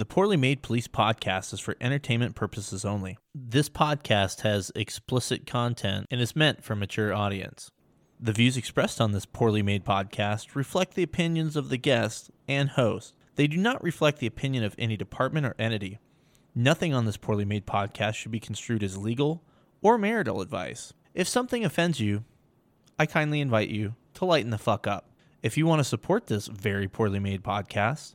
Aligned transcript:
The 0.00 0.06
Poorly 0.06 0.38
Made 0.38 0.62
Police 0.62 0.88
podcast 0.88 1.52
is 1.52 1.60
for 1.60 1.76
entertainment 1.78 2.34
purposes 2.34 2.86
only. 2.86 3.18
This 3.34 3.68
podcast 3.68 4.40
has 4.40 4.72
explicit 4.74 5.46
content 5.46 6.06
and 6.10 6.22
is 6.22 6.34
meant 6.34 6.64
for 6.64 6.74
mature 6.74 7.12
audience. 7.12 7.70
The 8.18 8.32
views 8.32 8.56
expressed 8.56 8.98
on 8.98 9.12
this 9.12 9.26
poorly 9.26 9.60
made 9.60 9.84
podcast 9.84 10.54
reflect 10.54 10.94
the 10.94 11.02
opinions 11.02 11.54
of 11.54 11.68
the 11.68 11.76
guest 11.76 12.30
and 12.48 12.70
host. 12.70 13.12
They 13.34 13.46
do 13.46 13.58
not 13.58 13.84
reflect 13.84 14.20
the 14.20 14.26
opinion 14.26 14.64
of 14.64 14.74
any 14.78 14.96
department 14.96 15.44
or 15.44 15.54
entity. 15.58 15.98
Nothing 16.54 16.94
on 16.94 17.04
this 17.04 17.18
poorly 17.18 17.44
made 17.44 17.66
podcast 17.66 18.14
should 18.14 18.32
be 18.32 18.40
construed 18.40 18.82
as 18.82 18.96
legal 18.96 19.42
or 19.82 19.98
marital 19.98 20.40
advice. 20.40 20.94
If 21.12 21.28
something 21.28 21.62
offends 21.62 22.00
you, 22.00 22.24
I 22.98 23.04
kindly 23.04 23.42
invite 23.42 23.68
you 23.68 23.96
to 24.14 24.24
lighten 24.24 24.50
the 24.50 24.56
fuck 24.56 24.86
up. 24.86 25.10
If 25.42 25.58
you 25.58 25.66
want 25.66 25.80
to 25.80 25.84
support 25.84 26.26
this 26.26 26.46
very 26.46 26.88
poorly 26.88 27.18
made 27.18 27.42
podcast, 27.42 28.14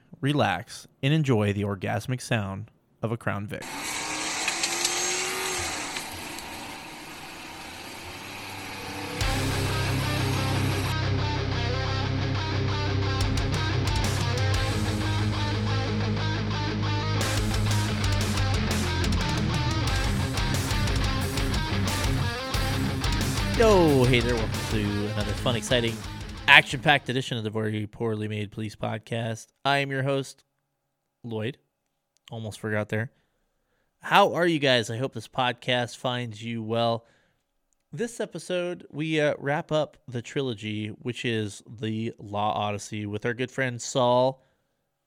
relax, 0.21 0.87
and 1.01 1.13
enjoy 1.13 1.51
the 1.51 1.63
orgasmic 1.63 2.21
sound 2.21 2.69
of 3.01 3.11
a 3.11 3.17
Crown 3.17 3.47
Vic. 3.47 3.63
Yo, 23.57 24.05
hey 24.05 24.19
there, 24.21 24.33
welcome 24.33 24.59
to 24.71 25.07
another 25.13 25.33
fun, 25.33 25.55
exciting, 25.55 25.95
action 26.47 26.79
packed 26.79 27.09
edition 27.09 27.37
of 27.37 27.43
the 27.43 27.49
Very 27.49 27.87
Poorly 27.87 28.27
Made 28.27 28.51
Police 28.51 28.75
Podcast. 28.75 29.47
I 29.63 29.79
am 29.79 29.91
your 29.91 30.03
host, 30.03 30.43
Lloyd. 31.23 31.57
Almost 32.31 32.59
forgot 32.59 32.89
there. 32.89 33.11
How 34.01 34.33
are 34.33 34.47
you 34.47 34.59
guys? 34.59 34.89
I 34.89 34.97
hope 34.97 35.13
this 35.13 35.27
podcast 35.27 35.97
finds 35.97 36.43
you 36.43 36.63
well. 36.63 37.05
This 37.93 38.19
episode, 38.19 38.87
we 38.89 39.19
uh, 39.19 39.35
wrap 39.37 39.71
up 39.71 39.97
the 40.07 40.21
trilogy, 40.21 40.87
which 40.87 41.25
is 41.25 41.61
the 41.69 42.13
Law 42.17 42.53
Odyssey, 42.53 43.05
with 43.05 43.25
our 43.25 43.33
good 43.33 43.51
friend 43.51 43.81
Saul, 43.81 44.43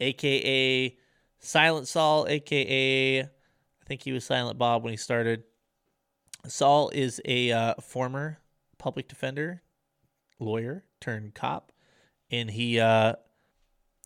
aka 0.01 0.97
Silent 1.39 1.89
Saul, 1.89 2.27
aka 2.29 3.21
I 3.85 3.87
think 3.87 4.03
he 4.03 4.13
was 4.13 4.25
Silent 4.25 4.59
Bob 4.59 4.83
when 4.83 4.93
he 4.93 4.97
started. 4.97 5.45
Saul 6.47 6.91
is 6.91 7.21
a 7.25 7.53
uh, 7.53 7.75
former 7.81 8.39
public 8.79 9.09
defender, 9.09 9.63
lawyer 10.39 10.85
turned 11.01 11.35
cop, 11.35 11.73
and 12.31 12.51
he 12.51 12.81
uh, 12.81 13.15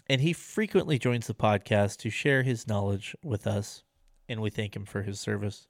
and 0.09 0.21
he 0.21 0.33
frequently 0.33 0.99
joins 0.99 1.27
the 1.27 1.35
podcast 1.35 1.99
to 1.99 2.11
share 2.11 2.43
his 2.43 2.67
knowledge 2.67 3.15
with 3.23 3.47
us, 3.47 3.83
and 4.29 4.41
we 4.41 4.51
thank 4.51 4.75
him 4.75 4.85
for 4.85 5.03
his 5.03 5.21
service. 5.21 5.69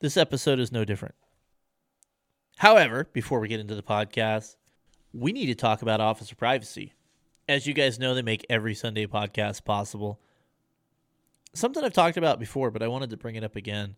This 0.00 0.16
episode 0.16 0.60
is 0.60 0.70
no 0.70 0.84
different. 0.84 1.14
However, 2.58 3.08
before 3.12 3.40
we 3.40 3.48
get 3.48 3.60
into 3.60 3.74
the 3.74 3.82
podcast, 3.82 4.56
we 5.12 5.32
need 5.32 5.46
to 5.46 5.54
talk 5.54 5.82
about 5.82 6.00
officer 6.00 6.34
privacy. 6.34 6.92
As 7.48 7.66
you 7.66 7.72
guys 7.72 7.98
know, 7.98 8.14
they 8.14 8.22
make 8.22 8.44
every 8.50 8.74
Sunday 8.74 9.06
podcast 9.06 9.64
possible. 9.64 10.20
Something 11.54 11.82
I've 11.82 11.92
talked 11.92 12.16
about 12.16 12.38
before, 12.38 12.70
but 12.70 12.82
I 12.82 12.88
wanted 12.88 13.10
to 13.10 13.16
bring 13.16 13.36
it 13.36 13.44
up 13.44 13.56
again 13.56 13.96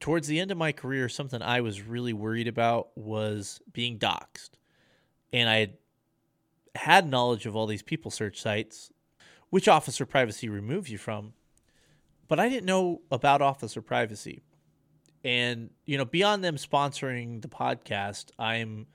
towards 0.00 0.28
the 0.28 0.40
end 0.40 0.50
of 0.50 0.58
my 0.58 0.72
career, 0.72 1.08
something 1.08 1.42
I 1.42 1.60
was 1.60 1.82
really 1.82 2.12
worried 2.12 2.48
about 2.48 2.96
was 2.96 3.60
being 3.72 3.98
doxxed. 3.98 4.50
And 5.32 5.48
I 5.48 5.56
had 5.56 5.74
had 6.74 7.08
knowledge 7.08 7.46
of 7.46 7.54
all 7.54 7.66
these 7.66 7.82
people 7.82 8.10
search 8.10 8.40
sites, 8.40 8.90
which 9.50 9.68
officer 9.68 10.04
privacy 10.06 10.48
removes 10.48 10.90
you 10.90 10.98
from, 10.98 11.32
but 12.28 12.40
I 12.40 12.48
didn't 12.48 12.66
know 12.66 13.02
about 13.10 13.42
officer 13.42 13.82
privacy. 13.82 14.42
And, 15.22 15.70
you 15.86 15.96
know, 15.96 16.04
beyond 16.04 16.44
them 16.44 16.56
sponsoring 16.56 17.40
the 17.40 17.48
podcast, 17.48 18.26
I'm 18.38 18.86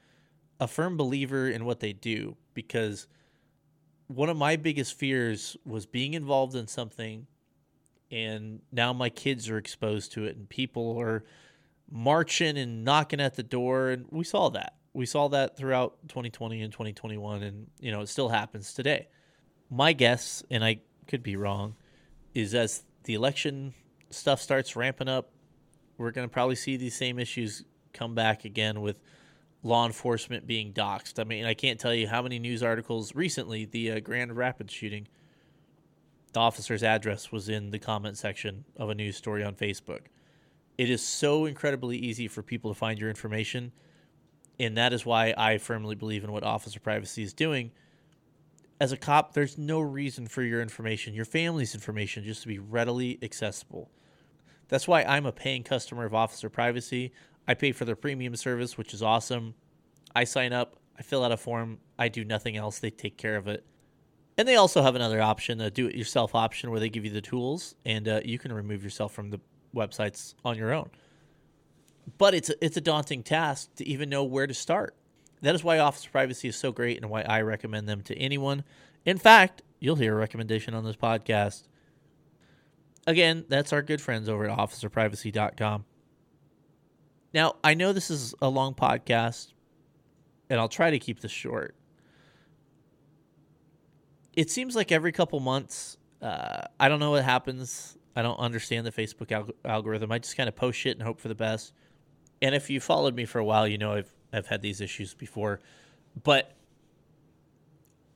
a 0.59 0.67
firm 0.67 0.97
believer 0.97 1.49
in 1.49 1.65
what 1.65 1.79
they 1.79 1.93
do 1.93 2.35
because 2.53 3.07
one 4.07 4.29
of 4.29 4.37
my 4.37 4.55
biggest 4.55 4.93
fears 4.93 5.55
was 5.65 5.85
being 5.85 6.13
involved 6.13 6.55
in 6.55 6.67
something 6.67 7.27
and 8.11 8.61
now 8.71 8.93
my 8.93 9.09
kids 9.09 9.49
are 9.49 9.57
exposed 9.57 10.13
to 10.13 10.25
it 10.25 10.35
and 10.35 10.49
people 10.49 10.97
are 10.99 11.23
marching 11.91 12.57
and 12.57 12.83
knocking 12.83 13.19
at 13.19 13.35
the 13.35 13.43
door 13.43 13.89
and 13.89 14.05
we 14.09 14.23
saw 14.23 14.49
that. 14.49 14.75
We 14.93 15.05
saw 15.05 15.27
that 15.29 15.57
throughout 15.57 15.97
2020 16.07 16.61
and 16.61 16.71
2021 16.71 17.43
and 17.43 17.67
you 17.79 17.91
know 17.91 18.01
it 18.01 18.09
still 18.09 18.29
happens 18.29 18.73
today. 18.73 19.07
My 19.69 19.93
guess 19.93 20.43
and 20.49 20.63
i 20.63 20.79
could 21.07 21.23
be 21.23 21.35
wrong 21.35 21.75
is 22.33 22.53
as 22.53 22.83
the 23.03 23.13
election 23.13 23.73
stuff 24.09 24.41
starts 24.41 24.75
ramping 24.75 25.07
up 25.07 25.31
we're 25.97 26.11
going 26.11 26.27
to 26.27 26.31
probably 26.31 26.55
see 26.55 26.77
these 26.77 26.95
same 26.95 27.19
issues 27.19 27.63
come 27.93 28.15
back 28.15 28.45
again 28.45 28.81
with 28.81 28.99
law 29.63 29.85
enforcement 29.85 30.47
being 30.47 30.71
doxxed. 30.73 31.19
I 31.19 31.23
mean 31.23 31.45
i 31.45 31.53
can't 31.53 31.79
tell 31.79 31.93
you 31.93 32.07
how 32.07 32.21
many 32.21 32.39
news 32.39 32.63
articles 32.63 33.13
recently 33.13 33.65
the 33.65 33.91
uh, 33.91 33.99
grand 33.99 34.35
rapids 34.35 34.73
shooting 34.73 35.07
the 36.31 36.39
officer's 36.39 36.83
address 36.83 37.31
was 37.31 37.49
in 37.49 37.71
the 37.71 37.79
comment 37.79 38.17
section 38.17 38.65
of 38.77 38.89
a 38.89 38.95
news 38.95 39.17
story 39.17 39.43
on 39.43 39.55
Facebook. 39.55 40.01
It 40.77 40.89
is 40.89 41.01
so 41.01 41.45
incredibly 41.45 41.97
easy 41.97 42.27
for 42.27 42.41
people 42.41 42.71
to 42.71 42.77
find 42.77 42.99
your 42.99 43.09
information, 43.09 43.71
and 44.59 44.77
that 44.77 44.93
is 44.93 45.05
why 45.05 45.33
I 45.37 45.57
firmly 45.57 45.95
believe 45.95 46.23
in 46.23 46.31
what 46.31 46.43
officer 46.43 46.79
privacy 46.79 47.23
is 47.23 47.33
doing. 47.33 47.71
As 48.79 48.91
a 48.91 48.97
cop, 48.97 49.33
there's 49.33 49.57
no 49.57 49.81
reason 49.81 50.27
for 50.27 50.41
your 50.41 50.61
information, 50.61 51.13
your 51.13 51.25
family's 51.25 51.73
information, 51.73 52.23
just 52.23 52.43
to 52.43 52.47
be 52.47 52.59
readily 52.59 53.19
accessible. 53.21 53.89
That's 54.69 54.87
why 54.87 55.03
I'm 55.03 55.25
a 55.25 55.31
paying 55.31 55.63
customer 55.63 56.05
of 56.05 56.13
Officer 56.13 56.49
Privacy. 56.49 57.11
I 57.47 57.55
pay 57.55 57.71
for 57.71 57.83
their 57.83 57.95
premium 57.95 58.35
service, 58.35 58.77
which 58.77 58.93
is 58.93 59.01
awesome. 59.01 59.55
I 60.15 60.23
sign 60.23 60.53
up, 60.53 60.77
I 60.97 61.01
fill 61.01 61.23
out 61.23 61.31
a 61.31 61.37
form, 61.37 61.79
I 61.97 62.07
do 62.07 62.23
nothing 62.23 62.55
else, 62.55 62.79
they 62.79 62.91
take 62.91 63.17
care 63.17 63.35
of 63.35 63.47
it. 63.47 63.65
And 64.39 64.47
they 64.47 64.55
also 64.55 64.81
have 64.81 64.95
another 64.95 65.21
option, 65.21 65.59
a 65.59 65.69
do-it-yourself 65.69 66.33
option, 66.33 66.71
where 66.71 66.79
they 66.79 66.87
give 66.87 67.03
you 67.03 67.11
the 67.11 67.19
tools 67.19 67.75
and 67.83 68.07
uh, 68.07 68.21
you 68.23 68.39
can 68.39 68.53
remove 68.53 68.85
yourself 68.85 69.11
from 69.11 69.31
the 69.31 69.41
websites 69.75 70.33
on 70.45 70.57
your 70.57 70.71
own. 70.71 70.91
But 72.17 72.33
it's 72.33 72.49
a, 72.49 72.55
it's 72.63 72.77
a 72.77 72.81
daunting 72.81 73.21
task 73.21 73.75
to 73.75 73.85
even 73.85 74.07
know 74.07 74.23
where 74.23 74.47
to 74.47 74.53
start. 74.53 74.95
That 75.41 75.55
is 75.55 75.63
why 75.65 75.79
Officer 75.79 76.09
Privacy 76.09 76.47
is 76.47 76.55
so 76.55 76.71
great 76.71 77.01
and 77.01 77.09
why 77.09 77.23
I 77.23 77.41
recommend 77.41 77.89
them 77.89 78.01
to 78.03 78.17
anyone. 78.17 78.63
In 79.03 79.17
fact, 79.17 79.61
you'll 79.81 79.97
hear 79.97 80.13
a 80.13 80.17
recommendation 80.17 80.73
on 80.73 80.85
this 80.85 80.95
podcast. 80.95 81.63
Again, 83.05 83.43
that's 83.49 83.73
our 83.73 83.81
good 83.81 83.99
friends 83.99 84.29
over 84.29 84.49
at 84.49 84.57
officerprivacy.com. 84.57 85.83
Now, 87.33 87.55
I 87.61 87.73
know 87.73 87.91
this 87.91 88.09
is 88.09 88.33
a 88.41 88.47
long 88.47 88.73
podcast, 88.73 89.51
and 90.49 90.61
I'll 90.61 90.69
try 90.69 90.91
to 90.91 90.99
keep 90.99 91.19
this 91.19 91.29
short 91.29 91.75
it 94.33 94.49
seems 94.49 94.75
like 94.75 94.91
every 94.91 95.11
couple 95.11 95.39
months, 95.39 95.97
uh, 96.21 96.61
I 96.79 96.89
don't 96.89 96.99
know 96.99 97.11
what 97.11 97.23
happens. 97.23 97.97
I 98.15 98.21
don't 98.21 98.37
understand 98.37 98.85
the 98.85 98.91
Facebook 98.91 99.31
al- 99.31 99.49
algorithm. 99.65 100.11
I 100.11 100.19
just 100.19 100.35
kind 100.35 100.49
of 100.49 100.55
post 100.55 100.79
shit 100.79 100.97
and 100.97 101.05
hope 101.05 101.19
for 101.19 101.27
the 101.27 101.35
best. 101.35 101.73
And 102.41 102.55
if 102.55 102.69
you 102.69 102.79
followed 102.79 103.15
me 103.15 103.25
for 103.25 103.39
a 103.39 103.45
while, 103.45 103.67
you 103.67 103.77
know 103.77 103.93
I've 103.93 104.11
I've 104.31 104.47
had 104.47 104.61
these 104.61 104.81
issues 104.81 105.13
before, 105.13 105.59
but 106.23 106.55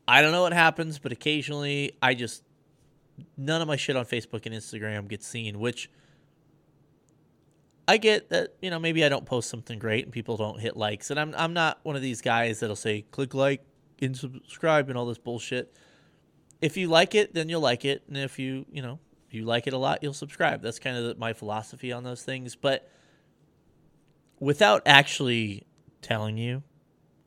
I 0.08 0.22
don't 0.22 0.32
know 0.32 0.44
what 0.44 0.54
happens. 0.54 1.00
But 1.00 1.12
occasionally, 1.12 1.94
I 2.02 2.14
just 2.14 2.44
none 3.38 3.62
of 3.62 3.68
my 3.68 3.76
shit 3.76 3.96
on 3.96 4.06
Facebook 4.06 4.46
and 4.46 4.56
Instagram 4.56 5.08
gets 5.08 5.28
seen, 5.28 5.60
which 5.60 5.90
I 7.88 7.98
get 7.98 8.30
that 8.30 8.56
you 8.62 8.70
know 8.70 8.80
maybe 8.80 9.04
I 9.04 9.10
don't 9.10 9.26
post 9.26 9.50
something 9.50 9.80
great 9.80 10.06
and 10.06 10.14
people 10.14 10.38
don't 10.38 10.60
hit 10.60 10.78
likes, 10.78 11.12
and 11.12 11.20
I'm 11.20 11.34
I'm 11.38 11.54
not 11.54 11.80
one 11.84 11.96
of 11.96 12.02
these 12.02 12.22
guys 12.22 12.60
that'll 12.60 12.76
say 12.76 13.02
click 13.12 13.34
like 13.34 13.64
and 14.02 14.18
subscribe 14.18 14.90
and 14.90 14.98
all 14.98 15.06
this 15.06 15.18
bullshit 15.18 15.76
if 16.64 16.78
you 16.78 16.88
like 16.88 17.16
it, 17.16 17.34
then 17.34 17.50
you'll 17.50 17.62
like 17.62 17.86
it, 17.86 18.04
and 18.08 18.18
if 18.18 18.40
you 18.40 18.66
you 18.72 18.82
know 18.82 19.00
you 19.32 19.46
like 19.46 19.68
it 19.68 19.74
a 19.74 19.78
lot, 19.78 20.00
you'll 20.04 20.14
subscribe. 20.14 20.62
That's 20.62 20.80
kind 20.80 20.98
of 20.98 21.20
my 21.20 21.34
philosophy 21.34 21.92
on 21.92 22.04
those 22.06 22.24
things. 22.24 22.56
But 22.56 22.90
without 24.40 24.84
actually 24.86 25.68
telling 26.02 26.38
you 26.38 26.64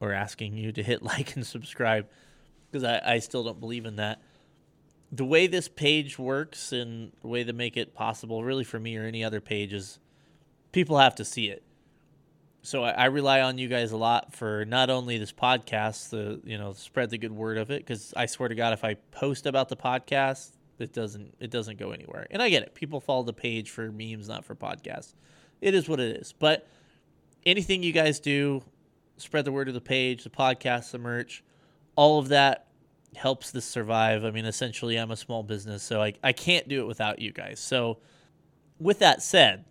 or 0.00 0.12
asking 0.12 0.56
you 0.56 0.72
to 0.72 0.82
hit 0.82 1.02
like 1.12 1.36
and 1.36 1.46
subscribe, 1.46 2.08
because 2.70 2.84
I, 2.84 3.02
I 3.14 3.18
still 3.20 3.44
don't 3.44 3.60
believe 3.60 3.86
in 3.86 3.96
that. 3.96 4.22
the 5.12 5.24
way 5.24 5.46
this 5.46 5.68
page 5.68 6.18
works 6.18 6.72
and 6.72 7.12
the 7.22 7.28
way 7.28 7.44
to 7.44 7.52
make 7.52 7.76
it 7.76 7.94
possible, 7.94 8.44
really 8.44 8.64
for 8.64 8.80
me 8.80 8.96
or 8.96 9.04
any 9.04 9.24
other 9.24 9.40
page, 9.40 9.72
is 9.72 9.98
people 10.72 10.98
have 10.98 11.14
to 11.16 11.24
see 11.24 11.48
it. 11.48 11.62
So 12.66 12.82
I, 12.82 12.90
I 12.90 13.04
rely 13.04 13.42
on 13.42 13.58
you 13.58 13.68
guys 13.68 13.92
a 13.92 13.96
lot 13.96 14.34
for 14.34 14.64
not 14.64 14.90
only 14.90 15.18
this 15.18 15.32
podcast, 15.32 16.10
the 16.10 16.40
you 16.44 16.58
know 16.58 16.72
spread 16.72 17.10
the 17.10 17.18
good 17.18 17.30
word 17.30 17.58
of 17.58 17.70
it, 17.70 17.78
because 17.78 18.12
I 18.16 18.26
swear 18.26 18.48
to 18.48 18.56
God, 18.56 18.72
if 18.72 18.82
I 18.82 18.94
post 19.12 19.46
about 19.46 19.68
the 19.68 19.76
podcast, 19.76 20.50
it 20.80 20.92
doesn't 20.92 21.36
it 21.38 21.52
doesn't 21.52 21.78
go 21.78 21.92
anywhere. 21.92 22.26
And 22.28 22.42
I 22.42 22.48
get 22.48 22.64
it, 22.64 22.74
people 22.74 22.98
follow 22.98 23.22
the 23.22 23.32
page 23.32 23.70
for 23.70 23.92
memes, 23.92 24.28
not 24.28 24.44
for 24.44 24.56
podcasts. 24.56 25.14
It 25.60 25.74
is 25.74 25.88
what 25.88 26.00
it 26.00 26.16
is. 26.16 26.32
But 26.32 26.66
anything 27.44 27.84
you 27.84 27.92
guys 27.92 28.18
do, 28.18 28.64
spread 29.16 29.44
the 29.44 29.52
word 29.52 29.68
of 29.68 29.74
the 29.74 29.80
page, 29.80 30.24
the 30.24 30.30
podcast, 30.30 30.90
the 30.90 30.98
merch, 30.98 31.44
all 31.94 32.18
of 32.18 32.30
that 32.30 32.66
helps 33.14 33.52
this 33.52 33.64
survive. 33.64 34.24
I 34.24 34.32
mean, 34.32 34.44
essentially, 34.44 34.96
I'm 34.96 35.12
a 35.12 35.16
small 35.16 35.44
business, 35.44 35.84
so 35.84 36.02
I, 36.02 36.14
I 36.20 36.32
can't 36.32 36.66
do 36.66 36.80
it 36.80 36.88
without 36.88 37.20
you 37.20 37.30
guys. 37.30 37.60
So, 37.60 37.98
with 38.80 38.98
that 38.98 39.22
said, 39.22 39.66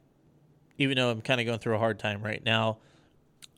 even 0.78 0.98
though 0.98 1.10
I'm 1.10 1.22
kind 1.22 1.40
of 1.40 1.48
going 1.48 1.60
through 1.60 1.76
a 1.76 1.80
hard 1.80 2.00
time 2.00 2.22
right 2.22 2.44
now, 2.44 2.78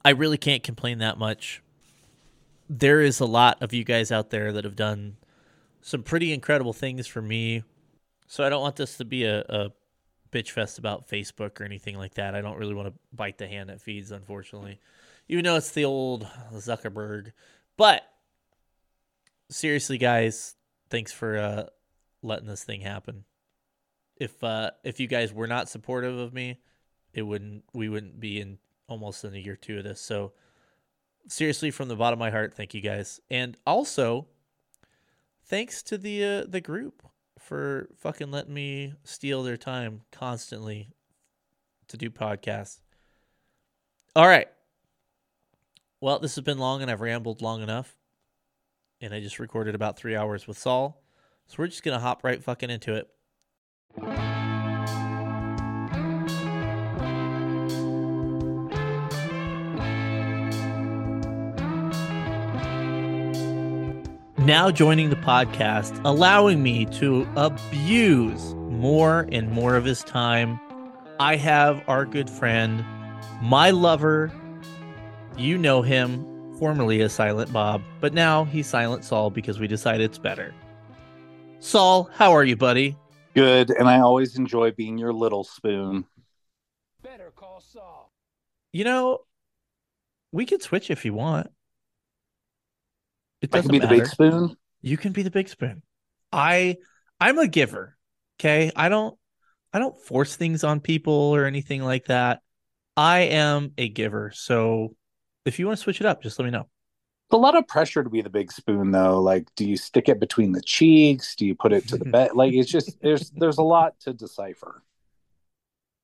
I 0.03 0.11
really 0.11 0.37
can't 0.37 0.63
complain 0.63 0.99
that 0.99 1.17
much. 1.17 1.61
There 2.69 3.01
is 3.01 3.19
a 3.19 3.25
lot 3.25 3.61
of 3.61 3.73
you 3.73 3.83
guys 3.83 4.11
out 4.11 4.29
there 4.29 4.51
that 4.53 4.63
have 4.63 4.75
done 4.75 5.17
some 5.81 6.03
pretty 6.03 6.33
incredible 6.33 6.73
things 6.73 7.07
for 7.07 7.21
me. 7.21 7.63
So, 8.27 8.43
I 8.43 8.49
don't 8.49 8.61
want 8.61 8.75
this 8.75 8.97
to 8.97 9.05
be 9.05 9.23
a, 9.23 9.39
a 9.41 9.71
bitch 10.31 10.51
fest 10.51 10.77
about 10.77 11.07
Facebook 11.07 11.59
or 11.59 11.63
anything 11.63 11.97
like 11.97 12.15
that. 12.15 12.35
I 12.35 12.41
don't 12.41 12.57
really 12.57 12.73
want 12.73 12.89
to 12.89 12.93
bite 13.13 13.37
the 13.37 13.47
hand 13.47 13.69
that 13.69 13.81
feeds, 13.81 14.11
unfortunately, 14.11 14.79
even 15.27 15.45
though 15.45 15.55
it's 15.55 15.71
the 15.71 15.85
old 15.85 16.27
Zuckerberg. 16.53 17.31
But 17.77 18.03
seriously, 19.49 19.97
guys, 19.97 20.55
thanks 20.89 21.11
for 21.11 21.37
uh, 21.37 21.63
letting 22.21 22.47
this 22.47 22.63
thing 22.63 22.81
happen. 22.81 23.23
If 24.17 24.43
uh, 24.43 24.71
if 24.83 24.99
you 24.99 25.07
guys 25.07 25.33
were 25.33 25.47
not 25.47 25.69
supportive 25.69 26.17
of 26.17 26.33
me, 26.33 26.59
it 27.17 27.23
wouldn't 27.23 27.63
we 27.73 27.89
wouldn't 27.89 28.19
be 28.19 28.39
in 28.39 28.59
almost 28.87 29.25
in 29.25 29.33
a 29.33 29.39
year 29.39 29.55
two 29.55 29.79
of 29.79 29.83
this. 29.83 29.99
So 29.99 30.33
seriously, 31.27 31.71
from 31.71 31.87
the 31.89 31.95
bottom 31.95 32.17
of 32.17 32.19
my 32.19 32.29
heart, 32.29 32.53
thank 32.53 32.75
you 32.75 32.79
guys, 32.79 33.19
and 33.29 33.57
also 33.65 34.27
thanks 35.43 35.81
to 35.83 35.97
the 35.97 36.23
uh, 36.23 36.43
the 36.47 36.61
group 36.61 37.01
for 37.39 37.89
fucking 37.97 38.29
letting 38.29 38.53
me 38.53 38.93
steal 39.03 39.41
their 39.41 39.57
time 39.57 40.01
constantly 40.11 40.89
to 41.87 41.97
do 41.97 42.11
podcasts. 42.11 42.81
All 44.15 44.27
right. 44.27 44.47
Well, 45.99 46.19
this 46.19 46.35
has 46.35 46.43
been 46.43 46.59
long 46.59 46.81
and 46.81 46.91
I've 46.91 47.01
rambled 47.01 47.41
long 47.41 47.63
enough. 47.63 47.95
And 48.99 49.13
I 49.13 49.19
just 49.19 49.39
recorded 49.39 49.75
about 49.75 49.97
three 49.97 50.15
hours 50.15 50.47
with 50.47 50.57
Saul. 50.57 51.01
So 51.45 51.55
we're 51.59 51.67
just 51.67 51.83
going 51.83 51.97
to 51.97 52.01
hop 52.01 52.23
right 52.23 52.43
fucking 52.43 52.69
into 52.69 52.95
it. 52.95 54.37
Now 64.47 64.71
joining 64.71 65.09
the 65.09 65.17
podcast, 65.17 65.99
allowing 66.05 66.63
me 66.63 66.85
to 66.85 67.27
abuse 67.35 68.55
more 68.55 69.27
and 69.29 69.51
more 69.51 69.75
of 69.75 69.83
his 69.83 70.05
time. 70.05 70.57
I 71.19 71.35
have 71.35 71.83
our 71.89 72.05
good 72.05 72.29
friend, 72.29 72.85
my 73.41 73.71
lover. 73.71 74.31
You 75.35 75.57
know 75.57 75.81
him, 75.81 76.55
formerly 76.57 77.01
as 77.01 77.11
Silent 77.11 77.51
Bob, 77.51 77.81
but 77.99 78.13
now 78.13 78.45
he's 78.45 78.67
Silent 78.67 79.03
Saul 79.03 79.29
because 79.31 79.59
we 79.59 79.67
decided 79.67 80.05
it's 80.05 80.17
better. 80.17 80.55
Saul, 81.59 82.09
how 82.13 82.31
are 82.31 82.45
you, 82.45 82.55
buddy? 82.55 82.95
Good, 83.35 83.69
and 83.71 83.89
I 83.89 84.00
always 84.00 84.38
enjoy 84.38 84.71
being 84.71 84.97
your 84.97 85.11
little 85.11 85.43
spoon. 85.43 86.05
Better 87.03 87.33
call 87.35 87.59
Saul. 87.59 88.13
You 88.71 88.85
know, 88.85 89.19
we 90.31 90.45
could 90.45 90.61
switch 90.61 90.89
if 90.89 91.03
you 91.03 91.13
want. 91.13 91.51
It 93.42 93.51
doesn't 93.51 93.60
I 93.60 93.62
can 93.62 93.72
be 93.72 93.80
matter. 93.80 93.95
the 93.95 94.01
big 94.01 94.10
spoon. 94.10 94.57
You 94.81 94.98
can 94.98 95.12
be 95.12 95.24
the 95.24 95.31
big 95.31 95.50
spoon. 95.50 95.81
I 96.31 96.78
I'm 97.19 97.38
a 97.39 97.48
giver. 97.48 97.98
Okay. 98.39 98.72
I 98.75 98.89
don't 98.89 99.18
I 99.74 99.80
don't 99.80 100.00
force 100.01 100.36
things 100.36 100.63
on 100.63 100.80
people 100.80 101.13
or 101.13 101.45
anything 101.45 101.84
like 101.84 102.06
that. 102.06 102.42
I 102.95 103.19
am 103.19 103.74
a 103.78 103.89
giver. 103.89 104.31
So 104.34 104.95
if 105.45 105.60
you 105.60 105.68
want 105.68 105.78
to 105.78 105.84
switch 105.84 106.01
it 106.01 106.07
up, 106.07 106.22
just 106.24 106.39
let 106.39 106.45
me 106.45 106.51
know. 106.51 106.68
It's 107.28 107.34
a 107.34 107.38
lot 107.38 107.57
of 107.57 107.68
pressure 107.68 108.04
to 108.04 108.10
be 108.10 108.22
the 108.22 108.30
big 108.30 108.51
spoon 108.51 108.92
though. 108.92 109.22
Like, 109.22 109.50
do 109.56 109.68
you 109.68 109.75
stick 109.78 110.07
it 110.10 110.19
between 110.19 110.54
the 110.54 110.62
cheeks? 110.62 111.36
Do 111.36 111.45
you 111.45 111.56
put 111.56 111.74
it 111.74 111.88
to 111.89 111.98
the 111.98 112.06
bed? 112.06 112.31
like 112.36 112.54
it's 112.54 112.72
just 112.72 113.00
there's 113.01 113.31
there's 113.31 113.57
a 113.57 113.63
lot 113.63 114.00
to 114.01 114.13
decipher. 114.13 114.81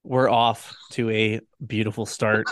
We're 0.03 0.29
off 0.29 0.75
to 0.91 1.09
a 1.09 1.39
beautiful 1.65 2.05
start. 2.05 2.45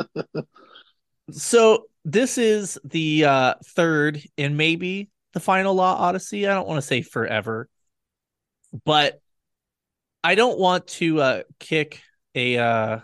so 1.30 1.84
this 2.04 2.38
is 2.38 2.78
the 2.84 3.24
uh, 3.24 3.54
third 3.64 4.22
and 4.36 4.56
maybe 4.56 5.10
the 5.32 5.40
final 5.40 5.74
Law 5.74 5.94
Odyssey. 5.94 6.46
I 6.46 6.54
don't 6.54 6.68
want 6.68 6.78
to 6.78 6.86
say 6.86 7.02
forever, 7.02 7.68
but 8.84 9.20
I 10.24 10.34
don't 10.34 10.58
want 10.58 10.86
to 10.88 11.20
uh, 11.20 11.42
kick 11.58 12.02
a. 12.34 12.58
Uh, 12.58 12.98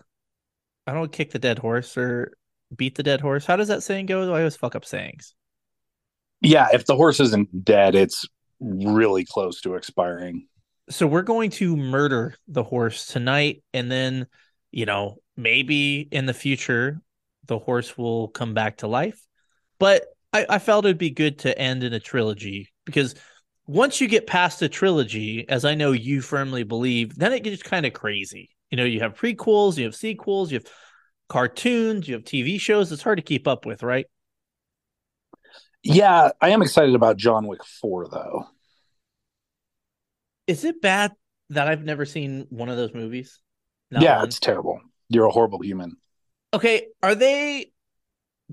I 0.87 0.93
don't 0.93 1.13
kick 1.13 1.31
the 1.31 1.39
dead 1.39 1.59
horse 1.59 1.97
or 1.97 2.33
beat 2.75 2.95
the 2.95 3.03
dead 3.03 3.21
horse. 3.21 3.45
How 3.45 3.57
does 3.57 3.69
that 3.69 3.83
saying 3.83 4.07
go? 4.07 4.23
I 4.35 4.39
always 4.39 4.57
fuck 4.57 4.75
up 4.75 4.85
sayings. 4.85 5.35
Yeah, 6.41 6.69
if 6.73 6.87
the 6.87 6.97
horse 6.97 7.21
isn't 7.21 7.65
dead, 7.65 7.95
it's 7.95 8.25
really 8.61 9.25
close 9.25 9.61
to 9.63 9.75
expiring. 9.75 10.47
So 10.91 11.07
we're 11.07 11.23
going 11.23 11.51
to 11.53 11.77
murder 11.77 12.35
the 12.47 12.63
horse 12.63 13.07
tonight, 13.07 13.63
and 13.75 13.91
then 13.91 14.27
you 14.71 14.87
know 14.87 15.19
maybe 15.37 16.09
in 16.11 16.27
the 16.27 16.35
future 16.35 17.01
the 17.49 17.59
horse 17.59 17.99
will 17.99 18.29
come 18.29 18.55
back 18.55 18.79
to 18.79 18.87
life. 18.87 19.21
But 19.79 20.05
I, 20.33 20.47
I 20.49 20.59
felt 20.59 20.85
it'd 20.85 20.99
be 20.99 21.11
good 21.11 21.41
to 21.41 21.59
end 21.59 21.83
in 21.83 21.93
a 21.93 22.01
trilogy 22.01 22.69
because 22.85 23.15
once 23.67 24.01
you 24.01 24.09
get 24.09 24.27
past 24.27 24.63
a 24.63 24.69
trilogy, 24.69 25.49
as 25.49 25.65
I 25.65 25.75
know 25.75 25.93
you 25.93 26.23
firmly 26.23 26.63
believe, 26.63 27.17
then 27.17 27.33
it 27.33 27.43
gets 27.43 27.63
kind 27.63 27.85
of 27.85 27.93
crazy. 27.93 28.51
You 28.71 28.77
know, 28.77 28.85
you 28.85 29.01
have 29.01 29.15
prequels, 29.15 29.77
you 29.77 29.85
have 29.85 29.95
sequels, 29.95 30.51
you 30.51 30.59
have 30.59 30.67
cartoons, 31.29 32.07
you 32.07 32.15
have 32.15 32.25
TV 32.25 32.61
shows. 32.61 32.93
It's 32.93 33.03
hard 33.03 33.19
to 33.19 33.25
keep 33.25 33.49
up 33.49 33.67
with, 33.67 33.83
right? 33.83 34.07
Yeah, 35.83 36.31
I 36.41 36.51
am 36.51 36.63
excited 36.63 36.95
about 36.95 37.17
John 37.17 37.47
Wick 37.47 37.65
4 37.65 38.09
though. 38.09 38.47
Is 40.47 40.65
it 40.65 40.81
bad 40.81 41.13
that 41.51 41.69
I've 41.69 41.85
never 41.85 42.05
seen 42.05 42.47
one 42.51 42.69
of 42.69 42.77
those 42.77 42.95
movies? 42.95 43.41
Not 43.91 44.03
yeah, 44.03 44.19
one? 44.19 44.27
it's 44.27 44.41
terrible. 44.41 44.81
You're 45.09 45.27
a 45.27 45.31
horrible 45.31 45.63
human. 45.63 45.97
Okay, 46.55 46.89
are 47.03 47.15
they? 47.15 47.73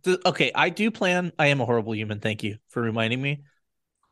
The, 0.04 0.20
okay, 0.28 0.52
I 0.54 0.70
do 0.70 0.92
plan. 0.92 1.32
I 1.40 1.48
am 1.48 1.62
a 1.62 1.66
horrible 1.66 1.96
human. 1.96 2.20
Thank 2.20 2.44
you 2.44 2.58
for 2.70 2.82
reminding 2.82 3.22
me. 3.22 3.44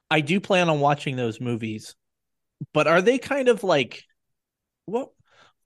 I 0.09 0.21
do 0.21 0.39
plan 0.39 0.69
on 0.69 0.79
watching 0.79 1.15
those 1.15 1.41
movies, 1.41 1.95
but 2.73 2.87
are 2.87 3.01
they 3.01 3.17
kind 3.17 3.49
of 3.49 3.63
like 3.63 4.03
what? 4.85 5.09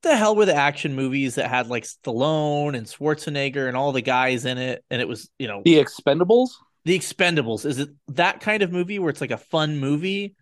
the 0.03 0.15
hell 0.15 0.35
were 0.35 0.45
the 0.45 0.55
action 0.55 0.95
movies 0.95 1.35
that 1.35 1.49
had 1.49 1.67
like 1.67 1.83
Stallone 1.83 2.75
and 2.77 2.85
Schwarzenegger 2.85 3.67
and 3.67 3.75
all 3.75 3.91
the 3.91 4.01
guys 4.01 4.45
in 4.45 4.57
it, 4.57 4.83
and 4.89 5.01
it 5.01 5.07
was 5.07 5.29
you 5.39 5.47
know 5.47 5.61
the 5.63 5.75
Expendables. 5.75 6.49
The 6.85 6.97
Expendables 6.97 7.65
is 7.65 7.79
it 7.79 7.89
that 8.09 8.41
kind 8.41 8.63
of 8.63 8.71
movie 8.71 8.99
where 8.99 9.09
it's 9.09 9.21
like 9.21 9.31
a 9.31 9.37
fun 9.37 9.79
movie, 9.79 10.35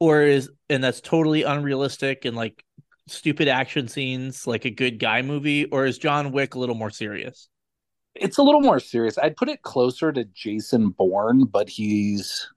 or 0.00 0.22
is 0.22 0.50
and 0.70 0.82
that's 0.82 1.00
totally 1.00 1.42
unrealistic 1.42 2.24
and 2.24 2.36
like 2.36 2.64
stupid 3.06 3.48
action 3.48 3.88
scenes 3.88 4.46
like 4.46 4.64
a 4.64 4.70
good 4.70 4.98
guy 4.98 5.22
movie, 5.22 5.66
or 5.66 5.86
is 5.86 5.98
John 5.98 6.32
Wick 6.32 6.54
a 6.54 6.58
little 6.58 6.74
more 6.74 6.90
serious? 6.90 7.48
It's 8.14 8.38
a 8.38 8.42
little 8.42 8.62
more 8.62 8.80
serious. 8.80 9.18
I'd 9.18 9.36
put 9.36 9.48
it 9.48 9.62
closer 9.62 10.12
to 10.12 10.24
Jason 10.24 10.90
Bourne, 10.90 11.44
but 11.44 11.68
he's 11.68 12.48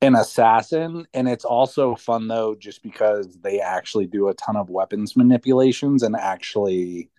an 0.00 0.14
assassin. 0.14 1.06
And 1.12 1.28
it's 1.28 1.44
also 1.44 1.94
fun 1.96 2.28
though, 2.28 2.54
just 2.54 2.82
because 2.82 3.36
they 3.40 3.60
actually 3.60 4.06
do 4.06 4.28
a 4.28 4.34
ton 4.34 4.56
of 4.56 4.70
weapons 4.70 5.16
manipulations 5.16 6.02
and 6.02 6.14
actually 6.14 7.10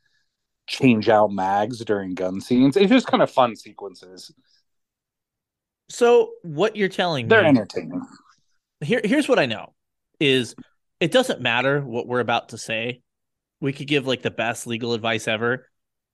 change 0.67 1.09
out 1.09 1.31
mags 1.31 1.83
during 1.83 2.13
gun 2.13 2.39
scenes. 2.39 2.77
It's 2.77 2.91
just 2.91 3.07
kind 3.07 3.23
of 3.23 3.29
fun 3.29 3.55
sequences. 3.55 4.31
So 5.89 6.31
what 6.43 6.75
you're 6.75 6.87
telling 6.87 7.25
me 7.25 7.29
They're 7.29 7.45
entertaining. 7.45 8.01
Here 8.81 9.01
here's 9.03 9.27
what 9.27 9.39
I 9.39 9.45
know 9.45 9.73
is 10.19 10.55
it 10.99 11.11
doesn't 11.11 11.41
matter 11.41 11.81
what 11.81 12.07
we're 12.07 12.19
about 12.19 12.49
to 12.49 12.57
say. 12.57 13.01
We 13.61 13.73
could 13.73 13.87
give 13.87 14.07
like 14.07 14.21
the 14.21 14.31
best 14.31 14.67
legal 14.67 14.93
advice 14.93 15.27
ever. 15.27 15.67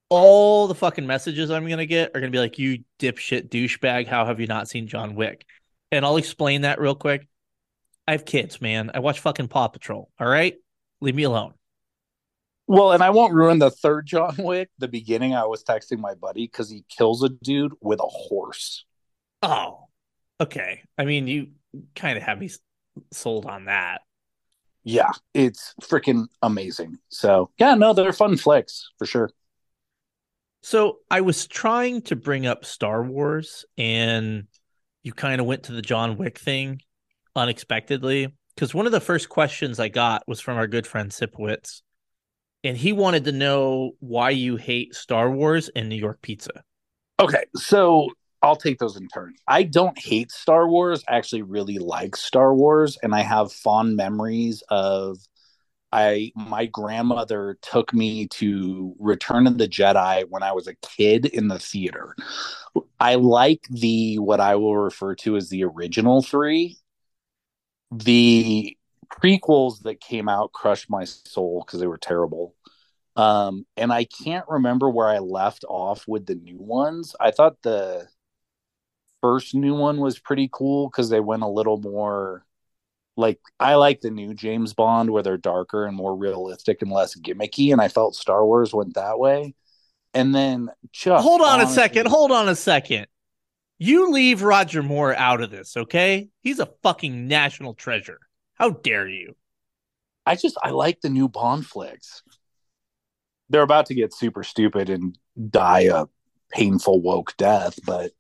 All 0.09 0.67
the 0.67 0.75
fucking 0.75 1.07
messages 1.07 1.49
I'm 1.49 1.67
gonna 1.67 1.85
get 1.85 2.11
are 2.15 2.19
gonna 2.19 2.31
be 2.31 2.39
like, 2.39 2.59
"You 2.59 2.83
dipshit 2.99 3.49
douchebag! 3.49 4.07
How 4.07 4.25
have 4.25 4.39
you 4.39 4.47
not 4.47 4.67
seen 4.67 4.87
John 4.87 5.15
Wick?" 5.15 5.45
And 5.91 6.05
I'll 6.05 6.17
explain 6.17 6.61
that 6.61 6.79
real 6.79 6.95
quick. 6.95 7.27
I 8.07 8.11
have 8.11 8.25
kids, 8.25 8.61
man. 8.61 8.91
I 8.93 8.99
watch 8.99 9.19
fucking 9.19 9.47
Paw 9.47 9.67
Patrol. 9.67 10.11
All 10.19 10.27
right, 10.27 10.55
leave 11.01 11.15
me 11.15 11.23
alone. 11.23 11.53
Well, 12.67 12.93
and 12.93 13.03
I 13.03 13.11
won't 13.11 13.33
ruin 13.33 13.59
the 13.59 13.69
third 13.69 14.07
John 14.07 14.35
Wick. 14.37 14.69
The 14.79 14.87
beginning, 14.87 15.35
I 15.35 15.45
was 15.45 15.63
texting 15.63 15.99
my 15.99 16.15
buddy 16.15 16.45
because 16.45 16.69
he 16.69 16.83
kills 16.89 17.23
a 17.23 17.29
dude 17.29 17.73
with 17.81 17.99
a 17.99 18.07
horse. 18.07 18.85
Oh, 19.43 19.87
okay. 20.41 20.81
I 20.97 21.05
mean, 21.05 21.27
you 21.27 21.51
kind 21.95 22.17
of 22.17 22.23
have 22.23 22.39
me 22.39 22.49
sold 23.11 23.45
on 23.45 23.65
that. 23.65 24.01
Yeah, 24.85 25.11
it's 25.33 25.73
freaking 25.81 26.27
amazing. 26.43 26.99
So 27.09 27.49
yeah, 27.57 27.73
no, 27.73 27.91
they're 27.93 28.13
fun 28.13 28.37
flicks 28.37 28.91
for 28.97 29.05
sure. 29.05 29.31
So 30.61 30.99
I 31.11 31.21
was 31.21 31.47
trying 31.47 32.03
to 32.03 32.15
bring 32.15 32.45
up 32.45 32.65
Star 32.65 33.03
Wars, 33.03 33.65
and 33.77 34.45
you 35.03 35.11
kind 35.11 35.41
of 35.41 35.47
went 35.47 35.63
to 35.63 35.73
the 35.73 35.81
John 35.81 36.17
Wick 36.17 36.39
thing 36.39 36.81
unexpectedly. 37.35 38.33
Because 38.55 38.73
one 38.73 38.85
of 38.85 38.91
the 38.91 39.01
first 39.01 39.27
questions 39.27 39.79
I 39.79 39.89
got 39.89 40.23
was 40.27 40.39
from 40.39 40.57
our 40.57 40.67
good 40.67 40.87
friend 40.87 41.11
Sipowicz, 41.11 41.81
and 42.63 42.77
he 42.77 42.93
wanted 42.93 43.25
to 43.25 43.31
know 43.31 43.91
why 43.99 44.29
you 44.29 44.55
hate 44.55 44.95
Star 44.95 45.29
Wars 45.29 45.69
and 45.75 45.89
New 45.89 45.97
York 45.97 46.21
pizza. 46.21 46.63
Okay, 47.19 47.43
so 47.55 48.09
I'll 48.41 48.55
take 48.55 48.79
those 48.79 48.95
in 48.95 49.07
turn. 49.07 49.33
I 49.47 49.63
don't 49.63 49.97
hate 49.97 50.31
Star 50.31 50.67
Wars. 50.67 51.03
I 51.07 51.17
actually 51.17 51.41
really 51.41 51.79
like 51.79 52.15
Star 52.15 52.53
Wars, 52.53 52.97
and 53.01 53.15
I 53.15 53.21
have 53.21 53.51
fond 53.51 53.95
memories 53.95 54.63
of 54.69 55.17
I 55.91 56.33
my 56.35 56.65
grandmother 56.65 57.57
took 57.61 57.93
me 57.93 58.27
to 58.27 58.93
Return 58.99 59.47
of 59.47 59.57
the 59.57 59.67
Jedi 59.67 60.25
when 60.29 60.43
I 60.43 60.51
was 60.51 60.67
a 60.67 60.75
kid 60.75 61.25
in 61.25 61.47
the 61.47 61.57
theater. 61.57 62.15
I 62.99 63.15
like 63.15 63.65
the 63.69 64.19
what 64.19 64.41
I 64.41 64.55
will 64.55 64.75
refer 64.75 65.15
to 65.15 65.37
as 65.37 65.49
the 65.49 65.63
original 65.63 66.21
three. 66.21 66.77
The 67.91 68.75
prequels 69.09 69.83
that 69.83 70.01
came 70.01 70.27
out 70.27 70.51
crushed 70.51 70.89
my 70.89 71.05
soul 71.05 71.63
because 71.65 71.79
they 71.79 71.87
were 71.87 71.97
terrible. 71.97 72.55
Um, 73.15 73.65
and 73.77 73.93
I 73.93 74.03
can't 74.03 74.45
remember 74.49 74.89
where 74.89 75.07
I 75.07 75.19
left 75.19 75.63
off 75.69 76.05
with 76.07 76.25
the 76.25 76.35
new 76.35 76.57
ones. 76.57 77.15
I 77.19 77.31
thought 77.31 77.61
the 77.61 78.07
first 79.25 79.55
new 79.55 79.73
one 79.73 79.97
was 79.97 80.19
pretty 80.19 80.47
cool 80.53 80.87
because 80.87 81.09
they 81.09 81.19
went 81.19 81.41
a 81.41 81.47
little 81.47 81.77
more 81.77 82.45
like 83.17 83.39
I 83.59 83.73
like 83.73 84.01
the 84.01 84.11
new 84.11 84.35
James 84.35 84.75
Bond 84.75 85.09
where 85.09 85.23
they're 85.23 85.35
darker 85.35 85.87
and 85.87 85.97
more 85.97 86.15
realistic 86.15 86.83
and 86.83 86.91
less 86.91 87.15
gimmicky, 87.19 87.71
and 87.71 87.81
I 87.81 87.87
felt 87.87 88.13
Star 88.13 88.45
Wars 88.45 88.71
went 88.71 88.93
that 88.93 89.17
way. 89.17 89.55
And 90.13 90.35
then 90.35 90.69
Chuck, 90.91 91.21
Hold 91.23 91.41
on 91.41 91.59
a 91.59 91.65
second. 91.65 92.07
Hold 92.07 92.31
on 92.31 92.47
a 92.47 92.55
second. 92.55 93.07
You 93.79 94.11
leave 94.11 94.43
Roger 94.43 94.83
Moore 94.83 95.15
out 95.15 95.41
of 95.41 95.49
this, 95.49 95.75
okay? 95.75 96.29
He's 96.41 96.59
a 96.59 96.69
fucking 96.83 97.27
national 97.27 97.73
treasure. 97.73 98.19
How 98.53 98.69
dare 98.69 99.07
you? 99.07 99.35
I 100.23 100.35
just 100.35 100.55
I 100.61 100.69
like 100.69 101.01
the 101.01 101.09
new 101.09 101.27
Bond 101.29 101.65
flicks. 101.65 102.21
They're 103.49 103.63
about 103.63 103.87
to 103.87 103.95
get 103.95 104.13
super 104.13 104.43
stupid 104.43 104.91
and 104.91 105.17
die 105.49 105.89
a 105.91 106.05
painful 106.51 107.01
woke 107.01 107.35
death, 107.37 107.79
but 107.87 108.11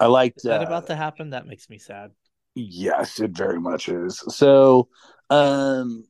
I 0.00 0.06
liked 0.06 0.38
Is 0.38 0.44
that 0.44 0.62
uh, 0.62 0.66
about 0.66 0.86
to 0.88 0.96
happen? 0.96 1.30
That 1.30 1.46
makes 1.46 1.70
me 1.70 1.78
sad. 1.78 2.10
Yes, 2.54 3.20
it 3.20 3.32
very 3.32 3.60
much 3.60 3.88
is. 3.88 4.22
So, 4.28 4.88
um, 5.30 6.04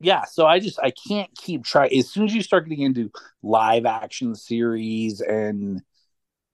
yeah. 0.00 0.24
So 0.24 0.46
I 0.46 0.58
just 0.58 0.78
I 0.80 0.90
can't 0.90 1.30
keep 1.36 1.64
trying. 1.64 1.96
As 1.96 2.10
soon 2.10 2.24
as 2.24 2.34
you 2.34 2.42
start 2.42 2.68
getting 2.68 2.84
into 2.84 3.10
live 3.42 3.84
action 3.84 4.34
series 4.34 5.20
and 5.20 5.82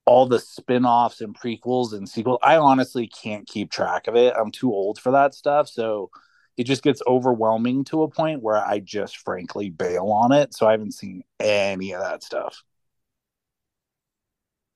all 0.06 0.26
the 0.26 0.38
spin-offs 0.38 1.20
and 1.20 1.36
prequels 1.36 1.92
and 1.92 2.08
sequels, 2.08 2.38
I 2.42 2.56
honestly 2.56 3.06
can't 3.06 3.46
keep 3.46 3.70
track 3.70 4.06
of 4.06 4.16
it. 4.16 4.34
I'm 4.36 4.50
too 4.50 4.72
old 4.72 4.98
for 4.98 5.12
that 5.12 5.34
stuff. 5.34 5.68
So 5.68 6.10
it 6.56 6.64
just 6.64 6.82
gets 6.82 7.02
overwhelming 7.06 7.84
to 7.84 8.02
a 8.02 8.08
point 8.08 8.42
where 8.42 8.56
I 8.56 8.80
just 8.80 9.18
frankly 9.18 9.70
bail 9.70 10.08
on 10.08 10.32
it. 10.32 10.54
So 10.54 10.66
I 10.66 10.72
haven't 10.72 10.92
seen 10.92 11.22
any 11.40 11.92
of 11.92 12.00
that 12.00 12.22
stuff. 12.22 12.62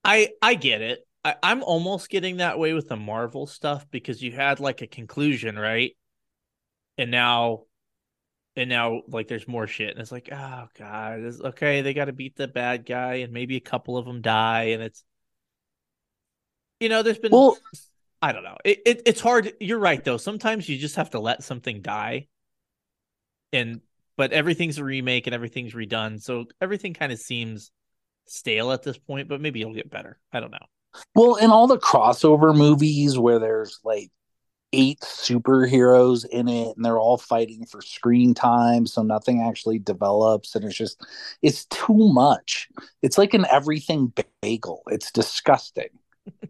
I 0.04 0.30
I 0.42 0.54
get 0.54 0.82
it. 0.82 1.07
I, 1.28 1.36
I'm 1.42 1.62
almost 1.62 2.08
getting 2.08 2.38
that 2.38 2.58
way 2.58 2.72
with 2.72 2.88
the 2.88 2.96
Marvel 2.96 3.46
stuff 3.46 3.86
because 3.90 4.22
you 4.22 4.32
had 4.32 4.60
like 4.60 4.80
a 4.80 4.86
conclusion, 4.86 5.58
right? 5.58 5.92
And 6.96 7.10
now 7.10 7.64
and 8.56 8.70
now 8.70 9.02
like 9.08 9.28
there's 9.28 9.46
more 9.46 9.66
shit 9.66 9.90
and 9.90 10.00
it's 10.00 10.10
like, 10.10 10.30
oh 10.32 10.68
god, 10.78 11.20
it's, 11.20 11.40
okay, 11.40 11.82
they 11.82 11.92
got 11.94 12.06
to 12.06 12.12
beat 12.12 12.36
the 12.36 12.48
bad 12.48 12.86
guy 12.86 13.16
and 13.16 13.32
maybe 13.32 13.56
a 13.56 13.60
couple 13.60 13.98
of 13.98 14.06
them 14.06 14.22
die 14.22 14.70
and 14.70 14.82
it's 14.82 15.04
you 16.80 16.88
know, 16.88 17.02
there's 17.02 17.18
been 17.18 17.32
Well, 17.32 17.58
I 18.22 18.32
don't 18.32 18.44
know. 18.44 18.56
It, 18.64 18.80
it 18.86 19.02
it's 19.04 19.20
hard. 19.20 19.52
You're 19.60 19.78
right 19.78 20.02
though. 20.02 20.16
Sometimes 20.16 20.68
you 20.68 20.78
just 20.78 20.96
have 20.96 21.10
to 21.10 21.20
let 21.20 21.42
something 21.42 21.82
die. 21.82 22.28
And 23.52 23.80
but 24.16 24.32
everything's 24.32 24.78
a 24.78 24.84
remake 24.84 25.26
and 25.26 25.34
everything's 25.34 25.74
redone, 25.74 26.20
so 26.22 26.46
everything 26.60 26.94
kind 26.94 27.12
of 27.12 27.18
seems 27.18 27.70
stale 28.26 28.72
at 28.72 28.82
this 28.82 28.98
point. 28.98 29.28
But 29.28 29.40
maybe 29.40 29.60
it'll 29.60 29.74
get 29.74 29.90
better. 29.90 30.18
I 30.32 30.40
don't 30.40 30.50
know. 30.50 30.66
Well, 31.14 31.36
in 31.36 31.50
all 31.50 31.66
the 31.66 31.78
crossover 31.78 32.56
movies 32.56 33.18
where 33.18 33.38
there's 33.38 33.78
like 33.84 34.10
eight 34.72 35.00
superheroes 35.00 36.26
in 36.26 36.48
it 36.48 36.76
and 36.76 36.84
they're 36.84 36.98
all 36.98 37.16
fighting 37.16 37.64
for 37.66 37.80
screen 37.80 38.34
time, 38.34 38.86
so 38.86 39.02
nothing 39.02 39.42
actually 39.42 39.78
develops, 39.78 40.54
and 40.54 40.64
it's 40.64 40.76
just 40.76 41.02
it's 41.42 41.64
too 41.66 42.12
much. 42.12 42.68
It's 43.02 43.18
like 43.18 43.34
an 43.34 43.46
everything 43.50 44.12
bagel. 44.42 44.82
It's 44.88 45.10
disgusting. 45.10 45.90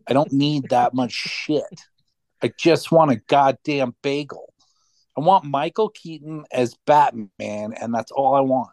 I 0.08 0.12
don't 0.12 0.32
need 0.32 0.70
that 0.70 0.94
much 0.94 1.12
shit. 1.12 1.62
I 2.42 2.52
just 2.56 2.90
want 2.92 3.10
a 3.10 3.16
goddamn 3.16 3.94
bagel. 4.02 4.52
I 5.16 5.20
want 5.20 5.44
Michael 5.44 5.88
Keaton 5.88 6.44
as 6.52 6.76
Batman, 6.86 7.72
and 7.72 7.92
that's 7.92 8.12
all 8.12 8.34
I 8.34 8.40
want. 8.40 8.70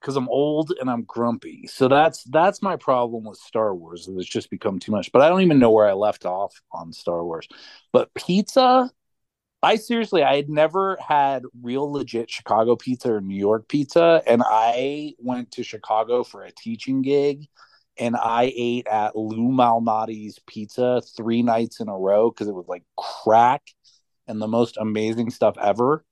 Because 0.00 0.16
I'm 0.16 0.28
old 0.28 0.72
and 0.80 0.88
I'm 0.88 1.02
grumpy. 1.02 1.66
So 1.66 1.88
that's 1.88 2.22
that's 2.24 2.62
my 2.62 2.76
problem 2.76 3.24
with 3.24 3.38
Star 3.38 3.74
Wars. 3.74 4.08
It's 4.08 4.28
just 4.28 4.50
become 4.50 4.78
too 4.78 4.92
much. 4.92 5.10
But 5.12 5.22
I 5.22 5.28
don't 5.28 5.42
even 5.42 5.58
know 5.58 5.72
where 5.72 5.88
I 5.88 5.94
left 5.94 6.24
off 6.24 6.60
on 6.72 6.92
Star 6.92 7.24
Wars. 7.24 7.48
But 7.92 8.14
pizza, 8.14 8.90
I 9.62 9.76
seriously, 9.76 10.22
I 10.22 10.36
had 10.36 10.48
never 10.48 10.96
had 11.00 11.42
real 11.62 11.90
legit 11.90 12.30
Chicago 12.30 12.76
pizza 12.76 13.14
or 13.14 13.20
New 13.20 13.36
York 13.36 13.68
pizza. 13.68 14.22
And 14.26 14.42
I 14.46 15.14
went 15.18 15.50
to 15.52 15.64
Chicago 15.64 16.22
for 16.22 16.44
a 16.44 16.52
teaching 16.52 17.02
gig 17.02 17.48
and 17.98 18.16
I 18.16 18.52
ate 18.54 18.86
at 18.86 19.16
Lou 19.16 19.50
Malnati's 19.50 20.38
pizza 20.46 21.02
three 21.16 21.42
nights 21.42 21.80
in 21.80 21.88
a 21.88 21.98
row 21.98 22.30
because 22.30 22.48
it 22.48 22.54
was 22.54 22.68
like 22.68 22.84
crack 22.96 23.62
and 24.28 24.40
the 24.40 24.46
most 24.46 24.76
amazing 24.76 25.30
stuff 25.30 25.56
ever. 25.60 26.04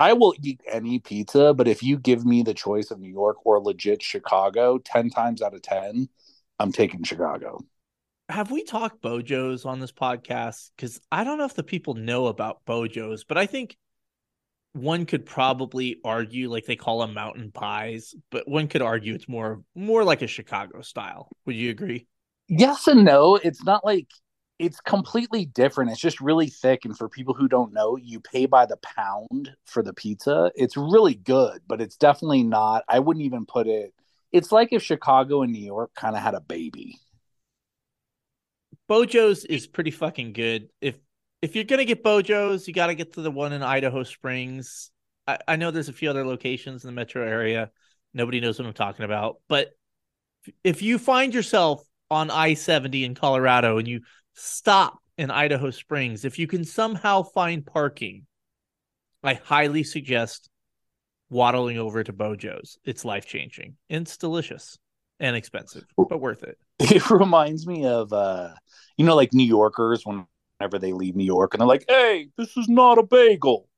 I 0.00 0.14
will 0.14 0.34
eat 0.42 0.62
any 0.66 0.98
pizza, 0.98 1.52
but 1.52 1.68
if 1.68 1.82
you 1.82 1.98
give 1.98 2.24
me 2.24 2.42
the 2.42 2.54
choice 2.54 2.90
of 2.90 2.98
New 2.98 3.10
York 3.10 3.36
or 3.44 3.60
legit 3.60 4.02
Chicago, 4.02 4.78
10 4.78 5.10
times 5.10 5.42
out 5.42 5.52
of 5.52 5.60
10, 5.60 6.08
I'm 6.58 6.72
taking 6.72 7.02
Chicago. 7.02 7.60
Have 8.30 8.50
we 8.50 8.64
talked 8.64 9.02
Beau 9.02 9.20
Jo's 9.20 9.66
on 9.66 9.78
this 9.78 9.92
podcast? 9.92 10.70
Because 10.74 11.02
I 11.12 11.22
don't 11.22 11.36
know 11.36 11.44
if 11.44 11.52
the 11.52 11.62
people 11.62 11.92
know 11.92 12.28
about 12.28 12.64
Beau 12.64 12.86
Jo's, 12.86 13.24
but 13.24 13.36
I 13.36 13.44
think 13.44 13.76
one 14.72 15.04
could 15.04 15.26
probably 15.26 16.00
argue 16.02 16.48
like 16.48 16.64
they 16.64 16.76
call 16.76 17.00
them 17.00 17.12
mountain 17.12 17.50
pies, 17.52 18.14
but 18.30 18.48
one 18.48 18.68
could 18.68 18.80
argue 18.80 19.14
it's 19.14 19.28
more 19.28 19.62
more 19.74 20.02
like 20.02 20.22
a 20.22 20.26
Chicago 20.26 20.80
style. 20.80 21.28
Would 21.44 21.56
you 21.56 21.68
agree? 21.68 22.06
Yes 22.48 22.86
and 22.86 23.04
no. 23.04 23.34
It's 23.36 23.64
not 23.64 23.84
like 23.84 24.08
it's 24.60 24.78
completely 24.82 25.46
different. 25.46 25.90
It's 25.90 25.98
just 25.98 26.20
really 26.20 26.48
thick. 26.48 26.84
And 26.84 26.96
for 26.96 27.08
people 27.08 27.32
who 27.32 27.48
don't 27.48 27.72
know, 27.72 27.96
you 27.96 28.20
pay 28.20 28.44
by 28.44 28.66
the 28.66 28.76
pound 28.76 29.56
for 29.64 29.82
the 29.82 29.94
pizza. 29.94 30.52
It's 30.54 30.76
really 30.76 31.14
good, 31.14 31.62
but 31.66 31.80
it's 31.80 31.96
definitely 31.96 32.42
not. 32.42 32.84
I 32.86 32.98
wouldn't 32.98 33.24
even 33.24 33.46
put 33.46 33.66
it. 33.66 33.94
It's 34.32 34.52
like 34.52 34.74
if 34.74 34.82
Chicago 34.82 35.40
and 35.40 35.50
New 35.50 35.64
York 35.64 35.92
kind 35.94 36.14
of 36.14 36.20
had 36.22 36.34
a 36.34 36.42
baby. 36.42 36.98
Beau 38.86 39.06
Jo's 39.06 39.46
is 39.46 39.66
pretty 39.66 39.92
fucking 39.92 40.34
good. 40.34 40.68
If 40.82 40.98
if 41.40 41.54
you're 41.54 41.64
gonna 41.64 41.86
get 41.86 42.02
Beau 42.02 42.20
Jo's, 42.20 42.68
you 42.68 42.74
got 42.74 42.88
to 42.88 42.94
get 42.94 43.14
to 43.14 43.22
the 43.22 43.30
one 43.30 43.54
in 43.54 43.62
Idaho 43.62 44.02
Springs. 44.02 44.90
I, 45.26 45.38
I 45.48 45.56
know 45.56 45.70
there's 45.70 45.88
a 45.88 45.94
few 45.94 46.10
other 46.10 46.26
locations 46.26 46.84
in 46.84 46.88
the 46.88 46.92
metro 46.92 47.26
area. 47.26 47.70
Nobody 48.12 48.40
knows 48.40 48.58
what 48.58 48.68
I'm 48.68 48.74
talking 48.74 49.06
about, 49.06 49.38
but 49.48 49.70
if 50.64 50.82
you 50.82 50.98
find 50.98 51.32
yourself 51.32 51.82
on 52.10 52.30
I 52.30 52.54
70 52.54 53.04
in 53.04 53.14
Colorado 53.14 53.78
and 53.78 53.86
you 53.86 54.00
stop 54.40 54.98
in 55.18 55.30
Idaho 55.30 55.70
Springs, 55.70 56.24
if 56.24 56.38
you 56.38 56.46
can 56.46 56.64
somehow 56.64 57.22
find 57.22 57.64
parking, 57.64 58.26
I 59.22 59.34
highly 59.34 59.84
suggest 59.84 60.48
waddling 61.28 61.78
over 61.78 62.02
to 62.02 62.12
Beau 62.12 62.36
Jo's. 62.36 62.78
It's 62.84 63.04
life 63.04 63.26
changing. 63.26 63.76
It's 63.88 64.16
delicious 64.16 64.78
and 65.20 65.36
expensive, 65.36 65.84
but 65.96 66.20
worth 66.20 66.42
it. 66.42 66.58
It 66.78 67.10
reminds 67.10 67.66
me 67.66 67.84
of, 67.84 68.10
uh, 68.12 68.54
you 68.96 69.04
know, 69.04 69.14
like 69.14 69.34
New 69.34 69.46
Yorkers 69.46 70.04
whenever 70.06 70.78
they 70.78 70.94
leave 70.94 71.14
New 71.14 71.24
York 71.24 71.52
and 71.52 71.60
they're 71.60 71.68
like, 71.68 71.84
hey, 71.86 72.28
this 72.38 72.56
is 72.56 72.68
not 72.68 72.98
a 72.98 73.02
bagel. 73.02 73.68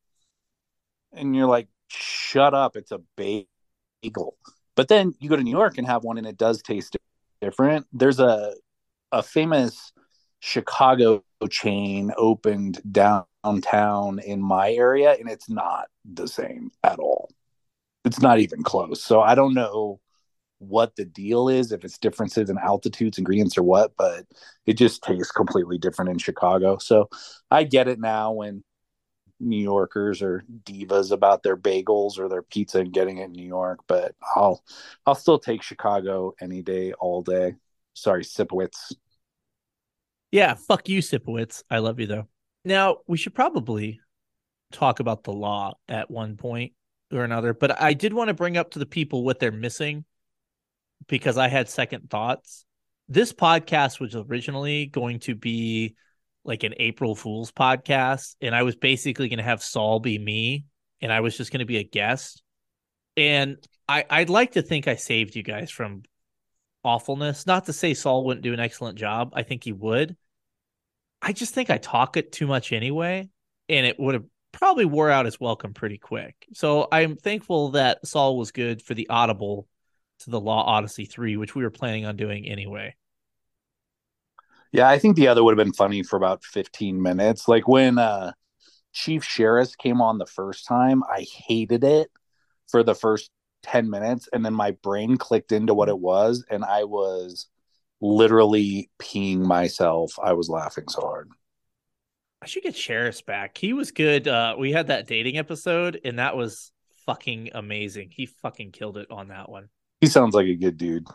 And 1.13 1.35
you're 1.35 1.49
like, 1.49 1.67
shut 1.89 2.55
up, 2.55 2.77
it's 2.77 2.93
a 2.93 3.01
bagel. 3.17 4.37
But 4.77 4.87
then 4.87 5.15
you 5.19 5.29
go 5.29 5.37
to 5.37 5.43
New 5.43 5.51
York 5.51 5.79
and 5.79 5.87
have 5.87 6.05
one 6.05 6.17
and 6.17 6.27
it 6.27 6.37
does 6.37 6.63
taste 6.63 6.97
different. 7.41 7.87
There's 7.93 8.21
a 8.21 8.55
a 9.11 9.23
famous 9.23 9.93
Chicago 10.45 11.23
chain 11.49 12.13
opened 12.17 12.81
downtown 12.91 14.19
in 14.19 14.43
my 14.43 14.73
area 14.73 15.13
and 15.13 15.31
it's 15.31 15.49
not 15.49 15.87
the 16.05 16.27
same 16.27 16.73
at 16.83 16.99
all. 16.99 17.31
It's 18.05 18.21
not 18.21 18.41
even 18.41 18.65
close. 18.65 19.05
So 19.05 19.21
I 19.21 19.37
don't 19.37 19.55
know 19.55 20.01
what 20.59 20.97
the 20.97 21.05
deal 21.05 21.49
is, 21.49 21.71
if 21.71 21.85
it's 21.85 21.97
differences 21.97 22.51
in 22.51 22.59
altitudes, 22.59 23.19
ingredients, 23.19 23.57
or 23.57 23.63
what, 23.63 23.93
but 23.97 24.25
it 24.67 24.75
just 24.75 25.05
tastes 25.05 25.31
completely 25.31 25.79
different 25.79 26.11
in 26.11 26.19
Chicago. 26.19 26.77
So 26.79 27.09
I 27.49 27.63
get 27.63 27.87
it 27.87 28.01
now 28.01 28.33
when 28.33 28.65
New 29.39 29.63
Yorkers 29.63 30.23
are 30.23 30.43
divas 30.65 31.13
about 31.13 31.45
their 31.45 31.57
bagels 31.57 32.19
or 32.19 32.29
their 32.29 32.43
pizza 32.43 32.81
and 32.81 32.93
getting 32.93 33.19
it 33.19 33.27
in 33.27 33.33
New 33.33 33.47
York, 33.47 33.79
but 33.87 34.17
I'll 34.35 34.61
I'll 35.07 35.15
still 35.15 35.39
take 35.39 35.63
Chicago 35.63 36.35
any 36.41 36.63
day, 36.63 36.95
all 36.95 37.23
day. 37.23 37.55
Sorry, 37.95 38.25
Sipowicz. 38.25 38.93
Yeah, 40.33 40.55
fuck 40.55 40.89
you, 40.89 41.01
Sipowicz. 41.01 41.63
I 41.71 41.79
love 41.79 42.01
you 42.01 42.07
though. 42.07 42.27
Now 42.65 42.99
we 43.07 43.19
should 43.19 43.35
probably 43.35 44.01
talk 44.73 44.99
about 44.99 45.25
the 45.25 45.33
law 45.33 45.75
at 45.89 46.11
one 46.11 46.37
point 46.37 46.73
or 47.13 47.23
another, 47.23 47.53
but 47.53 47.81
I 47.81 47.93
did 47.93 48.15
want 48.15 48.29
to 48.29 48.35
bring 48.35 48.57
up 48.57 48.71
to 48.73 48.79
the 48.79 48.87
people 48.87 49.23
what 49.23 49.39
they're 49.39 49.53
missing 49.53 50.05
because 51.07 51.37
I 51.37 51.49
had 51.49 51.69
second 51.69 52.09
thoughts. 52.09 52.65
This 53.09 53.33
podcast 53.33 54.01
was 54.01 54.17
originally 54.17 54.87
going 54.87 55.19
to 55.21 55.35
be 55.35 55.97
like 56.45 56.63
an 56.63 56.75
April 56.79 57.15
Fool's 57.15 57.53
podcast, 57.53 58.37
and 58.41 58.55
I 58.55 58.63
was 58.63 58.75
basically 58.75 59.29
going 59.29 59.39
to 59.39 59.45
have 59.45 59.63
Saul 59.63 60.01
be 60.01 60.19
me, 60.19 60.65
and 61.01 61.13
I 61.13 61.21
was 61.21 61.37
just 61.37 61.53
going 61.53 61.61
to 61.61 61.67
be 61.67 61.77
a 61.77 61.85
guest. 61.85 62.43
And 63.17 63.59
I, 63.87 64.05
I'd 64.09 64.31
like 64.31 64.53
to 64.53 64.63
think 64.63 64.89
I 64.89 64.97
saved 64.97 65.37
you 65.37 65.43
guys 65.43 65.71
from 65.71 66.05
awfulness. 66.83 67.47
Not 67.47 67.67
to 67.67 67.73
say 67.73 67.95
Saul 67.95 68.25
wouldn't 68.25 68.45
do 68.45 68.55
an 68.55 68.61
excellent 68.61 68.99
job. 68.99 69.33
I 69.35 69.43
think 69.43 69.65
he 69.65 69.73
would. 69.73 70.17
I 71.23 71.33
just 71.33 71.55
think 71.55 71.71
I 71.71 71.79
talk 71.79 72.17
it 72.17 72.33
too 72.33 72.49
much 72.49 72.73
anyway, 72.73 73.31
and 73.69 73.87
it 73.87 73.99
would 73.99 74.15
have 74.15 74.25
probably 74.51 74.85
wore 74.85 75.09
out 75.09 75.25
his 75.25 75.39
welcome 75.41 75.73
pretty 75.73 75.99
quick. 75.99 76.35
So 76.53 76.89
I'm 76.91 77.17
thankful 77.17 77.71
that 77.71 78.05
Saul 78.07 78.37
was 78.37 78.51
good 78.51 78.83
for 78.83 78.95
the 78.95 79.09
audible 79.09 79.69
to 80.21 80.31
the 80.31 80.41
Law 80.41 80.65
Odyssey 80.65 81.05
3, 81.05 81.37
which 81.37 81.55
we 81.55 81.63
were 81.63 81.71
planning 81.71 82.05
on 82.05 82.17
doing 82.17 82.47
anyway. 82.47 82.97
Yeah, 84.73 84.89
I 84.89 84.99
think 84.99 85.17
the 85.17 85.29
other 85.29 85.45
would 85.45 85.57
have 85.57 85.65
been 85.65 85.75
funny 85.75 86.03
for 86.03 86.17
about 86.17 86.45
15 86.45 87.01
minutes. 87.01 87.47
Like 87.47 87.69
when 87.69 87.99
uh 87.99 88.33
Chief 88.93 89.23
Sherriss 89.23 89.77
came 89.77 90.01
on 90.03 90.19
the 90.19 90.27
first 90.27 90.67
time, 90.67 91.03
I 91.11 91.27
hated 91.47 91.85
it 91.85 92.11
for 92.69 92.83
the 92.83 92.95
first 92.95 93.31
10 93.63 93.89
minutes 93.89 94.29
and 94.33 94.45
then 94.45 94.55
my 94.55 94.73
brain 94.83 95.17
clicked 95.17 95.53
into 95.53 95.73
what 95.73 95.89
it 95.89 95.99
was 95.99 96.45
and 96.51 96.65
I 96.65 96.85
was 96.85 97.47
literally 98.03 98.91
peeing 98.99 99.39
myself. 99.39 100.19
I 100.23 100.35
was 100.35 100.51
laughing 100.51 100.89
so 100.89 101.01
hard. 101.01 101.31
I 102.43 102.47
should 102.47 102.65
get 102.65 102.75
Sherriss 102.75 103.25
back. 103.25 103.57
He 103.57 103.73
was 103.73 103.93
good. 103.93 104.29
Uh 104.29 104.57
we 104.59 104.73
had 104.73 104.89
that 104.89 105.07
dating 105.07 105.39
episode 105.39 106.01
and 106.05 106.19
that 106.19 106.37
was 106.37 106.73
fucking 107.07 107.51
amazing. 107.55 108.11
He 108.11 108.27
fucking 108.27 108.73
killed 108.73 108.99
it 108.99 109.11
on 109.11 109.29
that 109.29 109.49
one. 109.49 109.69
He 110.01 110.09
sounds 110.09 110.35
like 110.35 110.47
a 110.47 110.57
good 110.57 110.77
dude. 110.77 111.07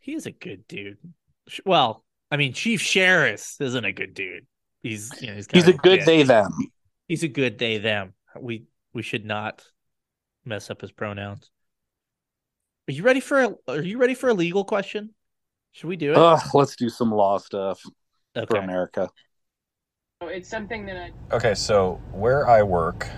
He 0.00 0.14
is 0.14 0.26
a 0.26 0.32
good 0.32 0.66
dude. 0.66 0.98
Well, 1.64 2.04
I 2.30 2.36
mean, 2.36 2.52
Chief 2.52 2.80
Sherriss 2.82 3.60
isn't 3.60 3.84
a 3.84 3.92
good 3.92 4.12
dude. 4.12 4.46
He's 4.82 5.10
you 5.20 5.28
know, 5.28 5.34
he's, 5.34 5.46
he's 5.50 5.68
a 5.68 5.72
good 5.72 6.00
bitch. 6.00 6.04
they 6.04 6.22
them. 6.24 6.50
He's 7.06 7.22
a 7.22 7.28
good 7.28 7.58
they 7.58 7.78
them. 7.78 8.14
We 8.38 8.64
we 8.92 9.02
should 9.02 9.24
not 9.24 9.64
mess 10.44 10.68
up 10.68 10.80
his 10.80 10.90
pronouns. 10.90 11.50
Are 12.88 12.92
you 12.92 13.02
ready 13.02 13.20
for 13.20 13.40
a 13.40 13.54
Are 13.68 13.80
you 13.82 13.98
ready 13.98 14.14
for 14.14 14.28
a 14.28 14.34
legal 14.34 14.64
question? 14.64 15.14
Should 15.74 15.88
we 15.88 15.96
do 15.96 16.12
it? 16.12 16.16
Ugh, 16.16 16.40
let's 16.54 16.76
do 16.76 16.88
some 16.88 17.10
law 17.10 17.36
stuff 17.38 17.82
okay. 18.36 18.46
for 18.46 18.58
America. 18.58 19.10
Oh, 20.20 20.28
it's 20.28 20.48
something 20.48 20.86
that 20.86 20.96
I. 20.96 21.34
Okay, 21.34 21.54
so 21.56 22.00
where 22.12 22.48
I 22.48 22.62
work, 22.62 23.08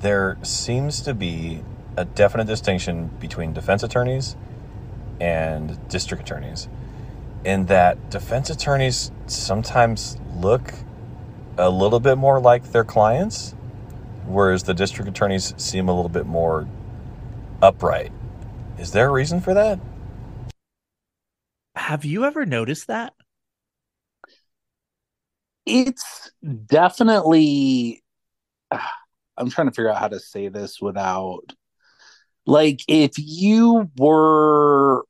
there 0.00 0.38
seems 0.42 1.00
to 1.02 1.14
be 1.14 1.62
a 1.96 2.04
definite 2.04 2.48
distinction 2.48 3.10
between 3.20 3.52
defense 3.52 3.84
attorneys 3.84 4.36
and 5.20 5.88
district 5.88 6.24
attorneys, 6.24 6.68
in 7.44 7.66
that 7.66 8.10
defense 8.10 8.50
attorneys 8.50 9.12
sometimes 9.26 10.18
look 10.34 10.74
a 11.58 11.70
little 11.70 12.00
bit 12.00 12.18
more 12.18 12.40
like 12.40 12.72
their 12.72 12.84
clients, 12.84 13.54
whereas 14.26 14.64
the 14.64 14.74
district 14.74 15.08
attorneys 15.08 15.54
seem 15.56 15.88
a 15.88 15.94
little 15.94 16.08
bit 16.08 16.26
more 16.26 16.68
upright. 17.62 18.10
Is 18.80 18.90
there 18.90 19.08
a 19.08 19.12
reason 19.12 19.40
for 19.40 19.54
that? 19.54 19.78
Have 21.76 22.06
you 22.06 22.24
ever 22.24 22.46
noticed 22.46 22.86
that? 22.86 23.12
It's 25.66 26.30
definitely. 26.66 28.02
I'm 29.36 29.50
trying 29.50 29.66
to 29.66 29.72
figure 29.72 29.90
out 29.90 29.98
how 29.98 30.08
to 30.08 30.18
say 30.18 30.48
this 30.48 30.80
without. 30.80 31.52
Like, 32.46 32.80
if 32.88 33.12
you 33.18 33.90
were. 33.98 35.04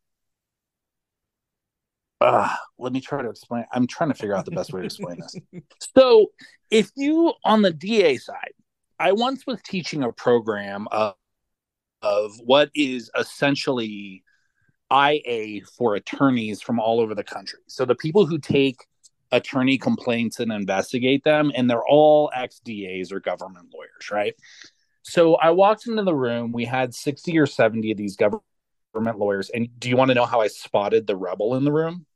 Uh, 2.21 2.55
let 2.79 2.93
me 2.93 3.01
try 3.01 3.23
to 3.23 3.29
explain. 3.29 3.65
I'm 3.73 3.87
trying 3.87 4.11
to 4.11 4.15
figure 4.15 4.35
out 4.35 4.45
the 4.45 4.51
best 4.51 4.73
way 4.73 4.81
to 4.81 4.87
explain 4.87 5.21
this. 5.21 5.37
So, 5.97 6.33
if 6.71 6.91
you, 6.97 7.35
on 7.45 7.63
the 7.63 7.73
DA 7.73 8.17
side, 8.17 8.53
I 8.99 9.13
once 9.13 9.47
was 9.47 9.61
teaching 9.63 10.03
a 10.03 10.11
program 10.11 10.89
of, 10.91 11.15
of 12.03 12.33
what 12.45 12.71
is 12.75 13.11
essentially 13.17 14.25
IA 14.93 15.61
for 15.77 15.95
attorneys 15.95 16.63
from 16.63 16.79
all 16.79 17.01
over 17.01 17.15
the 17.15 17.25
country. 17.25 17.61
So, 17.67 17.85
the 17.85 17.95
people 17.95 18.27
who 18.27 18.39
take 18.39 18.87
attorney 19.33 19.79
complaints 19.79 20.41
and 20.41 20.53
investigate 20.53 21.25
them, 21.25 21.51
and 21.55 21.69
they're 21.69 21.87
all 21.87 22.31
ex 22.35 22.61
DAs 22.61 23.13
or 23.13 23.21
government 23.21 23.69
lawyers, 23.75 24.11
right? 24.11 24.35
So 25.09 25.37
I 25.37 25.51
walked 25.51 25.87
into 25.87 26.03
the 26.03 26.15
room. 26.15 26.51
We 26.51 26.65
had 26.65 26.93
60 26.93 27.39
or 27.39 27.47
70 27.47 27.93
of 27.93 27.97
these 27.97 28.17
government 28.17 28.43
lawyers. 28.95 29.51
And 29.51 29.69
do 29.79 29.89
you 29.89 29.97
want 29.97 30.09
to 30.09 30.17
know 30.17 30.25
how 30.25 30.41
I 30.41 30.49
spotted 30.49 31.07
the 31.07 31.15
rebel 31.15 31.55
in 31.55 31.65
the 31.65 31.71
room? 31.71 32.07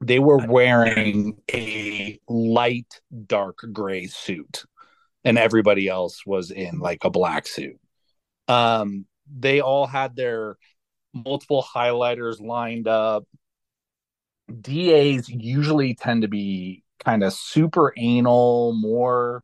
They 0.00 0.18
were 0.18 0.44
wearing 0.44 1.40
a 1.52 2.18
light 2.28 3.00
dark 3.26 3.58
gray 3.72 4.08
suit, 4.08 4.64
and 5.24 5.38
everybody 5.38 5.86
else 5.86 6.26
was 6.26 6.50
in 6.50 6.80
like 6.80 7.04
a 7.04 7.10
black 7.10 7.46
suit. 7.46 7.78
Um, 8.48 9.06
they 9.32 9.60
all 9.60 9.86
had 9.86 10.16
their 10.16 10.56
multiple 11.12 11.64
highlighters 11.74 12.40
lined 12.40 12.88
up. 12.88 13.24
DAs 14.60 15.28
usually 15.28 15.94
tend 15.94 16.22
to 16.22 16.28
be 16.28 16.82
kind 17.04 17.22
of 17.22 17.32
super 17.32 17.92
anal, 17.96 18.72
more 18.72 19.42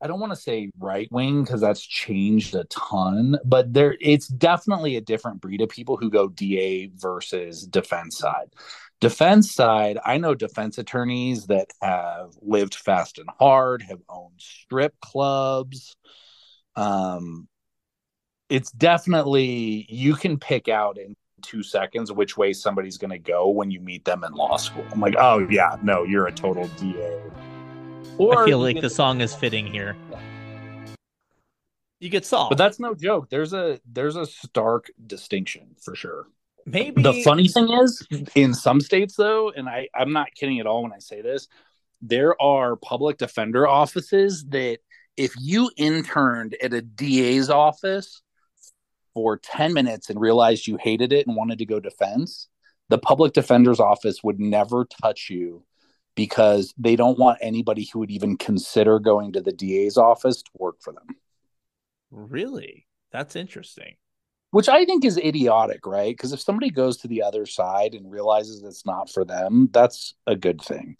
I 0.00 0.06
don't 0.06 0.20
want 0.20 0.32
to 0.32 0.36
say 0.36 0.70
right 0.78 1.08
wing 1.10 1.42
because 1.42 1.60
that's 1.60 1.84
changed 1.84 2.54
a 2.54 2.64
ton, 2.64 3.36
but 3.44 3.72
there 3.72 3.96
it's 4.00 4.28
definitely 4.28 4.96
a 4.96 5.00
different 5.00 5.40
breed 5.40 5.60
of 5.60 5.68
people 5.70 5.96
who 5.96 6.08
go 6.10 6.28
DA 6.28 6.86
versus 6.94 7.66
defense 7.66 8.16
side. 8.18 8.52
Defense 9.00 9.52
side, 9.52 9.98
I 10.04 10.18
know 10.18 10.34
defense 10.34 10.78
attorneys 10.78 11.46
that 11.46 11.68
have 11.82 12.30
lived 12.40 12.74
fast 12.76 13.18
and 13.18 13.28
hard, 13.40 13.82
have 13.82 14.00
owned 14.08 14.38
strip 14.38 14.94
clubs. 15.00 15.96
Um 16.76 17.48
it's 18.48 18.70
definitely 18.72 19.86
you 19.88 20.14
can 20.14 20.38
pick 20.38 20.68
out 20.68 20.98
in 20.98 21.14
two 21.42 21.62
seconds 21.62 22.10
which 22.10 22.36
way 22.36 22.52
somebody's 22.52 22.98
going 22.98 23.10
to 23.10 23.18
go 23.18 23.48
when 23.48 23.70
you 23.70 23.80
meet 23.80 24.04
them 24.04 24.24
in 24.24 24.32
law 24.32 24.56
school. 24.56 24.84
I'm 24.90 25.00
like, 25.00 25.14
oh 25.18 25.46
yeah, 25.50 25.76
no, 25.82 26.04
you're 26.04 26.26
a 26.26 26.32
total 26.32 26.66
DA. 26.78 27.20
I 28.20 28.44
feel 28.44 28.58
like 28.58 28.80
the 28.80 28.90
song 28.90 29.20
is 29.20 29.34
fitting 29.34 29.66
here. 29.66 29.96
You 32.00 32.08
get 32.10 32.24
Saul, 32.24 32.48
But 32.48 32.58
that's 32.58 32.78
no 32.78 32.94
joke. 32.94 33.28
There's 33.28 33.52
a 33.52 33.80
there's 33.90 34.16
a 34.16 34.26
stark 34.26 34.90
distinction 35.04 35.74
for 35.80 35.96
sure. 35.96 36.26
maybe 36.64 37.02
The 37.02 37.22
funny 37.24 37.48
thing 37.48 37.72
is, 37.72 38.06
in 38.34 38.54
some 38.54 38.80
states 38.80 39.16
though, 39.16 39.50
and 39.50 39.68
I 39.68 39.88
I'm 39.94 40.12
not 40.12 40.34
kidding 40.34 40.60
at 40.60 40.66
all 40.66 40.82
when 40.84 40.92
I 40.92 41.00
say 41.00 41.22
this, 41.22 41.48
there 42.00 42.40
are 42.40 42.76
public 42.76 43.18
defender 43.18 43.66
offices 43.66 44.44
that 44.50 44.78
if 45.16 45.34
you 45.40 45.70
interned 45.76 46.56
at 46.62 46.72
a 46.72 46.82
DA's 46.82 47.50
office 47.50 48.22
for 49.18 49.36
10 49.36 49.74
minutes 49.74 50.10
and 50.10 50.20
realized 50.20 50.68
you 50.68 50.78
hated 50.80 51.12
it 51.12 51.26
and 51.26 51.34
wanted 51.34 51.58
to 51.58 51.66
go 51.66 51.80
defense, 51.80 52.46
the 52.88 52.98
public 52.98 53.32
defender's 53.32 53.80
office 53.80 54.22
would 54.22 54.38
never 54.38 54.86
touch 55.02 55.28
you 55.28 55.64
because 56.14 56.72
they 56.78 56.94
don't 56.94 57.18
want 57.18 57.38
anybody 57.40 57.90
who 57.92 57.98
would 57.98 58.12
even 58.12 58.36
consider 58.36 59.00
going 59.00 59.32
to 59.32 59.40
the 59.40 59.50
DA's 59.50 59.96
office 59.96 60.40
to 60.40 60.50
work 60.54 60.76
for 60.80 60.92
them. 60.92 61.16
Really, 62.12 62.86
that's 63.10 63.34
interesting. 63.34 63.96
Which 64.52 64.68
I 64.68 64.84
think 64.84 65.04
is 65.04 65.18
idiotic, 65.18 65.84
right? 65.84 66.16
Because 66.16 66.32
if 66.32 66.38
somebody 66.40 66.70
goes 66.70 66.98
to 66.98 67.08
the 67.08 67.24
other 67.24 67.44
side 67.44 67.94
and 67.94 68.12
realizes 68.12 68.62
it's 68.62 68.86
not 68.86 69.10
for 69.10 69.24
them, 69.24 69.68
that's 69.72 70.14
a 70.28 70.36
good 70.36 70.62
thing. 70.62 70.96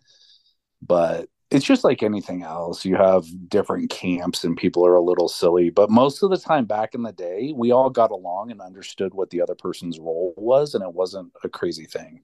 But 0.82 1.28
it's 1.50 1.64
just 1.64 1.84
like 1.84 2.02
anything 2.02 2.42
else. 2.42 2.84
You 2.84 2.96
have 2.96 3.24
different 3.48 3.90
camps 3.90 4.44
and 4.44 4.56
people 4.56 4.86
are 4.86 4.96
a 4.96 5.02
little 5.02 5.28
silly. 5.28 5.70
But 5.70 5.90
most 5.90 6.22
of 6.22 6.30
the 6.30 6.36
time 6.36 6.66
back 6.66 6.94
in 6.94 7.02
the 7.02 7.12
day, 7.12 7.52
we 7.56 7.72
all 7.72 7.88
got 7.88 8.10
along 8.10 8.50
and 8.50 8.60
understood 8.60 9.14
what 9.14 9.30
the 9.30 9.40
other 9.40 9.54
person's 9.54 9.98
role 9.98 10.34
was, 10.36 10.74
and 10.74 10.84
it 10.84 10.92
wasn't 10.92 11.32
a 11.42 11.48
crazy 11.48 11.86
thing. 11.86 12.22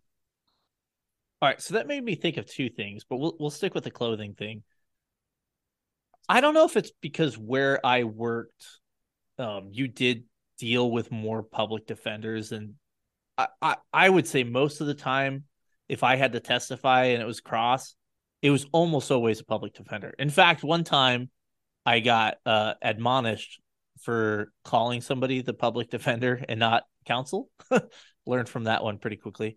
All 1.41 1.49
right, 1.49 1.61
so 1.61 1.75
that 1.75 1.87
made 1.87 2.05
me 2.05 2.15
think 2.15 2.37
of 2.37 2.47
two 2.47 2.69
things, 2.69 3.05
but 3.09 3.17
we'll 3.17 3.37
we'll 3.39 3.51
stick 3.51 3.75
with 3.75 3.85
the 3.85 3.91
clothing 3.91 4.35
thing. 4.35 4.63
I 6.29 6.41
don't 6.41 6.55
know 6.55 6.65
if 6.65 6.77
it's 6.77 6.93
because 7.01 7.37
where 7.37 7.85
I 7.85 8.05
worked, 8.05 8.65
um, 9.39 9.69
you 9.71 9.89
did 9.89 10.25
deal 10.59 10.91
with 10.91 11.11
more 11.11 11.43
public 11.43 11.87
defenders 11.87 12.53
and 12.53 12.75
I, 13.37 13.49
I, 13.61 13.77
I 13.93 14.09
would 14.09 14.27
say 14.27 14.45
most 14.45 14.81
of 14.81 14.87
the 14.87 14.95
time 14.95 15.45
if 15.89 16.03
I 16.03 16.17
had 16.17 16.33
to 16.33 16.41
testify 16.41 17.07
and 17.07 17.23
it 17.23 17.27
was 17.27 17.41
cross, 17.41 17.95
it 18.45 18.51
was 18.51 18.67
almost 18.73 19.11
always 19.11 19.41
a 19.41 19.45
public 19.45 19.73
defender. 19.73 20.13
In 20.19 20.29
fact, 20.29 20.63
one 20.63 20.85
time 20.85 21.31
I 21.87 22.01
got 22.01 22.37
uh, 22.45 22.75
admonished 22.83 23.59
for 24.03 24.53
calling 24.67 25.01
somebody 25.01 25.41
the 25.41 25.55
public 25.55 25.89
defender 25.89 26.45
and 26.47 26.61
not 26.61 26.83
counsel. 27.07 27.49
Learned 28.27 28.51
from 28.51 28.65
that 28.65 28.85
one 28.85 28.99
pretty 28.99 29.17
quickly. 29.17 29.57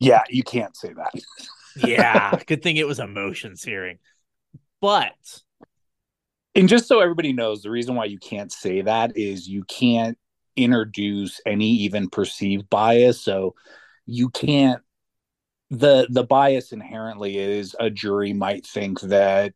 Yeah, 0.00 0.24
you 0.28 0.42
can't 0.42 0.76
say 0.76 0.92
that. 0.94 1.12
yeah, 1.88 2.40
good 2.46 2.60
thing 2.60 2.76
it 2.76 2.88
was 2.88 2.98
a 2.98 3.06
motions 3.06 3.62
hearing. 3.62 3.98
But 4.80 5.14
and 6.56 6.68
just 6.68 6.88
so 6.88 6.98
everybody 6.98 7.32
knows, 7.32 7.62
the 7.62 7.70
reason 7.70 7.94
why 7.94 8.06
you 8.06 8.18
can't 8.18 8.50
say 8.50 8.80
that 8.80 9.16
is 9.16 9.46
you 9.46 9.62
can't 9.62 10.18
introduce 10.56 11.40
any 11.46 11.70
even 11.70 12.10
perceived 12.10 12.68
bias. 12.68 13.20
So 13.20 13.54
you 14.06 14.28
can't 14.28 14.82
the 15.70 16.06
the 16.10 16.24
bias 16.24 16.72
inherently 16.72 17.38
is 17.38 17.76
a 17.78 17.90
jury 17.90 18.32
might 18.32 18.66
think 18.66 19.00
that 19.02 19.54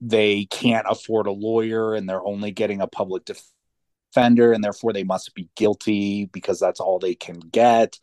they 0.00 0.44
can't 0.46 0.86
afford 0.88 1.26
a 1.26 1.32
lawyer 1.32 1.94
and 1.94 2.08
they're 2.08 2.24
only 2.24 2.50
getting 2.50 2.80
a 2.80 2.86
public 2.86 3.24
defender 3.24 4.52
and 4.52 4.62
therefore 4.62 4.92
they 4.92 5.02
must 5.04 5.34
be 5.34 5.48
guilty 5.56 6.26
because 6.26 6.60
that's 6.60 6.80
all 6.80 6.98
they 6.98 7.14
can 7.14 7.38
get. 7.38 7.98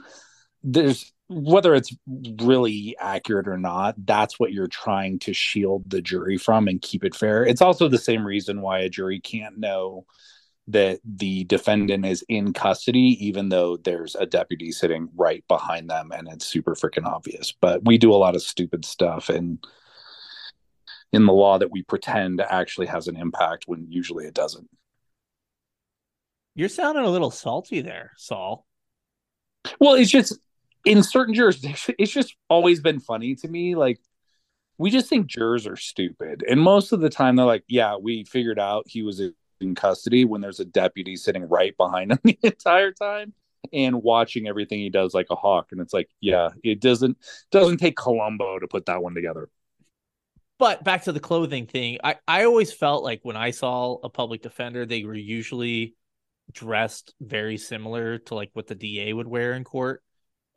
There's 0.64 1.12
whether 1.30 1.74
it's 1.74 1.96
really 2.42 2.98
accurate 3.00 3.48
or 3.48 3.58
not 3.58 3.96
that's 4.06 4.38
what 4.38 4.52
you're 4.52 4.68
trying 4.68 5.18
to 5.18 5.34
shield 5.34 5.90
the 5.90 6.02
jury 6.02 6.38
from 6.38 6.68
and 6.68 6.82
keep 6.82 7.06
it 7.06 7.16
fair. 7.16 7.46
It's 7.46 7.62
also 7.62 7.88
the 7.88 7.98
same 7.98 8.26
reason 8.26 8.62
why 8.62 8.80
a 8.80 8.90
jury 8.90 9.22
can't 9.22 9.58
know 9.58 10.06
that 10.68 11.00
the 11.04 11.44
defendant 11.46 12.06
is 12.06 12.24
in 12.30 12.54
custody 12.54 13.18
even 13.20 13.50
though 13.50 13.78
there's 13.78 14.16
a 14.16 14.26
deputy 14.26 14.72
sitting 14.72 15.10
right 15.16 15.44
behind 15.48 15.90
them 15.90 16.12
and 16.12 16.28
it's 16.28 16.46
super 16.46 16.76
freaking 16.76 17.06
obvious 17.06 17.52
but 17.52 17.84
we 17.84 17.98
do 17.98 18.14
a 18.14 18.16
lot 18.16 18.36
of 18.36 18.42
stupid 18.42 18.86
stuff 18.86 19.30
and 19.30 19.66
in 21.14 21.26
the 21.26 21.34
law 21.34 21.58
that 21.58 21.72
we 21.72 21.84
pretend 21.84 22.42
actually 22.42 22.88
has 22.88 23.08
an 23.08 23.18
impact 23.18 23.66
when 23.68 23.86
usually 23.90 24.26
it 24.26 24.34
doesn't. 24.34 24.70
You're 26.56 26.70
sounding 26.70 27.04
a 27.04 27.10
little 27.10 27.32
salty 27.32 27.82
there, 27.82 28.12
Saul. 28.18 28.66
Well, 29.80 29.96
it's 29.96 30.12
just 30.12 30.38
in 30.86 31.04
certain 31.04 31.34
jurisdictions, 31.34 31.96
it's 32.00 32.12
just 32.12 32.36
always 32.50 32.80
been 32.80 33.00
funny 33.00 33.36
to 33.36 33.48
me. 33.48 33.76
Like, 33.76 34.00
we 34.78 34.90
just 34.90 35.08
think 35.08 35.28
jurors 35.28 35.68
are 35.68 35.76
stupid. 35.78 36.44
And 36.48 36.60
most 36.60 36.92
of 36.92 37.02
the 37.02 37.10
time, 37.10 37.36
they're 37.36 37.46
like, 37.46 37.64
yeah, 37.68 37.98
we 37.98 38.24
figured 38.24 38.60
out 38.60 38.86
he 38.88 39.04
was 39.04 39.22
in 39.62 39.76
custody 39.76 40.26
when 40.26 40.42
there's 40.42 40.60
a 40.60 40.66
deputy 40.66 41.16
sitting 41.16 41.48
right 41.48 41.76
behind 41.78 42.12
him 42.12 42.20
the 42.24 42.38
entire 42.44 42.92
time 42.92 43.34
and 43.74 44.02
watching 44.04 44.48
everything 44.48 44.80
he 44.80 44.90
does 44.90 45.14
like 45.14 45.28
a 45.30 45.36
hawk. 45.36 45.68
And 45.72 45.82
it's 45.82 45.94
like, 45.94 46.10
yeah, 46.20 46.50
it 46.64 46.80
doesn't 46.80 47.18
doesn't 47.52 47.78
take 47.78 47.96
Columbo 47.96 48.60
to 48.60 48.68
put 48.68 48.86
that 48.88 49.02
one 49.02 49.14
together. 49.14 49.50
But 50.60 50.84
back 50.84 51.04
to 51.04 51.12
the 51.12 51.20
clothing 51.20 51.66
thing, 51.66 51.98
I, 52.04 52.18
I 52.28 52.44
always 52.44 52.72
felt 52.72 53.04
like 53.04 53.22
when 53.24 53.36
I 53.36 53.50
saw 53.50 53.96
a 54.04 54.10
public 54.10 54.44
defender, 54.44 54.86
they 54.86 55.04
were 55.04 55.16
usually 55.16 55.96
dressed 56.52 57.14
very 57.20 57.58
similar 57.58 58.20
to 58.20 58.36
like 58.36 58.52
what 58.54 58.68
the 58.68 58.76
DA 58.76 59.12
would 59.12 59.28
wear 59.28 59.54
in 59.54 59.64
court. 59.64 60.04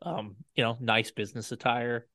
Um, 0.03 0.35
you 0.55 0.63
know, 0.63 0.77
nice 0.79 1.09
business 1.09 1.51
attire. 1.51 2.05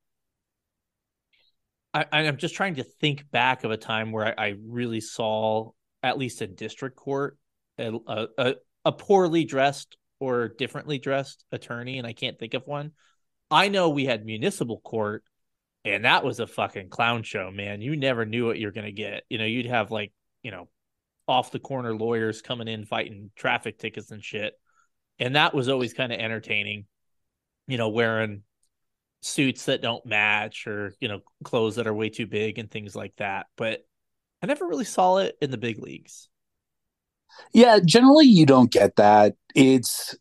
I, 1.93 2.05
I'm 2.13 2.37
just 2.37 2.55
trying 2.55 2.75
to 2.75 2.83
think 2.83 3.29
back 3.31 3.65
of 3.65 3.71
a 3.71 3.77
time 3.77 4.13
where 4.13 4.39
I, 4.39 4.45
I 4.45 4.55
really 4.65 5.01
saw, 5.01 5.71
at 6.03 6.17
least 6.17 6.41
a 6.41 6.47
district 6.47 6.95
court, 6.95 7.37
a, 7.77 7.93
a, 8.37 8.55
a 8.85 8.91
poorly 8.91 9.45
dressed 9.45 9.97
or 10.19 10.49
differently 10.49 10.99
dressed 10.99 11.45
attorney, 11.51 11.97
and 11.97 12.07
I 12.07 12.13
can't 12.13 12.37
think 12.37 12.53
of 12.53 12.67
one. 12.67 12.91
I 13.49 13.67
know 13.67 13.89
we 13.89 14.05
had 14.05 14.25
municipal 14.25 14.79
court 14.79 15.23
and 15.83 16.05
that 16.05 16.23
was 16.23 16.39
a 16.39 16.47
fucking 16.47 16.89
clown 16.89 17.23
show, 17.23 17.49
man. 17.51 17.81
You 17.81 17.95
never 17.95 18.25
knew 18.25 18.45
what 18.45 18.59
you're 18.59 18.71
gonna 18.71 18.91
get. 18.91 19.23
You 19.29 19.37
know, 19.37 19.45
you'd 19.45 19.65
have 19.65 19.91
like, 19.91 20.13
you 20.43 20.51
know, 20.51 20.69
off 21.27 21.51
the 21.51 21.59
corner 21.59 21.95
lawyers 21.95 22.41
coming 22.41 22.67
in 22.67 22.85
fighting 22.85 23.31
traffic 23.35 23.79
tickets 23.79 24.11
and 24.11 24.23
shit. 24.23 24.53
And 25.19 25.35
that 25.35 25.53
was 25.53 25.69
always 25.69 25.93
kind 25.93 26.11
of 26.11 26.19
entertaining, 26.19 26.85
you 27.67 27.77
know, 27.77 27.89
wearing 27.89 28.43
suits 29.21 29.65
that 29.65 29.81
don't 29.81 30.05
match 30.05 30.67
or, 30.67 30.93
you 30.99 31.07
know, 31.07 31.21
clothes 31.43 31.75
that 31.75 31.87
are 31.87 31.93
way 31.93 32.09
too 32.09 32.27
big 32.27 32.59
and 32.59 32.69
things 32.69 32.95
like 32.95 33.15
that. 33.17 33.47
But 33.55 33.81
I 34.41 34.47
never 34.47 34.67
really 34.67 34.85
saw 34.85 35.17
it 35.17 35.37
in 35.41 35.51
the 35.51 35.57
big 35.57 35.79
leagues. 35.79 36.29
Yeah, 37.53 37.79
generally 37.83 38.25
you 38.25 38.45
don't 38.45 38.71
get 38.71 38.95
that. 38.97 39.35
It's 39.55 40.15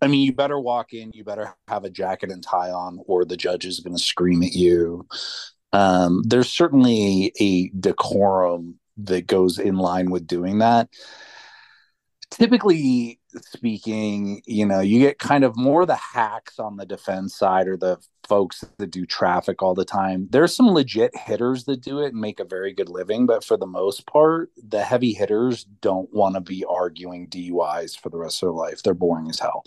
I 0.00 0.08
mean, 0.08 0.22
you 0.22 0.32
better 0.32 0.58
walk 0.58 0.92
in, 0.92 1.12
you 1.14 1.22
better 1.22 1.54
have 1.68 1.84
a 1.84 1.90
jacket 1.90 2.30
and 2.30 2.42
tie 2.42 2.70
on, 2.70 2.98
or 3.06 3.24
the 3.24 3.36
judge 3.36 3.64
is 3.64 3.78
going 3.78 3.96
to 3.96 4.02
scream 4.02 4.42
at 4.42 4.52
you. 4.52 5.06
Um, 5.72 6.22
there's 6.26 6.52
certainly 6.52 7.32
a 7.38 7.68
decorum 7.68 8.80
that 8.98 9.28
goes 9.28 9.60
in 9.60 9.76
line 9.76 10.10
with 10.10 10.26
doing 10.26 10.58
that. 10.58 10.88
Typically 12.30 13.20
speaking, 13.40 14.42
you 14.46 14.66
know, 14.66 14.80
you 14.80 14.98
get 14.98 15.18
kind 15.18 15.44
of 15.44 15.56
more 15.56 15.86
the 15.86 15.96
hacks 15.96 16.58
on 16.58 16.76
the 16.76 16.86
defense 16.86 17.34
side 17.34 17.68
or 17.68 17.76
the 17.76 17.98
folks 18.28 18.64
that 18.78 18.90
do 18.90 19.04
traffic 19.04 19.62
all 19.62 19.74
the 19.74 19.84
time. 19.84 20.28
There's 20.30 20.54
some 20.54 20.68
legit 20.68 21.16
hitters 21.16 21.64
that 21.64 21.82
do 21.82 22.00
it 22.00 22.12
and 22.12 22.20
make 22.20 22.40
a 22.40 22.44
very 22.44 22.72
good 22.72 22.88
living, 22.88 23.26
but 23.26 23.44
for 23.44 23.56
the 23.56 23.66
most 23.66 24.06
part, 24.06 24.50
the 24.56 24.82
heavy 24.82 25.12
hitters 25.12 25.64
don't 25.64 26.12
want 26.12 26.34
to 26.34 26.40
be 26.40 26.64
arguing 26.68 27.28
DUIs 27.28 27.98
for 27.98 28.08
the 28.10 28.18
rest 28.18 28.42
of 28.42 28.48
their 28.48 28.52
life. 28.52 28.82
They're 28.82 28.94
boring 28.94 29.28
as 29.28 29.40
hell. 29.40 29.64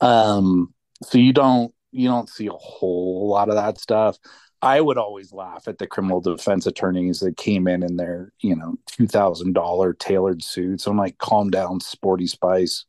Um, 0.00 0.74
so 1.02 1.18
you 1.18 1.32
don't 1.32 1.72
you 1.92 2.08
don't 2.08 2.28
see 2.28 2.46
a 2.46 2.52
whole 2.52 3.28
lot 3.28 3.48
of 3.48 3.54
that 3.54 3.78
stuff. 3.78 4.18
I 4.62 4.80
would 4.80 4.96
always 4.96 5.32
laugh 5.32 5.66
at 5.66 5.78
the 5.78 5.88
criminal 5.88 6.20
defense 6.20 6.66
attorneys 6.66 7.18
that 7.20 7.36
came 7.36 7.66
in 7.66 7.82
in 7.82 7.96
their, 7.96 8.32
you 8.40 8.54
know, 8.54 8.76
two 8.86 9.06
thousand 9.06 9.54
dollar 9.54 9.92
tailored 9.92 10.42
suits. 10.42 10.86
I'm 10.86 10.96
like, 10.96 11.18
calm 11.18 11.50
down, 11.50 11.80
sporty 11.80 12.26
spice. 12.26 12.84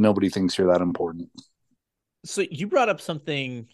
Nobody 0.00 0.30
thinks 0.30 0.56
you're 0.56 0.72
that 0.72 0.80
important. 0.80 1.28
So 2.24 2.42
you 2.50 2.66
brought 2.68 2.88
up 2.88 3.02
something 3.02 3.66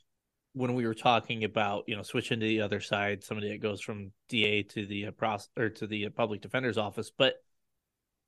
when 0.54 0.74
we 0.74 0.84
were 0.84 0.94
talking 0.94 1.44
about, 1.44 1.84
you 1.86 1.94
know, 1.94 2.02
switching 2.02 2.40
to 2.40 2.46
the 2.46 2.62
other 2.62 2.80
side, 2.80 3.22
somebody 3.22 3.50
that 3.50 3.62
goes 3.62 3.80
from 3.80 4.10
DA 4.28 4.64
to 4.64 4.86
the 4.86 5.06
uh, 5.06 5.10
pros 5.12 5.48
or 5.56 5.68
to 5.68 5.86
the 5.86 6.06
uh, 6.06 6.10
public 6.10 6.40
defender's 6.40 6.78
office. 6.78 7.12
But 7.16 7.34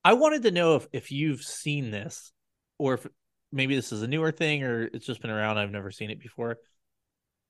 I 0.05 0.13
wanted 0.13 0.45
to 0.45 0.53
know 0.53 0.77
if 0.77 0.87
if 0.93 1.11
you've 1.11 1.43
seen 1.43 1.91
this, 1.91 2.33
or 2.79 2.95
if 2.95 3.07
maybe 3.51 3.75
this 3.75 3.91
is 3.91 4.03
a 4.03 4.07
newer 4.07 4.31
thing, 4.31 4.63
or 4.63 4.83
it's 4.85 5.07
just 5.07 5.21
been 5.21 5.31
around. 5.31 5.59
I've 5.59 5.73
never 5.73 5.91
seen 5.91 6.11
it 6.11 6.21
before. 6.21 6.59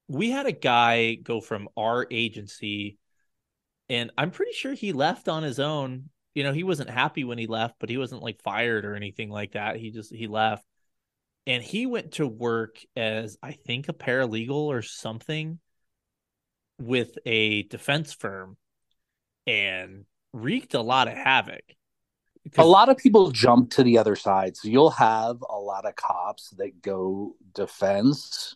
We 0.09 0.31
had 0.31 0.47
a 0.47 0.53
guy 0.53 1.17
go 1.17 1.43
from 1.43 1.69
our 1.77 2.07
agency, 2.11 2.97
and 3.91 4.11
I'm 4.17 4.31
pretty 4.31 4.53
sure 4.53 4.73
he 4.73 4.95
left 4.95 5.29
on 5.29 5.43
his 5.43 5.61
own. 5.61 6.09
You 6.39 6.45
know, 6.45 6.53
he 6.53 6.63
wasn't 6.63 6.89
happy 6.89 7.25
when 7.25 7.37
he 7.37 7.49
left, 7.49 7.81
but 7.81 7.91
he 7.91 7.97
wasn't 7.99 8.23
like 8.23 8.41
fired 8.43 8.85
or 8.85 8.95
anything 8.95 9.29
like 9.29 9.55
that. 9.55 9.75
He 9.75 9.91
just 9.91 10.15
he 10.15 10.29
left 10.29 10.65
and 11.49 11.65
he 11.65 11.85
went 11.85 12.13
to 12.13 12.29
work 12.29 12.79
as 12.95 13.37
I 13.43 13.51
think 13.51 13.89
a 13.89 13.93
paralegal 13.93 14.53
or 14.53 14.81
something 14.81 15.59
with 16.79 17.19
a 17.27 17.65
defense 17.65 18.13
firm 18.13 18.57
and 19.49 20.05
wreaked 20.33 20.75
a 20.75 20.81
lot 20.81 21.09
of 21.09 21.15
havoc. 21.15 21.65
A 22.57 22.65
lot 22.65 22.89
of 22.89 22.99
people 22.99 23.33
jump 23.33 23.71
to 23.73 23.83
the 23.83 23.99
other 23.99 24.15
side. 24.15 24.57
So 24.57 24.69
you'll 24.69 24.91
have 24.91 25.43
a 25.51 25.59
lot 25.59 25.87
of 25.87 25.97
cops 25.97 26.51
that 26.51 26.83
go 26.83 27.35
defense 27.53 28.55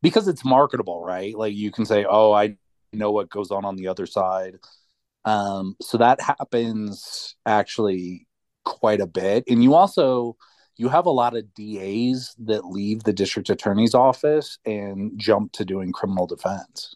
because 0.00 0.28
it's 0.28 0.44
marketable, 0.44 1.04
right? 1.04 1.36
Like 1.36 1.56
you 1.56 1.72
can 1.72 1.84
say, 1.86 2.06
"Oh, 2.08 2.30
I 2.30 2.56
know 2.92 3.10
what 3.10 3.30
goes 3.30 3.50
on 3.50 3.64
on 3.64 3.74
the 3.74 3.88
other 3.88 4.06
side." 4.06 4.58
Um, 5.26 5.76
so 5.82 5.98
that 5.98 6.20
happens 6.20 7.36
actually 7.44 8.26
quite 8.64 9.00
a 9.00 9.06
bit, 9.06 9.44
and 9.48 9.62
you 9.62 9.74
also 9.74 10.36
you 10.76 10.88
have 10.88 11.06
a 11.06 11.10
lot 11.10 11.36
of 11.36 11.52
DAs 11.54 12.34
that 12.38 12.64
leave 12.66 13.02
the 13.02 13.12
district 13.12 13.50
attorney's 13.50 13.94
office 13.94 14.58
and 14.64 15.12
jump 15.18 15.52
to 15.52 15.64
doing 15.64 15.92
criminal 15.92 16.26
defense. 16.26 16.94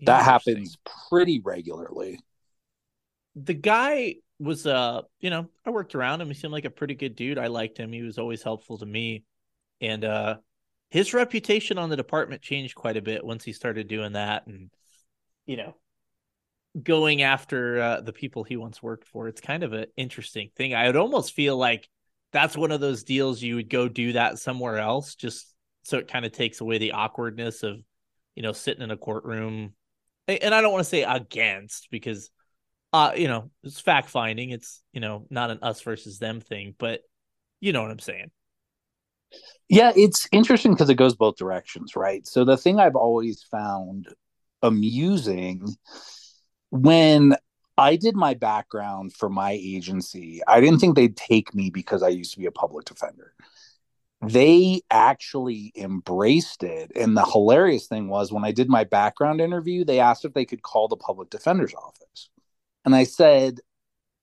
That 0.00 0.24
happens 0.24 0.76
pretty 1.08 1.40
regularly. 1.40 2.20
The 3.34 3.54
guy 3.54 4.16
was 4.38 4.66
uh, 4.66 5.02
you 5.20 5.30
know, 5.30 5.48
I 5.64 5.70
worked 5.70 5.94
around 5.94 6.20
him. 6.20 6.28
He 6.28 6.34
seemed 6.34 6.52
like 6.52 6.64
a 6.64 6.70
pretty 6.70 6.94
good 6.94 7.16
dude. 7.16 7.38
I 7.38 7.46
liked 7.48 7.78
him. 7.78 7.92
He 7.92 8.02
was 8.02 8.18
always 8.18 8.42
helpful 8.42 8.78
to 8.78 8.86
me. 8.86 9.24
And 9.80 10.04
uh 10.04 10.36
his 10.90 11.12
reputation 11.12 11.78
on 11.78 11.90
the 11.90 11.96
department 11.96 12.42
changed 12.42 12.74
quite 12.74 12.96
a 12.96 13.02
bit 13.02 13.24
once 13.24 13.44
he 13.44 13.52
started 13.52 13.88
doing 13.88 14.12
that 14.12 14.46
and 14.46 14.70
you 15.46 15.56
know, 15.56 15.76
going 16.82 17.22
after 17.22 17.80
uh, 17.80 18.00
the 18.00 18.12
people 18.12 18.44
he 18.44 18.56
once 18.56 18.82
worked 18.82 19.06
for. 19.06 19.28
It's 19.28 19.40
kind 19.40 19.62
of 19.62 19.72
an 19.72 19.86
interesting 19.96 20.50
thing. 20.56 20.74
I 20.74 20.86
would 20.86 20.96
almost 20.96 21.34
feel 21.34 21.56
like 21.56 21.88
that's 22.32 22.56
one 22.56 22.72
of 22.72 22.80
those 22.80 23.04
deals 23.04 23.42
you 23.42 23.56
would 23.56 23.70
go 23.70 23.88
do 23.88 24.12
that 24.12 24.38
somewhere 24.38 24.78
else 24.78 25.14
just 25.14 25.54
so 25.84 25.98
it 25.98 26.08
kind 26.08 26.26
of 26.26 26.32
takes 26.32 26.60
away 26.60 26.78
the 26.78 26.92
awkwardness 26.92 27.62
of 27.62 27.78
you 28.34 28.42
know 28.42 28.52
sitting 28.52 28.82
in 28.82 28.90
a 28.90 28.96
courtroom 28.96 29.72
and 30.26 30.52
i 30.52 30.60
don't 30.60 30.72
want 30.72 30.84
to 30.84 30.90
say 30.90 31.04
against 31.04 31.88
because 31.90 32.28
uh, 32.96 33.12
you 33.14 33.28
know, 33.28 33.50
it's 33.62 33.78
fact 33.78 34.08
finding. 34.08 34.50
It's 34.50 34.82
you 34.92 35.00
know 35.00 35.26
not 35.28 35.50
an 35.50 35.58
us 35.60 35.82
versus 35.82 36.18
them 36.18 36.40
thing, 36.40 36.74
but 36.78 37.02
you 37.60 37.72
know 37.72 37.82
what 37.82 37.90
I'm 37.90 37.98
saying. 37.98 38.30
Yeah, 39.68 39.92
it's 39.94 40.26
interesting 40.32 40.72
because 40.72 40.88
it 40.88 40.94
goes 40.94 41.14
both 41.14 41.36
directions, 41.36 41.94
right? 41.94 42.26
So 42.26 42.44
the 42.44 42.56
thing 42.56 42.78
I've 42.78 42.96
always 42.96 43.42
found 43.50 44.06
amusing 44.62 45.66
when 46.70 47.36
I 47.78 47.96
did 47.96 48.16
my 48.16 48.34
background 48.34 49.12
for 49.12 49.28
my 49.28 49.52
agency, 49.52 50.40
I 50.46 50.60
didn't 50.60 50.78
think 50.78 50.96
they'd 50.96 51.16
take 51.16 51.54
me 51.54 51.70
because 51.70 52.02
I 52.02 52.08
used 52.08 52.32
to 52.32 52.38
be 52.38 52.46
a 52.46 52.52
public 52.52 52.86
defender. 52.86 53.34
They 54.22 54.80
actually 54.90 55.72
embraced 55.76 56.62
it. 56.62 56.90
And 56.96 57.16
the 57.16 57.24
hilarious 57.24 57.86
thing 57.86 58.08
was 58.08 58.32
when 58.32 58.44
I 58.44 58.52
did 58.52 58.68
my 58.68 58.84
background 58.84 59.40
interview, 59.40 59.84
they 59.84 60.00
asked 60.00 60.24
if 60.24 60.32
they 60.32 60.46
could 60.46 60.62
call 60.62 60.88
the 60.88 60.96
public 60.96 61.28
defender's 61.28 61.74
office. 61.74 62.30
And 62.84 62.94
I 62.94 63.04
said, 63.04 63.60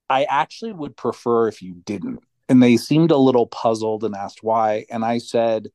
I 0.09 0.23
actually 0.23 0.73
would 0.73 0.97
prefer 0.97 1.47
if 1.47 1.61
you 1.61 1.75
didn't. 1.85 2.19
And 2.49 2.61
they 2.61 2.77
seemed 2.77 3.11
a 3.11 3.17
little 3.17 3.47
puzzled 3.47 4.03
and 4.03 4.15
asked 4.15 4.43
why. 4.43 4.85
And 4.89 5.05
I 5.05 5.19
said, 5.19 5.69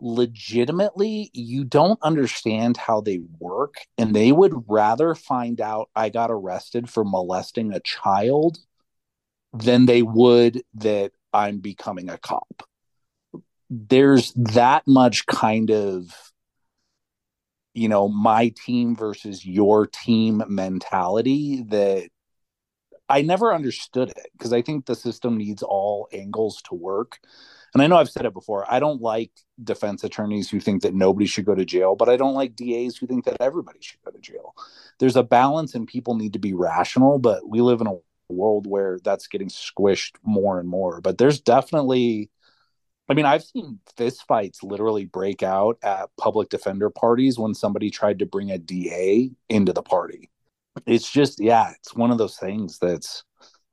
legitimately, 0.00 1.30
you 1.32 1.64
don't 1.64 1.98
understand 2.02 2.76
how 2.76 3.00
they 3.00 3.20
work. 3.38 3.74
And 3.98 4.14
they 4.14 4.32
would 4.32 4.64
rather 4.68 5.14
find 5.14 5.60
out 5.60 5.90
I 5.94 6.08
got 6.08 6.30
arrested 6.30 6.88
for 6.88 7.04
molesting 7.04 7.72
a 7.72 7.80
child 7.80 8.58
than 9.52 9.86
they 9.86 10.02
would 10.02 10.62
that 10.74 11.12
I'm 11.32 11.58
becoming 11.58 12.08
a 12.08 12.18
cop. 12.18 12.62
There's 13.68 14.32
that 14.34 14.86
much 14.86 15.26
kind 15.26 15.70
of 15.70 16.32
you 17.72 17.88
know 17.88 18.08
my 18.08 18.52
team 18.64 18.96
versus 18.96 19.46
your 19.46 19.86
team 19.86 20.42
mentality 20.48 21.62
that 21.68 22.08
I 23.08 23.22
never 23.22 23.52
understood 23.52 24.10
it 24.10 24.30
because 24.32 24.52
I 24.52 24.62
think 24.62 24.86
the 24.86 24.94
system 24.94 25.36
needs 25.36 25.62
all 25.62 26.08
angles 26.12 26.62
to 26.68 26.74
work. 26.74 27.18
And 27.74 27.82
I 27.82 27.86
know 27.86 27.96
I've 27.96 28.10
said 28.10 28.26
it 28.26 28.34
before. 28.34 28.70
I 28.72 28.80
don't 28.80 29.00
like 29.00 29.30
defense 29.62 30.02
attorneys 30.04 30.50
who 30.50 30.60
think 30.60 30.82
that 30.82 30.94
nobody 30.94 31.26
should 31.26 31.44
go 31.44 31.54
to 31.54 31.64
jail, 31.64 31.94
but 31.94 32.08
I 32.08 32.16
don't 32.16 32.34
like 32.34 32.56
DAs 32.56 32.96
who 32.96 33.06
think 33.06 33.24
that 33.24 33.40
everybody 33.40 33.78
should 33.80 34.00
go 34.04 34.10
to 34.10 34.18
jail. 34.18 34.54
There's 34.98 35.16
a 35.16 35.22
balance 35.22 35.74
and 35.74 35.86
people 35.86 36.16
need 36.16 36.32
to 36.32 36.38
be 36.38 36.54
rational, 36.54 37.18
but 37.18 37.48
we 37.48 37.60
live 37.60 37.80
in 37.80 37.86
a 37.86 37.96
world 38.28 38.66
where 38.66 38.98
that's 39.02 39.28
getting 39.28 39.48
squished 39.48 40.16
more 40.22 40.58
and 40.58 40.68
more. 40.68 41.00
But 41.00 41.18
there's 41.18 41.40
definitely 41.40 42.30
I 43.08 43.14
mean, 43.14 43.26
I've 43.26 43.42
seen 43.42 43.80
fistfights 43.96 44.62
literally 44.62 45.04
break 45.04 45.42
out 45.42 45.78
at 45.82 46.10
public 46.16 46.48
defender 46.48 46.90
parties 46.90 47.40
when 47.40 47.54
somebody 47.54 47.90
tried 47.90 48.20
to 48.20 48.26
bring 48.26 48.52
a 48.52 48.58
DA 48.58 49.32
into 49.48 49.72
the 49.72 49.82
party 49.82 50.30
it's 50.86 51.10
just 51.10 51.40
yeah 51.40 51.72
it's 51.78 51.94
one 51.94 52.10
of 52.10 52.18
those 52.18 52.36
things 52.36 52.78
that's 52.78 53.24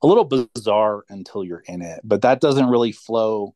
a 0.03 0.07
little 0.07 0.25
bizarre 0.25 1.03
until 1.09 1.43
you're 1.43 1.63
in 1.67 1.81
it 1.81 1.99
but 2.03 2.21
that 2.21 2.41
doesn't 2.41 2.69
really 2.69 2.91
flow 2.91 3.55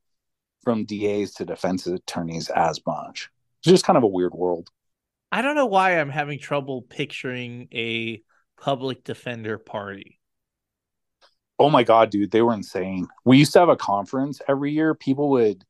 from 0.64 0.86
das 0.86 1.34
to 1.34 1.46
defense 1.46 1.88
attorneys 1.88 2.50
as 2.50 2.80
much 2.86 3.30
it's 3.60 3.72
just 3.72 3.86
kind 3.86 3.98
of 3.98 4.04
a 4.04 4.08
weird 4.08 4.34
world 4.34 4.70
i 5.32 5.42
don't 5.42 5.56
know 5.56 5.66
why 5.66 6.00
i'm 6.00 6.10
having 6.10 6.40
trouble 6.40 6.82
picturing 6.82 7.68
a 7.74 8.22
public 8.60 9.04
defender 9.04 9.58
party 9.58 10.20
oh 11.60 11.70
my 11.70 11.84
god 11.84 12.10
dude 12.10 12.32
they 12.32 12.42
were 12.42 12.54
insane 12.54 13.08
we 13.26 13.38
used 13.38 13.54
to 13.54 13.60
have 13.60 13.70
a 13.70 13.76
conference 13.76 14.42
every 14.48 14.72
year 14.72 14.94
people 14.94 15.30
would 15.30 15.64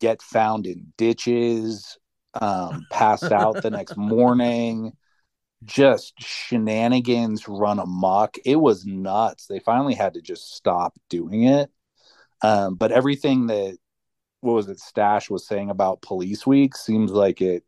get 0.00 0.20
found 0.20 0.66
in 0.66 0.92
ditches 0.98 1.98
um, 2.34 2.86
passed 2.92 3.32
out 3.32 3.62
the 3.62 3.70
next 3.70 3.96
morning 3.96 4.92
just 5.64 6.14
shenanigans 6.20 7.48
run 7.48 7.78
amok. 7.78 8.36
It 8.44 8.56
was 8.56 8.86
nuts. 8.86 9.46
They 9.46 9.58
finally 9.58 9.94
had 9.94 10.14
to 10.14 10.22
just 10.22 10.54
stop 10.54 10.94
doing 11.08 11.44
it. 11.44 11.70
Um, 12.42 12.74
but 12.76 12.92
everything 12.92 13.46
that 13.46 13.76
what 14.40 14.54
was 14.54 14.68
it 14.68 14.80
Stash 14.80 15.30
was 15.30 15.46
saying 15.46 15.70
about 15.70 16.02
Police 16.02 16.46
Week 16.46 16.76
seems 16.76 17.10
like 17.10 17.40
it. 17.40 17.64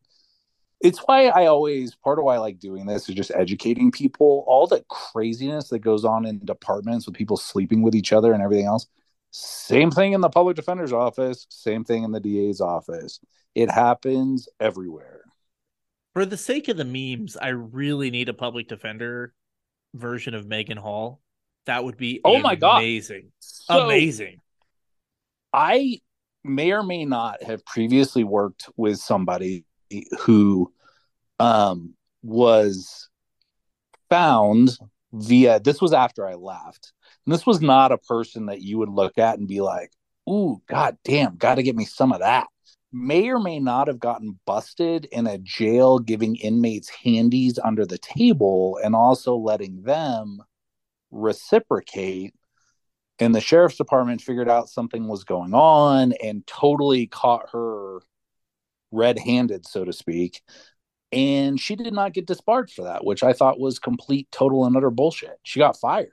It's 0.81 0.99
why 1.01 1.27
I 1.27 1.47
always 1.47 1.97
part 1.97 2.19
of 2.19 2.25
why 2.25 2.37
I 2.37 2.39
like 2.39 2.61
doing 2.61 2.87
this 2.87 3.09
is 3.09 3.15
just 3.17 3.33
educating 3.35 3.91
people. 3.91 4.45
All 4.47 4.67
the 4.67 4.85
craziness 4.89 5.69
that 5.71 5.81
goes 5.81 6.05
on 6.05 6.25
in 6.25 6.39
departments 6.45 7.07
with 7.07 7.17
people 7.17 7.37
sleeping 7.37 7.83
with 7.83 7.97
each 7.97 8.13
other 8.13 8.33
and 8.33 8.43
everything 8.43 8.67
else. 8.67 8.87
Same 9.31 9.91
thing 9.91 10.13
in 10.13 10.21
the 10.21 10.31
public 10.31 10.57
defender's 10.57 10.93
office. 10.93 11.47
Same 11.51 11.85
thing 11.85 12.05
in 12.05 12.13
the 12.13 12.21
DA's 12.21 12.61
office. 12.61 13.19
It 13.55 13.71
happens 13.71 14.49
everywhere 14.61 15.19
for 16.19 16.27
the 16.27 16.37
sake 16.37 16.67
of 16.67 16.77
the 16.77 16.85
memes, 16.85 17.37
I 17.37 17.51
really 17.51 18.11
need 18.11 18.29
a 18.29 18.35
public 18.35 18.67
defender 18.67 19.33
version 19.95 20.35
of 20.35 20.49
Megan 20.49 20.77
Hall. 20.77 21.21
That 21.67 21.85
would 21.85 21.97
be 21.97 22.21
oh 22.25 22.41
my 22.41 22.57
god 22.57 22.79
amazing, 22.79 23.31
so, 23.39 23.85
amazing. 23.85 24.41
I 25.53 26.01
may 26.45 26.73
or 26.73 26.83
may 26.83 27.05
not 27.05 27.43
have 27.43 27.65
previously 27.65 28.25
worked 28.25 28.69
with 28.77 28.99
somebody 28.99 29.65
who 30.21 30.73
um, 31.41 31.95
was 32.23 33.09
found 34.11 34.77
via 35.13 35.61
this 35.61 35.81
was 35.81 35.93
after 35.93 36.27
I 36.27 36.35
left. 36.35 36.93
And 37.27 37.35
this 37.35 37.47
was 37.47 37.61
not 37.61 37.93
a 37.93 37.99
person 37.99 38.47
that 38.47 38.63
you 38.63 38.79
would 38.79 38.91
look 38.91 39.19
at 39.19 39.39
and 39.39 39.49
be 39.49 39.61
like, 39.61 39.91
"Ooh, 40.29 40.63
god 40.69 40.97
damn, 41.05 41.37
got 41.37 41.57
to 41.57 41.63
get 41.63 41.77
me 41.77 41.85
some 41.85 42.13
of 42.13 42.21
that." 42.21 42.47
may 42.93 43.29
or 43.29 43.39
may 43.39 43.59
not 43.59 43.89
have 43.89 44.01
gotten 44.01 44.39
busted 44.47 45.05
in 45.07 45.27
a 45.27 45.39
jail 45.39 45.99
giving 45.99 46.37
inmates 46.37 46.89
handies 46.89 47.59
under 47.63 47.85
the 47.85 47.99
table 47.99 48.79
and 48.83 48.95
also 48.95 49.37
letting 49.37 49.83
them 49.83 50.39
reciprocate 51.11 52.35
and 53.21 53.35
the 53.35 53.41
sheriff's 53.41 53.77
department 53.77 54.21
figured 54.21 54.49
out 54.49 54.69
something 54.69 55.09
was 55.09 55.25
going 55.25 55.55
on 55.55 56.13
and 56.23 56.47
totally 56.47 57.07
caught 57.07 57.51
her 57.53 58.01
red-handed 58.91 59.67
so 59.67 59.85
to 59.85 59.93
speak 59.93 60.43
and 61.13 61.59
she 61.59 61.77
did 61.77 61.93
not 61.93 62.13
get 62.13 62.27
disbarred 62.27 62.71
for 62.71 62.85
that 62.85 63.05
which 63.05 63.23
i 63.23 63.33
thought 63.33 63.61
was 63.61 63.79
complete 63.79 64.29
total 64.31 64.65
and 64.65 64.77
utter 64.77 64.91
bullshit. 64.91 65.39
She 65.43 65.59
got 65.59 65.79
fired 65.79 66.11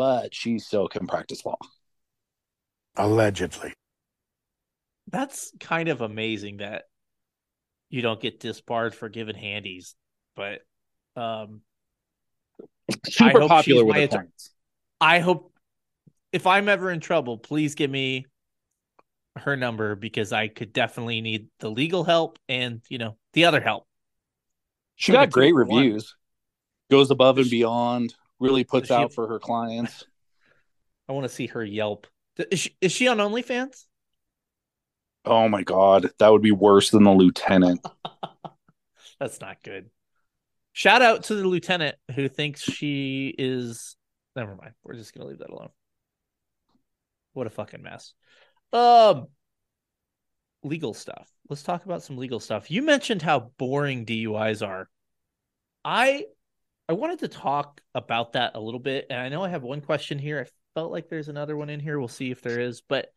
but 0.00 0.34
she 0.34 0.58
still 0.58 0.88
can 0.88 1.06
practice 1.06 1.44
law. 1.44 1.58
Allegedly. 2.96 3.74
That's 5.12 5.52
kind 5.60 5.90
of 5.90 6.00
amazing 6.00 6.56
that 6.56 6.84
you 7.90 8.00
don't 8.00 8.18
get 8.18 8.40
disbarred 8.40 8.94
for 8.94 9.10
giving 9.10 9.36
handies, 9.36 9.94
but 10.36 10.60
um, 11.16 11.60
super 13.08 13.46
popular 13.46 13.84
with 13.84 14.10
the 14.10 14.26
I 15.02 15.18
hope 15.18 15.49
if 16.32 16.46
I'm 16.46 16.68
ever 16.68 16.90
in 16.90 17.00
trouble, 17.00 17.38
please 17.38 17.74
give 17.74 17.90
me 17.90 18.26
her 19.36 19.56
number 19.56 19.94
because 19.94 20.32
I 20.32 20.48
could 20.48 20.72
definitely 20.72 21.20
need 21.20 21.48
the 21.60 21.70
legal 21.70 22.04
help 22.04 22.38
and 22.48 22.80
you 22.88 22.98
know 22.98 23.16
the 23.32 23.44
other 23.44 23.60
help. 23.60 23.86
She 24.96 25.12
got 25.12 25.30
great 25.30 25.54
reviews. 25.54 26.14
Goes 26.90 27.10
above 27.10 27.38
and 27.38 27.48
beyond. 27.48 28.14
Really 28.38 28.64
puts 28.64 28.90
out 28.90 29.12
for 29.12 29.28
her 29.28 29.38
clients. 29.38 30.04
I 31.08 31.12
want 31.12 31.24
to 31.24 31.28
see 31.28 31.46
her 31.48 31.64
Yelp. 31.64 32.06
Is 32.50 32.60
she, 32.60 32.76
is 32.80 32.92
she 32.92 33.08
on 33.08 33.18
OnlyFans? 33.18 33.84
Oh 35.24 35.48
my 35.48 35.62
god, 35.62 36.10
that 36.18 36.28
would 36.28 36.42
be 36.42 36.52
worse 36.52 36.90
than 36.90 37.04
the 37.04 37.10
lieutenant. 37.10 37.84
That's 39.20 39.40
not 39.40 39.62
good. 39.62 39.90
Shout 40.72 41.02
out 41.02 41.24
to 41.24 41.34
the 41.34 41.46
lieutenant 41.46 41.96
who 42.14 42.28
thinks 42.28 42.62
she 42.62 43.34
is. 43.36 43.96
Never 44.36 44.54
mind. 44.54 44.72
We're 44.82 44.94
just 44.94 45.14
gonna 45.14 45.28
leave 45.28 45.38
that 45.38 45.50
alone. 45.50 45.70
What 47.32 47.46
a 47.46 47.50
fucking 47.50 47.82
mess. 47.82 48.14
Um, 48.72 49.28
legal 50.62 50.94
stuff. 50.94 51.28
Let's 51.48 51.62
talk 51.62 51.84
about 51.84 52.02
some 52.02 52.16
legal 52.16 52.40
stuff. 52.40 52.70
You 52.70 52.82
mentioned 52.82 53.22
how 53.22 53.52
boring 53.58 54.06
DUIs 54.06 54.66
are. 54.66 54.88
I 55.84 56.24
I 56.88 56.92
wanted 56.92 57.20
to 57.20 57.28
talk 57.28 57.80
about 57.94 58.32
that 58.32 58.52
a 58.54 58.60
little 58.60 58.80
bit, 58.80 59.06
and 59.10 59.20
I 59.20 59.28
know 59.28 59.44
I 59.44 59.48
have 59.48 59.62
one 59.62 59.80
question 59.80 60.18
here. 60.18 60.40
I 60.40 60.50
felt 60.74 60.92
like 60.92 61.08
there's 61.08 61.28
another 61.28 61.56
one 61.56 61.70
in 61.70 61.80
here. 61.80 61.98
We'll 61.98 62.08
see 62.08 62.30
if 62.30 62.42
there 62.42 62.60
is, 62.60 62.82
but 62.86 63.12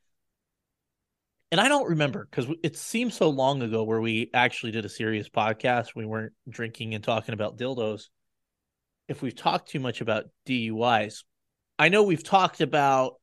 and 1.51 1.61
I 1.61 1.67
don't 1.67 1.89
remember 1.89 2.27
because 2.29 2.47
it 2.63 2.75
seems 2.75 3.15
so 3.15 3.29
long 3.29 3.61
ago 3.61 3.83
where 3.83 4.01
we 4.01 4.31
actually 4.33 4.71
did 4.71 4.85
a 4.85 4.89
serious 4.89 5.29
podcast. 5.29 5.95
We 5.95 6.05
weren't 6.05 6.33
drinking 6.49 6.95
and 6.95 7.03
talking 7.03 7.33
about 7.33 7.57
dildos. 7.57 8.05
If 9.07 9.21
we've 9.21 9.35
talked 9.35 9.69
too 9.69 9.79
much 9.79 10.01
about 10.01 10.25
DUIs, 10.47 11.23
I 11.77 11.89
know 11.89 12.03
we've 12.03 12.23
talked 12.23 12.61
about, 12.61 13.15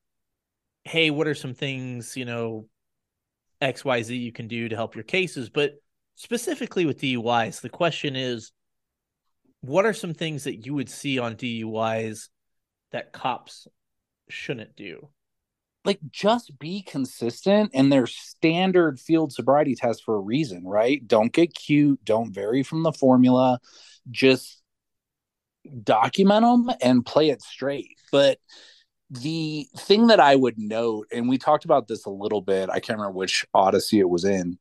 hey, 0.85 1.11
what 1.11 1.27
are 1.27 1.35
some 1.35 1.55
things, 1.55 2.17
you 2.17 2.25
know, 2.25 2.67
XYZ 3.63 4.19
you 4.19 4.33
can 4.33 4.49
do 4.49 4.69
to 4.69 4.77
help 4.77 4.95
your 4.95 5.05
cases? 5.05 5.51
But 5.51 5.75
specifically 6.17 6.87
with 6.87 7.01
DUIs, 7.01 7.61
the 7.61 7.69
question 7.69 8.17
is, 8.17 8.53
what 9.61 9.85
are 9.85 9.93
some 9.93 10.15
things 10.15 10.45
that 10.45 10.65
you 10.65 10.75
would 10.75 10.89
see 10.89 11.19
on 11.19 11.35
DUIs 11.35 12.29
that 12.93 13.13
cops 13.13 13.67
shouldn't 14.29 14.77
do? 14.77 15.09
like 15.83 15.99
just 16.11 16.59
be 16.59 16.83
consistent 16.83 17.71
and 17.73 17.91
their 17.91 18.07
standard 18.07 19.01
field 19.01 19.33
sobriety 19.33 19.75
test 19.75 20.05
for 20.05 20.15
a 20.15 20.21
reason 20.21 20.63
right 20.67 21.09
don't 21.09 21.33
get 21.33 21.55
cute 21.55 21.99
don't 22.05 22.35
vary 22.35 22.63
from 22.63 22.83
the 22.83 22.93
formula 22.93 23.59
just 24.11 24.61
document 25.83 26.43
them 26.43 26.77
and 26.81 27.05
play 27.05 27.31
it 27.31 27.43
straight. 27.43 27.99
But 28.13 28.39
the 29.11 29.67
thing 29.77 30.07
that 30.07 30.21
I 30.21 30.37
would 30.37 30.59
note, 30.59 31.09
and 31.13 31.29
we 31.29 31.37
talked 31.37 31.65
about 31.65 31.89
this 31.89 32.07
a 32.07 32.11
little 32.11 32.41
bit, 32.41 32.71
I 32.71 32.81
can't 32.81 32.99
remember 32.99 33.19
which 33.19 33.45
Odyssey 33.53 33.99
it 33.99 34.09
was 34.09 34.25
in. 34.25 34.59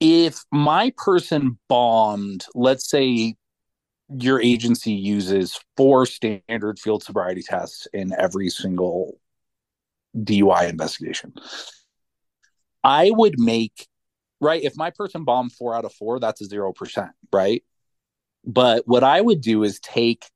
If 0.00 0.44
my 0.50 0.92
person 0.96 1.58
bombed, 1.68 2.46
let's 2.54 2.90
say 2.90 3.36
your 4.08 4.40
agency 4.40 4.92
uses 4.92 5.58
four 5.76 6.06
standard 6.06 6.78
field 6.78 7.02
sobriety 7.02 7.42
tests 7.42 7.86
in 7.92 8.12
every 8.18 8.48
single 8.50 9.18
DUI 10.16 10.68
investigation. 10.68 11.32
I 12.82 13.10
would 13.10 13.38
make, 13.38 13.86
right? 14.40 14.62
If 14.62 14.76
my 14.76 14.90
person 14.90 15.24
bombed 15.24 15.52
four 15.52 15.74
out 15.74 15.84
of 15.84 15.92
four, 15.92 16.20
that's 16.20 16.40
a 16.42 16.48
0%, 16.48 17.10
right? 17.32 17.64
But 18.44 18.86
what 18.86 19.02
I 19.02 19.20
would 19.20 19.40
do 19.40 19.62
is 19.62 19.80
take 19.80 20.26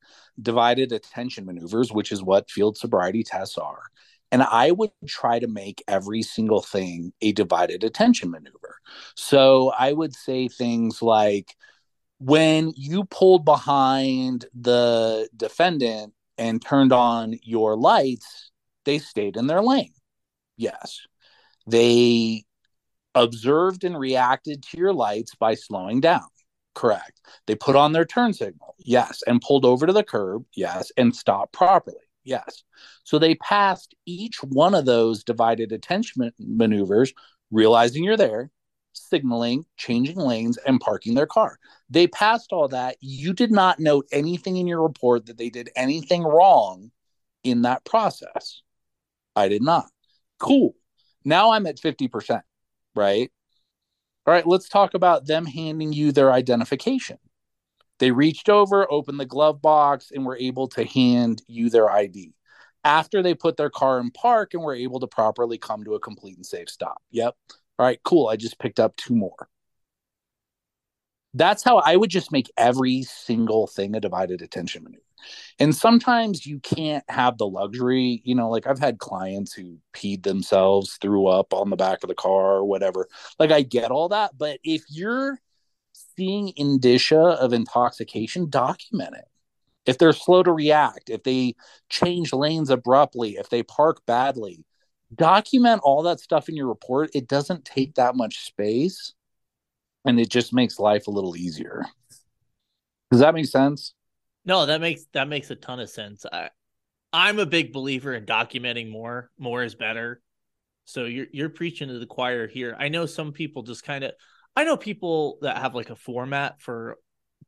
divided 0.40 0.92
attention 0.92 1.44
maneuvers, 1.46 1.92
which 1.92 2.12
is 2.12 2.22
what 2.22 2.50
field 2.50 2.76
sobriety 2.76 3.24
tests 3.24 3.58
are. 3.58 3.82
And 4.30 4.42
I 4.42 4.70
would 4.70 4.90
try 5.06 5.38
to 5.38 5.48
make 5.48 5.82
every 5.88 6.22
single 6.22 6.60
thing 6.60 7.12
a 7.20 7.32
divided 7.32 7.82
attention 7.82 8.30
maneuver. 8.30 8.76
So 9.14 9.72
I 9.76 9.92
would 9.92 10.14
say 10.14 10.48
things 10.48 11.00
like, 11.02 11.54
when 12.20 12.72
you 12.76 13.04
pulled 13.04 13.44
behind 13.44 14.44
the 14.52 15.28
defendant 15.36 16.12
and 16.36 16.60
turned 16.60 16.92
on 16.92 17.38
your 17.42 17.76
lights, 17.76 18.50
they 18.84 18.98
stayed 18.98 19.36
in 19.36 19.46
their 19.46 19.62
lane. 19.62 19.92
Yes. 20.56 21.00
They 21.66 22.44
observed 23.14 23.84
and 23.84 23.98
reacted 23.98 24.62
to 24.64 24.78
your 24.78 24.92
lights 24.92 25.34
by 25.36 25.54
slowing 25.54 26.00
down. 26.00 26.26
Correct. 26.78 27.20
They 27.48 27.56
put 27.56 27.74
on 27.74 27.90
their 27.90 28.04
turn 28.04 28.32
signal. 28.32 28.76
Yes. 28.78 29.24
And 29.26 29.40
pulled 29.40 29.64
over 29.64 29.84
to 29.84 29.92
the 29.92 30.04
curb. 30.04 30.44
Yes. 30.54 30.92
And 30.96 31.14
stopped 31.14 31.52
properly. 31.52 31.96
Yes. 32.22 32.62
So 33.02 33.18
they 33.18 33.34
passed 33.34 33.96
each 34.06 34.44
one 34.44 34.76
of 34.76 34.84
those 34.84 35.24
divided 35.24 35.72
attention 35.72 36.30
maneuvers, 36.38 37.12
realizing 37.50 38.04
you're 38.04 38.16
there, 38.16 38.52
signaling, 38.92 39.64
changing 39.76 40.18
lanes, 40.18 40.56
and 40.56 40.80
parking 40.80 41.14
their 41.14 41.26
car. 41.26 41.58
They 41.90 42.06
passed 42.06 42.52
all 42.52 42.68
that. 42.68 42.96
You 43.00 43.32
did 43.32 43.50
not 43.50 43.80
note 43.80 44.06
anything 44.12 44.56
in 44.56 44.68
your 44.68 44.82
report 44.82 45.26
that 45.26 45.36
they 45.36 45.50
did 45.50 45.70
anything 45.74 46.22
wrong 46.22 46.92
in 47.42 47.62
that 47.62 47.84
process. 47.84 48.62
I 49.34 49.48
did 49.48 49.62
not. 49.62 49.90
Cool. 50.38 50.76
Now 51.24 51.50
I'm 51.50 51.66
at 51.66 51.80
50%, 51.80 52.40
right? 52.94 53.32
All 54.28 54.34
right, 54.34 54.46
let's 54.46 54.68
talk 54.68 54.92
about 54.92 55.26
them 55.26 55.46
handing 55.46 55.94
you 55.94 56.12
their 56.12 56.30
identification. 56.30 57.16
They 57.98 58.10
reached 58.10 58.50
over, 58.50 58.86
opened 58.92 59.18
the 59.18 59.24
glove 59.24 59.62
box, 59.62 60.10
and 60.14 60.26
were 60.26 60.36
able 60.36 60.68
to 60.68 60.84
hand 60.84 61.40
you 61.48 61.70
their 61.70 61.90
ID 61.90 62.34
after 62.84 63.22
they 63.22 63.32
put 63.32 63.56
their 63.56 63.70
car 63.70 63.98
in 63.98 64.10
park 64.10 64.52
and 64.52 64.62
were 64.62 64.74
able 64.74 65.00
to 65.00 65.06
properly 65.06 65.56
come 65.56 65.82
to 65.84 65.94
a 65.94 65.98
complete 65.98 66.36
and 66.36 66.44
safe 66.44 66.68
stop. 66.68 67.00
Yep. 67.10 67.36
All 67.78 67.86
right, 67.86 67.98
cool. 68.04 68.28
I 68.28 68.36
just 68.36 68.58
picked 68.58 68.78
up 68.78 68.94
two 68.96 69.16
more. 69.16 69.48
That's 71.32 71.64
how 71.64 71.78
I 71.78 71.96
would 71.96 72.10
just 72.10 72.30
make 72.30 72.52
every 72.58 73.04
single 73.04 73.66
thing 73.66 73.96
a 73.96 74.00
divided 74.00 74.42
attention 74.42 74.84
maneuver. 74.84 75.07
And 75.58 75.74
sometimes 75.74 76.46
you 76.46 76.60
can't 76.60 77.04
have 77.08 77.38
the 77.38 77.46
luxury, 77.46 78.22
you 78.24 78.34
know, 78.34 78.48
like 78.48 78.66
I've 78.66 78.78
had 78.78 78.98
clients 78.98 79.52
who 79.52 79.78
peed 79.92 80.22
themselves, 80.22 80.98
threw 81.00 81.26
up 81.26 81.52
on 81.52 81.70
the 81.70 81.76
back 81.76 82.02
of 82.02 82.08
the 82.08 82.14
car 82.14 82.56
or 82.56 82.64
whatever. 82.64 83.08
Like 83.38 83.50
I 83.50 83.62
get 83.62 83.90
all 83.90 84.08
that, 84.10 84.32
but 84.36 84.58
if 84.62 84.82
you're 84.88 85.38
seeing 86.16 86.52
indicia 86.56 87.18
of 87.18 87.52
intoxication, 87.52 88.50
document 88.50 89.14
it. 89.16 89.28
If 89.86 89.98
they're 89.98 90.12
slow 90.12 90.42
to 90.42 90.52
react, 90.52 91.08
if 91.08 91.22
they 91.22 91.54
change 91.88 92.32
lanes 92.32 92.70
abruptly, 92.70 93.36
if 93.36 93.48
they 93.48 93.62
park 93.62 94.02
badly, 94.06 94.64
document 95.14 95.80
all 95.82 96.02
that 96.02 96.20
stuff 96.20 96.48
in 96.48 96.56
your 96.56 96.68
report. 96.68 97.10
It 97.14 97.28
doesn't 97.28 97.64
take 97.64 97.94
that 97.94 98.14
much 98.14 98.44
space 98.44 99.14
and 100.04 100.20
it 100.20 100.28
just 100.28 100.52
makes 100.52 100.78
life 100.78 101.06
a 101.06 101.10
little 101.10 101.36
easier. 101.36 101.84
Does 103.10 103.20
that 103.20 103.34
make 103.34 103.46
sense? 103.46 103.94
No, 104.48 104.64
that 104.64 104.80
makes 104.80 105.04
that 105.12 105.28
makes 105.28 105.50
a 105.50 105.56
ton 105.56 105.78
of 105.78 105.90
sense. 105.90 106.24
I 106.24 106.48
I'm 107.12 107.38
a 107.38 107.44
big 107.44 107.70
believer 107.70 108.14
in 108.14 108.24
documenting 108.24 108.90
more. 108.90 109.30
More 109.38 109.62
is 109.62 109.74
better. 109.74 110.22
So 110.86 111.04
you're 111.04 111.26
you're 111.30 111.50
preaching 111.50 111.88
to 111.88 111.98
the 111.98 112.06
choir 112.06 112.48
here. 112.48 112.74
I 112.78 112.88
know 112.88 113.04
some 113.04 113.32
people 113.32 113.62
just 113.62 113.84
kind 113.84 114.04
of 114.04 114.12
I 114.56 114.64
know 114.64 114.78
people 114.78 115.36
that 115.42 115.58
have 115.58 115.74
like 115.74 115.90
a 115.90 115.96
format 115.96 116.62
for 116.62 116.96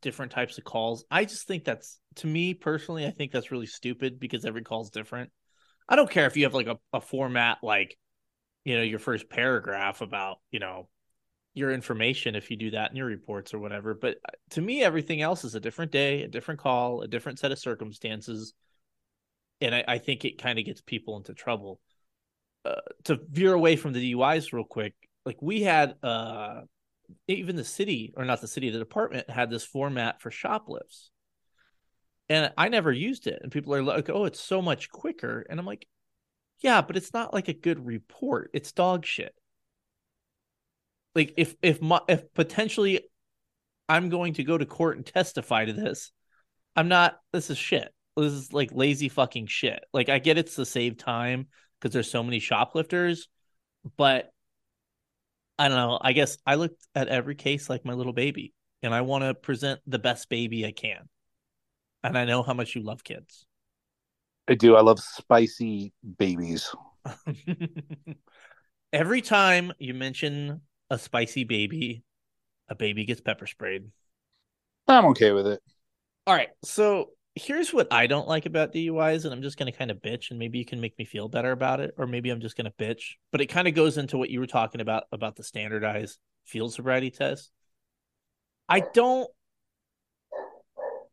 different 0.03 0.31
types 0.31 0.59
of 0.59 0.63
calls. 0.63 1.03
I 1.09 1.25
just 1.25 1.47
think 1.47 1.65
that's 1.65 1.99
to 2.17 2.27
me 2.27 2.53
personally, 2.53 3.07
I 3.07 3.11
think 3.11 3.31
that's 3.31 3.51
really 3.51 3.65
stupid 3.65 4.19
because 4.19 4.45
every 4.45 4.61
call 4.61 4.83
is 4.83 4.91
different. 4.91 5.31
I 5.89 5.95
don't 5.95 6.09
care 6.09 6.27
if 6.27 6.37
you 6.37 6.43
have 6.43 6.53
like 6.53 6.67
a, 6.67 6.77
a 6.93 7.01
format 7.01 7.57
like, 7.63 7.97
you 8.63 8.77
know, 8.77 8.83
your 8.83 8.99
first 8.99 9.27
paragraph 9.27 10.01
about, 10.01 10.37
you 10.51 10.59
know, 10.59 10.87
your 11.53 11.71
information 11.71 12.35
if 12.35 12.49
you 12.49 12.57
do 12.57 12.71
that 12.71 12.91
in 12.91 12.97
your 12.97 13.07
reports 13.07 13.53
or 13.53 13.59
whatever. 13.59 13.93
But 13.93 14.17
uh, 14.25 14.31
to 14.51 14.61
me, 14.61 14.83
everything 14.83 15.21
else 15.21 15.43
is 15.43 15.55
a 15.55 15.59
different 15.59 15.91
day, 15.91 16.23
a 16.23 16.27
different 16.27 16.59
call, 16.59 17.01
a 17.01 17.07
different 17.07 17.39
set 17.39 17.51
of 17.51 17.59
circumstances. 17.59 18.53
And 19.59 19.75
I, 19.75 19.83
I 19.87 19.97
think 19.97 20.23
it 20.23 20.41
kind 20.41 20.59
of 20.59 20.65
gets 20.65 20.81
people 20.81 21.17
into 21.17 21.33
trouble. 21.33 21.79
Uh, 22.63 22.75
to 23.05 23.19
veer 23.29 23.53
away 23.53 23.75
from 23.75 23.91
the 23.91 24.13
DUIs 24.13 24.53
real 24.53 24.63
quick, 24.63 24.93
like 25.25 25.41
we 25.41 25.61
had 25.61 25.95
uh 26.03 26.61
even 27.27 27.55
the 27.57 27.63
city 27.63 28.13
or 28.15 28.23
not 28.23 28.39
the 28.39 28.47
city, 28.47 28.69
the 28.69 28.79
department 28.79 29.29
had 29.29 29.49
this 29.49 29.65
format 29.65 30.21
for 30.21 30.31
shoplifts. 30.31 31.09
And 32.29 32.53
I 32.57 32.69
never 32.69 32.91
used 32.91 33.27
it. 33.27 33.39
And 33.43 33.51
people 33.51 33.73
are 33.73 33.83
like, 33.83 34.09
oh, 34.09 34.23
it's 34.23 34.39
so 34.39 34.61
much 34.61 34.89
quicker. 34.89 35.45
And 35.49 35.59
I'm 35.59 35.65
like, 35.65 35.85
yeah, 36.61 36.81
but 36.81 36.95
it's 36.95 37.13
not 37.13 37.33
like 37.33 37.49
a 37.49 37.53
good 37.53 37.85
report. 37.85 38.51
It's 38.53 38.71
dog 38.71 39.05
shit 39.05 39.35
like 41.15 41.33
if 41.37 41.55
if 41.61 41.81
my 41.81 41.99
if 42.07 42.33
potentially 42.33 43.01
I'm 43.89 44.09
going 44.09 44.35
to 44.35 44.43
go 44.43 44.57
to 44.57 44.65
court 44.65 44.97
and 44.97 45.05
testify 45.05 45.65
to 45.65 45.73
this, 45.73 46.11
I'm 46.75 46.87
not. 46.87 47.17
This 47.33 47.49
is 47.49 47.57
shit. 47.57 47.93
This 48.15 48.33
is 48.33 48.53
like 48.53 48.71
lazy 48.73 49.09
fucking 49.09 49.47
shit. 49.47 49.83
Like 49.93 50.09
I 50.09 50.19
get 50.19 50.37
it's 50.37 50.55
to 50.55 50.65
save 50.65 50.97
time 50.97 51.47
because 51.79 51.93
there's 51.93 52.11
so 52.11 52.23
many 52.23 52.39
shoplifters, 52.39 53.27
but 53.97 54.31
I 55.59 55.67
don't 55.67 55.77
know. 55.77 55.99
I 56.01 56.13
guess 56.13 56.37
I 56.45 56.55
looked 56.55 56.81
at 56.95 57.07
every 57.07 57.35
case 57.35 57.69
like 57.69 57.85
my 57.85 57.93
little 57.93 58.13
baby, 58.13 58.53
and 58.81 58.93
I 58.93 59.01
want 59.01 59.23
to 59.23 59.33
present 59.33 59.79
the 59.85 59.99
best 59.99 60.29
baby 60.29 60.65
I 60.65 60.71
can. 60.71 61.09
And 62.03 62.17
I 62.17 62.25
know 62.25 62.41
how 62.41 62.53
much 62.53 62.75
you 62.75 62.81
love 62.81 63.03
kids. 63.03 63.45
I 64.47 64.55
do. 64.55 64.75
I 64.75 64.81
love 64.81 64.99
spicy 64.99 65.93
babies. 66.17 66.73
every 68.93 69.21
time 69.21 69.71
you 69.79 69.93
mention 69.93 70.61
a 70.91 70.99
spicy 70.99 71.45
baby, 71.45 72.03
a 72.67 72.75
baby 72.75 73.05
gets 73.05 73.21
pepper 73.21 73.47
sprayed. 73.47 73.85
I'm 74.89 75.05
okay 75.05 75.31
with 75.31 75.47
it. 75.47 75.61
All 76.27 76.35
right. 76.35 76.49
So 76.65 77.11
here's 77.33 77.73
what 77.73 77.91
I 77.91 78.07
don't 78.07 78.27
like 78.27 78.45
about 78.45 78.73
DUIs, 78.73 79.23
and 79.23 79.33
I'm 79.33 79.41
just 79.41 79.57
going 79.57 79.71
to 79.71 79.77
kind 79.77 79.89
of 79.89 80.01
bitch, 80.01 80.31
and 80.31 80.37
maybe 80.37 80.59
you 80.59 80.65
can 80.65 80.81
make 80.81 80.99
me 80.99 81.05
feel 81.05 81.29
better 81.29 81.53
about 81.53 81.79
it, 81.79 81.95
or 81.97 82.07
maybe 82.07 82.29
I'm 82.29 82.41
just 82.41 82.57
going 82.57 82.69
to 82.69 82.83
bitch. 82.83 83.13
But 83.31 83.39
it 83.39 83.45
kind 83.45 83.69
of 83.69 83.73
goes 83.73 83.97
into 83.97 84.17
what 84.17 84.29
you 84.29 84.41
were 84.41 84.47
talking 84.47 84.81
about 84.81 85.05
about 85.13 85.37
the 85.37 85.43
standardized 85.43 86.19
field 86.43 86.73
sobriety 86.73 87.09
test. 87.09 87.51
I 88.67 88.81
don't. 88.81 89.29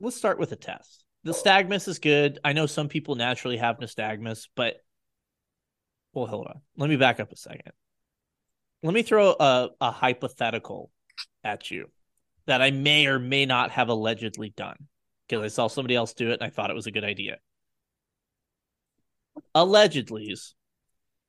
Let's 0.00 0.16
start 0.16 0.40
with 0.40 0.50
a 0.50 0.56
test. 0.56 1.04
The 1.22 1.32
nystagmus 1.32 1.86
is 1.86 2.00
good. 2.00 2.40
I 2.44 2.52
know 2.52 2.66
some 2.66 2.88
people 2.88 3.14
naturally 3.14 3.58
have 3.58 3.78
nystagmus, 3.78 4.48
but 4.56 4.74
well, 6.12 6.26
hold 6.26 6.48
on. 6.48 6.62
Let 6.76 6.90
me 6.90 6.96
back 6.96 7.20
up 7.20 7.30
a 7.30 7.36
second 7.36 7.72
let 8.82 8.94
me 8.94 9.02
throw 9.02 9.34
a, 9.38 9.70
a 9.80 9.90
hypothetical 9.90 10.90
at 11.42 11.70
you 11.70 11.86
that 12.46 12.62
I 12.62 12.70
may 12.70 13.06
or 13.06 13.18
may 13.18 13.46
not 13.46 13.70
have 13.72 13.88
allegedly 13.88 14.50
done 14.50 14.76
because 15.28 15.44
I 15.44 15.48
saw 15.48 15.66
somebody 15.68 15.94
else 15.94 16.14
do 16.14 16.30
it 16.30 16.40
and 16.40 16.42
I 16.42 16.50
thought 16.50 16.70
it 16.70 16.76
was 16.76 16.86
a 16.86 16.92
good 16.92 17.04
idea. 17.04 17.38
Allegedly, 19.54 20.34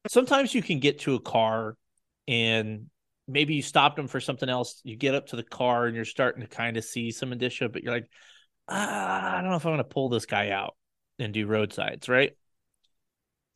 sometimes 0.08 0.54
you 0.54 0.62
can 0.62 0.80
get 0.80 1.00
to 1.00 1.16
a 1.16 1.20
car 1.20 1.76
and 2.28 2.88
maybe 3.28 3.56
you 3.56 3.62
stopped 3.62 3.98
them 3.98 4.08
for 4.08 4.20
something 4.20 4.50
else. 4.50 4.82
You 4.84 4.96
get 4.96 5.16
up 5.16 5.28
to 5.28 5.36
the 5.36 5.44
car 5.44 5.86
and 5.86 5.96
you're 5.96 6.06
starting 6.06 6.42
to 6.42 6.48
kind 6.48 6.78
of 6.78 6.84
see 6.84 7.12
some 7.12 7.32
indicia, 7.32 7.70
but 7.70 7.84
you're 7.84 7.94
like, 7.94 8.10
ah, 8.68 9.38
I 9.38 9.42
don't 9.42 9.50
know 9.50 9.58
if 9.58 9.66
I'm 9.66 9.74
going 9.74 9.78
to 9.80 9.84
pull 9.84 10.10
this 10.10 10.26
guy 10.26 10.52
out 10.52 10.76
and 11.18 11.34
do 11.34 11.48
roadsides, 11.48 12.08
right? 12.08 12.32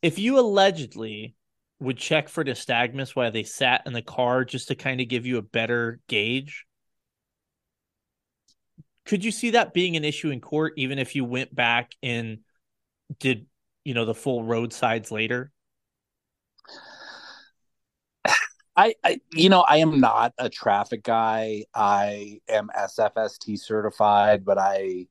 If 0.02 0.20
you 0.20 0.40
allegedly 0.40 1.36
would 1.80 1.98
check 1.98 2.30
for 2.30 2.44
nystagmus 2.44 3.16
while 3.16 3.32
they 3.32 3.44
sat 3.44 3.84
in 3.86 3.94
the 3.94 4.02
car 4.02 4.46
just 4.46 4.70
to 4.70 4.76
kind 4.76 5.02
of 5.02 5.08
give 5.08 5.26
you 5.26 5.38
a 5.38 5.42
better 5.42 6.00
gauge. 6.08 6.66
Could 9.06 9.26
you 9.26 9.32
see 9.32 9.52
that 9.52 9.74
being 9.74 9.98
an 9.98 10.06
issue 10.06 10.30
in 10.30 10.40
court, 10.40 10.74
even 10.78 10.98
if 10.98 11.16
you 11.16 11.26
went 11.26 11.54
back 11.54 11.92
and 12.02 12.40
did, 13.20 13.48
you 13.84 13.94
know, 13.94 14.06
the 14.06 14.16
full 14.16 14.44
roadsides 14.44 15.12
later? 15.12 15.52
I, 18.76 18.96
I, 19.04 19.20
you 19.34 19.50
know, 19.50 19.62
I 19.62 19.78
am 19.78 20.00
not 20.00 20.34
a 20.38 20.50
traffic 20.50 21.04
guy. 21.04 21.66
I 21.76 22.40
am 22.50 22.70
SFST 22.76 23.60
certified, 23.60 24.44
but 24.44 24.58
I 24.58 25.08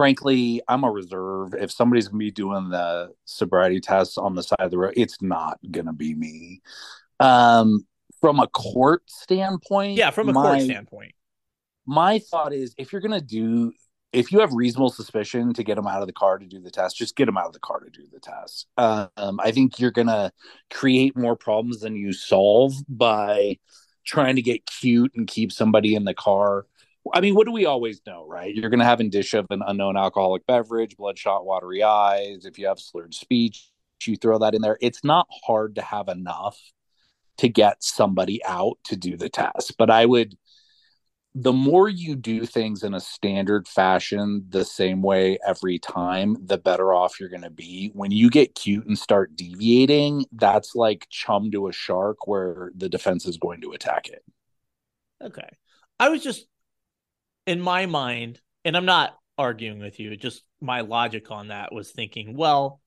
frankly, 0.00 0.62
I'm 0.66 0.82
a 0.82 0.90
reserve. 0.90 1.52
If 1.52 1.70
somebody's 1.70 2.08
gonna 2.08 2.16
be 2.16 2.30
doing 2.30 2.70
the 2.70 3.12
sobriety 3.26 3.80
tests 3.80 4.16
on 4.16 4.34
the 4.34 4.42
side 4.42 4.56
of 4.60 4.70
the 4.70 4.78
road, 4.78 4.94
it's 4.96 5.20
not 5.20 5.58
gonna 5.70 5.92
be 5.92 6.14
me. 6.14 6.62
Um, 7.20 7.86
from 8.18 8.40
a 8.40 8.46
court 8.46 9.02
standpoint, 9.10 9.98
Yeah, 9.98 10.10
from 10.10 10.30
a 10.30 10.32
my, 10.32 10.42
court 10.42 10.62
standpoint. 10.62 11.12
my 11.84 12.18
thought 12.18 12.54
is 12.54 12.74
if 12.78 12.94
you're 12.94 13.02
gonna 13.02 13.20
do 13.20 13.74
if 14.14 14.32
you 14.32 14.40
have 14.40 14.54
reasonable 14.54 14.88
suspicion 14.88 15.52
to 15.52 15.62
get 15.62 15.74
them 15.74 15.86
out 15.86 16.00
of 16.00 16.06
the 16.06 16.14
car 16.14 16.38
to 16.38 16.46
do 16.46 16.60
the 16.60 16.70
test, 16.70 16.96
just 16.96 17.14
get 17.14 17.26
them 17.26 17.36
out 17.36 17.46
of 17.48 17.52
the 17.52 17.60
car 17.60 17.80
to 17.80 17.90
do 17.90 18.06
the 18.10 18.20
test. 18.20 18.68
Um, 18.78 19.38
I 19.38 19.50
think 19.50 19.78
you're 19.78 19.90
gonna 19.90 20.32
create 20.70 21.14
more 21.14 21.36
problems 21.36 21.80
than 21.80 21.94
you 21.94 22.14
solve 22.14 22.72
by 22.88 23.58
trying 24.06 24.36
to 24.36 24.42
get 24.42 24.64
cute 24.64 25.12
and 25.14 25.28
keep 25.28 25.52
somebody 25.52 25.94
in 25.94 26.04
the 26.04 26.14
car. 26.14 26.64
I 27.12 27.20
mean, 27.20 27.34
what 27.34 27.46
do 27.46 27.52
we 27.52 27.66
always 27.66 28.00
know, 28.06 28.26
right? 28.26 28.54
You're 28.54 28.70
gonna 28.70 28.84
have 28.84 29.00
indicia 29.00 29.38
of 29.40 29.46
an 29.50 29.62
unknown 29.66 29.96
alcoholic 29.96 30.46
beverage, 30.46 30.96
bloodshot, 30.96 31.46
watery 31.46 31.82
eyes. 31.82 32.44
If 32.44 32.58
you 32.58 32.66
have 32.66 32.78
slurred 32.78 33.14
speech, 33.14 33.70
you 34.06 34.16
throw 34.16 34.38
that 34.38 34.54
in 34.54 34.62
there. 34.62 34.78
It's 34.80 35.04
not 35.04 35.26
hard 35.44 35.76
to 35.76 35.82
have 35.82 36.08
enough 36.08 36.58
to 37.38 37.48
get 37.48 37.82
somebody 37.82 38.44
out 38.44 38.78
to 38.84 38.96
do 38.96 39.16
the 39.16 39.28
test. 39.28 39.76
But 39.78 39.90
I 39.90 40.06
would 40.06 40.36
the 41.34 41.52
more 41.52 41.88
you 41.88 42.16
do 42.16 42.44
things 42.44 42.82
in 42.82 42.92
a 42.92 43.00
standard 43.00 43.68
fashion 43.68 44.44
the 44.48 44.64
same 44.64 45.00
way 45.00 45.38
every 45.46 45.78
time, 45.78 46.36
the 46.44 46.58
better 46.58 46.92
off 46.92 47.20
you're 47.20 47.28
going 47.28 47.42
to 47.42 47.50
be. 47.50 47.92
When 47.94 48.10
you 48.10 48.30
get 48.30 48.56
cute 48.56 48.86
and 48.86 48.98
start 48.98 49.36
deviating, 49.36 50.26
that's 50.32 50.74
like 50.74 51.06
chum 51.08 51.52
to 51.52 51.68
a 51.68 51.72
shark 51.72 52.26
where 52.26 52.72
the 52.76 52.88
defense 52.88 53.26
is 53.26 53.36
going 53.36 53.60
to 53.60 53.72
attack 53.72 54.08
it. 54.08 54.24
Okay. 55.22 55.48
I 56.00 56.08
was 56.08 56.22
just 56.22 56.46
in 57.46 57.60
my 57.60 57.86
mind, 57.86 58.40
and 58.64 58.76
I'm 58.76 58.84
not 58.84 59.16
arguing 59.38 59.80
with 59.80 59.98
you, 59.98 60.16
just 60.16 60.42
my 60.60 60.82
logic 60.82 61.30
on 61.30 61.48
that 61.48 61.72
was 61.72 61.90
thinking, 61.90 62.36
well, 62.36 62.80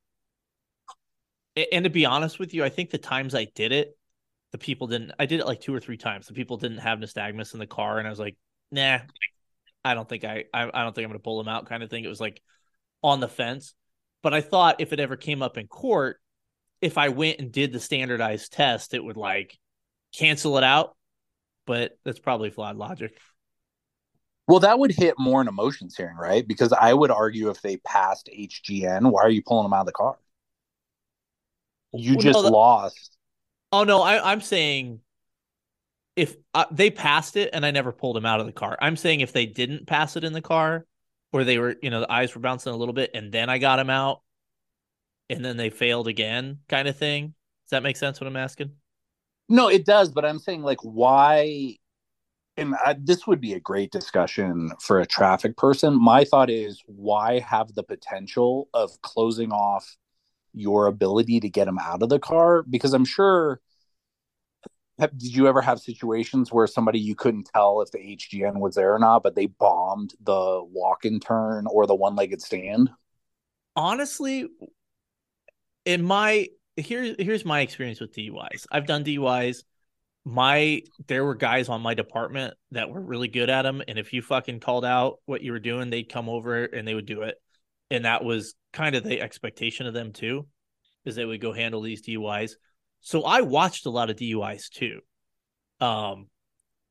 and 1.72 1.84
to 1.84 1.89
be 1.89 2.06
honest 2.06 2.39
with 2.39 2.54
you, 2.54 2.64
I 2.64 2.70
think 2.70 2.89
the 2.89 2.97
times 2.97 3.36
I 3.36 3.47
did 3.56 3.72
it, 3.72 3.95
the 4.51 4.58
people 4.58 4.88
didn't 4.88 5.12
I 5.20 5.26
did 5.26 5.39
it 5.39 5.45
like 5.45 5.62
two 5.62 5.74
or 5.74 5.80
three 5.80 5.97
times. 5.97 6.28
The 6.28 6.34
people 6.34 6.58
didn't 6.58 6.80
have 6.80 6.99
nystagmus 6.99 7.54
in 7.54 7.60
the 7.60 7.68
car, 7.68 7.97
and 7.97 8.08
I 8.08 8.10
was 8.10 8.20
like, 8.20 8.36
nah, 8.72 8.99
I 9.84 9.93
don't 9.93 10.08
think 10.08 10.24
I 10.24 10.45
I, 10.54 10.70
I 10.74 10.84
don't 10.84 10.93
think 10.93 11.06
I'm 11.06 11.10
gonna 11.10 11.20
pull 11.20 11.38
them 11.38 11.47
out 11.47 11.68
kind 11.68 11.84
of 11.84 11.89
thing. 11.89 12.04
It 12.04 12.10
was 12.10 12.22
like 12.22 12.41
on 13.01 13.20
the 13.20 13.28
fence. 13.28 13.74
But 14.22 14.34
I 14.34 14.41
thought 14.41 14.80
if 14.80 14.93
it 14.93 14.99
ever 14.99 15.18
came 15.18 15.41
up 15.41 15.58
in 15.58 15.68
court, 15.68 16.20
if 16.82 16.97
I 16.97 17.10
went 17.10 17.39
and 17.39 17.51
did 17.51 17.74
the 17.74 17.80
standardized 17.80 18.54
test, 18.54 18.93
it 18.93 19.04
would 19.04 19.18
like 19.18 19.58
cancel 20.16 20.58
it 20.58 20.64
out. 20.64 20.95
But 21.66 21.97
that's 22.06 22.20
probably 22.20 22.49
flawed 22.49 22.78
logic. 22.78 23.18
Well, 24.47 24.59
that 24.59 24.77
would 24.77 24.91
hit 24.91 25.15
more 25.17 25.41
a 25.41 25.51
motions 25.51 25.95
hearing, 25.95 26.17
right? 26.17 26.45
Because 26.47 26.73
I 26.73 26.93
would 26.93 27.11
argue 27.11 27.49
if 27.49 27.61
they 27.61 27.77
passed 27.77 28.29
HGN, 28.31 29.09
why 29.11 29.21
are 29.23 29.29
you 29.29 29.41
pulling 29.41 29.63
them 29.63 29.73
out 29.73 29.81
of 29.81 29.85
the 29.87 29.93
car? 29.93 30.17
You 31.93 32.15
Well, 32.15 32.23
just 32.23 32.35
no, 32.37 32.41
that- 32.43 32.51
lost. 32.51 33.17
Oh 33.71 33.83
no, 33.83 34.01
I, 34.01 34.31
I'm 34.31 34.41
saying 34.41 34.99
if 36.15 36.35
uh, 36.53 36.65
they 36.71 36.91
passed 36.91 37.35
it 37.37 37.49
and 37.53 37.65
I 37.65 37.71
never 37.71 37.91
pulled 37.91 38.15
them 38.15 38.25
out 38.25 38.39
of 38.39 38.45
the 38.45 38.51
car. 38.51 38.77
I'm 38.81 38.95
saying 38.95 39.21
if 39.21 39.33
they 39.33 39.45
didn't 39.45 39.87
pass 39.87 40.15
it 40.15 40.23
in 40.23 40.33
the 40.33 40.41
car, 40.41 40.85
or 41.31 41.43
they 41.43 41.57
were, 41.57 41.75
you 41.81 41.89
know, 41.89 42.01
the 42.01 42.11
eyes 42.11 42.35
were 42.35 42.41
bouncing 42.41 42.71
a 42.71 42.75
little 42.77 42.93
bit, 42.93 43.11
and 43.15 43.31
then 43.31 43.49
I 43.49 43.57
got 43.57 43.77
them 43.77 43.89
out, 43.89 44.21
and 45.29 45.43
then 45.43 45.57
they 45.57 45.69
failed 45.71 46.07
again, 46.07 46.59
kind 46.69 46.87
of 46.87 46.97
thing. 46.97 47.33
Does 47.65 47.71
that 47.71 47.83
make 47.83 47.97
sense? 47.97 48.19
What 48.21 48.27
I'm 48.27 48.35
asking? 48.35 48.71
No, 49.49 49.69
it 49.69 49.85
does, 49.85 50.11
but 50.11 50.25
I'm 50.25 50.39
saying 50.39 50.61
like 50.61 50.79
why 50.81 51.77
and 52.58 52.76
I, 52.86 52.95
this 52.99 53.26
would 53.26 53.41
be 53.41 53.54
a 53.54 53.60
great 53.60 53.91
discussion 53.91 54.72
for 54.80 54.99
a 54.99 55.06
traffic 55.06 55.58
person. 55.58 55.99
My 55.99 56.24
thought 56.24 56.49
is 56.49 56.82
why 56.86 57.39
have 57.39 57.74
the 57.74 57.84
potential 57.84 58.70
of 58.74 59.01
closing 59.01 59.51
off 59.51 59.97
your 60.54 60.86
ability 60.86 61.39
to 61.39 61.49
get 61.49 61.66
them 61.66 61.80
out 61.80 62.04
of 62.04 62.10
the 62.10 62.20
car 62.20 62.64
because 62.64 62.93
I'm 62.93 63.06
sure 63.06 63.60
have, 64.99 65.18
did 65.18 65.36
you 65.36 65.47
ever 65.47 65.62
have 65.62 65.80
situations 65.80 66.51
where 66.51 66.68
somebody 66.68 66.99
you 66.99 67.16
couldn't 67.16 67.49
tell 67.54 67.82
if 67.82 67.91
the 67.91 67.97
HGN 67.97 68.60
was 68.60 68.76
there 68.76 68.93
or 68.93 68.99
not, 68.99 69.24
but 69.24 69.34
they 69.34 69.47
bombed 69.47 70.14
the 70.24 70.64
walk 70.64 71.06
and 71.06 71.22
turn 71.22 71.66
or 71.68 71.88
the 71.88 71.95
one 71.95 72.16
legged 72.16 72.41
stand? 72.41 72.91
Honestly, 73.76 74.47
in 75.86 76.04
my 76.04 76.47
here 76.78 77.16
here's 77.18 77.43
my 77.43 77.62
experience 77.62 77.99
with 77.99 78.14
DUIs. 78.14 78.68
I've 78.72 78.86
done 78.86 79.04
DUIs. 79.04 79.64
My 80.26 80.82
there 81.07 81.26
were 81.26 81.36
guys 81.36 81.67
on 81.67 81.82
my 81.82 81.93
department 81.93 82.53
that 82.71 82.89
were 82.89 83.01
really 83.01 83.28
good 83.28 83.49
at 83.49 83.63
them, 83.63 83.82
and 83.88 83.99
if 83.99 84.13
you 84.13 84.21
fucking 84.21 84.61
called 84.61 84.86
out 84.86 85.19
what 85.26 85.41
you 85.41 85.51
were 85.51 85.59
doing, 85.59 85.89
they'd 85.89 86.09
come 86.09 86.30
over 86.30 86.63
and 86.63 86.88
they 86.88 86.93
would 86.93 87.05
do 87.05 87.24
it. 87.24 87.36
And 87.91 88.05
that 88.05 88.24
was 88.24 88.55
kind 88.71 88.95
of 88.95 89.03
the 89.03 89.21
expectation 89.21 89.86
of 89.86 89.93
them 89.93 90.13
too, 90.13 90.47
is 91.05 91.15
they 91.15 91.26
would 91.26 91.41
go 91.41 91.51
handle 91.51 91.82
these 91.82 92.05
DUIs. 92.05 92.53
So 93.01 93.24
I 93.24 93.41
watched 93.41 93.86
a 93.86 93.89
lot 93.89 94.09
of 94.09 94.15
DUIs 94.15 94.69
too. 94.69 95.01
Um, 95.82 96.28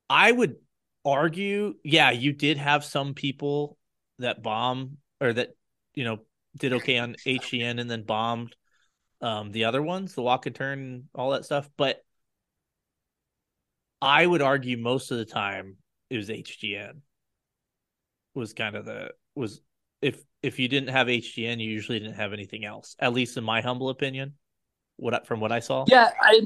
I 0.09 0.31
would 0.31 0.55
argue, 1.03 1.73
yeah, 1.83 2.11
you 2.11 2.33
did 2.33 2.57
have 2.57 2.85
some 2.85 3.15
people 3.15 3.77
that 4.19 4.43
bomb 4.43 4.97
or 5.19 5.33
that 5.33 5.49
you 5.95 6.03
know 6.03 6.19
did 6.57 6.73
okay 6.73 6.99
on 6.99 7.15
HGN 7.25 7.79
and 7.79 7.89
then 7.89 8.03
bombed 8.03 8.55
um, 9.21 9.51
the 9.51 9.65
other 9.65 9.81
ones, 9.81 10.13
the 10.13 10.21
walk 10.21 10.45
and 10.45 10.55
turn, 10.55 11.09
all 11.15 11.31
that 11.31 11.45
stuff. 11.45 11.69
But 11.77 12.02
I 14.03 14.25
would 14.25 14.41
argue 14.41 14.77
most 14.77 15.11
of 15.11 15.17
the 15.17 15.25
time 15.25 15.77
it 16.09 16.17
was 16.17 16.29
HGN 16.29 17.01
was 18.35 18.53
kind 18.53 18.75
of 18.75 18.85
the 18.85 19.11
was 19.35 19.61
if 20.01 20.21
if 20.41 20.59
you 20.59 20.67
didn't 20.67 20.89
have 20.89 21.07
HGN, 21.07 21.61
you 21.61 21.69
usually 21.69 21.99
didn't 21.99 22.15
have 22.15 22.33
anything 22.33 22.65
else. 22.65 22.97
At 22.99 23.13
least 23.13 23.37
in 23.37 23.45
my 23.45 23.61
humble 23.61 23.89
opinion, 23.89 24.33
what 24.97 25.25
from 25.25 25.39
what 25.39 25.53
I 25.53 25.61
saw. 25.61 25.85
Yeah, 25.87 26.11
I 26.21 26.41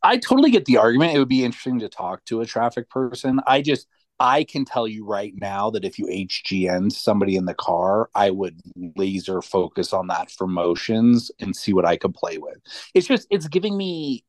I 0.00 0.16
totally 0.18 0.52
get 0.52 0.64
the 0.64 0.76
argument. 0.76 1.14
It 1.14 1.18
would 1.18 1.28
be 1.28 1.44
interesting 1.44 1.80
to 1.80 1.88
talk 1.88 2.24
to 2.26 2.40
a 2.40 2.46
traffic 2.46 2.88
person. 2.88 3.40
I 3.48 3.62
just 3.62 3.88
I 4.20 4.44
can 4.44 4.64
tell 4.64 4.86
you 4.86 5.04
right 5.04 5.32
now 5.34 5.70
that 5.70 5.84
if 5.84 5.98
you 5.98 6.06
HGN 6.06 6.92
somebody 6.92 7.34
in 7.34 7.46
the 7.46 7.54
car, 7.54 8.10
I 8.14 8.30
would 8.30 8.60
laser 8.96 9.42
focus 9.42 9.92
on 9.92 10.06
that 10.06 10.30
for 10.30 10.46
motions 10.46 11.32
and 11.40 11.56
see 11.56 11.72
what 11.72 11.84
I 11.84 11.96
could 11.96 12.14
play 12.14 12.38
with. 12.38 12.58
It's 12.94 13.08
just 13.08 13.26
it's 13.28 13.48
giving 13.48 13.76
me 13.76 14.24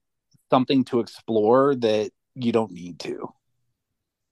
something 0.49 0.83
to 0.85 0.99
explore 0.99 1.75
that 1.75 2.11
you 2.35 2.51
don't 2.51 2.71
need 2.71 2.99
to. 2.99 3.33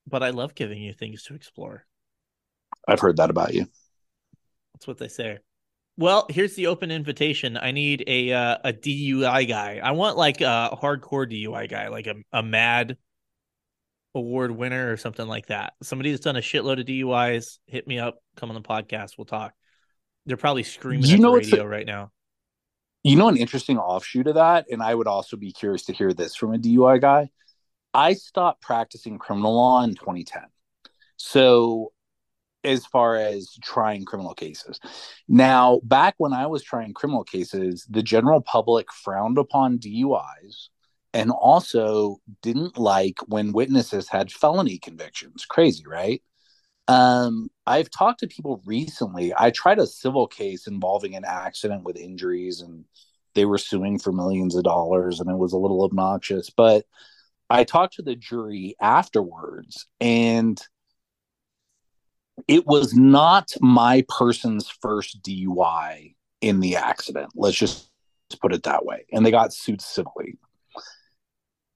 But 0.07 0.23
I 0.23 0.31
love 0.31 0.55
giving 0.55 0.81
you 0.81 0.93
things 0.93 1.23
to 1.23 1.35
explore. 1.35 1.85
I've 2.87 2.99
heard 2.99 3.17
that 3.17 3.29
about 3.29 3.53
you. 3.53 3.67
That's 4.73 4.87
what 4.87 4.97
they 4.97 5.07
say. 5.07 5.39
Well, 5.97 6.25
here's 6.29 6.55
the 6.55 6.67
open 6.67 6.89
invitation. 6.89 7.57
I 7.57 7.71
need 7.71 8.03
a 8.07 8.31
uh, 8.31 8.57
a 8.63 8.73
DUI 8.73 9.47
guy. 9.47 9.79
I 9.83 9.91
want 9.91 10.17
like 10.17 10.41
a 10.41 10.75
hardcore 10.81 11.29
DUI 11.29 11.69
guy, 11.69 11.89
like 11.89 12.07
a, 12.07 12.15
a 12.31 12.41
MADD 12.41 12.97
award 14.15 14.51
winner 14.51 14.91
or 14.91 14.97
something 14.97 15.27
like 15.27 15.47
that. 15.47 15.73
Somebody 15.83 16.11
that's 16.11 16.23
done 16.23 16.35
a 16.37 16.41
shitload 16.41 16.79
of 16.79 16.85
DUIs, 16.85 17.59
hit 17.67 17.87
me 17.87 17.99
up, 17.99 18.17
come 18.35 18.49
on 18.49 18.55
the 18.55 18.61
podcast, 18.61 19.17
we'll 19.17 19.25
talk. 19.25 19.53
They're 20.25 20.37
probably 20.37 20.63
screaming 20.63 21.05
You 21.05 21.15
at 21.15 21.19
know 21.19 21.31
the 21.31 21.37
radio 21.37 21.65
right 21.65 21.85
now. 21.85 22.11
You 23.03 23.15
know, 23.15 23.29
an 23.29 23.37
interesting 23.37 23.79
offshoot 23.79 24.27
of 24.27 24.35
that, 24.35 24.65
and 24.71 24.81
I 24.81 24.93
would 24.93 25.07
also 25.07 25.35
be 25.35 25.51
curious 25.51 25.85
to 25.85 25.93
hear 25.93 26.13
this 26.13 26.35
from 26.35 26.53
a 26.53 26.57
DUI 26.57 27.01
guy. 27.01 27.31
I 27.93 28.13
stopped 28.13 28.61
practicing 28.61 29.17
criminal 29.19 29.55
law 29.55 29.83
in 29.83 29.95
2010. 29.95 30.43
So, 31.17 31.91
as 32.63 32.85
far 32.85 33.15
as 33.15 33.57
trying 33.63 34.05
criminal 34.05 34.35
cases, 34.35 34.79
now 35.27 35.81
back 35.83 36.15
when 36.17 36.33
I 36.33 36.45
was 36.47 36.63
trying 36.63 36.93
criminal 36.93 37.23
cases, 37.23 37.85
the 37.89 38.03
general 38.03 38.41
public 38.41 38.91
frowned 38.93 39.37
upon 39.37 39.79
DUIs 39.79 40.69
and 41.13 41.31
also 41.31 42.17
didn't 42.41 42.77
like 42.77 43.17
when 43.27 43.51
witnesses 43.51 44.07
had 44.07 44.31
felony 44.31 44.77
convictions. 44.77 45.45
Crazy, 45.45 45.83
right? 45.85 46.21
Um, 46.87 47.49
I've 47.65 47.89
talked 47.89 48.21
to 48.21 48.27
people 48.27 48.61
recently. 48.65 49.33
I 49.37 49.51
tried 49.51 49.79
a 49.79 49.87
civil 49.87 50.27
case 50.27 50.67
involving 50.67 51.15
an 51.15 51.25
accident 51.25 51.83
with 51.83 51.97
injuries, 51.97 52.61
and 52.61 52.85
they 53.33 53.45
were 53.45 53.57
suing 53.57 53.99
for 53.99 54.11
millions 54.11 54.55
of 54.55 54.63
dollars, 54.63 55.19
and 55.19 55.29
it 55.29 55.37
was 55.37 55.53
a 55.53 55.57
little 55.57 55.83
obnoxious. 55.83 56.49
But 56.49 56.85
I 57.51 57.65
talked 57.65 57.95
to 57.95 58.01
the 58.01 58.15
jury 58.15 58.75
afterwards, 58.79 59.85
and 59.99 60.61
it 62.47 62.65
was 62.65 62.93
not 62.93 63.51
my 63.59 64.05
person's 64.07 64.69
first 64.69 65.21
DUI 65.21 66.15
in 66.39 66.61
the 66.61 66.77
accident. 66.77 67.31
Let's 67.35 67.57
just 67.57 67.89
put 68.41 68.53
it 68.53 68.63
that 68.63 68.85
way. 68.85 69.05
And 69.11 69.25
they 69.25 69.31
got 69.31 69.53
sued 69.53 69.81
civilly. 69.81 70.37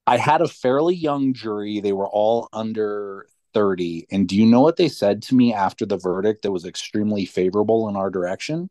I 0.06 0.16
had 0.16 0.40
a 0.40 0.48
fairly 0.48 0.94
young 0.94 1.34
jury. 1.34 1.80
They 1.80 1.92
were 1.92 2.08
all 2.08 2.48
under 2.52 3.26
30. 3.52 4.06
And 4.10 4.26
do 4.26 4.34
you 4.34 4.46
know 4.46 4.60
what 4.60 4.76
they 4.76 4.88
said 4.88 5.22
to 5.24 5.34
me 5.34 5.52
after 5.52 5.84
the 5.84 5.98
verdict 5.98 6.42
that 6.42 6.52
was 6.52 6.64
extremely 6.64 7.26
favorable 7.26 7.88
in 7.88 7.96
our 7.96 8.08
direction? 8.08 8.70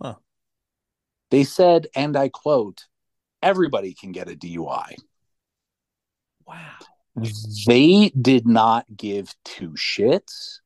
Huh. 0.00 0.14
They 1.30 1.44
said, 1.44 1.88
and 1.94 2.16
I 2.16 2.30
quote, 2.30 2.86
everybody 3.42 3.92
can 3.92 4.12
get 4.12 4.30
a 4.30 4.34
DUI. 4.34 4.94
Wow. 6.48 6.72
They 7.66 8.10
did 8.10 8.46
not 8.46 8.86
give 8.96 9.34
two 9.44 9.70
shits 9.70 10.60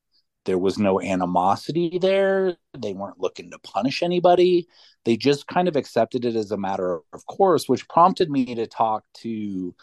there 0.45 0.59
was 0.59 0.79
no 0.79 1.01
animosity 1.01 1.99
there. 2.01 2.57
They 2.77 2.93
weren't 2.93 3.21
looking 3.21 3.51
to 3.51 3.59
punish 3.61 4.03
anybody. 4.03 4.67
They 5.05 5.17
just 5.17 5.47
kind 5.47 5.69
of 5.69 5.77
accepted 5.77 6.25
it 6.25 6.35
as 6.35 6.51
a 6.51 6.57
matter 6.57 7.01
of 7.13 7.27
course, 7.27 7.69
which 7.69 7.89
prompted 7.89 8.31
me 8.31 8.55
to 8.55 8.67
talk 8.67 9.05
to 9.19 9.75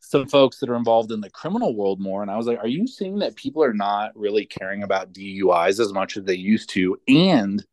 some 0.00 0.26
folks 0.26 0.58
that 0.58 0.68
are 0.68 0.76
involved 0.76 1.12
in 1.12 1.20
the 1.20 1.30
criminal 1.30 1.74
world 1.74 2.00
more. 2.00 2.22
And 2.22 2.30
I 2.30 2.36
was 2.36 2.46
like, 2.46 2.58
are 2.58 2.68
you 2.68 2.86
seeing 2.86 3.20
that 3.20 3.36
people 3.36 3.62
are 3.62 3.72
not 3.72 4.10
really 4.14 4.44
caring 4.44 4.82
about 4.82 5.12
DUIs 5.12 5.80
as 5.80 5.92
much 5.92 6.16
as 6.16 6.24
they 6.24 6.34
used 6.34 6.68
to? 6.70 6.98
And, 7.08 7.64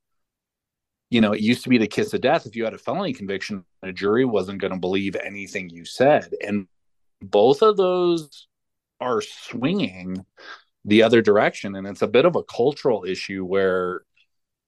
you 1.09 1.19
know, 1.19 1.33
it 1.33 1.41
used 1.41 1.63
to 1.63 1.69
be 1.69 1.77
the 1.77 1.87
kiss 1.87 2.13
of 2.13 2.21
death. 2.21 2.45
If 2.45 2.55
you 2.55 2.63
had 2.63 2.73
a 2.73 2.77
felony 2.77 3.13
conviction, 3.13 3.65
a 3.83 3.91
jury 3.91 4.23
wasn't 4.25 4.61
going 4.61 4.73
to 4.73 4.79
believe 4.79 5.15
anything 5.15 5.69
you 5.69 5.83
said. 5.83 6.33
And 6.45 6.67
both 7.21 7.61
of 7.61 7.77
those 7.77 8.47
are 8.99 9.21
swinging 9.21 10.25
the 10.85 11.03
other 11.03 11.21
direction. 11.21 11.75
And 11.75 11.87
it's 11.87 12.01
a 12.01 12.07
bit 12.07 12.25
of 12.25 12.35
a 12.35 12.43
cultural 12.43 13.05
issue 13.05 13.45
where, 13.45 14.01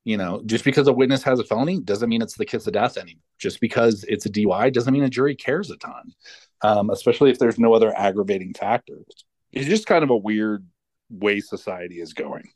you 0.04 0.18
know, 0.18 0.42
just 0.46 0.64
because 0.64 0.88
a 0.88 0.94
witness 0.94 1.24
has 1.24 1.40
a 1.40 1.44
felony 1.44 1.80
doesn't 1.80 2.10
mean 2.10 2.22
it's 2.22 2.36
the 2.36 2.46
kiss 2.46 2.68
of 2.68 2.74
death 2.74 2.98
anymore. 2.98 3.22
Just 3.40 3.60
because 3.60 4.06
it's 4.08 4.26
a 4.26 4.30
DUI 4.30 4.72
doesn't 4.72 4.94
mean 4.94 5.04
a 5.04 5.10
jury 5.10 5.36
cares 5.36 5.72
a 5.72 5.78
ton, 5.78 6.14
um, 6.62 6.90
especially 6.92 7.32
if 7.32 7.40
there's 7.40 7.58
no 7.58 7.74
other 7.74 7.96
aggravating 7.98 8.54
factors. 8.54 9.06
It's 9.52 9.68
just 9.68 9.88
kind 9.88 10.04
of 10.04 10.10
a 10.10 10.18
weird 10.18 10.66
way 11.10 11.40
society 11.40 12.00
is 12.00 12.14
going. 12.14 12.50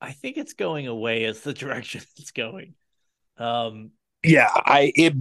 I 0.00 0.12
think 0.12 0.36
it's 0.36 0.54
going 0.54 0.86
away 0.86 1.24
as 1.24 1.40
the 1.40 1.52
direction 1.54 2.02
it's 2.16 2.30
going. 2.30 2.74
Um, 3.38 3.90
yeah, 4.26 4.50
I 4.54 4.92
it 4.94 5.14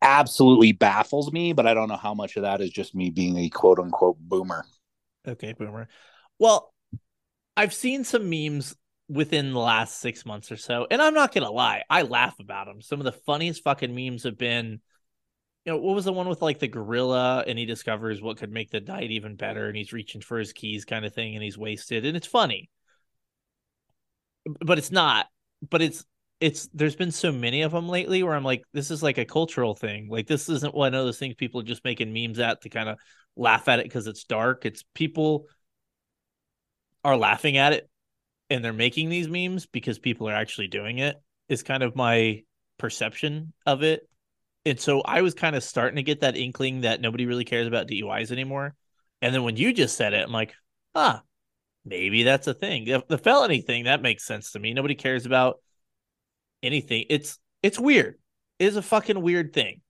absolutely 0.00 0.72
baffles 0.72 1.32
me, 1.32 1.52
but 1.52 1.66
I 1.66 1.74
don't 1.74 1.88
know 1.88 1.96
how 1.96 2.14
much 2.14 2.36
of 2.36 2.42
that 2.42 2.60
is 2.60 2.70
just 2.70 2.94
me 2.94 3.10
being 3.10 3.36
a 3.38 3.48
quote 3.48 3.78
unquote 3.78 4.18
boomer. 4.18 4.64
Okay, 5.26 5.52
boomer. 5.52 5.88
Well, 6.38 6.72
I've 7.56 7.74
seen 7.74 8.04
some 8.04 8.30
memes 8.30 8.76
within 9.08 9.52
the 9.52 9.58
last 9.58 10.00
six 10.00 10.24
months 10.24 10.50
or 10.50 10.56
so, 10.56 10.86
and 10.90 11.02
I'm 11.02 11.14
not 11.14 11.34
gonna 11.34 11.50
lie, 11.50 11.82
I 11.90 12.02
laugh 12.02 12.38
about 12.40 12.66
them. 12.66 12.80
Some 12.80 13.00
of 13.00 13.04
the 13.04 13.12
funniest 13.12 13.62
fucking 13.62 13.94
memes 13.94 14.24
have 14.24 14.38
been, 14.38 14.80
you 15.64 15.72
know, 15.72 15.78
what 15.78 15.94
was 15.94 16.04
the 16.04 16.12
one 16.12 16.28
with 16.28 16.42
like 16.42 16.58
the 16.58 16.68
gorilla 16.68 17.44
and 17.46 17.58
he 17.58 17.66
discovers 17.66 18.22
what 18.22 18.38
could 18.38 18.50
make 18.52 18.70
the 18.70 18.80
night 18.80 19.10
even 19.10 19.36
better, 19.36 19.68
and 19.68 19.76
he's 19.76 19.92
reaching 19.92 20.20
for 20.20 20.38
his 20.38 20.52
keys, 20.52 20.84
kind 20.84 21.04
of 21.04 21.14
thing, 21.14 21.34
and 21.34 21.44
he's 21.44 21.58
wasted, 21.58 22.06
and 22.06 22.16
it's 22.16 22.26
funny, 22.26 22.70
but 24.60 24.78
it's 24.78 24.90
not. 24.90 25.26
But 25.68 25.82
it's 25.82 26.04
it's 26.42 26.68
there's 26.74 26.96
been 26.96 27.12
so 27.12 27.30
many 27.30 27.62
of 27.62 27.70
them 27.70 27.88
lately 27.88 28.24
where 28.24 28.34
I'm 28.34 28.42
like, 28.42 28.64
this 28.72 28.90
is 28.90 29.00
like 29.00 29.16
a 29.16 29.24
cultural 29.24 29.76
thing. 29.76 30.08
Like 30.10 30.26
this 30.26 30.48
isn't 30.48 30.74
one 30.74 30.92
of 30.92 31.04
those 31.04 31.16
things 31.16 31.36
people 31.36 31.60
are 31.60 31.64
just 31.64 31.84
making 31.84 32.12
memes 32.12 32.40
at 32.40 32.62
to 32.62 32.68
kind 32.68 32.88
of 32.88 32.98
laugh 33.36 33.68
at 33.68 33.78
it 33.78 33.84
because 33.84 34.08
it's 34.08 34.24
dark. 34.24 34.66
It's 34.66 34.84
people 34.92 35.46
are 37.04 37.16
laughing 37.16 37.58
at 37.58 37.74
it 37.74 37.88
and 38.50 38.64
they're 38.64 38.72
making 38.72 39.08
these 39.08 39.28
memes 39.28 39.66
because 39.66 40.00
people 40.00 40.28
are 40.28 40.34
actually 40.34 40.66
doing 40.66 40.98
it 40.98 41.14
is 41.48 41.62
kind 41.62 41.84
of 41.84 41.94
my 41.94 42.42
perception 42.76 43.52
of 43.64 43.84
it. 43.84 44.08
And 44.66 44.80
so 44.80 45.00
I 45.00 45.22
was 45.22 45.34
kind 45.34 45.54
of 45.54 45.62
starting 45.62 45.96
to 45.96 46.02
get 46.02 46.22
that 46.22 46.36
inkling 46.36 46.80
that 46.80 47.00
nobody 47.00 47.24
really 47.24 47.44
cares 47.44 47.68
about 47.68 47.86
DUIs 47.86 48.32
anymore. 48.32 48.74
And 49.20 49.32
then 49.32 49.44
when 49.44 49.56
you 49.56 49.72
just 49.72 49.96
said 49.96 50.12
it, 50.12 50.24
I'm 50.26 50.32
like, 50.32 50.54
ah, 50.96 51.22
maybe 51.84 52.24
that's 52.24 52.48
a 52.48 52.54
thing. 52.54 52.86
The, 52.86 53.04
the 53.06 53.18
felony 53.18 53.60
thing, 53.60 53.84
that 53.84 54.02
makes 54.02 54.24
sense 54.24 54.50
to 54.52 54.58
me. 54.58 54.74
Nobody 54.74 54.96
cares 54.96 55.24
about 55.24 55.60
anything. 56.62 57.06
It's 57.08 57.38
it's 57.62 57.78
weird. 57.78 58.18
It 58.58 58.66
is 58.66 58.76
a 58.76 58.82
fucking 58.82 59.20
weird 59.20 59.52
thing. 59.52 59.80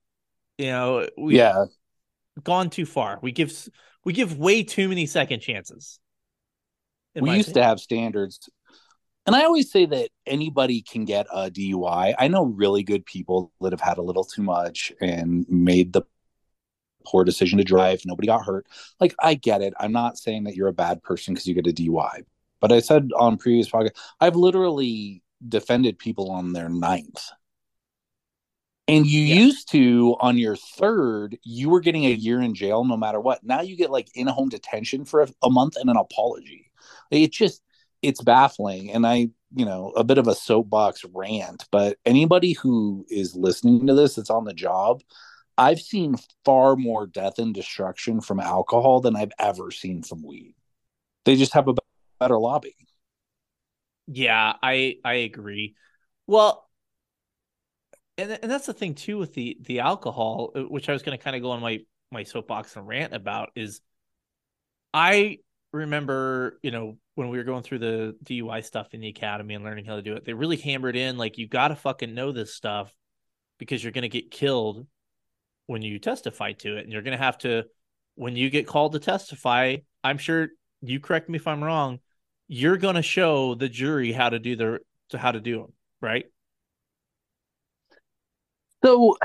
You 0.57 0.67
know, 0.67 1.07
we, 1.17 1.37
yeah, 1.37 1.65
gone 2.43 2.69
too 2.69 2.85
far. 2.85 3.19
We 3.21 3.31
give 3.31 3.51
we 4.03 4.13
give 4.13 4.37
way 4.37 4.63
too 4.63 4.89
many 4.89 5.05
second 5.05 5.39
chances. 5.41 5.99
We 7.15 7.31
used 7.35 7.49
opinion. 7.49 7.63
to 7.63 7.67
have 7.69 7.79
standards. 7.79 8.49
And 9.25 9.35
I 9.35 9.43
always 9.43 9.71
say 9.71 9.85
that 9.85 10.09
anybody 10.25 10.81
can 10.81 11.05
get 11.05 11.27
a 11.31 11.49
DUI. 11.49 12.13
I 12.17 12.27
know 12.27 12.43
really 12.43 12.83
good 12.83 13.05
people 13.05 13.53
that 13.61 13.71
have 13.71 13.79
had 13.79 13.97
a 13.97 14.01
little 14.01 14.25
too 14.25 14.43
much 14.43 14.91
and 14.99 15.45
made 15.47 15.93
the 15.93 16.01
poor 17.05 17.23
decision 17.23 17.57
to 17.57 17.63
drive. 17.63 18.01
Nobody 18.05 18.27
got 18.27 18.45
hurt. 18.45 18.67
Like 18.99 19.15
I 19.19 19.35
get 19.35 19.61
it. 19.61 19.73
I'm 19.79 19.93
not 19.93 20.17
saying 20.17 20.43
that 20.43 20.55
you're 20.55 20.67
a 20.67 20.73
bad 20.73 21.01
person 21.03 21.33
because 21.33 21.47
you 21.47 21.53
get 21.53 21.67
a 21.67 21.73
DUI. 21.73 22.23
But 22.59 22.71
I 22.71 22.79
said 22.79 23.11
on 23.17 23.37
previous 23.37 23.69
podcast, 23.69 23.97
I've 24.19 24.35
literally 24.35 25.22
defended 25.47 25.99
people 25.99 26.31
on 26.31 26.53
their 26.53 26.69
ninth 26.69 27.29
and 28.87 29.07
you 29.07 29.21
yeah. 29.21 29.35
used 29.35 29.71
to 29.71 30.17
on 30.19 30.37
your 30.37 30.55
third, 30.55 31.37
you 31.43 31.69
were 31.69 31.79
getting 31.79 32.05
a 32.05 32.09
year 32.09 32.41
in 32.41 32.53
jail 32.53 32.83
no 32.83 32.97
matter 32.97 33.19
what. 33.19 33.43
Now 33.43 33.61
you 33.61 33.77
get 33.77 33.91
like 33.91 34.09
in 34.13 34.27
home 34.27 34.49
detention 34.49 35.05
for 35.05 35.21
a, 35.21 35.27
a 35.41 35.49
month 35.49 35.77
and 35.77 35.89
an 35.89 35.97
apology. 35.97 36.69
It 37.09 37.31
just 37.31 37.61
it's 38.01 38.21
baffling. 38.21 38.91
And 38.91 39.07
I, 39.07 39.29
you 39.55 39.65
know, 39.65 39.93
a 39.95 40.03
bit 40.03 40.17
of 40.17 40.27
a 40.27 40.35
soapbox 40.35 41.05
rant, 41.13 41.65
but 41.71 41.97
anybody 42.05 42.53
who 42.53 43.05
is 43.09 43.35
listening 43.35 43.87
to 43.87 43.93
this 43.93 44.15
that's 44.15 44.29
on 44.29 44.43
the 44.43 44.53
job, 44.53 45.01
I've 45.57 45.79
seen 45.79 46.17
far 46.43 46.75
more 46.75 47.07
death 47.07 47.39
and 47.39 47.53
destruction 47.53 48.19
from 48.19 48.41
alcohol 48.41 48.99
than 48.99 49.15
I've 49.15 49.31
ever 49.39 49.71
seen 49.71 50.03
from 50.03 50.23
weed. 50.23 50.55
They 51.23 51.37
just 51.37 51.53
have 51.53 51.69
a 51.69 51.75
better 52.19 52.37
lobby. 52.37 52.75
Yeah, 54.13 54.53
I 54.61 54.97
I 55.03 55.13
agree. 55.15 55.75
Well, 56.27 56.69
and 58.17 58.31
and 58.41 58.51
that's 58.51 58.65
the 58.65 58.73
thing 58.73 58.95
too 58.95 59.17
with 59.17 59.33
the 59.33 59.57
the 59.61 59.79
alcohol, 59.79 60.51
uh, 60.55 60.61
which 60.61 60.89
I 60.89 60.93
was 60.93 61.01
going 61.03 61.17
to 61.17 61.23
kind 61.23 61.35
of 61.35 61.41
go 61.41 61.51
on 61.51 61.61
my 61.61 61.79
my 62.11 62.23
soapbox 62.23 62.75
and 62.75 62.87
rant 62.87 63.13
about 63.13 63.51
is 63.55 63.81
I 64.93 65.39
remember, 65.71 66.59
you 66.61 66.71
know, 66.71 66.97
when 67.15 67.29
we 67.29 67.37
were 67.37 67.43
going 67.43 67.63
through 67.63 67.79
the 67.79 68.15
DUI 68.23 68.61
stuff 68.61 68.93
in 68.93 69.01
the 69.01 69.07
academy 69.09 69.53
and 69.55 69.63
learning 69.63 69.85
how 69.85 69.95
to 69.95 70.01
do 70.01 70.13
it, 70.15 70.25
they 70.25 70.33
really 70.33 70.57
hammered 70.57 70.95
in 70.95 71.17
like 71.17 71.37
you 71.37 71.47
got 71.47 71.69
to 71.69 71.75
fucking 71.75 72.13
know 72.13 72.31
this 72.31 72.53
stuff 72.53 72.93
because 73.59 73.83
you're 73.83 73.91
going 73.91 74.03
to 74.03 74.09
get 74.09 74.31
killed 74.31 74.85
when 75.67 75.81
you 75.81 75.99
testify 75.99 76.53
to 76.53 76.77
it 76.77 76.83
and 76.83 76.91
you're 76.91 77.01
going 77.01 77.17
to 77.17 77.23
have 77.23 77.37
to 77.39 77.63
when 78.15 78.35
you 78.35 78.49
get 78.49 78.67
called 78.67 78.93
to 78.93 78.99
testify, 78.99 79.77
I'm 80.03 80.17
sure 80.19 80.49
you 80.81 80.99
correct 80.99 81.29
me 81.29 81.37
if 81.37 81.47
I'm 81.47 81.63
wrong, 81.63 81.99
you're 82.47 82.77
going 82.77 82.95
to 82.95 83.01
show 83.01 83.55
the 83.55 83.69
jury 83.69 84.11
how 84.11 84.29
to 84.29 84.39
do 84.39 84.55
their 84.55 84.81
how 85.15 85.31
to 85.31 85.39
do 85.39 85.61
them, 85.61 85.73
right? 86.01 86.25
So 88.83 89.15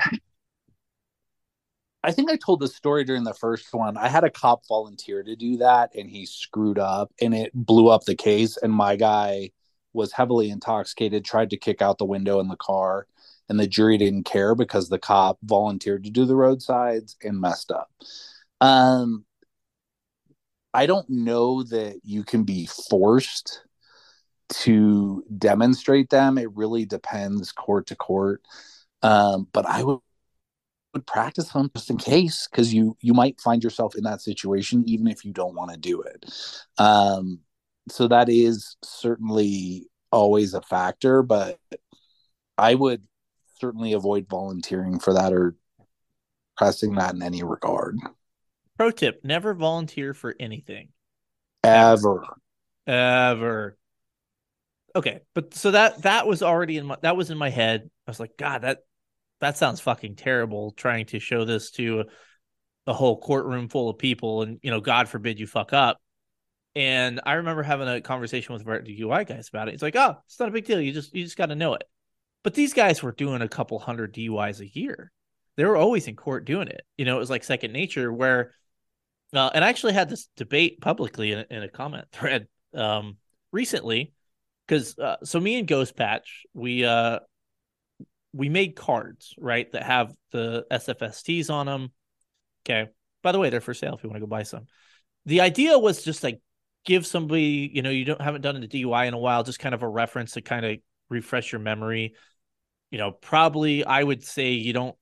I 2.02 2.12
think 2.12 2.30
I 2.30 2.36
told 2.36 2.60
the 2.60 2.68
story 2.68 3.04
during 3.04 3.24
the 3.24 3.34
first 3.34 3.72
one. 3.72 3.96
I 3.96 4.08
had 4.08 4.24
a 4.24 4.30
cop 4.30 4.62
volunteer 4.68 5.22
to 5.22 5.34
do 5.34 5.56
that 5.58 5.90
and 5.94 6.08
he 6.08 6.26
screwed 6.26 6.78
up 6.78 7.12
and 7.20 7.34
it 7.34 7.50
blew 7.54 7.88
up 7.88 8.04
the 8.04 8.14
case. 8.14 8.56
And 8.56 8.72
my 8.72 8.96
guy 8.96 9.50
was 9.92 10.12
heavily 10.12 10.50
intoxicated, 10.50 11.24
tried 11.24 11.50
to 11.50 11.56
kick 11.56 11.82
out 11.82 11.98
the 11.98 12.04
window 12.04 12.40
in 12.40 12.48
the 12.48 12.56
car, 12.56 13.06
and 13.48 13.58
the 13.58 13.66
jury 13.66 13.98
didn't 13.98 14.24
care 14.24 14.54
because 14.54 14.88
the 14.88 14.98
cop 14.98 15.38
volunteered 15.42 16.04
to 16.04 16.10
do 16.10 16.24
the 16.24 16.36
roadsides 16.36 17.16
and 17.22 17.40
messed 17.40 17.70
up. 17.72 17.90
Um, 18.60 19.24
I 20.78 20.86
don't 20.86 21.10
know 21.10 21.64
that 21.64 21.98
you 22.04 22.22
can 22.22 22.44
be 22.44 22.66
forced 22.88 23.64
to 24.50 25.24
demonstrate 25.36 26.08
them. 26.08 26.38
It 26.38 26.54
really 26.54 26.84
depends 26.84 27.50
court 27.50 27.88
to 27.88 27.96
court. 27.96 28.42
Um, 29.02 29.48
but 29.52 29.66
I 29.66 29.82
would 29.82 29.98
would 30.94 31.04
practice 31.04 31.48
them 31.48 31.68
just 31.74 31.90
in 31.90 31.96
case 31.96 32.46
because 32.48 32.72
you 32.72 32.96
you 33.00 33.12
might 33.12 33.40
find 33.40 33.64
yourself 33.64 33.96
in 33.96 34.04
that 34.04 34.22
situation 34.22 34.84
even 34.86 35.08
if 35.08 35.24
you 35.24 35.32
don't 35.32 35.54
want 35.54 35.70
to 35.70 35.76
do 35.76 36.00
it 36.00 36.24
um 36.78 37.40
so 37.90 38.08
that 38.08 38.30
is 38.30 38.76
certainly 38.82 39.86
always 40.10 40.54
a 40.54 40.62
factor 40.62 41.22
but 41.22 41.58
i 42.56 42.74
would 42.74 43.02
certainly 43.60 43.92
avoid 43.92 44.26
volunteering 44.30 44.98
for 44.98 45.12
that 45.12 45.34
or 45.34 45.54
pressing 46.56 46.94
that 46.94 47.14
in 47.14 47.22
any 47.22 47.42
regard 47.42 47.98
pro 48.78 48.90
tip 48.90 49.20
never 49.24 49.52
volunteer 49.52 50.14
for 50.14 50.34
anything. 50.38 50.88
Ever. 51.64 52.24
Ever. 52.86 53.76
Okay 54.96 55.20
but 55.34 55.52
so 55.52 55.72
that 55.72 56.02
that 56.02 56.26
was 56.26 56.42
already 56.42 56.78
in 56.78 56.86
my 56.86 56.96
that 57.02 57.16
was 57.16 57.30
in 57.30 57.36
my 57.36 57.50
head. 57.50 57.90
I 58.06 58.10
was 58.10 58.20
like 58.20 58.38
god 58.38 58.62
that 58.62 58.78
that 59.40 59.56
sounds 59.56 59.80
fucking 59.80 60.16
terrible 60.16 60.72
trying 60.72 61.06
to 61.06 61.18
show 61.18 61.44
this 61.44 61.70
to 61.72 62.04
a 62.86 62.92
whole 62.92 63.20
courtroom 63.20 63.68
full 63.68 63.90
of 63.90 63.98
people 63.98 64.42
and 64.42 64.58
you 64.62 64.70
know 64.70 64.80
god 64.80 65.08
forbid 65.08 65.38
you 65.38 65.46
fuck 65.46 65.72
up. 65.72 65.98
And 66.74 67.20
i 67.26 67.34
remember 67.34 67.62
having 67.62 67.88
a 67.88 68.00
conversation 68.00 68.54
with 68.54 68.64
the 68.64 69.00
dui 69.00 69.26
guys 69.26 69.48
about 69.48 69.68
it. 69.68 69.74
It's 69.74 69.82
like 69.82 69.96
oh 69.96 70.16
it's 70.26 70.40
not 70.40 70.48
a 70.48 70.52
big 70.52 70.64
deal. 70.64 70.80
You 70.80 70.92
just 70.92 71.14
you 71.14 71.24
just 71.24 71.36
got 71.36 71.46
to 71.46 71.56
know 71.56 71.74
it. 71.74 71.84
But 72.44 72.54
these 72.54 72.72
guys 72.72 73.02
were 73.02 73.12
doing 73.12 73.42
a 73.42 73.48
couple 73.48 73.78
hundred 73.80 74.12
duis 74.12 74.60
a 74.60 74.68
year. 74.68 75.10
They 75.56 75.64
were 75.64 75.76
always 75.76 76.06
in 76.06 76.14
court 76.14 76.44
doing 76.44 76.68
it. 76.68 76.82
You 76.96 77.04
know 77.04 77.16
it 77.16 77.20
was 77.20 77.30
like 77.30 77.44
second 77.44 77.72
nature 77.72 78.12
where 78.12 78.52
uh, 79.34 79.50
and 79.54 79.64
i 79.64 79.68
actually 79.68 79.92
had 79.92 80.08
this 80.08 80.28
debate 80.36 80.80
publicly 80.80 81.32
in, 81.32 81.44
in 81.50 81.62
a 81.62 81.68
comment 81.68 82.06
thread 82.12 82.46
um 82.74 83.16
recently 83.52 84.12
because 84.66 84.98
uh, 84.98 85.16
so 85.24 85.40
me 85.40 85.58
and 85.58 85.68
ghost 85.68 85.96
patch 85.96 86.44
we 86.54 86.84
uh 86.84 87.18
we 88.32 88.48
made 88.48 88.76
cards, 88.76 89.34
right, 89.38 89.70
that 89.72 89.82
have 89.82 90.14
the 90.32 90.66
SFSTs 90.70 91.50
on 91.50 91.66
them. 91.66 91.92
Okay. 92.62 92.90
By 93.22 93.32
the 93.32 93.38
way, 93.38 93.50
they're 93.50 93.60
for 93.60 93.74
sale 93.74 93.94
if 93.94 94.02
you 94.02 94.10
want 94.10 94.16
to 94.16 94.20
go 94.20 94.26
buy 94.26 94.42
some. 94.42 94.66
The 95.26 95.40
idea 95.40 95.78
was 95.78 96.04
just 96.04 96.22
like 96.22 96.40
give 96.84 97.06
somebody, 97.06 97.70
you 97.72 97.82
know, 97.82 97.90
you 97.90 98.04
don't 98.04 98.20
haven't 98.20 98.42
done 98.42 98.56
a 98.56 98.66
DUI 98.66 99.08
in 99.08 99.14
a 99.14 99.18
while, 99.18 99.42
just 99.42 99.58
kind 99.58 99.74
of 99.74 99.82
a 99.82 99.88
reference 99.88 100.32
to 100.32 100.40
kind 100.40 100.64
of 100.64 100.78
refresh 101.08 101.52
your 101.52 101.60
memory. 101.60 102.14
You 102.90 102.98
know, 102.98 103.10
probably 103.10 103.84
I 103.84 104.02
would 104.02 104.24
say 104.24 104.52
you 104.52 104.72
don't 104.72 104.96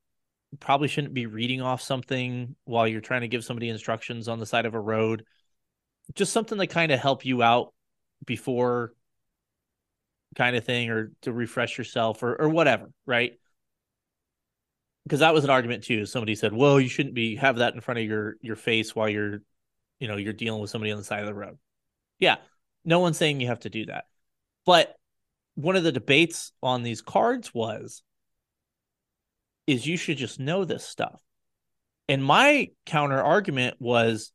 probably 0.60 0.88
shouldn't 0.88 1.14
be 1.14 1.26
reading 1.26 1.60
off 1.60 1.82
something 1.82 2.56
while 2.64 2.86
you're 2.86 3.00
trying 3.00 3.22
to 3.22 3.28
give 3.28 3.44
somebody 3.44 3.68
instructions 3.68 4.28
on 4.28 4.38
the 4.38 4.46
side 4.46 4.66
of 4.66 4.74
a 4.74 4.80
road. 4.80 5.24
Just 6.14 6.32
something 6.32 6.58
to 6.58 6.66
kind 6.66 6.92
of 6.92 7.00
help 7.00 7.24
you 7.24 7.42
out 7.42 7.74
before 8.24 8.92
kind 10.34 10.56
of 10.56 10.64
thing 10.64 10.90
or 10.90 11.12
to 11.22 11.32
refresh 11.32 11.78
yourself 11.78 12.22
or 12.22 12.40
or 12.40 12.48
whatever, 12.48 12.90
right? 13.06 13.32
Because 15.04 15.20
that 15.20 15.34
was 15.34 15.44
an 15.44 15.50
argument 15.50 15.84
too. 15.84 16.06
Somebody 16.06 16.34
said, 16.34 16.52
"Well, 16.52 16.80
you 16.80 16.88
shouldn't 16.88 17.14
be 17.14 17.36
have 17.36 17.56
that 17.56 17.74
in 17.74 17.80
front 17.80 17.98
of 18.00 18.06
your 18.06 18.36
your 18.40 18.56
face 18.56 18.94
while 18.94 19.08
you're, 19.08 19.42
you 19.98 20.08
know, 20.08 20.16
you're 20.16 20.32
dealing 20.32 20.60
with 20.60 20.70
somebody 20.70 20.92
on 20.92 20.98
the 20.98 21.04
side 21.04 21.20
of 21.20 21.26
the 21.26 21.34
road." 21.34 21.58
Yeah, 22.18 22.36
no 22.84 23.00
one's 23.00 23.18
saying 23.18 23.40
you 23.40 23.48
have 23.48 23.60
to 23.60 23.70
do 23.70 23.86
that. 23.86 24.04
But 24.64 24.96
one 25.54 25.76
of 25.76 25.84
the 25.84 25.92
debates 25.92 26.52
on 26.62 26.82
these 26.82 27.02
cards 27.02 27.52
was 27.54 28.02
is 29.66 29.86
you 29.86 29.96
should 29.96 30.16
just 30.16 30.38
know 30.38 30.64
this 30.64 30.84
stuff. 30.84 31.20
And 32.08 32.24
my 32.24 32.70
counter 32.84 33.20
argument 33.20 33.76
was 33.80 34.32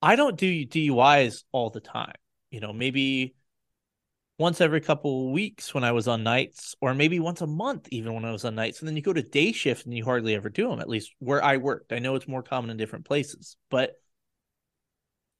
I 0.00 0.16
don't 0.16 0.36
do 0.36 0.66
DUIs 0.66 1.44
all 1.52 1.70
the 1.70 1.80
time. 1.80 2.14
You 2.50 2.60
know, 2.60 2.72
maybe 2.72 3.34
once 4.38 4.60
every 4.60 4.80
couple 4.80 5.26
of 5.26 5.32
weeks 5.32 5.72
when 5.72 5.84
I 5.84 5.92
was 5.92 6.08
on 6.08 6.22
nights, 6.22 6.74
or 6.80 6.94
maybe 6.94 7.20
once 7.20 7.40
a 7.40 7.46
month, 7.46 7.88
even 7.90 8.14
when 8.14 8.24
I 8.24 8.32
was 8.32 8.44
on 8.44 8.54
nights. 8.54 8.80
And 8.80 8.88
then 8.88 8.96
you 8.96 9.02
go 9.02 9.12
to 9.12 9.22
day 9.22 9.52
shift 9.52 9.86
and 9.86 9.96
you 9.96 10.04
hardly 10.04 10.34
ever 10.34 10.48
do 10.48 10.68
them, 10.68 10.80
at 10.80 10.88
least 10.88 11.12
where 11.20 11.42
I 11.42 11.58
worked. 11.58 11.92
I 11.92 12.00
know 12.00 12.16
it's 12.16 12.28
more 12.28 12.42
common 12.42 12.70
in 12.70 12.76
different 12.76 13.04
places, 13.04 13.56
but 13.70 13.94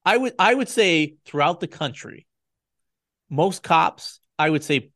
I 0.05 0.17
would 0.17 0.35
I 0.39 0.55
would 0.55 0.69
say 0.69 1.17
throughout 1.25 1.61
the 1.61 1.69
country, 1.69 2.27
most 3.31 3.63
cops, 3.63 4.21
I 4.39 4.51
would 4.51 4.63
say 4.63 4.91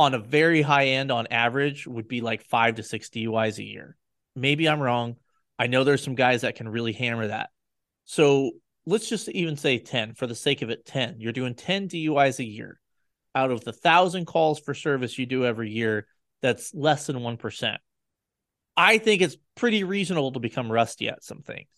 on 0.00 0.14
a 0.14 0.18
very 0.18 0.62
high 0.62 0.86
end 0.86 1.12
on 1.12 1.26
average 1.26 1.86
would 1.86 2.08
be 2.08 2.22
like 2.22 2.42
five 2.42 2.76
to 2.76 2.82
six 2.82 3.10
DUIs 3.10 3.58
a 3.58 3.64
year. 3.64 3.98
Maybe 4.34 4.66
I'm 4.66 4.80
wrong. 4.80 5.16
I 5.58 5.66
know 5.66 5.84
there's 5.84 6.02
some 6.02 6.14
guys 6.14 6.40
that 6.40 6.54
can 6.54 6.70
really 6.70 6.94
hammer 6.94 7.26
that. 7.26 7.50
So 8.06 8.52
let's 8.86 9.10
just 9.10 9.28
even 9.28 9.58
say 9.58 9.78
10 9.78 10.14
for 10.14 10.26
the 10.26 10.34
sake 10.34 10.62
of 10.62 10.70
it 10.70 10.86
10. 10.86 11.16
You're 11.18 11.34
doing 11.34 11.54
10 11.54 11.88
DUIs 11.88 12.38
a 12.38 12.44
year. 12.44 12.80
Out 13.34 13.50
of 13.50 13.62
the 13.62 13.74
thousand 13.74 14.24
calls 14.24 14.58
for 14.58 14.72
service 14.72 15.18
you 15.18 15.26
do 15.26 15.44
every 15.44 15.70
year, 15.70 16.06
that's 16.40 16.74
less 16.74 17.06
than 17.06 17.16
1%. 17.16 17.76
I 18.78 18.96
think 18.96 19.20
it's 19.20 19.36
pretty 19.54 19.84
reasonable 19.84 20.32
to 20.32 20.40
become 20.40 20.72
rusty 20.72 21.08
at 21.08 21.22
some 21.22 21.42
things. 21.42 21.68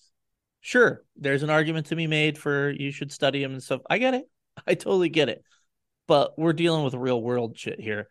Sure, 0.60 1.02
there's 1.16 1.42
an 1.42 1.50
argument 1.50 1.86
to 1.86 1.96
be 1.96 2.06
made 2.06 2.38
for 2.38 2.70
you 2.70 2.92
should 2.92 3.10
study 3.10 3.42
them 3.42 3.52
and 3.52 3.62
stuff. 3.62 3.80
I 3.90 3.98
get 3.98 4.14
it. 4.14 4.30
I 4.66 4.74
totally 4.74 5.08
get 5.08 5.28
it. 5.28 5.42
But 6.12 6.38
we're 6.38 6.52
dealing 6.52 6.84
with 6.84 6.92
real 6.92 7.22
world 7.22 7.56
shit 7.56 7.80
here. 7.80 8.06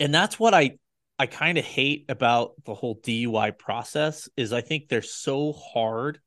And 0.00 0.12
that's 0.12 0.40
what 0.40 0.54
I 0.54 0.78
I 1.16 1.26
kind 1.26 1.56
of 1.56 1.64
hate 1.64 2.06
about 2.08 2.54
the 2.64 2.74
whole 2.74 2.96
DUI 2.96 3.56
process 3.56 4.28
is 4.36 4.52
I 4.52 4.60
think 4.60 4.88
they're 4.88 5.02
so 5.02 5.52
hard 5.52 6.18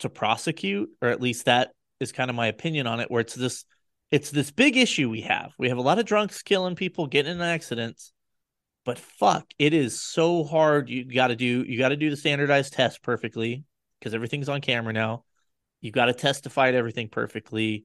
to 0.00 0.08
prosecute 0.08 0.88
or 1.00 1.08
at 1.10 1.20
least 1.20 1.44
that 1.44 1.70
is 2.00 2.10
kind 2.10 2.30
of 2.30 2.34
my 2.34 2.48
opinion 2.48 2.88
on 2.88 2.98
it 2.98 3.08
where 3.12 3.20
it's 3.20 3.36
this 3.36 3.64
it's 4.10 4.32
this 4.32 4.50
big 4.50 4.76
issue 4.76 5.08
we 5.08 5.20
have. 5.20 5.52
We 5.56 5.68
have 5.68 5.78
a 5.78 5.82
lot 5.82 6.00
of 6.00 6.04
drunks 6.04 6.42
killing 6.42 6.74
people, 6.74 7.06
getting 7.06 7.36
in 7.36 7.42
accidents 7.42 8.12
but 8.84 8.98
fuck, 8.98 9.46
it 9.56 9.72
is 9.72 10.02
so 10.02 10.42
hard. 10.42 10.88
You 10.88 11.04
got 11.04 11.28
to 11.28 11.36
do 11.36 11.62
you 11.62 11.78
got 11.78 11.90
to 11.90 11.96
do 11.96 12.10
the 12.10 12.16
standardized 12.16 12.72
test 12.72 13.02
perfectly 13.04 13.62
because 14.00 14.14
everything's 14.14 14.48
on 14.48 14.62
camera 14.62 14.92
now. 14.92 15.24
You 15.80 15.92
got 15.92 16.06
to 16.06 16.12
testify 16.12 16.72
to 16.72 16.76
everything 16.76 17.08
perfectly. 17.08 17.84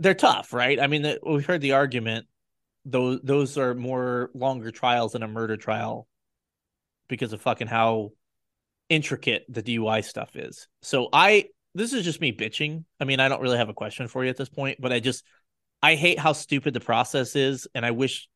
They're 0.00 0.14
tough, 0.14 0.52
right? 0.52 0.80
I 0.80 0.86
mean, 0.86 1.02
the, 1.02 1.20
we've 1.24 1.44
heard 1.44 1.60
the 1.60 1.72
argument. 1.72 2.26
Those 2.86 3.20
those 3.22 3.58
are 3.58 3.74
more 3.74 4.30
longer 4.32 4.70
trials 4.70 5.12
than 5.12 5.22
a 5.22 5.28
murder 5.28 5.58
trial 5.58 6.08
because 7.08 7.34
of 7.34 7.42
fucking 7.42 7.66
how 7.66 8.12
intricate 8.88 9.44
the 9.48 9.62
DUI 9.62 10.02
stuff 10.02 10.34
is. 10.34 10.66
So 10.80 11.10
I 11.12 11.50
this 11.74 11.92
is 11.92 12.04
just 12.04 12.20
me 12.20 12.32
bitching. 12.32 12.84
I 12.98 13.04
mean, 13.04 13.20
I 13.20 13.28
don't 13.28 13.42
really 13.42 13.58
have 13.58 13.68
a 13.68 13.74
question 13.74 14.08
for 14.08 14.24
you 14.24 14.30
at 14.30 14.38
this 14.38 14.48
point, 14.48 14.78
but 14.80 14.92
I 14.92 15.00
just 15.00 15.22
I 15.82 15.94
hate 15.94 16.18
how 16.18 16.32
stupid 16.32 16.72
the 16.72 16.80
process 16.80 17.36
is, 17.36 17.68
and 17.74 17.84
I 17.84 17.90
wish 17.90 18.26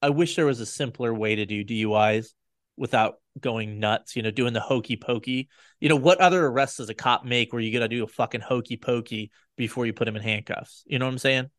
I 0.00 0.10
wish 0.10 0.36
there 0.36 0.46
was 0.46 0.60
a 0.60 0.66
simpler 0.66 1.12
way 1.12 1.34
to 1.34 1.46
do 1.46 1.64
DUIs 1.64 2.28
without 2.76 3.16
going 3.40 3.80
nuts, 3.80 4.14
you 4.14 4.22
know, 4.22 4.30
doing 4.30 4.52
the 4.52 4.60
hokey 4.60 4.96
pokey. 4.96 5.48
You 5.80 5.88
know, 5.88 5.96
what 5.96 6.20
other 6.20 6.46
arrests 6.46 6.76
does 6.76 6.88
a 6.88 6.94
cop 6.94 7.24
make 7.24 7.52
where 7.52 7.60
you 7.60 7.72
got 7.72 7.80
to 7.80 7.88
do 7.88 8.04
a 8.04 8.08
fucking 8.08 8.40
hokey 8.40 8.76
pokey 8.76 9.32
before 9.58 9.84
you 9.84 9.92
put 9.92 10.08
him 10.08 10.16
in 10.16 10.22
handcuffs? 10.22 10.84
You 10.86 10.98
know 10.98 11.04
what 11.04 11.12
I'm 11.12 11.18
saying? 11.18 11.50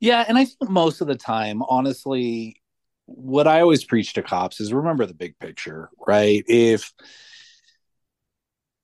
Yeah, 0.00 0.24
and 0.26 0.36
I 0.36 0.44
think 0.44 0.68
most 0.68 1.00
of 1.00 1.06
the 1.06 1.14
time, 1.14 1.62
honestly, 1.62 2.60
what 3.06 3.46
I 3.46 3.60
always 3.60 3.84
preach 3.84 4.12
to 4.14 4.22
cops 4.22 4.60
is 4.60 4.72
remember 4.72 5.06
the 5.06 5.14
big 5.14 5.38
picture, 5.38 5.90
right? 6.06 6.44
If 6.46 6.92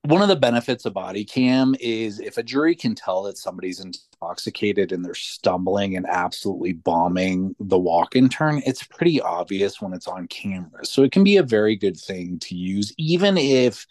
one 0.02 0.22
of 0.22 0.28
the 0.28 0.36
benefits 0.36 0.84
of 0.86 0.94
body 0.94 1.24
cam 1.24 1.74
is 1.80 2.20
if 2.20 2.38
a 2.38 2.42
jury 2.42 2.74
can 2.74 2.94
tell 2.94 3.24
that 3.24 3.36
somebody's 3.36 3.80
intoxicated 3.80 4.92
and 4.92 5.04
they're 5.04 5.14
stumbling 5.14 5.96
and 5.96 6.06
absolutely 6.06 6.72
bombing 6.72 7.54
the 7.58 7.78
walk 7.78 8.14
and 8.14 8.30
turn 8.30 8.62
it's 8.64 8.84
pretty 8.84 9.20
obvious 9.20 9.82
when 9.82 9.92
it's 9.92 10.08
on 10.08 10.26
camera 10.28 10.84
so 10.84 11.02
it 11.02 11.12
can 11.12 11.24
be 11.24 11.36
a 11.36 11.42
very 11.42 11.76
good 11.76 11.96
thing 11.96 12.38
to 12.38 12.54
use 12.54 12.92
even 12.96 13.36
if 13.36 13.86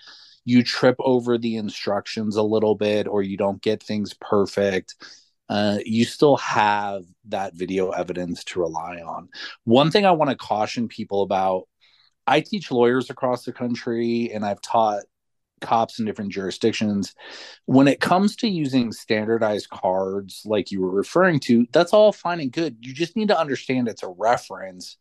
you 0.47 0.63
trip 0.63 0.95
over 0.99 1.37
the 1.37 1.57
instructions 1.57 2.35
a 2.35 2.43
little 2.43 2.75
bit 2.75 3.07
or 3.07 3.21
you 3.21 3.37
don't 3.37 3.61
get 3.61 3.83
things 3.83 4.13
perfect 4.15 4.95
uh, 5.49 5.77
you 5.85 6.03
still 6.03 6.35
have 6.37 7.03
that 7.29 7.53
video 7.55 7.91
evidence 7.91 8.43
to 8.43 8.59
rely 8.59 9.01
on 9.01 9.29
one 9.65 9.91
thing 9.91 10.05
i 10.05 10.11
want 10.11 10.29
to 10.29 10.35
caution 10.35 10.87
people 10.87 11.21
about 11.21 11.67
I 12.27 12.41
teach 12.41 12.71
lawyers 12.71 13.09
across 13.09 13.45
the 13.45 13.53
country 13.53 14.31
and 14.33 14.45
I've 14.45 14.61
taught 14.61 15.03
cops 15.61 15.97
in 15.97 16.05
different 16.05 16.31
jurisdictions. 16.31 17.15
When 17.65 17.87
it 17.87 18.01
comes 18.01 18.35
to 18.37 18.49
using 18.49 18.91
standardized 18.91 19.69
cards, 19.69 20.41
like 20.45 20.69
you 20.69 20.81
were 20.81 20.91
referring 20.91 21.39
to, 21.41 21.65
that's 21.71 21.93
all 21.93 22.11
fine 22.11 22.41
and 22.41 22.51
good. 22.51 22.77
You 22.81 22.93
just 22.93 23.15
need 23.15 23.29
to 23.29 23.39
understand 23.39 23.87
it's 23.87 24.03
a 24.03 24.09
reference, 24.09 24.97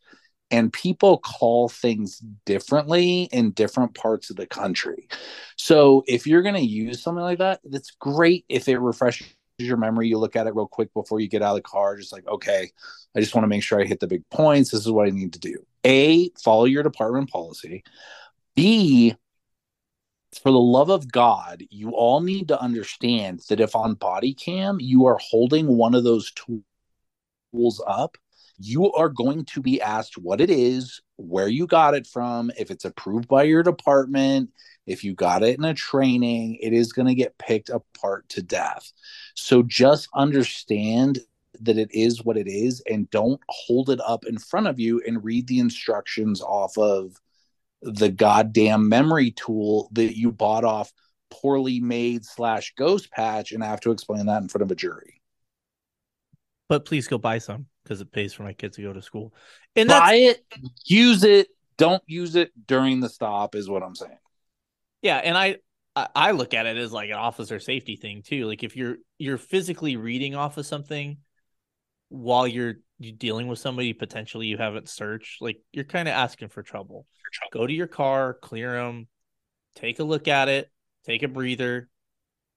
and 0.51 0.73
people 0.73 1.19
call 1.19 1.69
things 1.69 2.23
differently 2.45 3.25
in 3.33 3.51
different 3.51 3.95
parts 3.95 4.31
of 4.31 4.37
the 4.37 4.47
country. 4.47 5.09
So 5.57 6.05
if 6.07 6.27
you're 6.27 6.43
going 6.43 6.55
to 6.55 6.61
use 6.61 7.03
something 7.03 7.23
like 7.23 7.39
that, 7.39 7.61
that's 7.65 7.91
great 7.93 8.45
if 8.49 8.69
it 8.69 8.79
refreshes 8.79 9.27
your 9.59 9.77
memory. 9.77 10.09
You 10.09 10.19
look 10.19 10.37
at 10.37 10.47
it 10.47 10.55
real 10.55 10.69
quick 10.69 10.93
before 10.95 11.21
you 11.21 11.29
get 11.29 11.43
out 11.43 11.57
of 11.57 11.57
the 11.57 11.63
car, 11.63 11.97
just 11.97 12.13
like, 12.13 12.27
okay, 12.29 12.71
I 13.17 13.21
just 13.21 13.35
want 13.35 13.45
to 13.45 13.49
make 13.49 13.63
sure 13.63 13.81
I 13.81 13.87
hit 13.87 14.01
the 14.01 14.07
big 14.07 14.29
points. 14.31 14.71
This 14.71 14.81
is 14.81 14.93
what 14.93 15.07
I 15.07 15.11
need 15.11 15.33
to 15.33 15.41
do. 15.41 15.67
A, 15.85 16.31
follow 16.43 16.65
your 16.65 16.83
department 16.83 17.31
policy. 17.31 17.83
B, 18.55 19.15
for 20.43 20.51
the 20.51 20.59
love 20.59 20.91
of 20.91 21.11
God, 21.11 21.65
you 21.71 21.91
all 21.91 22.21
need 22.21 22.49
to 22.49 22.61
understand 22.61 23.41
that 23.49 23.61
if 23.61 23.75
on 23.75 23.95
body 23.95 24.35
cam 24.35 24.79
you 24.81 25.07
are 25.07 25.19
holding 25.21 25.67
one 25.67 25.95
of 25.95 26.05
those 26.05 26.33
tools 26.33 27.83
up, 27.87 28.19
you 28.59 28.93
are 28.93 29.09
going 29.09 29.45
to 29.47 29.61
be 29.61 29.81
asked 29.81 30.19
what 30.19 30.41
it 30.41 30.51
is, 30.51 31.01
where 31.17 31.49
you 31.49 31.67
got 31.67 31.95
it 31.95 32.07
from, 32.07 32.51
if 32.59 32.71
it's 32.71 32.85
approved 32.85 33.29
by 33.29 33.45
your 33.45 33.63
department, 33.63 34.51
if 34.87 35.05
you 35.05 35.15
got 35.15 35.43
it 35.43 35.59
in 35.59 35.65
a 35.65 35.75
training, 35.75 36.57
it 36.61 36.73
is 36.73 36.93
going 36.93 37.09
to 37.09 37.15
get 37.15 37.39
picked 37.39 37.71
apart 37.71 38.29
to 38.31 38.43
death. 38.43 38.93
So 39.35 39.63
just 39.63 40.09
understand 40.15 41.19
that 41.61 41.79
it 41.79 41.91
is 41.93 42.25
what 42.25 42.37
it 42.37 42.47
is 42.47 42.83
and 42.89 43.11
don't 43.11 43.41
hold 43.49 43.91
it 43.91 44.01
up 44.01 44.27
in 44.27 44.39
front 44.39 44.67
of 44.67 44.79
you 44.79 45.03
and 45.07 45.25
read 45.25 45.47
the 45.47 45.59
instructions 45.59 46.41
off 46.41 46.77
of 46.79 47.17
the 47.83 48.11
goddamn 48.11 48.89
memory 48.89 49.31
tool 49.33 49.89
that 49.93 50.17
you 50.17 50.33
bought 50.33 50.65
off 50.65 50.93
poorly 51.31 51.81
made 51.81 52.25
slash 52.25 52.75
ghost 52.77 53.11
patch 53.11 53.53
and 53.53 53.63
have 53.63 53.81
to 53.81 53.91
explain 53.91 54.27
that 54.27 54.43
in 54.43 54.49
front 54.49 54.63
of 54.63 54.71
a 54.71 54.75
jury. 54.75 55.21
But 56.69 56.85
please 56.85 57.07
go 57.07 57.19
buy 57.19 57.39
some 57.39 57.67
because 57.87 58.01
it 58.01 58.11
pays 58.11 58.33
for 58.33 58.43
my 58.43 58.53
kids 58.53 58.77
to 58.77 58.83
go 58.83 58.93
to 58.93 59.01
school. 59.01 59.33
And 59.77 59.89
buy 59.89 60.15
it, 60.15 60.45
use 60.85 61.23
it, 61.23 61.49
don't 61.77 62.03
use 62.07 62.35
it 62.35 62.51
during 62.67 63.01
the 63.01 63.09
stop 63.09 63.55
is 63.55 63.69
what 63.69 63.83
I'm 63.83 63.95
saying. 63.95 64.19
Yeah, 65.03 65.19
and 65.19 65.39
I 65.39 65.59
I 65.95 66.33
look 66.33 66.53
at 66.53 66.67
it 66.67 66.77
as 66.77 66.93
like 66.93 67.09
an 67.11 67.17
officer 67.17 67.59
safety 67.59 67.97
thing 67.97 68.23
too. 68.23 68.47
Like 68.47 68.65
if 68.65 68.77
you're 68.77 68.97
you're 69.19 69.39
physically 69.39 69.97
reading 69.97 70.35
off 70.35 70.59
of 70.59 70.67
something 70.67 71.19
while 72.09 72.47
you're 72.47 72.75
you 72.99 73.13
dealing 73.13 73.47
with 73.47 73.59
somebody 73.59 73.93
potentially 73.93 74.47
you 74.47 74.59
haven't 74.59 74.89
searched, 74.89 75.41
like 75.41 75.59
you're 75.73 75.85
kind 75.85 76.09
of 76.09 76.13
asking 76.13 76.49
for 76.49 76.63
trouble. 76.63 77.07
Go 77.53 77.67
to 77.67 77.73
your 77.73 77.87
car, 77.87 78.35
clear 78.35 78.73
them, 78.73 79.09
take 79.75 79.99
a 79.99 80.05
look 80.05 80.29
at 80.29 80.49
it, 80.49 80.71
take 81.05 81.23
a 81.23 81.29
breather. 81.29 81.89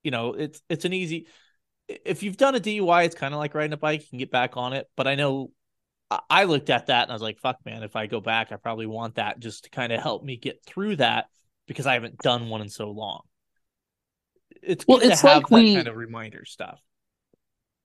You 0.04 0.12
know, 0.12 0.34
it's 0.34 0.62
it's 0.70 0.86
an 0.86 0.94
easy. 0.94 1.28
If 2.06 2.24
you've 2.24 2.38
done 2.38 2.56
a 2.56 2.60
DUI, 2.60 3.04
it's 3.06 3.16
kind 3.16 3.34
of 3.34 3.40
like 3.40 3.56
riding 3.56 3.74
a 3.74 3.78
bike. 3.78 4.02
You 4.02 4.08
can 4.10 4.20
get 4.20 4.32
back 4.32 4.58
on 4.58 4.74
it. 4.74 4.88
But 4.96 5.08
I 5.08 5.16
know 5.16 5.52
I 6.30 6.46
looked 6.46 6.70
at 6.70 6.88
that 6.88 7.04
and 7.04 7.12
I 7.12 7.16
was 7.16 7.22
like, 7.22 7.40
"Fuck, 7.40 7.60
man! 7.66 7.84
If 7.84 7.96
I 7.96 8.08
go 8.08 8.22
back, 8.22 8.52
I 8.52 8.58
probably 8.58 8.88
want 8.88 9.16
that 9.16 9.40
just 9.40 9.66
to 9.66 9.70
kind 9.72 9.94
of 9.94 10.02
help 10.02 10.24
me 10.24 10.38
get 10.38 10.64
through 10.66 10.98
that 10.98 11.28
because 11.68 11.88
I 11.88 11.94
haven't 11.96 12.22
done 12.22 12.50
one 12.50 12.62
in 12.62 12.70
so 12.70 12.92
long." 12.92 13.22
it's 14.62 14.86
Well, 14.88 15.00
good 15.00 15.04
it's 15.04 15.22
to 15.22 15.28
have 15.28 15.44
like 15.44 15.52
that 15.52 15.52
we- 15.52 15.74
kind 15.74 15.88
of 15.88 15.96
reminder 15.96 16.46
stuff. 16.46 16.80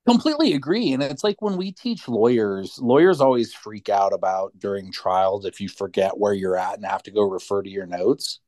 completely 0.07 0.53
agree 0.53 0.93
and 0.93 1.03
it's 1.03 1.25
like 1.25 1.41
when 1.41 1.57
we 1.57 1.73
teach 1.73 2.09
lawyers 2.09 2.79
lawyers 2.79 3.23
always 3.23 3.55
freak 3.55 3.89
out 3.89 4.13
about 4.13 4.53
during 4.59 4.93
trials 4.93 5.47
if 5.47 5.61
you 5.61 5.69
forget 5.69 6.19
where 6.19 6.35
you're 6.35 6.59
at 6.59 6.75
and 6.75 6.85
have 6.85 7.03
to 7.03 7.11
go 7.11 7.23
refer 7.23 7.63
to 7.63 7.71
your 7.71 7.87
notes 7.87 8.41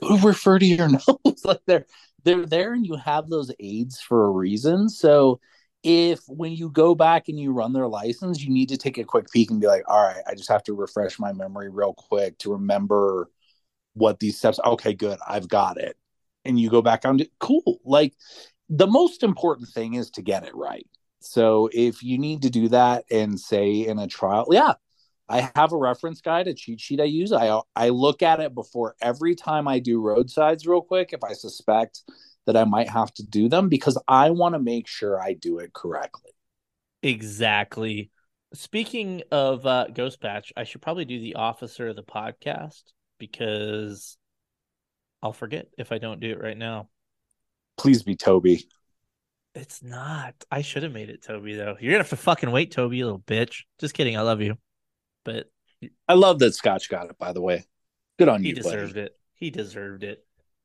go 0.00 0.18
refer 0.18 0.58
to 0.58 0.66
your 0.66 0.88
notes 1.24 1.44
like 1.44 1.60
they're 1.66 1.86
they're 2.24 2.46
there 2.46 2.72
and 2.74 2.86
you 2.86 2.96
have 2.96 3.28
those 3.28 3.50
aids 3.60 4.00
for 4.00 4.24
a 4.24 4.30
reason. 4.30 4.88
So 4.88 5.40
if 5.82 6.20
when 6.28 6.52
you 6.52 6.70
go 6.70 6.94
back 6.94 7.28
and 7.28 7.38
you 7.38 7.52
run 7.52 7.74
their 7.74 7.86
license 7.86 8.40
you 8.40 8.50
need 8.50 8.70
to 8.70 8.76
take 8.78 8.96
a 8.96 9.04
quick 9.04 9.30
peek 9.30 9.50
and 9.50 9.60
be 9.60 9.66
like 9.66 9.82
all 9.86 10.02
right 10.02 10.22
i 10.26 10.34
just 10.34 10.48
have 10.48 10.62
to 10.62 10.72
refresh 10.72 11.18
my 11.18 11.30
memory 11.30 11.68
real 11.68 11.92
quick 11.92 12.38
to 12.38 12.50
remember 12.50 13.28
what 13.92 14.18
these 14.18 14.38
steps 14.38 14.58
okay 14.64 14.94
good 14.94 15.18
i've 15.26 15.46
got 15.46 15.76
it. 15.76 15.96
And 16.44 16.60
you 16.60 16.68
go 16.68 16.82
back 16.82 17.06
on 17.06 17.18
to 17.18 17.28
cool. 17.40 17.80
Like 17.84 18.14
the 18.68 18.86
most 18.86 19.22
important 19.22 19.68
thing 19.68 19.94
is 19.94 20.10
to 20.10 20.22
get 20.22 20.44
it 20.44 20.54
right. 20.54 20.86
So 21.20 21.70
if 21.72 22.02
you 22.02 22.18
need 22.18 22.42
to 22.42 22.50
do 22.50 22.68
that 22.68 23.04
and 23.10 23.40
say 23.40 23.86
in 23.86 23.98
a 23.98 24.06
trial, 24.06 24.46
yeah, 24.50 24.74
I 25.28 25.50
have 25.56 25.72
a 25.72 25.76
reference 25.76 26.20
guide, 26.20 26.48
a 26.48 26.54
cheat 26.54 26.80
sheet 26.80 27.00
I 27.00 27.04
use. 27.04 27.32
I 27.32 27.60
I 27.74 27.88
look 27.88 28.22
at 28.22 28.40
it 28.40 28.54
before 28.54 28.94
every 29.00 29.34
time 29.34 29.66
I 29.66 29.78
do 29.78 30.00
roadsides 30.00 30.66
real 30.66 30.82
quick 30.82 31.12
if 31.12 31.24
I 31.24 31.32
suspect 31.32 32.02
that 32.46 32.56
I 32.56 32.64
might 32.64 32.90
have 32.90 33.12
to 33.14 33.22
do 33.22 33.48
them 33.48 33.68
because 33.68 34.00
I 34.06 34.30
want 34.30 34.54
to 34.54 34.58
make 34.58 34.86
sure 34.86 35.20
I 35.20 35.32
do 35.32 35.58
it 35.58 35.72
correctly. 35.72 36.32
Exactly. 37.02 38.10
Speaking 38.52 39.22
of 39.30 39.66
uh, 39.66 39.86
Ghost 39.92 40.20
Patch, 40.20 40.52
I 40.56 40.64
should 40.64 40.82
probably 40.82 41.04
do 41.04 41.20
the 41.20 41.34
officer 41.36 41.88
of 41.88 41.96
the 41.96 42.02
podcast 42.02 42.82
because 43.18 44.16
I'll 45.22 45.32
forget 45.32 45.68
if 45.78 45.90
I 45.90 45.98
don't 45.98 46.20
do 46.20 46.30
it 46.30 46.40
right 46.40 46.56
now. 46.56 46.88
Please 47.76 48.02
be 48.02 48.14
Toby. 48.14 48.68
It's 49.54 49.82
not. 49.82 50.34
I 50.50 50.62
should 50.62 50.82
have 50.82 50.92
made 50.92 51.10
it 51.10 51.22
Toby 51.22 51.54
though. 51.54 51.76
You're 51.80 51.92
gonna 51.92 52.02
have 52.02 52.10
to 52.10 52.16
fucking 52.16 52.50
wait, 52.50 52.72
Toby, 52.72 52.98
you 52.98 53.04
little 53.04 53.20
bitch. 53.20 53.62
Just 53.78 53.94
kidding. 53.94 54.16
I 54.16 54.22
love 54.22 54.40
you, 54.40 54.56
but 55.24 55.50
I 56.08 56.14
love 56.14 56.38
that 56.40 56.54
Scotch 56.54 56.88
got 56.88 57.10
it, 57.10 57.18
by 57.18 57.32
the 57.32 57.40
way. 57.40 57.64
Good 58.18 58.28
on 58.28 58.42
he 58.42 58.50
you, 58.50 58.54
He 58.54 58.60
deserved 58.60 58.94
buddy. 58.94 59.06
it. 59.06 59.16
He 59.34 59.50
deserved 59.50 60.04
it. 60.04 60.24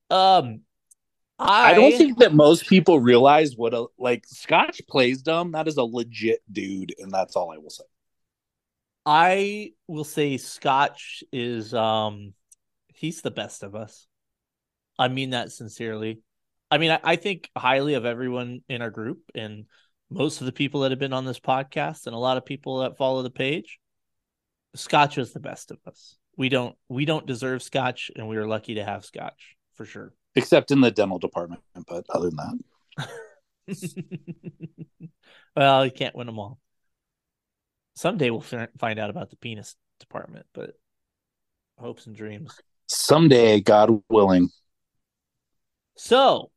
Um, 0.10 0.62
I 1.40 1.74
don't 1.74 1.98
think 1.98 2.20
that 2.20 2.34
most 2.34 2.68
people 2.68 3.00
realize 3.00 3.56
what 3.56 3.74
a 3.74 3.86
like 3.98 4.26
Scotch 4.28 4.82
plays 4.90 5.22
dumb. 5.22 5.54
That 5.54 5.68
is 5.68 5.78
a 5.78 5.84
legit 5.84 6.42
dude, 6.52 6.94
and 7.00 7.12
that's 7.12 7.36
all 7.36 7.52
I 7.52 7.58
will 7.58 7.70
say. 7.70 7.86
I 9.06 9.72
will 9.88 10.04
say 10.04 10.38
Scotch 10.38 11.24
is 11.32 11.74
um 11.74 12.34
he's 12.88 13.22
the 13.22 13.32
best 13.32 13.64
of 13.64 13.74
us. 13.74 14.08
I 14.98 15.08
mean 15.08 15.30
that 15.30 15.52
sincerely. 15.52 16.22
I 16.70 16.78
mean 16.78 16.92
I, 16.92 17.00
I 17.04 17.16
think 17.16 17.50
highly 17.58 17.94
of 17.94 18.06
everyone 18.06 18.62
in 18.68 18.82
our 18.82 18.92
group 18.92 19.20
and 19.34 19.66
most 20.10 20.42
of 20.42 20.46
the 20.46 20.52
people 20.52 20.82
that 20.82 20.92
have 20.92 21.00
been 21.00 21.14
on 21.14 21.26
this 21.26 21.40
podcast 21.40 22.06
and 22.06 22.16
a 22.16 22.20
lot 22.20 22.38
of 22.38 22.46
people 22.46 22.80
that 22.80 22.98
follow 22.98 23.24
the 23.24 23.30
page. 23.30 23.80
Scotch 24.76 25.18
is 25.18 25.34
the 25.34 25.40
best 25.40 25.72
of 25.72 25.80
us. 25.88 26.16
We 26.38 26.50
don't 26.50 26.76
we 26.88 27.06
don't 27.06 27.26
deserve 27.26 27.64
Scotch 27.64 28.12
and 28.16 28.28
we 28.28 28.38
are 28.38 28.48
lucky 28.48 28.76
to 28.76 28.84
have 28.84 29.06
Scotch 29.06 29.56
for 29.74 29.86
sure. 29.86 30.14
Except 30.36 30.72
in 30.72 30.82
the 30.82 30.92
dental 30.92 31.20
department, 31.20 31.62
but 31.88 32.06
other 32.10 32.30
than 32.30 32.60
that. 32.98 33.10
well, 35.56 35.86
you 35.86 35.92
can't 35.92 36.16
win 36.16 36.28
them 36.28 36.40
all. 36.40 36.60
Someday 37.96 38.30
we'll 38.30 38.42
fi- 38.42 38.68
find 38.78 39.00
out 39.00 39.10
about 39.10 39.30
the 39.30 39.36
penis 39.36 39.76
department, 40.00 40.46
but 40.54 40.76
hopes 41.78 42.06
and 42.08 42.16
dreams. 42.16 42.58
Someday, 42.88 43.62
God 43.62 44.02
willing. 44.10 44.50
So, 45.96 46.52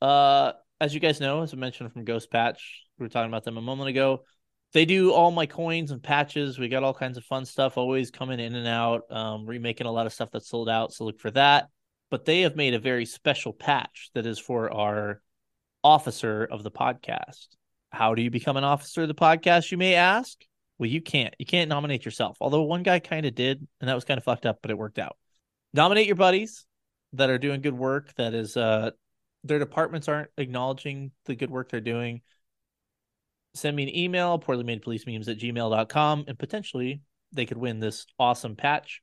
uh, 0.00 0.52
as 0.80 0.94
you 0.94 1.00
guys 1.00 1.20
know, 1.20 1.42
as 1.42 1.52
I 1.52 1.56
mentioned 1.56 1.92
from 1.92 2.04
Ghost 2.04 2.30
Patch, 2.30 2.82
we 2.98 3.04
were 3.04 3.08
talking 3.08 3.30
about 3.30 3.44
them 3.44 3.56
a 3.56 3.62
moment 3.62 3.90
ago. 3.90 4.22
They 4.76 4.84
do 4.84 5.10
all 5.10 5.30
my 5.30 5.46
coins 5.46 5.90
and 5.90 6.02
patches. 6.02 6.58
We 6.58 6.68
got 6.68 6.82
all 6.82 6.92
kinds 6.92 7.16
of 7.16 7.24
fun 7.24 7.46
stuff 7.46 7.78
always 7.78 8.10
coming 8.10 8.38
in 8.38 8.54
and 8.54 8.68
out, 8.68 9.10
um, 9.10 9.46
remaking 9.46 9.86
a 9.86 9.90
lot 9.90 10.04
of 10.04 10.12
stuff 10.12 10.28
that's 10.30 10.50
sold 10.50 10.68
out. 10.68 10.92
So 10.92 11.06
look 11.06 11.18
for 11.18 11.30
that. 11.30 11.70
But 12.10 12.26
they 12.26 12.42
have 12.42 12.56
made 12.56 12.74
a 12.74 12.78
very 12.78 13.06
special 13.06 13.54
patch 13.54 14.10
that 14.12 14.26
is 14.26 14.38
for 14.38 14.70
our 14.70 15.22
officer 15.82 16.44
of 16.44 16.62
the 16.62 16.70
podcast. 16.70 17.46
How 17.88 18.14
do 18.14 18.20
you 18.20 18.28
become 18.28 18.58
an 18.58 18.64
officer 18.64 19.00
of 19.00 19.08
the 19.08 19.14
podcast, 19.14 19.70
you 19.70 19.78
may 19.78 19.94
ask? 19.94 20.44
Well, 20.76 20.90
you 20.90 21.00
can't. 21.00 21.34
You 21.38 21.46
can't 21.46 21.70
nominate 21.70 22.04
yourself. 22.04 22.36
Although 22.42 22.64
one 22.64 22.82
guy 22.82 22.98
kind 22.98 23.24
of 23.24 23.34
did, 23.34 23.66
and 23.80 23.88
that 23.88 23.94
was 23.94 24.04
kind 24.04 24.18
of 24.18 24.24
fucked 24.24 24.44
up, 24.44 24.58
but 24.60 24.70
it 24.70 24.76
worked 24.76 24.98
out. 24.98 25.16
Nominate 25.72 26.06
your 26.06 26.16
buddies 26.16 26.66
that 27.14 27.30
are 27.30 27.38
doing 27.38 27.62
good 27.62 27.72
work 27.72 28.12
that 28.16 28.34
is 28.34 28.58
uh 28.58 28.90
their 29.42 29.58
departments 29.58 30.06
aren't 30.06 30.28
acknowledging 30.36 31.12
the 31.24 31.34
good 31.34 31.50
work 31.50 31.70
they're 31.70 31.80
doing 31.80 32.20
send 33.56 33.76
me 33.76 33.84
an 33.84 33.96
email 33.96 34.38
poorly 34.38 34.64
made 34.64 34.82
police 34.82 35.06
memes 35.06 35.28
at 35.28 35.38
gmail.com 35.38 36.24
and 36.28 36.38
potentially 36.38 37.00
they 37.32 37.46
could 37.46 37.56
win 37.56 37.80
this 37.80 38.06
awesome 38.18 38.56
patch. 38.56 39.02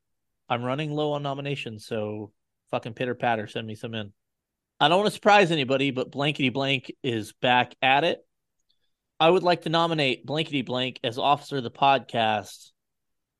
I'm 0.49 0.63
running 0.63 0.91
low 0.91 1.13
on 1.13 1.23
nominations 1.23 1.85
so 1.85 2.31
fucking 2.71 2.93
pitter 2.93 3.15
patter 3.15 3.47
send 3.47 3.67
me 3.67 3.75
some 3.75 3.93
in. 3.93 4.13
I 4.79 4.87
don't 4.87 4.99
want 4.99 5.07
to 5.07 5.15
surprise 5.15 5.51
anybody 5.51 5.91
but 5.91 6.11
blankety 6.11 6.49
blank 6.49 6.91
is 7.03 7.33
back 7.33 7.75
at 7.81 8.03
it. 8.03 8.25
I 9.19 9.29
would 9.29 9.43
like 9.43 9.61
to 9.61 9.69
nominate 9.69 10.25
blankety 10.25 10.63
blank 10.63 10.99
as 11.03 11.17
officer 11.17 11.57
of 11.57 11.63
the 11.63 11.71
podcast. 11.71 12.71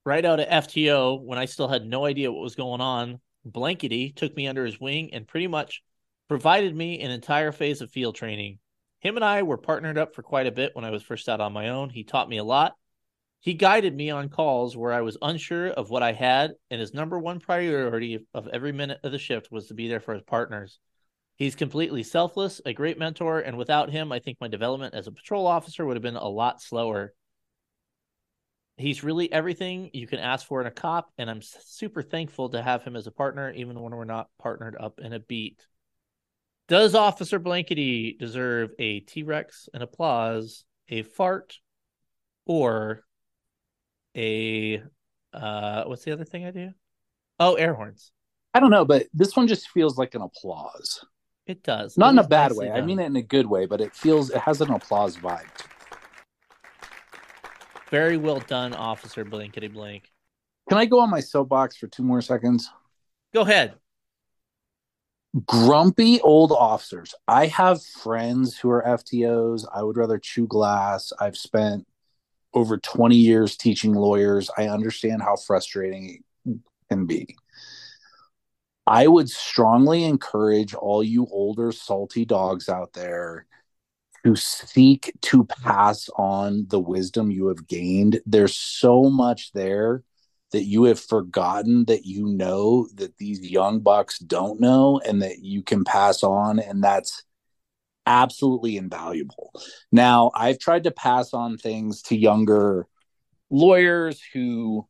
Right 0.06 0.26
out 0.26 0.42
of 0.42 0.48
fto 0.66 1.24
when 1.24 1.40
i 1.40 1.46
still 1.46 1.70
had 1.70 1.86
no 1.86 2.04
idea 2.04 2.30
what 2.30 2.42
was 2.42 2.56
going 2.56 2.82
on 2.82 3.22
blankety 3.46 4.12
took 4.12 4.36
me 4.36 4.48
under 4.48 4.66
his 4.66 4.80
wing 4.80 5.14
and 5.14 5.28
pretty 5.28 5.48
much 5.48 5.82
provided 6.28 6.76
me 6.76 7.00
an 7.02 7.12
entire 7.12 7.52
phase 7.52 7.82
of 7.82 7.92
field 7.92 8.16
training 8.16 8.60
him 9.04 9.18
and 9.18 9.26
I 9.26 9.44
were 9.44 9.58
partnered 9.58 9.98
up 9.98 10.16
for 10.16 10.24
quite 10.24 10.48
a 10.48 10.52
bit 10.52 10.72
when 10.74 10.86
I 10.86 10.90
was 10.90 11.04
first 11.04 11.28
out 11.28 11.42
on 11.42 11.52
my 11.52 11.70
own. 11.70 11.90
He 11.90 12.06
taught 12.06 12.30
me 12.30 12.38
a 12.38 12.44
lot. 12.44 12.76
He 13.42 13.54
guided 13.54 13.94
me 13.94 14.10
on 14.10 14.30
calls 14.30 14.78
where 14.78 14.94
I 14.94 15.02
was 15.02 15.18
unsure 15.22 15.68
of 15.68 15.90
what 15.90 16.02
I 16.02 16.14
had, 16.14 16.54
and 16.72 16.80
his 16.80 16.94
number 16.94 17.20
one 17.20 17.42
priority 17.42 18.26
of 18.34 18.48
every 18.48 18.72
minute 18.72 19.02
of 19.04 19.12
the 19.12 19.20
shift 19.20 19.52
was 19.52 19.68
to 19.68 19.74
be 19.74 19.90
there 19.90 20.00
for 20.00 20.14
his 20.14 20.24
partners. 20.24 20.80
He's 21.36 21.54
completely 21.54 22.04
selfless, 22.04 22.62
a 22.66 22.74
great 22.74 22.98
mentor, 22.98 23.42
and 23.42 23.58
without 23.58 23.90
him, 23.90 24.14
I 24.14 24.20
think 24.20 24.38
my 24.40 24.48
development 24.48 24.94
as 24.94 25.08
a 25.08 25.12
patrol 25.12 25.48
officer 25.48 25.86
would 25.86 25.98
have 25.98 26.02
been 26.02 26.16
a 26.16 26.26
lot 26.26 26.62
slower. 26.62 27.14
He's 28.78 29.04
really 29.04 29.30
everything 29.30 29.90
you 29.94 30.08
can 30.08 30.20
ask 30.20 30.48
for 30.48 30.62
in 30.62 30.68
a 30.68 30.72
cop, 30.72 31.12
and 31.18 31.30
I'm 31.30 31.42
super 31.42 32.02
thankful 32.02 32.50
to 32.50 32.62
have 32.62 32.84
him 32.84 32.96
as 32.96 33.08
a 33.08 33.12
partner, 33.12 33.52
even 33.52 33.82
when 33.82 33.94
we're 33.94 34.06
not 34.06 34.30
partnered 34.40 34.78
up 34.80 35.02
in 35.02 35.12
a 35.12 35.20
beat. 35.20 35.60
Does 36.68 36.96
Officer 36.96 37.40
Blankety 37.40 38.16
deserve 38.18 38.72
a 38.80 39.02
T 39.02 39.24
Rex, 39.24 39.68
an 39.74 39.82
applause, 39.82 40.64
a 40.90 41.04
fart, 41.04 41.58
or 42.46 43.04
a 44.16 44.82
uh 45.34 45.84
what's 45.86 46.04
the 46.04 46.12
other 46.12 46.26
thing 46.26 46.46
I 46.46 46.52
do? 46.52 46.72
Oh, 47.40 47.56
air 47.56 47.74
horns. 47.74 48.12
I 48.54 48.60
don't 48.60 48.70
know, 48.70 48.86
but 48.86 49.08
this 49.14 49.36
one 49.36 49.48
just 49.48 49.70
feels 49.70 49.98
like 49.98 50.14
an 50.16 50.22
applause. 50.22 51.04
It 51.48 51.64
does. 51.64 51.98
Not 51.98 52.10
It 52.10 52.12
in 52.12 52.18
a 52.20 52.28
bad 52.28 52.54
way. 52.54 52.72
I 52.72 52.82
mean 52.82 53.00
it 53.00 53.06
in 53.06 53.16
a 53.16 53.22
good 53.22 53.48
way, 53.48 53.66
but 53.66 53.82
it 53.82 53.94
feels 53.96 54.30
it 54.30 54.38
has 54.38 54.62
an 54.62 54.72
applause 54.72 55.18
vibe. 55.18 55.48
very 57.90 58.18
well 58.18 58.40
done, 58.40 58.74
Officer 58.74 59.24
Blankety 59.24 59.68
Blank. 59.68 60.10
Can 60.70 60.78
I 60.80 60.86
go 60.86 61.00
on 61.00 61.12
my 61.12 61.20
soapbox 61.20 61.78
for 61.78 61.88
two 61.88 62.02
more 62.02 62.22
seconds? 62.22 62.72
Go 63.34 63.42
ahead. 63.42 63.76
Grumpy 65.46 66.22
old 66.22 66.52
officers. 66.52 67.16
I 67.28 67.48
have 67.48 67.84
friends 67.84 68.58
who 68.58 68.70
are 68.70 68.84
FTOs. 68.84 69.66
I 69.74 69.84
would 69.84 69.98
rather 69.98 70.20
chew 70.20 70.48
glass. 70.48 71.12
I've 71.20 71.38
spent 71.38 71.88
over 72.54 72.78
20 72.78 73.16
years 73.16 73.58
teaching 73.58 73.94
lawyers. 73.94 74.50
I 74.58 74.68
understand 74.68 75.22
how 75.22 75.36
frustrating 75.36 76.24
it 76.46 76.58
can 76.90 77.06
be. 77.06 77.36
I 78.86 79.08
would 79.08 79.30
strongly 79.30 80.04
encourage 80.04 80.74
all 80.74 81.04
you 81.04 81.28
older, 81.32 81.72
salty 81.72 82.26
dogs 82.26 82.70
out 82.70 82.94
there 82.94 83.48
to 84.26 84.36
seek 84.36 85.12
to 85.22 85.46
pass 85.46 86.10
on 86.16 86.68
the 86.70 86.80
wisdom 86.80 87.32
you 87.32 87.48
have 87.48 87.68
gained. 87.68 88.22
There's 88.26 88.56
so 88.56 89.10
much 89.10 89.52
there 89.54 90.04
that 90.54 90.64
you 90.64 90.86
have 90.86 91.00
forgotten 91.00 91.86
that 91.86 92.06
you 92.06 92.26
know 92.28 92.88
that 92.96 93.18
these 93.18 93.42
young 93.42 93.82
bucks 93.82 94.20
don't 94.20 94.60
know 94.60 95.02
and 95.06 95.22
that 95.22 95.40
you 95.40 95.62
can 95.62 95.84
pass 95.84 96.24
on 96.24 96.60
and 96.60 96.84
that's 96.84 97.24
absolutely 98.06 98.78
invaluable. 98.78 99.52
Now 99.92 100.32
i've 100.36 100.60
tried 100.60 100.86
to 100.86 100.92
pass 100.92 101.34
on 101.34 101.58
things 101.58 102.02
to 102.04 102.16
younger 102.18 102.88
lawyers 103.50 104.22
who 104.34 104.88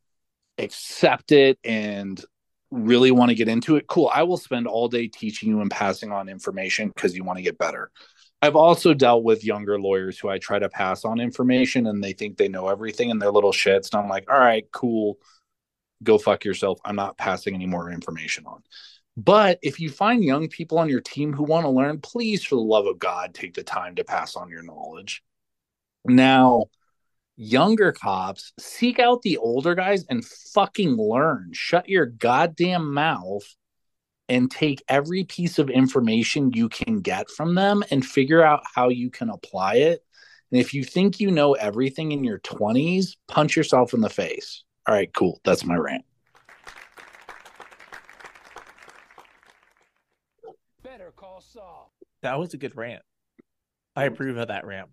accept 0.57 1.31
it 1.31 1.57
and 1.63 2.23
really 2.71 3.11
want 3.11 3.29
to 3.29 3.35
get 3.35 3.47
into 3.47 3.75
it. 3.75 3.87
Cool. 3.87 4.09
I 4.13 4.23
will 4.23 4.37
spend 4.37 4.67
all 4.67 4.87
day 4.87 5.07
teaching 5.07 5.49
you 5.49 5.61
and 5.61 5.69
passing 5.69 6.11
on 6.11 6.27
information 6.29 6.89
because 6.89 7.15
you 7.15 7.23
want 7.23 7.37
to 7.37 7.43
get 7.43 7.57
better. 7.57 7.91
I've 8.41 8.55
also 8.55 8.93
dealt 8.93 9.23
with 9.23 9.45
younger 9.45 9.79
lawyers 9.79 10.19
who 10.19 10.27
I 10.27 10.37
try 10.37 10.59
to 10.59 10.69
pass 10.69 11.05
on 11.05 11.19
information 11.19 11.87
and 11.87 12.03
they 12.03 12.13
think 12.13 12.37
they 12.37 12.49
know 12.49 12.67
everything 12.67 13.09
and 13.09 13.21
they're 13.21 13.31
little 13.31 13.53
shits. 13.53 13.93
And 13.93 14.01
I'm 14.01 14.09
like, 14.09 14.29
all 14.29 14.39
right, 14.39 14.65
cool 14.71 15.17
go 16.03 16.17
fuck 16.17 16.45
yourself. 16.45 16.79
I'm 16.85 16.95
not 16.95 17.17
passing 17.17 17.55
any 17.55 17.65
more 17.65 17.91
information 17.91 18.45
on. 18.45 18.63
But 19.15 19.59
if 19.61 19.79
you 19.79 19.89
find 19.89 20.23
young 20.23 20.47
people 20.47 20.79
on 20.79 20.89
your 20.89 21.01
team 21.01 21.33
who 21.33 21.43
want 21.43 21.65
to 21.65 21.69
learn, 21.69 21.99
please, 21.99 22.43
for 22.43 22.55
the 22.55 22.61
love 22.61 22.87
of 22.87 22.99
God, 22.99 23.33
take 23.33 23.53
the 23.53 23.63
time 23.63 23.95
to 23.95 24.03
pass 24.03 24.35
on 24.35 24.49
your 24.49 24.63
knowledge. 24.63 25.23
Now, 26.05 26.65
younger 27.35 27.91
cops 27.91 28.53
seek 28.59 28.99
out 28.99 29.21
the 29.21 29.37
older 29.37 29.75
guys 29.75 30.05
and 30.09 30.25
fucking 30.25 30.95
learn. 30.97 31.51
Shut 31.53 31.87
your 31.87 32.07
goddamn 32.07 32.93
mouth 32.93 33.43
and 34.29 34.49
take 34.49 34.83
every 34.87 35.23
piece 35.25 35.59
of 35.59 35.69
information 35.69 36.53
you 36.53 36.69
can 36.69 37.01
get 37.01 37.29
from 37.29 37.55
them 37.55 37.83
and 37.91 38.05
figure 38.05 38.43
out 38.43 38.63
how 38.73 38.89
you 38.89 39.09
can 39.11 39.29
apply 39.29 39.75
it. 39.75 40.03
And 40.51 40.59
if 40.59 40.73
you 40.73 40.83
think 40.83 41.19
you 41.19 41.31
know 41.31 41.53
everything 41.53 42.11
in 42.11 42.23
your 42.23 42.39
20s, 42.39 43.15
punch 43.27 43.55
yourself 43.55 43.93
in 43.93 44.01
the 44.01 44.09
face. 44.09 44.63
All 44.85 44.93
right, 44.93 45.11
cool. 45.13 45.39
That's 45.43 45.63
my 45.63 45.75
rant. 45.75 46.03
Better 50.83 51.11
call 51.15 51.41
Saul. 51.41 51.91
That 52.21 52.37
was 52.39 52.53
a 52.53 52.57
good 52.57 52.75
rant. 52.75 53.01
I 53.95 54.05
approve 54.05 54.37
of 54.37 54.49
that 54.49 54.65
rant. 54.65 54.89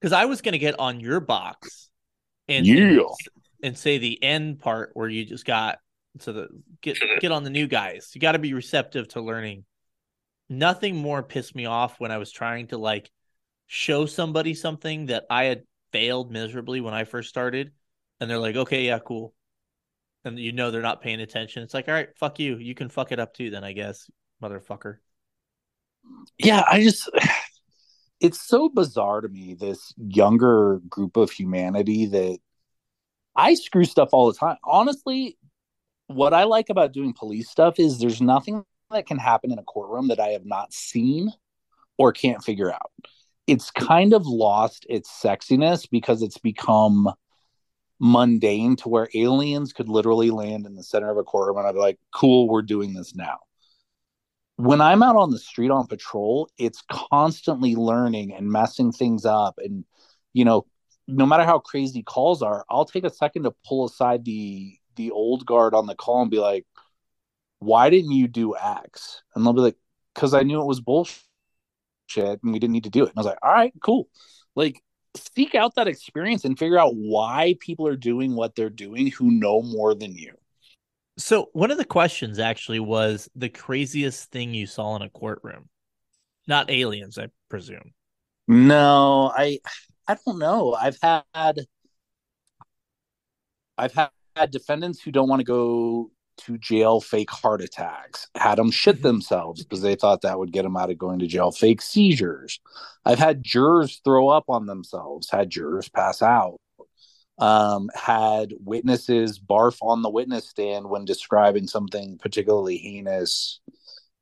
Because 0.00 0.12
I 0.12 0.26
was 0.26 0.40
gonna 0.42 0.58
get 0.58 0.78
on 0.78 1.00
your 1.00 1.20
box 1.20 1.90
and 2.48 2.66
Yeah. 2.66 3.00
and 3.62 3.76
say 3.76 3.98
the 3.98 4.22
end 4.22 4.60
part 4.60 4.90
where 4.94 5.08
you 5.08 5.24
just 5.24 5.44
got 5.44 5.78
to 6.20 6.32
the 6.32 6.48
get 6.80 6.98
get 7.20 7.32
on 7.32 7.44
the 7.44 7.50
new 7.50 7.66
guys. 7.66 8.10
You 8.14 8.20
got 8.20 8.32
to 8.32 8.38
be 8.38 8.54
receptive 8.54 9.08
to 9.08 9.20
learning. 9.20 9.64
Nothing 10.48 10.96
more 10.96 11.22
pissed 11.22 11.54
me 11.54 11.66
off 11.66 11.98
when 11.98 12.10
I 12.12 12.18
was 12.18 12.30
trying 12.30 12.68
to 12.68 12.78
like 12.78 13.10
show 13.66 14.06
somebody 14.06 14.54
something 14.54 15.06
that 15.06 15.24
I 15.28 15.44
had 15.44 15.64
failed 15.92 16.30
miserably 16.30 16.80
when 16.80 16.94
I 16.94 17.04
first 17.04 17.28
started, 17.28 17.72
and 18.20 18.30
they're 18.30 18.38
like, 18.38 18.56
"Okay, 18.56 18.86
yeah, 18.86 18.98
cool," 18.98 19.34
and 20.24 20.38
you 20.38 20.52
know 20.52 20.70
they're 20.70 20.82
not 20.82 21.02
paying 21.02 21.20
attention. 21.20 21.62
It's 21.62 21.74
like, 21.74 21.88
all 21.88 21.94
right, 21.94 22.08
fuck 22.16 22.38
you. 22.38 22.56
You 22.58 22.74
can 22.74 22.88
fuck 22.88 23.12
it 23.12 23.18
up 23.20 23.34
too, 23.34 23.50
then 23.50 23.64
I 23.64 23.72
guess, 23.72 24.10
motherfucker. 24.42 24.98
yeah 26.38 26.64
i 26.70 26.82
just 26.82 27.10
it's 28.20 28.40
so 28.40 28.68
bizarre 28.68 29.20
to 29.20 29.28
me 29.28 29.54
this 29.54 29.92
younger 29.98 30.80
group 30.88 31.16
of 31.16 31.30
humanity 31.30 32.06
that 32.06 32.38
i 33.34 33.54
screw 33.54 33.84
stuff 33.84 34.10
all 34.12 34.30
the 34.30 34.38
time 34.38 34.56
honestly 34.64 35.36
what 36.08 36.32
i 36.32 36.44
like 36.44 36.70
about 36.70 36.92
doing 36.92 37.12
police 37.12 37.50
stuff 37.50 37.74
is 37.78 37.98
there's 37.98 38.20
nothing 38.22 38.64
that 38.90 39.06
can 39.06 39.18
happen 39.18 39.50
in 39.52 39.58
a 39.58 39.62
courtroom 39.64 40.08
that 40.08 40.20
i 40.20 40.28
have 40.28 40.46
not 40.46 40.72
seen 40.72 41.30
or 41.98 42.12
can't 42.12 42.44
figure 42.44 42.72
out 42.72 42.92
it's 43.46 43.70
kind 43.70 44.12
of 44.12 44.26
lost 44.26 44.86
its 44.88 45.10
sexiness 45.10 45.88
because 45.90 46.22
it's 46.22 46.38
become 46.38 47.08
mundane 47.98 48.76
to 48.76 48.88
where 48.88 49.08
aliens 49.14 49.72
could 49.72 49.88
literally 49.88 50.30
land 50.30 50.66
in 50.66 50.74
the 50.74 50.82
center 50.82 51.10
of 51.10 51.16
a 51.16 51.24
courtroom 51.24 51.56
and 51.56 51.66
i'd 51.66 51.72
be 51.72 51.78
like 51.78 51.98
cool 52.12 52.48
we're 52.48 52.62
doing 52.62 52.92
this 52.92 53.14
now 53.14 53.38
when 54.56 54.80
I'm 54.80 55.02
out 55.02 55.16
on 55.16 55.30
the 55.30 55.38
street 55.38 55.70
on 55.70 55.86
patrol, 55.86 56.48
it's 56.58 56.82
constantly 56.90 57.76
learning 57.76 58.32
and 58.32 58.50
messing 58.50 58.90
things 58.90 59.24
up. 59.24 59.56
And, 59.58 59.84
you 60.32 60.44
know, 60.44 60.66
no 61.06 61.26
matter 61.26 61.44
how 61.44 61.58
crazy 61.58 62.02
calls 62.02 62.42
are, 62.42 62.64
I'll 62.70 62.86
take 62.86 63.04
a 63.04 63.10
second 63.10 63.44
to 63.44 63.54
pull 63.66 63.84
aside 63.84 64.24
the 64.24 64.76
the 64.96 65.10
old 65.10 65.44
guard 65.44 65.74
on 65.74 65.86
the 65.86 65.94
call 65.94 66.22
and 66.22 66.30
be 66.30 66.38
like, 66.38 66.64
why 67.58 67.90
didn't 67.90 68.12
you 68.12 68.28
do 68.28 68.56
X? 68.56 69.22
And 69.34 69.44
they'll 69.44 69.52
be 69.52 69.60
like, 69.60 69.76
because 70.14 70.32
I 70.32 70.42
knew 70.42 70.60
it 70.62 70.66
was 70.66 70.80
bullshit 70.80 71.18
and 72.16 72.38
we 72.52 72.58
didn't 72.58 72.72
need 72.72 72.84
to 72.84 72.90
do 72.90 73.04
it. 73.04 73.10
And 73.10 73.18
I 73.18 73.20
was 73.20 73.26
like, 73.26 73.38
all 73.42 73.52
right, 73.52 73.74
cool. 73.82 74.08
Like, 74.54 74.82
seek 75.16 75.54
out 75.54 75.74
that 75.74 75.88
experience 75.88 76.44
and 76.44 76.58
figure 76.58 76.78
out 76.78 76.94
why 76.94 77.56
people 77.60 77.86
are 77.86 77.96
doing 77.96 78.34
what 78.34 78.54
they're 78.54 78.70
doing 78.70 79.08
who 79.08 79.30
know 79.30 79.62
more 79.62 79.94
than 79.94 80.14
you. 80.14 80.32
So 81.18 81.48
one 81.52 81.70
of 81.70 81.78
the 81.78 81.84
questions 81.84 82.38
actually 82.38 82.80
was 82.80 83.28
the 83.34 83.48
craziest 83.48 84.30
thing 84.30 84.52
you 84.52 84.66
saw 84.66 84.96
in 84.96 85.02
a 85.02 85.10
courtroom. 85.10 85.68
Not 86.46 86.70
aliens, 86.70 87.18
I 87.18 87.28
presume. 87.48 87.92
No, 88.46 89.32
I 89.34 89.58
I 90.06 90.16
don't 90.24 90.38
know. 90.38 90.74
I've 90.74 90.98
had 91.02 91.58
I've 93.78 93.92
had, 93.92 94.10
had 94.34 94.50
defendants 94.50 95.00
who 95.00 95.10
don't 95.10 95.28
want 95.28 95.40
to 95.40 95.44
go 95.44 96.10
to 96.38 96.58
jail 96.58 97.00
fake 97.00 97.30
heart 97.30 97.60
attacks, 97.60 98.28
had 98.34 98.56
them 98.56 98.70
shit 98.70 99.02
themselves 99.02 99.62
because 99.62 99.82
they 99.82 99.94
thought 99.94 100.22
that 100.22 100.38
would 100.38 100.52
get 100.52 100.62
them 100.62 100.76
out 100.76 100.90
of 100.90 100.98
going 100.98 101.18
to 101.20 101.26
jail, 101.26 101.50
fake 101.50 101.82
seizures. 101.82 102.60
I've 103.04 103.18
had 103.18 103.42
jurors 103.42 104.00
throw 104.04 104.28
up 104.28 104.44
on 104.48 104.66
themselves, 104.66 105.30
had 105.30 105.50
jurors 105.50 105.88
pass 105.88 106.22
out. 106.22 106.58
Um, 107.38 107.90
had 107.94 108.54
witnesses 108.60 109.38
barf 109.38 109.76
on 109.82 110.00
the 110.00 110.08
witness 110.08 110.48
stand 110.48 110.88
when 110.88 111.04
describing 111.04 111.66
something 111.66 112.16
particularly 112.16 112.78
heinous. 112.78 113.60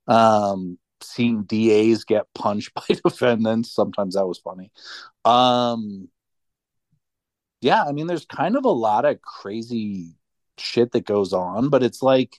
Um, 0.09 0.79
seen 1.01 1.45
DAs 1.45 2.05
get 2.05 2.27
punched 2.35 2.75
by 2.75 2.83
defendants. 2.89 3.73
Sometimes 3.73 4.15
that 4.15 4.27
was 4.27 4.39
funny. 4.39 4.73
Um, 5.25 6.09
yeah, 7.61 7.85
I 7.85 7.93
mean, 7.93 8.07
there's 8.07 8.27
kind 8.27 8.57
of 8.57 8.65
a 8.65 8.71
lot 8.71 9.05
of 9.05 9.23
crazy 9.23 10.17
shit 10.59 10.93
that 10.93 11.07
goes 11.07 11.33
on, 11.33 11.69
but 11.69 11.83
it's 11.83 12.03
like, 12.03 12.39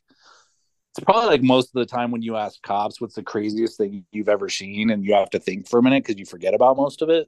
it's 0.92 1.04
probably 1.04 1.30
like 1.30 1.44
most 1.44 1.76
of 1.76 1.80
the 1.80 1.86
time 1.86 2.12
when 2.12 2.22
you 2.22 2.38
ask 2.38 2.62
cops 2.62 3.02
what's 3.02 3.16
the 3.16 3.24
craziest 3.24 3.78
thing 3.78 4.06
you've 4.12 4.30
ever 4.30 4.50
seen, 4.50 4.90
and 4.90 5.04
you 5.04 5.14
have 5.14 5.30
to 5.32 5.40
think 5.40 5.68
for 5.68 5.80
a 5.80 5.84
minute 5.84 6.04
because 6.04 6.20
you 6.20 6.26
forget 6.26 6.54
about 6.54 6.78
most 6.78 7.02
of 7.02 7.10
it. 7.10 7.28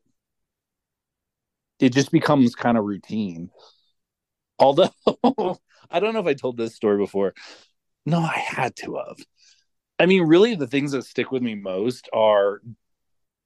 It 1.80 1.94
just 1.94 2.12
becomes 2.12 2.56
kind 2.56 2.78
of 2.78 2.86
routine. 2.86 3.52
Although, 4.58 4.90
I 5.92 6.00
don't 6.00 6.14
know 6.14 6.20
if 6.20 6.26
I 6.26 6.34
told 6.34 6.58
this 6.58 6.76
story 6.76 6.98
before. 6.98 7.34
No, 8.06 8.20
I 8.20 8.38
had 8.38 8.76
to 8.78 8.96
have. 8.96 9.18
I 10.00 10.06
mean, 10.06 10.24
really, 10.24 10.56
the 10.56 10.68
things 10.68 10.92
that 10.92 11.04
stick 11.04 11.32
with 11.32 11.42
me 11.42 11.56
most 11.56 12.10
are 12.14 12.62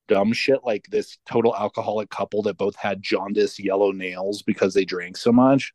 dumb 0.07 0.33
shit 0.33 0.59
like 0.63 0.85
this 0.89 1.17
total 1.25 1.55
alcoholic 1.55 2.09
couple 2.09 2.41
that 2.43 2.57
both 2.57 2.75
had 2.75 3.01
jaundice 3.01 3.59
yellow 3.59 3.91
nails 3.91 4.41
because 4.41 4.73
they 4.73 4.85
drank 4.85 5.17
so 5.17 5.31
much. 5.31 5.73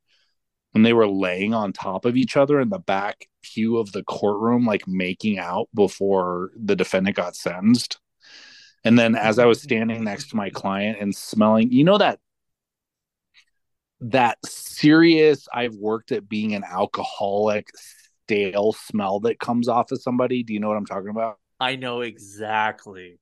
And 0.77 0.87
they 0.87 0.93
were 0.93 1.09
laying 1.09 1.55
on 1.55 1.73
top 1.73 2.05
of 2.05 2.17
each 2.17 2.37
other 2.37 2.61
in 2.61 2.69
the 2.69 2.79
back 2.79 3.29
pew 3.43 3.79
of 3.79 3.93
the 3.93 4.03
courtroom, 4.03 4.67
like 4.67 4.87
making 4.87 5.39
out 5.39 5.69
before 5.75 6.51
the 6.55 6.77
defendant 6.77 7.17
got 7.17 7.35
sentenced. 7.35 7.99
And 8.85 8.99
then 8.99 9.17
as 9.17 9.39
I 9.39 9.47
was 9.47 9.63
standing 9.63 10.05
next 10.05 10.31
to 10.31 10.37
my 10.37 10.51
client 10.51 10.99
and 11.01 11.17
smelling, 11.17 11.73
you 11.73 11.83
know 11.83 11.99
that 11.99 12.21
that 14.01 14.39
serious 14.45 15.49
I've 15.53 15.75
worked 15.75 16.13
at 16.13 16.29
being 16.29 16.55
an 16.55 16.63
alcoholic 16.63 17.69
stale 18.27 18.73
smell 18.73 19.21
that 19.21 19.39
comes 19.41 19.69
off 19.69 19.91
of 19.93 20.03
somebody. 20.03 20.43
Do 20.43 20.53
you 20.53 20.61
know 20.61 20.69
what 20.69 20.77
I'm 20.77 20.87
talking 20.87 21.09
about? 21.09 21.39
I 21.59 21.77
know 21.77 22.03
exactly 22.03 23.19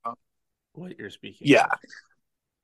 what 0.73 0.99
you're 0.99 1.11
speaking. 1.11 1.47
Yeah. 1.49 1.67
of. 1.67 1.79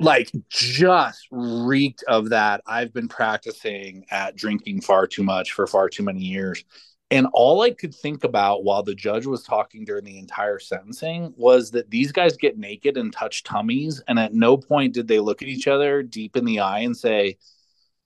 Like 0.01 0.33
just 0.49 1.29
reeked 1.31 2.03
of 2.09 2.31
that. 2.31 2.63
I've 2.67 2.93
been 2.93 3.07
practicing 3.07 4.07
at 4.11 4.35
drinking 4.35 4.81
far 4.81 5.07
too 5.07 5.23
much 5.23 5.53
for 5.53 5.67
far 5.67 5.91
too 5.91 6.03
many 6.03 6.21
years. 6.21 6.65
And 7.11 7.27
all 7.35 7.61
I 7.61 7.73
could 7.73 7.95
think 7.95 8.25
about 8.25 8.65
while 8.65 8.83
the 8.83 8.95
judge 8.95 9.27
was 9.27 9.43
talking 9.43 9.85
during 9.85 10.05
the 10.05 10.19
entire 10.19 10.59
sentencing 10.59 11.35
was 11.37 11.71
that 11.73 11.91
these 11.91 12.13
guys 12.13 12.37
get 12.37 12.57
naked 12.57 12.97
and 12.97 13.13
touch 13.13 13.43
tummies. 13.43 14.01
And 14.09 14.19
at 14.19 14.33
no 14.33 14.57
point 14.57 14.95
did 14.95 15.07
they 15.07 15.21
look 15.21 15.43
at 15.43 15.49
each 15.49 15.69
other 15.69 16.03
deep 16.03 16.35
in 16.35 16.47
the 16.47 16.61
eye 16.61 16.79
and 16.81 16.97
say, 16.97 17.37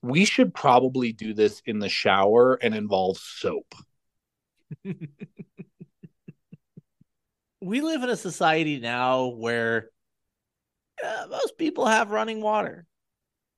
we 0.02 0.24
should 0.24 0.52
probably 0.52 1.12
do 1.12 1.32
this 1.32 1.62
in 1.64 1.78
the 1.78 1.88
shower 1.88 2.54
and 2.54 2.74
involve 2.74 3.18
soap. 3.18 3.72
we 7.62 7.80
live 7.82 8.02
in 8.02 8.10
a 8.10 8.16
society 8.16 8.80
now 8.80 9.26
where 9.26 9.90
uh, 11.02 11.26
most 11.30 11.58
people 11.58 11.86
have 11.86 12.10
running 12.10 12.40
water, 12.40 12.86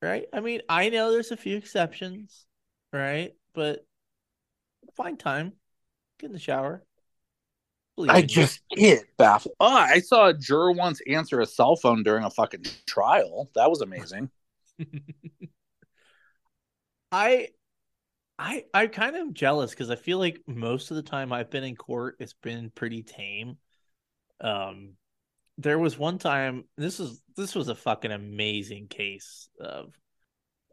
right? 0.02 0.26
I 0.32 0.40
mean, 0.40 0.62
I 0.68 0.88
know 0.90 1.10
there's 1.10 1.32
a 1.32 1.36
few 1.36 1.56
exceptions, 1.56 2.46
right? 2.92 3.32
But 3.54 3.84
find 4.96 5.18
time, 5.18 5.52
get 6.18 6.26
in 6.26 6.32
the 6.32 6.38
shower. 6.38 6.82
Believe 7.96 8.12
I 8.12 8.18
in 8.18 8.28
you. 8.28 8.28
just 8.28 8.60
get 8.70 9.04
baffled. 9.16 9.54
Oh, 9.58 9.74
I 9.74 10.00
saw 10.00 10.28
a 10.28 10.34
juror 10.34 10.72
once 10.72 11.00
answer 11.08 11.40
a 11.40 11.46
cell 11.46 11.76
phone 11.76 12.02
during 12.02 12.24
a 12.24 12.30
fucking 12.30 12.64
trial. 12.86 13.50
That 13.54 13.70
was 13.70 13.80
amazing. 13.80 14.30
I 17.12 17.48
I 18.38 18.64
I 18.74 18.86
kind 18.88 19.16
of 19.16 19.34
jealous 19.34 19.70
because 19.70 19.90
I 19.90 19.96
feel 19.96 20.18
like 20.18 20.42
most 20.46 20.90
of 20.90 20.96
the 20.96 21.02
time 21.02 21.32
I've 21.32 21.50
been 21.50 21.64
in 21.64 21.76
court, 21.76 22.16
it's 22.20 22.34
been 22.34 22.70
pretty 22.70 23.02
tame. 23.02 23.56
Um, 24.40 24.94
there 25.58 25.78
was 25.78 25.98
one 25.98 26.18
time 26.18 26.64
this 26.76 26.98
was 26.98 27.22
this 27.36 27.54
was 27.54 27.68
a 27.68 27.74
fucking 27.74 28.12
amazing 28.12 28.88
case 28.88 29.48
of 29.60 29.94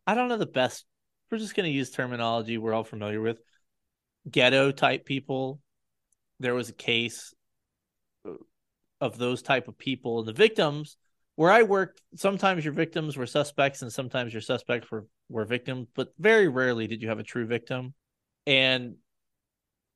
I 0.05 0.15
don't 0.15 0.27
know 0.27 0.38
the 0.38 0.45
best. 0.45 0.86
We're 1.31 1.38
just 1.38 1.55
gonna 1.55 1.69
use 1.69 1.89
terminology 1.91 2.57
we're 2.57 2.73
all 2.73 2.84
familiar 2.84 3.21
with. 3.21 3.39
Ghetto 4.29 4.71
type 4.71 5.05
people. 5.05 5.59
There 6.39 6.53
was 6.53 6.69
a 6.69 6.73
case 6.73 7.34
of 9.01 9.17
those 9.17 9.41
type 9.41 9.67
of 9.67 9.77
people 9.77 10.19
and 10.19 10.27
the 10.27 10.34
victims 10.34 10.97
where 11.36 11.51
I 11.51 11.63
worked, 11.63 12.01
sometimes 12.15 12.63
your 12.63 12.73
victims 12.73 13.17
were 13.17 13.25
suspects 13.25 13.81
and 13.81 13.91
sometimes 13.91 14.34
your 14.34 14.41
suspects 14.41 14.89
were, 14.91 15.07
were 15.29 15.45
victims, 15.45 15.88
but 15.95 16.09
very 16.19 16.47
rarely 16.47 16.88
did 16.88 17.01
you 17.01 17.09
have 17.09 17.19
a 17.19 17.23
true 17.23 17.45
victim. 17.45 17.93
And 18.45 18.95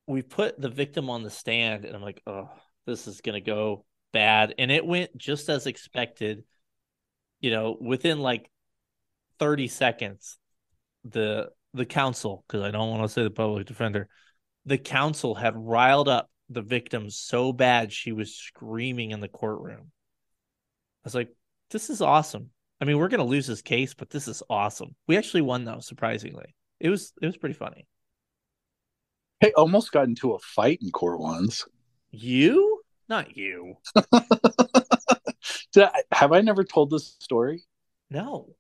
we 0.08 0.22
put 0.24 0.60
the 0.60 0.70
victim 0.70 1.10
on 1.10 1.22
the 1.22 1.30
stand, 1.30 1.86
and 1.86 1.96
I'm 1.96 2.02
like, 2.02 2.22
oh, 2.26 2.50
this 2.86 3.08
is 3.08 3.22
gonna 3.22 3.42
go 3.42 3.86
bad, 4.18 4.56
and 4.58 4.72
it 4.72 4.84
went 4.84 5.16
just 5.16 5.48
as 5.48 5.68
expected. 5.68 6.44
You 7.40 7.52
know, 7.52 7.78
within 7.80 8.20
like 8.20 8.50
30 9.38 9.68
seconds, 9.68 10.40
the 11.04 11.50
the 11.76 11.86
counsel, 11.86 12.44
because 12.48 12.64
I 12.64 12.72
don't 12.72 12.90
want 12.90 13.04
to 13.04 13.10
say 13.10 13.22
the 13.22 13.30
public 13.30 13.68
defender, 13.68 14.10
the 14.66 14.80
counsel 14.80 15.36
had 15.36 15.54
riled 15.56 16.10
up 16.10 16.32
the 16.50 16.64
victim 16.64 17.12
so 17.12 17.54
bad 17.54 17.94
she 17.94 18.12
was 18.12 18.34
screaming 18.34 19.12
in 19.12 19.20
the 19.20 19.28
courtroom. 19.28 19.92
I 19.92 21.04
was 21.04 21.14
like, 21.14 21.30
this 21.70 21.92
is 21.92 22.02
awesome. 22.02 22.50
I 22.82 22.86
mean, 22.86 22.98
we're 22.98 23.10
gonna 23.10 23.24
lose 23.24 23.46
this 23.46 23.62
case, 23.62 23.94
but 23.94 24.10
this 24.10 24.28
is 24.28 24.42
awesome. 24.50 24.96
We 25.06 25.16
actually 25.16 25.42
won 25.42 25.64
though, 25.64 25.80
surprisingly. 25.80 26.56
It 26.80 26.90
was 26.90 27.14
it 27.22 27.28
was 27.28 27.38
pretty 27.38 27.54
funny. 27.54 27.86
Hey, 29.42 29.52
almost 29.56 29.92
got 29.92 30.06
into 30.08 30.34
a 30.34 30.40
fight 30.40 30.80
in 30.82 30.90
court 30.90 31.20
once. 31.20 31.66
You? 32.10 32.77
Not 33.10 33.38
you. 33.38 33.76
I- 35.78 36.04
have 36.12 36.32
I 36.32 36.42
never 36.42 36.64
told 36.64 36.90
this 36.90 37.16
story? 37.20 37.64
No. 38.10 38.56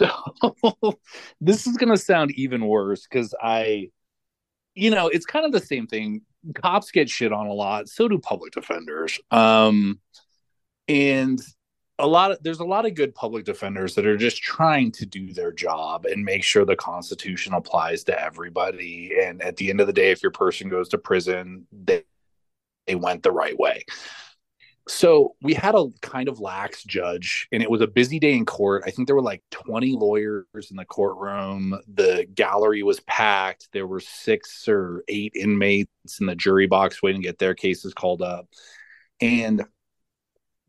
So 0.00 0.10
this 1.40 1.66
is 1.66 1.76
gonna 1.76 1.96
sound 1.96 2.32
even 2.32 2.66
worse 2.66 3.06
because 3.06 3.34
I, 3.40 3.90
you 4.74 4.90
know, 4.90 5.08
it's 5.08 5.26
kind 5.26 5.46
of 5.46 5.52
the 5.52 5.60
same 5.60 5.86
thing. 5.86 6.22
Cops 6.54 6.90
get 6.90 7.08
shit 7.08 7.32
on 7.32 7.46
a 7.46 7.52
lot, 7.52 7.88
so 7.88 8.08
do 8.08 8.18
public 8.18 8.52
defenders. 8.52 9.18
Um, 9.30 10.00
and 10.88 11.40
a 11.98 12.06
lot 12.06 12.32
of 12.32 12.42
there's 12.42 12.58
a 12.58 12.64
lot 12.64 12.86
of 12.86 12.94
good 12.94 13.14
public 13.14 13.44
defenders 13.44 13.94
that 13.94 14.06
are 14.06 14.16
just 14.16 14.42
trying 14.42 14.90
to 14.92 15.06
do 15.06 15.32
their 15.32 15.52
job 15.52 16.06
and 16.06 16.24
make 16.24 16.42
sure 16.42 16.64
the 16.64 16.76
Constitution 16.76 17.54
applies 17.54 18.04
to 18.04 18.20
everybody. 18.20 19.12
And 19.22 19.40
at 19.42 19.56
the 19.56 19.70
end 19.70 19.80
of 19.80 19.86
the 19.86 19.92
day, 19.92 20.10
if 20.10 20.22
your 20.22 20.32
person 20.32 20.68
goes 20.68 20.88
to 20.90 20.98
prison, 20.98 21.66
they 21.72 22.02
they 22.86 22.94
went 22.94 23.22
the 23.22 23.32
right 23.32 23.58
way. 23.58 23.84
So 24.86 25.34
we 25.40 25.54
had 25.54 25.74
a 25.74 25.86
kind 26.02 26.28
of 26.28 26.40
lax 26.40 26.84
judge 26.84 27.48
and 27.50 27.62
it 27.62 27.70
was 27.70 27.80
a 27.80 27.86
busy 27.86 28.18
day 28.18 28.34
in 28.34 28.44
court. 28.44 28.82
I 28.86 28.90
think 28.90 29.08
there 29.08 29.16
were 29.16 29.22
like 29.22 29.42
20 29.50 29.92
lawyers 29.92 30.44
in 30.70 30.76
the 30.76 30.84
courtroom. 30.84 31.74
The 31.94 32.26
gallery 32.34 32.82
was 32.82 33.00
packed. 33.00 33.68
There 33.72 33.86
were 33.86 34.00
six 34.00 34.68
or 34.68 35.02
eight 35.08 35.32
inmates 35.34 36.20
in 36.20 36.26
the 36.26 36.34
jury 36.34 36.66
box 36.66 37.02
waiting 37.02 37.22
to 37.22 37.28
get 37.28 37.38
their 37.38 37.54
cases 37.54 37.94
called 37.94 38.20
up. 38.20 38.46
And 39.22 39.64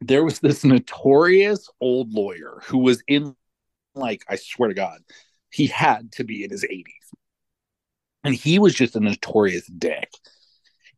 there 0.01 0.24
was 0.24 0.39
this 0.39 0.63
notorious 0.63 1.70
old 1.82 2.13
lawyer 2.13 2.61
who 2.66 2.80
was 2.80 3.03
in 3.07 3.36
like 3.93 4.24
i 4.30 4.36
swear 4.36 4.70
to 4.70 4.76
god 4.76 4.99
he 5.49 5.68
had 5.68 6.11
to 6.11 6.24
be 6.24 6.43
in 6.43 6.49
his 6.49 6.63
80s 6.63 6.84
and 8.24 8.36
he 8.36 8.59
was 8.59 8.74
just 8.74 8.95
a 8.95 8.99
notorious 8.99 9.66
dick 9.68 10.09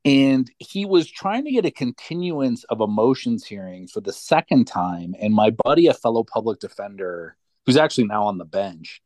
and 0.08 0.50
he 0.58 0.86
was 0.86 1.12
trying 1.12 1.44
to 1.44 1.52
get 1.52 1.66
a 1.66 1.72
continuance 1.72 2.64
of 2.66 2.80
a 2.80 2.88
motions 2.88 3.46
hearing 3.46 3.88
for 3.88 4.00
the 4.00 4.14
second 4.14 4.64
time. 4.64 5.14
And 5.20 5.34
my 5.34 5.50
buddy 5.66 5.88
a 5.88 5.94
fellow 5.94 6.24
public 6.24 6.62
defender 6.62 7.36
who's 7.66 7.76
actually 7.76 8.06
now 8.06 8.24
on 8.24 8.38
the 8.38 8.46
bench 8.46 9.02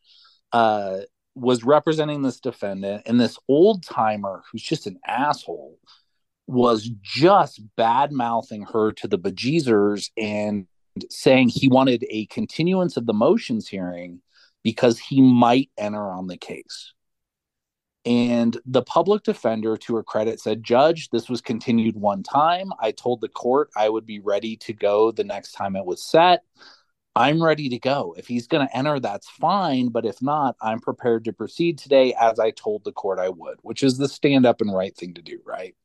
uh, 0.54 1.00
was 1.34 1.64
representing 1.64 2.22
this 2.22 2.40
defendant. 2.40 3.02
And 3.08 3.20
this 3.20 3.40
old 3.48 3.84
timer 3.84 4.44
who's 4.52 4.62
just 4.62 4.86
an 4.86 5.00
asshole 5.08 5.80
was 6.46 6.88
just 7.02 7.60
bad 7.76 8.12
mouthing 8.12 8.68
her 8.72 8.92
to 8.92 9.08
the 9.08 9.18
bejeezers 9.18 10.12
and 10.18 10.68
saying 11.10 11.50
he 11.50 11.68
wanted 11.68 12.06
a 12.12 12.28
continuance 12.28 12.96
of 12.96 13.08
the 13.08 13.14
motions 13.14 13.68
hearing 13.68 14.22
because 14.64 15.00
he 15.00 15.20
might 15.20 15.72
enter 15.80 16.12
on 16.12 16.28
the 16.28 16.38
case 16.38 16.94
and 18.06 18.58
the 18.66 18.82
public 18.82 19.24
defender, 19.24 19.78
to 19.78 19.96
her 19.96 20.04
credit, 20.04 20.40
said, 20.40 20.64
Judge, 20.64 21.10
this 21.10 21.30
was 21.30 21.42
continued 21.42 21.96
one 21.96 22.24
time. 22.24 22.72
I 22.80 22.92
told 22.92 23.22
the 23.22 23.30
court 23.30 23.70
I 23.76 23.90
would 23.90 24.06
be 24.06 24.20
ready 24.20 24.58
to 24.58 24.74
go 24.74 25.12
the 25.12 25.24
next 25.24 25.52
time 25.52 25.76
it 25.76 25.86
was 25.86 26.04
set. 26.04 26.44
I'm 27.16 27.44
ready 27.44 27.70
to 27.70 27.78
go. 27.78 28.16
If 28.18 28.28
he's 28.28 28.48
going 28.48 28.68
to 28.68 28.76
enter, 28.76 29.00
that's 29.00 29.30
fine. 29.30 29.90
But 29.90 30.06
if 30.06 30.22
not, 30.22 30.56
I'm 30.62 30.80
prepared 30.80 31.26
to 31.26 31.34
proceed 31.34 31.78
today 31.78 32.16
as 32.20 32.40
I 32.40 32.52
told 32.52 32.84
the 32.84 32.94
court 32.94 33.20
I 33.20 33.30
would, 33.30 33.60
which 33.62 33.84
is 33.84 33.98
the 33.98 34.08
stand 34.08 34.46
up 34.46 34.62
and 34.62 34.74
right 34.74 34.96
thing 34.96 35.14
to 35.16 35.22
do, 35.22 35.40
right? 35.46 35.76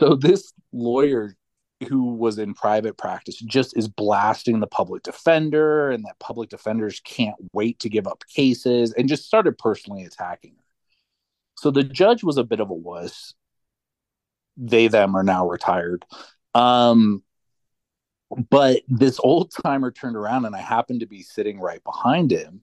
So 0.00 0.14
this 0.14 0.52
lawyer 0.72 1.36
who 1.88 2.14
was 2.14 2.38
in 2.38 2.54
private 2.54 2.96
practice 2.96 3.36
just 3.36 3.76
is 3.76 3.88
blasting 3.88 4.60
the 4.60 4.66
public 4.66 5.02
defender 5.02 5.90
and 5.90 6.04
that 6.04 6.18
public 6.20 6.48
defenders 6.48 7.00
can't 7.00 7.36
wait 7.52 7.78
to 7.80 7.90
give 7.90 8.06
up 8.06 8.24
cases 8.34 8.92
and 8.94 9.08
just 9.08 9.26
started 9.26 9.58
personally 9.58 10.04
attacking 10.04 10.52
her. 10.52 10.65
So 11.56 11.70
the 11.70 11.84
judge 11.84 12.22
was 12.22 12.36
a 12.36 12.44
bit 12.44 12.60
of 12.60 12.70
a 12.70 12.74
wuss. 12.74 13.34
They, 14.56 14.88
them 14.88 15.14
are 15.14 15.22
now 15.22 15.48
retired. 15.48 16.04
Um, 16.54 17.22
but 18.50 18.82
this 18.88 19.20
old 19.20 19.52
timer 19.64 19.90
turned 19.90 20.16
around 20.16 20.44
and 20.44 20.56
I 20.56 20.60
happened 20.60 21.00
to 21.00 21.06
be 21.06 21.22
sitting 21.22 21.60
right 21.60 21.82
behind 21.84 22.30
him. 22.30 22.62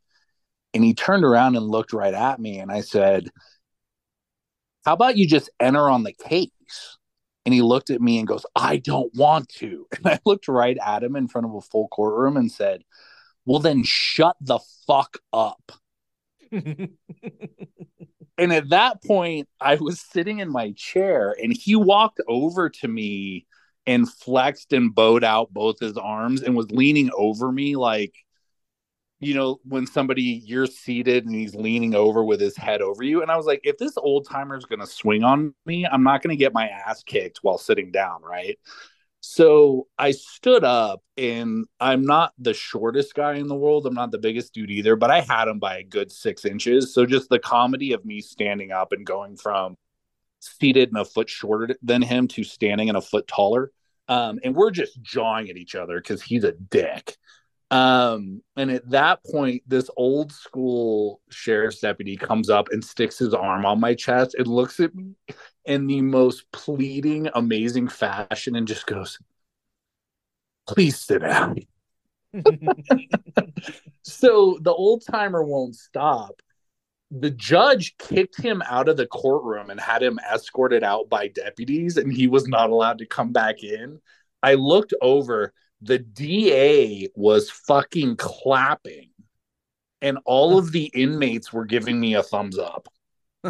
And 0.74 0.84
he 0.84 0.94
turned 0.94 1.24
around 1.24 1.56
and 1.56 1.68
looked 1.68 1.94
right 1.94 2.14
at 2.14 2.39
me. 2.39 2.60
And 2.60 2.72
I 2.72 2.82
said, 2.82 3.30
How 4.86 4.94
about 4.94 5.18
you 5.18 5.28
just 5.28 5.50
enter 5.60 5.89
on 5.89 6.04
the 6.04 6.14
case? 6.14 6.50
And 7.46 7.54
he 7.54 7.62
looked 7.62 7.89
at 7.89 8.02
me 8.02 8.18
and 8.18 8.28
goes, 8.28 8.46
I 8.56 8.78
don't 8.78 9.14
want 9.16 9.50
to. 9.50 9.88
And 9.98 10.08
I 10.08 10.20
looked 10.26 10.48
right 10.48 10.78
at 10.84 11.04
him 11.04 11.16
in 11.16 11.28
front 11.28 11.46
of 11.46 11.54
a 11.54 11.62
full 11.62 11.88
courtroom 11.89 12.38
and 12.38 12.52
said, 12.52 12.84
Well, 13.46 13.60
then 13.60 13.84
shut 13.84 14.36
the 14.41 14.60
fuck 14.88 15.20
up. 15.32 15.72
And 18.38 18.51
at 18.51 18.69
that 18.69 19.03
point, 19.03 19.47
I 19.61 19.75
was 19.75 20.01
sitting 20.01 20.39
in 20.39 20.49
my 20.49 20.71
chair 20.71 21.36
and 21.41 21.55
he 21.55 21.75
walked 21.75 22.19
over 22.27 22.69
to 22.69 22.88
me 22.88 23.45
and 23.86 24.11
flexed 24.11 24.73
and 24.73 24.93
bowed 24.93 25.23
out 25.23 25.53
both 25.53 25.79
his 25.79 25.97
arms 25.97 26.41
and 26.41 26.55
was 26.55 26.71
leaning 26.71 27.11
over 27.15 27.51
me 27.51 27.75
like, 27.75 28.15
you 29.19 29.36
know, 29.36 29.59
when 29.65 29.86
somebody 29.88 30.41
you're 30.45 30.65
seated 30.65 31.25
and 31.25 31.36
he's 31.36 31.55
leaning 31.55 31.95
over 31.95 32.23
with 32.23 32.41
his 32.41 32.57
head 32.57 32.81
over 32.81 33.03
you. 33.03 33.21
And 33.21 33.31
I 33.31 33.38
was 33.38 33.45
like, 33.45 33.61
if 33.63 33.77
this 33.77 33.97
old 33.97 34.27
timer 34.27 34.57
is 34.57 34.65
going 34.65 34.79
to 34.79 34.88
swing 34.88 35.23
on 35.23 35.53
me, 35.65 35.86
I'm 35.86 36.03
not 36.03 36.21
to 36.23 36.36
get 36.36 36.53
my 36.53 36.67
ass 36.67 37.03
kicked 37.03 37.39
while 37.41 37.57
sitting 37.57 37.91
down. 37.91 38.21
Right. 38.21 38.57
So 39.26 39.88
I 39.97 40.11
stood 40.11 40.65
up 40.65 41.01
and 41.15 41.65
I'm 41.80 42.03
not 42.03 42.34
the 42.38 42.53
shortest 42.53 43.15
guy 43.15 43.36
in 43.36 43.47
the 43.47 43.55
world. 43.55 43.86
I'm 43.86 43.93
not 43.93 44.11
the 44.11 44.17
biggest 44.17 44.53
dude 44.53 44.69
either, 44.69 44.97
but 44.97 45.11
I 45.11 45.21
had 45.21 45.47
him 45.47 45.59
by 45.59 45.78
a 45.78 45.84
good 45.84 46.11
six 46.11 46.43
inches. 46.43 46.93
So 46.93 47.05
just 47.05 47.30
the 47.30 47.39
comedy 47.39 47.93
of 47.93 48.03
me 48.03 48.19
standing 48.19 48.74
up 48.74 48.91
and 48.91 49.05
going 49.05 49.38
from 49.38 49.78
seated 50.41 50.89
and 50.89 50.97
a 50.97 51.05
foot 51.05 51.30
shorter 51.30 51.74
than 51.82 52.01
him 52.01 52.28
to 52.28 52.43
standing 52.43 52.89
and 52.89 52.97
a 52.97 53.01
foot 53.01 53.26
taller. 53.26 53.71
Um, 54.09 54.41
and 54.43 54.53
we're 54.53 54.71
just 54.71 55.01
jawing 55.01 55.49
at 55.49 55.55
each 55.55 55.74
other 55.74 56.01
because 56.01 56.21
he's 56.21 56.43
a 56.43 56.51
dick. 56.51 57.15
Um, 57.74 58.43
and 58.55 58.69
at 58.69 58.88
that 58.91 59.24
point, 59.26 59.63
this 59.65 59.89
old 59.97 60.32
school 60.32 61.21
sheriff's 61.32 61.80
deputy 61.80 62.15
comes 62.15 62.51
up 62.51 62.67
and 62.69 62.86
sticks 62.86 63.17
his 63.17 63.34
arm 63.34 63.65
on 63.65 63.80
my 63.80 63.95
chest 63.95 64.36
and 64.36 64.45
looks 64.47 64.80
at 64.80 64.93
me 64.93 65.15
in 65.65 65.88
the 65.88 66.01
most 66.01 66.51
pleading, 66.51 67.30
amazing 67.34 67.88
fashion 67.88 68.55
and 68.55 68.67
just 68.67 68.86
goes, 68.86 69.17
Please 70.67 70.99
sit 70.99 71.24
down. 71.24 71.57
so 74.03 74.59
the 74.61 74.71
old 74.71 75.03
timer 75.09 75.41
won't 75.41 75.76
stop. 75.76 76.43
The 77.09 77.32
judge 77.32 77.97
kicked 77.97 78.39
him 78.39 78.61
out 78.67 78.88
of 78.88 78.97
the 78.97 79.07
courtroom 79.07 79.71
and 79.71 79.80
had 79.80 80.03
him 80.03 80.19
escorted 80.32 80.84
out 80.84 81.09
by 81.09 81.28
deputies, 81.28 81.97
and 81.97 82.13
he 82.13 82.28
was 82.28 82.47
not 82.47 82.69
allowed 82.69 82.99
to 82.99 83.07
come 83.07 83.32
back 83.32 83.63
in. 83.63 83.99
I 84.43 84.53
looked 84.53 84.93
over, 85.01 85.53
the 85.84 85.99
DA 85.99 87.09
was 87.15 87.49
fucking 87.49 88.15
clapping, 88.15 89.09
and 90.01 90.17
all 90.25 90.57
of 90.57 90.71
the 90.71 90.86
inmates 90.86 91.51
were 91.51 91.65
giving 91.65 91.99
me 91.99 92.15
a 92.15 92.23
thumbs 92.23 92.57
up. 92.57 92.88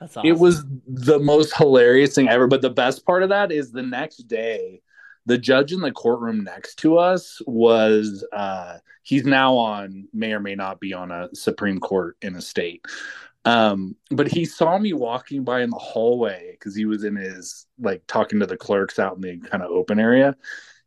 That's 0.00 0.16
awesome. 0.16 0.26
It 0.26 0.38
was 0.38 0.64
the 0.86 1.18
most 1.18 1.56
hilarious 1.56 2.14
thing 2.14 2.28
ever. 2.28 2.46
But 2.46 2.62
the 2.62 2.70
best 2.70 3.06
part 3.06 3.22
of 3.22 3.30
that 3.30 3.50
is 3.50 3.72
the 3.72 3.82
next 3.82 4.28
day, 4.28 4.82
the 5.24 5.38
judge 5.38 5.72
in 5.72 5.80
the 5.80 5.92
courtroom 5.92 6.44
next 6.44 6.76
to 6.76 6.98
us 6.98 7.40
was 7.46 8.24
uh 8.32 8.78
he's 9.02 9.24
now 9.24 9.54
on 9.54 10.08
may 10.12 10.32
or 10.32 10.40
may 10.40 10.54
not 10.54 10.80
be 10.80 10.92
on 10.92 11.10
a 11.10 11.28
Supreme 11.34 11.80
Court 11.80 12.16
in 12.22 12.36
a 12.36 12.42
state. 12.42 12.84
Um, 13.46 13.94
but 14.10 14.26
he 14.26 14.44
saw 14.44 14.76
me 14.76 14.92
walking 14.92 15.44
by 15.44 15.62
in 15.62 15.70
the 15.70 15.78
hallway 15.78 16.50
because 16.52 16.74
he 16.74 16.84
was 16.84 17.04
in 17.04 17.14
his 17.14 17.66
like 17.78 18.02
talking 18.08 18.40
to 18.40 18.46
the 18.46 18.56
clerks 18.56 18.98
out 18.98 19.14
in 19.14 19.20
the 19.20 19.38
kind 19.48 19.62
of 19.62 19.70
open 19.70 20.00
area. 20.00 20.36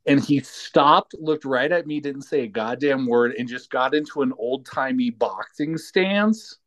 And 0.05 0.21
he 0.21 0.41
stopped, 0.41 1.15
looked 1.17 1.45
right 1.45 1.71
at 1.71 1.87
me, 1.87 2.01
didn't 2.01 2.23
say 2.23 2.41
a 2.41 2.47
goddamn 2.47 3.05
word, 3.05 3.33
and 3.37 3.47
just 3.47 3.69
got 3.69 3.95
into 3.95 4.21
an 4.23 4.33
old 4.37 4.65
timey 4.65 5.09
boxing 5.09 5.77
stance 5.77 6.57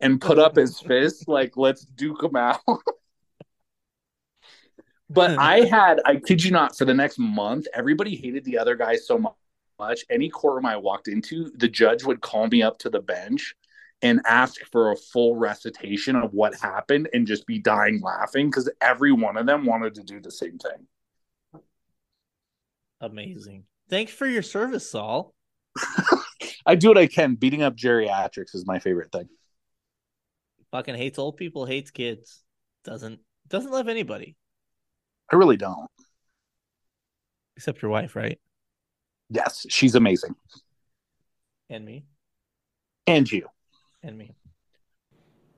and 0.00 0.20
put 0.20 0.38
up 0.38 0.56
his 0.56 0.80
fist 0.86 1.28
like 1.28 1.56
let's 1.56 1.84
duke 1.84 2.22
him 2.22 2.34
out. 2.34 2.60
But 5.10 5.38
i 5.38 5.60
had 5.60 6.02
i 6.04 6.16
kid 6.16 6.44
you 6.44 6.50
not 6.50 6.76
for 6.76 6.84
the 6.84 6.92
next 6.92 7.18
month 7.18 7.66
everybody 7.72 8.14
hated 8.14 8.44
the 8.44 8.58
other 8.58 8.76
guy 8.76 8.96
so 8.96 9.34
much. 9.78 10.04
Any 10.10 10.28
courtroom 10.28 10.66
i 10.66 10.76
walked 10.76 11.08
into 11.08 11.50
the 11.56 11.66
judge 11.66 12.04
would 12.04 12.20
call 12.20 12.46
me 12.48 12.62
up 12.62 12.78
to 12.80 12.90
the 12.90 13.00
bench 13.00 13.54
and 14.02 14.20
ask 14.26 14.60
for 14.70 14.92
a 14.92 14.96
full 14.96 15.36
recitation 15.36 16.14
of 16.16 16.32
what 16.32 16.54
happened 16.54 17.08
and 17.12 17.26
just 17.26 17.46
be 17.46 17.58
dying 17.58 18.00
laughing 18.00 18.48
because 18.48 18.70
every 18.80 19.12
one 19.12 19.36
of 19.36 19.46
them 19.46 19.64
wanted 19.66 19.94
to 19.96 20.02
do 20.02 20.20
the 20.20 20.30
same 20.30 20.58
thing. 20.58 20.86
Amazing. 23.00 23.64
Thanks 23.88 24.12
for 24.12 24.26
your 24.26 24.42
service, 24.42 24.90
Saul. 24.90 25.34
I 26.66 26.74
do 26.74 26.88
what 26.88 26.98
I 26.98 27.06
can. 27.06 27.34
Beating 27.36 27.62
up 27.62 27.76
geriatrics 27.76 28.54
is 28.54 28.66
my 28.66 28.78
favorite 28.78 29.10
thing. 29.12 29.28
Fucking 30.70 30.96
hates 30.96 31.18
old 31.18 31.36
people, 31.36 31.64
hates 31.64 31.90
kids. 31.90 32.42
Doesn't 32.84 33.20
doesn't 33.48 33.70
love 33.70 33.88
anybody 33.88 34.36
I 35.32 35.36
really 35.36 35.56
don't. 35.56 35.88
except 37.56 37.80
your 37.82 37.90
wife, 37.90 38.14
right? 38.14 38.38
Yes, 39.30 39.66
she's 39.68 39.94
amazing. 39.94 40.34
And 41.70 41.84
me. 41.84 42.04
And 43.06 43.30
you. 43.30 43.48
And 44.02 44.16
me. 44.16 44.34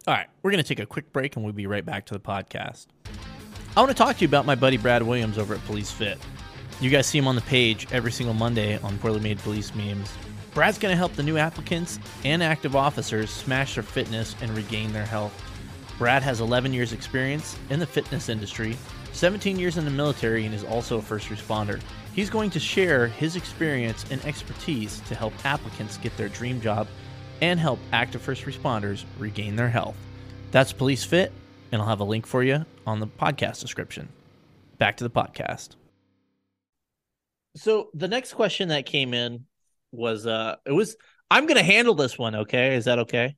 All 0.07 0.15
right, 0.15 0.29
we're 0.43 0.51
going 0.51 0.63
to 0.63 0.69
take 0.69 0.81
a 0.81 0.87
quick 0.87 1.13
break 1.13 1.37
and 1.37 1.45
we'll 1.45 1.53
be 1.53 1.67
right 1.67 1.85
back 1.85 2.07
to 2.07 2.15
the 2.15 2.21
podcast. 2.21 2.87
I 3.77 3.81
want 3.81 3.91
to 3.91 3.97
talk 3.97 4.17
to 4.17 4.23
you 4.23 4.29
about 4.29 4.47
my 4.47 4.55
buddy 4.55 4.77
Brad 4.77 5.03
Williams 5.03 5.39
over 5.39 5.55
at 5.55 5.65
Police 5.67 5.91
Fit. 5.91 6.19
You 6.81 6.89
guys 6.89 7.07
see 7.07 7.19
him 7.19 7.29
on 7.29 7.35
the 7.35 7.43
page 7.43 7.87
every 7.93 8.11
single 8.11 8.35
Monday 8.35 8.79
on 8.79 8.99
Poorly 8.99 9.21
Made 9.21 9.39
Police 9.39 9.75
memes. 9.75 10.11
Brad's 10.55 10.79
going 10.79 10.93
to 10.93 10.97
help 10.97 11.13
the 11.13 11.23
new 11.23 11.37
applicants 11.37 12.01
and 12.25 12.43
active 12.43 12.75
officers 12.75 13.31
smash 13.31 13.75
their 13.75 13.85
fitness 13.85 14.35
and 14.41 14.51
regain 14.57 14.93
their 14.93 15.05
health. 15.05 15.33
Brad 15.99 16.23
has 16.23 16.41
11 16.41 16.73
years' 16.73 16.95
experience 16.95 17.57
in 17.69 17.79
the 17.79 17.87
fitness 17.87 18.31
industry, 18.31 18.77
17 19.13 19.59
years 19.59 19.77
in 19.77 19.85
the 19.85 19.91
military, 19.91 20.47
and 20.47 20.55
is 20.55 20.65
also 20.65 20.97
a 20.97 21.03
first 21.03 21.29
responder. 21.29 21.79
He's 22.15 22.31
going 22.31 22.51
to 22.51 22.59
share 22.59 23.07
his 23.07 23.37
experience 23.37 24.07
and 24.11 24.25
expertise 24.25 25.01
to 25.01 25.15
help 25.15 25.35
applicants 25.45 25.99
get 25.99 26.17
their 26.17 26.31
dream 26.31 26.61
job 26.61 26.89
and 27.41 27.59
help 27.61 27.79
active 27.93 28.23
first 28.23 28.45
responders 28.45 29.05
regain 29.19 29.57
their 29.57 29.69
health. 29.69 29.97
That's 30.51 30.73
Police 30.73 31.05
Fit, 31.05 31.33
and 31.73 31.81
I'll 31.81 31.89
have 31.89 32.01
a 32.01 32.05
link 32.05 32.27
for 32.27 32.43
you 32.43 32.65
on 32.87 33.01
the 33.01 33.07
podcast 33.07 33.61
description. 33.61 34.09
Back 34.79 34.97
to 34.99 35.05
the 35.05 35.11
podcast. 35.11 35.71
So 37.57 37.91
the 37.95 38.09
next 38.09 38.35
question 38.35 38.69
that 38.69 38.87
came 38.87 39.13
in 39.15 39.47
was 39.93 40.27
uh 40.27 40.57
it 40.65 40.73
was 40.73 40.97
I'm 41.31 41.47
gonna 41.47 41.63
handle 41.63 41.95
this 41.95 42.17
one, 42.19 42.35
okay? 42.35 42.77
Is 42.77 42.85
that 42.85 43.01
okay? 43.01 43.37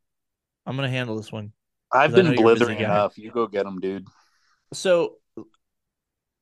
I'm 0.67 0.77
gonna 0.77 0.89
handle 0.91 1.17
this 1.17 1.33
one. 1.33 1.53
I've 1.91 2.15
been 2.15 2.27
know 2.27 2.33
you're 2.33 2.41
a 2.41 2.55
busy 2.55 2.65
blithering 2.65 2.79
enough. 2.81 3.19
You 3.19 3.31
go 3.31 3.47
get 3.47 3.65
them, 3.65 3.81
dude. 3.81 4.07
So 4.73 5.17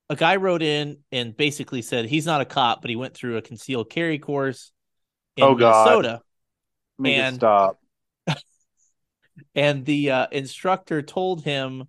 a 0.09 0.17
guy 0.17 0.37
wrote 0.37 0.63
in 0.63 0.99
and 1.13 1.37
basically 1.37 1.83
said 1.83 2.07
he's 2.07 2.27
not 2.27 2.41
a 2.41 2.45
cop, 2.45 2.83
but 2.83 2.91
he 2.91 2.97
went 2.97 3.15
through 3.15 3.37
a 3.37 3.43
concealed 3.43 3.91
carry 3.91 4.19
course 4.19 4.73
in 5.37 5.45
Oh, 5.45 5.55
God. 5.55 5.87
Minnesota. 5.87 6.23
Make 7.01 7.17
And- 7.17 7.37
stop. 7.37 7.81
and 9.55 9.85
the 9.85 10.11
uh, 10.11 10.27
instructor 10.31 11.03
told 11.03 11.43
him 11.43 11.85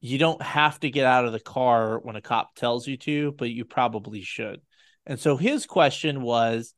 you 0.00 0.18
don't 0.18 0.40
have 0.40 0.78
to 0.80 0.90
get 0.90 1.04
out 1.04 1.24
of 1.24 1.32
the 1.32 1.40
car 1.40 1.98
when 1.98 2.14
a 2.14 2.20
cop 2.20 2.54
tells 2.54 2.86
you 2.86 2.96
to 2.98 3.32
but 3.32 3.50
you 3.50 3.64
probably 3.64 4.22
should. 4.22 4.60
And 5.04 5.18
so 5.18 5.36
his 5.36 5.66
question 5.66 6.22
was 6.22 6.74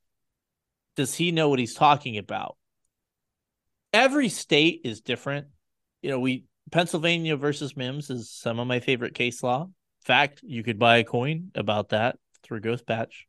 does 0.96 1.14
he 1.14 1.30
know 1.30 1.48
what 1.48 1.58
he's 1.58 1.74
talking 1.74 2.18
about? 2.18 2.56
Every 3.92 4.28
state 4.28 4.80
is 4.84 5.00
different. 5.02 5.48
You 6.00 6.10
know 6.10 6.20
we 6.20 6.44
pennsylvania 6.72 7.36
versus 7.36 7.74
Mimms 7.74 8.10
is 8.10 8.30
some 8.30 8.58
of 8.58 8.66
my 8.66 8.80
favorite 8.80 9.14
case 9.14 9.42
law. 9.42 9.64
In 9.64 10.04
fact 10.04 10.40
you 10.42 10.62
could 10.62 10.78
buy 10.78 10.98
a 10.98 11.04
coin 11.04 11.50
about 11.54 11.90
that 11.90 12.16
through 12.42 12.60
ghost 12.60 12.86
patch 12.86 13.26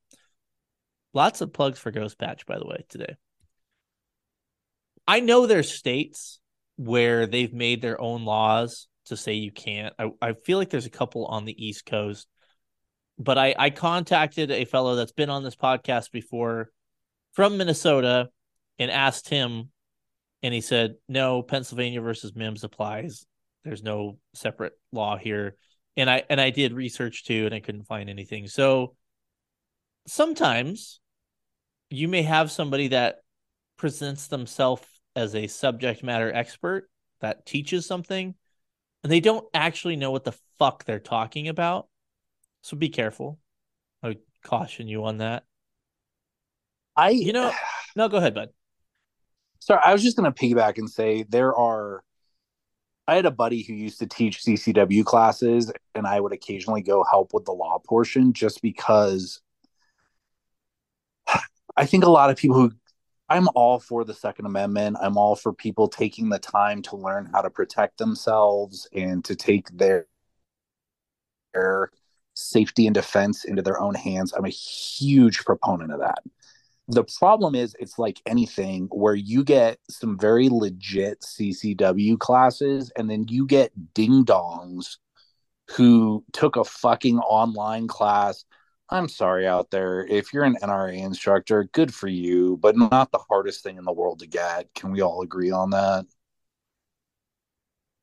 lots 1.14 1.42
of 1.42 1.54
plugs 1.54 1.80
for 1.80 1.92
ghost 1.92 2.18
patch 2.18 2.46
by 2.46 2.58
the 2.58 2.66
way 2.66 2.86
today 2.90 3.16
I 5.08 5.20
know 5.20 5.46
there's 5.46 5.72
states 5.72 6.40
where 6.78 7.28
they've 7.28 7.54
made 7.54 7.82
their 7.82 8.00
own 8.00 8.26
laws 8.26 8.88
to 9.06 9.18
say 9.18 9.34
you 9.34 9.52
can't. 9.52 9.94
I, 10.00 10.12
I 10.22 10.34
feel 10.34 10.58
like 10.58 10.70
there's 10.70 10.86
a 10.86 10.92
couple 10.92 11.26
on 11.26 11.46
the 11.46 11.66
East 11.66 11.86
Coast, 11.86 12.28
but 13.20 13.38
I, 13.38 13.56
I 13.58 13.70
contacted 13.70 14.52
a 14.52 14.66
fellow 14.66 14.96
that's 14.96 15.12
been 15.12 15.30
on 15.30 15.44
this 15.44 15.56
podcast 15.56 16.12
before 16.12 16.70
from 17.34 17.58
Minnesota 17.58 18.30
and 18.80 18.90
asked 18.90 19.30
him, 19.30 19.70
and 20.44 20.54
he 20.54 20.62
said, 20.62 20.96
no, 21.08 21.44
Pennsylvania 21.44 22.02
versus 22.02 22.32
Mimms 22.32 22.64
applies. 22.64 23.26
There's 23.64 23.84
no 23.84 24.18
separate 24.34 24.74
law 24.92 25.18
here. 25.18 25.56
And 25.98 26.10
I 26.10 26.24
and 26.30 26.40
I 26.40 26.50
did 26.50 26.74
research 26.74 27.26
too, 27.26 27.46
and 27.46 27.54
I 27.54 27.60
couldn't 27.60 27.84
find 27.84 28.10
anything. 28.10 28.48
So 28.48 28.96
sometimes 30.08 31.00
you 31.90 32.08
may 32.08 32.24
have 32.24 32.50
somebody 32.50 32.88
that 32.88 33.18
presents 33.82 34.28
themselves 34.28 34.84
as 35.16 35.34
a 35.34 35.48
subject 35.48 36.04
matter 36.04 36.32
expert 36.32 36.88
that 37.20 37.48
teaches 37.48 37.84
something 37.84 38.36
and 39.02 39.12
they 39.12 39.20
don't 39.20 39.48
actually 39.56 39.96
know 39.96 40.12
what 40.12 40.24
the 40.24 40.38
fuck 40.60 40.86
they're 40.86 41.00
talking 41.00 41.48
about. 41.48 41.88
So 42.62 42.78
be 42.78 42.90
careful. 42.90 43.40
I 44.04 44.10
would 44.10 44.20
caution 44.44 44.88
you 44.88 45.04
on 45.06 45.18
that. 45.18 45.46
I 46.96 47.10
You 47.10 47.34
know- 47.34 47.52
No, 47.96 48.08
go 48.08 48.18
ahead, 48.18 48.36
bud. 48.36 48.50
Sorry, 49.58 49.82
I 49.84 49.94
was 49.94 50.04
just 50.04 50.16
going 50.16 50.32
to 50.32 50.40
piggyback 50.40 50.78
and 50.78 50.88
say 50.88 51.24
there 51.24 51.56
are. 51.56 52.04
I 53.08 53.16
had 53.16 53.26
a 53.26 53.32
buddy 53.32 53.64
who 53.64 53.74
used 53.74 53.98
to 54.00 54.08
teach 54.08 54.44
CCW 54.44 55.04
classes, 55.04 55.72
and 55.96 56.06
I 56.06 56.20
would 56.20 56.34
occasionally 56.34 56.84
go 56.84 57.04
help 57.04 57.34
with 57.34 57.46
the 57.46 57.52
law 57.52 57.80
portion 57.80 58.32
just 58.32 58.62
because 58.62 59.42
I 61.76 61.86
think 61.88 62.04
a 62.06 62.10
lot 62.12 62.30
of 62.30 62.38
people 62.38 62.56
who 62.58 62.72
I'm 63.32 63.48
all 63.56 63.80
for 63.80 64.04
the 64.04 64.14
Second 64.14 64.46
Amendment. 64.46 64.98
I'm 65.02 65.18
all 65.18 65.36
for 65.36 65.54
people 65.54 65.88
taking 65.88 66.30
the 66.30 66.40
time 66.40 66.82
to 66.84 66.96
learn 66.96 67.30
how 67.34 67.42
to 67.42 67.50
protect 67.50 67.98
themselves 67.98 68.88
and 68.94 69.24
to 69.26 69.36
take 69.36 69.70
their, 69.70 70.08
their 71.54 71.92
safety 72.34 72.88
and 72.88 72.94
defense 72.94 73.46
into 73.46 73.62
their 73.62 73.80
own 73.80 73.96
hands. 73.96 74.34
I'm 74.34 74.46
a 74.46 74.50
huge 74.50 75.46
proponent 75.46 75.92
of 75.94 76.00
that 76.00 76.24
the 76.92 77.06
problem 77.20 77.56
is 77.56 77.76
it's 77.80 77.98
like 77.98 78.22
anything 78.26 78.88
where 78.92 79.16
you 79.16 79.44
get 79.46 79.78
some 79.90 80.18
very 80.20 80.50
legit 80.50 81.22
CCW 81.22 82.20
classes 82.20 82.92
and 82.98 83.10
then 83.10 83.26
you 83.30 83.46
get 83.46 83.72
ding 83.94 84.26
dongs 84.26 84.98
who 85.70 86.24
took 86.34 86.58
a 86.58 86.66
fucking 86.66 87.20
online 87.20 87.88
class. 87.88 88.44
I'm 88.92 89.08
sorry 89.08 89.48
out 89.48 89.72
there. 89.72 90.06
If 90.06 90.34
you're 90.34 90.44
an 90.44 90.58
NRA 90.62 91.02
instructor, 91.02 91.64
good 91.72 91.94
for 91.94 92.10
you, 92.10 92.58
but 92.58 92.76
not 92.76 93.12
the 93.12 93.20
hardest 93.30 93.64
thing 93.64 93.78
in 93.78 93.86
the 93.86 93.94
world 93.94 94.20
to 94.20 94.28
get. 94.28 94.74
Can 94.76 94.92
we 94.92 95.02
all 95.02 95.22
agree 95.22 95.50
on 95.50 95.70
that? 95.70 96.06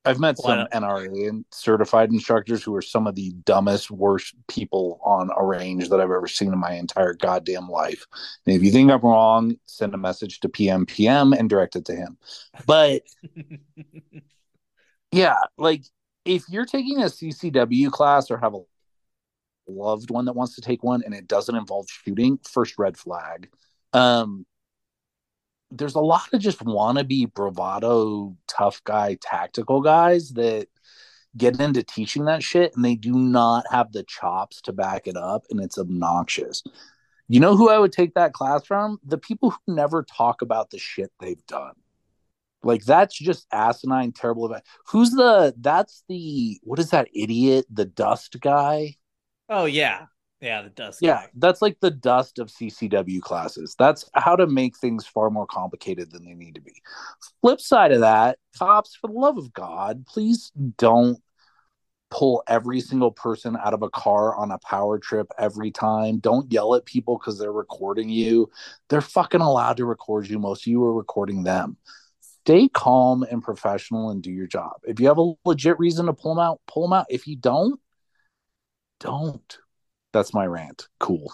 I've 0.03 0.19
met 0.19 0.39
some? 0.39 0.67
NRA 0.73 1.43
certified 1.51 2.09
instructors 2.11 2.63
who 2.63 2.73
are 2.73 2.81
some 2.81 3.05
of 3.05 3.13
the 3.13 3.31
dumbest, 3.45 3.91
worst 3.91 4.33
people 4.47 4.99
on 5.03 5.29
a 5.37 5.45
range 5.45 5.89
that 5.89 5.99
I've 5.99 6.09
ever 6.09 6.27
seen 6.27 6.51
in 6.51 6.57
my 6.57 6.73
entire 6.73 7.13
goddamn 7.13 7.69
life. 7.69 8.07
And 8.47 8.55
if 8.55 8.63
you 8.63 8.71
think 8.71 8.89
I'm 8.89 9.01
wrong, 9.01 9.57
send 9.67 9.93
a 9.93 9.97
message 9.97 10.39
to 10.39 10.49
PMPM 10.49 11.37
and 11.37 11.49
direct 11.49 11.75
it 11.75 11.85
to 11.85 11.95
him. 11.95 12.17
But 12.65 13.03
yeah, 15.11 15.35
like 15.57 15.83
if 16.25 16.43
you're 16.49 16.65
taking 16.65 17.01
a 17.01 17.05
CCW 17.05 17.91
class 17.91 18.31
or 18.31 18.37
have 18.37 18.55
a 18.55 18.61
loved 19.69 20.09
one 20.09 20.25
that 20.25 20.35
wants 20.35 20.55
to 20.55 20.61
take 20.61 20.83
one 20.83 21.03
and 21.03 21.13
it 21.13 21.27
doesn't 21.27 21.55
involve 21.55 21.87
shooting, 21.89 22.39
first 22.43 22.77
red 22.77 22.97
flag. 22.97 23.49
Um, 23.93 24.45
there's 25.71 25.95
a 25.95 25.99
lot 25.99 26.33
of 26.33 26.41
just 26.41 26.59
wannabe 26.59 27.33
bravado, 27.33 28.35
tough 28.47 28.83
guy, 28.83 29.17
tactical 29.21 29.81
guys 29.81 30.31
that 30.31 30.67
get 31.37 31.59
into 31.59 31.83
teaching 31.83 32.25
that 32.25 32.43
shit 32.43 32.75
and 32.75 32.83
they 32.83 32.95
do 32.95 33.13
not 33.13 33.65
have 33.71 33.91
the 33.91 34.03
chops 34.03 34.61
to 34.61 34.73
back 34.73 35.07
it 35.07 35.15
up 35.15 35.43
and 35.49 35.59
it's 35.59 35.77
obnoxious. 35.77 36.63
You 37.27 37.39
know 37.39 37.55
who 37.55 37.69
I 37.69 37.77
would 37.77 37.91
take 37.91 38.15
that 38.15 38.33
class 38.33 38.65
from? 38.65 38.99
The 39.05 39.19
people 39.19 39.51
who 39.51 39.75
never 39.75 40.03
talk 40.03 40.41
about 40.41 40.71
the 40.71 40.79
shit 40.79 41.11
they've 41.19 41.45
done. 41.45 41.75
Like 42.63 42.83
that's 42.83 43.17
just 43.17 43.47
asinine, 43.53 44.11
terrible. 44.11 44.47
Event. 44.47 44.63
Who's 44.87 45.11
the? 45.11 45.53
That's 45.57 46.03
the. 46.09 46.59
What 46.63 46.79
is 46.79 46.89
that 46.89 47.07
idiot? 47.13 47.65
The 47.71 47.85
dust 47.85 48.37
guy. 48.41 48.95
Oh 49.49 49.65
yeah. 49.65 50.05
Yeah, 50.41 50.61
the 50.61 50.69
dust. 50.69 50.99
Yeah, 51.01 51.15
guy. 51.15 51.27
that's 51.35 51.61
like 51.61 51.81
the 51.81 51.91
dust 51.91 52.39
of 52.39 52.47
CCW 52.47 53.19
classes. 53.19 53.75
That's 53.77 54.09
how 54.13 54.37
to 54.37 54.47
make 54.47 54.77
things 54.77 55.05
far 55.05 55.29
more 55.29 55.45
complicated 55.45 56.11
than 56.11 56.23
they 56.23 56.33
need 56.33 56.55
to 56.55 56.61
be. 56.61 56.81
Flip 57.41 57.59
side 57.59 57.91
of 57.91 57.99
that, 58.01 58.39
cops, 58.57 58.95
for 58.95 59.07
the 59.07 59.19
love 59.19 59.37
of 59.37 59.51
God, 59.51 60.05
please 60.07 60.53
don't 60.77 61.19
pull 62.09 62.41
every 62.47 62.79
single 62.79 63.11
person 63.11 63.57
out 63.63 63.73
of 63.73 63.83
a 63.83 63.89
car 63.89 64.35
on 64.35 64.51
a 64.51 64.57
power 64.59 64.97
trip 64.97 65.27
every 65.37 65.71
time. 65.71 66.19
Don't 66.19 66.51
yell 66.51 66.73
at 66.75 66.85
people 66.85 67.17
because 67.17 67.37
they're 67.37 67.51
recording 67.51 68.09
you. 68.09 68.49
They're 68.89 69.01
fucking 69.01 69.41
allowed 69.41 69.77
to 69.77 69.85
record 69.85 70.27
you. 70.27 70.39
Most 70.39 70.63
of 70.63 70.67
you 70.67 70.83
are 70.83 70.93
recording 70.93 71.43
them. 71.43 71.77
Stay 72.21 72.69
calm 72.69 73.23
and 73.23 73.43
professional 73.43 74.09
and 74.09 74.23
do 74.23 74.31
your 74.31 74.47
job. 74.47 74.71
If 74.87 74.99
you 74.99 75.07
have 75.07 75.19
a 75.19 75.33
legit 75.45 75.77
reason 75.77 76.07
to 76.07 76.13
pull 76.13 76.33
them 76.33 76.43
out, 76.43 76.61
pull 76.65 76.83
them 76.83 76.93
out. 76.93 77.05
If 77.09 77.27
you 77.27 77.35
don't, 77.35 77.79
don't. 78.99 79.57
That's 80.11 80.33
my 80.33 80.45
rant. 80.45 80.87
Cool. 80.99 81.31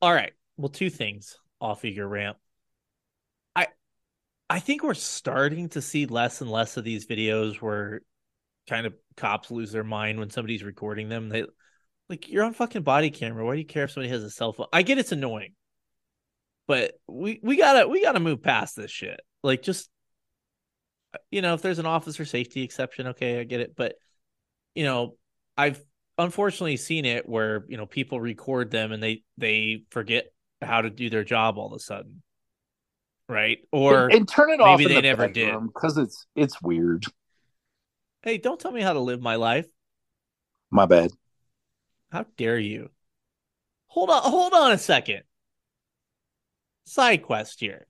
All 0.00 0.12
right. 0.12 0.32
Well, 0.56 0.68
two 0.68 0.90
things 0.90 1.38
off 1.60 1.84
of 1.84 1.90
your 1.92 2.08
rant. 2.08 2.36
I 3.54 3.68
I 4.48 4.60
think 4.60 4.82
we're 4.82 4.94
starting 4.94 5.68
to 5.70 5.82
see 5.82 6.06
less 6.06 6.40
and 6.40 6.50
less 6.50 6.76
of 6.76 6.84
these 6.84 7.06
videos 7.06 7.56
where 7.56 8.02
kind 8.68 8.86
of 8.86 8.94
cops 9.16 9.50
lose 9.50 9.72
their 9.72 9.84
mind 9.84 10.18
when 10.18 10.30
somebody's 10.30 10.62
recording 10.64 11.08
them. 11.08 11.28
They 11.28 11.44
like 12.08 12.28
you're 12.28 12.44
on 12.44 12.54
fucking 12.54 12.82
body 12.82 13.10
camera. 13.10 13.44
Why 13.44 13.54
do 13.54 13.60
you 13.60 13.66
care 13.66 13.84
if 13.84 13.92
somebody 13.92 14.10
has 14.10 14.24
a 14.24 14.30
cell 14.30 14.52
phone? 14.52 14.66
I 14.72 14.82
get 14.82 14.98
it's 14.98 15.12
annoying, 15.12 15.54
but 16.66 16.94
we 17.06 17.40
we 17.42 17.56
gotta 17.56 17.88
we 17.88 18.02
gotta 18.02 18.20
move 18.20 18.42
past 18.42 18.76
this 18.76 18.90
shit. 18.90 19.20
Like 19.42 19.62
just 19.62 19.88
you 21.30 21.42
know, 21.42 21.54
if 21.54 21.62
there's 21.62 21.78
an 21.78 21.86
officer 21.86 22.24
safety 22.24 22.62
exception, 22.62 23.08
okay, 23.08 23.40
I 23.40 23.44
get 23.44 23.60
it. 23.60 23.74
But 23.76 23.94
you 24.74 24.84
know, 24.84 25.16
I've 25.56 25.82
unfortunately 26.18 26.76
seen 26.76 27.04
it 27.04 27.28
where 27.28 27.64
you 27.68 27.76
know 27.76 27.86
people 27.86 28.20
record 28.20 28.70
them 28.70 28.92
and 28.92 29.02
they 29.02 29.22
they 29.38 29.84
forget 29.90 30.26
how 30.60 30.82
to 30.82 30.90
do 30.90 31.10
their 31.10 31.24
job 31.24 31.58
all 31.58 31.66
of 31.66 31.72
a 31.72 31.80
sudden, 31.80 32.22
right? 33.28 33.58
Or 33.72 34.04
and, 34.04 34.14
and 34.14 34.28
turn 34.28 34.50
it 34.50 34.60
off. 34.60 34.78
maybe 34.78 34.88
they 34.88 35.00
the 35.00 35.02
never 35.02 35.28
did. 35.28 35.54
because 35.72 35.98
it's 35.98 36.26
it's 36.34 36.60
weird. 36.62 37.04
hey, 38.22 38.38
don't 38.38 38.60
tell 38.60 38.72
me 38.72 38.82
how 38.82 38.92
to 38.92 39.00
live 39.00 39.20
my 39.20 39.36
life. 39.36 39.66
My 40.70 40.86
bad. 40.86 41.10
How 42.10 42.26
dare 42.36 42.58
you? 42.58 42.90
Hold 43.88 44.10
on, 44.10 44.22
hold 44.22 44.54
on 44.54 44.72
a 44.72 44.78
second. 44.78 45.22
Side 46.84 47.22
quest 47.22 47.60
here. 47.60 47.86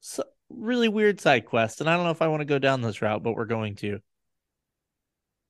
So, 0.00 0.24
really 0.48 0.88
weird 0.88 1.20
side 1.20 1.46
quest, 1.46 1.80
and 1.80 1.90
I 1.90 1.96
don't 1.96 2.04
know 2.04 2.10
if 2.10 2.22
I 2.22 2.28
want 2.28 2.40
to 2.40 2.46
go 2.46 2.58
down 2.58 2.80
this 2.80 3.02
route, 3.02 3.22
but 3.22 3.34
we're 3.34 3.46
going 3.46 3.76
to. 3.76 4.00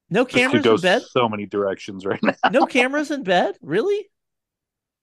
No 0.08 0.24
cameras 0.24 0.64
in 0.66 0.80
bed. 0.80 1.02
so 1.02 1.28
many 1.28 1.46
directions 1.46 2.06
right 2.06 2.22
now. 2.22 2.34
No 2.50 2.66
cameras 2.66 3.10
in 3.10 3.22
bed. 3.22 3.56
Really? 3.60 4.08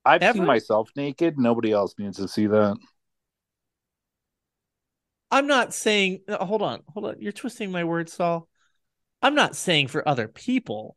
I've 0.06 0.22
Ever? 0.22 0.38
seen 0.38 0.46
myself 0.46 0.90
naked. 0.96 1.38
Nobody 1.38 1.72
else 1.72 1.96
needs 1.98 2.18
to 2.18 2.28
see 2.28 2.48
that. 2.48 2.78
I'm 5.32 5.48
not 5.48 5.74
saying. 5.74 6.22
Hold 6.30 6.62
on, 6.62 6.84
hold 6.88 7.06
on. 7.06 7.16
You're 7.20 7.32
twisting 7.32 7.72
my 7.72 7.84
words, 7.84 8.14
Saul. 8.14 8.48
I'm 9.22 9.36
not 9.36 9.56
saying 9.56 9.88
for 9.88 10.08
other 10.08 10.28
people. 10.28 10.96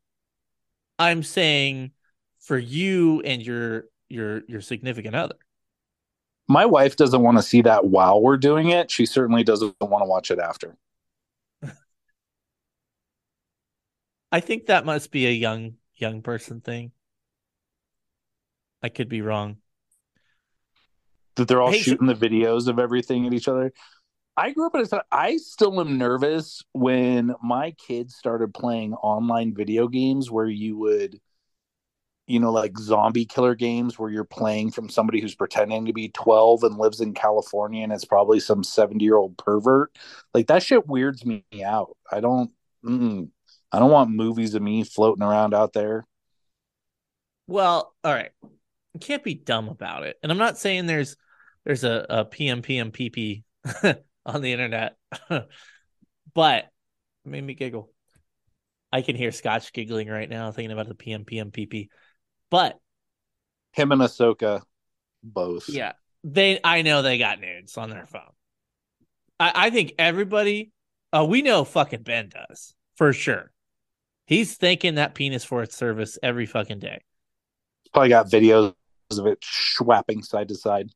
I'm 0.99 1.23
saying 1.23 1.93
for 2.41 2.59
you 2.59 3.21
and 3.23 3.41
your 3.45 3.85
your 4.09 4.43
your 4.47 4.61
significant 4.61 5.15
other. 5.15 5.37
My 6.49 6.67
wife 6.67 6.97
doesn't 6.97 7.23
want 7.23 7.39
to 7.39 7.43
see 7.43 7.63
that 7.63 7.87
while 7.87 8.21
we're 8.21 8.37
doing 8.37 8.71
it. 8.71 8.91
She 8.91 9.07
certainly 9.07 9.43
doesn't 9.43 9.75
want 9.81 10.03
to 10.03 10.07
watch 10.09 10.31
it 10.31 10.39
after. 10.39 10.77
I 14.33 14.41
think 14.41 14.67
that 14.67 14.85
must 14.85 15.11
be 15.11 15.27
a 15.27 15.31
young 15.31 15.75
young 15.95 16.23
person 16.23 16.61
thing. 16.61 16.93
I 18.83 18.89
could 18.89 19.09
be 19.09 19.23
wrong. 19.23 19.59
That 21.37 21.49
they're 21.49 21.61
all 21.61 21.71
Hey, 21.71 21.79
so- 21.79 21.93
shooting 21.93 22.07
the 22.07 22.15
videos 22.15 22.69
of 22.69 22.79
everything 22.79 23.27
at 23.27 23.33
each 23.35 23.49
other. 23.49 23.73
I 24.37 24.51
grew 24.53 24.67
up 24.67 24.75
at 24.75 24.83
a 24.83 24.87
time. 24.87 25.01
I 25.11 25.39
still 25.39 25.81
am 25.81 25.97
nervous 25.97 26.63
when 26.73 27.35
my 27.43 27.71
kids 27.73 28.17
started 28.17 28.53
playing 28.53 28.93
online 28.95 29.55
video 29.55 29.89
games 29.89 30.31
where 30.31 30.47
you 30.47 30.77
would, 30.77 31.19
you 32.27 32.39
know, 32.39 32.53
like 32.53 32.77
zombie 32.79 33.25
killer 33.25 33.55
games 33.55 33.99
where 33.99 34.11
you're 34.11 34.25
playing 34.25 34.73
from 34.73 34.91
somebody 34.91 35.21
who's 35.23 35.35
pretending 35.35 35.87
to 35.87 35.95
be 35.95 36.11
12 36.11 36.65
and 36.65 36.77
lives 36.77 37.01
in 37.01 37.15
California 37.15 37.83
and 37.83 37.93
it's 37.95 38.05
probably 38.05 38.39
some 38.39 38.63
70 38.63 39.03
year 39.03 39.17
old 39.17 39.39
pervert. 39.39 39.97
Like 40.35 40.49
that 40.49 40.63
shit 40.63 40.87
weirds 40.87 41.25
me 41.25 41.43
out. 41.65 41.97
I 42.13 42.21
don't, 42.21 42.51
mm, 42.85 43.31
I 43.73 43.79
don't 43.79 43.91
want 43.91 44.11
movies 44.11 44.55
of 44.55 44.63
me 44.63 44.85
floating 44.85 45.23
around 45.23 45.55
out 45.55 45.73
there. 45.73 46.07
Well, 47.47 47.95
all 48.03 48.13
right. 48.15 48.31
You 48.43 49.01
can't 49.01 49.23
be 49.23 49.35
dumb 49.35 49.69
about 49.69 50.05
it. 50.05 50.17
And 50.23 50.33
I'm 50.33 50.39
not 50.39 50.59
saying 50.59 50.87
there's 50.87 51.17
there's 51.65 51.85
a, 51.85 52.07
a 52.09 52.25
PM 52.25 52.63
PM 52.63 52.93
on 54.27 54.43
the 54.43 54.53
internet. 54.53 54.97
but 56.35 56.65
it 56.65 56.69
made 57.25 57.45
me 57.45 57.55
giggle. 57.55 57.91
I 58.93 59.03
can 59.03 59.17
hear 59.17 59.33
Scotch 59.33 59.73
giggling 59.73 60.09
right 60.09 60.29
now 60.31 60.51
thinking 60.53 60.73
about 60.73 60.89
the 60.89 60.95
PM 60.95 61.25
PM 61.25 61.51
But 62.51 62.79
Him 63.73 63.93
and 63.93 64.01
Ahsoka, 64.01 64.63
both. 65.23 65.69
yeah, 65.69 65.93
they 66.25 66.61
I 66.63 66.83
know 66.83 67.03
they 67.03 67.19
got 67.19 67.41
nudes 67.41 67.77
on 67.77 67.91
their 67.91 68.07
phone. 68.07 68.23
I, 69.39 69.53
I 69.67 69.71
think 69.71 69.95
everybody 69.99 70.73
uh 71.13 71.27
we 71.29 71.43
know 71.43 71.65
fucking 71.65 72.03
Ben 72.03 72.31
does, 72.31 72.75
for 72.97 73.13
sure. 73.13 73.53
He's 74.27 74.57
thanking 74.57 74.97
that 74.97 75.15
penis 75.15 75.45
for 75.45 75.63
its 75.63 75.77
service 75.77 76.19
every 76.23 76.47
fucking 76.47 76.81
day. 76.81 77.01
He's 77.85 77.91
probably 77.93 78.09
got 78.09 78.27
videos 78.27 78.75
of 79.11 79.27
it 79.27 79.41
schwapping 79.41 80.25
side 80.25 80.49
to 80.49 80.57
side, 80.57 80.91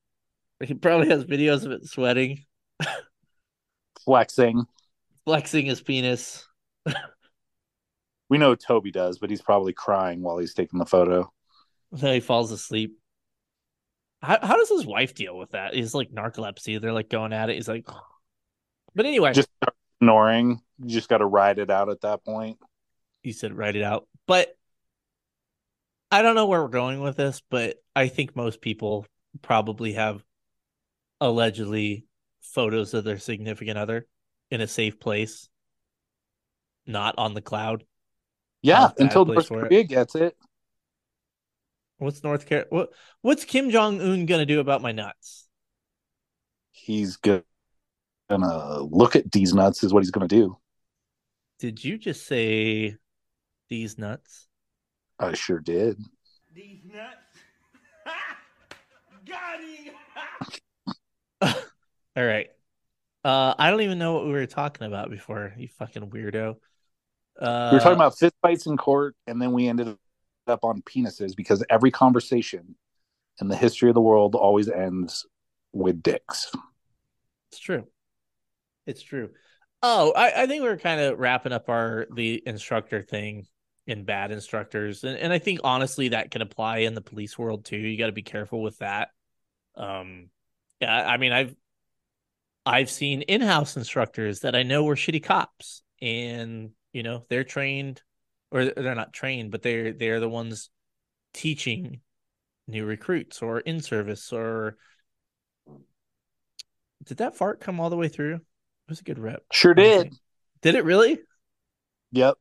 He 0.61 0.75
probably 0.75 1.09
has 1.09 1.25
videos 1.25 1.65
of 1.65 1.73
it 1.73 1.87
sweating. 1.87 2.45
flexing. 4.05 4.67
flexing 5.25 5.67
his 5.67 5.81
penis. 5.81 6.47
We 8.29 8.39
know 8.39 8.55
Toby 8.55 8.91
does, 8.91 9.19
but 9.19 9.31
he's 9.31 9.43
probably 9.43 9.73
crying 9.73 10.23
while 10.23 10.39
he's 10.39 10.55
taking 10.55 10.79
the 10.79 10.87
photo. 10.87 11.33
Then 11.93 12.15
he 12.15 12.21
falls 12.21 12.53
asleep. 12.53 12.97
How 14.23 14.39
how 14.41 14.57
does 14.57 14.69
his 14.69 14.87
wife 14.87 15.15
deal 15.15 15.37
with 15.37 15.51
that? 15.53 15.75
He's 15.75 15.95
like 15.95 16.11
narcolepsy. 16.11 16.81
They're 16.81 16.93
like 16.93 17.09
going 17.09 17.33
at 17.33 17.51
it. 17.51 17.55
He's 17.55 17.69
like, 17.69 17.87
but 18.95 19.07
anyway, 19.07 19.33
Just 19.33 19.49
start 19.63 19.75
snoring. 20.03 20.61
You 20.79 20.89
just 20.89 21.09
got 21.09 21.19
to 21.19 21.27
ride 21.27 21.59
it 21.59 21.71
out 21.71 21.89
at 21.91 22.03
that 22.03 22.25
point. 22.25 22.59
He 23.23 23.33
said 23.33 23.57
write 23.57 23.77
it 23.77 23.83
out. 23.83 24.07
But 24.27 24.57
I 26.11 26.23
don't 26.23 26.35
know 26.35 26.47
where 26.47 26.63
we're 26.63 26.69
going 26.69 27.01
with 27.01 27.17
this, 27.17 27.43
but 27.51 27.77
I 27.95 28.09
think 28.09 28.35
most 28.35 28.61
people 28.61 29.07
probably 29.43 29.93
have 29.93 30.23
allegedly 31.21 32.07
photos 32.41 32.95
of 32.95 33.05
their 33.05 33.19
significant 33.19 33.79
other 33.79 34.07
in 34.51 34.61
a 34.61 34.67
safe 34.67 34.99
place, 34.99 35.49
not 36.87 37.15
on 37.19 37.35
the 37.35 37.43
cloud. 37.43 37.85
Yeah, 38.63 38.81
Not 38.81 38.93
a 38.93 38.95
bad 38.95 39.05
until 39.05 39.25
North 39.25 39.47
for 39.47 39.61
it. 39.67 39.69
Korea 39.69 39.85
gets 39.85 40.15
it. 40.15 40.37
What's 41.99 42.25
North 42.25 42.47
Carolina? 42.47 42.69
What 42.71 42.91
what's 43.21 43.45
Kim 43.45 43.71
Jong 43.71 44.01
Un 44.01 44.27
gonna 44.27 44.47
do 44.47 44.61
about 44.61 44.83
my 44.83 44.93
nuts? 44.93 45.47
He's 46.73 47.17
gonna 47.19 47.43
look 48.81 49.17
at 49.17 49.31
these 49.31 49.55
nuts. 49.55 49.85
Is 49.85 49.93
what 49.93 50.03
he's 50.03 50.11
gonna 50.11 50.29
do. 50.29 50.57
Did 51.59 51.85
you 51.85 51.99
just 51.99 52.27
say 52.27 52.97
these 53.71 53.97
nuts? 53.97 54.49
I 55.19 55.33
sure 55.33 55.61
did. 55.61 56.03
These 56.55 56.81
nuts. 56.93 57.17
Got 59.27 59.61
him. 59.61 59.95
All 62.17 62.25
right. 62.25 62.49
Uh, 63.25 63.55
I 63.59 63.71
don't 63.71 63.83
even 63.83 63.99
know 63.99 64.15
what 64.15 64.27
we 64.27 64.33
were 64.33 64.47
talking 64.47 64.87
about 64.87 65.11
before. 65.11 65.55
You 65.57 65.69
fucking 65.69 66.11
weirdo. 66.11 66.57
Uh, 67.41 67.69
we 67.71 67.77
were 67.77 67.83
talking 67.83 67.95
about 67.95 68.19
fist 68.19 68.35
fights 68.43 68.67
in 68.67 68.77
court, 68.77 69.15
and 69.27 69.41
then 69.41 69.53
we 69.53 69.69
ended 69.69 69.97
up 70.47 70.65
on 70.65 70.83
penises 70.83 71.37
because 71.37 71.65
every 71.71 71.91
conversation 71.91 72.75
in 73.41 73.49
the 73.49 73.57
history 73.57 73.89
of 73.89 73.95
the 73.95 74.01
world 74.01 74.35
always 74.35 74.69
ends 74.69 75.27
with 75.73 76.03
dicks. 76.03 76.51
It's 77.53 77.61
true. 77.61 77.87
It's 78.87 79.03
true. 79.03 79.31
Oh, 79.83 80.13
I, 80.13 80.43
I 80.43 80.47
think 80.47 80.63
we 80.63 80.69
are 80.69 80.77
kind 80.77 81.01
of 81.01 81.19
wrapping 81.19 81.53
up 81.53 81.69
our 81.69 82.07
the 82.15 82.43
instructor 82.45 83.03
thing 83.03 83.47
in 83.91 84.05
bad 84.05 84.31
instructors, 84.31 85.05
and 85.05 85.17
and 85.19 85.33
I 85.33 85.39
think 85.39 85.61
honestly 85.65 86.09
that 86.09 86.31
can 86.31 86.43
apply 86.43 86.79
in 86.79 86.95
the 86.95 87.01
police 87.01 87.39
world 87.39 87.65
too. 87.65 87.77
You 87.77 87.99
got 87.99 88.07
to 88.07 88.13
be 88.13 88.23
careful 88.23 88.63
with 88.63 88.79
that. 88.79 89.11
Um, 89.77 90.31
yeah, 90.81 91.09
I 91.09 91.17
mean 91.17 91.33
I've 91.33 91.55
I've 92.65 92.91
seen 92.91 93.23
in-house 93.23 93.77
instructors 93.77 94.41
that 94.41 94.55
I 94.55 94.63
know 94.63 94.85
were 94.85 94.97
shitty 94.97 95.23
cops, 95.23 95.83
and 96.01 96.71
you 96.93 97.03
know 97.03 97.25
they're 97.29 97.45
trained, 97.45 98.03
or 98.51 98.67
they're 98.67 98.95
not 98.95 99.13
trained, 99.13 99.51
but 99.51 99.63
they're 99.63 99.93
they're 99.93 100.21
the 100.21 100.29
ones 100.29 100.71
teaching 101.33 102.01
new 102.67 102.85
recruits 102.85 103.43
or 103.43 103.61
in 103.61 103.81
service 103.81 104.33
or 104.33 104.77
did 107.05 107.19
that 107.19 107.37
fart 107.37 107.61
come 107.61 107.81
all 107.81 107.91
the 107.91 107.97
way 107.97 108.09
through? 108.09 108.35
It 108.35 108.41
was 108.89 109.01
a 109.01 109.05
good 109.05 109.19
rep. 109.19 109.43
Sure 109.53 109.75
What 109.75 109.83
do 109.83 109.89
you 109.89 109.97
did. 110.05 110.17
Did 110.63 110.75
it 110.75 110.85
really? 110.85 111.19
Yep. 112.13 112.37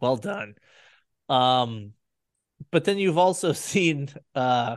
Well 0.00 0.16
done. 0.16 0.54
Um, 1.28 1.92
but 2.70 2.84
then 2.84 2.98
you've 2.98 3.18
also 3.18 3.52
seen 3.54 4.08
uh 4.34 4.76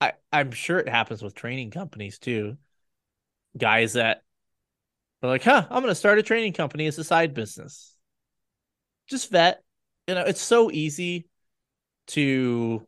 I 0.00 0.12
I'm 0.32 0.52
sure 0.52 0.78
it 0.78 0.88
happens 0.88 1.22
with 1.22 1.34
training 1.34 1.70
companies 1.70 2.18
too. 2.18 2.56
Guys 3.56 3.94
that 3.94 4.22
are 5.22 5.28
like, 5.28 5.44
huh, 5.44 5.66
I'm 5.70 5.82
gonna 5.82 5.94
start 5.94 6.18
a 6.18 6.22
training 6.22 6.52
company 6.52 6.86
as 6.86 6.98
a 6.98 7.04
side 7.04 7.34
business. 7.34 7.96
Just 9.08 9.30
vet. 9.30 9.62
You 10.08 10.14
know, 10.14 10.24
it's 10.24 10.40
so 10.40 10.70
easy 10.70 11.28
to 12.08 12.86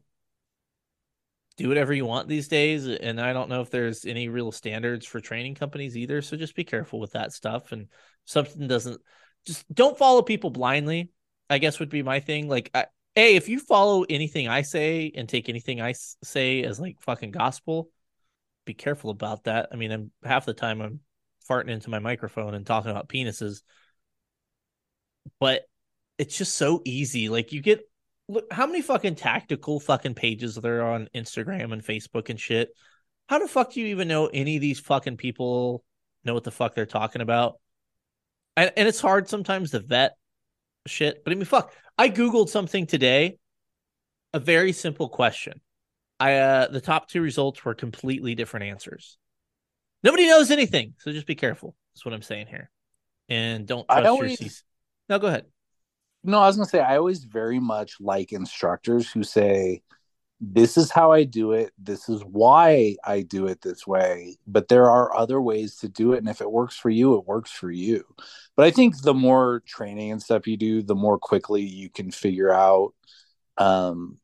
do 1.56 1.68
whatever 1.68 1.92
you 1.92 2.04
want 2.04 2.28
these 2.28 2.48
days. 2.48 2.86
And 2.86 3.20
I 3.20 3.32
don't 3.32 3.48
know 3.48 3.60
if 3.60 3.70
there's 3.70 4.04
any 4.04 4.28
real 4.28 4.50
standards 4.50 5.06
for 5.06 5.20
training 5.20 5.54
companies 5.54 5.96
either. 5.96 6.20
So 6.22 6.36
just 6.36 6.56
be 6.56 6.64
careful 6.64 6.98
with 6.98 7.12
that 7.12 7.32
stuff. 7.32 7.72
And 7.72 7.88
something 8.24 8.66
doesn't 8.66 9.00
just 9.46 9.72
don't 9.72 9.98
follow 9.98 10.22
people 10.22 10.50
blindly. 10.50 11.10
I 11.50 11.58
guess 11.58 11.78
would 11.78 11.90
be 11.90 12.02
my 12.02 12.20
thing. 12.20 12.48
Like, 12.48 12.70
I, 12.74 12.86
hey, 13.14 13.36
if 13.36 13.48
you 13.48 13.60
follow 13.60 14.04
anything 14.08 14.48
I 14.48 14.62
say 14.62 15.12
and 15.14 15.28
take 15.28 15.48
anything 15.48 15.80
I 15.80 15.94
say 16.22 16.62
as 16.62 16.80
like 16.80 17.00
fucking 17.00 17.30
gospel, 17.30 17.90
be 18.64 18.74
careful 18.74 19.10
about 19.10 19.44
that. 19.44 19.68
I 19.72 19.76
mean, 19.76 19.92
I'm 19.92 20.10
half 20.24 20.46
the 20.46 20.54
time 20.54 20.80
I'm 20.80 21.00
farting 21.48 21.70
into 21.70 21.90
my 21.90 21.98
microphone 21.98 22.54
and 22.54 22.66
talking 22.66 22.90
about 22.90 23.08
penises. 23.08 23.62
But 25.38 25.62
it's 26.18 26.36
just 26.36 26.54
so 26.54 26.80
easy. 26.84 27.28
Like 27.28 27.52
you 27.52 27.60
get 27.60 27.82
look 28.28 28.50
how 28.52 28.66
many 28.66 28.80
fucking 28.82 29.16
tactical 29.16 29.80
fucking 29.80 30.14
pages 30.14 30.54
there 30.54 30.82
are 30.82 30.92
on 30.92 31.08
Instagram 31.14 31.72
and 31.72 31.84
Facebook 31.84 32.30
and 32.30 32.40
shit. 32.40 32.70
How 33.28 33.38
the 33.38 33.48
fuck 33.48 33.72
do 33.72 33.80
you 33.80 33.86
even 33.86 34.08
know 34.08 34.26
any 34.26 34.56
of 34.56 34.62
these 34.62 34.80
fucking 34.80 35.16
people 35.16 35.84
know 36.24 36.34
what 36.34 36.44
the 36.44 36.50
fuck 36.50 36.74
they're 36.74 36.86
talking 36.86 37.22
about? 37.22 37.58
And, 38.56 38.72
and 38.76 38.88
it's 38.88 39.00
hard 39.00 39.28
sometimes 39.28 39.70
to 39.72 39.80
vet 39.80 40.16
shit. 40.86 41.24
But 41.24 41.32
I 41.32 41.36
mean, 41.36 41.44
fuck. 41.44 41.72
I 41.96 42.08
googled 42.08 42.48
something 42.48 42.86
today, 42.86 43.38
a 44.32 44.40
very 44.40 44.72
simple 44.72 45.08
question. 45.08 45.60
I 46.20 46.34
uh 46.36 46.68
the 46.68 46.80
top 46.80 47.08
two 47.08 47.20
results 47.20 47.64
were 47.64 47.74
completely 47.74 48.34
different 48.34 48.66
answers. 48.66 49.18
Nobody 50.02 50.26
knows 50.26 50.50
anything, 50.50 50.94
so 50.98 51.12
just 51.12 51.26
be 51.26 51.34
careful. 51.34 51.74
That's 51.94 52.04
what 52.04 52.14
I'm 52.14 52.22
saying 52.22 52.46
here, 52.48 52.70
and 53.28 53.66
don't 53.66 53.86
I 53.88 54.00
trust 54.00 54.08
always- 54.08 54.40
your. 54.40 54.50
C- 54.50 54.62
no, 55.08 55.18
go 55.18 55.26
ahead. 55.28 55.46
No, 56.22 56.38
I 56.40 56.46
was 56.46 56.56
gonna 56.56 56.68
say 56.68 56.80
I 56.80 56.96
always 56.96 57.24
very 57.24 57.60
much 57.60 57.96
like 58.00 58.32
instructors 58.32 59.10
who 59.10 59.22
say, 59.22 59.82
"This 60.52 60.76
is 60.76 60.90
how 60.90 61.12
I 61.12 61.24
do 61.24 61.52
it. 61.52 61.72
This 61.78 62.08
is 62.08 62.22
why 62.22 62.96
I 63.04 63.22
do 63.22 63.46
it 63.46 63.60
this 63.62 63.86
way." 63.86 64.36
But 64.46 64.68
there 64.68 64.90
are 64.90 65.16
other 65.16 65.40
ways 65.40 65.76
to 65.78 65.88
do 65.88 66.12
it, 66.12 66.18
and 66.18 66.28
if 66.28 66.40
it 66.40 66.50
works 66.50 66.76
for 66.76 66.90
you, 66.90 67.14
it 67.16 67.26
works 67.26 67.50
for 67.50 67.70
you. 67.70 68.04
But 68.56 68.66
I 68.66 68.70
think 68.70 69.00
the 69.02 69.14
more 69.14 69.62
training 69.66 70.12
and 70.12 70.22
stuff 70.22 70.46
you 70.46 70.56
do, 70.56 70.82
the 70.82 70.94
more 70.94 71.18
quickly 71.18 71.62
you 71.62 71.90
can 71.90 72.10
figure 72.10 72.52
out, 72.52 72.94
um, 73.58 74.18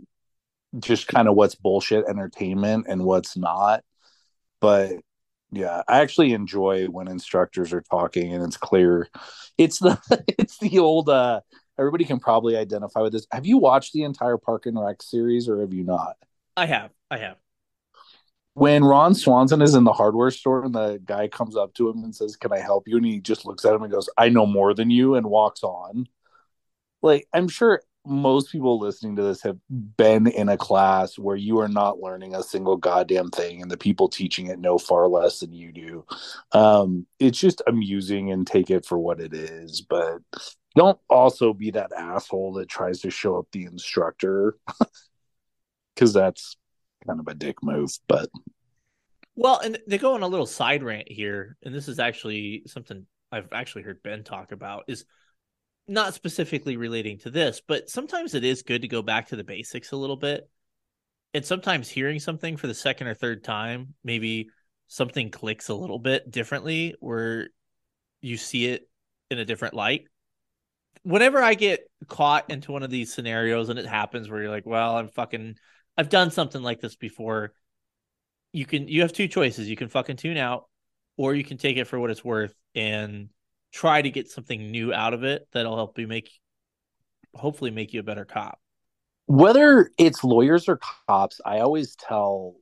just 0.78 1.08
kind 1.08 1.28
of 1.28 1.34
what's 1.34 1.54
bullshit 1.54 2.06
entertainment 2.08 2.86
and 2.88 3.04
what's 3.04 3.36
not. 3.36 3.82
But 4.60 5.00
yeah, 5.52 5.82
I 5.88 6.00
actually 6.00 6.32
enjoy 6.32 6.86
when 6.86 7.08
instructors 7.08 7.72
are 7.72 7.82
talking 7.82 8.32
and 8.32 8.44
it's 8.44 8.56
clear. 8.56 9.08
It's 9.58 9.78
the 9.78 9.98
it's 10.38 10.58
the 10.58 10.78
old 10.78 11.08
uh 11.08 11.40
everybody 11.80 12.04
can 12.04 12.20
probably 12.20 12.56
identify 12.56 13.00
with 13.00 13.12
this. 13.12 13.26
Have 13.32 13.46
you 13.46 13.58
watched 13.58 13.92
the 13.92 14.02
entire 14.02 14.36
Park 14.36 14.66
and 14.66 14.78
Rec 14.78 15.02
series 15.02 15.48
or 15.48 15.60
have 15.62 15.72
you 15.72 15.82
not? 15.82 16.16
I 16.56 16.66
have, 16.66 16.90
I 17.10 17.18
have. 17.18 17.38
When 18.54 18.84
Ron 18.84 19.14
Swanson 19.14 19.62
is 19.62 19.74
in 19.74 19.84
the 19.84 19.92
hardware 19.92 20.30
store 20.30 20.64
and 20.64 20.74
the 20.74 21.00
guy 21.02 21.28
comes 21.28 21.56
up 21.56 21.72
to 21.74 21.88
him 21.88 22.04
and 22.04 22.14
says, 22.14 22.36
Can 22.36 22.52
I 22.52 22.58
help 22.58 22.86
you? 22.86 22.98
And 22.98 23.06
he 23.06 23.20
just 23.20 23.46
looks 23.46 23.64
at 23.64 23.74
him 23.74 23.82
and 23.82 23.90
goes, 23.90 24.08
I 24.18 24.28
know 24.28 24.44
more 24.44 24.74
than 24.74 24.90
you 24.90 25.14
and 25.14 25.26
walks 25.26 25.62
on. 25.62 26.06
Like, 27.00 27.26
I'm 27.32 27.48
sure 27.48 27.82
most 28.04 28.50
people 28.50 28.78
listening 28.78 29.16
to 29.16 29.22
this 29.22 29.42
have 29.42 29.58
been 29.68 30.26
in 30.26 30.48
a 30.48 30.56
class 30.56 31.18
where 31.18 31.36
you 31.36 31.60
are 31.60 31.68
not 31.68 32.00
learning 32.00 32.34
a 32.34 32.42
single 32.42 32.76
goddamn 32.76 33.30
thing 33.30 33.62
and 33.62 33.70
the 33.70 33.76
people 33.76 34.08
teaching 34.08 34.46
it 34.46 34.58
know 34.58 34.78
far 34.78 35.06
less 35.06 35.40
than 35.40 35.52
you 35.52 35.70
do. 35.70 36.04
Um, 36.52 37.06
it's 37.18 37.38
just 37.38 37.62
amusing 37.66 38.32
and 38.32 38.46
take 38.46 38.70
it 38.70 38.84
for 38.84 38.98
what 38.98 39.20
it 39.20 39.32
is, 39.32 39.82
but 39.82 40.20
don't 40.76 40.98
also 41.08 41.52
be 41.52 41.70
that 41.72 41.92
asshole 41.92 42.54
that 42.54 42.68
tries 42.68 43.00
to 43.00 43.10
show 43.10 43.38
up 43.38 43.46
the 43.52 43.64
instructor 43.64 44.56
because 45.94 46.12
that's 46.12 46.56
kind 47.06 47.20
of 47.20 47.28
a 47.28 47.34
dick 47.34 47.56
move. 47.62 47.90
But 48.08 48.28
Well, 49.34 49.58
and 49.58 49.78
they 49.86 49.98
go 49.98 50.14
on 50.14 50.22
a 50.22 50.28
little 50.28 50.46
side 50.46 50.82
rant 50.82 51.10
here, 51.10 51.56
and 51.62 51.74
this 51.74 51.88
is 51.88 51.98
actually 51.98 52.62
something 52.66 53.06
I've 53.32 53.48
actually 53.52 53.82
heard 53.82 54.02
Ben 54.02 54.24
talk 54.24 54.52
about 54.52 54.84
is 54.88 55.04
not 55.86 56.14
specifically 56.14 56.76
relating 56.76 57.18
to 57.18 57.30
this, 57.30 57.60
but 57.66 57.88
sometimes 57.88 58.34
it 58.34 58.44
is 58.44 58.62
good 58.62 58.82
to 58.82 58.88
go 58.88 59.02
back 59.02 59.28
to 59.28 59.36
the 59.36 59.44
basics 59.44 59.92
a 59.92 59.96
little 59.96 60.16
bit. 60.16 60.48
And 61.32 61.44
sometimes 61.44 61.88
hearing 61.88 62.18
something 62.18 62.56
for 62.56 62.66
the 62.66 62.74
second 62.74 63.06
or 63.06 63.14
third 63.14 63.44
time, 63.44 63.94
maybe 64.02 64.48
something 64.88 65.30
clicks 65.30 65.68
a 65.68 65.74
little 65.74 65.98
bit 65.98 66.30
differently 66.30 66.94
where 67.00 67.48
you 68.20 68.36
see 68.36 68.66
it 68.66 68.88
in 69.30 69.38
a 69.38 69.44
different 69.44 69.74
light. 69.74 70.04
Whenever 71.02 71.42
I 71.42 71.54
get 71.54 71.88
caught 72.08 72.50
into 72.50 72.72
one 72.72 72.82
of 72.82 72.90
these 72.90 73.12
scenarios 73.12 73.68
and 73.68 73.78
it 73.78 73.86
happens 73.86 74.28
where 74.28 74.42
you're 74.42 74.50
like, 74.50 74.66
well, 74.66 74.96
I'm 74.96 75.08
fucking 75.08 75.56
I've 75.96 76.08
done 76.08 76.30
something 76.30 76.62
like 76.62 76.80
this 76.80 76.96
before 76.96 77.52
you 78.52 78.66
can 78.66 78.88
you 78.88 79.02
have 79.02 79.12
two 79.12 79.28
choices. 79.28 79.68
You 79.68 79.76
can 79.76 79.88
fucking 79.88 80.16
tune 80.16 80.36
out, 80.36 80.66
or 81.16 81.34
you 81.34 81.44
can 81.44 81.56
take 81.58 81.76
it 81.76 81.86
for 81.86 81.98
what 81.98 82.10
it's 82.10 82.24
worth 82.24 82.54
and 82.74 83.28
try 83.72 84.02
to 84.02 84.10
get 84.10 84.28
something 84.30 84.70
new 84.70 84.92
out 84.92 85.14
of 85.14 85.24
it 85.24 85.46
that'll 85.52 85.76
help 85.76 85.98
you 85.98 86.06
make 86.08 86.30
hopefully 87.34 87.70
make 87.70 87.92
you 87.92 88.00
a 88.00 88.02
better 88.02 88.24
cop. 88.24 88.58
whether 89.26 89.90
it's 89.98 90.24
lawyers 90.24 90.68
or 90.68 90.78
cops, 91.08 91.40
I 91.44 91.60
always 91.60 91.94
tell 91.96 92.54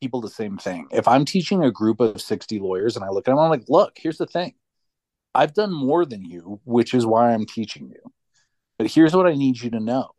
people 0.00 0.20
the 0.20 0.28
same 0.30 0.58
thing. 0.58 0.86
If 0.92 1.08
I'm 1.08 1.24
teaching 1.24 1.64
a 1.64 1.70
group 1.72 2.00
of 2.00 2.20
60 2.20 2.58
lawyers 2.60 2.96
and 2.96 3.04
I 3.04 3.08
look 3.08 3.26
at 3.26 3.32
them, 3.32 3.38
I'm 3.38 3.50
like, 3.50 3.64
look, 3.68 3.94
here's 3.96 4.18
the 4.18 4.26
thing. 4.26 4.54
I've 5.36 5.54
done 5.54 5.72
more 5.72 6.06
than 6.06 6.24
you, 6.24 6.60
which 6.64 6.94
is 6.94 7.04
why 7.04 7.32
I'm 7.32 7.44
teaching 7.44 7.88
you. 7.90 8.12
But 8.78 8.90
here's 8.90 9.14
what 9.14 9.26
I 9.26 9.34
need 9.34 9.60
you 9.60 9.70
to 9.70 9.80
know. 9.80 10.10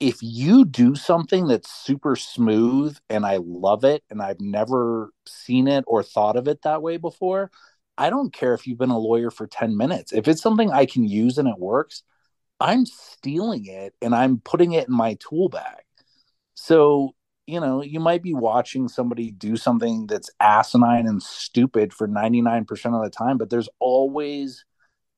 If 0.00 0.18
you 0.20 0.64
do 0.64 0.96
something 0.96 1.46
that's 1.46 1.70
super 1.70 2.16
smooth 2.16 2.96
and 3.08 3.24
I 3.24 3.38
love 3.40 3.84
it 3.84 4.02
and 4.10 4.20
I've 4.20 4.40
never 4.40 5.12
seen 5.26 5.68
it 5.68 5.84
or 5.86 6.02
thought 6.02 6.36
of 6.36 6.48
it 6.48 6.62
that 6.62 6.82
way 6.82 6.96
before, 6.96 7.52
I 7.96 8.10
don't 8.10 8.32
care 8.32 8.52
if 8.52 8.66
you've 8.66 8.78
been 8.78 8.90
a 8.90 8.98
lawyer 8.98 9.30
for 9.30 9.46
10 9.46 9.76
minutes. 9.76 10.12
If 10.12 10.26
it's 10.26 10.42
something 10.42 10.72
I 10.72 10.86
can 10.86 11.04
use 11.04 11.38
and 11.38 11.46
it 11.46 11.58
works, 11.58 12.02
I'm 12.58 12.84
stealing 12.84 13.66
it 13.66 13.94
and 14.02 14.12
I'm 14.12 14.40
putting 14.40 14.72
it 14.72 14.88
in 14.88 14.94
my 14.94 15.16
tool 15.20 15.48
bag. 15.50 15.82
So, 16.54 17.14
you 17.46 17.60
know, 17.60 17.82
you 17.82 18.00
might 18.00 18.22
be 18.22 18.34
watching 18.34 18.88
somebody 18.88 19.30
do 19.30 19.56
something 19.56 20.06
that's 20.06 20.30
asinine 20.40 21.06
and 21.06 21.22
stupid 21.22 21.92
for 21.92 22.06
99% 22.06 22.94
of 22.94 23.02
the 23.02 23.10
time, 23.10 23.36
but 23.36 23.50
there's 23.50 23.68
always, 23.78 24.64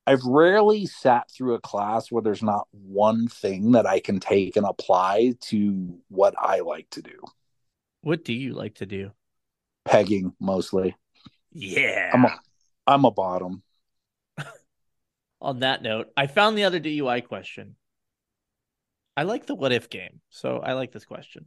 I've 0.07 0.23
rarely 0.23 0.85
sat 0.85 1.29
through 1.29 1.53
a 1.53 1.61
class 1.61 2.11
where 2.11 2.23
there's 2.23 2.43
not 2.43 2.67
one 2.71 3.27
thing 3.27 3.73
that 3.73 3.85
I 3.85 3.99
can 3.99 4.19
take 4.19 4.55
and 4.55 4.65
apply 4.65 5.35
to 5.41 5.99
what 6.09 6.33
I 6.39 6.61
like 6.61 6.89
to 6.91 7.01
do. 7.01 7.19
What 8.01 8.25
do 8.25 8.33
you 8.33 8.53
like 8.53 8.75
to 8.75 8.85
do? 8.85 9.11
Pegging 9.85 10.33
mostly. 10.39 10.95
Yeah. 11.51 12.11
I'm 12.13 12.25
a, 12.25 12.39
I'm 12.87 13.05
a 13.05 13.11
bottom. 13.11 13.61
On 15.41 15.59
that 15.59 15.83
note, 15.83 16.07
I 16.17 16.25
found 16.27 16.57
the 16.57 16.63
other 16.63 16.79
DUI 16.79 17.27
question. 17.27 17.75
I 19.15 19.23
like 19.23 19.45
the 19.45 19.55
what 19.55 19.71
if 19.71 19.89
game, 19.89 20.21
so 20.29 20.57
I 20.57 20.73
like 20.73 20.91
this 20.91 21.05
question. 21.05 21.45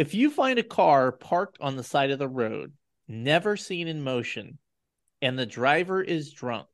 If 0.00 0.14
you 0.14 0.30
find 0.30 0.58
a 0.58 0.62
car 0.62 1.12
parked 1.12 1.58
on 1.60 1.76
the 1.76 1.84
side 1.84 2.10
of 2.10 2.18
the 2.18 2.26
road, 2.26 2.72
never 3.06 3.54
seen 3.54 3.86
in 3.86 4.02
motion, 4.02 4.56
and 5.20 5.38
the 5.38 5.44
driver 5.44 6.02
is 6.02 6.32
drunk, 6.32 6.68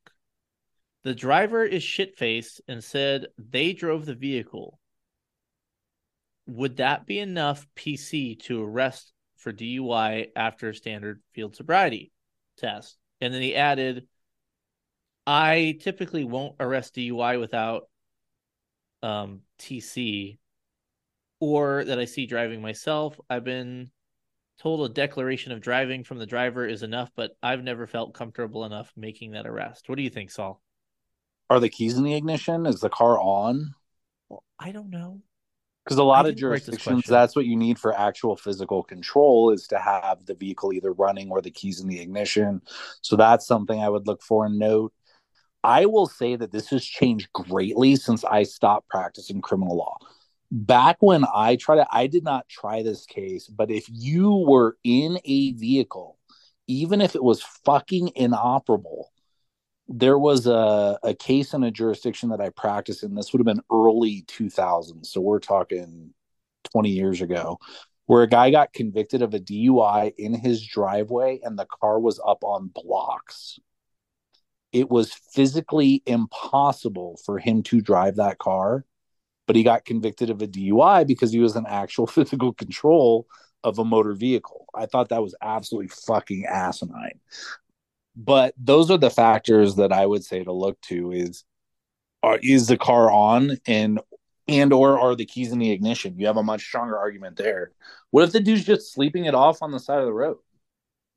the 1.03 1.12
driver 1.12 1.65
is 1.65 1.82
shit 1.82 2.16
faced 2.16 2.61
and 2.69 2.85
said 2.85 3.27
they 3.36 3.73
drove 3.73 4.07
the 4.07 4.15
vehicle, 4.15 4.78
would 6.47 6.77
that 6.77 7.05
be 7.05 7.19
enough 7.19 7.66
PC 7.74 8.39
to 8.44 8.62
arrest 8.62 9.12
for 9.35 9.53
DUI 9.53 10.28
after 10.36 10.69
a 10.69 10.74
standard 10.77 11.20
field 11.32 11.57
sobriety 11.57 12.12
test? 12.59 12.97
And 13.20 13.35
then 13.35 13.43
he 13.43 13.57
added, 13.57 14.07
I 15.27 15.78
typically 15.81 16.23
won't 16.23 16.55
arrest 16.61 16.94
DUI 16.94 17.40
without 17.40 17.89
um, 19.03 19.40
TC 19.59 20.39
or 21.40 21.84
that 21.84 21.98
I 21.98 22.04
see 22.04 22.26
driving 22.26 22.62
myself. 22.62 23.18
I've 23.28 23.44
been 23.44 23.90
told 24.58 24.88
a 24.88 24.92
declaration 24.92 25.52
of 25.52 25.60
driving 25.60 26.02
from 26.04 26.18
the 26.18 26.26
driver 26.26 26.66
is 26.66 26.82
enough, 26.82 27.10
but 27.14 27.36
I've 27.42 27.62
never 27.62 27.86
felt 27.86 28.14
comfortable 28.14 28.64
enough 28.64 28.92
making 28.96 29.32
that 29.32 29.46
arrest. 29.46 29.88
What 29.88 29.96
do 29.96 30.02
you 30.02 30.10
think, 30.10 30.30
Saul? 30.30 30.62
Are 31.50 31.60
the 31.60 31.68
keys 31.68 31.96
in 31.96 32.04
the 32.04 32.14
ignition? 32.14 32.66
Is 32.66 32.80
the 32.80 32.88
car 32.88 33.20
on? 33.20 33.74
Well, 34.28 34.42
I 34.58 34.72
don't 34.72 34.90
know. 34.90 35.20
Because 35.84 35.98
a 35.98 36.02
lot 36.02 36.26
of 36.26 36.34
didn't 36.34 36.48
write 36.48 36.64
this 36.64 36.66
jurisdictions, 36.66 37.04
that's 37.06 37.36
what 37.36 37.46
you 37.46 37.54
need 37.54 37.78
for 37.78 37.96
actual 37.96 38.34
physical 38.34 38.82
control 38.82 39.52
is 39.52 39.68
to 39.68 39.78
have 39.78 40.26
the 40.26 40.34
vehicle 40.34 40.72
either 40.72 40.92
running 40.92 41.30
or 41.30 41.40
the 41.40 41.52
keys 41.52 41.80
in 41.80 41.86
the 41.86 42.00
ignition. 42.00 42.60
So 43.02 43.14
that's 43.14 43.46
something 43.46 43.78
I 43.78 43.88
would 43.88 44.08
look 44.08 44.20
for 44.20 44.46
and 44.46 44.58
note. 44.58 44.92
I 45.62 45.86
will 45.86 46.06
say 46.06 46.34
that 46.34 46.50
this 46.50 46.70
has 46.70 46.84
changed 46.84 47.32
greatly 47.32 47.94
since 47.94 48.24
I 48.24 48.42
stopped 48.42 48.88
practicing 48.88 49.40
criminal 49.40 49.76
law. 49.76 49.96
Back 50.51 50.98
when 51.01 51.24
I 51.35 51.56
tried 51.56 51.78
it, 51.78 51.89
I 51.90 52.06
did 52.06 52.24
not 52.24 52.48
try 52.48 52.82
this 52.82 53.05
case, 53.05 53.48
but 53.48 53.70
if 53.70 53.86
you 53.90 54.44
were 54.47 54.77
in 54.85 55.18
a 55.24 55.52
vehicle, 55.52 56.18
even 56.66 57.01
if 57.01 57.14
it 57.14 57.23
was 57.23 57.43
fucking 57.64 58.12
inoperable, 58.14 59.10
there 59.89 60.18
was 60.18 60.47
a, 60.47 60.98
a 61.02 61.14
case 61.14 61.55
in 61.55 61.62
a 61.62 61.70
jurisdiction 61.70 62.31
that 62.31 62.40
I 62.40 62.51
practiced 62.51 63.02
in. 63.02 63.14
This 63.14 63.32
would 63.32 63.40
have 63.40 63.47
been 63.47 63.62
early 63.70 64.24
2000s. 64.28 65.06
So 65.06 65.20
we're 65.20 65.39
talking 65.39 66.12
20 66.73 66.90
years 66.90 67.20
ago, 67.20 67.59
where 68.06 68.23
a 68.23 68.28
guy 68.28 68.51
got 68.51 68.73
convicted 68.73 69.23
of 69.23 69.35
a 69.35 69.40
DUI 69.40 70.14
in 70.16 70.35
his 70.35 70.64
driveway 70.64 71.40
and 71.43 71.59
the 71.59 71.66
car 71.66 72.01
was 72.01 72.20
up 72.24 72.43
on 72.43 72.70
blocks. 72.74 73.59
It 74.73 74.90
was 74.90 75.12
physically 75.12 76.02
impossible 76.06 77.18
for 77.24 77.39
him 77.39 77.62
to 77.64 77.81
drive 77.81 78.16
that 78.16 78.39
car, 78.39 78.85
but 79.47 79.56
he 79.56 79.62
got 79.62 79.85
convicted 79.85 80.31
of 80.31 80.43
a 80.43 80.47
DUI 80.47 81.06
because 81.06 81.32
he 81.32 81.39
was 81.39 81.56
in 81.56 81.66
actual 81.66 82.06
physical 82.06 82.52
control 82.52 83.27
of 83.64 83.78
a 83.78 83.85
motor 83.85 84.14
vehicle. 84.14 84.66
I 84.74 84.86
thought 84.86 85.09
that 85.09 85.23
was 85.23 85.35
absolutely 85.40 85.89
fucking 85.89 86.47
asinine. 86.47 87.20
But 88.16 88.55
those 88.56 88.90
are 88.90 88.98
the 88.98 89.10
factors 89.10 89.77
that 89.77 89.93
I 89.93 90.06
would 90.06 90.24
say 90.24 90.43
to 90.43 90.52
look 90.52 90.81
to 90.82 91.12
is 91.12 91.44
are, 92.23 92.39
is 92.43 92.66
the 92.68 92.78
car 92.78 93.10
on 93.10 93.59
and 93.66 94.01
and 94.48 94.73
or 94.73 94.98
are 94.98 95.16
the 95.16 95.27
keys 95.27 95.52
in 95.52 95.59
the 95.59 95.70
ignition? 95.70 96.18
You 96.18 96.27
have 96.27 96.36
a 96.36 96.43
much 96.43 96.62
stronger 96.62 96.97
argument 96.97 97.36
there. 97.36 97.73
What 98.10 98.24
if 98.24 98.32
the 98.32 98.40
dude's 98.40 98.64
just 98.64 98.93
sleeping 98.93 99.24
it 99.24 99.35
off 99.35 99.62
on 99.62 99.73
the 99.73 99.81
side 99.81 99.98
of 99.98 100.06
the 100.06 100.12
road? 100.12 100.39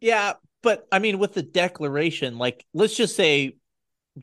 Yeah, 0.02 0.34
but 0.64 0.88
I 0.92 1.00
mean, 1.00 1.20
with 1.20 1.34
the 1.34 1.44
declaration, 1.44 2.38
like, 2.38 2.66
let's 2.74 2.96
just 2.96 3.16
say, 3.16 3.56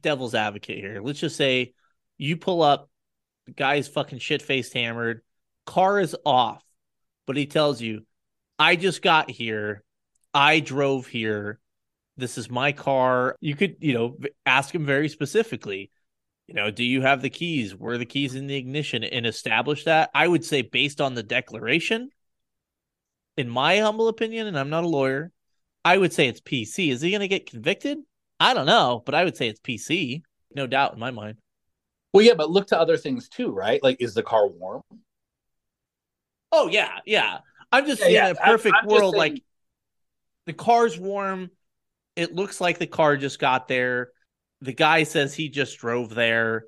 devil's 0.03 0.35
advocate 0.35 0.79
here. 0.79 1.01
Let's 1.01 1.21
just 1.21 1.37
say 1.37 1.75
you 2.19 2.37
pull 2.37 2.63
up, 2.63 2.91
the 3.47 3.53
guy's 3.53 3.89
fucking 3.89 4.19
shit 4.19 4.43
faced 4.43 4.75
hammered, 4.75 5.23
car 5.65 6.01
is 6.01 6.17
off, 6.25 6.63
but 7.27 7.37
he 7.37 7.47
tells 7.47 7.81
you, 7.81 8.07
I 8.59 8.77
just 8.77 9.03
got 9.03 9.31
here, 9.31 9.85
I 10.35 10.61
drove 10.61 11.07
here, 11.07 11.61
this 12.17 12.39
is 12.39 12.51
my 12.51 12.73
car. 12.73 13.37
You 13.41 13.55
could, 13.55 13.77
you 13.81 13.95
know, 13.95 14.17
ask 14.47 14.75
him 14.75 14.87
very 14.87 15.09
specifically, 15.09 15.91
you 16.47 16.55
know, 16.55 16.71
do 16.71 16.85
you 16.85 17.03
have 17.03 17.23
the 17.23 17.31
keys? 17.31 17.75
Were 17.75 17.99
the 17.99 18.07
keys 18.07 18.35
in 18.35 18.47
the 18.47 18.57
ignition 18.57 19.05
and 19.05 19.27
establish 19.27 19.85
that? 19.85 20.11
I 20.15 20.27
would 20.27 20.45
say, 20.45 20.63
based 20.63 21.01
on 21.01 21.15
the 21.15 21.23
declaration, 21.23 22.11
in 23.37 23.49
my 23.49 23.79
humble 23.79 24.09
opinion, 24.09 24.47
and 24.47 24.59
I'm 24.59 24.71
not 24.71 24.85
a 24.85 24.89
lawyer, 24.89 25.33
I 25.85 25.99
would 25.99 26.13
say 26.13 26.29
it's 26.29 26.41
PC. 26.41 26.91
Is 26.91 27.01
he 27.01 27.11
going 27.11 27.21
to 27.21 27.29
get 27.29 27.51
convicted? 27.51 27.99
I 28.41 28.55
don't 28.55 28.67
know, 28.67 29.03
but 29.05 29.15
I 29.15 29.25
would 29.25 29.37
say 29.37 29.49
it's 29.49 29.61
PC. 29.61 30.23
No 30.55 30.67
doubt 30.67 30.95
in 30.95 31.01
my 31.01 31.11
mind. 31.11 31.39
Well, 32.17 32.25
yeah, 32.25 32.35
but 32.35 32.51
look 32.51 32.69
to 32.69 32.81
other 32.81 32.97
things 32.97 33.29
too, 33.29 33.51
right? 33.53 33.83
Like, 33.83 33.99
is 34.01 34.15
the 34.15 34.23
car 34.23 34.47
warm? 34.49 34.83
Oh 36.51 36.69
yeah, 36.69 36.99
yeah. 37.05 37.39
I'm 37.71 37.87
just 37.87 38.01
Yeah, 38.01 38.09
yeah. 38.09 38.27
in 38.31 38.37
a 38.37 38.41
perfect 38.41 38.75
I'm- 38.75 38.85
I'm 38.89 38.95
world, 38.95 39.15
saying- 39.15 39.33
like 39.35 39.45
the 40.47 40.53
car's 40.53 40.99
warm. 40.99 41.51
It 42.15 42.35
looks 42.35 42.61
like 42.61 42.79
the 42.79 42.87
car 42.87 43.17
just 43.19 43.39
got 43.39 43.69
there. 43.69 44.11
The 44.63 44.73
guy 44.73 45.03
says 45.03 45.35
he 45.35 45.51
just 45.51 45.77
drove 45.79 46.15
there. 46.15 46.65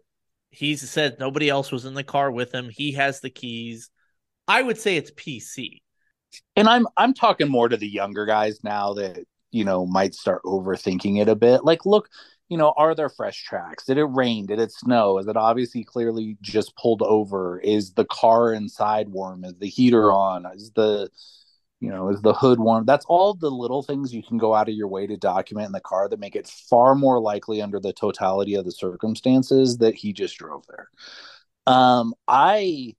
He 0.50 0.76
said 0.76 1.18
nobody 1.18 1.48
else 1.48 1.72
was 1.72 1.86
in 1.86 1.94
the 1.94 2.04
car 2.04 2.30
with 2.30 2.52
him. 2.52 2.68
He 2.68 2.92
has 2.92 3.20
the 3.20 3.30
keys. 3.30 3.88
I 4.46 4.60
would 4.62 4.78
say 4.78 4.96
it's 4.96 5.10
PC. 5.12 5.80
and 6.56 6.68
I'm 6.68 6.86
I'm 6.96 7.14
talking 7.14 7.48
more 7.48 7.70
to 7.70 7.76
the 7.78 7.88
younger 7.88 8.26
guys 8.26 8.62
now 8.62 8.92
that 8.94 9.24
you 9.50 9.64
know 9.64 9.86
might 9.86 10.14
start 10.14 10.42
overthinking 10.44 11.22
it 11.22 11.28
a 11.28 11.34
bit. 11.34 11.64
Like, 11.64 11.86
look, 11.86 12.10
you 12.48 12.56
know, 12.56 12.72
are 12.76 12.94
there 12.94 13.08
fresh 13.08 13.42
tracks? 13.44 13.84
Did 13.84 13.98
it 13.98 14.04
rain? 14.04 14.46
Did 14.46 14.58
it 14.58 14.72
snow? 14.72 15.18
Is 15.18 15.26
it 15.26 15.36
obviously 15.36 15.84
clearly 15.84 16.36
just 16.40 16.74
pulled 16.76 17.02
over? 17.02 17.58
Is 17.60 17.92
the 17.92 18.06
car 18.06 18.52
inside 18.52 19.08
warm? 19.08 19.44
Is 19.44 19.54
the 19.58 19.68
heater 19.68 20.12
on? 20.12 20.46
Is 20.54 20.70
the 20.74 21.10
you 21.80 21.90
know 21.90 22.08
is 22.08 22.22
the 22.22 22.32
hood 22.32 22.58
warm? 22.58 22.86
That's 22.86 23.04
all 23.06 23.34
the 23.34 23.50
little 23.50 23.82
things 23.82 24.14
you 24.14 24.22
can 24.22 24.38
go 24.38 24.54
out 24.54 24.68
of 24.68 24.74
your 24.74 24.88
way 24.88 25.06
to 25.06 25.16
document 25.16 25.66
in 25.66 25.72
the 25.72 25.80
car 25.80 26.08
that 26.08 26.20
make 26.20 26.36
it 26.36 26.48
far 26.48 26.94
more 26.94 27.20
likely 27.20 27.60
under 27.60 27.80
the 27.80 27.92
totality 27.92 28.54
of 28.54 28.64
the 28.64 28.72
circumstances 28.72 29.78
that 29.78 29.94
he 29.94 30.12
just 30.12 30.38
drove 30.38 30.64
there. 30.68 30.88
Um, 31.66 32.14
I 32.26 32.94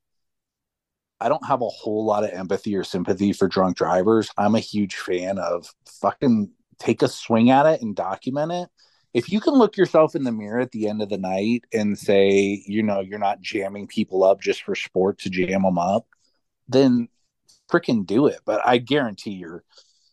I 1.20 1.28
don't 1.28 1.46
have 1.46 1.62
a 1.62 1.70
whole 1.70 2.06
lot 2.06 2.24
of 2.24 2.30
empathy 2.32 2.76
or 2.76 2.84
sympathy 2.84 3.34
for 3.34 3.48
drunk 3.48 3.78
drivers. 3.78 4.30
I'm 4.38 4.56
a 4.56 4.60
huge 4.60 4.96
fan 4.96 5.38
of 5.38 5.68
fucking 6.02 6.52
take 6.78 7.02
a 7.02 7.08
swing 7.08 7.50
at 7.50 7.66
it 7.66 7.82
and 7.82 7.96
document 7.96 8.52
it. 8.52 8.70
If 9.14 9.31
you 9.31 9.40
can 9.40 9.56
look 9.56 9.76
yourself 9.76 10.15
in 10.15 10.23
the 10.23 10.31
mirror 10.31 10.60
at 10.60 10.72
the 10.72 10.88
end 10.88 11.02
of 11.02 11.10
the 11.10 11.18
night 11.18 11.65
and 11.73 11.98
say, 11.98 12.64
you 12.65 12.84
know, 12.84 12.99
you're 12.99 13.19
not 13.19 13.41
jamming 13.41 13.88
people 13.88 14.23
up 14.23 14.41
just 14.41 14.64
for 14.64 14.76
sport 14.76 15.19
to 15.19 15.30
jam 15.30 15.64
them 15.64 15.80
up, 15.80 16.06
then 16.68 17.07
freaking 17.72 18.06
do 18.06 18.27
it. 18.27 18.40
But 18.45 18.61
I 18.65 18.77
guarantee 18.77 19.31
your 19.31 19.64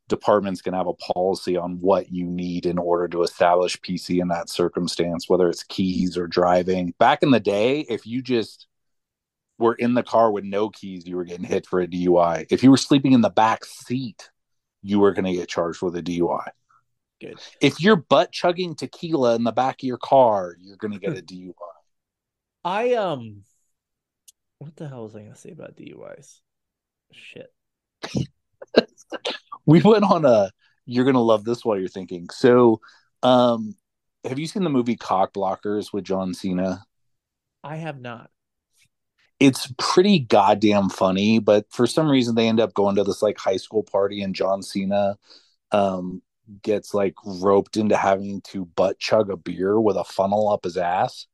department's 0.08 0.62
going 0.62 0.72
to 0.72 0.78
have 0.78 0.86
a 0.86 1.12
policy 1.12 1.56
on 1.56 1.78
what 1.80 2.12
you 2.12 2.24
need 2.24 2.64
in 2.64 2.78
order 2.78 3.08
to 3.08 3.22
establish 3.22 3.80
PC 3.80 4.20
in 4.20 4.28
that 4.28 4.48
circumstance, 4.48 5.28
whether 5.28 5.48
it's 5.48 5.64
keys 5.64 6.16
or 6.16 6.26
driving. 6.26 6.94
Back 6.98 7.22
in 7.22 7.30
the 7.30 7.40
day, 7.40 7.80
if 7.80 8.06
you 8.06 8.22
just 8.22 8.66
were 9.58 9.74
in 9.74 9.94
the 9.94 10.02
car 10.02 10.30
with 10.30 10.44
no 10.44 10.68
keys, 10.68 11.06
you 11.06 11.16
were 11.16 11.24
getting 11.24 11.46
hit 11.46 11.66
for 11.66 11.80
a 11.80 11.86
DUI. 11.86 12.46
If 12.50 12.62
you 12.62 12.70
were 12.70 12.76
sleeping 12.76 13.12
in 13.12 13.20
the 13.20 13.30
back 13.30 13.64
seat, 13.64 14.30
you 14.82 15.00
were 15.00 15.12
going 15.12 15.24
to 15.24 15.32
get 15.32 15.48
charged 15.48 15.82
with 15.82 15.96
a 15.96 16.02
DUI. 16.02 16.48
Good. 17.20 17.38
If 17.60 17.80
you're 17.80 17.96
butt 17.96 18.32
chugging 18.32 18.74
tequila 18.74 19.34
in 19.36 19.44
the 19.44 19.52
back 19.52 19.76
of 19.82 19.86
your 19.86 19.98
car, 19.98 20.56
you're 20.60 20.76
to 20.92 20.98
get 20.98 21.16
a 21.16 21.22
DUI. 21.22 21.52
I 22.64 22.94
um 22.94 23.42
what 24.58 24.76
the 24.76 24.88
hell 24.88 25.04
was 25.04 25.14
I 25.14 25.22
gonna 25.22 25.36
say 25.36 25.50
about 25.50 25.76
DUIs? 25.76 26.40
Shit. 27.12 27.52
We 29.66 29.82
went 29.82 30.04
on 30.04 30.24
a. 30.24 30.50
You're 30.84 31.04
to 31.14 31.20
love 31.20 31.44
this 31.44 31.64
while 31.64 31.78
you're 31.78 31.88
thinking. 31.88 32.28
So, 32.30 32.80
um, 33.24 33.74
have 34.24 34.38
you 34.38 34.46
seen 34.46 34.62
the 34.62 34.70
movie 34.70 34.94
Cock 34.96 35.32
Blockers 35.34 35.92
with 35.92 36.04
John 36.04 36.34
Cena? 36.34 36.84
I 37.64 37.76
have 37.76 38.00
not. 38.00 38.30
it's 39.38 39.72
pretty 39.78 40.18
goddamn 40.18 40.88
funny, 40.88 41.38
but 41.38 41.66
for 41.70 41.86
some 41.86 42.08
reason 42.08 42.34
they 42.34 42.48
end 42.48 42.60
up 42.60 42.74
going 42.74 42.96
to 42.96 43.04
this 43.04 43.22
like 43.22 43.38
high 43.38 43.56
school 43.58 43.82
party 43.82 44.22
and 44.22 44.34
John 44.34 44.62
Cena 44.62 45.18
um 45.72 46.22
gets 46.62 46.94
like 46.94 47.14
roped 47.24 47.76
into 47.76 47.96
having 47.96 48.40
to 48.42 48.64
butt 48.64 48.98
chug 48.98 49.30
a 49.30 49.36
beer 49.36 49.80
with 49.80 49.96
a 49.96 50.04
funnel 50.04 50.48
up 50.48 50.64
his 50.64 50.76
ass. 50.76 51.26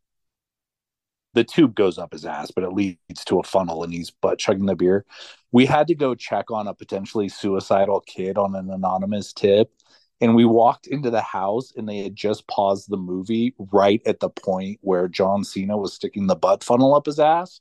The 1.34 1.44
tube 1.44 1.74
goes 1.74 1.98
up 1.98 2.12
his 2.12 2.26
ass, 2.26 2.50
but 2.50 2.64
it 2.64 2.72
leads 2.72 3.24
to 3.26 3.38
a 3.38 3.42
funnel 3.42 3.84
and 3.84 3.92
he's 3.92 4.10
butt 4.10 4.38
chugging 4.38 4.66
the 4.66 4.76
beer. 4.76 5.06
We 5.50 5.66
had 5.66 5.86
to 5.88 5.94
go 5.94 6.14
check 6.14 6.50
on 6.50 6.66
a 6.68 6.74
potentially 6.74 7.28
suicidal 7.28 8.00
kid 8.00 8.36
on 8.36 8.54
an 8.54 8.70
anonymous 8.70 9.32
tip. 9.32 9.70
And 10.20 10.36
we 10.36 10.44
walked 10.44 10.86
into 10.86 11.10
the 11.10 11.22
house 11.22 11.72
and 11.76 11.88
they 11.88 11.98
had 11.98 12.14
just 12.14 12.46
paused 12.46 12.88
the 12.88 12.96
movie 12.96 13.54
right 13.58 14.00
at 14.06 14.20
the 14.20 14.30
point 14.30 14.78
where 14.82 15.08
John 15.08 15.42
Cena 15.42 15.76
was 15.76 15.94
sticking 15.94 16.26
the 16.26 16.36
butt 16.36 16.62
funnel 16.62 16.94
up 16.94 17.06
his 17.06 17.18
ass 17.18 17.60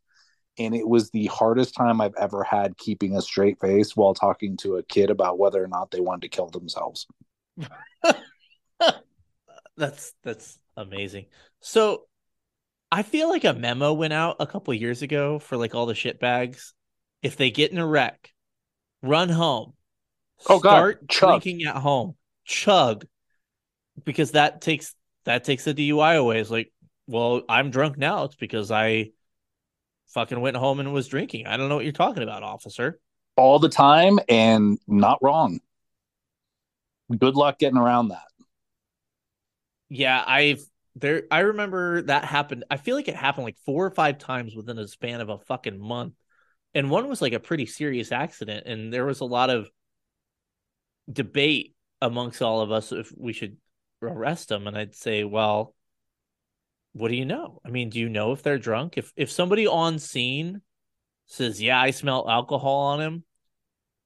and 0.58 0.76
it 0.76 0.88
was 0.88 1.10
the 1.10 1.28
hardest 1.28 1.76
time 1.76 2.02
I've 2.02 2.16
ever 2.20 2.44
had 2.44 2.78
keeping 2.78 3.16
a 3.16 3.22
straight 3.22 3.60
face 3.60 3.96
while 3.96 4.14
talking 4.14 4.58
to 4.58 4.78
a 4.78 4.84
kid 4.84 5.10
about 5.10 5.40
whether 5.40 5.64
or 5.64 5.68
not 5.68 5.92
they 5.92 6.02
wanted 6.02 6.24
to 6.24 6.30
kill 6.30 6.48
themselves. 6.48 7.08
That's 9.78 10.14
that's 10.24 10.60
amazing. 10.78 11.26
So 11.60 12.04
I 12.92 13.04
feel 13.04 13.30
like 13.30 13.46
a 13.46 13.54
memo 13.54 13.94
went 13.94 14.14
out 14.14 14.36
a 14.40 14.46
couple 14.46 14.74
years 14.74 15.02
ago 15.02 15.40
for 15.40 15.58
like 15.58 15.74
all 15.74 15.86
the 15.86 15.96
shit 15.96 16.20
bags. 16.20 16.74
If 17.24 17.38
they 17.38 17.52
get 17.52 17.72
in 17.72 17.78
a 17.78 17.88
wreck, 17.88 18.32
run 19.02 19.30
home. 19.30 19.74
Oh, 20.48 20.60
God, 20.60 20.72
Start 20.72 21.10
chug. 21.10 21.42
drinking 21.42 21.68
at 21.68 21.78
home. 21.78 22.16
Chug. 22.46 23.06
Because 24.04 24.32
that 24.32 24.62
takes 24.62 24.94
that 25.26 25.44
takes 25.44 25.64
the 25.64 25.74
DUI 25.74 26.18
away. 26.18 26.40
It's 26.40 26.50
like, 26.50 26.72
well, 27.08 27.44
I'm 27.48 27.72
drunk 27.72 27.98
now. 27.98 28.26
It's 28.26 28.36
because 28.36 28.72
I 28.72 29.12
fucking 30.10 30.40
went 30.40 30.58
home 30.58 30.80
and 30.80 30.94
was 30.94 31.08
drinking. 31.08 31.48
I 31.48 31.58
don't 31.58 31.70
know 31.70 31.76
what 31.76 31.86
you're 31.86 31.94
talking 31.94 32.24
about, 32.24 32.44
officer. 32.44 33.00
All 33.38 33.60
the 33.60 33.70
time 33.70 34.20
and 34.28 34.78
not 34.88 35.20
wrong. 35.22 35.60
Good 37.18 37.36
luck 37.36 37.60
getting 37.60 37.78
around 37.78 38.10
that. 38.10 38.24
Yeah, 39.90 40.24
I've 40.26 40.64
there 40.96 41.24
I 41.32 41.40
remember 41.40 42.02
that 42.04 42.26
happened. 42.26 42.66
I 42.70 42.78
feel 42.78 42.96
like 42.96 43.08
it 43.08 43.16
happened 43.16 43.46
like 43.46 43.58
four 43.66 43.86
or 43.86 43.92
five 43.92 44.18
times 44.18 44.56
within 44.56 44.78
a 44.78 44.88
span 44.88 45.22
of 45.22 45.30
a 45.30 45.38
fucking 45.40 45.80
month. 45.80 46.14
And 46.74 46.90
one 46.90 47.10
was 47.10 47.22
like 47.22 47.34
a 47.34 47.40
pretty 47.40 47.66
serious 47.66 48.12
accident 48.12 48.66
and 48.66 48.94
there 48.94 49.06
was 49.06 49.20
a 49.20 49.26
lot 49.26 49.50
of 49.50 49.70
debate 51.12 51.76
amongst 52.02 52.42
all 52.42 52.62
of 52.62 52.72
us 52.72 52.92
if 52.92 53.12
we 53.18 53.34
should 53.34 53.58
arrest 54.02 54.50
them 54.50 54.68
and 54.68 54.78
I'd 54.78 54.96
say, 54.96 55.24
well, 55.24 55.76
what 56.94 57.10
do 57.10 57.16
you 57.16 57.26
know? 57.26 57.60
I 57.66 57.70
mean, 57.70 57.90
do 57.90 58.00
you 58.00 58.10
know 58.10 58.32
if 58.32 58.44
they're 58.44 58.58
drunk? 58.58 58.98
If 58.98 59.14
if 59.16 59.32
somebody 59.32 59.68
on 59.68 60.00
scene 60.00 60.62
says, 61.26 61.62
"Yeah, 61.62 61.80
I 61.82 61.92
smell 61.92 62.30
alcohol 62.30 62.80
on 62.80 63.02
him," 63.02 63.24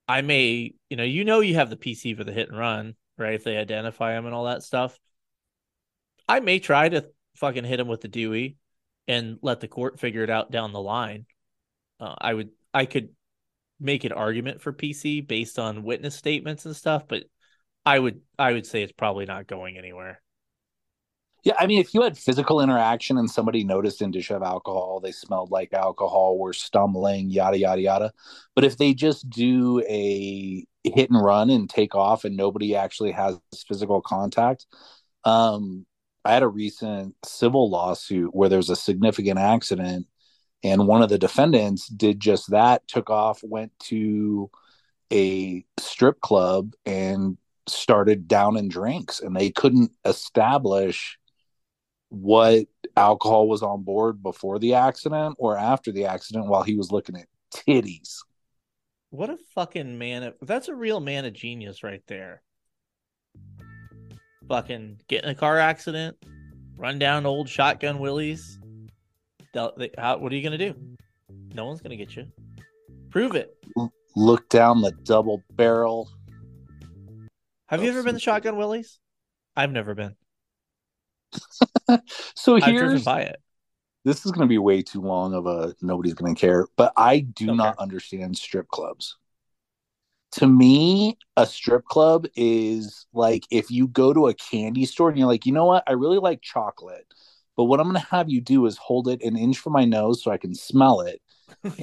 I 0.08 0.22
may, 0.22 0.74
you 0.90 0.98
know, 0.98 1.04
you 1.04 1.26
know 1.26 1.40
you 1.40 1.56
have 1.56 1.70
the 1.70 1.78
PC 1.78 2.16
for 2.16 2.24
the 2.24 2.32
hit 2.32 2.50
and 2.50 2.58
run, 2.58 2.96
right? 3.18 3.34
If 3.34 3.44
they 3.44 3.58
identify 3.58 4.18
him 4.18 4.26
and 4.26 4.36
all 4.36 4.46
that 4.46 4.64
stuff. 4.64 5.00
I 6.28 6.40
may 6.40 6.60
try 6.60 6.90
to 6.90 7.10
fucking 7.36 7.66
hit 7.66 7.80
him 7.80 7.88
with 7.88 8.02
the 8.02 8.08
Dewey 8.08 8.58
and 9.08 9.38
let 9.42 9.60
the 9.60 9.68
court 9.68 10.00
figure 10.00 10.24
it 10.24 10.30
out 10.30 10.52
down 10.52 10.74
the 10.74 10.82
line. 10.82 11.26
Uh, 12.00 12.16
I 12.20 12.34
would, 12.34 12.50
I 12.74 12.86
could 12.86 13.10
make 13.80 14.04
an 14.04 14.12
argument 14.12 14.62
for 14.62 14.74
PC 14.74 15.26
based 15.26 15.60
on 15.60 15.84
witness 15.84 16.16
statements 16.16 16.66
and 16.66 16.76
stuff, 16.76 17.08
but 17.08 17.24
I 17.86 18.00
would, 18.00 18.22
I 18.38 18.54
would 18.54 18.66
say 18.66 18.82
it's 18.82 18.92
probably 18.92 19.26
not 19.26 19.48
going 19.48 19.78
anywhere. 19.78 20.22
Yeah, 21.46 21.54
I 21.60 21.68
mean, 21.68 21.80
if 21.80 21.94
you 21.94 22.02
had 22.02 22.18
physical 22.18 22.60
interaction 22.60 23.20
and 23.20 23.30
somebody 23.30 23.64
noticed 23.64 24.02
indicia 24.02 24.36
of 24.36 24.42
alcohol, 24.42 25.00
they 25.00 25.12
smelled 25.12 25.52
like 25.52 25.74
alcohol, 25.74 26.40
were 26.40 26.54
stumbling, 26.54 27.30
yada 27.30 27.60
yada 27.60 27.82
yada. 27.82 28.14
But 28.56 28.64
if 28.64 28.78
they 28.78 28.96
just 28.96 29.30
do 29.30 29.80
a 29.88 30.66
hit 30.84 31.12
and 31.12 31.24
run 31.24 31.52
and 31.52 31.70
take 31.70 31.94
off 31.94 32.26
and 32.26 32.36
nobody 32.36 32.76
actually 32.76 33.12
has 33.12 33.38
physical 33.68 34.02
contact, 34.02 34.66
um, 35.24 35.86
I 36.26 36.34
had 36.34 36.42
a 36.44 36.48
recent 36.48 37.16
civil 37.24 37.70
lawsuit 37.70 38.34
where 38.34 38.50
there's 38.50 38.72
a 38.72 38.76
significant 38.76 39.40
accident, 39.40 40.08
and 40.64 40.88
one 40.88 41.04
of 41.04 41.10
the 41.10 41.20
defendants 41.20 41.88
did 41.90 42.20
just 42.20 42.52
that, 42.52 42.88
took 42.88 43.12
off, 43.12 43.44
went 43.44 43.72
to 43.86 44.50
a 45.14 45.66
strip 45.80 46.22
club 46.22 46.74
and 46.86 47.38
started 47.68 48.28
downing 48.28 48.70
drinks 48.70 49.20
and 49.22 49.36
they 49.36 49.52
couldn't 49.52 49.92
establish 50.06 51.18
what 52.16 52.66
alcohol 52.96 53.48
was 53.48 53.62
on 53.62 53.84
board 53.84 54.24
before 54.24 54.58
the 54.60 54.74
accident 54.74 55.36
or 55.38 55.58
after 55.58 55.92
the 55.92 56.06
accident 56.06 56.48
while 56.48 56.64
he 56.64 56.76
was 56.76 56.92
looking 56.92 57.18
at 57.18 57.28
titties. 57.54 58.20
What 59.10 59.30
a 59.30 59.38
fucking 59.54 59.98
man 59.98 60.24
of 60.24 60.34
that's 60.42 60.68
a 60.68 60.76
real 60.76 61.00
man 61.00 61.26
of 61.26 61.34
genius 61.34 61.84
right 61.84 62.02
there. 62.08 62.42
Fucking 64.48 65.02
get 65.08 65.24
in 65.24 65.30
a 65.30 65.36
car 65.36 65.60
accident, 65.60 66.18
run 66.78 67.00
down 67.00 67.26
old 67.26 67.50
shotgun 67.50 68.00
willies. 68.00 68.60
How, 69.54 70.18
what 70.18 70.32
are 70.32 70.36
you 70.36 70.44
gonna 70.44 70.58
do? 70.58 70.76
No 71.54 71.66
one's 71.66 71.82
gonna 71.82 71.96
get 71.96 72.16
you. 72.16 72.28
Prove 73.10 73.36
it. 73.36 73.56
Look 74.16 74.50
down 74.50 74.82
the 74.82 74.92
double 75.04 75.42
barrel. 75.52 76.10
Have 77.68 77.82
you 77.84 77.90
ever 77.90 78.04
been 78.04 78.14
to 78.14 78.20
Shotgun 78.20 78.58
Willie's? 78.58 79.00
I've 79.56 79.72
never 79.72 79.96
been. 79.96 80.16
So 82.36 82.56
I've 82.62 82.76
driven 82.76 83.04
here's 83.04 83.04
by 83.04 83.22
it. 83.22 83.42
this 84.06 84.26
is 84.26 84.32
going 84.32 84.48
to 84.48 84.52
be 84.52 84.58
way 84.60 84.82
too 84.82 85.02
long 85.02 85.34
of 85.34 85.48
a 85.48 85.76
nobody's 85.82 86.14
going 86.14 86.34
to 86.36 86.40
care, 86.40 86.68
but 86.78 86.94
I 86.98 87.20
do 87.22 87.50
Okay. 87.50 87.56
not 87.56 87.80
understand 87.80 88.38
strip 88.38 88.68
clubs. 88.70 89.18
To 90.34 90.48
me, 90.48 91.18
a 91.38 91.46
strip 91.46 91.86
club 91.86 92.26
is 92.36 93.06
like 93.14 93.46
if 93.52 93.72
you 93.72 93.88
go 93.88 94.14
to 94.14 94.28
a 94.28 94.34
candy 94.34 94.86
store 94.86 95.10
and 95.10 95.18
you're 95.18 95.28
like, 95.28 95.46
you 95.46 95.54
know 95.54 95.66
what, 95.66 95.84
I 95.88 95.94
really 95.94 96.18
like 96.20 96.42
chocolate, 96.42 97.06
but 97.56 97.66
what 97.66 97.80
I'm 97.80 97.90
going 97.90 98.02
to 98.02 98.08
have 98.10 98.30
you 98.30 98.42
do 98.42 98.66
is 98.66 98.76
hold 98.78 99.08
it 99.08 99.24
an 99.24 99.38
inch 99.38 99.58
from 99.60 99.72
my 99.74 99.86
nose 99.86 100.22
so 100.22 100.32
I 100.32 100.38
can 100.38 100.54
smell 100.54 101.02
it. 101.02 101.22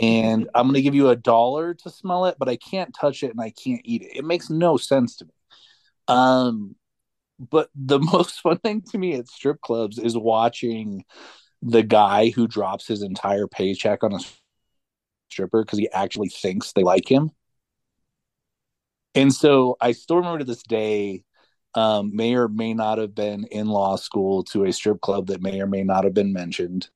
And 0.00 0.48
I'm 0.54 0.64
going 0.66 0.74
to 0.74 0.82
give 0.82 0.94
you 0.94 1.10
a 1.10 1.16
dollar 1.16 1.74
to 1.74 1.90
smell 1.90 2.26
it, 2.26 2.36
but 2.38 2.48
I 2.48 2.56
can't 2.56 2.94
touch 2.94 3.22
it 3.22 3.32
and 3.32 3.40
I 3.40 3.50
can't 3.50 3.82
eat 3.84 4.02
it. 4.02 4.16
It 4.16 4.24
makes 4.24 4.50
no 4.50 4.76
sense 4.76 5.16
to 5.18 5.26
me. 5.26 5.32
Um, 6.08 6.76
but 7.50 7.68
the 7.74 7.98
most 8.12 8.40
fun 8.40 8.58
thing 8.58 8.82
to 8.90 8.98
me 8.98 9.14
at 9.14 9.28
strip 9.28 9.60
clubs 9.60 9.98
is 9.98 10.16
watching 10.16 11.04
the 11.62 11.82
guy 11.82 12.30
who 12.30 12.48
drops 12.48 12.86
his 12.86 13.02
entire 13.02 13.46
paycheck 13.46 14.02
on 14.02 14.14
a 14.14 14.20
stripper 15.30 15.64
because 15.64 15.78
he 15.78 15.90
actually 15.92 16.28
thinks 16.28 16.72
they 16.72 16.82
like 16.82 17.10
him. 17.10 17.30
And 19.14 19.32
so 19.32 19.76
I 19.80 19.92
still 19.92 20.16
remember 20.16 20.40
to 20.40 20.44
this 20.44 20.62
day, 20.62 21.24
um, 21.74 22.14
may 22.14 22.34
or 22.34 22.48
may 22.48 22.74
not 22.74 22.98
have 22.98 23.14
been 23.14 23.44
in 23.44 23.68
law 23.68 23.96
school 23.96 24.42
to 24.44 24.64
a 24.64 24.72
strip 24.72 25.00
club 25.00 25.28
that 25.28 25.42
may 25.42 25.60
or 25.60 25.66
may 25.66 25.84
not 25.84 26.04
have 26.04 26.14
been 26.14 26.32
mentioned. 26.32 26.88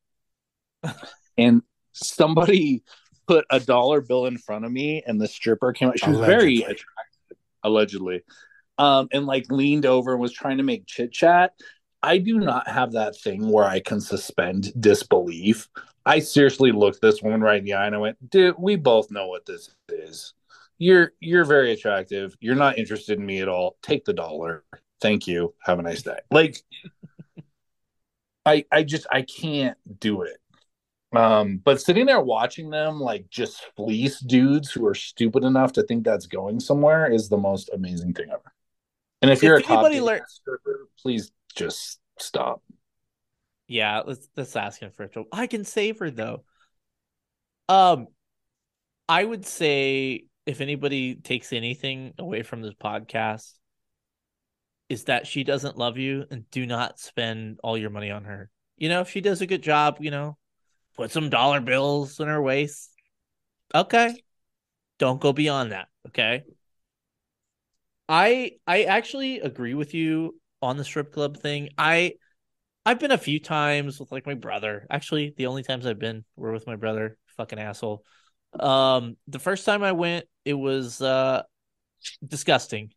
and 1.39 1.63
somebody 1.93 2.83
put 3.27 3.47
a 3.51 3.61
dollar 3.61 4.01
bill 4.01 4.27
in 4.27 4.39
front 4.39 4.65
of 4.65 4.73
me, 4.73 5.03
and 5.07 5.21
the 5.21 5.29
stripper 5.29 5.73
came 5.73 5.89
out. 5.89 5.99
She 5.99 6.11
was 6.11 6.19
very 6.19 6.59
attractive, 6.59 7.39
allegedly, 7.63 8.23
um, 8.79 9.09
and 9.13 9.27
like 9.27 9.51
leaned 9.51 9.87
over 9.87 10.13
and 10.13 10.21
was 10.21 10.33
trying 10.33 10.59
to 10.59 10.63
make 10.63 10.87
chit 10.87 11.13
chat. 11.13 11.53
I 12.03 12.19
do 12.19 12.39
not 12.39 12.69
have 12.69 12.93
that 12.93 13.17
thing 13.17 13.49
where 13.51 13.65
I 13.65 13.81
can 13.81 14.01
suspend 14.01 14.73
disbelief. 14.81 15.69
I 16.05 16.21
seriously 16.21 16.71
looked 16.71 17.01
this 17.01 17.23
woman 17.23 17.41
right 17.41 17.59
in 17.59 17.65
the 17.65 17.75
eye 17.75 17.87
and 17.87 17.95
I 17.95 17.99
went, 17.99 18.31
dude, 18.31 18.55
we 18.59 18.77
both 18.77 19.11
know 19.11 19.27
what 19.27 19.45
this 19.47 19.71
is. 19.89 20.35
You're 20.79 21.13
you're 21.21 21.45
very 21.45 21.73
attractive. 21.73 22.37
You're 22.41 22.55
not 22.55 22.79
interested 22.79 23.19
in 23.19 23.27
me 23.27 23.41
at 23.41 23.49
all. 23.49 23.77
Take 23.83 24.05
the 24.05 24.13
dollar. 24.13 24.65
Thank 25.01 25.27
you. 25.27 25.55
Have 25.63 25.79
a 25.79 25.83
nice 25.83 26.03
day. 26.03 26.19
Like 26.31 26.63
I 28.47 28.65
I 28.71 28.83
just 28.83 29.07
I 29.11 29.23
can't 29.23 29.79
do 29.99 30.23
it. 30.23 30.37
Um, 31.13 31.63
but 31.65 31.81
sitting 31.81 32.07
there 32.07 32.21
watching 32.21 32.69
them 32.69 33.01
like 33.01 33.31
just 33.31 33.63
fleece 33.75 34.21
dudes 34.21 34.71
who 34.71 34.87
are 34.87 34.95
stupid 34.95 35.45
enough 35.45 35.73
to 35.75 35.83
think 35.83 36.05
that's 36.05 36.27
going 36.27 36.61
somewhere 36.61 37.11
is 37.11 37.29
the 37.29 37.39
most 37.39 37.71
amazing 37.73 38.13
thing 38.13 38.29
ever. 38.31 38.53
And 39.23 39.31
if, 39.31 39.39
If 39.39 39.43
you're 39.45 39.57
a 39.57 39.65
anybody 39.67 40.01
stripper, 40.29 40.89
please 41.01 41.31
just 41.55 41.99
stop. 42.19 42.63
Yeah, 43.67 44.03
let's 44.07 44.29
let's 44.37 44.55
ask 44.55 44.81
him 44.81 44.91
for 44.91 45.05
a 45.05 45.09
trouble. 45.09 45.29
I 45.33 45.47
can 45.47 45.65
save 45.65 45.99
her 45.99 46.11
though. 46.11 46.45
Um, 47.69 48.09
I 49.09 49.25
would 49.25 49.45
say 49.45 50.27
if 50.45 50.61
anybody 50.61 51.17
takes 51.17 51.53
anything 51.53 52.15
away 52.19 52.43
from 52.43 52.63
this 52.63 52.75
podcast, 52.75 53.53
is 54.89 55.05
that 55.05 55.27
she 55.27 55.43
doesn't 55.43 55.77
love 55.77 55.99
you 55.99 56.25
and 56.31 56.49
do 56.51 56.67
not 56.67 57.01
spend 57.01 57.59
all 57.63 57.77
your 57.77 57.91
money 57.91 58.11
on 58.11 58.25
her. 58.25 58.51
You 58.77 58.89
know, 58.89 59.01
if 59.01 59.11
she 59.11 59.21
does 59.21 59.41
a 59.41 59.47
good 59.47 59.63
job, 59.63 59.97
you 60.01 60.11
know, 60.11 60.37
put 60.97 61.11
some 61.11 61.29
dollar 61.29 61.61
bills 61.61 62.21
in 62.21 62.29
her 62.29 62.41
waist. 62.41 62.91
Okay. 63.75 64.23
Don't 64.99 65.21
go 65.21 65.33
beyond 65.33 65.73
that. 65.73 65.89
Okay. 66.09 66.45
I 68.09 68.53
I 68.67 68.85
actually 68.85 69.41
agree 69.41 69.75
with 69.75 69.95
you 69.95 70.41
on 70.63 70.77
the 70.77 70.85
strip 70.85 71.13
club 71.13 71.39
thing. 71.39 71.71
I 71.77 72.15
I've 72.87 73.01
been 73.01 73.13
a 73.13 73.19
few 73.19 73.41
times 73.41 74.01
with 74.01 74.13
like 74.13 74.27
my 74.27 74.35
brother. 74.35 74.87
Actually, 74.91 75.35
the 75.37 75.47
only 75.47 75.63
times 75.63 75.87
I've 75.87 75.99
been 75.99 76.25
were 76.37 76.53
with 76.53 76.67
my 76.67 76.77
brother. 76.77 77.19
Fucking 77.37 77.59
asshole. 77.59 78.05
Um, 78.59 79.17
the 79.29 79.39
first 79.41 79.67
time 79.67 79.83
I 79.83 79.93
went, 79.93 80.27
it 80.45 80.55
was 80.55 81.03
uh 81.03 81.43
disgusting. 82.27 82.93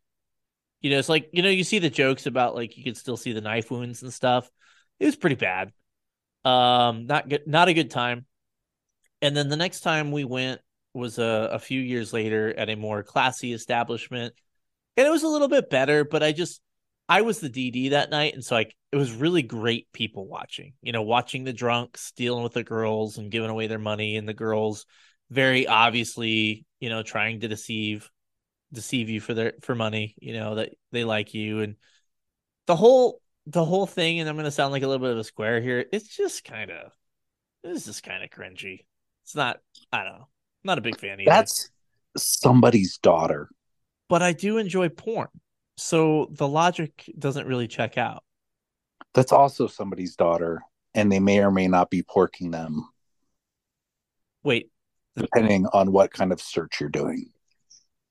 You 0.82 0.90
know, 0.90 0.98
it's 0.98 1.08
like 1.10 1.30
you 1.32 1.42
know, 1.42 1.50
you 1.50 1.64
see 1.64 1.80
the 1.80 1.90
jokes 1.90 2.26
about 2.26 2.54
like 2.54 2.76
you 2.76 2.84
could 2.84 2.96
still 2.96 3.16
see 3.16 3.32
the 3.32 3.40
knife 3.42 3.70
wounds 3.70 4.02
and 4.02 4.12
stuff. 4.12 4.50
It 5.00 5.06
was 5.06 5.16
pretty 5.16 5.36
bad. 5.36 5.72
Um, 6.44 7.06
not 7.06 7.28
good, 7.28 7.46
not 7.46 7.68
a 7.68 7.74
good 7.74 7.90
time. 7.90 8.26
And 9.22 9.36
then 9.36 9.48
the 9.48 9.56
next 9.56 9.80
time 9.80 10.12
we 10.12 10.24
went 10.24 10.60
was 10.94 11.18
a, 11.18 11.50
a 11.52 11.58
few 11.58 11.80
years 11.80 12.12
later 12.12 12.54
at 12.56 12.68
a 12.70 12.76
more 12.76 13.02
classy 13.02 13.52
establishment, 13.52 14.34
and 15.00 15.08
it 15.08 15.10
was 15.10 15.22
a 15.22 15.28
little 15.28 15.48
bit 15.48 15.70
better. 15.70 16.04
But 16.04 16.22
I 16.22 16.32
just 16.32 16.60
I 17.08 17.22
was 17.22 17.40
the 17.40 17.48
DD 17.48 17.90
that 17.90 18.10
night, 18.10 18.34
and 18.34 18.44
so 18.44 18.54
like 18.54 18.76
it 18.92 18.96
was 18.96 19.12
really 19.12 19.42
great 19.42 19.90
people 19.92 20.28
watching. 20.28 20.74
You 20.82 20.92
know, 20.92 21.02
watching 21.02 21.44
the 21.44 21.54
drunks 21.54 22.12
dealing 22.12 22.42
with 22.42 22.52
the 22.52 22.62
girls 22.62 23.16
and 23.16 23.30
giving 23.30 23.50
away 23.50 23.66
their 23.66 23.78
money, 23.78 24.16
and 24.16 24.28
the 24.28 24.34
girls 24.34 24.84
very 25.30 25.66
obviously, 25.66 26.66
you 26.80 26.90
know, 26.90 27.02
trying 27.02 27.40
to 27.40 27.48
deceive 27.48 28.10
deceive 28.72 29.08
you 29.08 29.20
for 29.20 29.32
their 29.32 29.54
for 29.62 29.74
money. 29.74 30.14
You 30.20 30.34
know 30.34 30.56
that 30.56 30.74
they 30.92 31.04
like 31.04 31.32
you, 31.32 31.60
and 31.60 31.76
the 32.66 32.76
whole 32.76 33.22
the 33.46 33.64
whole 33.64 33.86
thing. 33.86 34.20
And 34.20 34.28
I'm 34.28 34.36
gonna 34.36 34.50
sound 34.50 34.72
like 34.72 34.82
a 34.82 34.86
little 34.86 35.04
bit 35.04 35.12
of 35.12 35.18
a 35.18 35.24
square 35.24 35.62
here. 35.62 35.86
It's 35.92 36.14
just 36.14 36.44
kind 36.44 36.70
of 36.70 36.92
it's 37.64 37.86
just 37.86 38.02
kind 38.02 38.22
of 38.22 38.28
cringy. 38.28 38.84
It's 39.24 39.34
not. 39.34 39.60
I 39.92 40.04
don't 40.04 40.18
know. 40.18 40.28
Not 40.62 40.78
a 40.78 40.82
big 40.82 40.98
fan 40.98 41.20
either. 41.20 41.30
That's 41.30 41.70
somebody's 42.16 42.98
daughter. 42.98 43.48
But 44.10 44.22
I 44.22 44.32
do 44.34 44.58
enjoy 44.58 44.90
porn. 44.90 45.28
So 45.78 46.28
the 46.32 46.46
logic 46.46 47.10
doesn't 47.18 47.46
really 47.46 47.68
check 47.68 47.96
out. 47.96 48.22
That's 49.14 49.32
also 49.32 49.66
somebody's 49.66 50.16
daughter, 50.16 50.60
and 50.94 51.10
they 51.10 51.20
may 51.20 51.38
or 51.38 51.50
may 51.50 51.68
not 51.68 51.88
be 51.88 52.02
porking 52.02 52.52
them, 52.52 52.86
Wait, 54.42 54.70
depending 55.16 55.66
on 55.72 55.92
what 55.92 56.12
kind 56.12 56.32
of 56.32 56.40
search 56.40 56.80
you're 56.80 56.90
doing. 56.90 57.30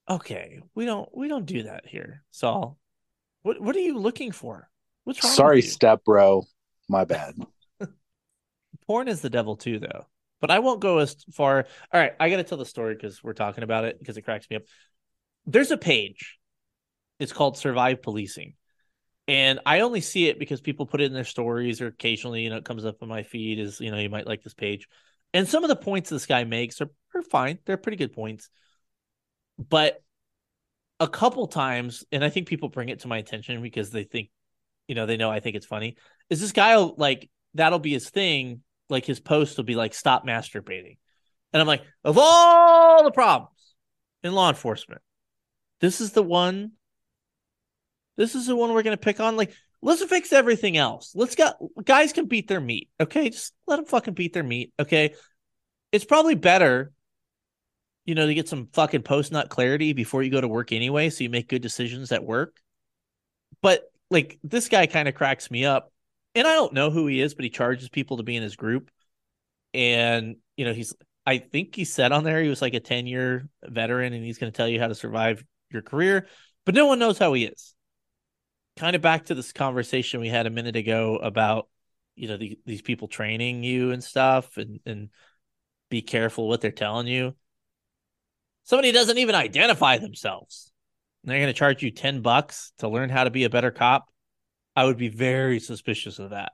okay, 0.10 0.62
we 0.74 0.86
don't 0.86 1.08
we 1.16 1.28
don't 1.28 1.46
do 1.46 1.64
that 1.64 1.86
here. 1.86 2.24
Saul, 2.32 2.78
what 3.44 3.62
what 3.62 3.76
are 3.76 3.80
you 3.80 4.00
looking 4.00 4.32
for? 4.32 4.68
What's 5.04 5.24
wrong? 5.24 5.34
Sorry, 5.34 5.62
step 5.62 6.04
bro. 6.04 6.44
My 6.88 7.06
bad. 7.06 7.36
porn 8.88 9.08
is 9.08 9.22
the 9.22 9.30
devil 9.30 9.56
too, 9.56 9.80
though. 9.80 10.08
But 10.42 10.52
I 10.52 10.60
won't 10.60 10.80
go 10.80 11.00
as 11.00 11.16
far. 11.34 11.66
All 11.94 12.00
right, 12.00 12.14
I 12.20 12.30
got 12.30 12.38
to 12.38 12.44
tell 12.44 12.58
the 12.58 12.66
story 12.66 12.96
because 12.96 13.24
we're 13.24 13.34
talking 13.34 13.64
about 13.64 13.84
it 13.86 14.00
because 14.00 14.18
it 14.18 14.24
cracks 14.24 14.50
me 14.50 14.56
up. 14.58 14.64
There's 15.52 15.72
a 15.72 15.78
page. 15.78 16.38
It's 17.20 17.34
called 17.34 17.58
Survive 17.58 18.04
Policing, 18.04 18.54
and 19.28 19.60
I 19.66 19.80
only 19.80 20.00
see 20.00 20.28
it 20.28 20.38
because 20.38 20.62
people 20.62 20.86
put 20.86 21.02
it 21.02 21.06
in 21.06 21.14
their 21.14 21.24
stories 21.24 21.82
or 21.82 21.88
occasionally, 21.88 22.44
you 22.44 22.52
know, 22.52 22.58
it 22.58 22.66
comes 22.66 22.86
up 22.86 23.02
on 23.02 23.10
my 23.10 23.24
feed. 23.24 23.58
Is 23.58 23.82
you 23.82 23.90
know, 23.90 23.98
you 23.98 24.10
might 24.10 24.28
like 24.28 24.44
this 24.44 24.54
page, 24.54 24.88
and 25.34 25.48
some 25.48 25.64
of 25.64 25.70
the 25.70 25.76
points 25.76 26.10
this 26.12 26.28
guy 26.28 26.44
makes 26.44 26.82
are, 26.82 26.90
are 27.16 27.24
fine. 27.24 27.58
They're 27.66 27.78
pretty 27.78 27.98
good 27.98 28.14
points, 28.14 28.50
but 29.58 30.02
a 31.00 31.08
couple 31.08 31.48
times, 31.48 32.04
and 32.12 32.24
I 32.24 32.30
think 32.30 32.48
people 32.48 32.70
bring 32.70 32.90
it 32.90 33.00
to 33.00 33.08
my 33.08 33.18
attention 33.18 33.62
because 33.62 33.90
they 33.90 34.04
think, 34.04 34.30
you 34.88 34.94
know, 34.94 35.08
they 35.08 35.18
know 35.18 35.32
I 35.32 35.40
think 35.40 35.56
it's 35.56 35.66
funny. 35.66 35.98
Is 36.30 36.40
this 36.40 36.52
guy 36.52 36.76
like 36.76 37.28
that'll 37.56 37.80
be 37.80 37.94
his 37.94 38.10
thing? 38.10 38.62
Like 38.88 39.06
his 39.06 39.20
post 39.20 39.58
will 39.58 39.66
be 39.66 39.76
like 39.76 39.96
stop 39.96 40.28
masturbating, 40.28 40.98
and 41.54 41.62
I'm 41.62 41.68
like, 41.68 41.82
of 42.04 42.20
all 42.20 43.04
the 43.04 43.12
problems 43.12 43.74
in 44.24 44.34
law 44.34 44.50
enforcement, 44.50 45.02
this 45.81 46.01
is 46.01 46.11
the 46.11 46.23
one. 46.23 46.72
This 48.18 48.35
is 48.35 48.47
the 48.47 48.56
one 48.56 48.73
we're 48.73 48.84
gonna 48.84 48.97
pick 48.97 49.19
on. 49.19 49.38
Like, 49.38 49.53
let's 49.81 50.03
fix 50.03 50.34
everything 50.34 50.77
else. 50.77 51.14
Let's 51.15 51.35
get 51.35 51.56
guys 51.84 52.14
can 52.14 52.26
beat 52.26 52.47
their 52.47 52.61
meat. 52.61 52.89
Okay, 52.99 53.30
just 53.30 53.53
let 53.68 53.77
them 53.77 53.85
fucking 53.85 54.14
beat 54.14 54.34
their 54.34 54.43
meat. 54.43 54.73
Okay, 54.80 55.15
it's 55.91 56.06
probably 56.06 56.35
better 56.35 56.91
you 58.10 58.15
know, 58.15 58.26
to 58.26 58.34
get 58.34 58.49
some 58.49 58.68
fucking 58.73 59.03
post 59.03 59.31
nut 59.31 59.49
clarity 59.49 59.93
before 59.93 60.23
you 60.23 60.31
go 60.31 60.41
to 60.41 60.47
work 60.47 60.72
anyway, 60.72 61.11
so 61.11 61.23
you 61.23 61.30
make 61.30 61.47
good 61.47 61.61
decisions 61.61 62.11
at 62.11 62.23
work. 62.23 62.60
But 63.61 63.84
like 64.10 64.39
this 64.43 64.68
guy 64.68 64.88
kind 64.88 65.07
of 65.07 65.14
cracks 65.14 65.51
me 65.51 65.64
up. 65.64 65.91
And 66.34 66.47
I 66.47 66.53
don't 66.53 66.73
know 66.73 66.89
who 66.89 67.06
he 67.06 67.22
is, 67.22 67.35
but 67.35 67.43
he 67.43 67.51
charges 67.51 67.88
people 67.88 68.18
to 68.18 68.23
be 68.23 68.35
in 68.35 68.41
his 68.41 68.56
group. 68.56 68.89
And, 69.76 70.38
you 70.57 70.65
know, 70.65 70.73
he's 70.73 70.95
I 71.27 71.38
think 71.38 71.76
he 71.76 71.85
said 71.85 72.11
on 72.11 72.23
there 72.23 72.41
he 72.41 72.49
was 72.49 72.64
like 72.64 72.73
a 72.73 72.80
10 72.80 73.06
year 73.06 73.47
veteran 73.64 74.14
and 74.14 74.26
he's 74.26 74.39
going 74.39 74.51
to 74.51 74.57
tell 74.57 74.68
you 74.68 74.80
how 74.80 74.88
to 74.88 74.95
survive 74.95 75.43
your 75.72 75.82
career, 75.82 76.28
but 76.66 76.76
no 76.76 76.86
one 76.86 77.00
knows 77.00 77.18
how 77.18 77.34
he 77.34 77.46
is. 77.46 77.74
Kind 78.78 78.96
of 78.96 79.02
back 79.02 79.26
to 79.26 79.36
this 79.36 79.52
conversation 79.52 80.20
we 80.20 80.30
had 80.30 80.46
a 80.46 80.50
minute 80.52 80.76
ago 80.76 81.18
about, 81.18 81.68
you 82.16 82.28
know, 82.28 82.38
the, 82.38 82.58
these 82.66 82.82
people 82.82 83.08
training 83.08 83.64
you 83.64 83.91
and 83.91 84.04
stuff 84.04 84.58
and, 84.58 84.80
and 84.86 85.10
be 85.90 86.02
careful 86.02 86.48
what 86.48 86.62
they're 86.62 86.72
telling 86.72 87.08
you. 87.08 87.36
Somebody 88.64 88.91
doesn't 88.91 89.18
even 89.18 89.36
identify 89.36 89.98
themselves. 89.98 90.72
And 91.24 91.32
they're 91.32 91.40
going 91.40 91.48
to 91.54 91.58
charge 91.58 91.84
you 91.84 91.91
10 91.91 92.22
bucks 92.22 92.72
to 92.78 92.88
learn 92.88 93.10
how 93.10 93.26
to 93.26 93.30
be 93.30 93.44
a 93.44 93.50
better 93.50 93.72
cop. 93.72 94.08
I 94.76 94.86
would 94.86 94.98
be 94.98 95.10
very 95.10 95.60
suspicious 95.60 96.20
of 96.20 96.30
that. 96.30 96.54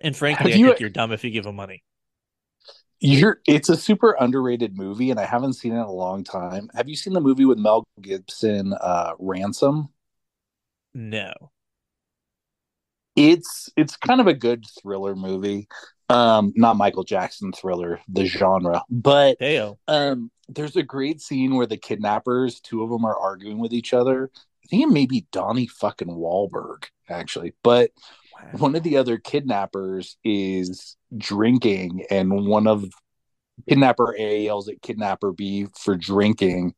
And 0.00 0.14
frankly, 0.16 0.50
Have 0.50 0.58
I 0.58 0.60
you- 0.60 0.66
think 0.66 0.80
you're 0.80 0.90
dumb 0.90 1.12
if 1.12 1.24
you 1.24 1.30
give 1.30 1.44
them 1.44 1.56
money. 1.56 1.82
You're 3.02 3.40
it's 3.48 3.68
a 3.68 3.76
super 3.76 4.16
underrated 4.20 4.76
movie, 4.76 5.10
and 5.10 5.18
I 5.18 5.24
haven't 5.24 5.54
seen 5.54 5.72
it 5.72 5.76
in 5.76 5.80
a 5.80 5.90
long 5.92 6.22
time. 6.22 6.70
Have 6.74 6.88
you 6.88 6.94
seen 6.94 7.14
the 7.14 7.20
movie 7.20 7.44
with 7.44 7.58
Mel 7.58 7.84
Gibson, 8.00 8.74
uh, 8.74 9.14
Ransom? 9.18 9.88
No. 10.94 11.32
It's 13.16 13.68
it's 13.76 13.96
kind 13.96 14.20
of 14.20 14.28
a 14.28 14.34
good 14.34 14.64
thriller 14.80 15.16
movie. 15.16 15.66
Um, 16.08 16.52
not 16.54 16.76
Michael 16.76 17.04
Jackson 17.04 17.52
thriller, 17.52 18.00
the 18.08 18.26
genre, 18.26 18.82
but 18.88 19.36
um, 19.88 20.30
there's 20.48 20.76
a 20.76 20.82
great 20.82 21.20
scene 21.20 21.56
where 21.56 21.66
the 21.66 21.76
kidnappers, 21.78 22.60
two 22.60 22.82
of 22.82 22.90
them 22.90 23.04
are 23.04 23.18
arguing 23.18 23.58
with 23.58 23.72
each 23.72 23.92
other. 23.94 24.30
I 24.64 24.68
think 24.68 24.82
it 24.82 24.92
may 24.92 25.06
be 25.06 25.26
Donnie 25.32 25.66
fucking 25.66 26.08
Wahlberg, 26.08 26.84
actually, 27.08 27.54
but 27.62 27.90
one 28.52 28.74
of 28.74 28.82
the 28.82 28.96
other 28.96 29.18
kidnappers 29.18 30.16
is 30.24 30.96
drinking 31.16 32.04
and 32.10 32.46
one 32.46 32.66
of 32.66 32.90
kidnapper 33.68 34.14
A 34.18 34.42
yells 34.44 34.68
at 34.68 34.82
kidnapper 34.82 35.32
B 35.32 35.66
for 35.78 35.96
drinking. 35.96 36.74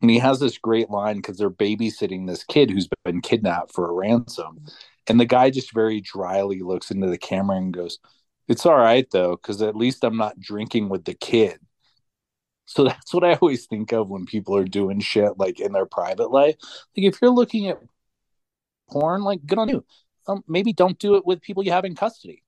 And 0.00 0.10
he 0.10 0.18
has 0.18 0.38
this 0.38 0.58
great 0.58 0.90
line 0.90 1.16
because 1.16 1.38
they're 1.38 1.50
babysitting 1.50 2.26
this 2.26 2.44
kid 2.44 2.70
who's 2.70 2.88
been 3.04 3.20
kidnapped 3.20 3.74
for 3.74 3.88
a 3.88 3.92
ransom. 3.92 4.64
And 5.08 5.18
the 5.18 5.24
guy 5.24 5.50
just 5.50 5.72
very 5.72 6.00
dryly 6.00 6.60
looks 6.60 6.90
into 6.90 7.08
the 7.08 7.18
camera 7.18 7.56
and 7.56 7.72
goes 7.72 7.98
it's 8.46 8.64
all 8.64 8.76
right 8.76 9.06
though 9.10 9.36
because 9.36 9.60
at 9.60 9.76
least 9.76 10.02
i'm 10.04 10.16
not 10.16 10.40
drinking 10.40 10.88
with 10.88 11.04
the 11.04 11.14
kid. 11.14 11.58
So 12.66 12.84
that's 12.88 13.12
what 13.12 13.24
i 13.24 13.34
always 13.34 13.66
think 13.66 13.92
of 13.92 14.10
when 14.10 14.26
people 14.26 14.56
are 14.56 14.64
doing 14.64 15.00
shit 15.00 15.38
like 15.38 15.60
in 15.60 15.72
their 15.72 15.86
private 15.86 16.30
life. 16.30 16.56
Like 16.96 17.06
if 17.06 17.18
you're 17.20 17.30
looking 17.30 17.68
at 17.68 17.80
porn 18.90 19.22
like 19.22 19.44
good 19.44 19.58
on 19.58 19.68
you 19.68 19.84
um, 20.28 20.44
maybe 20.46 20.72
don't 20.72 20.98
do 20.98 21.16
it 21.16 21.26
with 21.26 21.40
people 21.40 21.64
you 21.64 21.72
have 21.72 21.84
in 21.84 21.94
custody 21.94 22.42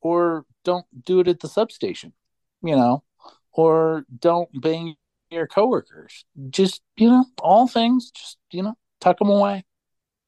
or 0.00 0.44
don't 0.64 0.86
do 1.04 1.20
it 1.20 1.28
at 1.28 1.40
the 1.40 1.48
substation 1.48 2.12
you 2.62 2.76
know 2.76 3.02
or 3.52 4.04
don't 4.18 4.48
bang 4.60 4.94
your 5.30 5.46
coworkers 5.46 6.24
just 6.50 6.82
you 6.96 7.08
know 7.08 7.24
all 7.42 7.66
things 7.66 8.10
just 8.10 8.38
you 8.50 8.62
know 8.62 8.74
tuck 9.00 9.18
them 9.18 9.28
away 9.28 9.64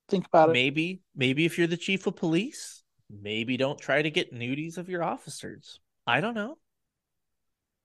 think 0.09 0.27
about 0.27 0.51
it 0.51 0.55
Maybe, 0.55 1.01
maybe 1.15 1.44
if 1.44 1.57
you're 1.57 1.66
the 1.66 1.77
chief 1.77 2.07
of 2.07 2.16
police, 2.16 2.82
maybe 3.09 3.57
don't 3.57 3.78
try 3.78 4.02
to 4.02 4.11
get 4.11 4.35
nudies 4.35 4.77
of 4.77 4.89
your 4.89 5.02
officers. 5.02 5.78
I 6.07 6.20
don't 6.20 6.35
know. 6.35 6.59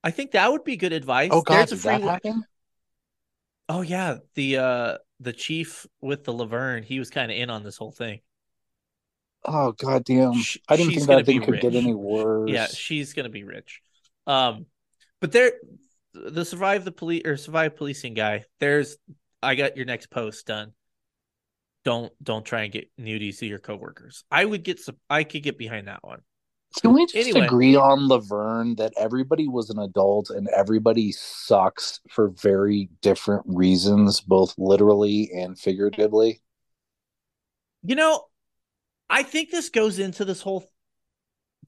I 0.02 0.10
think 0.10 0.32
that 0.32 0.50
would 0.50 0.64
be 0.64 0.76
good 0.76 0.92
advice. 0.92 1.30
oh 1.32 1.42
god 1.42 1.68
There's 1.68 1.72
a 1.72 1.76
free 1.76 1.92
that 1.92 2.02
happen 2.02 2.44
Oh 3.68 3.80
yeah, 3.80 4.18
the 4.34 4.58
uh 4.58 4.98
the 5.18 5.32
chief 5.32 5.86
with 6.00 6.24
the 6.24 6.32
La 6.32 6.44
Vergne, 6.44 6.84
he 6.84 6.98
was 6.98 7.10
kind 7.10 7.32
of 7.32 7.36
in 7.36 7.50
on 7.50 7.64
this 7.64 7.76
whole 7.76 7.90
thing. 7.90 8.20
Oh 9.44 9.72
god 9.72 10.04
damn 10.04 10.34
Sh- 10.34 10.58
i 10.68 10.76
didn't 10.76 10.94
think 10.94 11.06
that 11.06 11.26
thing 11.26 11.40
could 11.42 11.60
get 11.60 11.74
any 11.74 11.94
worse 11.94 12.50
Yeah, 12.50 12.66
she's 12.66 13.12
gonna 13.12 13.28
be 13.28 13.44
rich. 13.44 13.80
Um, 14.26 14.66
but 15.20 15.32
there, 15.32 15.52
the 16.12 16.44
survive 16.44 16.84
the 16.84 16.92
police 16.92 17.22
or 17.24 17.36
survive 17.36 17.76
policing 17.76 18.14
guy. 18.14 18.44
There's, 18.58 18.96
I 19.42 19.54
got 19.54 19.76
your 19.76 19.86
next 19.86 20.10
post 20.10 20.46
done. 20.46 20.72
Don't 21.84 22.12
don't 22.22 22.44
try 22.44 22.62
and 22.62 22.72
get 22.72 22.90
nudies 23.00 23.38
to 23.38 23.46
your 23.46 23.60
coworkers. 23.60 24.24
I 24.30 24.44
would 24.44 24.64
get 24.64 24.80
some. 24.80 24.96
I 25.08 25.22
could 25.22 25.44
get 25.44 25.56
behind 25.56 25.86
that 25.86 26.02
one. 26.02 26.22
Can 26.82 26.92
we 26.92 27.06
just 27.06 27.16
Anyway. 27.16 27.46
agree 27.46 27.76
on 27.76 28.08
La 28.08 28.18
Vergne 28.18 28.74
that 28.76 28.92
everybody 28.98 29.46
was 29.46 29.70
an 29.70 29.78
adult 29.78 30.30
and 30.30 30.48
everybody 30.48 31.12
sucks 31.12 32.00
for 32.10 32.30
very 32.30 32.90
different 33.02 33.44
reasons, 33.46 34.20
both 34.20 34.54
literally 34.58 35.30
and 35.32 35.58
figuratively? 35.58 36.42
You 37.84 37.94
know, 37.94 38.24
I 39.08 39.22
think 39.22 39.50
this 39.50 39.68
goes 39.68 39.98
into 39.98 40.24
this 40.24 40.40
whole 40.40 40.68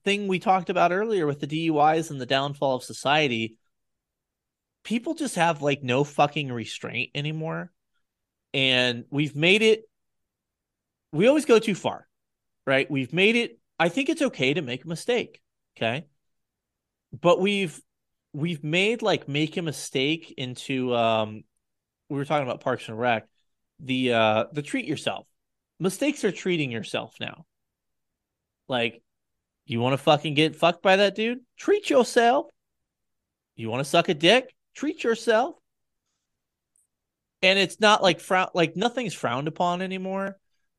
thing 0.03 0.27
we 0.27 0.39
talked 0.39 0.69
about 0.69 0.91
earlier 0.91 1.25
with 1.25 1.39
the 1.39 1.47
DUIs 1.47 2.11
and 2.11 2.19
the 2.19 2.25
downfall 2.25 2.75
of 2.75 2.83
society. 2.83 3.57
People 4.83 5.13
just 5.13 5.35
have 5.35 5.61
like 5.61 5.83
no 5.83 6.03
fucking 6.03 6.51
restraint 6.51 7.11
anymore. 7.15 7.71
And 8.53 9.05
we've 9.09 9.35
made 9.35 9.61
it, 9.61 9.83
we 11.11 11.27
always 11.27 11.45
go 11.45 11.59
too 11.59 11.75
far, 11.75 12.07
right? 12.65 12.89
We've 12.89 13.13
made 13.13 13.35
it, 13.35 13.59
I 13.77 13.89
think 13.89 14.09
it's 14.09 14.21
okay 14.21 14.53
to 14.53 14.61
make 14.61 14.83
a 14.83 14.87
mistake. 14.87 15.41
Okay. 15.77 16.05
But 17.19 17.39
we've, 17.39 17.79
we've 18.33 18.63
made 18.63 19.01
like 19.01 19.27
make 19.27 19.57
a 19.57 19.61
mistake 19.61 20.33
into, 20.37 20.95
um, 20.95 21.43
we 22.09 22.17
were 22.17 22.25
talking 22.25 22.47
about 22.47 22.61
Parks 22.61 22.87
and 22.87 22.99
Rec, 22.99 23.27
the, 23.79 24.13
uh, 24.13 24.45
the 24.51 24.61
treat 24.61 24.85
yourself 24.85 25.25
mistakes 25.79 26.23
are 26.23 26.31
treating 26.31 26.71
yourself 26.71 27.15
now. 27.19 27.45
Like, 28.67 29.01
you 29.65 29.79
want 29.79 29.93
to 29.93 29.97
fucking 29.97 30.33
get 30.33 30.55
fucked 30.55 30.81
by 30.81 30.97
that 30.97 31.15
dude? 31.15 31.39
Treat 31.57 31.89
yourself. 31.89 32.47
You 33.55 33.69
want 33.69 33.81
to 33.81 33.89
suck 33.89 34.09
a 34.09 34.13
dick? 34.13 34.53
Treat 34.73 35.03
yourself. 35.03 35.55
And 37.41 37.57
it's 37.57 37.79
not 37.79 38.03
like 38.03 38.19
frown 38.19 38.49
like 38.53 38.75
nothing's 38.75 39.13
frowned 39.13 39.47
upon 39.47 39.81
anymore, 39.81 40.37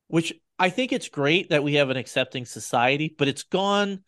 which 0.09 0.33
I 0.59 0.71
think 0.71 0.93
it's 0.93 1.09
great 1.09 1.51
that 1.51 1.63
we 1.63 1.75
have 1.75 1.89
an 1.89 1.97
accepting 1.97 2.45
society, 2.45 3.15
but 3.17 3.29
it's 3.29 3.45
gone 3.45 4.03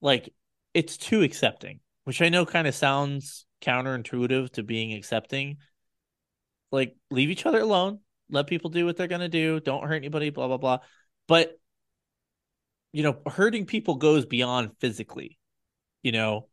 like 0.00 0.32
it's 0.72 0.96
too 0.96 1.22
accepting, 1.22 1.80
which 2.04 2.22
I 2.22 2.28
know 2.28 2.46
kind 2.46 2.66
of 2.66 2.74
sounds 2.74 3.44
counterintuitive 3.60 4.52
to 4.52 4.62
being 4.62 4.94
accepting. 4.94 5.58
Like 6.70 6.96
leave 7.10 7.30
each 7.30 7.44
other 7.44 7.60
alone, 7.60 8.00
let 8.30 8.46
people 8.46 8.70
do 8.70 8.84
what 8.84 8.96
they're 8.96 9.06
going 9.06 9.20
to 9.20 9.28
do, 9.28 9.60
don't 9.60 9.86
hurt 9.86 9.96
anybody, 9.96 10.30
blah 10.30 10.48
blah 10.48 10.56
blah. 10.56 10.78
But 11.26 11.58
you 12.92 13.02
know, 13.02 13.18
hurting 13.26 13.66
people 13.66 13.96
goes 13.96 14.26
beyond 14.26 14.70
physically, 14.80 15.38
you 16.02 16.12
know, 16.12 16.48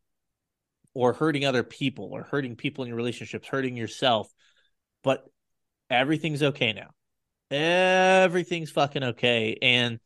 or 0.94 1.14
hurting 1.14 1.46
other 1.46 1.64
people 1.64 2.10
or 2.12 2.24
hurting 2.24 2.56
people 2.56 2.84
in 2.84 2.90
your 2.90 2.98
relationships, 2.98 3.48
hurting 3.48 3.78
yourself. 3.78 4.28
But 5.04 5.26
everything's 5.90 6.44
okay 6.44 6.74
now. 6.74 6.92
Everything's 7.52 8.72
fucking 8.72 9.04
okay. 9.04 9.58
And 9.62 10.00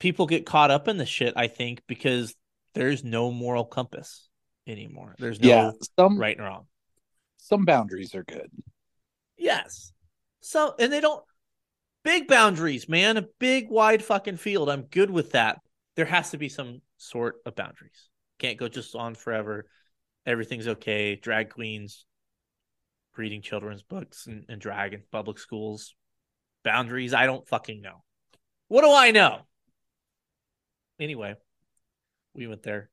people 0.00 0.26
get 0.26 0.46
caught 0.46 0.70
up 0.70 0.88
in 0.88 0.96
the 0.96 1.06
shit, 1.06 1.34
I 1.36 1.48
think, 1.48 1.82
because 1.86 2.34
there's 2.74 3.04
no 3.04 3.30
moral 3.30 3.64
compass 3.64 4.28
anymore. 4.66 5.14
There's 5.18 5.40
no 5.40 5.48
yeah, 5.48 5.70
some 5.98 6.18
right 6.18 6.36
and 6.36 6.46
wrong. 6.46 6.66
some 7.36 7.64
boundaries 7.64 8.14
are 8.14 8.24
good. 8.24 8.50
Yes. 9.36 9.92
So, 10.46 10.76
and 10.78 10.92
they 10.92 11.00
don't 11.00 11.24
big 12.04 12.28
boundaries, 12.28 12.88
man. 12.88 13.16
A 13.16 13.26
big, 13.40 13.68
wide 13.68 14.04
fucking 14.04 14.36
field. 14.36 14.70
I'm 14.70 14.82
good 14.82 15.10
with 15.10 15.32
that. 15.32 15.58
There 15.96 16.04
has 16.04 16.30
to 16.30 16.38
be 16.38 16.48
some 16.48 16.82
sort 16.98 17.38
of 17.44 17.56
boundaries. 17.56 18.08
Can't 18.38 18.56
go 18.56 18.68
just 18.68 18.94
on 18.94 19.16
forever. 19.16 19.66
Everything's 20.24 20.68
okay. 20.68 21.16
Drag 21.16 21.50
queens 21.50 22.06
reading 23.16 23.42
children's 23.42 23.82
books 23.82 24.28
and, 24.28 24.44
and 24.48 24.60
drag 24.60 24.94
in 24.94 25.02
public 25.10 25.40
schools. 25.40 25.96
Boundaries, 26.62 27.12
I 27.12 27.26
don't 27.26 27.48
fucking 27.48 27.80
know. 27.80 28.04
What 28.68 28.82
do 28.82 28.92
I 28.92 29.10
know? 29.10 29.40
Anyway, 31.00 31.34
we 32.34 32.46
went 32.46 32.62
there. 32.62 32.88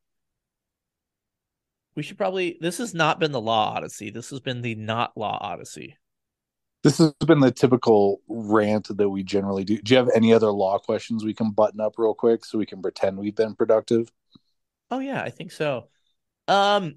We 1.96 2.02
should 2.02 2.18
probably. 2.18 2.58
This 2.60 2.80
has 2.80 2.96
not 2.96 3.20
been 3.20 3.32
the 3.32 3.40
Law 3.40 3.76
Odyssey. 3.76 4.10
This 4.10 4.32
has 4.32 4.40
been 4.40 4.64
the 4.64 4.74
not 4.74 5.16
Law 5.16 5.38
Odyssey. 5.40 5.98
This 6.84 6.98
has 6.98 7.14
been 7.26 7.40
the 7.40 7.52
typical 7.52 8.22
rant 8.28 8.96
that 8.96 9.10
we 9.10 9.24
generally 9.24 9.64
do. 9.64 9.82
Do 9.82 9.94
you 9.94 9.98
have 9.98 10.10
any 10.14 10.34
other 10.34 10.52
law 10.52 10.78
questions 10.78 11.24
we 11.24 11.34
can 11.34 11.52
button 11.52 11.80
up 11.80 11.94
real 11.98 12.14
quick 12.14 12.44
so 12.44 12.58
we 12.58 12.66
can 12.66 12.82
pretend 12.82 13.18
we've 13.18 13.36
been 13.36 13.56
productive? 13.56 14.12
Oh 14.92 15.00
yeah, 15.00 15.22
I 15.22 15.30
think 15.30 15.54
so. 15.54 15.88
Um, 16.50 16.96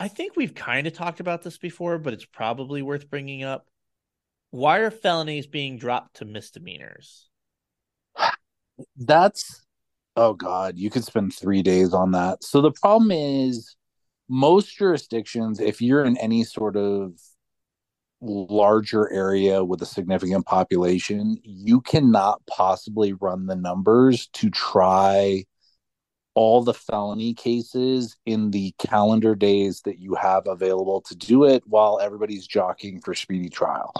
I 0.00 0.08
think 0.08 0.34
we've 0.34 0.54
kind 0.54 0.88
of 0.88 0.92
talked 0.92 1.20
about 1.20 1.42
this 1.42 1.56
before, 1.56 1.98
but 1.98 2.12
it's 2.12 2.24
probably 2.24 2.82
worth 2.82 3.08
bringing 3.08 3.44
up. 3.44 3.68
Why 4.50 4.78
are 4.78 4.90
felonies 4.90 5.46
being 5.46 5.78
dropped 5.78 6.16
to 6.16 6.24
misdemeanors? 6.24 7.28
That's 8.96 9.64
oh 10.16 10.34
god, 10.34 10.76
you 10.76 10.90
could 10.90 11.04
spend 11.04 11.32
three 11.32 11.62
days 11.62 11.94
on 11.94 12.10
that. 12.10 12.42
So 12.42 12.60
the 12.60 12.72
problem 12.72 13.12
is 13.12 13.76
most 14.28 14.76
jurisdictions, 14.76 15.60
if 15.60 15.80
you're 15.80 16.04
in 16.04 16.16
any 16.18 16.42
sort 16.42 16.76
of 16.76 17.12
larger 18.22 19.12
area 19.12 19.64
with 19.64 19.82
a 19.82 19.86
significant 19.86 20.46
population, 20.46 21.38
you 21.42 21.80
cannot 21.80 22.40
possibly 22.46 23.12
run 23.14 23.46
the 23.46 23.56
numbers 23.56 24.28
to 24.34 24.48
try 24.50 25.44
all 26.34 26.62
the 26.62 26.72
felony 26.72 27.34
cases 27.34 28.16
in 28.24 28.50
the 28.50 28.74
calendar 28.78 29.34
days 29.34 29.82
that 29.84 29.98
you 29.98 30.14
have 30.14 30.46
available 30.46 31.02
to 31.02 31.14
do 31.14 31.44
it 31.44 31.62
while 31.66 31.98
everybody's 32.00 32.46
jockeying 32.46 33.00
for 33.00 33.14
speedy 33.14 33.48
trial. 33.48 33.92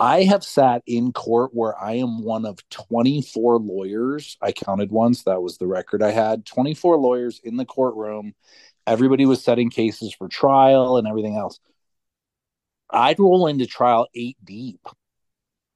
I 0.00 0.22
have 0.22 0.42
sat 0.42 0.82
in 0.86 1.12
court 1.12 1.50
where 1.52 1.78
I 1.78 1.92
am 1.94 2.24
one 2.24 2.46
of 2.46 2.58
24 2.70 3.58
lawyers. 3.58 4.38
I 4.40 4.50
counted 4.50 4.90
once, 4.90 5.24
that 5.24 5.42
was 5.42 5.58
the 5.58 5.66
record 5.66 6.02
I 6.02 6.10
had 6.10 6.46
24 6.46 6.96
lawyers 6.96 7.40
in 7.44 7.56
the 7.56 7.66
courtroom. 7.66 8.32
Everybody 8.86 9.26
was 9.26 9.44
setting 9.44 9.68
cases 9.68 10.14
for 10.14 10.26
trial 10.26 10.96
and 10.96 11.06
everything 11.06 11.36
else. 11.36 11.60
I'd 12.92 13.18
roll 13.18 13.46
into 13.46 13.66
trial 13.66 14.08
eight 14.14 14.36
deep. 14.44 14.80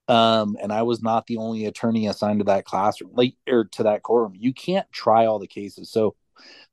Um, 0.06 0.56
and 0.60 0.70
I 0.70 0.82
was 0.82 1.02
not 1.02 1.26
the 1.26 1.38
only 1.38 1.64
attorney 1.64 2.08
assigned 2.08 2.40
to 2.40 2.44
that 2.44 2.66
classroom, 2.66 3.12
like 3.14 3.36
or 3.48 3.64
to 3.72 3.84
that 3.84 4.02
courtroom. 4.02 4.34
You 4.36 4.52
can't 4.52 4.90
try 4.92 5.24
all 5.24 5.38
the 5.38 5.46
cases. 5.46 5.90
So 5.90 6.14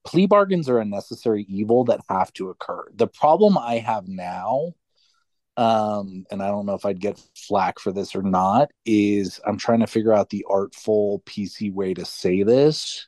plea 0.06 0.26
bargains 0.26 0.68
are 0.68 0.80
a 0.80 0.86
necessary 0.86 1.46
evil 1.48 1.86
that 1.86 2.02
have 2.10 2.34
to 2.34 2.50
occur. 2.50 2.86
The 2.94 3.08
problem 3.08 3.58
I 3.58 3.76
have 3.78 4.08
now, 4.08 4.74
um, 5.56 6.26
and 6.30 6.42
I 6.42 6.48
don't 6.48 6.66
know 6.66 6.74
if 6.74 6.86
I'd 6.86 7.00
get 7.00 7.22
flack 7.36 7.80
for 7.80 7.92
this 7.92 8.16
or 8.16 8.22
not, 8.22 8.72
is 8.86 9.40
I'm 9.46 9.58
trying 9.58 9.80
to 9.80 9.88
figure 9.88 10.14
out 10.14 10.30
the 10.30 10.46
artful 10.50 11.22
PC 11.26 11.74
way 11.74 11.94
to 11.94 12.04
say 12.04 12.44
this. 12.44 13.08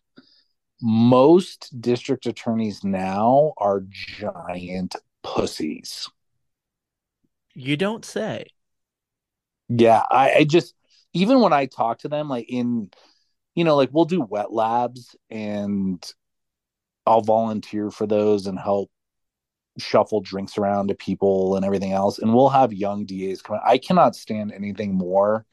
Most 0.82 1.82
district 1.82 2.26
attorneys 2.26 2.84
now 2.84 3.54
are 3.58 3.84
giant 3.90 4.96
pussies. 5.24 6.10
You 7.54 7.78
don't 7.78 8.04
say. 8.06 8.48
Yeah, 9.70 10.02
I, 10.10 10.34
I 10.34 10.44
just 10.44 10.74
even 11.14 11.42
when 11.42 11.54
I 11.54 11.68
talk 11.68 12.00
to 12.00 12.08
them, 12.10 12.30
like 12.30 12.50
in, 12.50 12.90
you 13.56 13.64
know, 13.64 13.76
like 13.76 13.90
we'll 13.92 14.06
do 14.06 14.22
wet 14.22 14.52
labs 14.52 15.16
and 15.30 16.04
I'll 17.06 17.22
volunteer 17.22 17.92
for 17.92 18.08
those 18.08 18.48
and 18.48 18.58
help 18.60 18.90
shuffle 19.80 20.22
drinks 20.22 20.58
around 20.58 20.88
to 20.88 20.96
people 20.96 21.56
and 21.56 21.66
everything 21.66 21.92
else. 21.92 22.20
And 22.20 22.34
we'll 22.34 22.50
have 22.50 22.74
young 22.74 23.06
DAs 23.06 23.42
come. 23.42 23.60
I 23.64 23.78
cannot 23.78 24.16
stand 24.16 24.52
anything 24.52 24.96
more 24.96 25.46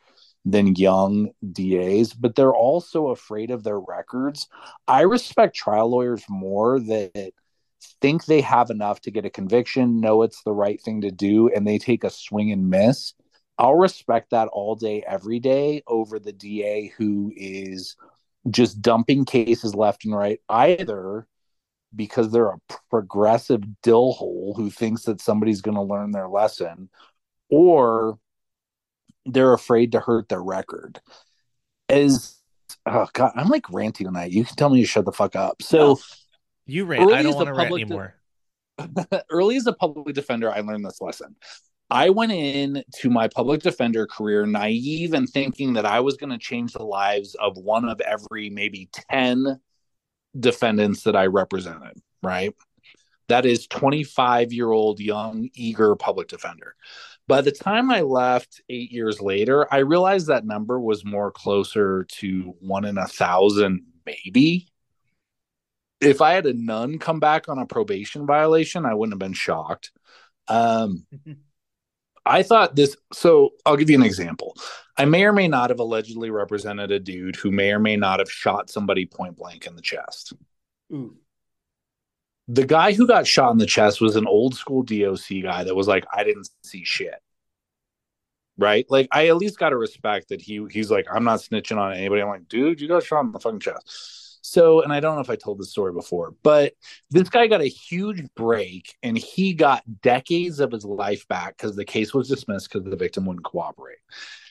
than 0.45 0.75
young 0.77 1.31
DAs, 1.53 2.13
but 2.15 2.35
they're 2.35 2.55
also 2.55 3.09
afraid 3.09 3.51
of 3.51 3.63
their 3.63 3.79
records. 3.79 4.49
I 4.89 5.03
respect 5.03 5.57
trial 5.57 5.91
lawyers 5.91 6.25
more 6.29 6.81
that 6.81 7.33
think 8.01 8.25
they 8.25 8.41
have 8.41 8.71
enough 8.71 9.01
to 9.03 9.11
get 9.11 9.25
a 9.25 9.31
conviction, 9.31 10.01
know 10.01 10.23
it's 10.23 10.43
the 10.43 10.53
right 10.53 10.81
thing 10.81 11.01
to 11.03 11.11
do, 11.11 11.49
and 11.49 11.67
they 11.67 11.79
take 11.79 12.05
a 12.05 12.11
swing 12.11 12.53
and 12.53 12.71
miss. 12.71 13.15
I'll 13.59 13.75
respect 13.75 14.31
that 14.31 14.49
all 14.49 14.75
day, 14.75 15.05
every 15.07 15.39
day 15.39 15.83
over 15.87 16.19
the 16.19 16.33
DA 16.33 16.93
who 16.97 17.33
is 17.37 17.97
just 18.51 18.81
dumping 18.81 19.25
cases 19.25 19.75
left 19.75 20.05
and 20.05 20.15
right, 20.15 20.41
either 20.49 21.27
because 21.95 22.31
they're 22.31 22.51
a 22.51 22.61
progressive 22.89 23.63
dill 23.83 24.13
hole 24.13 24.55
who 24.57 24.71
thinks 24.71 25.03
that 25.03 25.21
somebody's 25.21 25.61
going 25.61 25.75
to 25.75 25.83
learn 25.83 26.13
their 26.13 26.29
lesson, 26.29 26.89
or 27.51 28.19
they're 29.27 29.53
afraid 29.53 29.93
to 29.93 30.01
hurt 30.01 30.29
their 30.29 30.43
record. 30.43 31.01
As 31.89 32.37
oh 32.87 33.09
god, 33.13 33.33
I'm 33.35 33.49
like 33.49 33.71
ranting 33.71 34.07
tonight. 34.07 34.33
You 34.33 34.45
can 34.45 34.57
tell 34.57 34.71
me 34.71 34.81
to 34.81 34.87
shut 34.87 35.05
the 35.05 35.13
fuck 35.13 35.37
up. 35.37 35.63
So 35.63 35.99
You 36.67 36.85
rant. 36.85 37.05
Early 37.05 37.15
I 37.15 37.23
don't 37.23 37.35
want 37.35 37.47
to 37.49 37.55
rant 37.55 37.69
public 37.69 37.87
de- 37.89 37.95
anymore. 37.95 38.15
early 39.31 39.57
as 39.57 39.67
a 39.67 39.73
public 39.73 40.15
defender, 40.15 40.51
I 40.51 40.61
learned 40.61 40.85
this 40.85 41.01
lesson. 41.01 41.37
I 41.91 42.11
went 42.11 42.31
in 42.31 42.85
to 43.01 43.11
my 43.11 43.27
public 43.27 43.63
defender 43.63 44.07
career 44.07 44.47
naive 44.47 45.13
and 45.13 45.29
thinking 45.29 45.73
that 45.73 45.85
I 45.85 46.01
was 46.01 46.17
going 46.17 46.31
to 46.31 46.39
change 46.39 46.73
the 46.73 46.85
lives 46.85 47.35
of 47.35 47.57
one 47.57 47.89
of 47.89 48.01
every 48.01 48.49
maybe 48.49 48.89
10 49.11 49.61
defendants 50.39 51.03
that 51.03 51.17
I 51.17 51.27
represented, 51.27 52.01
right? 52.23 52.55
That 53.27 53.45
is 53.45 53.67
25 53.67 54.53
year 54.53 54.71
old 54.71 55.01
young, 55.01 55.49
eager 55.55 55.97
public 55.97 56.29
defender. 56.29 56.77
By 57.27 57.43
the 57.43 57.53
time 57.53 57.91
I 57.91 58.03
left 58.03 58.61
eight 58.69 58.91
years 58.91 59.21
later, 59.21 59.73
I 59.73 59.79
realized 59.79 60.29
that 60.29 60.45
number 60.45 60.81
was 60.81 61.05
more 61.05 61.31
closer 61.31 62.05
to 62.05 62.55
one 62.61 62.85
in 62.85 62.99
a 62.99 63.07
thousand, 63.07 63.83
maybe. 64.07 64.70
If 66.01 66.21
I 66.21 66.33
had 66.33 66.47
a 66.47 66.55
nun 66.55 66.99
come 66.99 67.21
back 67.21 67.49
on 67.49 67.59
a 67.59 67.67
probation 67.67 68.27
violation, 68.27 68.87
I 68.87 68.95
wouldn't 68.95 69.15
have 69.15 69.19
been 69.19 69.35
shocked. 69.35 69.93
Um, 70.49 71.07
I 72.27 72.43
thought 72.43 72.77
this. 72.77 72.97
So 73.13 73.51
I'll 73.65 73.77
give 73.77 73.91
you 73.91 73.97
an 73.97 74.05
example. 74.05 74.57
I 74.97 75.05
may 75.05 75.25
or 75.25 75.33
may 75.33 75.49
not 75.49 75.71
have 75.71 75.81
allegedly 75.81 76.31
represented 76.31 76.91
a 76.91 77.01
dude 77.01 77.37
who 77.37 77.51
may 77.51 77.73
or 77.73 77.79
may 77.79 77.97
not 77.97 78.19
have 78.19 78.31
shot 78.31 78.71
somebody 78.71 79.07
point 79.07 79.37
blank 79.37 79.67
in 79.67 79.75
the 79.75 79.83
chest. 79.83 80.35
Ooh. 80.93 81.17
The 82.49 82.67
guy 82.67 82.93
who 82.93 83.07
got 83.07 83.27
shot 83.27 83.53
in 83.53 83.59
the 83.59 83.67
chest 83.67 84.01
was 84.01 84.17
an 84.17 84.27
old 84.27 84.55
school 84.55 84.83
DOC 84.83 85.43
guy 85.43 85.65
that 85.65 85.75
was 85.75 85.89
like, 85.89 86.05
I 86.13 86.25
didn't 86.25 86.51
see 86.63 86.85
shit. 86.85 87.23
Right? 88.59 88.85
Like, 88.91 89.09
I 89.13 89.29
at 89.29 89.37
least 89.37 89.59
got 89.59 89.71
to 89.71 89.77
respect 89.77 90.29
that 90.29 90.43
he 90.43 90.67
he's 90.71 90.91
like, 90.91 91.07
I'm 91.11 91.25
not 91.25 91.41
snitching 91.41 91.79
on 91.79 91.95
anybody. 91.95 92.21
I'm 92.21 92.29
like, 92.29 92.49
dude, 92.49 92.81
you 92.81 92.89
got 92.89 93.05
shot 93.05 93.25
in 93.25 93.33
the 93.33 93.41
fucking 93.41 93.61
chest. 93.61 94.20
So, 94.43 94.83
and 94.83 94.93
I 94.93 95.01
don't 95.01 95.15
know 95.17 95.21
if 95.21 95.31
I 95.31 95.37
told 95.37 95.59
this 95.59 95.71
story 95.71 95.93
before, 95.93 96.35
but 96.43 96.73
this 97.11 97.29
guy 97.29 97.47
got 97.47 97.61
a 97.61 97.67
huge 97.69 98.25
break 98.35 98.97
and 99.03 99.17
he 99.17 99.53
got 99.55 99.83
decades 100.03 100.61
of 100.61 100.73
his 100.73 100.85
life 100.85 101.29
back 101.29 101.57
because 101.57 101.77
the 101.77 101.85
case 101.85 102.15
was 102.15 102.29
dismissed 102.29 102.73
because 102.73 102.89
the 102.89 102.97
victim 102.97 103.27
wouldn't 103.27 103.45
cooperate. 103.45 103.99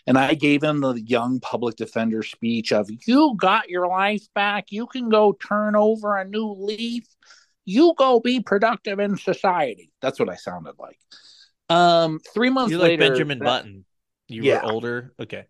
And 0.07 0.17
I 0.17 0.33
gave 0.33 0.63
him 0.63 0.81
the 0.81 0.93
young 0.93 1.39
public 1.39 1.75
defender 1.75 2.23
speech 2.23 2.71
of, 2.71 2.89
You 3.05 3.35
got 3.37 3.69
your 3.69 3.87
life 3.87 4.25
back. 4.33 4.71
You 4.71 4.87
can 4.87 5.09
go 5.09 5.33
turn 5.33 5.75
over 5.75 6.17
a 6.17 6.25
new 6.25 6.51
leaf. 6.53 7.05
You 7.65 7.93
go 7.97 8.19
be 8.19 8.39
productive 8.39 8.99
in 8.99 9.17
society. 9.17 9.91
That's 10.01 10.19
what 10.19 10.29
I 10.29 10.35
sounded 10.35 10.75
like. 10.79 10.97
Um, 11.69 12.19
three 12.33 12.49
months 12.49 12.71
You're 12.71 12.79
like 12.79 12.99
Benjamin 12.99 13.39
that- 13.39 13.45
Button. 13.45 13.85
You 14.27 14.43
Yeah. 14.43 14.65
were 14.65 14.71
older. 14.71 15.13
Okay. 15.19 15.45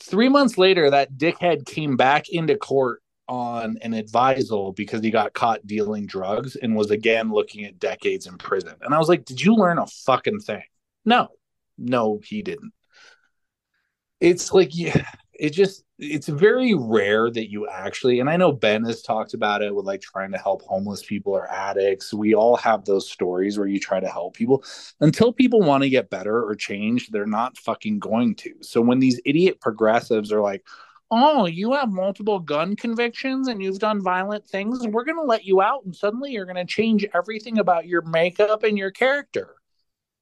Three 0.00 0.28
months 0.28 0.58
later, 0.58 0.90
that 0.90 1.14
dickhead 1.14 1.66
came 1.66 1.96
back 1.96 2.28
into 2.28 2.56
court 2.56 3.02
on 3.28 3.78
an 3.82 3.92
advisal 3.92 4.74
because 4.76 5.00
he 5.00 5.10
got 5.10 5.32
caught 5.32 5.66
dealing 5.66 6.06
drugs 6.06 6.56
and 6.56 6.76
was 6.76 6.90
again 6.90 7.32
looking 7.32 7.64
at 7.64 7.78
decades 7.78 8.26
in 8.26 8.36
prison. 8.36 8.74
And 8.82 8.94
I 8.94 8.98
was 8.98 9.08
like, 9.08 9.24
Did 9.24 9.40
you 9.40 9.54
learn 9.54 9.78
a 9.78 9.86
fucking 9.86 10.40
thing? 10.40 10.62
No, 11.04 11.28
no, 11.78 12.20
he 12.22 12.42
didn't. 12.42 12.72
It's 14.20 14.52
like, 14.52 14.76
yeah, 14.76 15.04
it 15.38 15.50
just, 15.50 15.84
it's 15.98 16.28
very 16.28 16.74
rare 16.74 17.30
that 17.30 17.50
you 17.50 17.68
actually, 17.68 18.20
and 18.20 18.28
I 18.28 18.36
know 18.36 18.52
Ben 18.52 18.84
has 18.84 19.02
talked 19.02 19.34
about 19.34 19.62
it 19.62 19.74
with 19.74 19.84
like 19.84 20.00
trying 20.00 20.32
to 20.32 20.38
help 20.38 20.62
homeless 20.62 21.04
people 21.04 21.32
or 21.32 21.50
addicts. 21.50 22.12
We 22.12 22.34
all 22.34 22.56
have 22.56 22.84
those 22.84 23.10
stories 23.10 23.58
where 23.58 23.66
you 23.66 23.78
try 23.78 24.00
to 24.00 24.08
help 24.08 24.34
people 24.34 24.64
until 25.00 25.32
people 25.32 25.60
want 25.60 25.82
to 25.82 25.90
get 25.90 26.10
better 26.10 26.42
or 26.44 26.54
change, 26.54 27.10
they're 27.10 27.26
not 27.26 27.58
fucking 27.58 27.98
going 27.98 28.34
to. 28.36 28.54
So 28.60 28.80
when 28.80 28.98
these 28.98 29.20
idiot 29.24 29.60
progressives 29.60 30.32
are 30.32 30.40
like, 30.40 30.64
oh, 31.10 31.46
you 31.46 31.72
have 31.72 31.90
multiple 31.90 32.40
gun 32.40 32.74
convictions 32.74 33.46
and 33.46 33.62
you've 33.62 33.78
done 33.78 34.02
violent 34.02 34.44
things, 34.46 34.80
and 34.82 34.92
we're 34.92 35.04
going 35.04 35.18
to 35.18 35.22
let 35.22 35.44
you 35.44 35.62
out, 35.62 35.84
and 35.84 35.94
suddenly 35.94 36.32
you're 36.32 36.46
going 36.46 36.56
to 36.56 36.64
change 36.64 37.06
everything 37.14 37.58
about 37.58 37.86
your 37.86 38.02
makeup 38.02 38.64
and 38.64 38.76
your 38.76 38.90
character. 38.90 39.56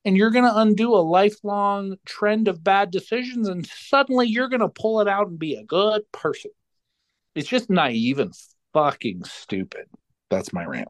And 0.05 0.17
you're 0.17 0.31
going 0.31 0.45
to 0.45 0.59
undo 0.59 0.95
a 0.95 0.97
lifelong 0.97 1.97
trend 2.05 2.49
of 2.49 2.65
bad 2.65 2.91
decisions, 2.91 3.49
and 3.49 3.67
suddenly 3.67 4.27
you're 4.27 4.49
going 4.49 4.61
to 4.61 4.69
pull 4.69 5.01
it 5.01 5.09
out 5.09 5.29
and 5.29 5.39
be 5.39 5.55
a 5.55 5.65
good 5.65 6.03
person. 6.11 6.51
It's 7.35 7.49
just 7.49 7.71
naive 7.71 8.19
and 8.19 8.35
fucking 8.73 9.25
stupid. 9.25 9.87
That's 10.31 10.53
my 10.53 10.65
rant. 10.65 10.89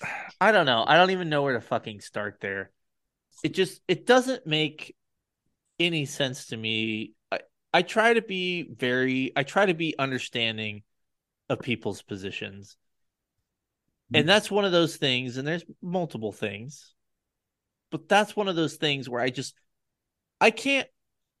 I 0.40 0.52
don't 0.52 0.66
know. 0.66 0.84
I 0.86 0.96
don't 0.96 1.10
even 1.10 1.28
know 1.28 1.42
where 1.42 1.54
to 1.54 1.60
fucking 1.60 2.00
start 2.00 2.38
there. 2.40 2.70
It 3.42 3.54
just 3.54 3.80
it 3.88 4.06
doesn't 4.06 4.46
make 4.46 4.94
any 5.78 6.06
sense 6.06 6.46
to 6.46 6.56
me. 6.56 7.14
I 7.30 7.40
I 7.72 7.82
try 7.82 8.14
to 8.14 8.22
be 8.22 8.68
very 8.74 9.32
I 9.36 9.42
try 9.42 9.66
to 9.66 9.74
be 9.74 9.98
understanding 9.98 10.82
of 11.48 11.60
people's 11.60 12.02
positions. 12.02 12.76
And 14.12 14.24
mm. 14.24 14.26
that's 14.26 14.50
one 14.50 14.64
of 14.64 14.72
those 14.72 14.96
things 14.96 15.36
and 15.36 15.46
there's 15.46 15.64
multiple 15.82 16.32
things. 16.32 16.94
But 17.90 18.08
that's 18.08 18.36
one 18.36 18.48
of 18.48 18.56
those 18.56 18.76
things 18.76 19.08
where 19.08 19.20
I 19.20 19.30
just 19.30 19.54
I 20.40 20.50
can't 20.50 20.88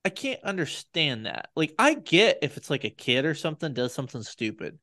I 0.04 0.10
can't 0.10 0.42
understand 0.42 1.26
that. 1.26 1.50
Like 1.54 1.74
I 1.78 1.94
get 1.94 2.38
if 2.42 2.56
it's 2.56 2.70
like 2.70 2.84
a 2.84 2.90
kid 2.90 3.24
or 3.24 3.34
something 3.34 3.74
does 3.74 3.92
something 3.92 4.22
stupid. 4.22 4.78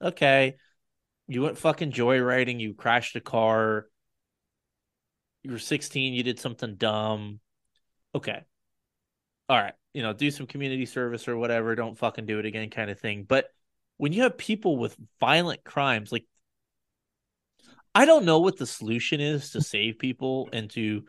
Okay. 0.00 0.56
You 1.28 1.42
went 1.42 1.58
fucking 1.58 1.92
joyriding, 1.92 2.60
you 2.60 2.74
crashed 2.74 3.16
a 3.16 3.20
car. 3.20 3.86
You 5.42 5.52
were 5.52 5.58
16, 5.58 6.14
you 6.14 6.22
did 6.22 6.38
something 6.38 6.76
dumb. 6.76 7.40
Okay. 8.14 8.42
All 9.48 9.58
right. 9.58 9.74
You 9.94 10.02
know, 10.02 10.12
do 10.12 10.30
some 10.30 10.46
community 10.46 10.86
service 10.86 11.28
or 11.28 11.36
whatever. 11.36 11.74
Don't 11.74 11.98
fucking 11.98 12.26
do 12.26 12.38
it 12.38 12.46
again, 12.46 12.70
kind 12.70 12.90
of 12.90 13.00
thing. 13.00 13.24
But 13.24 13.46
when 13.96 14.12
you 14.12 14.22
have 14.22 14.38
people 14.38 14.76
with 14.76 14.96
violent 15.20 15.64
crimes, 15.64 16.12
like, 16.12 16.26
I 17.94 18.04
don't 18.06 18.24
know 18.24 18.40
what 18.40 18.56
the 18.56 18.66
solution 18.66 19.20
is 19.20 19.50
to 19.50 19.60
save 19.60 19.98
people 19.98 20.48
and 20.52 20.70
to, 20.70 21.04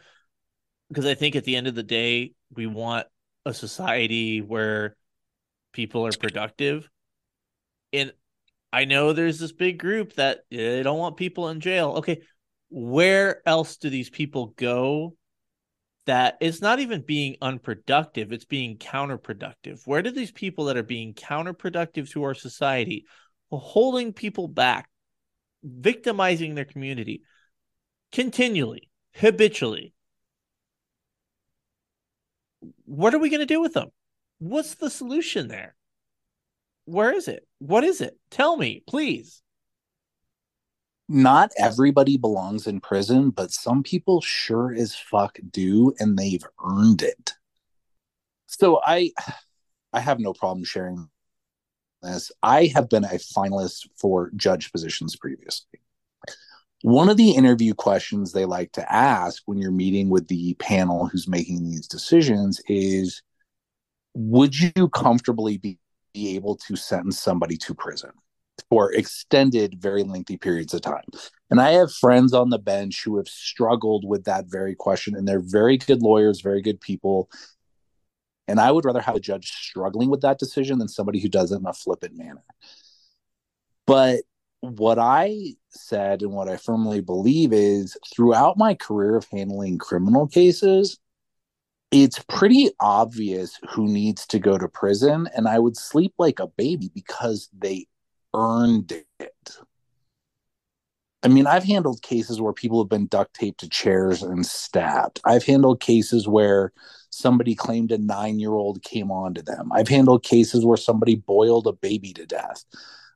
because 0.90 1.06
I 1.06 1.16
think 1.16 1.36
at 1.36 1.44
the 1.44 1.56
end 1.56 1.68
of 1.68 1.76
the 1.76 1.84
day, 1.84 2.34
we 2.54 2.68
want 2.68 3.08
a 3.46 3.54
society 3.54 4.42
where 4.42 4.96
people 5.72 6.06
are 6.06 6.12
productive. 6.12 6.90
And 7.92 8.12
I 8.72 8.86
know 8.86 9.14
there's 9.14 9.40
this 9.40 9.52
big 9.52 9.80
group 9.80 10.14
that 10.14 10.40
eh, 10.52 10.58
they 10.58 10.84
don't 10.84 11.00
want 11.00 11.18
people 11.18 11.50
in 11.50 11.60
jail. 11.60 11.96
Okay, 11.98 12.22
where 12.70 13.48
else 13.48 13.78
do 13.78 13.90
these 13.90 14.10
people 14.10 14.48
go 14.58 15.16
that 16.06 16.38
it's 16.42 16.62
not 16.62 16.80
even 16.80 17.02
being 17.02 17.38
unproductive, 17.42 18.34
it's 18.34 18.46
being 18.46 18.78
counterproductive. 18.78 19.82
Where 19.86 20.02
do 20.02 20.12
these 20.12 20.32
people 20.32 20.66
that 20.66 20.78
are 20.78 20.84
being 20.84 21.14
counterproductive 21.14 22.10
to 22.12 22.24
our 22.24 22.34
society, 22.34 23.06
holding 23.50 24.12
people 24.12 24.48
back, 24.48 24.90
victimizing 25.64 26.56
their 26.56 26.66
community 26.66 27.24
continually, 28.12 28.90
habitually, 29.16 29.94
what 32.86 33.14
are 33.14 33.20
we 33.20 33.30
going 33.30 33.40
to 33.40 33.46
do 33.46 33.62
with 33.62 33.74
them? 33.74 33.90
What's 34.40 34.76
the 34.76 34.90
solution 34.90 35.48
there? 35.48 35.76
Where 36.86 37.14
is 37.14 37.28
it? 37.28 37.48
What 37.60 37.84
is 37.84 38.02
it? 38.02 38.18
Tell 38.30 38.58
me, 38.58 38.84
please 38.86 39.44
not 41.10 41.52
everybody 41.58 42.18
belongs 42.18 42.66
in 42.66 42.80
prison, 42.80 43.30
but 43.30 43.52
some 43.52 43.84
people 43.84 44.22
sure 44.22 44.74
as 44.74 44.96
fuck 44.96 45.38
do, 45.52 45.94
and 46.00 46.18
they've 46.18 46.44
earned 46.64 47.02
it. 47.02 47.34
So 48.48 48.82
I 48.84 49.12
I 49.94 50.00
have 50.00 50.20
no 50.20 50.34
problem 50.34 50.66
sharing 50.66 51.08
this. 52.04 52.32
I 52.42 52.72
have 52.76 52.90
been 52.90 53.04
a 53.04 53.20
finalist 53.20 53.88
for 53.98 54.32
judge 54.36 54.72
positions 54.72 55.16
previously. 55.16 55.80
One 56.82 57.10
of 57.10 57.18
the 57.18 57.32
interview 57.32 57.74
questions 57.74 58.32
they 58.32 58.46
like 58.46 58.74
to 58.74 58.94
ask 58.94 59.42
when 59.46 59.58
you're 59.58 59.72
meeting 59.72 60.10
with 60.10 60.28
the 60.28 60.54
panel 60.56 61.08
who's 61.08 61.28
making 61.28 61.64
these 61.64 61.88
decisions 61.88 62.62
is 62.68 63.24
Would 64.14 64.60
you 64.60 64.90
comfortably 64.90 65.58
be, 65.58 65.80
be 66.14 66.36
able 66.36 66.58
to 66.68 66.76
sentence 66.76 67.20
somebody 67.20 67.58
to 67.58 67.74
prison? 67.74 68.12
for 68.70 68.92
extended, 68.94 69.80
very 69.80 70.04
lengthy 70.04 70.38
periods 70.38 70.74
of 70.74 70.82
time. 70.82 71.04
And 71.50 71.62
I 71.62 71.72
have 71.74 71.94
friends 71.94 72.34
on 72.34 72.50
the 72.50 72.58
bench 72.58 73.04
who 73.04 73.18
have 73.18 73.28
struggled 73.28 74.04
with 74.04 74.24
that 74.26 74.46
very 74.48 74.76
question, 74.76 75.16
and 75.16 75.28
they're 75.28 75.40
very 75.40 75.78
good 75.78 76.02
lawyers, 76.02 76.42
very 76.42 76.62
good 76.62 76.82
people. 76.82 77.30
And 78.48 78.60
I 78.60 78.72
would 78.72 78.86
rather 78.86 79.02
have 79.02 79.16
a 79.16 79.22
judge 79.22 79.52
struggling 79.52 80.10
with 80.10 80.22
that 80.22 80.40
decision 80.40 80.80
than 80.80 80.88
somebody 80.88 81.20
who 81.20 81.30
does 81.30 81.52
it 81.52 81.60
in 81.60 81.66
a 81.66 81.74
flippant 81.74 82.18
manner. 82.18 82.44
But 83.86 84.22
what 84.62 85.00
I 85.00 85.56
said 85.70 86.22
and 86.22 86.32
what 86.32 86.50
I 86.50 86.58
firmly 86.58 87.02
believe 87.02 87.52
is 87.54 87.98
throughout 88.14 88.58
my 88.58 88.74
career 88.76 89.16
of 89.16 89.28
handling 89.32 89.78
criminal 89.78 90.28
cases, 90.28 91.00
it's 91.92 92.20
pretty 92.28 92.72
obvious 92.80 93.60
who 93.72 93.88
needs 93.88 94.26
to 94.28 94.40
go 94.40 94.58
to 94.58 94.68
prison. 94.68 95.28
And 95.36 95.48
I 95.48 95.60
would 95.60 95.78
sleep 95.78 96.14
like 96.18 96.40
a 96.40 96.48
baby 96.48 96.90
because 96.94 97.50
they 97.58 97.88
earned 98.34 98.92
it. 99.20 99.58
I 101.22 101.30
mean, 101.30 101.48
I've 101.48 101.64
handled 101.64 102.02
cases 102.02 102.42
where 102.42 102.52
people 102.52 102.84
have 102.84 102.90
been 102.90 103.08
duct 103.08 103.34
taped 103.34 103.62
to 103.62 103.70
chairs 103.70 104.24
and 104.24 104.46
stabbed. 104.46 105.22
I've 105.24 105.46
handled 105.46 105.80
cases 105.80 106.28
where 106.28 106.74
somebody 107.14 107.56
claimed 107.56 107.92
a 107.92 107.98
nine 107.98 108.40
year 108.40 108.54
old 108.54 108.84
came 108.84 109.12
on 109.12 109.34
to 109.36 109.42
them. 109.42 109.72
I've 109.72 109.88
handled 109.88 110.24
cases 110.24 110.66
where 110.66 110.78
somebody 110.78 111.16
boiled 111.16 111.68
a 111.68 111.74
baby 111.74 112.14
to 112.14 112.26
death. 112.26 112.66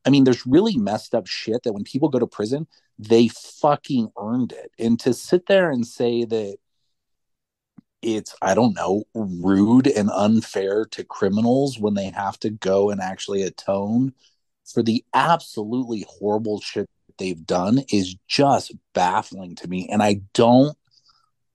I 0.06 0.10
mean, 0.10 0.24
there's 0.24 0.45
really 0.45 0.78
messed 0.78 1.14
up 1.14 1.28
shit 1.28 1.64
that 1.64 1.74
when 1.74 1.84
people 1.84 2.10
go 2.10 2.19
to 2.19 2.28
prison, 2.28 2.68
they 2.98 3.28
fucking 3.28 4.11
earned 4.18 4.53
it. 4.53 4.72
And 4.80 4.99
to 5.02 5.14
sit 5.14 5.48
there 5.48 5.69
and 5.69 5.86
say 5.86 6.24
that 6.24 6.57
it's, 8.02 8.36
I 8.41 8.53
don't 8.53 8.76
know, 8.76 9.03
rude 9.14 9.88
and 9.88 10.10
unfair 10.11 10.86
to 10.91 11.03
criminals 11.03 11.80
when 11.80 11.95
they 11.95 12.10
have 12.10 12.40
to 12.41 12.49
go 12.49 12.90
and 12.90 13.02
actually 13.02 13.41
atone 13.41 14.14
for 14.64 14.84
the 14.84 15.03
absolutely 15.14 16.06
horrible 16.07 16.61
shit 16.61 16.88
they've 17.18 17.45
done 17.45 17.84
is 17.91 18.15
just 18.28 18.74
baffling 18.94 19.56
to 19.56 19.68
me. 19.68 19.90
And 19.91 20.03
I 20.03 20.22
don't 20.34 20.78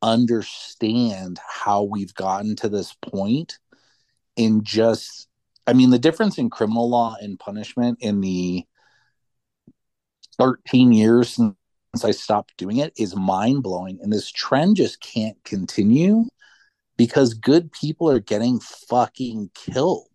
understand 0.03 1.39
how 1.49 1.85
we've 1.85 2.15
gotten 2.15 2.57
to 2.57 2.69
this 2.69 2.95
point 2.95 3.59
in 4.37 4.65
just, 4.65 5.29
I 5.67 5.73
mean, 5.73 5.91
the 5.91 5.99
difference 5.99 6.39
in 6.39 6.51
criminal 6.51 6.91
law 6.91 7.17
and 7.21 7.39
punishment 7.39 7.99
in 8.01 8.21
the 8.21 8.65
13 10.39 10.93
years 10.93 11.31
since 11.31 11.55
I 12.05 12.11
stopped 12.11 12.57
doing 12.57 12.79
it 12.79 12.93
is 12.99 13.15
mind 13.15 13.63
blowing. 13.63 13.99
And 14.03 14.13
this 14.13 14.31
trend 14.31 14.77
just 14.77 15.01
can't 15.01 15.37
continue 15.45 16.25
because 16.97 17.35
good 17.35 17.71
people 17.73 18.11
are 18.11 18.21
getting 18.21 18.61
fucking 18.61 19.51
killed. 19.55 20.09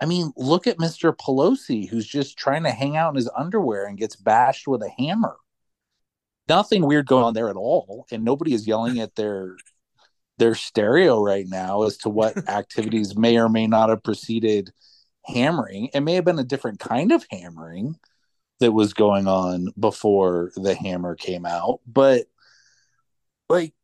I 0.00 0.06
mean, 0.06 0.32
look 0.36 0.66
at 0.66 0.78
Mr. 0.78 1.16
Pelosi, 1.16 1.88
who's 1.88 2.06
just 2.06 2.38
trying 2.38 2.62
to 2.62 2.70
hang 2.70 2.96
out 2.96 3.10
in 3.10 3.16
his 3.16 3.30
underwear 3.36 3.86
and 3.86 3.98
gets 3.98 4.14
bashed 4.14 4.68
with 4.68 4.82
a 4.82 4.90
hammer. 4.90 5.36
Nothing 6.48 6.86
weird 6.86 7.06
going 7.06 7.24
on 7.24 7.34
there 7.34 7.48
at 7.48 7.56
all, 7.56 8.06
and 8.10 8.24
nobody 8.24 8.54
is 8.54 8.66
yelling 8.66 9.00
at 9.00 9.14
their 9.14 9.56
their 10.38 10.54
stereo 10.54 11.20
right 11.20 11.46
now 11.48 11.82
as 11.82 11.96
to 11.98 12.08
what 12.08 12.36
activities 12.48 13.16
may 13.16 13.38
or 13.38 13.48
may 13.48 13.66
not 13.66 13.88
have 13.88 14.02
preceded 14.02 14.70
hammering. 15.24 15.90
It 15.92 16.00
may 16.00 16.14
have 16.14 16.24
been 16.24 16.38
a 16.38 16.44
different 16.44 16.78
kind 16.78 17.10
of 17.10 17.26
hammering 17.30 17.96
that 18.60 18.72
was 18.72 18.94
going 18.94 19.26
on 19.26 19.68
before 19.78 20.52
the 20.56 20.74
hammer 20.74 21.14
came 21.16 21.44
out, 21.44 21.80
but 21.86 22.26
like 23.48 23.74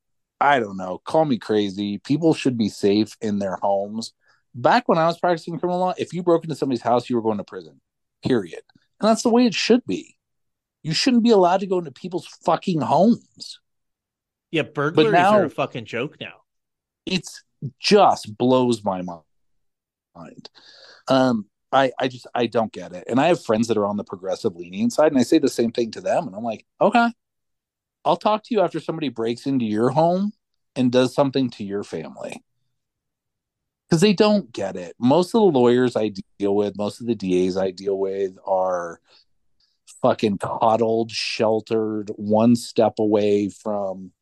I 0.40 0.60
don't 0.60 0.76
know, 0.76 0.98
call 1.04 1.24
me 1.24 1.38
crazy. 1.38 1.98
People 1.98 2.34
should 2.34 2.58
be 2.58 2.68
safe 2.68 3.16
in 3.20 3.38
their 3.38 3.56
homes 3.62 4.12
back 4.54 4.88
when 4.88 4.98
I 4.98 5.06
was 5.06 5.18
practicing 5.18 5.58
criminal 5.58 5.80
law, 5.80 5.94
if 5.98 6.12
you 6.12 6.22
broke 6.22 6.44
into 6.44 6.54
somebody's 6.54 6.82
house, 6.82 7.10
you 7.10 7.16
were 7.16 7.22
going 7.22 7.38
to 7.38 7.44
prison. 7.44 7.80
Period. 8.24 8.62
And 9.00 9.08
that's 9.08 9.22
the 9.22 9.30
way 9.30 9.46
it 9.46 9.54
should 9.54 9.84
be. 9.86 10.16
You 10.84 10.92
shouldn't 10.92 11.24
be 11.24 11.30
allowed 11.30 11.60
to 11.60 11.66
go 11.66 11.78
into 11.78 11.90
people's 11.90 12.26
fucking 12.44 12.82
homes. 12.82 13.58
Yeah, 14.50 14.62
burglaries 14.62 15.12
now, 15.12 15.38
are 15.38 15.44
a 15.44 15.50
fucking 15.50 15.86
joke 15.86 16.18
now. 16.20 16.42
It's 17.06 17.42
just 17.80 18.36
blows 18.36 18.84
my 18.84 19.02
mind. 19.02 20.50
Um, 21.08 21.46
I, 21.72 21.90
I 21.98 22.08
just 22.08 22.26
I 22.34 22.46
don't 22.46 22.70
get 22.70 22.92
it. 22.92 23.04
And 23.08 23.18
I 23.18 23.28
have 23.28 23.42
friends 23.42 23.66
that 23.68 23.78
are 23.78 23.86
on 23.86 23.96
the 23.96 24.04
progressive 24.04 24.54
lenient 24.54 24.92
side, 24.92 25.10
and 25.10 25.18
I 25.18 25.24
say 25.24 25.38
the 25.38 25.48
same 25.48 25.72
thing 25.72 25.90
to 25.92 26.02
them. 26.02 26.26
And 26.26 26.36
I'm 26.36 26.44
like, 26.44 26.66
okay, 26.80 27.08
I'll 28.04 28.16
talk 28.16 28.44
to 28.44 28.54
you 28.54 28.60
after 28.60 28.78
somebody 28.78 29.08
breaks 29.08 29.46
into 29.46 29.64
your 29.64 29.88
home 29.88 30.32
and 30.76 30.92
does 30.92 31.14
something 31.14 31.48
to 31.50 31.64
your 31.64 31.82
family 31.82 32.44
because 33.88 34.02
they 34.02 34.12
don't 34.12 34.52
get 34.52 34.76
it. 34.76 34.94
Most 34.98 35.28
of 35.28 35.40
the 35.40 35.58
lawyers 35.58 35.96
I 35.96 36.12
deal 36.38 36.54
with, 36.54 36.76
most 36.76 37.00
of 37.00 37.06
the 37.06 37.14
DAs 37.14 37.56
I 37.56 37.70
deal 37.70 37.98
with 37.98 38.36
are 38.46 39.00
fucking 40.04 40.36
coddled, 40.36 41.10
sheltered, 41.10 42.10
one 42.16 42.54
step 42.54 42.98
away 42.98 43.48
from. 43.48 44.12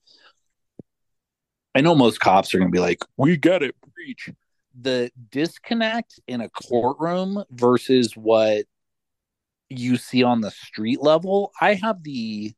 I 1.75 1.81
know 1.81 1.97
most 1.97 2.21
cops 2.21 2.55
are 2.55 2.59
going 2.59 2.71
to 2.71 2.73
be 2.73 2.79
like, 2.79 3.01
we 3.17 3.37
get 3.37 3.65
it, 3.65 3.75
preach. 3.93 4.31
The 4.81 5.11
disconnect 5.31 6.21
in 6.29 6.41
a 6.41 6.49
courtroom 6.49 7.43
versus 7.51 8.17
what 8.17 8.65
you 9.69 9.97
see 9.97 10.23
on 10.23 10.41
the 10.41 10.53
street 10.53 11.03
level, 11.03 11.51
I 11.61 11.75
have 11.75 12.05
the 12.05 12.53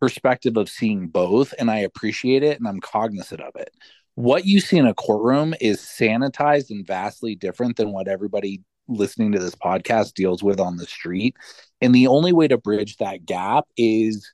perspective 0.00 0.56
of 0.56 0.70
seeing 0.70 1.08
both 1.08 1.52
and 1.58 1.70
I 1.70 1.80
appreciate 1.80 2.42
it 2.42 2.58
and 2.58 2.66
I'm 2.66 2.80
cognizant 2.80 3.42
of 3.42 3.56
it 3.56 3.70
what 4.16 4.46
you 4.46 4.60
see 4.60 4.78
in 4.78 4.86
a 4.86 4.94
courtroom 4.94 5.54
is 5.60 5.78
sanitized 5.80 6.70
and 6.70 6.86
vastly 6.86 7.34
different 7.34 7.76
than 7.76 7.92
what 7.92 8.08
everybody 8.08 8.62
listening 8.88 9.32
to 9.32 9.38
this 9.38 9.54
podcast 9.54 10.14
deals 10.14 10.42
with 10.42 10.60
on 10.60 10.76
the 10.76 10.86
street. 10.86 11.36
And 11.80 11.94
the 11.94 12.06
only 12.06 12.32
way 12.32 12.48
to 12.48 12.58
bridge 12.58 12.96
that 12.96 13.26
gap 13.26 13.64
is 13.76 14.30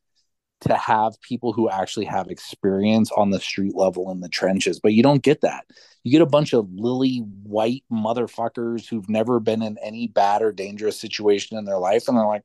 to 0.63 0.77
have 0.77 1.21
people 1.21 1.53
who 1.53 1.69
actually 1.69 2.07
have 2.07 2.29
experience 2.29 3.11
on 3.13 3.31
the 3.31 3.41
street 3.41 3.75
level 3.75 4.11
in 4.13 4.21
the 4.21 4.29
trenches. 4.29 4.79
But 4.81 4.93
you 4.93 5.03
don't 5.03 5.23
get 5.23 5.41
that. 5.41 5.67
You 6.05 6.13
get 6.13 6.23
a 6.23 6.27
bunch 6.27 6.53
of 6.53 6.69
lily 6.73 7.19
white 7.43 7.85
motherfuckers 7.91 8.89
who've 8.89 9.09
never 9.09 9.41
been 9.41 9.63
in 9.63 9.77
any 9.83 10.07
bad 10.07 10.43
or 10.43 10.53
dangerous 10.53 11.01
situation 11.01 11.59
in 11.59 11.65
their 11.65 11.79
life. 11.79 12.07
And 12.07 12.17
they're 12.17 12.27
like, 12.27 12.45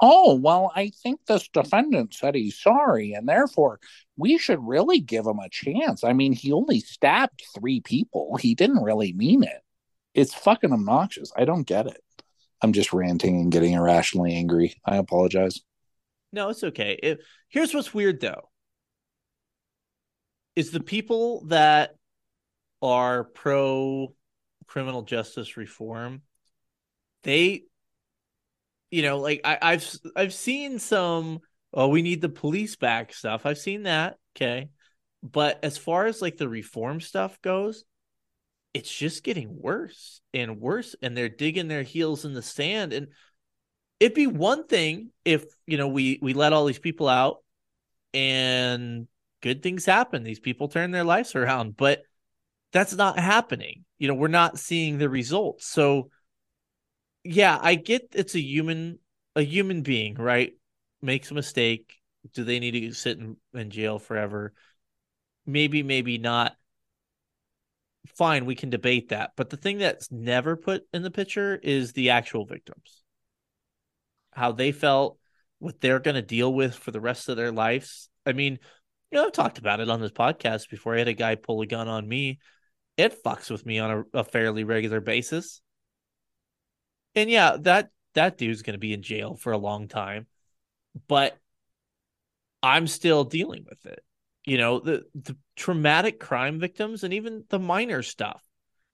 oh, 0.00 0.34
well, 0.34 0.72
I 0.74 0.90
think 1.02 1.20
this 1.26 1.48
defendant 1.48 2.14
said 2.14 2.34
he's 2.34 2.58
sorry, 2.58 3.12
and 3.12 3.28
therefore 3.28 3.80
we 4.16 4.38
should 4.38 4.60
really 4.62 5.00
give 5.00 5.26
him 5.26 5.38
a 5.38 5.48
chance. 5.48 6.04
I 6.04 6.12
mean, 6.12 6.32
he 6.32 6.52
only 6.52 6.80
stabbed 6.80 7.42
three 7.54 7.80
people, 7.80 8.36
he 8.36 8.54
didn't 8.54 8.82
really 8.82 9.12
mean 9.12 9.42
it. 9.42 9.62
It's 10.14 10.34
fucking 10.34 10.72
obnoxious. 10.72 11.32
I 11.36 11.44
don't 11.44 11.66
get 11.66 11.86
it. 11.86 12.02
I'm 12.62 12.72
just 12.72 12.92
ranting 12.92 13.40
and 13.40 13.52
getting 13.52 13.72
irrationally 13.72 14.34
angry. 14.34 14.74
I 14.84 14.96
apologize. 14.96 15.60
No, 16.32 16.50
it's 16.50 16.64
okay. 16.64 16.98
It, 17.02 17.20
here's 17.48 17.72
what's 17.72 17.94
weird 17.94 18.20
though 18.20 18.48
is 20.56 20.70
the 20.72 20.80
people 20.80 21.44
that 21.46 21.94
are 22.82 23.24
pro 23.24 24.12
criminal 24.66 25.02
justice 25.02 25.56
reform 25.56 26.22
they 27.22 27.62
you 28.90 29.02
know, 29.02 29.18
like 29.18 29.42
I, 29.44 29.58
I've 29.60 29.96
I've 30.16 30.34
seen 30.34 30.78
some 30.78 31.40
oh 31.72 31.88
we 31.88 32.02
need 32.02 32.20
the 32.20 32.28
police 32.28 32.76
back 32.76 33.12
stuff. 33.12 33.46
I've 33.46 33.58
seen 33.58 33.84
that. 33.84 34.16
Okay. 34.36 34.70
But 35.22 35.58
as 35.62 35.76
far 35.76 36.06
as 36.06 36.22
like 36.22 36.36
the 36.36 36.48
reform 36.48 37.00
stuff 37.00 37.40
goes, 37.42 37.84
it's 38.74 38.92
just 38.94 39.24
getting 39.24 39.60
worse 39.60 40.20
and 40.34 40.60
worse. 40.60 40.94
And 41.02 41.16
they're 41.16 41.28
digging 41.28 41.68
their 41.68 41.82
heels 41.82 42.24
in 42.24 42.34
the 42.34 42.42
sand. 42.42 42.92
And 42.92 43.08
it'd 44.00 44.14
be 44.14 44.26
one 44.26 44.66
thing 44.66 45.10
if 45.24 45.44
you 45.66 45.76
know 45.76 45.88
we 45.88 46.18
we 46.22 46.34
let 46.34 46.52
all 46.52 46.64
these 46.64 46.78
people 46.78 47.08
out 47.08 47.38
and 48.14 49.08
good 49.42 49.62
things 49.62 49.84
happen. 49.84 50.22
These 50.22 50.40
people 50.40 50.68
turn 50.68 50.90
their 50.90 51.04
lives 51.04 51.34
around 51.34 51.76
but 51.76 52.02
that's 52.72 52.94
not 52.94 53.18
happening. 53.18 53.84
You 53.98 54.08
know 54.08 54.14
we're 54.14 54.28
not 54.28 54.58
seeing 54.58 54.98
the 54.98 55.08
results. 55.08 55.66
So 55.66 56.10
yeah 57.24 57.58
i 57.60 57.74
get 57.74 58.08
it's 58.14 58.36
a 58.36 58.40
human 58.40 58.98
a 59.34 59.42
human 59.42 59.82
being 59.82 60.14
right? 60.14 60.52
Makes 61.02 61.30
a 61.30 61.34
mistake. 61.34 61.94
Do 62.34 62.44
they 62.44 62.58
need 62.58 62.72
to 62.72 62.92
sit 62.92 63.18
in, 63.18 63.36
in 63.54 63.70
jail 63.70 63.98
forever? 63.98 64.52
Maybe 65.46 65.82
maybe 65.82 66.18
not 66.18 66.54
fine 68.16 68.44
we 68.44 68.54
can 68.54 68.70
debate 68.70 69.10
that 69.10 69.32
but 69.36 69.50
the 69.50 69.56
thing 69.56 69.78
that's 69.78 70.10
never 70.10 70.56
put 70.56 70.84
in 70.92 71.02
the 71.02 71.10
picture 71.10 71.58
is 71.62 71.92
the 71.92 72.10
actual 72.10 72.44
victims. 72.44 73.02
How 74.32 74.52
they 74.52 74.72
felt 74.72 75.18
what 75.58 75.80
they're 75.80 75.98
going 75.98 76.14
to 76.14 76.22
deal 76.22 76.52
with 76.52 76.74
for 76.74 76.90
the 76.90 77.00
rest 77.00 77.28
of 77.28 77.36
their 77.36 77.52
lives. 77.52 78.08
I 78.26 78.32
mean 78.32 78.58
you 79.10 79.16
know 79.16 79.26
i've 79.26 79.32
talked 79.32 79.58
about 79.58 79.80
it 79.80 79.90
on 79.90 80.00
this 80.00 80.12
podcast 80.12 80.68
before. 80.68 80.94
I 80.94 80.98
had 80.98 81.08
a 81.08 81.14
guy 81.14 81.34
pull 81.34 81.60
a 81.60 81.66
gun 81.66 81.88
on 81.88 82.06
me. 82.06 82.38
It 82.96 83.22
fucks 83.22 83.50
with 83.50 83.64
me 83.64 83.78
on 83.78 84.04
a, 84.14 84.18
a 84.18 84.24
fairly 84.24 84.64
regular 84.64 85.00
basis. 85.00 85.60
And 87.14 87.30
yeah 87.30 87.56
that 87.60 87.90
that 88.14 88.36
dude's 88.36 88.62
going 88.62 88.74
to 88.74 88.78
be 88.78 88.92
in 88.92 89.02
jail 89.02 89.36
for 89.36 89.52
a 89.52 89.58
long 89.58 89.88
time 89.88 90.26
but 91.06 91.38
i'm 92.62 92.86
still 92.86 93.24
dealing 93.24 93.64
with 93.68 93.86
it 93.86 94.02
you 94.48 94.56
know 94.56 94.80
the 94.80 95.04
the 95.14 95.36
traumatic 95.56 96.18
crime 96.18 96.58
victims 96.58 97.04
and 97.04 97.12
even 97.12 97.44
the 97.50 97.58
minor 97.58 98.02
stuff. 98.02 98.42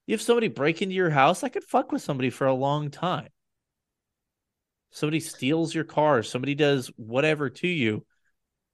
Have 0.08 0.20
somebody 0.20 0.48
break 0.48 0.82
into 0.82 0.94
your 0.94 1.10
house 1.10 1.42
i 1.42 1.48
could 1.48 1.64
fuck 1.64 1.92
with 1.92 2.02
somebody 2.02 2.30
for 2.30 2.46
a 2.46 2.54
long 2.54 2.90
time. 2.90 3.28
Somebody 4.90 5.20
steals 5.20 5.74
your 5.74 5.84
car 5.84 6.22
somebody 6.22 6.54
does 6.54 6.88
whatever 6.96 7.50
to 7.50 7.68
you. 7.68 8.04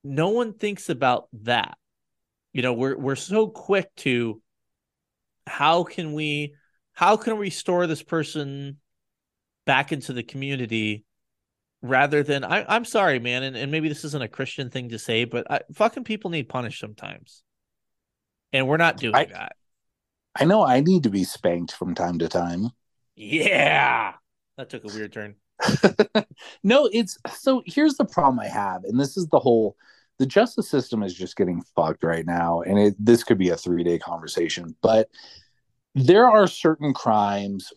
No 0.02 0.31
one 0.31 0.55
thinks 0.55 0.89
about 0.89 1.28
that. 1.43 1.77
You 2.55 2.62
know 2.62 2.73
we're 2.73 2.97
we're 2.97 3.16
so 3.16 3.48
quick 3.48 3.94
to 3.97 4.40
how 5.47 5.85
can 5.85 6.15
we 6.15 6.55
how 6.94 7.19
can 7.19 7.35
we 7.35 7.40
restore 7.40 7.86
this 7.86 8.02
person 8.02 8.78
back 9.66 9.93
into 9.93 10.15
the 10.15 10.23
community 10.23 11.05
rather 11.82 12.23
than 12.23 12.44
I, 12.44 12.65
I'm 12.69 12.85
sorry, 12.85 13.19
man, 13.19 13.43
and, 13.43 13.57
and 13.57 13.73
maybe 13.73 13.89
this 13.89 14.05
isn't 14.05 14.23
a 14.23 14.28
Christian 14.28 14.70
thing 14.70 14.90
to 14.90 14.98
say, 14.98 15.24
but 15.24 15.51
I, 15.51 15.61
fucking 15.73 16.05
people 16.05 16.31
need 16.31 16.48
punished 16.48 16.81
sometimes, 16.81 17.43
and 18.52 18.69
we're 18.69 18.77
not 18.77 18.97
doing 18.97 19.15
I- 19.15 19.27
that. 19.27 19.57
I 20.36 20.44
know 20.44 20.65
I 20.65 20.81
need 20.81 21.02
to 21.02 21.11
be 21.11 21.24
spanked 21.24 21.73
from 21.73 21.94
time 21.97 22.20
to 22.20 22.28
time. 22.28 22.69
Yeah, 23.16 24.15
that 24.57 24.70
took 24.70 24.85
a 24.85 24.94
weird 24.94 25.12
turn. 25.12 25.35
no, 26.62 26.89
it's 26.93 27.19
so 27.32 27.62
here's 27.66 27.97
the 27.97 28.05
problem 28.05 28.39
I 28.39 28.47
have, 28.47 28.85
and 28.85 28.98
this 28.98 29.16
is 29.16 29.27
the 29.27 29.40
whole 29.40 29.77
the 30.19 30.27
justice 30.27 30.69
system 30.69 31.02
is 31.02 31.15
just 31.15 31.36
getting 31.36 31.62
fucked 31.74 32.05
right 32.05 32.24
now, 32.24 32.61
and 32.61 32.78
it 32.78 32.94
this 32.98 33.24
could 33.24 33.39
be 33.39 33.48
a 33.48 33.57
three 33.57 33.82
day 33.82 33.98
conversation, 33.98 34.77
but 34.82 35.09
there 35.94 36.28
are 36.28 36.47
certain 36.47 36.94
crimes 36.94 37.73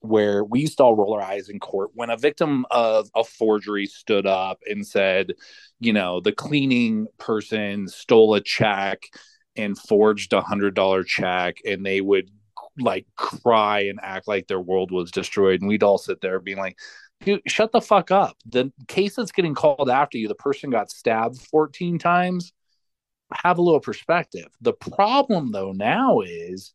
where 0.00 0.44
we 0.44 0.60
used 0.60 0.76
to 0.78 0.84
all 0.84 0.94
roll 0.94 1.14
our 1.14 1.22
eyes 1.22 1.48
in 1.48 1.58
court 1.58 1.90
when 1.94 2.10
a 2.10 2.16
victim 2.16 2.64
of 2.70 3.08
a 3.16 3.24
forgery 3.24 3.86
stood 3.86 4.26
up 4.26 4.60
and 4.66 4.86
said, 4.86 5.32
you 5.80 5.92
know, 5.92 6.20
the 6.20 6.32
cleaning 6.32 7.06
person 7.18 7.88
stole 7.88 8.34
a 8.34 8.40
check 8.40 9.02
and 9.56 9.76
forged 9.76 10.32
a 10.32 10.40
hundred 10.40 10.74
dollar 10.74 11.02
check, 11.02 11.56
and 11.66 11.84
they 11.84 12.00
would 12.00 12.30
like 12.78 13.06
cry 13.16 13.80
and 13.80 13.98
act 14.02 14.28
like 14.28 14.46
their 14.46 14.60
world 14.60 14.90
was 14.92 15.10
destroyed, 15.10 15.60
and 15.60 15.68
we'd 15.68 15.82
all 15.82 15.98
sit 15.98 16.20
there 16.20 16.38
being 16.38 16.58
like, 16.58 16.78
dude, 17.20 17.42
shut 17.46 17.72
the 17.72 17.80
fuck 17.80 18.10
up. 18.10 18.36
The 18.46 18.72
case 18.86 19.16
that's 19.16 19.32
getting 19.32 19.54
called 19.54 19.90
after 19.90 20.16
you, 20.16 20.28
the 20.28 20.34
person 20.34 20.70
got 20.70 20.90
stabbed 20.90 21.40
14 21.40 21.98
times. 21.98 22.52
Have 23.32 23.58
a 23.58 23.62
little 23.62 23.80
perspective. 23.80 24.46
The 24.62 24.72
problem, 24.72 25.52
though, 25.52 25.72
now 25.72 26.20
is 26.20 26.72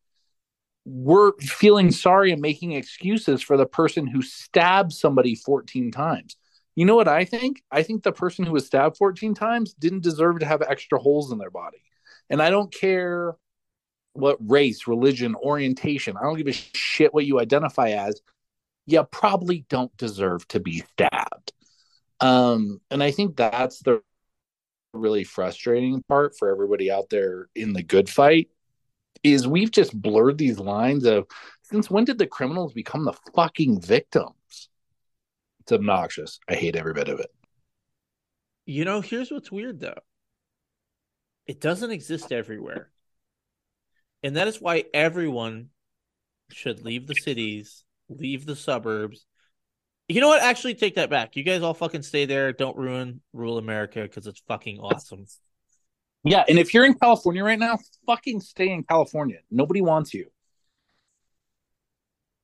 we're 0.86 1.32
feeling 1.40 1.92
sorry 1.92 2.32
and 2.32 2.42
making 2.42 2.74
excuses 2.74 3.42
for 3.42 3.58
the 3.58 3.66
person 3.66 4.06
who 4.06 4.22
stabbed 4.22 4.92
somebody 4.92 5.36
14 5.36 5.92
times. 5.92 6.36
You 6.76 6.86
know 6.86 6.96
what 6.96 7.08
I 7.08 7.24
think? 7.24 7.64
I 7.72 7.84
think 7.84 8.04
the 8.04 8.12
person 8.12 8.46
who 8.46 8.54
was 8.54 8.66
stabbed 8.66 8.98
14 8.98 9.34
times 9.34 9.74
didn't 9.74 10.04
deserve 10.04 10.40
to 10.40 10.46
have 10.46 10.62
extra 10.62 11.00
holes 11.00 11.32
in 11.32 11.38
their 11.38 11.52
body. 11.52 11.82
And 12.30 12.42
I 12.42 12.50
don't 12.50 12.74
care 12.74 13.36
what 14.14 14.38
race, 14.40 14.88
religion, 14.88 15.36
orientation, 15.36 16.18
I 16.18 16.24
don't 16.24 16.38
give 16.38 16.48
a 16.48 16.52
shit 16.52 17.14
what 17.14 17.26
you 17.26 17.40
identify 17.40 17.90
as 17.90 18.22
you 18.86 19.04
probably 19.04 19.66
don't 19.70 19.96
deserve 19.98 20.48
to 20.50 20.60
be 20.60 20.84
stabbed. 20.92 21.54
Um, 22.20 22.82
and 22.92 23.02
I 23.02 23.12
think 23.12 23.36
that's 23.36 23.80
the 23.80 24.02
really 24.94 25.24
frustrating 25.24 26.04
part 26.04 26.38
for 26.38 26.50
everybody 26.50 26.92
out 26.92 27.10
there 27.10 27.48
in 27.56 27.74
the 27.74 27.84
good 27.84 28.10
fight 28.10 28.50
is 29.24 29.48
we've 29.48 29.72
just 29.72 30.00
blurred 30.00 30.38
these 30.38 30.60
lines 30.60 31.06
of 31.06 31.26
since 31.64 31.90
when 31.90 32.06
did 32.06 32.18
the 32.18 32.28
criminals 32.28 32.74
become 32.74 33.06
the 33.06 33.18
fucking 33.36 33.82
victims? 33.82 34.70
It's 35.62 35.72
obnoxious. 35.72 36.40
I 36.48 36.56
hate 36.56 36.76
every 36.76 36.94
bit 36.94 37.08
of 37.08 37.20
it. 37.20 37.32
You 38.66 38.86
know, 38.86 39.02
here's 39.02 39.32
what's 39.32 39.52
weird 39.52 39.80
though. 39.80 40.00
It 41.48 41.60
doesn't 41.60 41.92
exist 41.92 42.32
everywhere. 42.32 42.90
And 44.24 44.38
that 44.38 44.48
is 44.48 44.62
why 44.62 44.86
everyone 44.94 45.70
should 46.52 46.84
leave 46.84 47.08
the 47.08 47.16
cities, 47.16 47.84
leave 48.10 48.46
the 48.46 48.56
suburbs. 48.56 49.26
You 50.08 50.22
know 50.22 50.30
what? 50.30 50.42
Actually, 50.42 50.76
take 50.76 50.96
that 50.96 51.10
back. 51.10 51.36
You 51.36 51.44
guys 51.44 51.62
all 51.62 51.74
fucking 51.74 52.04
stay 52.04 52.26
there. 52.26 52.54
Don't 52.54 52.78
ruin 52.78 53.22
rural 53.34 53.58
America 53.58 54.02
because 54.02 54.28
it's 54.28 54.42
fucking 54.48 54.80
awesome. 54.80 55.26
Yeah, 56.24 56.44
and 56.48 56.58
if 56.58 56.74
you're 56.74 56.86
in 56.86 56.94
California 56.94 57.44
right 57.44 57.60
now, 57.60 57.78
fucking 58.06 58.40
stay 58.42 58.70
in 58.72 58.84
California. 58.84 59.40
Nobody 59.52 59.82
wants 59.82 60.14
you. 60.14 60.28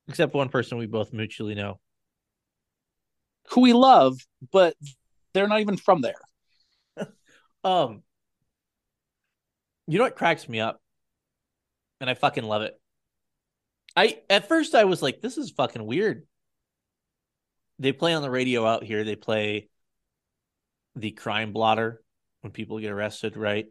Except 0.09 0.33
one 0.33 0.49
person 0.49 0.77
we 0.77 0.85
both 0.85 1.13
mutually 1.13 1.55
know. 1.55 1.79
Who 3.51 3.61
we 3.61 3.73
love, 3.73 4.19
but 4.51 4.75
they're 5.33 5.47
not 5.47 5.61
even 5.61 5.77
from 5.77 6.01
there. 6.01 6.15
Um, 7.61 8.03
you 9.85 9.97
know 9.97 10.05
what 10.05 10.15
cracks 10.15 10.47
me 10.47 10.61
up, 10.61 10.81
and 11.99 12.09
I 12.09 12.13
fucking 12.13 12.45
love 12.45 12.61
it. 12.61 12.79
I 13.97 14.19
at 14.29 14.47
first 14.47 14.75
I 14.75 14.85
was 14.85 15.01
like, 15.01 15.19
this 15.19 15.37
is 15.37 15.51
fucking 15.51 15.85
weird. 15.85 16.25
They 17.77 17.91
play 17.91 18.13
on 18.13 18.21
the 18.21 18.29
radio 18.29 18.65
out 18.65 18.85
here. 18.85 19.03
They 19.03 19.17
play 19.17 19.67
the 20.95 21.11
crime 21.11 21.51
blotter 21.51 22.01
when 22.41 22.51
people 22.51 22.79
get 22.79 22.91
arrested, 22.91 23.37
right? 23.37 23.67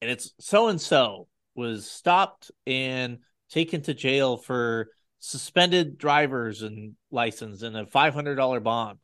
And 0.00 0.10
it's 0.10 0.32
so 0.38 0.68
and 0.68 0.80
so 0.80 1.28
was 1.54 1.90
stopped 1.90 2.50
and 2.66 3.18
taken 3.50 3.82
to 3.82 3.94
jail 3.94 4.36
for 4.36 4.88
suspended 5.18 5.98
drivers 5.98 6.62
and 6.62 6.94
license 7.10 7.62
and 7.62 7.76
a 7.76 7.86
five 7.86 8.14
hundred 8.14 8.36
dollar 8.36 8.60
bond. 8.60 8.98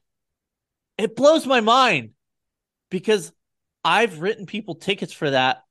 It 0.97 1.17
blows 1.17 1.47
my 1.47 1.61
mind 1.61 2.11
because 2.91 3.33
I've 3.85 4.21
written 4.21 4.47
people 4.47 4.77
tickets 4.77 5.13
for 5.13 5.31
that 5.31 5.65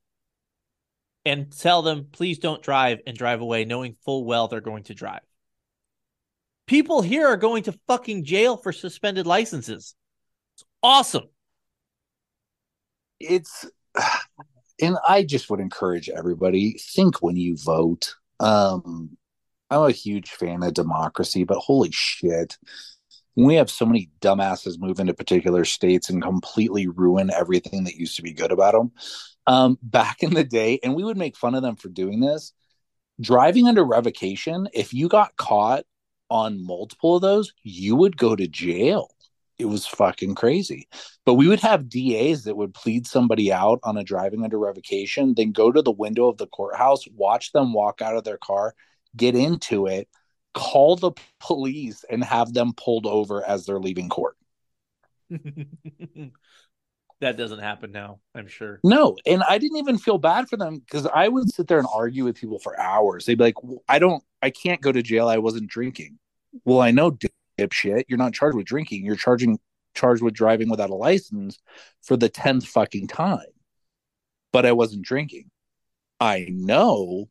and 1.24 1.50
tell 1.56 1.82
them, 1.82 2.08
please 2.12 2.38
don't 2.38 2.62
drive 2.62 2.98
and 3.06 3.16
drive 3.16 3.40
away, 3.40 3.64
knowing 3.64 3.96
full 4.04 4.24
well 4.24 4.48
they're 4.48 4.60
going 4.60 4.84
to 4.84 4.94
drive. 4.94 5.22
People 6.66 7.02
here 7.02 7.26
are 7.26 7.36
going 7.36 7.64
to 7.64 7.78
fucking 7.86 8.24
jail 8.24 8.56
for 8.56 8.72
suspended 8.72 9.26
licenses. 9.26 9.94
It's 10.54 10.64
awesome. 10.82 11.24
It's 13.28 13.66
and 14.80 14.96
I 15.08 15.22
just 15.22 15.50
would 15.50 15.60
encourage 15.60 16.08
everybody 16.08 16.78
think 16.78 17.22
when 17.22 17.36
you 17.36 17.56
vote. 17.56 18.14
Um 18.40 19.16
I'm 19.70 19.82
a 19.82 19.90
huge 19.90 20.30
fan 20.30 20.62
of 20.62 20.74
democracy, 20.74 21.44
but 21.44 21.58
holy 21.58 21.90
shit. 21.92 22.58
We 23.36 23.56
have 23.56 23.70
so 23.70 23.84
many 23.84 24.10
dumbasses 24.20 24.78
move 24.78 25.00
into 25.00 25.14
particular 25.14 25.64
states 25.64 26.08
and 26.08 26.22
completely 26.22 26.86
ruin 26.86 27.30
everything 27.32 27.84
that 27.84 27.96
used 27.96 28.14
to 28.16 28.22
be 28.22 28.32
good 28.32 28.52
about 28.52 28.74
them. 28.74 28.92
Um, 29.46 29.78
back 29.82 30.22
in 30.22 30.34
the 30.34 30.44
day, 30.44 30.78
and 30.84 30.94
we 30.94 31.02
would 31.02 31.16
make 31.16 31.36
fun 31.36 31.54
of 31.56 31.62
them 31.62 31.74
for 31.76 31.88
doing 31.88 32.20
this. 32.20 32.52
Driving 33.20 33.66
under 33.66 33.84
revocation, 33.84 34.68
if 34.72 34.94
you 34.94 35.08
got 35.08 35.36
caught 35.36 35.84
on 36.30 36.64
multiple 36.64 37.16
of 37.16 37.22
those, 37.22 37.52
you 37.62 37.96
would 37.96 38.16
go 38.16 38.36
to 38.36 38.46
jail. 38.46 39.13
It 39.58 39.66
was 39.66 39.86
fucking 39.86 40.34
crazy. 40.34 40.88
But 41.24 41.34
we 41.34 41.46
would 41.46 41.60
have 41.60 41.88
DAs 41.88 42.44
that 42.44 42.56
would 42.56 42.74
plead 42.74 43.06
somebody 43.06 43.52
out 43.52 43.78
on 43.84 43.96
a 43.96 44.04
driving 44.04 44.42
under 44.42 44.58
revocation, 44.58 45.34
then 45.34 45.52
go 45.52 45.70
to 45.70 45.80
the 45.80 45.92
window 45.92 46.28
of 46.28 46.38
the 46.38 46.48
courthouse, 46.48 47.06
watch 47.14 47.52
them 47.52 47.72
walk 47.72 48.02
out 48.02 48.16
of 48.16 48.24
their 48.24 48.38
car, 48.38 48.74
get 49.16 49.36
into 49.36 49.86
it, 49.86 50.08
call 50.54 50.96
the 50.96 51.12
police, 51.40 52.04
and 52.10 52.24
have 52.24 52.52
them 52.52 52.72
pulled 52.76 53.06
over 53.06 53.44
as 53.44 53.64
they're 53.64 53.78
leaving 53.78 54.08
court. 54.08 54.36
that 57.20 57.36
doesn't 57.36 57.60
happen 57.60 57.92
now, 57.92 58.18
I'm 58.34 58.48
sure. 58.48 58.80
No, 58.82 59.16
and 59.24 59.42
I 59.44 59.58
didn't 59.58 59.78
even 59.78 59.98
feel 59.98 60.18
bad 60.18 60.48
for 60.48 60.56
them 60.56 60.80
because 60.80 61.06
I 61.06 61.28
would 61.28 61.52
sit 61.52 61.68
there 61.68 61.78
and 61.78 61.88
argue 61.92 62.24
with 62.24 62.36
people 62.36 62.58
for 62.58 62.78
hours. 62.78 63.24
They'd 63.24 63.38
be 63.38 63.44
like, 63.44 63.56
"I 63.88 63.98
don't, 63.98 64.22
I 64.42 64.50
can't 64.50 64.80
go 64.80 64.92
to 64.92 65.02
jail. 65.02 65.28
I 65.28 65.38
wasn't 65.38 65.68
drinking." 65.68 66.18
Well, 66.64 66.80
I 66.80 66.90
know, 66.90 67.16
dipshit. 67.58 68.04
You're 68.08 68.18
not 68.18 68.34
charged 68.34 68.56
with 68.56 68.66
drinking. 68.66 69.04
You're 69.04 69.16
charging 69.16 69.58
charged 69.94 70.22
with 70.22 70.34
driving 70.34 70.68
without 70.68 70.90
a 70.90 70.94
license 70.94 71.58
for 72.02 72.16
the 72.16 72.28
tenth 72.28 72.66
fucking 72.66 73.06
time. 73.06 73.46
But 74.52 74.66
I 74.66 74.72
wasn't 74.72 75.04
drinking. 75.04 75.50
I 76.20 76.46
know 76.50 77.28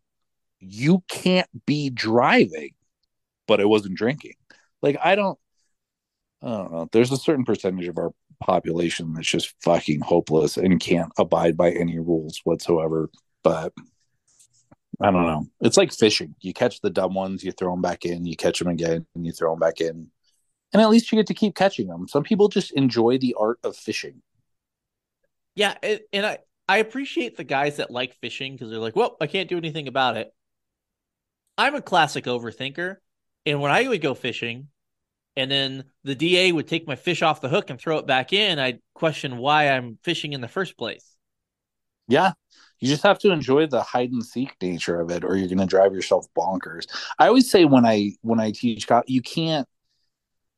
you 0.60 1.04
can't 1.10 1.50
be 1.66 1.90
driving, 1.90 2.72
but 3.48 3.60
I 3.60 3.66
wasn't 3.66 3.96
drinking. 3.96 4.36
Like 4.82 4.98
I 5.04 5.16
don't 5.16 5.40
I 6.42 6.48
don't 6.48 6.72
know. 6.72 6.90
There's 6.92 7.12
a 7.12 7.18
certain 7.18 7.46
percentage 7.46 7.88
of 7.88 7.98
our 7.98 8.12
population 8.42 9.14
that's 9.14 9.28
just 9.28 9.54
fucking 9.64 10.02
hopeless 10.02 10.58
and 10.58 10.80
can't 10.80 11.12
abide 11.18 11.56
by 11.56 11.72
any 11.72 12.00
rules 12.00 12.42
whatsoever. 12.44 13.10
But 13.44 13.74
I 15.02 15.12
don't 15.12 15.26
know. 15.26 15.48
It's 15.62 15.78
like 15.78 15.94
fishing. 15.94 16.36
You 16.42 16.54
catch 16.54 16.82
the 16.82 16.90
dumb 16.90 17.14
ones, 17.14 17.44
you 17.44 17.52
throw 17.52 17.72
them 17.72 17.82
back 17.82 18.06
in, 18.06 18.26
you 18.26 18.36
catch 18.36 18.60
them 18.60 18.68
again, 18.68 19.06
and 19.16 19.26
you 19.26 19.32
throw 19.32 19.52
them 19.52 19.60
back 19.60 19.82
in. 19.82 20.08
And 20.74 20.82
at 20.82 20.90
least 20.90 21.12
you 21.12 21.18
get 21.18 21.28
to 21.28 21.34
keep 21.34 21.56
catching 21.56 21.88
them. 21.88 22.08
Some 22.08 22.24
people 22.24 22.48
just 22.48 22.72
enjoy 22.72 23.20
the 23.20 23.36
art 23.40 23.60
of 23.64 23.78
fishing. 23.78 24.22
Yeah, 25.56 25.76
and 26.12 26.26
I 26.26 26.40
I 26.68 26.78
appreciate 26.78 27.38
the 27.38 27.44
guys 27.44 27.78
that 27.78 27.92
like 27.92 28.16
fishing 28.16 28.54
because 28.54 28.72
they're 28.72 28.80
like, 28.80 28.96
well, 28.96 29.16
I 29.22 29.28
can't 29.28 29.50
do 29.50 29.58
anything 29.58 29.88
about 29.88 30.18
it. 30.18 30.34
I'm 31.58 31.76
a 31.76 31.82
classic 31.82 32.26
overthinker, 32.26 32.98
and 33.46 33.62
when 33.62 33.72
I 33.72 33.88
would 33.88 34.02
go 34.02 34.16
fishing, 34.16 34.70
and 35.36 35.52
then 35.52 35.84
the 36.04 36.16
DA 36.16 36.52
would 36.52 36.68
take 36.68 36.88
my 36.88 36.96
fish 36.96 37.22
off 37.22 37.42
the 37.42 37.50
hook 37.50 37.70
and 37.70 37.80
throw 37.80 37.98
it 38.00 38.08
back 38.08 38.34
in, 38.34 38.58
I'd 38.58 38.80
question 38.96 39.38
why 39.38 39.70
I'm 39.70 40.00
fishing 40.04 40.34
in 40.34 40.42
the 40.42 40.48
first 40.48 40.78
place. 40.78 41.16
Yeah. 42.08 42.34
You 42.80 42.88
just 42.88 43.04
have 43.04 43.20
to 43.20 43.32
enjoy 43.32 43.68
the 43.68 43.82
hide 43.82 44.12
and 44.12 44.26
seek 44.26 44.56
nature 44.62 45.00
of 45.00 45.10
it, 45.10 45.24
or 45.24 45.38
you're 45.38 45.48
gonna 45.48 45.66
drive 45.66 45.94
yourself 45.94 46.28
bonkers. 46.38 46.86
I 47.18 47.28
always 47.28 47.50
say 47.50 47.66
when 47.66 47.86
I 47.86 48.12
when 48.22 48.40
I 48.40 48.52
teach 48.52 48.88
you 49.08 49.22
can't 49.22 49.68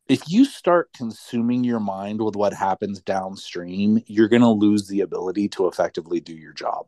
if 0.08 0.30
you 0.30 0.46
start 0.46 0.94
consuming 0.94 1.64
your 1.64 1.80
mind 1.80 2.22
with 2.22 2.36
what 2.36 2.54
happens 2.54 3.02
downstream, 3.02 4.04
you're 4.06 4.28
going 4.28 4.42
to 4.42 4.50
lose 4.50 4.88
the 4.88 5.02
ability 5.02 5.50
to 5.50 5.68
effectively 5.68 6.20
do 6.20 6.34
your 6.34 6.54
job. 6.54 6.86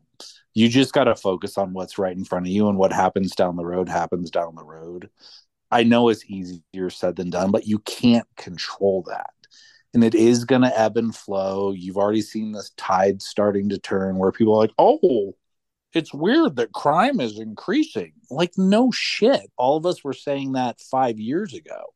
You 0.54 0.68
just 0.68 0.92
got 0.92 1.04
to 1.04 1.16
focus 1.16 1.58
on 1.58 1.72
what's 1.72 1.98
right 1.98 2.16
in 2.16 2.24
front 2.24 2.46
of 2.46 2.52
you 2.52 2.68
and 2.68 2.78
what 2.78 2.92
happens 2.92 3.34
down 3.34 3.56
the 3.56 3.66
road 3.66 3.88
happens 3.88 4.30
down 4.30 4.54
the 4.54 4.64
road. 4.64 5.10
I 5.70 5.82
know 5.82 6.08
it's 6.08 6.24
easier 6.26 6.90
said 6.90 7.16
than 7.16 7.30
done, 7.30 7.50
but 7.50 7.66
you 7.66 7.80
can't 7.80 8.26
control 8.36 9.04
that. 9.08 9.30
And 9.94 10.04
it 10.04 10.14
is 10.14 10.44
going 10.44 10.62
to 10.62 10.78
ebb 10.78 10.96
and 10.96 11.14
flow. 11.14 11.72
You've 11.72 11.96
already 11.96 12.22
seen 12.22 12.52
this 12.52 12.70
tide 12.76 13.20
starting 13.20 13.68
to 13.70 13.78
turn 13.78 14.16
where 14.16 14.32
people 14.32 14.54
are 14.54 14.58
like, 14.58 14.74
oh, 14.78 15.34
it's 15.92 16.14
weird 16.14 16.56
that 16.56 16.72
crime 16.72 17.20
is 17.20 17.38
increasing. 17.38 18.12
Like, 18.30 18.52
no 18.56 18.90
shit. 18.92 19.50
All 19.56 19.76
of 19.76 19.86
us 19.86 20.04
were 20.04 20.12
saying 20.12 20.52
that 20.52 20.80
five 20.80 21.18
years 21.18 21.54
ago 21.54 21.86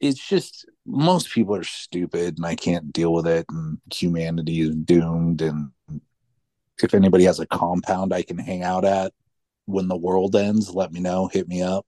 it's 0.00 0.26
just 0.26 0.66
most 0.86 1.30
people 1.30 1.54
are 1.54 1.64
stupid 1.64 2.36
and 2.36 2.46
I 2.46 2.54
can't 2.54 2.92
deal 2.92 3.12
with 3.12 3.26
it 3.26 3.46
and 3.50 3.78
humanity 3.92 4.60
is 4.60 4.74
doomed 4.74 5.42
and 5.42 5.70
if 6.82 6.94
anybody 6.94 7.24
has 7.24 7.40
a 7.40 7.46
compound 7.46 8.12
I 8.12 8.22
can 8.22 8.38
hang 8.38 8.62
out 8.62 8.84
at 8.84 9.12
when 9.66 9.88
the 9.88 9.96
world 9.96 10.34
ends, 10.34 10.74
let 10.74 10.92
me 10.92 11.00
know, 11.00 11.26
hit 11.26 11.46
me 11.46 11.62
up. 11.62 11.86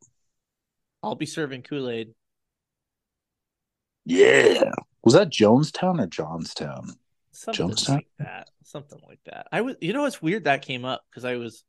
I'll 1.02 1.14
be 1.14 1.26
serving 1.26 1.62
Kool-Aid. 1.62 2.10
Yeah. 4.04 4.70
Was 5.02 5.14
that 5.14 5.30
Jonestown 5.30 6.00
or 6.00 6.06
Johnstown? 6.06 6.94
Something 7.32 7.68
Jonestown? 7.68 7.88
like 7.88 8.08
that. 8.18 8.48
Something 8.64 9.00
like 9.08 9.20
that. 9.24 9.46
I 9.50 9.62
was 9.62 9.76
you 9.80 9.92
know 9.92 10.04
it's 10.04 10.20
weird 10.20 10.44
that 10.44 10.62
came 10.62 10.84
up 10.84 11.02
because 11.10 11.24
I 11.24 11.36
was 11.36 11.64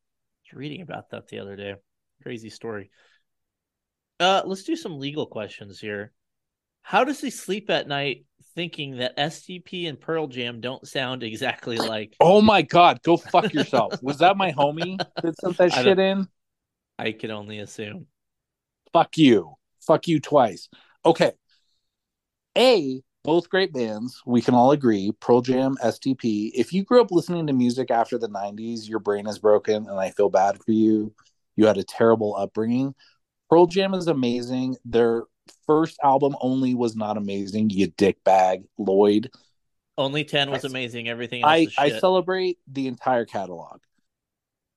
reading 0.52 0.82
about 0.82 1.12
that 1.12 1.28
the 1.28 1.40
other 1.40 1.56
day. 1.56 1.76
Crazy 2.24 2.50
story. 2.50 2.92
Uh 4.20 4.42
let's 4.46 4.64
do 4.64 4.76
some 4.76 5.00
legal 5.00 5.26
questions 5.26 5.80
here. 5.80 6.12
How 6.82 7.04
does 7.04 7.22
he 7.22 7.30
sleep 7.30 7.70
at 7.70 7.88
night 7.88 8.26
thinking 8.56 8.98
that 8.98 9.18
STP 9.18 9.88
and 9.88 10.00
Pearl 10.00 10.28
Jam 10.28 10.62
don't 10.62 10.86
sound 10.88 11.24
exactly 11.24 11.78
like? 11.78 12.16
Oh 12.20 12.42
my 12.42 12.62
god, 12.62 13.02
go 13.04 13.18
fuck 13.18 13.54
yourself. 13.54 14.02
Was 14.02 14.20
that 14.20 14.38
my 14.38 14.52
homie 14.52 14.98
that 15.22 15.38
sent 15.40 15.58
that 15.58 15.74
shit 15.74 16.00
in? 16.00 16.28
I 17.00 17.12
can 17.12 17.32
only 17.32 17.60
assume. 17.60 18.08
Fuck 18.94 19.18
you. 19.18 19.56
Fuck 19.80 20.08
you 20.08 20.20
twice. 20.20 20.70
Okay. 21.06 21.32
A, 22.58 23.02
both 23.24 23.50
great 23.50 23.74
bands. 23.74 24.22
We 24.26 24.42
can 24.42 24.54
all 24.54 24.72
agree. 24.72 25.12
Pearl 25.20 25.42
Jam, 25.42 25.78
STP. 25.84 26.52
If 26.54 26.74
you 26.74 26.84
grew 26.84 27.02
up 27.02 27.12
listening 27.12 27.48
to 27.48 27.54
music 27.54 27.90
after 27.90 28.18
the 28.18 28.28
90s, 28.28 28.88
your 28.88 29.00
brain 29.00 29.28
is 29.28 29.40
broken 29.40 29.88
and 29.88 30.00
I 30.00 30.12
feel 30.12 30.30
bad 30.30 30.62
for 30.64 30.72
you. 30.72 31.14
You 31.56 31.66
had 31.66 31.78
a 31.78 31.84
terrible 31.84 32.36
upbringing. 32.36 32.94
Pearl 33.50 33.68
Jam 33.68 33.94
is 33.94 34.08
amazing. 34.08 34.78
They're 34.86 35.24
first 35.66 35.98
album 36.04 36.36
only 36.42 36.76
was 36.76 36.96
not 36.96 37.18
amazing. 37.18 37.70
You 37.70 37.88
dick 37.88 38.24
bag, 38.24 38.64
Lloyd. 38.78 39.30
Only 39.98 40.24
ten 40.24 40.52
was 40.52 40.64
amazing. 40.64 41.10
Everything 41.10 41.44
I 41.46 41.68
I 41.78 42.00
celebrate 42.00 42.58
the 42.68 42.88
entire 42.88 43.26
catalog. 43.26 43.80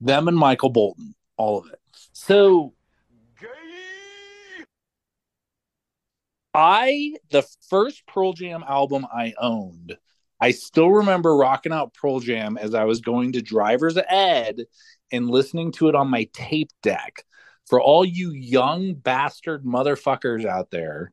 Them 0.01 0.29
and 0.29 0.37
Michael 0.37 0.71
Bolton, 0.71 1.15
all 1.37 1.59
of 1.59 1.67
it. 1.71 1.79
So 2.13 2.75
I 6.53 7.15
the 7.31 7.43
first 7.69 8.07
Pearl 8.07 8.33
Jam 8.33 8.65
album 8.67 9.07
I 9.13 9.35
owned. 9.39 9.97
I 10.41 10.51
still 10.51 10.91
remember 10.91 11.37
rocking 11.37 11.73
out 11.73 11.95
Pearl 11.95 12.21
Jam 12.21 12.59
as 12.59 12.75
I 12.75 12.85
was 12.85 13.01
going 13.01 13.33
to 13.33 13.43
driver's 13.43 13.97
ed 14.09 14.65
and 15.11 15.31
listening 15.31 15.73
to 15.73 15.89
it 15.89 15.95
on 15.95 16.11
my 16.11 16.29
tape 16.33 16.71
deck 16.83 17.25
for 17.67 17.81
all 17.81 18.05
you 18.05 18.31
young 18.33 18.95
bastard 18.95 19.65
motherfuckers 19.65 20.45
out 20.45 20.71
there, 20.71 21.13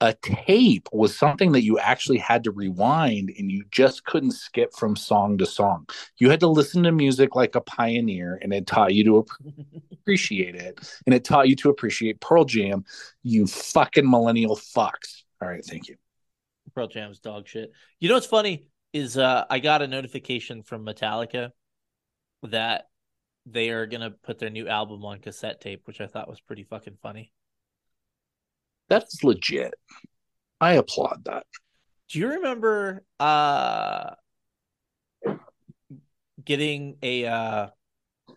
a 0.00 0.14
tape 0.14 0.88
was 0.92 1.16
something 1.16 1.52
that 1.52 1.62
you 1.62 1.78
actually 1.78 2.16
had 2.16 2.44
to 2.44 2.50
rewind 2.50 3.32
and 3.38 3.52
you 3.52 3.64
just 3.70 4.04
couldn't 4.04 4.30
skip 4.30 4.72
from 4.74 4.96
song 4.96 5.36
to 5.38 5.44
song. 5.44 5.86
You 6.18 6.30
had 6.30 6.40
to 6.40 6.48
listen 6.48 6.82
to 6.84 6.92
music 6.92 7.36
like 7.36 7.54
a 7.54 7.60
pioneer 7.60 8.38
and 8.40 8.52
it 8.54 8.66
taught 8.66 8.94
you 8.94 9.04
to 9.04 9.26
appreciate 9.92 10.54
it. 10.54 10.78
And 11.04 11.14
it 11.14 11.24
taught 11.24 11.48
you 11.48 11.56
to 11.56 11.68
appreciate 11.68 12.20
Pearl 12.20 12.46
Jam, 12.46 12.84
you 13.22 13.46
fucking 13.46 14.08
millennial 14.08 14.56
fucks. 14.56 15.24
All 15.42 15.48
right, 15.48 15.64
thank 15.64 15.88
you. 15.88 15.96
Pearl 16.74 16.86
Jam's 16.86 17.18
dog 17.20 17.46
shit. 17.46 17.72
You 17.98 18.08
know 18.08 18.14
what's 18.14 18.26
funny 18.26 18.68
is 18.94 19.18
uh, 19.18 19.44
I 19.50 19.58
got 19.58 19.82
a 19.82 19.86
notification 19.86 20.62
from 20.62 20.86
Metallica 20.86 21.50
that 22.44 22.86
they 23.50 23.70
are 23.70 23.86
gonna 23.86 24.10
put 24.10 24.38
their 24.38 24.50
new 24.50 24.68
album 24.68 25.04
on 25.04 25.18
cassette 25.20 25.60
tape, 25.60 25.82
which 25.86 26.00
I 26.00 26.06
thought 26.06 26.28
was 26.28 26.40
pretty 26.40 26.64
fucking 26.64 26.98
funny. 27.02 27.32
That's 28.88 29.22
legit. 29.22 29.74
I 30.60 30.74
applaud 30.74 31.24
that. 31.24 31.46
Do 32.08 32.18
you 32.18 32.28
remember 32.28 33.04
uh 33.18 34.14
getting 36.44 36.96
a 37.02 37.26
uh 37.26 37.68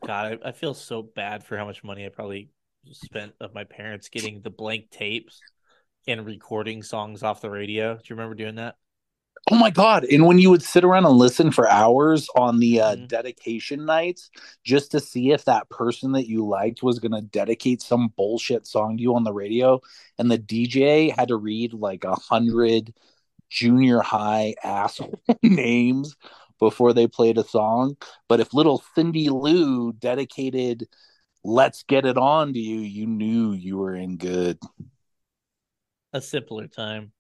God, 0.06 0.40
I, 0.44 0.50
I 0.50 0.52
feel 0.52 0.74
so 0.74 1.02
bad 1.02 1.44
for 1.44 1.58
how 1.58 1.66
much 1.66 1.84
money 1.84 2.06
I 2.06 2.10
probably 2.10 2.50
spent 2.92 3.34
of 3.40 3.54
my 3.54 3.64
parents 3.64 4.10
getting 4.10 4.42
the 4.42 4.50
blank 4.50 4.90
tapes 4.90 5.40
and 6.08 6.26
recording 6.26 6.84
songs 6.84 7.24
off 7.24 7.42
the 7.42 7.50
radio. 7.50 7.96
Do 7.96 8.02
you 8.08 8.16
remember 8.16 8.36
doing 8.36 8.56
that? 8.56 8.76
Oh 9.52 9.58
my 9.58 9.72
god! 9.72 10.06
And 10.06 10.26
when 10.26 10.40
you 10.40 10.50
would 10.50 10.64
sit 10.64 10.86
around 10.86 11.06
and 11.06 11.18
listen 11.18 11.52
for 11.52 11.70
hours 11.70 12.30
on 12.36 12.60
the 12.60 12.80
uh, 12.80 12.96
mm-hmm. 12.96 13.08
dedication 13.08 13.86
nights, 13.86 14.30
just 14.64 14.92
to 14.92 15.02
see 15.02 15.32
if 15.32 15.44
that 15.46 15.70
person 15.70 16.14
that 16.14 16.30
you 16.30 16.48
liked 16.48 16.82
was 16.82 17.00
going 17.00 17.12
to 17.12 17.22
dedicate 17.22 17.82
some 17.82 18.14
bullshit 18.16 18.66
song 18.66 18.96
to 18.96 19.04
you 19.04 19.16
on 19.16 19.26
the 19.26 19.34
radio, 19.34 19.82
and 20.18 20.32
the 20.32 20.40
DJ 20.40 21.14
had 21.14 21.28
to 21.28 21.36
read 21.36 21.74
like 21.74 22.06
a 22.06 22.16
hundred 22.16 22.94
junior 23.50 24.00
high 24.00 24.56
asshole 24.64 25.22
names 25.44 26.16
before 26.58 26.94
they 26.94 27.08
played 27.08 27.38
a 27.38 27.44
song. 27.44 27.98
But 28.30 28.40
if 28.40 28.54
little 28.54 28.82
Cindy 28.96 29.28
Lou 29.28 29.92
dedicated 29.92 30.88
"Let's 31.44 31.84
Get 31.84 32.06
It 32.06 32.18
On" 32.18 32.54
to 32.54 32.60
you, 32.60 32.80
you 32.80 33.08
knew 33.08 33.52
you 33.52 33.78
were 33.78 33.94
in 33.94 34.16
good. 34.16 34.58
A 36.14 36.22
simpler 36.22 36.68
time. 36.68 37.12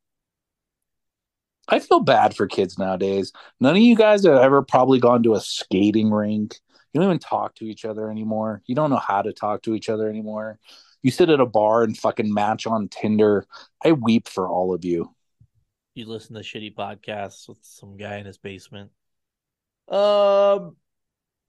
I 1.67 1.79
feel 1.79 2.01
bad 2.01 2.35
for 2.35 2.47
kids 2.47 2.77
nowadays. 2.77 3.31
None 3.59 3.75
of 3.75 3.81
you 3.81 3.95
guys 3.95 4.25
have 4.25 4.35
ever 4.37 4.61
probably 4.61 4.99
gone 4.99 5.23
to 5.23 5.35
a 5.35 5.39
skating 5.39 6.11
rink. 6.11 6.59
You 6.93 6.99
don't 6.99 7.09
even 7.09 7.19
talk 7.19 7.55
to 7.55 7.65
each 7.65 7.85
other 7.85 8.09
anymore. 8.11 8.61
You 8.65 8.75
don't 8.75 8.89
know 8.89 8.97
how 8.97 9.21
to 9.21 9.33
talk 9.33 9.63
to 9.63 9.73
each 9.73 9.89
other 9.89 10.09
anymore. 10.09 10.59
You 11.01 11.11
sit 11.11 11.29
at 11.29 11.39
a 11.39 11.45
bar 11.45 11.83
and 11.83 11.97
fucking 11.97 12.33
match 12.33 12.67
on 12.67 12.87
Tinder. 12.87 13.45
I 13.83 13.93
weep 13.93 14.27
for 14.27 14.47
all 14.47 14.73
of 14.73 14.85
you. 14.85 15.13
You 15.95 16.05
listen 16.05 16.35
to 16.35 16.41
shitty 16.41 16.75
podcasts 16.75 17.47
with 17.47 17.59
some 17.61 17.97
guy 17.97 18.17
in 18.17 18.25
his 18.25 18.37
basement. 18.37 18.91
Um, 19.89 20.75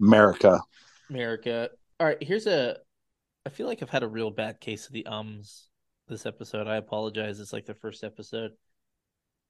America. 0.00 0.60
America. 1.08 1.70
All 2.00 2.06
right, 2.06 2.22
here's 2.22 2.46
a. 2.46 2.76
I 3.46 3.50
feel 3.50 3.66
like 3.66 3.82
I've 3.82 3.90
had 3.90 4.02
a 4.02 4.08
real 4.08 4.30
bad 4.30 4.60
case 4.60 4.86
of 4.86 4.92
the 4.92 5.06
ums 5.06 5.68
this 6.08 6.26
episode. 6.26 6.66
I 6.66 6.76
apologize. 6.76 7.40
It's 7.40 7.52
like 7.52 7.66
the 7.66 7.74
first 7.74 8.04
episode. 8.04 8.52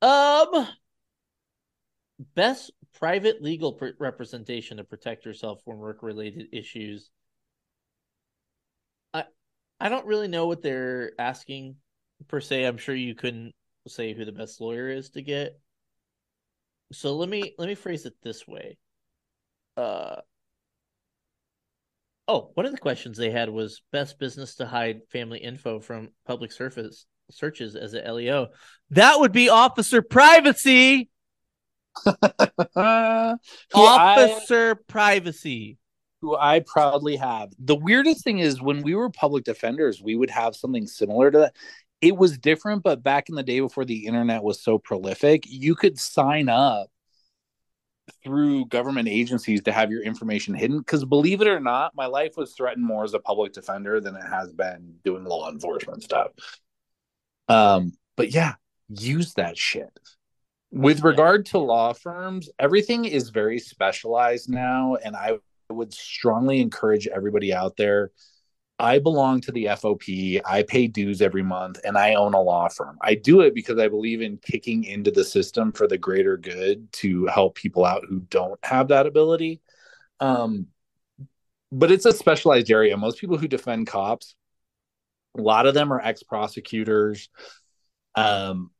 Um, 0.04 0.68
best 2.34 2.72
private 2.98 3.40
legal 3.42 3.72
pr- 3.72 3.96
representation 3.98 4.76
to 4.76 4.84
protect 4.84 5.24
yourself 5.24 5.62
from 5.64 5.78
work-related 5.78 6.48
issues. 6.52 7.10
I 9.14 9.24
I 9.80 9.88
don't 9.88 10.04
really 10.04 10.28
know 10.28 10.46
what 10.46 10.60
they're 10.60 11.12
asking 11.18 11.76
per 12.28 12.38
se. 12.42 12.64
I'm 12.64 12.76
sure 12.76 12.94
you 12.94 13.14
couldn't 13.14 13.54
say 13.88 14.12
who 14.12 14.26
the 14.26 14.32
best 14.32 14.60
lawyer 14.60 14.90
is 14.90 15.08
to 15.10 15.22
get. 15.22 15.58
So 16.92 17.16
let 17.16 17.30
me 17.30 17.54
let 17.56 17.66
me 17.66 17.74
phrase 17.74 18.04
it 18.04 18.12
this 18.22 18.46
way. 18.46 18.76
Uh 19.78 20.16
oh, 22.28 22.50
one 22.52 22.66
of 22.66 22.72
the 22.72 22.78
questions 22.78 23.16
they 23.16 23.30
had 23.30 23.48
was 23.48 23.80
best 23.90 24.18
business 24.18 24.56
to 24.56 24.66
hide 24.66 25.00
family 25.10 25.38
info 25.38 25.80
from 25.80 26.10
public 26.26 26.52
surface 26.52 27.06
searches 27.30 27.76
as 27.76 27.94
a 27.94 28.12
LEO. 28.12 28.48
That 28.90 29.20
would 29.20 29.32
be 29.32 29.48
officer 29.48 30.02
privacy. 30.02 31.08
Who 32.04 32.12
I- 32.76 33.38
Officer 33.72 34.74
privacy. 34.74 35.78
who 36.20 36.36
I 36.36 36.60
proudly 36.60 37.16
have. 37.16 37.50
The 37.58 37.76
weirdest 37.76 38.24
thing 38.24 38.38
is 38.38 38.60
when 38.60 38.82
we 38.82 38.94
were 38.94 39.10
public 39.10 39.44
defenders, 39.44 40.02
we 40.02 40.16
would 40.16 40.30
have 40.30 40.56
something 40.56 40.86
similar 40.86 41.30
to 41.30 41.38
that. 41.38 41.56
It 42.00 42.16
was 42.16 42.36
different, 42.38 42.82
but 42.82 43.02
back 43.02 43.28
in 43.28 43.34
the 43.34 43.42
day 43.42 43.60
before 43.60 43.84
the 43.84 44.06
internet 44.06 44.42
was 44.42 44.62
so 44.62 44.78
prolific, 44.78 45.44
you 45.46 45.74
could 45.74 45.98
sign 45.98 46.48
up 46.48 46.88
through 48.22 48.66
government 48.66 49.08
agencies 49.08 49.62
to 49.62 49.72
have 49.72 49.90
your 49.90 50.02
information 50.02 50.54
hidden. 50.54 50.78
Because 50.78 51.04
believe 51.04 51.40
it 51.40 51.46
or 51.46 51.60
not, 51.60 51.94
my 51.94 52.06
life 52.06 52.36
was 52.36 52.52
threatened 52.52 52.84
more 52.84 53.04
as 53.04 53.14
a 53.14 53.18
public 53.18 53.52
defender 53.52 54.00
than 54.00 54.16
it 54.16 54.26
has 54.28 54.52
been 54.52 54.94
doing 55.04 55.24
law 55.24 55.50
enforcement 55.50 56.02
stuff. 56.02 56.32
Um, 57.48 57.92
but 58.16 58.30
yeah, 58.30 58.54
use 58.88 59.34
that 59.34 59.56
shit. 59.58 59.98
With 60.70 61.04
regard 61.04 61.46
to 61.46 61.58
law 61.58 61.92
firms, 61.92 62.48
everything 62.58 63.04
is 63.04 63.30
very 63.30 63.58
specialized 63.58 64.50
now, 64.50 64.96
and 64.96 65.14
I 65.14 65.38
would 65.70 65.92
strongly 65.92 66.60
encourage 66.60 67.06
everybody 67.06 67.52
out 67.54 67.76
there. 67.76 68.10
I 68.78 68.98
belong 68.98 69.40
to 69.42 69.52
the 69.52 69.66
FOP. 69.66 70.40
I 70.44 70.64
pay 70.64 70.88
dues 70.88 71.22
every 71.22 71.44
month 71.44 71.78
and 71.84 71.96
I 71.96 72.14
own 72.14 72.34
a 72.34 72.40
law 72.40 72.68
firm. 72.68 72.98
I 73.00 73.14
do 73.14 73.40
it 73.42 73.54
because 73.54 73.78
I 73.78 73.86
believe 73.86 74.20
in 74.20 74.36
kicking 74.38 74.82
into 74.84 75.12
the 75.12 75.24
system 75.24 75.70
for 75.70 75.86
the 75.86 75.96
greater 75.96 76.36
good 76.36 76.90
to 76.94 77.26
help 77.26 77.54
people 77.54 77.84
out 77.84 78.04
who 78.08 78.20
don't 78.30 78.58
have 78.64 78.88
that 78.88 79.06
ability. 79.06 79.60
Um, 80.18 80.66
but 81.70 81.92
it's 81.92 82.06
a 82.06 82.12
specialized 82.12 82.70
area. 82.70 82.96
Most 82.96 83.20
people 83.20 83.38
who 83.38 83.48
defend 83.48 83.86
cops, 83.86 84.34
a 85.36 85.40
lot 85.40 85.66
of 85.66 85.74
them 85.74 85.92
are 85.92 86.00
ex 86.00 86.22
prosecutors. 86.22 87.28
Um, 88.14 88.70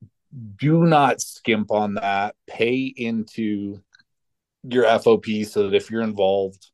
do 0.57 0.85
not 0.85 1.21
skimp 1.21 1.71
on 1.71 1.95
that. 1.95 2.35
Pay 2.47 2.93
into 2.97 3.81
your 4.65 4.85
FOP 4.85 5.47
so 5.47 5.69
that 5.69 5.77
if 5.77 5.91
you're 5.91 6.03
involved 6.03 6.71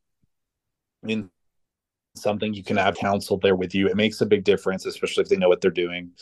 in 1.06 1.30
something, 2.16 2.54
you 2.54 2.62
can 2.62 2.76
have 2.76 2.96
counsel 2.96 3.38
there 3.38 3.56
with 3.56 3.74
you. 3.74 3.88
It 3.88 3.96
makes 3.96 4.20
a 4.20 4.26
big 4.26 4.44
difference, 4.44 4.86
especially 4.86 5.22
if 5.22 5.28
they 5.28 5.36
know 5.36 5.48
what 5.48 5.60
they're 5.60 5.70
doing. 5.70 6.12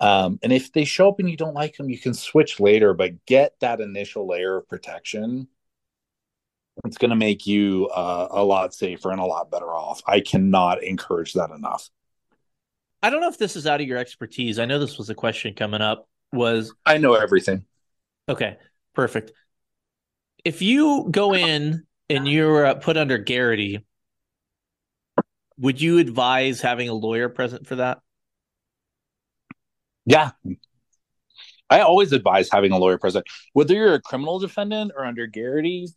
Um, 0.00 0.38
and 0.42 0.52
if 0.52 0.72
they 0.72 0.84
show 0.84 1.08
up 1.08 1.18
and 1.18 1.28
you 1.28 1.36
don't 1.36 1.54
like 1.54 1.76
them, 1.76 1.90
you 1.90 1.98
can 1.98 2.14
switch 2.14 2.60
later, 2.60 2.94
but 2.94 3.24
get 3.26 3.54
that 3.60 3.80
initial 3.80 4.28
layer 4.28 4.58
of 4.58 4.68
protection. 4.68 5.48
It's 6.84 6.98
going 6.98 7.10
to 7.10 7.16
make 7.16 7.46
you 7.46 7.88
uh, 7.88 8.28
a 8.30 8.44
lot 8.44 8.72
safer 8.72 9.10
and 9.10 9.20
a 9.20 9.24
lot 9.24 9.50
better 9.50 9.74
off. 9.74 10.00
I 10.06 10.20
cannot 10.20 10.84
encourage 10.84 11.32
that 11.32 11.50
enough. 11.50 11.90
I 13.02 13.10
don't 13.10 13.20
know 13.20 13.28
if 13.28 13.38
this 13.38 13.56
is 13.56 13.66
out 13.66 13.80
of 13.80 13.86
your 13.86 13.98
expertise. 13.98 14.58
I 14.58 14.64
know 14.64 14.78
this 14.78 14.98
was 14.98 15.10
a 15.10 15.14
question 15.14 15.54
coming 15.54 15.80
up. 15.80 16.08
Was 16.32 16.74
I 16.84 16.98
know 16.98 17.14
everything. 17.14 17.64
okay, 18.28 18.58
perfect. 18.94 19.32
If 20.44 20.62
you 20.62 21.08
go 21.10 21.34
in 21.34 21.86
and 22.10 22.28
you're 22.28 22.66
uh, 22.66 22.74
put 22.74 22.96
under 22.96 23.18
Garrity, 23.18 23.84
would 25.58 25.80
you 25.80 25.98
advise 25.98 26.60
having 26.60 26.88
a 26.88 26.94
lawyer 26.94 27.28
present 27.28 27.66
for 27.66 27.76
that? 27.76 27.98
Yeah. 30.04 30.30
I 31.70 31.80
always 31.80 32.12
advise 32.12 32.48
having 32.50 32.72
a 32.72 32.78
lawyer 32.78 32.98
present, 32.98 33.26
whether 33.52 33.74
you're 33.74 33.94
a 33.94 34.00
criminal 34.00 34.38
defendant 34.38 34.92
or 34.96 35.04
under 35.04 35.26
Garrity. 35.26 35.88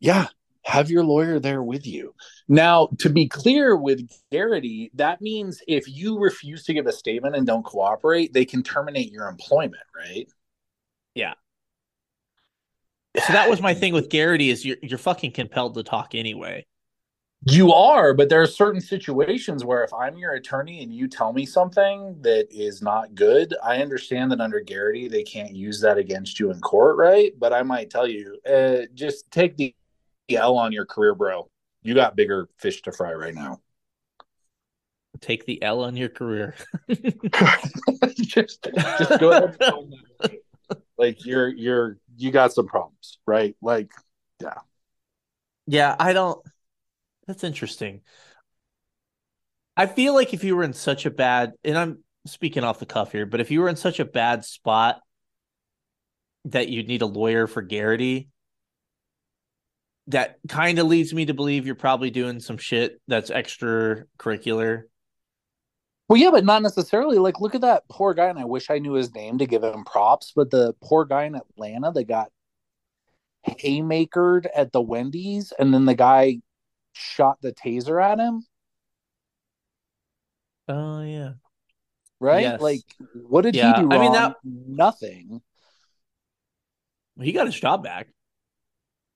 Yeah, 0.00 0.26
have 0.70 0.88
your 0.88 1.02
lawyer 1.02 1.40
there 1.40 1.62
with 1.64 1.84
you. 1.84 2.14
Now, 2.48 2.90
to 3.00 3.10
be 3.10 3.26
clear 3.26 3.76
with 3.76 4.08
Garrity, 4.30 4.92
that 4.94 5.20
means 5.20 5.60
if 5.66 5.88
you 5.88 6.18
refuse 6.18 6.64
to 6.64 6.74
give 6.74 6.86
a 6.86 6.92
statement 6.92 7.34
and 7.34 7.44
don't 7.44 7.64
cooperate, 7.64 8.32
they 8.32 8.44
can 8.44 8.62
terminate 8.62 9.10
your 9.10 9.26
employment, 9.26 9.82
right? 9.94 10.28
Yeah. 11.16 11.34
So 13.26 13.32
that 13.32 13.50
was 13.50 13.60
my 13.60 13.74
thing 13.74 13.92
with 13.92 14.08
Garrity 14.08 14.50
is 14.50 14.64
you're 14.64 14.76
you're 14.80 14.98
fucking 14.98 15.32
compelled 15.32 15.74
to 15.74 15.82
talk 15.82 16.14
anyway. 16.14 16.64
You 17.46 17.72
are, 17.72 18.14
but 18.14 18.28
there 18.28 18.42
are 18.42 18.46
certain 18.46 18.80
situations 18.80 19.64
where 19.64 19.82
if 19.82 19.92
I'm 19.92 20.18
your 20.18 20.34
attorney 20.34 20.82
and 20.82 20.94
you 20.94 21.08
tell 21.08 21.32
me 21.32 21.46
something 21.46 22.20
that 22.20 22.46
is 22.50 22.82
not 22.82 23.14
good, 23.14 23.54
I 23.64 23.78
understand 23.78 24.30
that 24.30 24.40
under 24.40 24.60
Garrity 24.60 25.08
they 25.08 25.24
can't 25.24 25.52
use 25.52 25.80
that 25.80 25.98
against 25.98 26.38
you 26.38 26.52
in 26.52 26.60
court, 26.60 26.96
right? 26.96 27.32
But 27.36 27.52
I 27.52 27.62
might 27.62 27.90
tell 27.90 28.06
you, 28.06 28.38
uh, 28.48 28.86
just 28.94 29.28
take 29.32 29.56
the 29.56 29.74
L 30.36 30.56
on 30.58 30.72
your 30.72 30.86
career, 30.86 31.14
bro. 31.14 31.48
You 31.82 31.94
got 31.94 32.16
bigger 32.16 32.48
fish 32.58 32.82
to 32.82 32.92
fry 32.92 33.12
right 33.12 33.34
now. 33.34 33.60
Take 35.20 35.44
the 35.44 35.62
L 35.62 35.82
on 35.82 35.96
your 35.96 36.08
career. 36.08 36.54
just, 38.14 38.68
just 38.74 39.20
go 39.20 39.32
ahead. 39.32 39.56
and 39.60 39.72
own 39.72 39.92
that. 40.20 40.82
like 40.96 41.24
you're, 41.26 41.48
you're, 41.48 41.98
you 42.16 42.30
got 42.30 42.52
some 42.52 42.66
problems, 42.66 43.18
right? 43.26 43.54
Like, 43.60 43.90
yeah. 44.40 44.54
Yeah, 45.66 45.94
I 45.98 46.12
don't. 46.12 46.40
That's 47.26 47.44
interesting. 47.44 48.00
I 49.76 49.86
feel 49.86 50.14
like 50.14 50.34
if 50.34 50.42
you 50.42 50.56
were 50.56 50.64
in 50.64 50.72
such 50.72 51.06
a 51.06 51.10
bad, 51.10 51.52
and 51.62 51.78
I'm 51.78 52.04
speaking 52.26 52.64
off 52.64 52.78
the 52.78 52.86
cuff 52.86 53.12
here, 53.12 53.26
but 53.26 53.40
if 53.40 53.50
you 53.50 53.60
were 53.60 53.68
in 53.68 53.76
such 53.76 54.00
a 54.00 54.04
bad 54.04 54.44
spot 54.44 55.00
that 56.46 56.68
you'd 56.68 56.88
need 56.88 57.02
a 57.02 57.06
lawyer 57.06 57.46
for 57.46 57.62
Garrity, 57.62 58.29
that 60.06 60.38
kind 60.48 60.78
of 60.78 60.86
leads 60.86 61.14
me 61.14 61.26
to 61.26 61.34
believe 61.34 61.66
you're 61.66 61.74
probably 61.74 62.10
doing 62.10 62.40
some 62.40 62.58
shit 62.58 63.00
that's 63.06 63.30
extracurricular. 63.30 64.84
Well, 66.08 66.16
yeah, 66.18 66.30
but 66.32 66.44
not 66.44 66.62
necessarily. 66.62 67.18
Like, 67.18 67.40
look 67.40 67.54
at 67.54 67.60
that 67.60 67.84
poor 67.88 68.14
guy, 68.14 68.26
and 68.26 68.38
I 68.38 68.44
wish 68.44 68.68
I 68.70 68.78
knew 68.78 68.94
his 68.94 69.14
name 69.14 69.38
to 69.38 69.46
give 69.46 69.62
him 69.62 69.84
props. 69.84 70.32
But 70.34 70.50
the 70.50 70.74
poor 70.82 71.04
guy 71.04 71.24
in 71.24 71.36
Atlanta 71.36 71.92
that 71.92 72.08
got 72.08 72.32
haymakered 73.46 74.46
at 74.54 74.72
the 74.72 74.80
Wendy's, 74.80 75.52
and 75.56 75.72
then 75.72 75.84
the 75.84 75.94
guy 75.94 76.38
shot 76.92 77.40
the 77.40 77.52
taser 77.52 78.02
at 78.02 78.18
him. 78.18 78.44
Oh 80.68 81.02
yeah. 81.02 81.32
Right? 82.18 82.42
Yes. 82.42 82.60
Like, 82.60 82.82
what 83.14 83.42
did 83.42 83.54
Yeah, 83.54 83.76
he 83.76 83.82
do 83.82 83.88
I 83.92 83.98
mean, 83.98 84.12
that- 84.12 84.36
nothing. 84.44 85.40
He 87.20 87.32
got 87.32 87.46
his 87.46 87.58
job 87.58 87.84
back. 87.84 88.08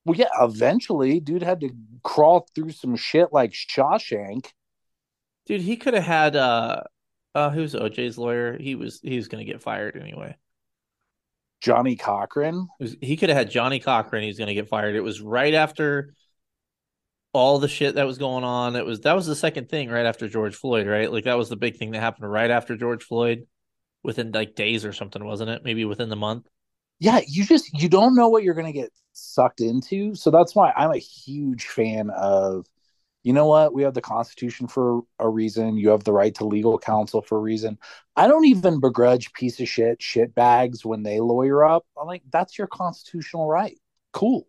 Well, 0.05 0.17
yeah, 0.17 0.29
eventually, 0.41 1.21
dude 1.21 1.43
had 1.43 1.61
to 1.61 1.71
crawl 2.03 2.47
through 2.55 2.73
some 2.73 2.97
shit 2.97 3.33
like 3.33 3.53
Shawshank. 3.53 4.51
Dude, 5.47 5.63
he 5.63 5.77
could 5.77 5.95
have 5.95 6.05
had 6.05 6.37
uh 6.37 6.83
uh 7.35 7.51
who's 7.51 7.75
OJ's 7.75 8.19
lawyer? 8.19 8.59
He 8.59 8.75
was 8.75 9.01
he 9.03 9.17
was 9.17 9.29
gonna 9.29 9.45
get 9.45 9.63
fired 9.63 9.97
anyway. 9.97 10.37
Johnnie 11.65 11.97
Cochran. 11.97 12.69
Was, 12.79 12.95
he 13.01 13.17
could 13.17 13.31
have 13.31 13.39
had 13.39 13.51
Johnnie 13.51 13.81
Cochran. 13.81 14.23
He's 14.23 14.37
going 14.37 14.49
to 14.49 14.55
get 14.55 14.69
fired. 14.69 14.97
It 14.97 15.01
was 15.01 15.23
right 15.23 15.55
after 15.55 16.13
all 17.33 17.59
the 17.59 17.69
shit 17.69 17.95
that 17.95 18.07
was 18.07 18.19
going 18.19 18.45
on. 18.45 18.77
It 18.77 18.85
was 18.85 19.01
that 19.01 19.17
was 19.17 19.27
the 19.27 19.35
second 19.35 19.71
thing 19.71 19.89
right 19.89 20.05
after 20.05 20.29
George 20.29 20.55
Floyd, 20.55 20.87
right? 20.87 21.11
Like 21.11 21.25
that 21.25 21.39
was 21.39 21.49
the 21.49 21.57
big 21.57 21.79
thing 21.79 21.93
that 21.93 22.01
happened 22.01 22.31
right 22.31 22.51
after 22.51 22.77
George 22.77 23.03
Floyd, 23.03 23.47
within 24.03 24.31
like 24.31 24.55
days 24.55 24.85
or 24.85 24.93
something, 24.93 25.25
wasn't 25.25 25.51
it? 25.51 25.65
Maybe 25.65 25.87
within 25.87 26.11
the 26.11 26.17
month. 26.17 26.47
Yeah 26.99 27.21
you 27.27 27.45
just 27.45 27.73
you 27.79 27.89
don't 27.89 28.15
know 28.15 28.29
what 28.29 28.43
you're 28.43 28.55
going 28.55 28.73
to 28.73 28.73
get 28.73 28.93
sucked 29.12 29.61
into. 29.61 30.15
So 30.15 30.31
that's 30.31 30.55
why 30.55 30.73
i'm 30.77 30.91
a 30.91 30.99
huge 30.99 31.66
fan 31.66 32.11
of 32.11 32.66
you 33.25 33.33
know 33.33 33.47
what? 33.47 33.73
We 33.73 33.83
have 33.85 33.95
the 33.95 34.03
constitution 34.03 34.69
for 34.69 35.01
a 35.19 35.27
reason. 35.27 35.79
You 35.79 35.89
have 35.89 36.05
the 36.05 36.12
right 36.12 36.35
to 36.35 36.45
legal 36.45 36.79
counsel 36.79 37.23
for 37.23 37.39
a 37.39 37.41
reason. 37.41 37.79
I 38.16 38.29
don't 38.29 38.45
even 38.45 38.81
begrudge 38.81 39.33
piece 39.33 39.59
of 39.61 39.69
shit 39.69 40.03
shit 40.03 40.35
bags 40.35 40.85
when 40.85 41.03
they 41.03 41.21
lawyer 41.21 41.65
up. 41.65 41.87
I'm 41.99 42.07
like 42.07 42.23
that's 42.31 42.59
your 42.59 42.66
constitutional 42.66 43.49
right. 43.49 43.79
Cool. 44.12 44.47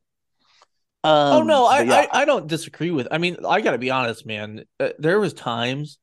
Um, 1.06 1.38
oh 1.38 1.44
no, 1.44 1.66
I, 1.66 1.82
yeah, 1.84 2.08
I 2.12 2.22
I 2.22 2.26
don't 2.26 2.48
disagree 2.48 2.92
with. 2.92 3.08
I 3.12 3.18
mean, 3.18 3.38
I 3.48 3.62
got 3.62 3.72
to 3.72 3.78
be 3.78 3.92
honest, 3.92 4.26
man. 4.26 4.66
Uh, 4.80 4.90
there 5.00 5.20
was 5.20 5.34
times 5.34 5.98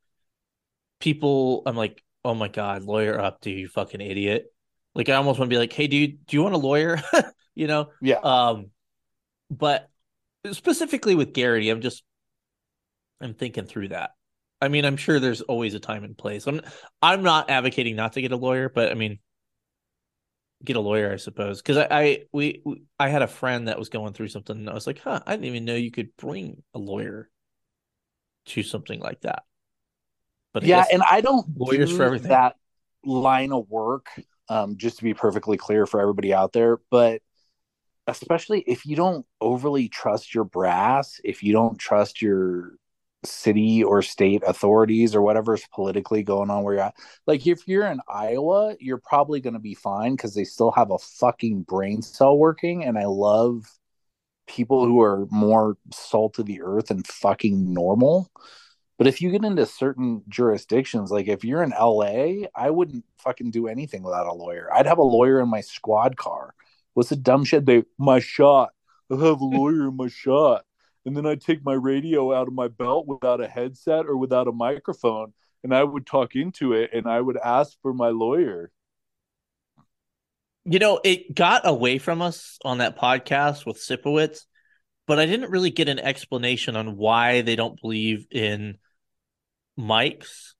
people, 1.00 1.62
I'm 1.66 1.76
like, 1.76 2.02
oh 2.24 2.34
my 2.34 2.48
god, 2.48 2.84
lawyer 2.84 3.20
up, 3.20 3.40
dude, 3.40 3.58
you 3.58 3.68
fucking 3.68 4.00
idiot. 4.00 4.51
Like 4.94 5.08
I 5.08 5.14
almost 5.14 5.38
want 5.38 5.50
to 5.50 5.54
be 5.54 5.58
like, 5.58 5.72
hey, 5.72 5.86
do 5.86 5.96
you 5.96 6.08
do 6.08 6.36
you 6.36 6.42
want 6.42 6.54
a 6.54 6.58
lawyer? 6.58 7.00
you 7.54 7.66
know, 7.66 7.90
yeah 8.00 8.18
Um, 8.22 8.70
but 9.50 9.88
specifically 10.52 11.14
with 11.14 11.32
Garrity, 11.32 11.70
I'm 11.70 11.80
just 11.80 12.02
I'm 13.20 13.34
thinking 13.34 13.64
through 13.66 13.88
that. 13.88 14.10
I 14.60 14.68
mean, 14.68 14.84
I'm 14.84 14.96
sure 14.96 15.18
there's 15.18 15.40
always 15.40 15.74
a 15.74 15.80
time 15.80 16.04
and 16.04 16.16
place. 16.16 16.46
I'm 16.46 16.60
I'm 17.00 17.22
not 17.22 17.50
advocating 17.50 17.96
not 17.96 18.14
to 18.14 18.22
get 18.22 18.32
a 18.32 18.36
lawyer, 18.36 18.68
but 18.68 18.90
I 18.90 18.94
mean, 18.94 19.18
get 20.64 20.76
a 20.76 20.80
lawyer, 20.80 21.12
I 21.12 21.16
suppose, 21.16 21.60
because 21.60 21.76
I, 21.78 21.88
I 21.90 22.18
we, 22.32 22.62
we 22.64 22.82
I 22.98 23.08
had 23.08 23.22
a 23.22 23.26
friend 23.26 23.68
that 23.68 23.78
was 23.78 23.88
going 23.88 24.12
through 24.12 24.28
something, 24.28 24.56
and 24.56 24.70
I 24.70 24.74
was 24.74 24.86
like, 24.86 25.00
huh, 25.00 25.20
I 25.26 25.32
didn't 25.32 25.46
even 25.46 25.64
know 25.64 25.74
you 25.74 25.90
could 25.90 26.16
bring 26.16 26.62
a 26.74 26.78
lawyer 26.78 27.28
to 28.46 28.62
something 28.62 29.00
like 29.00 29.20
that. 29.22 29.44
But 30.52 30.64
yeah 30.64 30.84
and 30.92 31.02
i 31.10 31.22
don't 31.22 31.46
lawyers 31.56 31.90
do 31.90 31.96
for 31.96 32.02
everything. 32.04 32.28
that 32.28 32.56
line 33.04 33.52
of 33.52 33.68
work, 33.68 34.08
um, 34.52 34.76
just 34.76 34.98
to 34.98 35.04
be 35.04 35.14
perfectly 35.14 35.56
clear 35.56 35.86
for 35.86 35.98
everybody 35.98 36.34
out 36.34 36.52
there, 36.52 36.78
but 36.90 37.22
especially 38.06 38.60
if 38.66 38.84
you 38.84 38.96
don't 38.96 39.24
overly 39.40 39.88
trust 39.88 40.34
your 40.34 40.44
brass, 40.44 41.20
if 41.24 41.42
you 41.42 41.54
don't 41.54 41.78
trust 41.78 42.20
your 42.20 42.74
city 43.24 43.82
or 43.82 44.02
state 44.02 44.42
authorities 44.46 45.14
or 45.14 45.22
whatever's 45.22 45.64
politically 45.72 46.22
going 46.22 46.50
on 46.50 46.64
where 46.64 46.74
you're 46.74 46.82
at. 46.82 46.96
Like 47.26 47.46
if 47.46 47.66
you're 47.66 47.86
in 47.86 48.00
Iowa, 48.08 48.76
you're 48.78 48.98
probably 49.02 49.40
going 49.40 49.54
to 49.54 49.60
be 49.60 49.74
fine 49.74 50.16
because 50.16 50.34
they 50.34 50.44
still 50.44 50.72
have 50.72 50.90
a 50.90 50.98
fucking 50.98 51.62
brain 51.62 52.02
cell 52.02 52.36
working. 52.36 52.84
And 52.84 52.98
I 52.98 53.06
love 53.06 53.70
people 54.46 54.84
who 54.84 55.00
are 55.00 55.26
more 55.30 55.78
salt 55.94 56.38
of 56.38 56.46
the 56.46 56.60
earth 56.62 56.90
and 56.90 57.06
fucking 57.06 57.72
normal. 57.72 58.30
But 59.02 59.08
if 59.08 59.20
you 59.20 59.32
get 59.32 59.44
into 59.44 59.66
certain 59.66 60.22
jurisdictions, 60.28 61.10
like 61.10 61.26
if 61.26 61.44
you're 61.44 61.64
in 61.64 61.70
LA, 61.70 62.46
I 62.54 62.70
wouldn't 62.70 63.04
fucking 63.18 63.50
do 63.50 63.66
anything 63.66 64.04
without 64.04 64.28
a 64.28 64.32
lawyer. 64.32 64.72
I'd 64.72 64.86
have 64.86 64.98
a 64.98 65.02
lawyer 65.02 65.40
in 65.40 65.48
my 65.48 65.60
squad 65.60 66.16
car. 66.16 66.54
What's 66.94 67.08
the 67.08 67.16
dumb 67.16 67.44
shit? 67.44 67.66
They 67.66 67.82
my 67.98 68.20
shot. 68.20 68.70
I 69.10 69.14
have 69.16 69.40
a 69.40 69.44
lawyer 69.44 69.88
in 69.88 69.96
my 69.96 70.06
shot 70.06 70.64
and 71.04 71.16
then 71.16 71.26
I'd 71.26 71.40
take 71.40 71.64
my 71.64 71.72
radio 71.72 72.32
out 72.32 72.46
of 72.46 72.54
my 72.54 72.68
belt 72.68 73.08
without 73.08 73.40
a 73.40 73.48
headset 73.48 74.06
or 74.06 74.16
without 74.16 74.46
a 74.46 74.52
microphone, 74.52 75.32
and 75.64 75.74
I 75.74 75.82
would 75.82 76.06
talk 76.06 76.36
into 76.36 76.72
it, 76.72 76.90
and 76.92 77.08
I 77.08 77.20
would 77.20 77.36
ask 77.36 77.76
for 77.82 77.92
my 77.92 78.10
lawyer. 78.10 78.70
You 80.64 80.78
know, 80.78 81.00
it 81.02 81.34
got 81.34 81.66
away 81.66 81.98
from 81.98 82.22
us 82.22 82.56
on 82.64 82.78
that 82.78 82.96
podcast 82.96 83.66
with 83.66 83.78
Sipowicz, 83.78 84.42
but 85.08 85.18
I 85.18 85.26
didn't 85.26 85.50
really 85.50 85.70
get 85.70 85.88
an 85.88 85.98
explanation 85.98 86.76
on 86.76 86.96
why 86.96 87.40
they 87.40 87.56
don't 87.56 87.80
believe 87.80 88.26
in 88.30 88.78
mics, 89.78 90.54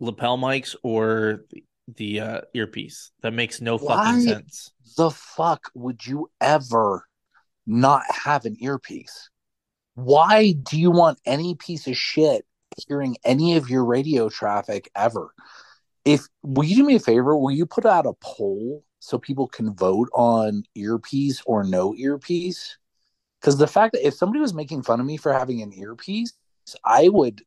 lapel 0.00 0.38
mics, 0.38 0.74
or 0.82 1.44
the 1.96 2.20
uh, 2.20 2.40
earpiece. 2.54 3.12
That 3.22 3.32
makes 3.32 3.60
no 3.60 3.78
fucking 3.78 4.20
sense. 4.22 4.72
The 4.96 5.10
fuck 5.10 5.70
would 5.74 6.06
you 6.06 6.30
ever 6.40 7.06
not 7.66 8.02
have 8.10 8.44
an 8.44 8.56
earpiece? 8.60 9.30
Why 9.94 10.52
do 10.52 10.78
you 10.78 10.90
want 10.90 11.20
any 11.24 11.54
piece 11.54 11.86
of 11.86 11.96
shit 11.96 12.44
hearing 12.88 13.16
any 13.24 13.56
of 13.56 13.70
your 13.70 13.84
radio 13.84 14.28
traffic 14.28 14.90
ever? 14.96 15.32
If 16.04 16.26
will 16.42 16.64
you 16.64 16.76
do 16.76 16.84
me 16.84 16.96
a 16.96 17.00
favor? 17.00 17.36
Will 17.36 17.52
you 17.52 17.66
put 17.66 17.86
out 17.86 18.06
a 18.06 18.12
poll 18.20 18.84
so 18.98 19.18
people 19.18 19.46
can 19.46 19.74
vote 19.74 20.08
on 20.12 20.64
earpiece 20.74 21.42
or 21.46 21.64
no 21.64 21.94
earpiece? 21.94 22.76
Because 23.40 23.58
the 23.58 23.66
fact 23.66 23.92
that 23.92 24.06
if 24.06 24.14
somebody 24.14 24.40
was 24.40 24.54
making 24.54 24.82
fun 24.82 25.00
of 25.00 25.06
me 25.06 25.16
for 25.16 25.32
having 25.32 25.62
an 25.62 25.72
earpiece, 25.72 26.32
I 26.84 27.08
would, 27.08 27.42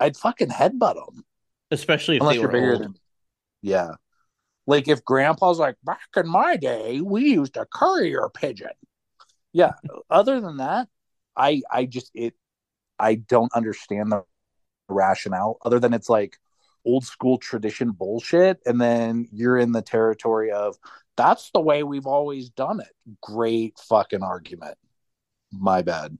I'd 0.00 0.16
fucking 0.16 0.48
headbutt 0.48 0.94
them. 0.94 1.24
Especially 1.70 2.16
if 2.16 2.22
Unless 2.22 2.36
they 2.36 2.38
were 2.38 2.48
bigger 2.48 2.74
old. 2.74 2.82
than, 2.82 2.94
yeah. 3.62 3.92
Like 4.66 4.88
if 4.88 5.04
Grandpa's 5.04 5.58
like, 5.58 5.76
back 5.84 6.00
in 6.16 6.28
my 6.28 6.56
day, 6.56 7.00
we 7.00 7.32
used 7.32 7.56
a 7.56 7.66
courier 7.66 8.28
pigeon. 8.32 8.70
Yeah. 9.52 9.72
Other 10.10 10.40
than 10.40 10.58
that, 10.58 10.88
I 11.36 11.62
I 11.70 11.86
just 11.86 12.10
it 12.14 12.34
I 12.98 13.14
don't 13.16 13.52
understand 13.54 14.12
the 14.12 14.24
rationale 14.88 15.58
other 15.64 15.78
than 15.78 15.94
it's 15.94 16.08
like 16.08 16.38
old 16.84 17.04
school 17.04 17.38
tradition 17.38 17.90
bullshit 17.90 18.58
and 18.66 18.80
then 18.80 19.28
you're 19.32 19.58
in 19.58 19.72
the 19.72 19.82
territory 19.82 20.50
of 20.50 20.76
that's 21.16 21.50
the 21.52 21.60
way 21.60 21.82
we've 21.82 22.06
always 22.06 22.48
done 22.48 22.80
it. 22.80 22.92
Great 23.22 23.78
fucking 23.88 24.22
argument. 24.22 24.78
My 25.52 25.82
bad. 25.82 26.16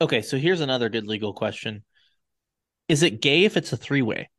Okay, 0.00 0.22
so 0.22 0.36
here's 0.36 0.60
another 0.60 0.88
good 0.88 1.06
legal 1.06 1.32
question. 1.32 1.82
Is 2.88 3.02
it 3.02 3.20
gay 3.20 3.44
if 3.44 3.56
it's 3.56 3.72
a 3.72 3.76
three 3.76 4.02
way? 4.02 4.30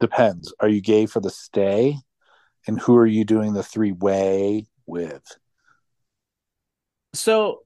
Depends. 0.00 0.52
Are 0.58 0.68
you 0.68 0.80
gay 0.80 1.06
for 1.06 1.20
the 1.20 1.30
stay? 1.30 1.96
And 2.66 2.80
who 2.80 2.96
are 2.96 3.06
you 3.06 3.24
doing 3.24 3.52
the 3.52 3.62
three 3.62 3.92
way 3.92 4.66
with? 4.86 5.22
So, 7.14 7.60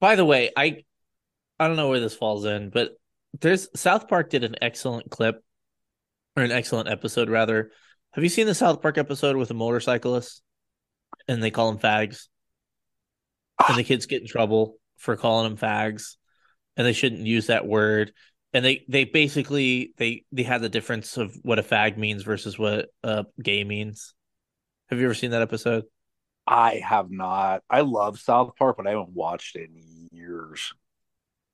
by 0.00 0.16
the 0.16 0.24
way, 0.24 0.50
I 0.56 0.84
I 1.60 1.66
don't 1.66 1.76
know 1.76 1.88
where 1.88 2.00
this 2.00 2.14
falls 2.14 2.44
in, 2.44 2.70
but 2.70 2.92
there's 3.40 3.68
South 3.78 4.08
Park 4.08 4.30
did 4.30 4.44
an 4.44 4.56
excellent 4.62 5.10
clip 5.10 5.44
or 6.36 6.42
an 6.42 6.52
excellent 6.52 6.88
episode 6.88 7.28
rather. 7.28 7.72
Have 8.12 8.24
you 8.24 8.30
seen 8.30 8.46
the 8.46 8.54
South 8.54 8.80
Park 8.80 8.96
episode 8.96 9.36
with 9.36 9.48
the 9.48 9.54
motorcyclist 9.54 10.42
and 11.26 11.42
they 11.42 11.50
call 11.50 11.70
them 11.70 11.80
fags? 11.80 12.28
And 13.68 13.76
the 13.76 13.84
kids 13.84 14.06
get 14.06 14.22
in 14.22 14.28
trouble 14.28 14.76
for 14.96 15.16
calling 15.16 15.48
them 15.48 15.58
fags 15.58 16.16
and 16.78 16.86
they 16.86 16.94
shouldn't 16.94 17.26
use 17.26 17.48
that 17.48 17.66
word. 17.66 18.12
And 18.54 18.64
they 18.64 18.86
they 18.88 19.04
basically 19.04 19.92
they 19.98 20.24
they 20.32 20.44
had 20.44 20.62
the 20.62 20.70
difference 20.70 21.18
of 21.18 21.36
what 21.42 21.58
a 21.58 21.62
fag 21.62 21.98
means 21.98 22.22
versus 22.22 22.58
what 22.58 22.86
uh 23.04 23.24
gay 23.42 23.64
means. 23.64 24.14
Have 24.88 24.98
you 24.98 25.04
ever 25.04 25.14
seen 25.14 25.32
that 25.32 25.42
episode? 25.42 25.84
I 26.46 26.80
have 26.82 27.10
not. 27.10 27.62
I 27.68 27.82
love 27.82 28.18
South 28.18 28.52
Park, 28.58 28.78
but 28.78 28.86
I 28.86 28.90
haven't 28.90 29.10
watched 29.10 29.54
it 29.56 29.68
in 29.68 30.08
years. 30.10 30.72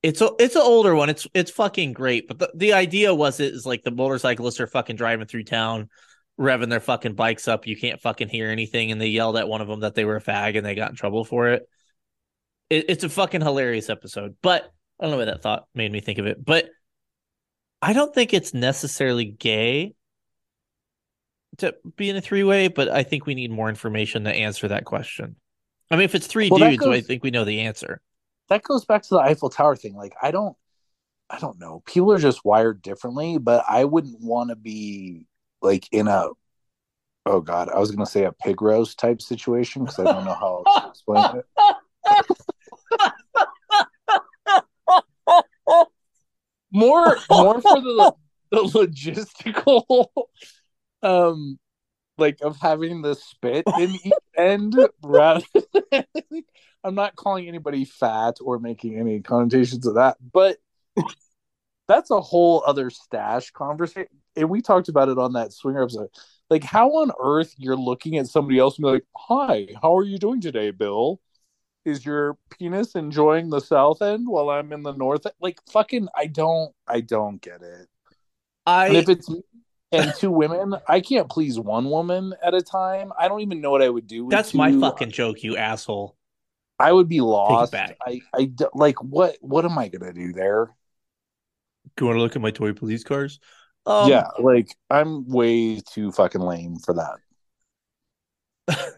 It's 0.05 0.21
a 0.21 0.31
it's 0.39 0.55
an 0.55 0.63
older 0.63 0.95
one. 0.95 1.09
It's 1.09 1.27
it's 1.35 1.51
fucking 1.51 1.95
great. 1.95 2.29
But 2.29 2.39
the, 2.39 2.53
the 2.55 2.73
idea 2.75 3.13
was 3.13 3.41
it 3.41 3.55
is 3.55 3.67
like 3.67 3.83
the 3.83 3.91
motorcyclists 3.91 4.61
are 4.61 4.69
fucking 4.69 4.95
driving 4.95 5.27
through 5.27 5.45
town, 5.45 5.89
revving 6.39 6.69
their 6.69 6.79
fucking 6.79 7.15
bikes 7.15 7.49
up. 7.49 7.67
You 7.67 7.77
can't 7.77 8.01
fucking 8.01 8.29
hear 8.29 8.51
anything, 8.51 8.93
and 8.93 9.01
they 9.01 9.09
yelled 9.09 9.37
at 9.37 9.49
one 9.49 9.63
of 9.63 9.67
them 9.67 9.81
that 9.81 9.97
they 9.97 10.05
were 10.05 10.17
a 10.17 10.23
fag, 10.23 10.57
and 10.57 10.65
they 10.65 10.77
got 10.77 10.91
in 10.91 10.97
trouble 10.97 11.25
for 11.25 11.49
it. 11.49 11.69
it 12.71 12.85
it's 12.89 13.03
a 13.03 13.09
fucking 13.09 13.41
hilarious 13.41 13.91
episode. 13.91 14.37
But 14.43 14.71
I 15.01 15.05
don't 15.05 15.13
know 15.13 15.19
why 15.19 15.25
that 15.27 15.43
thought 15.43 15.67
made 15.75 15.91
me 15.91 16.01
think 16.01 16.19
of 16.19 16.27
it. 16.27 16.45
But 16.45 16.69
I 17.83 17.93
don't 17.93 18.15
think 18.15 18.33
it's 18.33 18.55
necessarily 18.55 19.25
gay 19.25 19.95
to 21.59 21.75
be 21.97 22.11
in 22.11 22.17
a 22.17 22.21
three 22.21 22.45
way. 22.45 22.69
But 22.69 22.89
I 22.89 23.03
think 23.03 23.27
we 23.27 23.35
need 23.35 23.51
more 23.51 23.69
information 23.69 24.25
to 24.25 24.33
answer 24.33 24.69
that 24.69 24.85
question. 24.85 25.37
I 25.91 25.97
mean, 25.97 26.05
if 26.05 26.15
it's 26.15 26.27
three 26.27 26.49
Well, 26.49 26.59
dudes, 26.59 26.87
I 26.87 27.01
think 27.01 27.23
we 27.23 27.31
know 27.31 27.45
the 27.45 27.61
answer. 27.61 28.01
That 28.49 28.63
goes 28.63 28.85
back 28.85 29.03
to 29.03 29.09
the 29.11 29.21
Eiffel 29.21 29.51
Tower 29.51 29.77
thing. 29.77 29.95
Like, 29.95 30.15
I 30.21 30.31
don't, 30.31 30.57
I 31.31 31.39
don't 31.39 31.59
know. 31.59 31.83
People 31.87 32.13
are 32.13 32.19
just 32.19 32.45
wired 32.45 32.83
differently, 32.83 33.39
but 33.39 33.65
I 33.69 33.85
wouldn't 33.85 34.21
want 34.21 34.51
to 34.51 34.57
be 34.57 35.27
like 35.63 35.89
in 35.93 36.09
a, 36.09 36.29
oh 37.27 37.41
God, 37.41 37.69
I 37.69 37.79
was 37.79 37.91
going 37.91 38.05
to 38.05 38.11
say 38.11 38.25
a 38.25 38.33
pig 38.33 38.61
roast 38.63 38.99
type 38.99 39.23
situation 39.23 39.85
because 39.85 39.99
I 39.99 40.05
don't 40.05 40.25
know 40.25 40.35
how 40.35 40.65
else 40.65 40.83
to 40.83 40.89
explain 40.89 41.25
it. 41.37 43.13
more 46.75 47.17
more 47.31 47.61
for 47.61 47.81
the 47.81 48.15
the 48.51 48.59
logistical 48.59 50.07
um 51.03 51.59
like 52.19 52.39
of 52.43 52.57
having 52.61 53.03
the 53.03 53.15
spit 53.15 53.65
in 53.79 53.91
each 54.05 54.13
end 54.37 54.77
rather 55.03 55.45
than 55.91 56.05
I'm 56.85 56.95
not 56.95 57.17
calling 57.17 57.49
anybody 57.49 57.85
fat 57.85 58.37
or 58.41 58.59
making 58.59 58.99
any 58.99 59.21
connotations 59.21 59.87
of 59.87 59.95
that, 59.95 60.19
but 60.33 60.59
that's 61.89 62.11
a 62.11 62.21
whole 62.21 62.63
other 62.67 62.91
stash 62.91 63.51
conversation. 63.51 64.09
And 64.37 64.51
we 64.51 64.61
talked 64.61 64.89
about 64.89 65.09
it 65.09 65.19
on 65.19 65.33
that 65.33 65.53
swinger 65.53 65.83
episode. 65.83 66.09
Like 66.51 66.63
how 66.63 66.91
on 66.97 67.11
earth 67.19 67.55
you're 67.57 67.77
looking 67.77 68.19
at 68.19 68.27
somebody 68.27 68.59
else 68.59 68.77
and 68.77 68.85
be 68.85 68.91
like, 68.91 69.07
Hi, 69.17 69.69
how 69.81 69.97
are 69.97 70.05
you 70.05 70.19
doing 70.19 70.41
today, 70.41 70.71
Bill? 70.71 71.21
Is 71.85 72.05
your 72.05 72.39
penis 72.51 72.95
enjoying 72.95 73.51
the 73.51 73.61
south 73.61 74.01
end 74.03 74.27
while 74.27 74.51
I'm 74.51 74.73
in 74.73 74.83
the 74.83 74.93
north? 74.93 75.27
end? 75.27 75.35
Like 75.41 75.59
fucking 75.71 76.09
I 76.15 76.27
don't 76.27 76.73
I 76.89 77.01
don't 77.01 77.41
get 77.41 77.63
it. 77.63 77.89
And 78.67 78.97
I 78.97 79.01
if 79.01 79.09
it's 79.09 79.29
me 79.29 79.43
and 79.93 80.15
two 80.15 80.31
women, 80.31 80.75
I 80.89 81.01
can't 81.01 81.29
please 81.29 81.59
one 81.59 81.91
woman 81.91 82.35
at 82.43 82.55
a 82.55 82.63
time. 82.63 83.13
I 83.19 83.29
don't 83.29 83.41
even 83.41 83.61
know 83.61 83.71
what 83.71 83.83
I 83.83 83.89
would 83.89 84.07
do. 84.07 84.25
With 84.25 84.33
that's 84.33 84.55
my 84.55 84.73
fucking 84.73 85.11
joke, 85.11 85.43
you 85.43 85.57
asshole. 85.57 86.17
I 86.79 86.93
would 86.93 87.09
be 87.09 87.21
lost. 87.21 87.75
I, 87.75 88.21
I 88.35 88.51
like 88.75 89.03
what? 89.03 89.37
What 89.41 89.65
am 89.65 89.79
I 89.79 89.89
gonna 89.89 90.13
do 90.13 90.33
there? 90.33 90.75
Do 91.97 92.05
you 92.05 92.07
want 92.07 92.17
to 92.17 92.23
look 92.23 92.35
at 92.35 92.43
my 92.43 92.51
toy 92.51 92.73
police 92.73 93.05
cars? 93.05 93.39
Um, 93.87 94.11
yeah, 94.11 94.29
like 94.39 94.75
I'm 94.91 95.29
way 95.29 95.81
too 95.81 96.11
fucking 96.11 96.41
lame 96.41 96.79
for 96.79 96.95
that. 96.95 97.19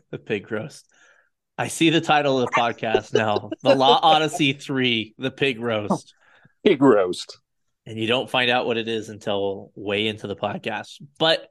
the 0.10 0.18
pig 0.18 0.50
roast. 0.50 0.86
I 1.58 1.68
see 1.68 1.90
the 1.90 2.00
title 2.00 2.38
of 2.38 2.46
the 2.46 2.52
podcast 2.52 3.14
now. 3.14 3.50
The 3.62 3.74
Law 3.74 3.98
Odyssey 4.02 4.52
3, 4.52 5.14
The 5.16 5.30
Pig 5.30 5.58
Roast. 5.60 6.14
Pig 6.64 6.82
roast. 6.82 7.38
And 7.86 7.98
you 7.98 8.06
don't 8.06 8.28
find 8.28 8.50
out 8.50 8.66
what 8.66 8.76
it 8.76 8.88
is 8.88 9.08
until 9.08 9.70
way 9.74 10.06
into 10.06 10.26
the 10.26 10.36
podcast. 10.36 11.00
But 11.18 11.48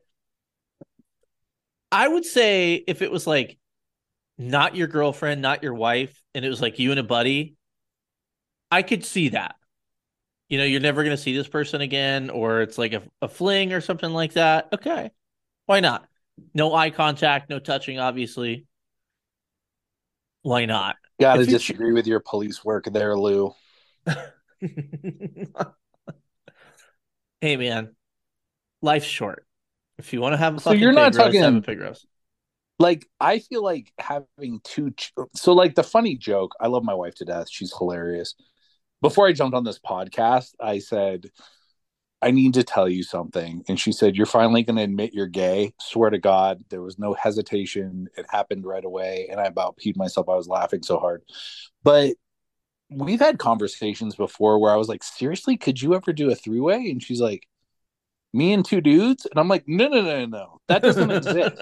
I 1.91 2.07
would 2.07 2.25
say 2.25 2.75
if 2.75 3.01
it 3.01 3.11
was 3.11 3.25
like 3.25 3.57
not 4.37 4.75
your 4.75 4.87
girlfriend, 4.87 5.41
not 5.41 5.63
your 5.63 5.73
wife, 5.73 6.21
and 6.33 6.43
it 6.43 6.49
was 6.49 6.61
like 6.61 6.77
you 6.77 6.91
and 6.91 6.99
a 6.99 7.03
buddy, 7.03 7.55
I 8.69 8.81
could 8.81 9.05
see 9.05 9.29
that. 9.29 9.55
You 10.49 10.59
know, 10.59 10.65
you're 10.65 10.81
never 10.81 11.03
going 11.03 11.15
to 11.15 11.21
see 11.21 11.35
this 11.35 11.47
person 11.47 11.81
again, 11.81 12.29
or 12.29 12.61
it's 12.61 12.77
like 12.77 12.93
a, 12.93 13.01
a 13.21 13.27
fling 13.27 13.73
or 13.73 13.81
something 13.81 14.11
like 14.11 14.33
that. 14.33 14.67
Okay. 14.73 15.09
Why 15.65 15.79
not? 15.79 16.05
No 16.53 16.75
eye 16.75 16.91
contact, 16.91 17.49
no 17.49 17.59
touching, 17.59 17.97
obviously. 17.97 18.67
Why 20.45 20.65
not? 20.65 20.97
Gotta 21.19 21.41
If 21.41 21.47
you- 21.47 21.53
disagree 21.57 21.91
with 21.91 22.05
your 22.05 22.19
police 22.19 22.63
work 22.63 22.85
there, 22.85 23.17
Lou. 23.17 23.55
hey 27.41 27.57
man, 27.57 27.95
Life's 28.83 29.07
short. 29.07 29.47
If 29.97 30.13
you 30.13 30.21
want 30.21 30.33
to 30.33 30.37
have 30.37 30.57
a 30.57 30.59
So 30.59 30.71
you're 30.71 30.91
not 30.91 31.13
pig 31.13 31.19
roast, 31.19 31.37
have 31.37 31.55
a 31.55 31.61
pig 31.61 31.79
roast. 31.79 32.05
like 32.77 33.07
I 33.19 33.39
feel 33.39 33.63
like 33.63 33.91
having 33.97 34.59
two. 34.63 34.91
Ch- 34.91 35.13
so 35.33 35.53
like 35.53 35.73
the 35.73 35.81
funny 35.83 36.15
joke. 36.15 36.51
I 36.59 36.67
love 36.67 36.83
my 36.83 36.93
wife 36.93 37.15
to 37.15 37.25
death. 37.25 37.47
She's 37.49 37.73
hilarious. 37.75 38.35
Before 39.01 39.27
I 39.27 39.31
jumped 39.33 39.55
on 39.55 39.63
this 39.63 39.79
podcast, 39.79 40.51
I 40.59 40.77
said, 40.77 41.31
"I 42.25 42.31
need 42.31 42.53
to 42.55 42.63
tell 42.63 42.89
you 42.89 43.03
something," 43.03 43.63
and 43.67 43.79
she 43.79 43.91
said, 43.91 44.15
"You're 44.15 44.25
finally 44.25 44.63
going 44.63 44.77
to 44.77 44.83
admit 44.83 45.13
you're 45.13 45.27
gay." 45.27 45.73
Swear 45.79 46.09
to 46.09 46.19
God, 46.19 46.63
there 46.69 46.81
was 46.81 46.99
no 46.99 47.13
hesitation. 47.13 48.07
It 48.17 48.25
happened 48.29 48.65
right 48.65 48.83
away, 48.83 49.27
and 49.31 49.39
I 49.39 49.45
about 49.45 49.77
peed 49.77 49.95
myself. 49.95 50.27
I 50.29 50.35
was 50.35 50.47
laughing 50.47 50.83
so 50.83 50.99
hard, 50.99 51.23
but. 51.83 52.15
We've 52.91 53.19
had 53.19 53.39
conversations 53.39 54.15
before 54.15 54.59
where 54.59 54.71
I 54.71 54.75
was 54.75 54.87
like, 54.87 55.03
seriously, 55.03 55.57
could 55.57 55.81
you 55.81 55.95
ever 55.95 56.13
do 56.13 56.29
a 56.29 56.35
three 56.35 56.59
way? 56.59 56.91
And 56.91 57.01
she's 57.01 57.19
like, 57.19 57.47
me 58.35 58.53
and 58.53 58.65
two 58.65 58.81
dudes? 58.81 59.25
And 59.25 59.39
I'm 59.39 59.47
like, 59.47 59.63
no, 59.67 59.87
no, 59.87 60.01
no, 60.01 60.25
no. 60.25 60.59
That 60.67 60.83
doesn't 60.83 61.09
exist. 61.09 61.55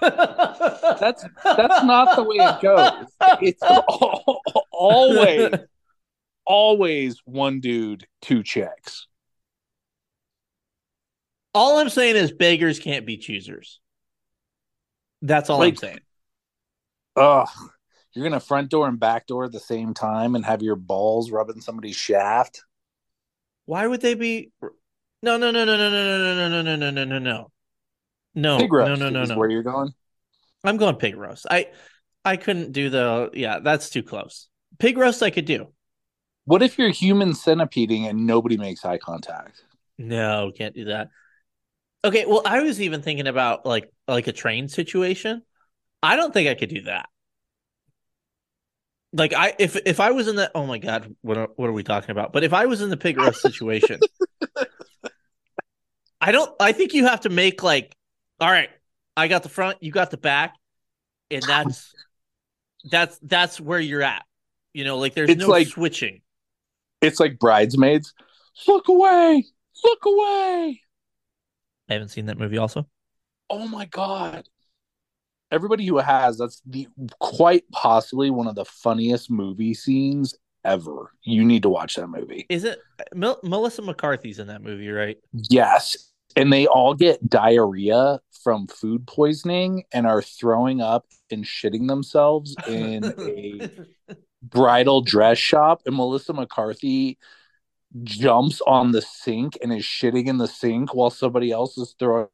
That's 0.00 1.24
that's 1.44 1.84
not 1.84 2.16
the 2.16 2.24
way 2.24 2.36
it 2.36 2.60
goes. 2.60 3.06
It's 3.40 3.62
al- 3.62 4.42
always 4.72 5.50
always 6.44 7.20
one 7.24 7.60
dude, 7.60 8.06
two 8.20 8.42
chicks. 8.42 9.06
All 11.54 11.78
I'm 11.78 11.88
saying 11.88 12.16
is 12.16 12.32
beggars 12.32 12.78
can't 12.78 13.06
be 13.06 13.16
choosers. 13.16 13.80
That's 15.22 15.50
all 15.50 15.62
I'm 15.62 15.76
saying. 15.76 16.00
Ugh. 17.16 17.48
You're 18.12 18.24
gonna 18.24 18.40
front 18.40 18.70
door 18.70 18.88
and 18.88 18.98
back 18.98 19.26
door 19.26 19.44
at 19.44 19.52
the 19.52 19.60
same 19.60 19.94
time 19.94 20.34
and 20.34 20.44
have 20.44 20.62
your 20.62 20.76
balls 20.76 21.30
rubbing 21.30 21.60
somebody's 21.60 21.96
shaft. 21.96 22.64
Why 23.66 23.86
would 23.86 24.00
they 24.00 24.14
be? 24.14 24.50
No, 25.22 25.36
no, 25.36 25.50
no, 25.50 25.64
no, 25.64 25.76
no, 25.76 25.90
no, 25.90 26.18
no, 26.34 26.48
no, 26.48 26.62
no, 26.62 26.76
no, 26.76 26.90
no, 26.90 27.04
no, 27.04 27.18
no. 27.18 27.50
No, 28.34 28.58
Pig 28.58 28.72
no, 28.72 28.78
roast 28.78 29.00
no, 29.00 29.10
no, 29.10 29.22
is 29.22 29.28
no. 29.28 29.36
where 29.36 29.50
you're 29.50 29.62
going. 29.62 29.90
I'm 30.64 30.76
going 30.76 30.96
pig 30.96 31.16
roast. 31.16 31.46
I, 31.50 31.68
I 32.24 32.36
couldn't 32.36 32.72
do 32.72 32.90
the. 32.90 33.30
Yeah, 33.32 33.60
that's 33.60 33.90
too 33.90 34.02
close. 34.02 34.48
Pig 34.78 34.98
roast, 34.98 35.22
I 35.22 35.30
could 35.30 35.44
do. 35.44 35.68
What 36.44 36.62
if 36.62 36.78
you're 36.78 36.90
human 36.90 37.32
centipeding 37.32 38.08
and 38.08 38.26
nobody 38.26 38.56
makes 38.56 38.84
eye 38.84 38.98
contact? 38.98 39.62
No, 39.98 40.50
can't 40.56 40.74
do 40.74 40.86
that. 40.86 41.10
Okay, 42.04 42.24
well, 42.26 42.42
I 42.44 42.62
was 42.62 42.80
even 42.80 43.02
thinking 43.02 43.26
about 43.26 43.66
like 43.66 43.92
like 44.08 44.26
a 44.26 44.32
train 44.32 44.68
situation. 44.68 45.42
I 46.02 46.16
don't 46.16 46.32
think 46.32 46.48
I 46.48 46.54
could 46.54 46.70
do 46.70 46.82
that. 46.82 47.08
Like 49.12 49.34
I 49.34 49.54
if 49.58 49.76
if 49.84 50.00
I 50.00 50.12
was 50.12 50.28
in 50.28 50.36
the 50.36 50.50
oh 50.54 50.66
my 50.66 50.78
god, 50.78 51.14
what 51.20 51.36
are, 51.36 51.48
what 51.56 51.68
are 51.68 51.72
we 51.72 51.82
talking 51.82 52.10
about? 52.10 52.32
But 52.32 52.44
if 52.44 52.52
I 52.52 52.66
was 52.66 52.80
in 52.80 52.90
the 52.90 52.96
pig 52.96 53.16
roast 53.20 53.42
situation, 53.42 54.00
I 56.20 56.32
don't 56.32 56.50
I 56.60 56.72
think 56.72 56.94
you 56.94 57.06
have 57.06 57.20
to 57.22 57.28
make 57.28 57.62
like 57.62 57.94
all 58.40 58.50
right, 58.50 58.70
I 59.16 59.28
got 59.28 59.42
the 59.42 59.48
front, 59.50 59.82
you 59.82 59.92
got 59.92 60.10
the 60.10 60.16
back, 60.16 60.54
and 61.30 61.42
that's 61.42 61.92
that's 62.90 63.18
that's 63.22 63.60
where 63.60 63.80
you're 63.80 64.02
at. 64.02 64.24
You 64.72 64.84
know, 64.84 64.96
like 64.98 65.14
there's 65.14 65.28
It's 65.30 65.40
no 65.40 65.48
like- 65.48 65.66
switching. 65.68 66.22
It's 67.02 67.18
like 67.18 67.38
bridesmaids. 67.38 68.12
Look 68.68 68.88
away. 68.88 69.46
Look 69.82 70.04
away. 70.04 70.82
I 71.90 71.94
haven't 71.94 72.08
seen 72.08 72.26
that 72.26 72.38
movie 72.38 72.56
also. 72.56 72.86
Oh 73.50 73.66
my 73.66 73.84
god. 73.86 74.48
Everybody 75.50 75.84
who 75.84 75.98
has, 75.98 76.38
that's 76.38 76.62
the 76.64 76.86
quite 77.18 77.64
possibly 77.72 78.30
one 78.30 78.46
of 78.46 78.54
the 78.54 78.64
funniest 78.64 79.28
movie 79.28 79.74
scenes 79.74 80.36
ever. 80.64 81.10
You 81.24 81.44
need 81.44 81.64
to 81.64 81.68
watch 81.68 81.96
that 81.96 82.06
movie. 82.06 82.46
Is 82.48 82.62
it 82.62 82.78
Mel- 83.12 83.40
Melissa 83.42 83.82
McCarthy's 83.82 84.38
in 84.38 84.46
that 84.46 84.62
movie, 84.62 84.88
right? 84.90 85.18
Yes. 85.32 85.96
And 86.36 86.52
they 86.52 86.68
all 86.68 86.94
get 86.94 87.28
diarrhea 87.28 88.20
from 88.44 88.68
food 88.68 89.04
poisoning 89.08 89.82
and 89.92 90.06
are 90.06 90.22
throwing 90.22 90.80
up 90.80 91.06
and 91.32 91.44
shitting 91.44 91.88
themselves 91.88 92.54
in 92.68 93.04
a 93.18 93.70
bridal 94.44 95.00
dress 95.00 95.38
shop. 95.38 95.82
And 95.86 95.96
Melissa 95.96 96.32
McCarthy 96.32 97.18
jumps 98.02 98.60
on 98.66 98.92
the 98.92 99.02
sink 99.02 99.58
and 99.62 99.72
is 99.72 99.84
shitting 99.84 100.26
in 100.26 100.38
the 100.38 100.48
sink 100.48 100.94
while 100.94 101.10
somebody 101.10 101.50
else 101.50 101.76
is 101.78 101.94
throwing 101.98 102.28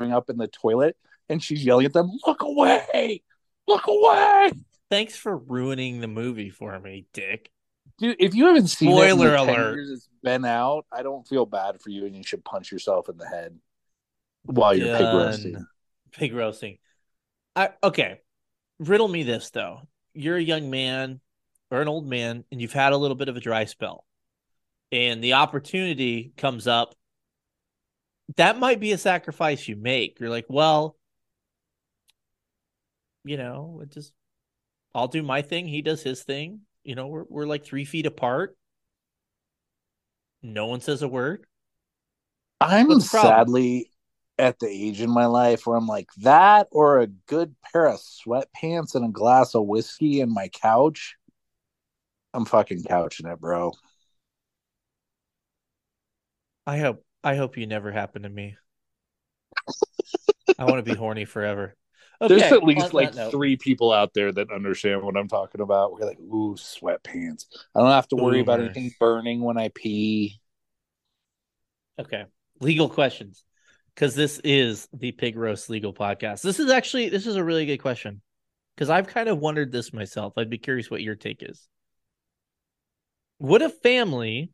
up 0.00 0.30
in 0.30 0.36
the 0.36 0.48
toilet. 0.48 0.96
And 1.28 1.42
she's 1.42 1.64
yelling 1.64 1.86
at 1.86 1.92
them, 1.92 2.10
Look 2.26 2.42
away! 2.42 3.22
Look 3.66 3.86
away! 3.86 4.52
Thanks 4.90 5.16
for 5.16 5.36
ruining 5.36 6.00
the 6.00 6.08
movie 6.08 6.48
for 6.50 6.78
me, 6.80 7.06
Dick. 7.12 7.50
Dude, 7.98 8.16
if 8.18 8.34
you 8.34 8.46
haven't 8.46 8.68
seen 8.68 8.90
Spoiler 8.90 9.36
10 9.36 9.48
alert. 9.48 9.74
years 9.74 9.90
it's 9.90 10.08
been 10.22 10.44
out, 10.44 10.86
I 10.92 11.02
don't 11.02 11.26
feel 11.26 11.44
bad 11.44 11.80
for 11.82 11.90
you 11.90 12.06
and 12.06 12.16
you 12.16 12.22
should 12.22 12.44
punch 12.44 12.72
yourself 12.72 13.08
in 13.08 13.18
the 13.18 13.26
head 13.26 13.58
while 14.44 14.74
you're 14.74 14.96
pig 14.96 15.06
roasting. 15.06 15.66
Pig 16.12 16.34
roasting. 16.34 16.78
I 17.54 17.70
okay. 17.82 18.20
Riddle 18.78 19.08
me 19.08 19.24
this 19.24 19.50
though. 19.50 19.82
You're 20.14 20.36
a 20.36 20.42
young 20.42 20.70
man 20.70 21.20
or 21.70 21.82
an 21.82 21.88
old 21.88 22.06
man, 22.06 22.44
and 22.50 22.60
you've 22.60 22.72
had 22.72 22.92
a 22.92 22.96
little 22.96 23.16
bit 23.16 23.28
of 23.28 23.36
a 23.36 23.40
dry 23.40 23.64
spell, 23.66 24.04
and 24.92 25.22
the 25.22 25.34
opportunity 25.34 26.32
comes 26.36 26.66
up. 26.66 26.94
That 28.36 28.58
might 28.58 28.80
be 28.80 28.92
a 28.92 28.98
sacrifice 28.98 29.66
you 29.68 29.76
make. 29.76 30.20
You're 30.20 30.30
like, 30.30 30.46
well, 30.48 30.96
you 33.24 33.36
know, 33.36 33.80
it 33.82 33.90
just 33.90 34.12
I'll 34.94 35.08
do 35.08 35.22
my 35.22 35.42
thing. 35.42 35.66
He 35.66 35.82
does 35.82 36.02
his 36.02 36.22
thing. 36.22 36.60
You 36.84 36.94
know, 36.94 37.08
we're 37.08 37.24
we're 37.28 37.46
like 37.46 37.64
three 37.64 37.84
feet 37.84 38.06
apart. 38.06 38.56
No 40.42 40.66
one 40.66 40.80
says 40.80 41.02
a 41.02 41.08
word. 41.08 41.46
I'm 42.60 42.88
What's 42.88 43.04
the 43.04 43.18
problem? 43.18 43.46
sadly 43.46 43.90
at 44.38 44.58
the 44.60 44.68
age 44.68 45.00
in 45.00 45.10
my 45.10 45.26
life 45.26 45.66
where 45.66 45.76
I'm 45.76 45.86
like 45.86 46.08
that 46.18 46.68
or 46.70 47.00
a 47.00 47.06
good 47.06 47.54
pair 47.72 47.86
of 47.86 48.00
sweatpants 48.00 48.94
and 48.94 49.04
a 49.04 49.08
glass 49.08 49.54
of 49.54 49.66
whiskey 49.66 50.20
in 50.20 50.32
my 50.32 50.48
couch. 50.48 51.16
I'm 52.32 52.44
fucking 52.44 52.84
couching 52.84 53.26
it, 53.26 53.40
bro. 53.40 53.72
I 56.68 56.78
hope 56.78 57.02
I 57.24 57.34
hope 57.34 57.56
you 57.56 57.66
never 57.66 57.90
happen 57.90 58.22
to 58.24 58.28
me. 58.28 58.56
I 60.58 60.64
want 60.64 60.76
to 60.76 60.82
be 60.82 60.94
horny 60.94 61.24
forever. 61.24 61.74
Okay, 62.20 62.36
There's 62.36 62.52
at 62.52 62.62
least 62.62 62.92
like 62.92 63.14
note- 63.14 63.30
three 63.30 63.56
people 63.56 63.90
out 63.90 64.12
there 64.12 64.30
that 64.30 64.52
understand 64.52 65.02
what 65.02 65.16
I'm 65.16 65.28
talking 65.28 65.62
about. 65.62 65.92
We're 65.92 66.06
like, 66.06 66.18
ooh, 66.20 66.56
sweatpants. 66.56 67.46
I 67.74 67.80
don't 67.80 67.90
have 67.90 68.08
to 68.08 68.16
worry 68.16 68.40
about 68.40 68.58
Boomers. 68.58 68.76
anything 68.76 68.94
burning 69.00 69.40
when 69.40 69.56
I 69.56 69.70
pee. 69.74 70.38
Okay, 71.98 72.26
legal 72.60 72.90
questions, 72.90 73.44
because 73.94 74.14
this 74.14 74.38
is 74.44 74.88
the 74.92 75.12
Pig 75.12 75.36
Roast 75.36 75.70
Legal 75.70 75.94
Podcast. 75.94 76.42
This 76.42 76.60
is 76.60 76.70
actually 76.70 77.08
this 77.08 77.26
is 77.26 77.36
a 77.36 77.44
really 77.44 77.64
good 77.64 77.78
question, 77.78 78.20
because 78.76 78.90
I've 78.90 79.06
kind 79.06 79.30
of 79.30 79.38
wondered 79.38 79.72
this 79.72 79.94
myself. 79.94 80.34
I'd 80.36 80.50
be 80.50 80.58
curious 80.58 80.90
what 80.90 81.00
your 81.00 81.14
take 81.14 81.42
is. 81.42 81.66
Would 83.38 83.62
a 83.62 83.70
family 83.70 84.50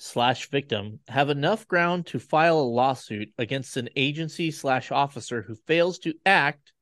slash 0.00 0.48
victim 0.48 1.00
have 1.08 1.30
enough 1.30 1.68
ground 1.68 2.06
to 2.06 2.18
file 2.18 2.58
a 2.58 2.62
lawsuit 2.62 3.32
against 3.38 3.76
an 3.76 3.88
agency 3.96 4.50
slash 4.50 4.90
officer 4.90 5.42
who 5.42 5.54
fails 5.66 5.98
to 6.00 6.14
act? 6.24 6.72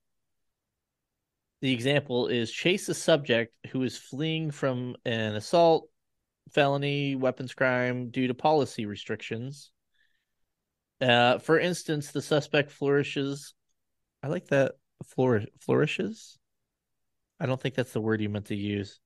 The 1.60 1.72
example 1.72 2.28
is 2.28 2.52
chase 2.52 2.88
a 2.88 2.94
subject 2.94 3.52
who 3.70 3.82
is 3.82 3.98
fleeing 3.98 4.52
from 4.52 4.96
an 5.04 5.34
assault, 5.34 5.88
felony, 6.52 7.16
weapons 7.16 7.54
crime 7.54 8.10
due 8.10 8.28
to 8.28 8.34
policy 8.34 8.86
restrictions. 8.86 9.72
Uh, 11.00 11.38
for 11.38 11.58
instance, 11.58 12.10
the 12.10 12.22
suspect 12.22 12.70
flourishes. 12.70 13.54
I 14.22 14.28
like 14.28 14.46
that 14.48 14.72
flour- 15.04 15.46
flourishes. 15.60 16.38
I 17.40 17.46
don't 17.46 17.60
think 17.60 17.74
that's 17.74 17.92
the 17.92 18.00
word 18.00 18.20
you 18.20 18.28
meant 18.28 18.46
to 18.46 18.56
use. 18.56 19.00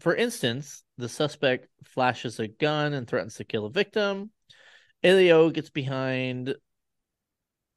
For 0.00 0.14
instance, 0.14 0.84
the 0.96 1.08
suspect 1.08 1.68
flashes 1.84 2.38
a 2.38 2.48
gun 2.48 2.92
and 2.92 3.06
threatens 3.06 3.34
to 3.36 3.44
kill 3.44 3.66
a 3.66 3.70
victim. 3.70 4.30
LEO 5.02 5.50
gets 5.50 5.70
behind 5.70 6.54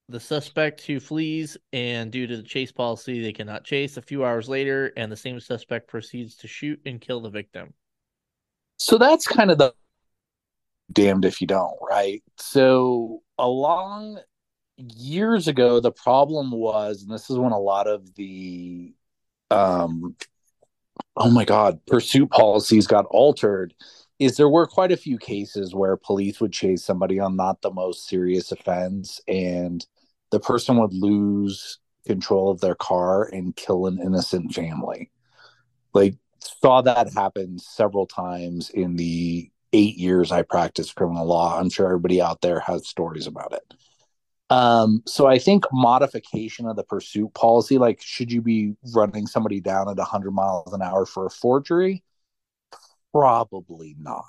the 0.10 0.20
suspect 0.20 0.82
who 0.82 1.00
flees, 1.00 1.58
and 1.72 2.12
due 2.12 2.28
to 2.28 2.38
the 2.38 2.44
chase 2.44 2.72
policy, 2.72 3.22
they 3.22 3.32
cannot 3.32 3.64
chase. 3.64 3.98
A 3.98 4.02
few 4.02 4.26
hours 4.26 4.50
later, 4.50 4.92
and 4.98 5.12
the 5.12 5.18
same 5.18 5.40
suspect 5.40 5.88
proceeds 5.88 6.36
to 6.38 6.48
shoot 6.48 6.80
and 6.86 7.00
kill 7.00 7.22
the 7.22 7.30
victim. 7.30 7.74
So 8.78 8.98
that's 8.98 9.28
kind 9.28 9.52
of 9.52 9.58
the 9.58 9.74
damned 10.92 11.26
if 11.26 11.42
you 11.42 11.48
don't, 11.48 11.78
right? 11.82 12.24
So 12.38 13.22
along 13.38 14.20
years 14.78 15.48
ago, 15.48 15.80
the 15.80 15.92
problem 15.92 16.52
was, 16.52 17.04
and 17.04 17.12
this 17.12 17.30
is 17.30 17.38
when 17.38 17.52
a 17.52 17.60
lot 17.60 17.88
of 17.88 18.14
the 18.16 18.94
um 19.50 20.16
oh 21.18 21.30
my 21.30 21.46
god, 21.46 21.80
pursuit 21.88 22.30
policies 22.30 22.88
got 22.88 23.06
altered, 23.06 23.74
is 24.20 24.38
there 24.38 24.50
were 24.50 24.68
quite 24.68 24.92
a 24.92 24.98
few 24.98 25.18
cases 25.18 25.74
where 25.74 25.98
police 25.98 26.40
would 26.40 26.54
chase 26.54 26.84
somebody 26.84 27.20
on 27.20 27.36
not 27.36 27.62
the 27.62 27.72
most 27.72 28.08
serious 28.08 28.52
offense 28.52 29.20
and 29.28 29.86
the 30.32 30.40
person 30.40 30.78
would 30.78 30.94
lose 30.94 31.80
control 32.06 32.52
of 32.52 32.62
their 32.62 32.76
car 32.76 33.24
and 33.24 33.56
kill 33.56 33.86
an 33.88 34.00
innocent 34.00 34.54
family. 34.54 35.12
Like 35.94 36.16
saw 36.40 36.82
that 36.82 37.14
happen 37.14 37.60
several 37.60 38.08
times 38.08 38.70
in 38.70 38.96
the 38.96 39.50
eight 39.74 39.98
years 39.98 40.32
I 40.32 40.42
practiced 40.42 40.96
criminal 40.96 41.26
law. 41.26 41.60
I'm 41.60 41.70
sure 41.70 41.86
everybody 41.86 42.22
out 42.22 42.42
there 42.42 42.60
has 42.60 42.88
stories 42.88 43.28
about 43.28 43.54
it. 43.54 43.74
Um, 44.52 45.02
so 45.08 45.28
I 45.28 45.40
think 45.40 45.64
modification 45.72 46.68
of 46.68 46.76
the 46.76 46.84
pursuit 46.84 47.34
policy, 47.34 47.78
like 47.78 48.02
should 48.02 48.30
you 48.34 48.42
be 48.42 48.74
running 48.94 49.26
somebody 49.26 49.62
down 49.62 49.88
at 49.90 49.96
100 49.96 50.32
miles 50.32 50.74
an 50.74 50.82
hour 50.82 51.06
for 51.06 51.26
a 51.26 51.30
forgery? 51.30 52.04
Probably 53.14 53.96
not, 53.98 54.26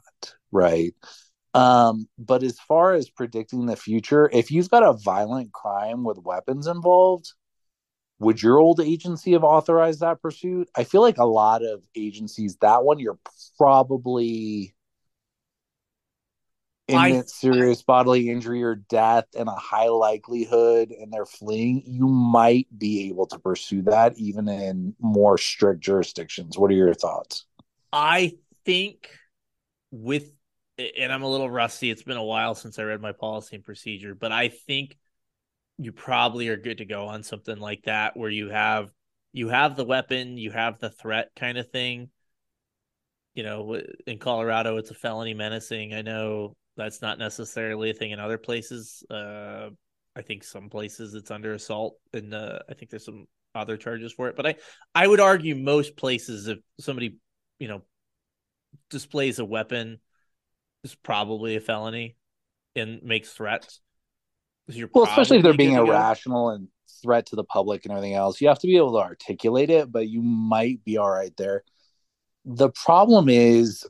right? 0.53 0.95
Um, 1.55 2.09
but 2.19 2.45
as 2.45 2.61
far 2.61 2.93
as 2.95 3.11
predicting 3.11 3.67
the 3.67 3.75
future, 3.75 4.31
if 4.33 4.53
you've 4.53 4.71
got 4.71 4.85
a 4.85 4.93
violent 4.93 5.53
crime 5.53 6.05
with 6.05 6.19
weapons 6.19 6.69
involved, 6.69 7.33
would 8.21 8.41
your 8.41 8.59
old 8.59 8.79
agency 8.81 9.33
have 9.33 9.43
authorized 9.43 10.01
that 10.01 10.23
pursuit? 10.23 10.71
I 10.77 10.85
feel 10.85 11.01
like 11.01 11.19
a 11.19 11.25
lot 11.25 11.65
of 11.65 11.83
agencies, 11.97 12.57
that 12.61 12.85
one 12.85 13.01
you're 13.01 13.19
probably 13.59 14.73
imminent 16.89 17.31
serious 17.31 17.83
bodily 17.83 18.29
injury 18.29 18.63
or 18.63 18.75
death 18.75 19.27
and 19.39 19.49
a 19.49 19.53
high 19.53 19.89
likelihood 19.89 20.91
and 20.91 21.13
they're 21.13 21.27
fleeing, 21.27 21.83
you 21.87 22.07
might 22.07 22.67
be 22.77 23.09
able 23.09 23.27
to 23.27 23.39
pursue 23.39 23.83
that 23.83 24.17
even 24.19 24.49
in 24.49 24.95
more 24.99 25.39
strict 25.39 25.81
jurisdictions. 25.81 26.59
What 26.59 26.71
are 26.71 26.75
your 26.75 26.95
thoughts? 26.95 27.47
I 27.93 28.35
think 28.65 29.11
with 29.91 30.31
and 30.79 31.13
I'm 31.13 31.23
a 31.23 31.31
little 31.31 31.51
rusty. 31.51 31.91
It's 31.91 32.03
been 32.03 32.17
a 32.17 32.25
while 32.25 32.55
since 32.55 32.79
I 32.79 32.83
read 32.83 33.01
my 33.01 33.13
policy 33.13 33.57
and 33.57 33.65
procedure, 33.65 34.15
but 34.15 34.33
I 34.33 34.49
think 34.49 34.97
you 35.79 35.93
probably 35.93 36.49
are 36.49 36.57
good 36.57 36.79
to 36.79 36.85
go 36.85 37.07
on 37.07 37.23
something 37.23 37.59
like 37.59 37.83
that 37.85 38.17
where 38.17 38.31
you 38.31 38.49
have 38.49 38.91
you 39.33 39.49
have 39.49 39.77
the 39.77 39.85
weapon, 39.85 40.37
you 40.37 40.51
have 40.51 40.79
the 40.79 40.91
threat 40.91 41.31
kind 41.37 41.59
of 41.59 41.71
thing. 41.71 42.11
You 43.35 43.45
know, 43.45 43.81
in 44.07 44.19
Colorado, 44.19 44.77
it's 44.77 44.91
a 44.91 44.95
felony 44.95 45.33
menacing. 45.33 45.95
I 45.95 46.03
know 46.03 46.55
that's 46.77 47.03
not 47.03 47.19
necessarily 47.19 47.91
a 47.91 47.95
thing 47.95 48.11
in 48.11 48.21
other 48.21 48.39
places. 48.39 49.05
Uh, 49.11 49.71
I 50.17 50.23
think 50.23 50.45
some 50.45 50.69
places 50.69 51.15
it's 51.15 51.31
under 51.31 51.53
assault, 51.53 51.97
and 52.13 52.35
uh, 52.35 52.61
I 52.69 52.75
think 52.75 52.91
there's 52.91 53.05
some 53.05 53.27
other 53.55 53.77
charges 53.77 54.13
for 54.13 54.29
it. 54.29 54.37
But 54.37 54.47
I, 54.47 54.55
I 54.95 55.07
would 55.07 55.21
argue 55.21 55.55
most 55.55 55.97
places, 55.97 56.49
if 56.49 56.59
somebody, 56.81 57.17
you 57.59 57.69
know, 57.69 57.83
displays 58.91 59.39
a 59.39 59.45
weapon, 59.45 60.01
is 60.85 60.95
probably 60.95 61.57
a 61.57 61.61
felony 61.61 62.17
and 62.75 63.03
makes 63.03 63.33
threats. 63.33 63.81
well, 64.95 65.05
especially 65.05 65.39
if 65.39 65.43
they're 65.43 65.55
being 65.55 65.75
irrational 65.75 66.51
and 66.51 66.69
threat 67.03 67.27
to 67.27 67.37
the 67.37 67.45
public 67.45 67.85
and 67.85 67.93
everything 67.93 68.15
else, 68.15 68.41
you 68.41 68.49
have 68.49 68.59
to 68.61 68.67
be 68.67 68.77
able 68.77 68.93
to 68.93 68.99
articulate 68.99 69.71
it, 69.71 69.91
but 69.91 70.09
you 70.09 70.23
might 70.23 70.85
be 70.85 70.99
all 70.99 71.11
right 71.11 71.37
there. 71.37 71.65
The 72.45 72.71
problem 72.71 73.29
is 73.29 73.87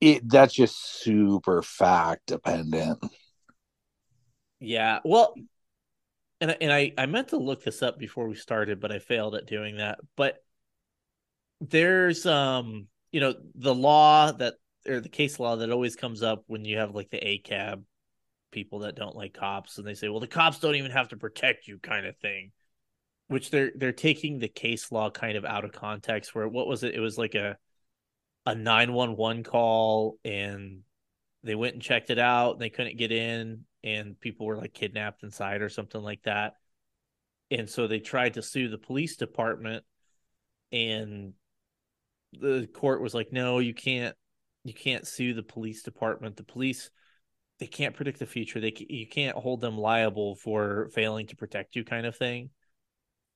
it 0.00 0.28
that's 0.28 0.54
just 0.54 1.00
super 1.00 1.62
fact 1.62 2.26
dependent. 2.26 2.98
Yeah. 4.60 5.00
Well, 5.04 5.34
and 6.40 6.56
and 6.60 6.72
I 6.72 6.92
I 6.96 7.06
meant 7.06 7.28
to 7.28 7.36
look 7.36 7.62
this 7.64 7.82
up 7.82 7.98
before 7.98 8.28
we 8.28 8.34
started, 8.34 8.80
but 8.80 8.92
I 8.92 8.98
failed 8.98 9.34
at 9.34 9.46
doing 9.46 9.76
that. 9.76 9.98
But 10.16 10.42
there's 11.60 12.24
um 12.26 12.88
you 13.12 13.20
know 13.20 13.34
the 13.54 13.74
law 13.74 14.32
that 14.32 14.54
or 14.88 15.00
the 15.00 15.08
case 15.08 15.38
law 15.38 15.56
that 15.56 15.70
always 15.70 15.96
comes 15.96 16.22
up 16.22 16.44
when 16.46 16.64
you 16.64 16.78
have 16.78 16.94
like 16.94 17.10
the 17.10 17.18
ACAB 17.18 17.82
people 18.50 18.80
that 18.80 18.96
don't 18.96 19.16
like 19.16 19.34
cops 19.34 19.78
and 19.78 19.86
they 19.86 19.94
say, 19.94 20.08
well, 20.08 20.20
the 20.20 20.26
cops 20.26 20.58
don't 20.58 20.74
even 20.74 20.90
have 20.90 21.08
to 21.08 21.16
protect 21.16 21.68
you, 21.68 21.78
kind 21.78 22.06
of 22.06 22.16
thing. 22.18 22.52
Which 23.28 23.50
they're 23.50 23.70
they're 23.76 23.92
taking 23.92 24.38
the 24.38 24.48
case 24.48 24.90
law 24.90 25.10
kind 25.10 25.36
of 25.36 25.44
out 25.44 25.64
of 25.64 25.72
context. 25.72 26.34
Where 26.34 26.48
what 26.48 26.66
was 26.66 26.82
it? 26.82 26.94
It 26.94 27.00
was 27.00 27.16
like 27.16 27.34
a 27.34 27.58
a 28.46 28.54
nine 28.54 28.92
one 28.92 29.16
one 29.16 29.42
call, 29.42 30.18
and 30.24 30.80
they 31.42 31.54
went 31.54 31.74
and 31.74 31.82
checked 31.82 32.10
it 32.10 32.18
out. 32.18 32.52
And 32.52 32.60
they 32.60 32.70
couldn't 32.70 32.98
get 32.98 33.12
in, 33.12 33.64
and 33.84 34.18
people 34.18 34.46
were 34.46 34.56
like 34.56 34.74
kidnapped 34.74 35.22
inside 35.22 35.62
or 35.62 35.68
something 35.68 36.02
like 36.02 36.22
that. 36.22 36.54
And 37.50 37.68
so 37.68 37.86
they 37.86 37.98
tried 37.98 38.34
to 38.34 38.42
sue 38.42 38.68
the 38.68 38.78
police 38.78 39.16
department, 39.16 39.84
and 40.70 41.32
the 42.32 42.68
court 42.72 43.02
was 43.02 43.12
like, 43.12 43.32
no, 43.32 43.58
you 43.58 43.74
can't, 43.74 44.14
you 44.62 44.72
can't 44.72 45.06
sue 45.06 45.34
the 45.34 45.42
police 45.42 45.82
department. 45.82 46.36
The 46.36 46.44
police, 46.44 46.90
they 47.58 47.66
can't 47.66 47.96
predict 47.96 48.20
the 48.20 48.26
future. 48.26 48.60
They 48.60 48.72
you 48.88 49.08
can't 49.08 49.36
hold 49.36 49.60
them 49.60 49.76
liable 49.76 50.36
for 50.36 50.90
failing 50.94 51.26
to 51.26 51.36
protect 51.36 51.74
you, 51.74 51.82
kind 51.82 52.06
of 52.06 52.16
thing. 52.16 52.50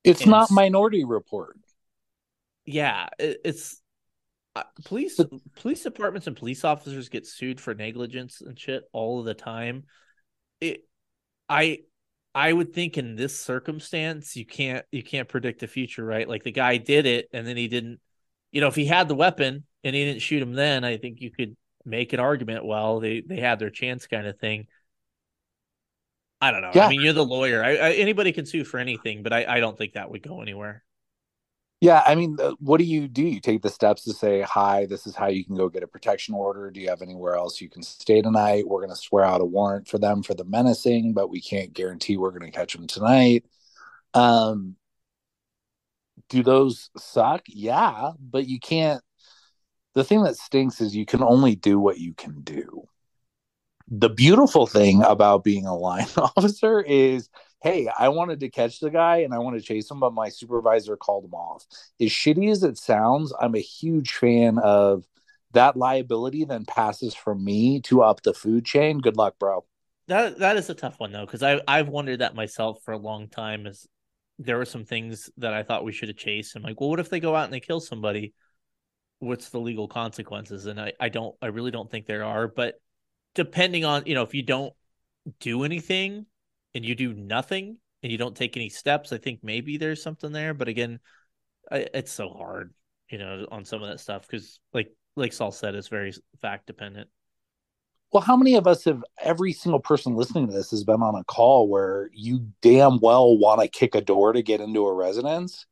It's 0.04 0.20
and 0.20 0.30
not 0.30 0.50
Minority 0.50 1.04
Report. 1.04 1.58
Yeah, 2.66 3.08
it, 3.18 3.40
it's 3.44 3.80
uh, 4.56 4.62
police 4.84 5.16
but, 5.16 5.30
police 5.56 5.82
departments 5.82 6.26
and 6.26 6.36
police 6.36 6.64
officers 6.64 7.08
get 7.08 7.26
sued 7.26 7.60
for 7.60 7.74
negligence 7.74 8.40
and 8.40 8.58
shit 8.58 8.84
all 8.92 9.20
of 9.20 9.26
the 9.26 9.34
time. 9.34 9.84
It, 10.60 10.86
I 11.48 11.80
I 12.34 12.52
would 12.52 12.72
think 12.72 12.98
in 12.98 13.16
this 13.16 13.40
circumstance 13.40 14.36
you 14.36 14.46
can't 14.46 14.84
you 14.90 15.02
can't 15.02 15.28
predict 15.28 15.60
the 15.60 15.66
future, 15.66 16.04
right? 16.04 16.28
Like 16.28 16.44
the 16.44 16.52
guy 16.52 16.76
did 16.76 17.06
it 17.06 17.28
and 17.32 17.46
then 17.46 17.56
he 17.56 17.68
didn't 17.68 18.00
you 18.54 18.60
know, 18.60 18.68
if 18.68 18.76
he 18.76 18.86
had 18.86 19.08
the 19.08 19.16
weapon 19.16 19.64
and 19.82 19.96
he 19.96 20.04
didn't 20.04 20.22
shoot 20.22 20.40
him 20.40 20.52
then, 20.52 20.84
I 20.84 20.96
think 20.96 21.20
you 21.20 21.32
could 21.32 21.56
make 21.84 22.12
an 22.12 22.20
argument. 22.20 22.64
Well, 22.64 23.00
they 23.00 23.20
they 23.20 23.40
had 23.40 23.58
their 23.58 23.68
chance, 23.70 24.06
kind 24.06 24.28
of 24.28 24.38
thing. 24.38 24.68
I 26.40 26.52
don't 26.52 26.62
know. 26.62 26.70
Yeah. 26.72 26.86
I 26.86 26.88
mean, 26.90 27.00
you're 27.00 27.12
the 27.12 27.24
lawyer. 27.24 27.64
I, 27.64 27.76
I, 27.76 27.90
anybody 27.92 28.30
can 28.30 28.46
sue 28.46 28.64
for 28.64 28.78
anything, 28.78 29.24
but 29.24 29.32
I, 29.32 29.56
I 29.56 29.60
don't 29.60 29.76
think 29.76 29.94
that 29.94 30.08
would 30.08 30.22
go 30.22 30.40
anywhere. 30.40 30.84
Yeah, 31.84 32.02
I 32.06 32.14
mean, 32.14 32.38
uh, 32.40 32.52
what 32.60 32.78
do 32.78 32.84
you 32.84 33.08
do? 33.08 33.22
You 33.22 33.40
take 33.40 33.60
the 33.60 33.68
steps 33.68 34.04
to 34.04 34.14
say, 34.14 34.40
"Hi, 34.40 34.86
this 34.86 35.06
is 35.06 35.14
how 35.14 35.26
you 35.26 35.44
can 35.44 35.54
go 35.54 35.68
get 35.68 35.82
a 35.82 35.86
protection 35.86 36.34
order. 36.34 36.70
Do 36.70 36.80
you 36.80 36.88
have 36.88 37.02
anywhere 37.02 37.34
else 37.36 37.60
you 37.60 37.68
can 37.68 37.82
stay 37.82 38.22
tonight? 38.22 38.66
We're 38.66 38.80
going 38.80 38.88
to 38.88 38.96
swear 38.96 39.22
out 39.22 39.42
a 39.42 39.44
warrant 39.44 39.86
for 39.86 39.98
them 39.98 40.22
for 40.22 40.32
the 40.32 40.46
menacing, 40.46 41.12
but 41.12 41.28
we 41.28 41.42
can't 41.42 41.74
guarantee 41.74 42.16
we're 42.16 42.30
going 42.30 42.50
to 42.50 42.58
catch 42.58 42.72
them 42.72 42.86
tonight." 42.86 43.44
Um, 44.14 44.76
do 46.30 46.42
those 46.42 46.88
suck? 46.96 47.42
Yeah, 47.48 48.12
but 48.18 48.46
you 48.46 48.58
can't. 48.58 49.02
The 49.92 50.04
thing 50.04 50.22
that 50.22 50.38
stinks 50.38 50.80
is 50.80 50.96
you 50.96 51.04
can 51.04 51.22
only 51.22 51.54
do 51.54 51.78
what 51.78 51.98
you 51.98 52.14
can 52.14 52.40
do. 52.40 52.88
The 53.88 54.08
beautiful 54.08 54.66
thing 54.66 55.02
about 55.02 55.44
being 55.44 55.66
a 55.66 55.76
line 55.76 56.08
officer 56.16 56.80
is 56.80 57.28
hey, 57.64 57.88
I 57.98 58.10
wanted 58.10 58.40
to 58.40 58.50
catch 58.50 58.78
the 58.78 58.90
guy 58.90 59.18
and 59.18 59.32
I 59.32 59.38
want 59.38 59.56
to 59.56 59.62
chase 59.62 59.90
him, 59.90 59.98
but 59.98 60.12
my 60.12 60.28
supervisor 60.28 60.98
called 60.98 61.24
him 61.24 61.32
off. 61.32 61.64
As 61.98 62.10
shitty 62.10 62.50
as 62.50 62.62
it 62.62 62.76
sounds, 62.76 63.32
I'm 63.40 63.54
a 63.54 63.60
huge 63.60 64.12
fan 64.12 64.58
of 64.58 65.04
that 65.52 65.74
liability 65.74 66.44
then 66.44 66.66
passes 66.66 67.14
from 67.14 67.42
me 67.42 67.80
to 67.82 68.02
up 68.02 68.22
the 68.22 68.34
food 68.34 68.66
chain. 68.66 68.98
Good 68.98 69.16
luck, 69.16 69.36
bro. 69.40 69.64
That 70.08 70.40
that 70.40 70.58
is 70.58 70.68
a 70.68 70.74
tough 70.74 71.00
one 71.00 71.12
though, 71.12 71.24
because 71.24 71.42
I 71.42 71.62
I've 71.66 71.88
wondered 71.88 72.18
that 72.18 72.34
myself 72.34 72.82
for 72.84 72.92
a 72.92 72.98
long 72.98 73.28
time. 73.28 73.66
Is 73.66 73.88
there 74.38 74.58
were 74.58 74.66
some 74.66 74.84
things 74.84 75.30
that 75.38 75.54
I 75.54 75.62
thought 75.62 75.84
we 75.84 75.92
should 75.92 76.08
have 76.08 76.18
chased. 76.18 76.56
I'm 76.56 76.62
like, 76.62 76.78
well, 76.78 76.90
what 76.90 77.00
if 77.00 77.08
they 77.08 77.20
go 77.20 77.34
out 77.34 77.44
and 77.44 77.52
they 77.52 77.60
kill 77.60 77.80
somebody? 77.80 78.34
What's 79.20 79.48
the 79.48 79.60
legal 79.60 79.88
consequences? 79.88 80.66
And 80.66 80.78
I, 80.78 80.92
I 81.00 81.08
don't, 81.08 81.34
I 81.40 81.46
really 81.46 81.70
don't 81.70 81.90
think 81.90 82.06
there 82.06 82.24
are. 82.24 82.48
But 82.48 82.74
depending 83.34 83.84
on, 83.86 84.02
you 84.06 84.14
know, 84.14 84.22
if 84.22 84.34
you 84.34 84.42
don't 84.42 84.74
do 85.40 85.62
anything 85.64 86.26
and 86.74 86.84
you 86.84 86.94
do 86.94 87.12
nothing 87.12 87.78
and 88.02 88.12
you 88.12 88.18
don't 88.18 88.36
take 88.36 88.56
any 88.56 88.68
steps, 88.68 89.12
I 89.12 89.18
think 89.18 89.40
maybe 89.42 89.76
there's 89.76 90.02
something 90.02 90.32
there. 90.32 90.54
But 90.54 90.68
again, 90.68 91.00
I, 91.70 91.86
it's 91.94 92.12
so 92.12 92.28
hard, 92.28 92.74
you 93.08 93.18
know, 93.18 93.46
on 93.50 93.64
some 93.64 93.82
of 93.82 93.88
that 93.88 94.00
stuff 94.00 94.26
because, 94.26 94.60
like, 94.72 94.92
like 95.16 95.32
Saul 95.32 95.52
said, 95.52 95.74
it's 95.74 95.88
very 95.88 96.12
fact 96.40 96.66
dependent 96.66 97.08
well, 98.14 98.22
how 98.22 98.36
many 98.36 98.54
of 98.54 98.68
us 98.68 98.84
have 98.84 99.02
every 99.20 99.52
single 99.52 99.80
person 99.80 100.14
listening 100.14 100.46
to 100.46 100.52
this 100.52 100.70
has 100.70 100.84
been 100.84 101.02
on 101.02 101.16
a 101.16 101.24
call 101.24 101.68
where 101.68 102.10
you 102.12 102.46
damn 102.62 103.00
well 103.00 103.36
want 103.36 103.60
to 103.60 103.66
kick 103.66 103.96
a 103.96 104.00
door 104.00 104.32
to 104.32 104.40
get 104.40 104.60
into 104.60 104.86
a 104.86 104.94
residence, 104.94 105.66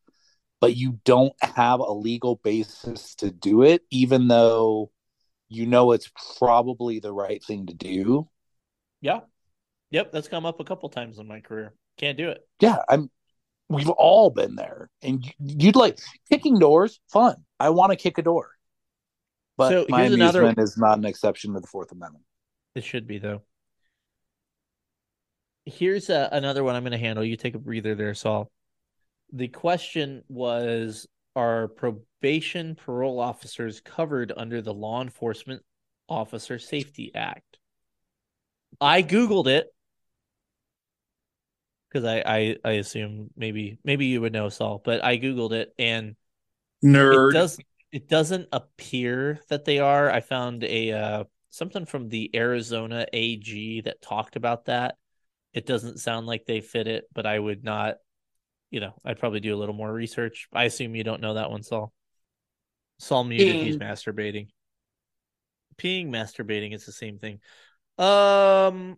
but 0.60 0.74
you 0.74 0.98
don't 1.04 1.34
have 1.40 1.78
a 1.78 1.92
legal 1.92 2.40
basis 2.42 3.14
to 3.14 3.30
do 3.30 3.62
it, 3.62 3.82
even 3.90 4.26
though 4.26 4.90
you 5.48 5.66
know 5.66 5.92
it's 5.92 6.10
probably 6.36 6.98
the 6.98 7.12
right 7.12 7.44
thing 7.44 7.66
to 7.66 7.74
do? 7.74 8.28
Yeah. 9.00 9.20
Yep. 9.92 10.10
That's 10.10 10.28
come 10.28 10.44
up 10.44 10.58
a 10.58 10.64
couple 10.64 10.88
times 10.88 11.18
in 11.18 11.28
my 11.28 11.40
career. 11.40 11.74
Can't 11.98 12.18
do 12.18 12.30
it. 12.30 12.40
Yeah. 12.60 12.78
I'm, 12.88 13.10
we've 13.68 13.90
all 13.90 14.30
been 14.30 14.56
there. 14.56 14.90
And 15.02 15.24
you'd 15.38 15.76
like 15.76 15.98
kicking 16.30 16.58
doors, 16.58 16.98
fun. 17.10 17.36
I 17.60 17.70
want 17.70 17.90
to 17.90 17.96
kick 17.96 18.18
a 18.18 18.22
door. 18.22 18.50
But 19.56 19.70
so 19.70 19.86
my 19.88 20.04
amusement 20.04 20.34
another... 20.34 20.62
is 20.62 20.76
not 20.78 20.98
an 20.98 21.04
exception 21.04 21.54
to 21.54 21.60
the 21.60 21.66
Fourth 21.66 21.92
Amendment. 21.92 22.24
It 22.74 22.84
should 22.84 23.06
be 23.06 23.18
though. 23.18 23.42
Here's 25.66 26.10
a, 26.10 26.32
uh, 26.32 26.36
another 26.36 26.64
one 26.64 26.74
I'm 26.74 26.82
going 26.82 26.92
to 26.92 26.98
handle. 26.98 27.24
You 27.24 27.36
take 27.36 27.54
a 27.54 27.58
breather 27.58 27.94
there, 27.94 28.14
Saul. 28.14 28.50
The 29.32 29.48
question 29.48 30.24
was 30.28 31.06
Are 31.36 31.68
probation 31.68 32.74
parole 32.74 33.20
officers 33.20 33.80
covered 33.80 34.32
under 34.36 34.62
the 34.62 34.74
Law 34.74 35.02
Enforcement 35.02 35.62
Officer 36.08 36.58
Safety 36.58 37.12
Act? 37.14 37.58
I 38.80 39.02
Googled 39.02 39.46
it 39.46 39.68
because 41.92 42.06
I, 42.06 42.22
I 42.24 42.56
I 42.64 42.70
assume 42.72 43.30
maybe 43.36 43.78
maybe 43.84 44.06
you 44.06 44.20
would 44.20 44.32
know 44.32 44.48
Saul, 44.48 44.80
but 44.82 45.04
I 45.04 45.18
Googled 45.18 45.52
it 45.52 45.74
and 45.78 46.16
nerd 46.84 47.30
it 47.30 47.34
does 47.34 47.58
It 47.92 48.08
doesn't 48.08 48.48
appear 48.52 49.40
that 49.48 49.64
they 49.66 49.78
are. 49.78 50.10
I 50.10 50.20
found 50.20 50.64
a 50.64 50.92
uh, 50.92 51.24
something 51.50 51.84
from 51.84 52.08
the 52.08 52.30
Arizona 52.34 53.06
AG 53.12 53.82
that 53.82 54.00
talked 54.00 54.36
about 54.36 54.64
that. 54.66 54.96
It 55.52 55.66
doesn't 55.66 56.00
sound 56.00 56.26
like 56.26 56.46
they 56.46 56.62
fit 56.62 56.86
it, 56.86 57.04
but 57.12 57.26
I 57.26 57.38
would 57.38 57.62
not, 57.62 57.96
you 58.70 58.80
know, 58.80 58.94
I'd 59.04 59.18
probably 59.18 59.40
do 59.40 59.54
a 59.54 59.58
little 59.58 59.74
more 59.74 59.92
research. 59.92 60.48
I 60.50 60.64
assume 60.64 60.94
you 60.94 61.04
don't 61.04 61.20
know 61.20 61.34
that 61.34 61.50
one, 61.50 61.62
Saul. 61.62 61.92
Saul 62.98 63.24
muted. 63.24 63.56
He's 63.56 63.76
masturbating. 63.76 64.48
Peeing, 65.76 66.08
masturbating. 66.08 66.72
It's 66.72 66.86
the 66.86 66.92
same 66.92 67.18
thing. 67.18 67.40
Um, 67.98 68.96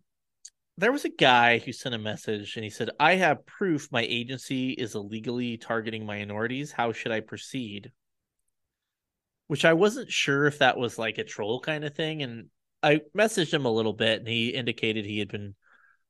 there 0.77 0.93
was 0.93 1.05
a 1.05 1.11
guy 1.11 1.59
who 1.59 1.73
sent 1.73 1.95
a 1.95 1.99
message 1.99 2.57
and 2.57 2.65
he 2.65 2.71
said, 2.71 2.91
"I 2.99 3.15
have 3.17 3.47
proof 3.47 3.91
my 3.93 4.03
agency 4.03 4.71
is 4.73 4.95
illegally 4.95 5.57
targeting 5.57 6.05
minorities. 6.07 6.73
How 6.73 6.93
should 6.93 7.13
I 7.13 7.21
proceed?" 7.21 7.93
Which 9.47 9.65
I 9.65 9.75
wasn't 9.75 10.11
sure 10.11 10.47
if 10.47 10.59
that 10.59 10.77
was 10.79 10.99
like 10.99 11.19
a 11.19 11.25
troll 11.25 11.61
kind 11.61 11.85
of 11.85 11.95
thing, 11.95 12.23
and 12.23 12.51
I 12.83 13.01
messaged 13.17 13.53
him 13.53 13.67
a 13.67 13.73
little 13.73 13.93
bit, 13.93 14.21
and 14.21 14.29
he 14.29 14.49
indicated 14.51 15.05
he 15.05 15.19
had 15.19 15.29
been 15.29 15.55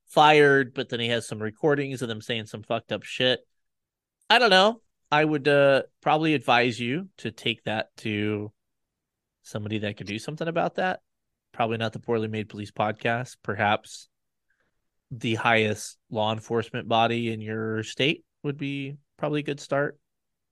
fired, 0.06 0.74
but 0.74 0.88
then 0.88 1.00
he 1.00 1.08
has 1.08 1.26
some 1.26 1.42
recordings 1.42 2.02
of 2.02 2.08
them 2.08 2.20
saying 2.20 2.46
some 2.46 2.62
fucked 2.62 2.92
up 2.92 3.02
shit. 3.02 3.40
I 4.30 4.38
don't 4.38 4.50
know. 4.50 4.80
I 5.10 5.24
would 5.24 5.46
uh, 5.46 5.82
probably 6.00 6.34
advise 6.34 6.80
you 6.80 7.08
to 7.18 7.30
take 7.30 7.64
that 7.64 7.96
to 7.98 8.52
somebody 9.42 9.78
that 9.78 9.96
could 9.96 10.06
do 10.06 10.18
something 10.18 10.48
about 10.48 10.76
that. 10.76 11.00
Probably 11.52 11.76
not 11.76 11.92
the 11.92 12.00
poorly 12.00 12.28
made 12.28 12.48
police 12.48 12.72
podcast. 12.72 13.36
Perhaps 13.42 14.08
the 15.18 15.34
highest 15.34 15.98
law 16.10 16.32
enforcement 16.32 16.88
body 16.88 17.32
in 17.32 17.40
your 17.40 17.82
state 17.82 18.24
would 18.42 18.58
be 18.58 18.96
probably 19.16 19.40
a 19.40 19.44
good 19.44 19.60
start. 19.60 19.98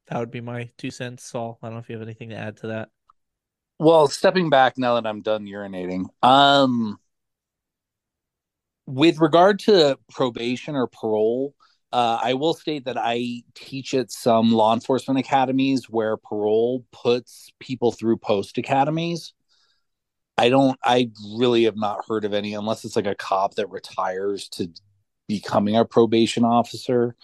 That 0.08 0.18
would 0.18 0.30
be 0.30 0.40
my 0.40 0.70
two 0.78 0.90
cents. 0.90 1.24
Saul, 1.24 1.58
I 1.62 1.66
don't 1.66 1.74
know 1.74 1.80
if 1.80 1.88
you 1.88 1.96
have 1.96 2.02
anything 2.02 2.30
to 2.30 2.36
add 2.36 2.56
to 2.58 2.68
that. 2.68 2.88
Well, 3.78 4.08
stepping 4.08 4.50
back 4.50 4.78
now 4.78 4.94
that 4.94 5.06
I'm 5.06 5.22
done 5.22 5.44
urinating, 5.46 6.06
um, 6.22 6.98
with 8.86 9.18
regard 9.18 9.58
to 9.60 9.98
probation 10.10 10.74
or 10.76 10.86
parole, 10.86 11.54
uh, 11.92 12.18
I 12.22 12.34
will 12.34 12.54
state 12.54 12.84
that 12.86 12.96
I 12.96 13.42
teach 13.54 13.94
at 13.94 14.10
some 14.10 14.52
law 14.52 14.72
enforcement 14.72 15.20
academies 15.20 15.90
where 15.90 16.16
parole 16.16 16.84
puts 16.90 17.50
people 17.60 17.92
through 17.92 18.16
post 18.18 18.56
academies. 18.58 19.34
I 20.38 20.48
don't, 20.48 20.78
I 20.82 21.10
really 21.36 21.64
have 21.64 21.76
not 21.76 22.04
heard 22.08 22.24
of 22.24 22.32
any 22.32 22.54
unless 22.54 22.84
it's 22.84 22.96
like 22.96 23.06
a 23.06 23.14
cop 23.14 23.54
that 23.56 23.70
retires 23.70 24.48
to 24.50 24.68
becoming 25.28 25.76
a 25.76 25.84
probation 25.84 26.44
officer. 26.44 27.14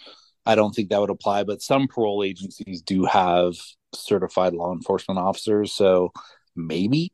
I 0.46 0.54
don't 0.54 0.74
think 0.74 0.90
that 0.90 1.00
would 1.00 1.10
apply, 1.10 1.44
but 1.44 1.62
some 1.62 1.88
parole 1.88 2.22
agencies 2.22 2.82
do 2.82 3.04
have 3.04 3.54
certified 3.94 4.54
law 4.54 4.72
enforcement 4.72 5.18
officers. 5.18 5.72
So 5.72 6.12
maybe. 6.54 7.10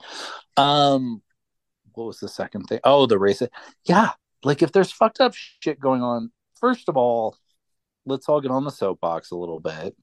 Um, 0.57 1.23
what 1.95 2.07
was 2.07 2.21
the 2.21 2.29
second 2.29 2.65
thing? 2.65 2.81
Oh, 2.85 3.07
the 3.07 3.19
race. 3.19 3.43
Yeah. 3.85 4.13
Like 4.45 4.63
if 4.63 4.73
there's 4.73 4.93
fucked 4.93 5.21
up 5.21 5.35
shit 5.35 5.81
going 5.81 6.03
on, 6.03 6.31
first 6.61 6.89
of 6.89 6.97
all, 6.97 7.37
let's 8.07 8.29
all 8.29 8.41
get 8.41 8.51
on 8.51 8.65
the 8.65 8.71
soapbox 8.71 9.31
a 9.31 9.37
little 9.37 9.61
bit. 9.61 9.97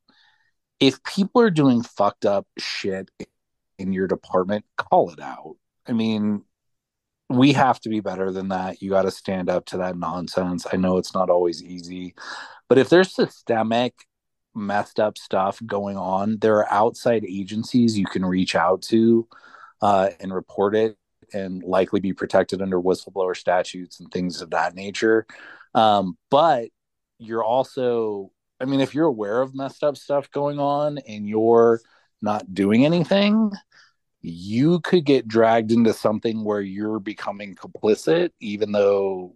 If 0.80 1.04
people 1.04 1.42
are 1.42 1.52
doing 1.52 1.84
fucked 1.84 2.26
up 2.26 2.48
shit 2.58 3.12
in 3.78 3.94
your 3.94 4.08
department, 4.08 4.66
call 4.78 5.12
it 5.12 5.20
out. 5.20 5.58
I 5.88 5.94
mean, 5.94 6.44
we 7.30 7.54
have 7.54 7.80
to 7.82 7.90
be 7.90 8.00
better 8.00 8.32
than 8.32 8.50
that. 8.50 8.82
You 8.82 8.90
got 8.90 9.04
to 9.04 9.12
stand 9.12 9.50
up 9.50 9.66
to 9.68 9.78
that 9.78 9.98
nonsense. 9.98 10.68
I 10.72 10.78
know 10.78 10.98
it's 10.98 11.14
not 11.14 11.30
always 11.30 11.64
easy, 11.64 12.14
but 12.68 12.78
if 12.78 12.90
there's 12.90 13.14
systemic 13.14 13.94
messed 14.54 15.00
up 15.00 15.18
stuff 15.18 15.62
going 15.66 15.98
on, 15.98 16.38
there 16.40 16.58
are 16.58 16.72
outside 16.72 17.26
agencies 17.26 17.98
you 17.98 18.06
can 18.06 18.26
reach 18.26 18.56
out 18.56 18.82
to 18.84 19.28
uh, 19.82 20.10
and 20.20 20.34
report 20.34 20.76
it 20.76 20.98
and 21.34 21.64
likely 21.64 22.00
be 22.02 22.14
protected 22.14 22.62
under 22.62 22.80
whistleblower 22.80 23.36
statutes 23.36 24.00
and 24.00 24.12
things 24.12 24.42
of 24.42 24.50
that 24.50 24.76
nature. 24.76 25.26
Um, 25.74 26.18
but 26.30 26.70
you're 27.18 27.44
also, 27.44 28.32
I 28.60 28.66
mean, 28.66 28.82
if 28.82 28.94
you're 28.94 29.06
aware 29.06 29.42
of 29.42 29.56
messed 29.56 29.84
up 29.84 29.96
stuff 29.96 30.30
going 30.32 30.60
on 30.60 30.98
and 31.00 31.28
you're 31.28 31.80
not 32.22 32.54
doing 32.54 32.86
anything, 32.86 33.52
you 34.22 34.80
could 34.82 35.06
get 35.06 35.28
dragged 35.28 35.72
into 35.72 35.94
something 35.94 36.44
where 36.44 36.62
you're 36.62 37.00
becoming 37.00 37.56
complicit, 37.56 38.32
even 38.40 38.72
though 38.72 39.36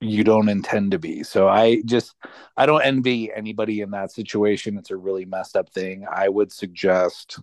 you 0.00 0.24
don't 0.24 0.48
intend 0.48 0.90
to 0.90 0.98
be. 0.98 1.22
So 1.22 1.48
I 1.48 1.82
just, 1.84 2.14
I 2.56 2.66
don't 2.66 2.82
envy 2.82 3.32
anybody 3.32 3.80
in 3.80 3.90
that 3.92 4.12
situation. 4.12 4.76
It's 4.76 4.90
a 4.90 4.96
really 4.96 5.24
messed 5.24 5.56
up 5.56 5.70
thing. 5.70 6.04
I 6.10 6.28
would 6.28 6.52
suggest 6.52 7.38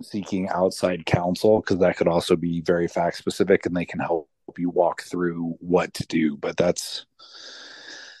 seeking 0.00 0.48
outside 0.48 1.06
counsel 1.06 1.60
because 1.60 1.78
that 1.78 1.96
could 1.96 2.08
also 2.08 2.36
be 2.36 2.60
very 2.60 2.88
fact 2.88 3.16
specific 3.16 3.66
and 3.66 3.76
they 3.76 3.84
can 3.84 4.00
help 4.00 4.28
you 4.56 4.70
walk 4.70 5.02
through 5.02 5.56
what 5.60 5.92
to 5.94 6.06
do. 6.06 6.36
But 6.36 6.56
that's 6.56 7.06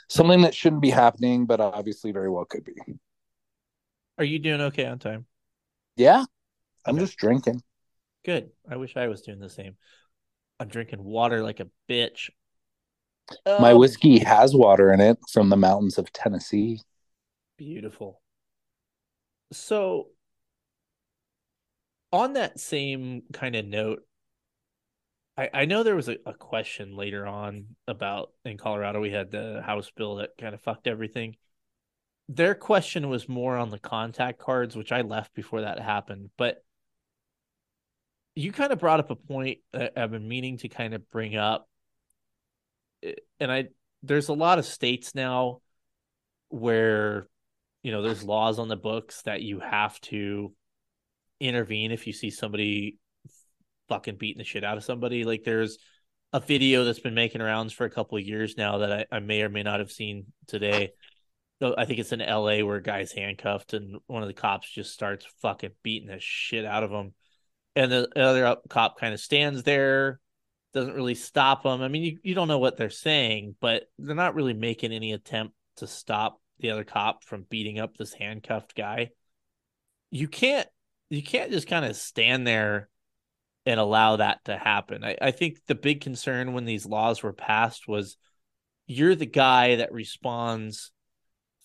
something 0.08 0.42
that 0.42 0.54
shouldn't 0.54 0.82
be 0.82 0.90
happening, 0.90 1.46
but 1.46 1.60
obviously 1.60 2.12
very 2.12 2.30
well 2.30 2.44
could 2.44 2.64
be. 2.64 2.74
Are 4.18 4.24
you 4.24 4.38
doing 4.38 4.60
okay 4.60 4.86
on 4.86 4.98
time? 4.98 5.26
Yeah, 5.96 6.24
I'm 6.86 6.98
Okay. 6.98 6.98
just 6.98 7.16
drinking. 7.18 7.62
Good. 8.24 8.50
I 8.68 8.76
wish 8.76 8.96
I 8.96 9.06
was 9.08 9.22
doing 9.22 9.38
the 9.38 9.48
same. 9.50 9.76
I'm 10.60 10.68
drinking 10.68 11.04
water 11.04 11.42
like 11.42 11.60
a 11.60 11.70
bitch. 11.88 12.30
My 13.58 13.74
Um, 13.74 13.74
whiskey 13.74 14.20
has 14.20 14.54
water 14.54 14.92
in 14.92 15.00
it 15.00 15.18
from 15.32 15.48
the 15.48 15.56
mountains 15.56 15.98
of 15.98 16.12
Tennessee. 16.12 16.80
Beautiful. 17.56 18.20
So, 19.52 20.10
on 22.12 22.32
that 22.34 22.58
same 22.60 23.22
kind 23.32 23.56
of 23.56 23.66
note, 23.66 24.04
I, 25.36 25.50
I 25.52 25.64
know 25.64 25.82
there 25.82 25.96
was 25.96 26.08
a, 26.08 26.16
a 26.26 26.34
question 26.34 26.96
later 26.96 27.26
on 27.26 27.76
about 27.88 28.30
in 28.44 28.56
Colorado, 28.56 29.00
we 29.00 29.10
had 29.10 29.30
the 29.30 29.62
House 29.62 29.90
bill 29.90 30.16
that 30.16 30.36
kind 30.38 30.54
of 30.54 30.60
fucked 30.60 30.86
everything. 30.86 31.36
Their 32.28 32.54
question 32.54 33.08
was 33.08 33.28
more 33.28 33.56
on 33.56 33.70
the 33.70 33.78
contact 33.78 34.38
cards, 34.38 34.76
which 34.76 34.92
I 34.92 35.02
left 35.02 35.34
before 35.34 35.62
that 35.62 35.80
happened. 35.80 36.30
But 36.38 36.64
you 38.34 38.52
kind 38.52 38.72
of 38.72 38.78
brought 38.78 39.00
up 39.00 39.10
a 39.10 39.16
point 39.16 39.58
that 39.72 39.92
I've 39.96 40.10
been 40.10 40.28
meaning 40.28 40.58
to 40.58 40.68
kind 40.68 40.94
of 40.94 41.08
bring 41.10 41.36
up. 41.36 41.68
And 43.38 43.52
I, 43.52 43.66
there's 44.02 44.28
a 44.28 44.34
lot 44.34 44.58
of 44.58 44.64
states 44.64 45.14
now 45.14 45.60
where 46.48 47.26
you 47.82 47.92
know 47.92 48.02
there's 48.02 48.24
laws 48.24 48.58
on 48.58 48.68
the 48.68 48.76
books 48.76 49.22
that 49.22 49.42
you 49.42 49.60
have 49.60 50.00
to 50.02 50.52
intervene 51.40 51.90
if 51.90 52.06
you 52.06 52.12
see 52.12 52.30
somebody 52.30 52.98
fucking 53.88 54.16
beating 54.16 54.38
the 54.38 54.44
shit 54.44 54.64
out 54.64 54.78
of 54.78 54.84
somebody. 54.84 55.24
Like 55.24 55.44
there's 55.44 55.78
a 56.32 56.40
video 56.40 56.84
that's 56.84 57.00
been 57.00 57.14
making 57.14 57.42
rounds 57.42 57.72
for 57.72 57.84
a 57.84 57.90
couple 57.90 58.18
of 58.18 58.24
years 58.24 58.56
now 58.56 58.78
that 58.78 59.06
I, 59.12 59.16
I 59.16 59.20
may 59.20 59.42
or 59.42 59.48
may 59.48 59.62
not 59.62 59.80
have 59.80 59.92
seen 59.92 60.26
today. 60.46 60.92
I 61.60 61.84
think 61.84 62.00
it's 62.00 62.12
in 62.12 62.20
la 62.20 62.58
where 62.64 62.76
a 62.76 62.82
guy's 62.82 63.12
handcuffed 63.12 63.74
and 63.74 63.96
one 64.06 64.22
of 64.22 64.28
the 64.28 64.34
cops 64.34 64.70
just 64.70 64.92
starts 64.92 65.26
fucking 65.40 65.70
beating 65.82 66.08
the 66.08 66.18
shit 66.18 66.64
out 66.64 66.82
of 66.82 66.90
him 66.90 67.14
and 67.76 67.90
the 67.90 68.08
other 68.16 68.56
cop 68.68 68.98
kind 68.98 69.14
of 69.14 69.20
stands 69.20 69.62
there 69.62 70.20
doesn't 70.72 70.94
really 70.94 71.14
stop 71.14 71.62
them 71.62 71.82
i 71.82 71.88
mean 71.88 72.02
you, 72.02 72.18
you 72.22 72.34
don't 72.34 72.48
know 72.48 72.58
what 72.58 72.76
they're 72.76 72.90
saying 72.90 73.54
but 73.60 73.84
they're 73.98 74.14
not 74.14 74.34
really 74.34 74.54
making 74.54 74.92
any 74.92 75.12
attempt 75.12 75.54
to 75.76 75.86
stop 75.86 76.40
the 76.60 76.70
other 76.70 76.84
cop 76.84 77.24
from 77.24 77.46
beating 77.48 77.78
up 77.78 77.96
this 77.96 78.14
handcuffed 78.14 78.74
guy. 78.74 79.10
You 80.10 80.28
can't 80.28 80.68
you 81.10 81.22
can't 81.22 81.50
just 81.50 81.68
kind 81.68 81.84
of 81.84 81.96
stand 81.96 82.46
there 82.46 82.88
and 83.66 83.80
allow 83.80 84.16
that 84.16 84.44
to 84.44 84.56
happen. 84.56 85.04
I, 85.04 85.16
I 85.20 85.30
think 85.30 85.58
the 85.66 85.74
big 85.74 86.00
concern 86.00 86.52
when 86.52 86.64
these 86.64 86.86
laws 86.86 87.22
were 87.22 87.32
passed 87.32 87.88
was 87.88 88.16
you're 88.86 89.14
the 89.14 89.26
guy 89.26 89.76
that 89.76 89.92
responds 89.92 90.92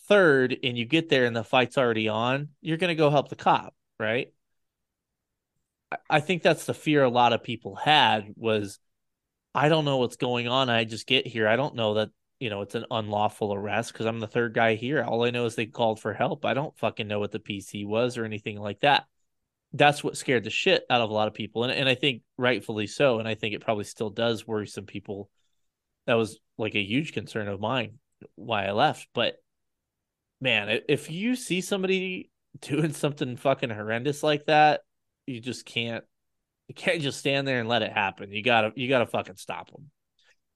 third 0.08 0.58
and 0.64 0.78
you 0.78 0.86
get 0.86 1.10
there 1.10 1.26
and 1.26 1.36
the 1.36 1.44
fight's 1.44 1.78
already 1.78 2.10
on 2.10 2.50
you're 2.62 2.78
going 2.78 2.88
to 2.88 2.96
go 2.96 3.12
help 3.12 3.30
the 3.30 3.36
cop 3.36 3.76
right 4.00 4.34
I- 6.10 6.20
think 6.20 6.44
that's 6.44 6.66
the 6.66 6.74
fear 6.74 7.04
a 7.04 7.10
lot 7.10 7.34
of 7.34 7.44
people 7.44 7.76
had 7.76 8.34
was 8.36 8.80
I 9.56 9.70
don't 9.70 9.86
know 9.86 9.98
what's 9.98 10.16
going 10.16 10.48
on. 10.48 10.70
I 10.70 10.84
just 10.84 11.08
get 11.08 11.26
here. 11.26 11.48
I 11.48 11.56
don't 11.56 11.76
know 11.76 11.96
that, 11.96 12.10
you 12.40 12.50
know, 12.50 12.62
it's 12.62 12.76
an 12.76 12.86
unlawful 12.92 13.54
arrest 13.54 13.92
because 13.92 14.06
I'm 14.06 14.20
the 14.20 14.28
third 14.28 14.54
guy 14.54 14.76
here. 14.76 15.04
All 15.04 15.24
I 15.24 15.32
know 15.32 15.46
is 15.46 15.56
they 15.56 15.66
called 15.66 16.00
for 16.00 16.14
help. 16.14 16.46
I 16.46 16.54
don't 16.54 16.78
fucking 16.78 17.08
know 17.08 17.20
what 17.20 17.32
the 17.32 17.40
PC 17.40 17.86
was 17.86 18.18
or 18.18 18.26
anything 18.26 18.60
like 18.60 18.82
that. 18.82 19.06
That's 19.74 20.04
what 20.04 20.18
scared 20.18 20.44
the 20.44 20.50
shit 20.50 20.86
out 20.90 21.02
of 21.02 21.10
a 21.10 21.14
lot 21.14 21.28
of 21.28 21.34
people. 21.34 21.64
And, 21.64 21.74
and 21.74 21.90
I 21.90 21.96
think 21.96 22.22
rightfully 22.38 22.88
so. 22.88 23.20
And 23.20 23.28
I 23.28 23.36
think 23.36 23.56
it 23.56 23.62
probably 23.62 23.84
still 23.84 24.10
does 24.10 24.48
worry 24.48 24.68
some 24.68 24.86
people. 24.86 25.30
That 26.06 26.16
was 26.16 26.40
like 26.58 26.76
a 26.76 26.84
huge 26.84 27.14
concern 27.14 27.48
of 27.48 27.60
mine 27.60 28.00
why 28.36 28.66
I 28.66 28.72
left. 28.72 29.08
But 29.14 29.36
man, 30.42 30.82
if 30.88 31.10
you 31.10 31.36
see 31.36 31.62
somebody 31.62 32.30
doing 32.62 32.94
something 32.94 33.36
fucking 33.36 33.70
horrendous 33.70 34.24
like 34.24 34.46
that, 34.46 34.82
you 35.30 35.40
just 35.40 35.66
can't 35.66 36.04
you 36.68 36.76
can't 36.76 37.02
just 37.02 37.20
stand 37.20 37.48
there 37.48 37.60
and 37.60 37.70
let 37.70 37.82
it 37.82 37.92
happen. 37.92 38.32
You 38.32 38.44
gotta 38.44 38.72
you 38.76 38.90
gotta 38.90 39.08
fucking 39.08 39.38
stop 39.38 39.72
them. 39.72 39.90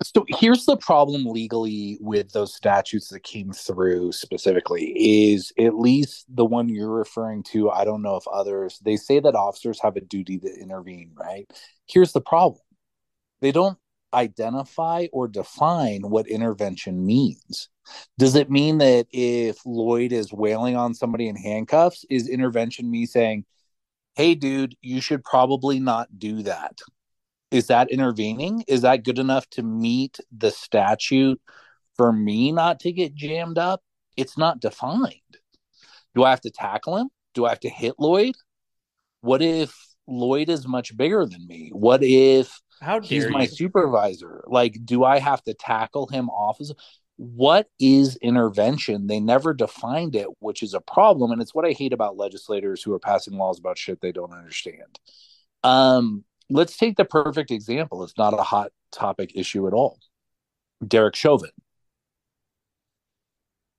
So 0.04 0.26
here's 0.28 0.66
the 0.66 0.76
problem 0.76 1.26
legally 1.26 1.98
with 2.02 2.32
those 2.32 2.54
statutes 2.54 3.08
that 3.10 3.24
came 3.24 3.54
through 3.54 4.12
specifically 4.12 4.92
is 4.98 5.54
at 5.58 5.76
least 5.76 6.26
the 6.28 6.44
one 6.44 6.68
you're 6.68 6.90
referring 6.90 7.44
to. 7.52 7.70
I 7.70 7.86
don't 7.86 8.02
know 8.02 8.18
if 8.18 8.28
others, 8.28 8.80
they 8.84 8.98
say 8.98 9.22
that 9.22 9.36
officers 9.36 9.80
have 9.82 9.96
a 9.96 10.02
duty 10.02 10.40
to 10.40 10.54
intervene, 10.60 11.12
right? 11.16 11.50
Here's 11.88 12.12
the 12.12 12.22
problem 12.22 12.60
they 13.42 13.52
don't 13.52 13.78
identify 14.14 15.08
or 15.14 15.28
define 15.28 16.02
what 16.02 16.28
intervention 16.28 17.06
means. 17.06 17.70
Does 18.18 18.36
it 18.36 18.50
mean 18.50 18.80
that 18.80 19.08
if 19.12 19.58
Lloyd 19.66 20.12
is 20.12 20.34
wailing 20.34 20.76
on 20.76 20.94
somebody 20.94 21.28
in 21.28 21.36
handcuffs, 21.36 22.06
is 22.10 22.30
intervention 22.30 22.90
me 22.90 23.06
saying, 23.06 23.46
hey, 24.16 24.36
dude, 24.36 24.76
you 24.82 25.02
should 25.02 25.24
probably 25.24 25.80
not 25.80 26.20
do 26.20 26.44
that? 26.44 26.80
Is 27.52 27.68
that 27.68 27.92
intervening? 27.92 28.64
Is 28.68 28.82
that 28.82 29.04
good 29.04 29.20
enough 29.20 29.48
to 29.52 29.64
meet 29.64 30.20
the 30.36 30.52
statute 30.52 31.40
for 31.96 32.12
me 32.12 32.52
not 32.52 32.80
to 32.82 32.92
get 32.92 33.16
jammed 33.16 33.58
up? 33.58 33.82
It's 34.18 34.38
not 34.38 34.60
defined. 34.60 35.38
Do 36.16 36.24
I 36.24 36.30
have 36.32 36.42
to 36.42 36.52
tackle 36.52 36.98
him? 36.98 37.10
Do 37.34 37.46
I 37.46 37.50
have 37.50 37.60
to 37.62 37.70
hit 37.70 37.96
Lloyd? 38.00 38.36
What 39.22 39.42
if 39.42 39.76
Lloyd 40.08 40.50
is 40.50 40.68
much 40.68 40.96
bigger 40.96 41.26
than 41.26 41.46
me? 41.48 41.70
What 41.74 42.04
if 42.04 42.60
How 42.82 43.00
he's 43.00 43.28
my 43.30 43.44
you? 43.44 43.48
supervisor? 43.48 44.44
Like, 44.48 44.78
do 44.84 45.04
I 45.04 45.20
have 45.20 45.44
to 45.44 45.54
tackle 45.54 46.08
him 46.08 46.30
off 46.30 46.60
as 46.60 46.74
what 47.18 47.68
is 47.80 48.16
intervention? 48.18 49.08
They 49.08 49.20
never 49.20 49.54
defined 49.54 50.16
it, 50.16 50.28
which 50.40 50.64
is 50.64 50.74
a 50.74 50.82
problem. 50.82 51.32
And 51.32 51.42
it's 51.42 51.54
what 51.54 51.66
I 51.66 51.72
hate 51.72 51.94
about 51.94 52.18
legislators 52.18 52.82
who 52.82 52.94
are 52.94 53.00
passing 53.00 53.38
laws 53.38 53.60
about 53.60 53.78
shit 53.78 54.02
they 54.02 54.12
don't 54.12 54.34
understand. 54.34 55.00
Um, 55.64 56.24
let's 56.50 56.78
take 56.78 56.98
the 56.98 57.06
perfect 57.06 57.52
example. 57.52 58.04
It's 58.04 58.18
not 58.18 58.34
a 58.34 58.44
hot 58.44 58.72
topic 58.92 59.34
issue 59.36 59.68
at 59.68 59.74
all. 59.74 60.00
Derek 60.86 61.16
Chauvin. 61.16 61.52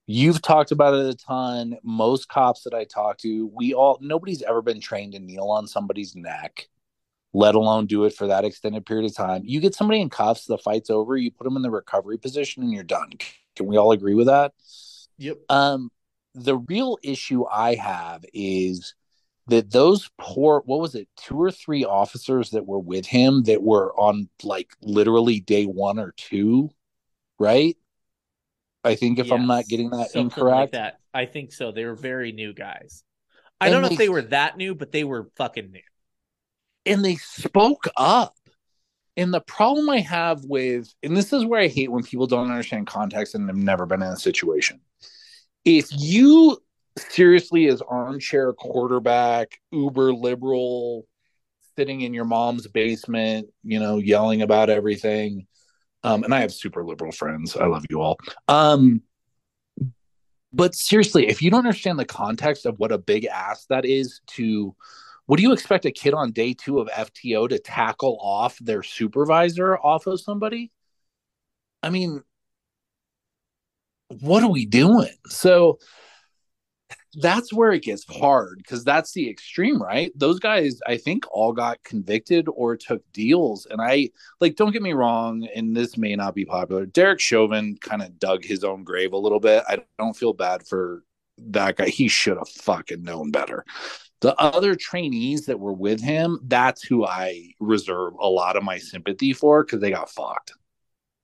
You've 0.06 0.42
talked 0.42 0.70
about 0.70 0.94
it 0.94 1.14
a 1.14 1.16
ton. 1.16 1.78
Most 1.82 2.28
cops 2.28 2.64
that 2.64 2.74
I 2.74 2.84
talk 2.84 3.18
to, 3.18 3.50
we 3.54 3.72
all 3.72 3.98
nobody's 4.02 4.42
ever 4.42 4.60
been 4.60 4.80
trained 4.80 5.14
to 5.14 5.18
kneel 5.18 5.48
on 5.48 5.66
somebody's 5.66 6.14
neck, 6.14 6.68
let 7.34 7.56
alone 7.56 7.84
do 7.86 8.04
it 8.04 8.14
for 8.14 8.28
that 8.28 8.44
extended 8.44 8.86
period 8.86 9.04
of 9.10 9.14
time. 9.14 9.42
You 9.44 9.60
get 9.60 9.74
somebody 9.74 10.00
in 10.00 10.08
cuffs, 10.08 10.46
the 10.46 10.56
fight's 10.56 10.88
over, 10.88 11.16
you 11.16 11.32
put 11.32 11.44
them 11.44 11.56
in 11.56 11.62
the 11.62 11.70
recovery 11.70 12.16
position, 12.16 12.62
and 12.62 12.72
you're 12.72 12.84
done. 12.84 13.10
Can 13.56 13.66
we 13.66 13.76
all 13.76 13.90
agree 13.92 14.14
with 14.14 14.28
that? 14.28 14.52
Yep. 15.18 15.38
Um, 15.48 15.90
the 16.34 16.56
real 16.56 16.96
issue 17.02 17.44
I 17.44 17.74
have 17.74 18.24
is 18.32 18.94
that 19.48 19.70
those 19.70 20.10
poor, 20.16 20.62
what 20.64 20.80
was 20.80 20.94
it, 20.94 21.08
two 21.16 21.36
or 21.40 21.50
three 21.50 21.84
officers 21.84 22.50
that 22.50 22.66
were 22.66 22.78
with 22.78 23.04
him 23.04 23.42
that 23.44 23.62
were 23.62 23.92
on 23.98 24.28
like 24.44 24.70
literally 24.80 25.40
day 25.40 25.64
one 25.64 25.98
or 25.98 26.14
two, 26.16 26.70
right? 27.38 27.76
I 28.84 28.94
think 28.94 29.18
if 29.18 29.32
I'm 29.32 29.46
not 29.46 29.66
getting 29.66 29.90
that 29.90 30.14
incorrect, 30.14 30.60
Like 30.60 30.70
that. 30.72 31.00
I 31.12 31.26
think 31.26 31.52
so. 31.52 31.72
They 31.72 31.84
were 31.84 31.94
very 31.94 32.32
new 32.32 32.52
guys. 32.52 33.02
I 33.60 33.66
And 33.66 33.72
don't 33.72 33.82
know 33.82 33.88
they- 33.88 33.94
if 33.94 33.98
they 33.98 34.08
were 34.08 34.22
that 34.22 34.56
new, 34.56 34.74
but 34.74 34.92
they 34.92 35.04
were 35.04 35.30
fucking 35.36 35.70
new. 35.72 35.80
And 36.86 37.04
they 37.04 37.16
spoke 37.16 37.88
up. 37.96 38.34
And 39.16 39.32
the 39.32 39.40
problem 39.40 39.88
I 39.90 40.00
have 40.00 40.44
with, 40.44 40.92
and 41.02 41.16
this 41.16 41.32
is 41.32 41.44
where 41.44 41.60
I 41.60 41.68
hate 41.68 41.90
when 41.90 42.02
people 42.02 42.26
don't 42.26 42.50
understand 42.50 42.88
context 42.88 43.34
and 43.34 43.48
have 43.48 43.56
never 43.56 43.86
been 43.86 44.02
in 44.02 44.08
a 44.08 44.16
situation. 44.16 44.80
If 45.64 45.88
you 45.90 46.58
seriously, 46.98 47.66
as 47.66 47.80
armchair 47.82 48.52
quarterback, 48.52 49.58
uber 49.72 50.12
liberal, 50.12 51.06
sitting 51.76 52.02
in 52.02 52.14
your 52.14 52.24
mom's 52.24 52.66
basement, 52.66 53.48
you 53.62 53.80
know, 53.80 53.98
yelling 53.98 54.42
about 54.42 54.70
everything, 54.70 55.46
um, 56.02 56.22
and 56.24 56.34
I 56.34 56.40
have 56.40 56.52
super 56.52 56.84
liberal 56.84 57.12
friends. 57.12 57.56
I 57.56 57.66
love 57.66 57.84
you 57.88 58.00
all. 58.00 58.18
Um, 58.48 59.02
but 60.52 60.74
seriously, 60.74 61.26
if 61.26 61.42
you 61.42 61.50
don't 61.50 61.66
understand 61.66 61.98
the 61.98 62.04
context 62.04 62.66
of 62.66 62.78
what 62.78 62.92
a 62.92 62.98
big 62.98 63.24
ass 63.24 63.66
that 63.70 63.84
is 63.84 64.20
to 64.28 64.74
what 65.26 65.36
do 65.38 65.42
you 65.42 65.52
expect 65.52 65.86
a 65.86 65.90
kid 65.90 66.14
on 66.14 66.32
day 66.32 66.54
two 66.54 66.78
of 66.80 66.88
FTO 66.88 67.48
to 67.48 67.58
tackle 67.58 68.18
off 68.20 68.58
their 68.58 68.82
supervisor 68.82 69.78
off 69.78 70.06
of 70.06 70.20
somebody? 70.20 70.70
I 71.82 71.90
mean, 71.90 72.22
what 74.20 74.42
are 74.42 74.50
we 74.50 74.66
doing? 74.66 75.14
So 75.26 75.78
that's 77.14 77.52
where 77.52 77.72
it 77.72 77.82
gets 77.82 78.04
hard 78.04 78.58
because 78.58 78.84
that's 78.84 79.12
the 79.12 79.28
extreme, 79.28 79.80
right? 79.80 80.12
Those 80.14 80.40
guys, 80.40 80.80
I 80.86 80.96
think, 80.96 81.24
all 81.30 81.52
got 81.52 81.82
convicted 81.84 82.46
or 82.52 82.76
took 82.76 83.02
deals. 83.12 83.66
And 83.70 83.80
I 83.80 84.10
like, 84.40 84.56
don't 84.56 84.72
get 84.72 84.82
me 84.82 84.92
wrong, 84.92 85.46
and 85.54 85.76
this 85.76 85.96
may 85.96 86.16
not 86.16 86.34
be 86.34 86.44
popular. 86.44 86.86
Derek 86.86 87.20
Chauvin 87.20 87.76
kind 87.80 88.02
of 88.02 88.18
dug 88.18 88.44
his 88.44 88.64
own 88.64 88.84
grave 88.84 89.12
a 89.12 89.18
little 89.18 89.40
bit. 89.40 89.62
I 89.68 89.78
don't 89.98 90.16
feel 90.16 90.32
bad 90.32 90.66
for 90.66 91.04
that 91.38 91.76
guy. 91.76 91.88
He 91.88 92.08
should 92.08 92.36
have 92.36 92.48
fucking 92.48 93.02
known 93.02 93.30
better. 93.30 93.64
The 94.24 94.34
other 94.40 94.74
trainees 94.74 95.44
that 95.44 95.60
were 95.60 95.74
with 95.74 96.00
him, 96.00 96.40
that's 96.44 96.82
who 96.82 97.04
I 97.04 97.50
reserve 97.60 98.14
a 98.18 98.26
lot 98.26 98.56
of 98.56 98.62
my 98.62 98.78
sympathy 98.78 99.34
for 99.34 99.62
because 99.62 99.82
they 99.82 99.90
got 99.90 100.08
fucked. 100.08 100.54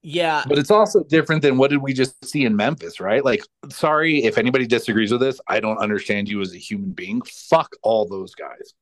Yeah. 0.02 0.44
But 0.46 0.58
it's 0.58 0.70
also 0.70 1.02
different 1.04 1.40
than 1.40 1.56
what 1.56 1.70
did 1.70 1.78
we 1.78 1.94
just 1.94 2.22
see 2.22 2.44
in 2.44 2.54
Memphis, 2.54 3.00
right? 3.00 3.24
Like, 3.24 3.42
sorry 3.70 4.24
if 4.24 4.36
anybody 4.36 4.66
disagrees 4.66 5.12
with 5.12 5.22
this. 5.22 5.40
I 5.48 5.60
don't 5.60 5.78
understand 5.78 6.28
you 6.28 6.42
as 6.42 6.52
a 6.52 6.58
human 6.58 6.90
being. 6.90 7.22
Fuck 7.22 7.74
all 7.82 8.06
those 8.06 8.34
guys. 8.34 8.74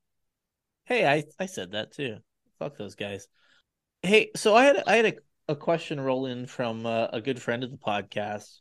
Hey, 0.86 1.06
I, 1.06 1.22
I 1.38 1.46
said 1.46 1.70
that 1.70 1.92
too. 1.92 2.16
Fuck 2.58 2.76
those 2.76 2.96
guys. 2.96 3.28
Hey, 4.02 4.32
so 4.34 4.56
I 4.56 4.64
had 4.64 4.82
I 4.84 4.96
had 4.96 5.06
a, 5.06 5.14
a 5.52 5.54
question 5.54 6.00
roll 6.00 6.26
in 6.26 6.46
from 6.46 6.86
uh, 6.86 7.06
a 7.12 7.20
good 7.20 7.40
friend 7.40 7.62
of 7.62 7.70
the 7.70 7.76
podcast 7.76 8.58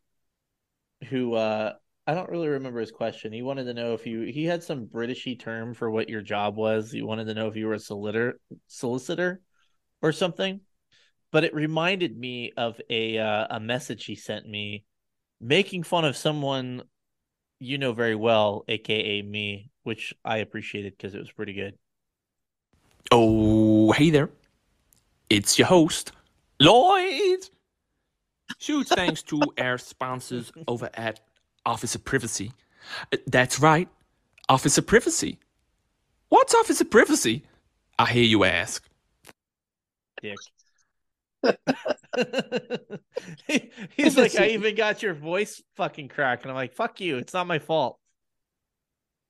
who 1.09 1.33
uh 1.33 1.73
I 2.07 2.13
don't 2.13 2.29
really 2.29 2.47
remember 2.47 2.79
his 2.79 2.91
question. 2.91 3.33
He 3.33 3.41
wanted 3.41 3.65
to 3.65 3.73
know 3.73 3.93
if 3.93 4.07
you 4.07 4.21
he 4.21 4.45
had 4.45 4.63
some 4.63 4.87
Britishy 4.87 5.37
term 5.37 5.73
for 5.73 5.91
what 5.91 6.07
your 6.07 6.21
job 6.21 6.55
was. 6.55 6.89
He 6.89 7.01
wanted 7.01 7.25
to 7.25 7.33
know 7.33 7.47
if 7.47 7.57
you 7.57 7.67
were 7.67 7.73
a 7.73 7.79
solicitor 7.79 8.39
solicitor 8.67 9.41
or 10.01 10.13
something. 10.13 10.61
But 11.33 11.43
it 11.43 11.53
reminded 11.53 12.17
me 12.17 12.53
of 12.55 12.79
a 12.89 13.17
uh, 13.17 13.47
a 13.49 13.59
message 13.59 14.05
he 14.05 14.15
sent 14.15 14.47
me 14.47 14.85
making 15.41 15.83
fun 15.83 16.05
of 16.05 16.15
someone 16.15 16.83
you 17.59 17.77
know 17.77 17.91
very 17.91 18.15
well, 18.15 18.63
aka 18.69 19.21
me, 19.21 19.69
which 19.83 20.13
I 20.23 20.37
appreciated 20.37 20.93
because 20.95 21.13
it 21.13 21.19
was 21.19 21.31
pretty 21.31 21.53
good. 21.53 21.77
Oh, 23.11 23.91
hey 23.91 24.11
there. 24.11 24.29
It's 25.29 25.59
your 25.59 25.67
host, 25.67 26.13
Lloyd. 26.61 27.39
Huge 28.59 28.87
thanks 28.87 29.21
to 29.23 29.41
our 29.57 29.77
sponsors 29.77 30.53
over 30.69 30.89
at 30.93 31.19
Officer 31.67 31.99
Privacy. 31.99 32.51
Uh, 33.13 33.17
That's 33.27 33.59
right, 33.59 33.87
Officer 34.49 34.81
Privacy. 34.81 35.37
What's 36.29 36.55
Officer 36.55 36.85
Privacy? 36.85 37.43
I 37.99 38.05
hear 38.07 38.23
you 38.23 38.43
ask. 38.43 38.83
dick. 40.21 40.37
He- 43.47 43.71
He's 43.95 44.17
like, 44.21 44.35
I 44.39 44.47
even 44.49 44.75
got 44.75 45.03
your 45.03 45.13
voice 45.13 45.61
fucking 45.75 46.07
crack, 46.09 46.41
and 46.43 46.51
I'm 46.51 46.55
like, 46.55 46.73
fuck 46.73 46.99
you, 46.99 47.17
it's 47.17 47.33
not 47.33 47.45
my 47.47 47.59
fault. 47.59 47.99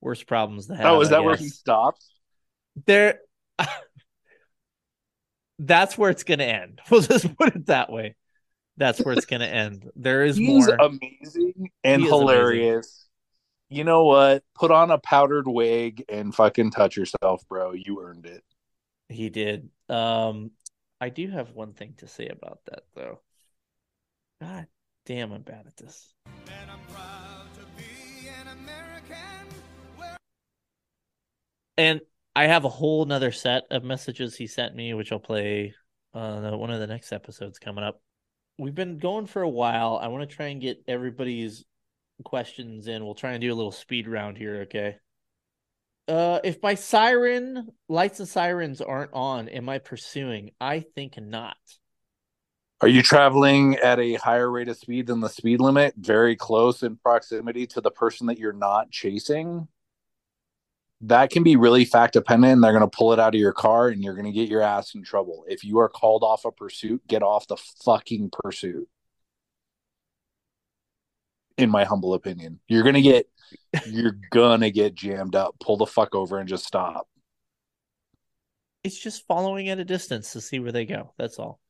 Worst 0.00 0.26
problems 0.26 0.66
to 0.68 0.76
have. 0.76 0.86
oh, 0.86 1.00
is 1.00 1.10
that 1.10 1.24
where 1.24 1.36
he 1.36 1.48
stops? 1.48 2.08
there? 2.86 3.20
That's 5.58 5.98
where 5.98 6.10
it's 6.10 6.22
gonna 6.22 6.44
end. 6.44 6.80
We'll 6.90 7.00
just 7.02 7.36
put 7.36 7.54
it 7.56 7.66
that 7.66 7.90
way. 7.90 8.14
That's 8.78 9.00
where 9.00 9.12
it's 9.12 9.26
gonna 9.26 9.46
end. 9.46 9.90
There 9.96 10.24
is 10.24 10.36
He's 10.36 10.66
more. 10.66 10.76
amazing 10.80 11.70
and 11.84 12.02
He 12.02 12.08
hilarious. 12.08 13.06
You 13.68 13.84
know 13.84 14.04
what? 14.04 14.44
Put 14.54 14.70
on 14.70 14.90
a 14.90 14.98
powdered 14.98 15.46
wig 15.46 16.04
and 16.08 16.34
fucking 16.34 16.70
touch 16.70 16.96
yourself, 16.96 17.46
bro. 17.48 17.72
You 17.72 18.00
earned 18.02 18.24
it. 18.24 18.42
He 19.10 19.28
did. 19.28 19.68
Um, 19.88 20.52
I 21.00 21.10
do 21.10 21.28
have 21.28 21.50
one 21.52 21.74
thing 21.74 21.94
to 21.98 22.08
say 22.08 22.28
about 22.28 22.60
that, 22.66 22.84
though. 22.94 23.20
God 24.40 24.68
damn, 25.04 25.32
I'm 25.32 25.42
bad 25.42 25.66
at 25.66 25.76
this. 25.76 26.14
And 31.76 32.00
I 32.34 32.46
have 32.46 32.64
a 32.64 32.68
whole 32.68 33.04
nother 33.04 33.32
set 33.32 33.64
of 33.70 33.84
messages 33.84 34.36
he 34.36 34.46
sent 34.46 34.74
me, 34.74 34.94
which 34.94 35.12
I'll 35.12 35.18
play 35.18 35.74
uh 36.14 36.52
one 36.52 36.70
of 36.70 36.80
the 36.80 36.86
next 36.86 37.12
episodes 37.12 37.58
coming 37.58 37.84
up. 37.84 38.00
We've 38.58 38.74
been 38.74 38.98
going 38.98 39.26
for 39.26 39.42
a 39.42 39.48
while. 39.48 39.98
I 40.02 40.08
want 40.08 40.28
to 40.28 40.36
try 40.36 40.46
and 40.46 40.60
get 40.60 40.82
everybody's 40.88 41.64
questions 42.24 42.88
in. 42.88 43.04
We'll 43.04 43.14
try 43.14 43.32
and 43.32 43.40
do 43.40 43.52
a 43.52 43.54
little 43.54 43.72
speed 43.72 44.08
round 44.08 44.36
here, 44.36 44.62
okay? 44.62 44.96
Uh, 46.08 46.40
if 46.42 46.60
my 46.62 46.74
siren 46.74 47.68
lights 47.88 48.18
and 48.18 48.28
sirens 48.28 48.80
aren't 48.80 49.12
on, 49.12 49.48
am 49.48 49.68
I 49.68 49.78
pursuing? 49.78 50.50
I 50.60 50.80
think 50.80 51.20
not. 51.20 51.56
Are 52.80 52.88
you 52.88 53.02
traveling 53.02 53.76
at 53.76 53.98
a 53.98 54.14
higher 54.14 54.50
rate 54.50 54.68
of 54.68 54.76
speed 54.76 55.06
than 55.08 55.20
the 55.20 55.28
speed 55.28 55.60
limit? 55.60 55.94
Very 55.96 56.34
close 56.34 56.82
in 56.82 56.96
proximity 56.96 57.66
to 57.68 57.80
the 57.80 57.90
person 57.90 58.28
that 58.28 58.38
you're 58.38 58.52
not 58.52 58.90
chasing? 58.90 59.68
That 61.00 61.30
can 61.30 61.42
be 61.42 61.56
really 61.56 61.84
fact 61.84 62.14
dependent 62.14 62.54
and 62.54 62.64
they're 62.64 62.72
going 62.72 62.88
to 62.88 62.96
pull 62.96 63.12
it 63.12 63.20
out 63.20 63.34
of 63.34 63.40
your 63.40 63.52
car 63.52 63.88
and 63.88 64.02
you're 64.02 64.14
going 64.14 64.26
to 64.26 64.32
get 64.32 64.48
your 64.48 64.62
ass 64.62 64.94
in 64.94 65.02
trouble 65.02 65.44
if 65.48 65.62
you 65.64 65.78
are 65.78 65.88
called 65.88 66.22
off 66.22 66.44
a 66.44 66.52
pursuit 66.52 67.06
get 67.06 67.22
off 67.22 67.46
the 67.46 67.56
fucking 67.84 68.30
pursuit 68.32 68.88
in 71.56 71.70
my 71.70 71.84
humble 71.84 72.14
opinion 72.14 72.60
you're 72.68 72.82
going 72.82 72.94
to 72.94 73.02
get 73.02 73.28
you're 73.86 74.18
going 74.30 74.60
to 74.60 74.70
get 74.70 74.94
jammed 74.94 75.34
up 75.34 75.54
pull 75.60 75.76
the 75.76 75.86
fuck 75.86 76.14
over 76.14 76.38
and 76.38 76.48
just 76.48 76.64
stop 76.64 77.08
It's 78.82 78.98
just 78.98 79.26
following 79.26 79.68
at 79.68 79.78
a 79.78 79.84
distance 79.84 80.32
to 80.32 80.40
see 80.40 80.58
where 80.58 80.72
they 80.72 80.84
go. 80.84 81.12
That's 81.18 81.38
all. 81.38 81.60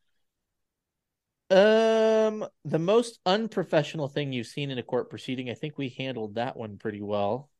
Um, 1.50 2.46
the 2.64 2.78
most 2.78 3.20
unprofessional 3.26 4.08
thing 4.08 4.32
you've 4.32 4.46
seen 4.46 4.70
in 4.70 4.78
a 4.78 4.82
court 4.82 5.08
proceeding, 5.10 5.48
I 5.50 5.54
think 5.54 5.78
we 5.78 5.88
handled 5.90 6.34
that 6.34 6.56
one 6.56 6.76
pretty 6.78 7.00
well. 7.02 7.50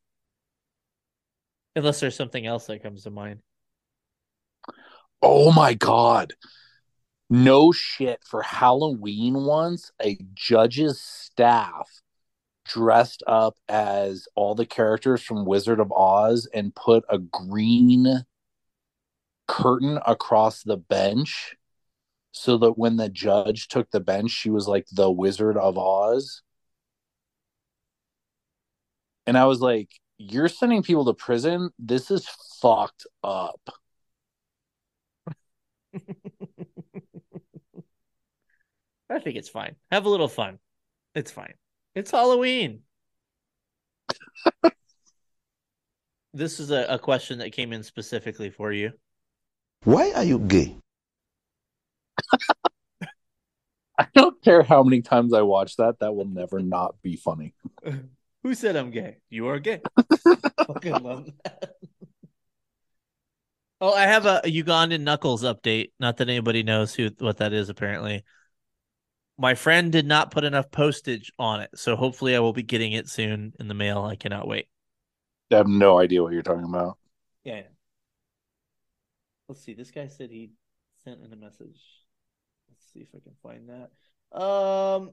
Unless 1.75 1.99
there's 1.99 2.15
something 2.15 2.45
else 2.45 2.65
that 2.67 2.83
comes 2.83 3.03
to 3.03 3.09
mind. 3.09 3.41
oh 5.21 5.51
my 5.51 5.73
god. 5.73 6.33
No 7.29 7.71
shit. 7.71 8.23
For 8.25 8.41
halloween 8.41 9.45
once 9.45 9.91
a 10.01 10.17
judge's 10.33 10.99
staff 10.99 12.01
dressed 12.65 13.23
up 13.27 13.57
as 13.67 14.27
all 14.35 14.53
the 14.55 14.65
characters 14.65 15.23
from 15.23 15.45
wizard 15.45 15.79
of 15.79 15.91
oz 15.91 16.47
and 16.53 16.75
put 16.75 17.03
a 17.09 17.17
green 17.17 18.23
curtain 19.47 19.99
across 20.05 20.61
the 20.63 20.77
bench 20.77 21.55
so 22.31 22.57
that 22.57 22.77
when 22.77 22.97
the 22.97 23.09
judge 23.09 23.67
took 23.67 23.89
the 23.91 23.99
bench 23.99 24.29
she 24.31 24.49
was 24.51 24.67
like 24.67 24.85
the 24.91 25.09
wizard 25.11 25.57
of 25.57 25.77
oz. 25.77 26.43
And 29.25 29.37
i 29.37 29.45
was 29.45 29.61
like 29.61 29.89
you're 30.19 30.49
sending 30.49 30.83
people 30.83 31.05
to 31.05 31.13
prison 31.13 31.71
this 31.79 32.11
is 32.11 32.27
fucked 32.61 33.07
up 33.23 33.69
I 39.09 39.19
think 39.19 39.37
it's 39.37 39.49
fine. 39.49 39.75
Have 39.91 40.05
a 40.05 40.09
little 40.09 40.27
fun. 40.27 40.59
It's 41.15 41.31
fine. 41.31 41.55
It's 41.95 42.11
Halloween. 42.11 42.81
this 46.33 46.59
is 46.59 46.69
a, 46.69 46.85
a 46.89 46.99
question 46.99 47.39
that 47.39 47.51
came 47.51 47.73
in 47.73 47.81
specifically 47.83 48.51
for 48.51 48.71
you. 48.71 48.91
Why 49.83 50.11
are 50.11 50.23
you 50.23 50.39
gay? 50.39 50.77
I 53.97 54.07
don't 54.13 54.41
care 54.43 54.63
how 54.63 54.83
many 54.83 55.01
times 55.01 55.33
I 55.33 55.41
watch 55.41 55.75
that, 55.77 55.99
that 55.99 56.15
will 56.15 56.27
never 56.27 56.59
not 56.59 57.01
be 57.01 57.15
funny. 57.15 57.53
Who 58.43 58.55
said 58.55 58.75
I'm 58.75 58.91
gay? 58.91 59.17
You 59.29 59.47
are 59.47 59.59
gay. 59.59 59.81
Fucking 60.67 61.03
love 61.03 61.29
that. 61.43 61.73
Oh, 63.81 63.93
I 63.93 64.03
have 64.03 64.25
a, 64.25 64.41
Ugandan 64.45 65.01
Knuckles 65.01 65.43
update. 65.43 65.91
Not 65.99 66.17
that 66.17 66.29
anybody 66.29 66.63
knows 66.63 66.93
who 66.93 67.09
what 67.19 67.37
that 67.37 67.53
is. 67.53 67.69
Apparently, 67.69 68.23
my 69.37 69.55
friend 69.55 69.91
did 69.91 70.05
not 70.05 70.31
put 70.31 70.43
enough 70.43 70.69
postage 70.69 71.31
on 71.39 71.61
it, 71.61 71.69
so 71.75 71.95
hopefully, 71.95 72.35
I 72.35 72.39
will 72.39 72.53
be 72.53 72.63
getting 72.63 72.91
it 72.93 73.09
soon 73.09 73.53
in 73.59 73.67
the 73.67 73.73
mail. 73.73 74.01
I 74.03 74.15
cannot 74.15 74.47
wait. 74.47 74.67
I 75.51 75.55
have 75.55 75.67
no 75.67 75.97
idea 75.97 76.21
what 76.21 76.33
you're 76.33 76.41
talking 76.43 76.65
about. 76.65 76.97
Yeah. 77.43 77.55
yeah. 77.55 77.61
Let's 79.47 79.63
see. 79.63 79.73
This 79.73 79.91
guy 79.91 80.07
said 80.07 80.29
he 80.29 80.51
sent 81.03 81.21
in 81.23 81.31
a 81.31 81.37
message. 81.37 81.81
Let's 82.69 82.85
see 82.93 82.99
if 82.99 83.07
I 83.15 83.19
can 83.19 83.33
find 83.41 83.69
that. 83.69 84.39
Um, 84.39 85.11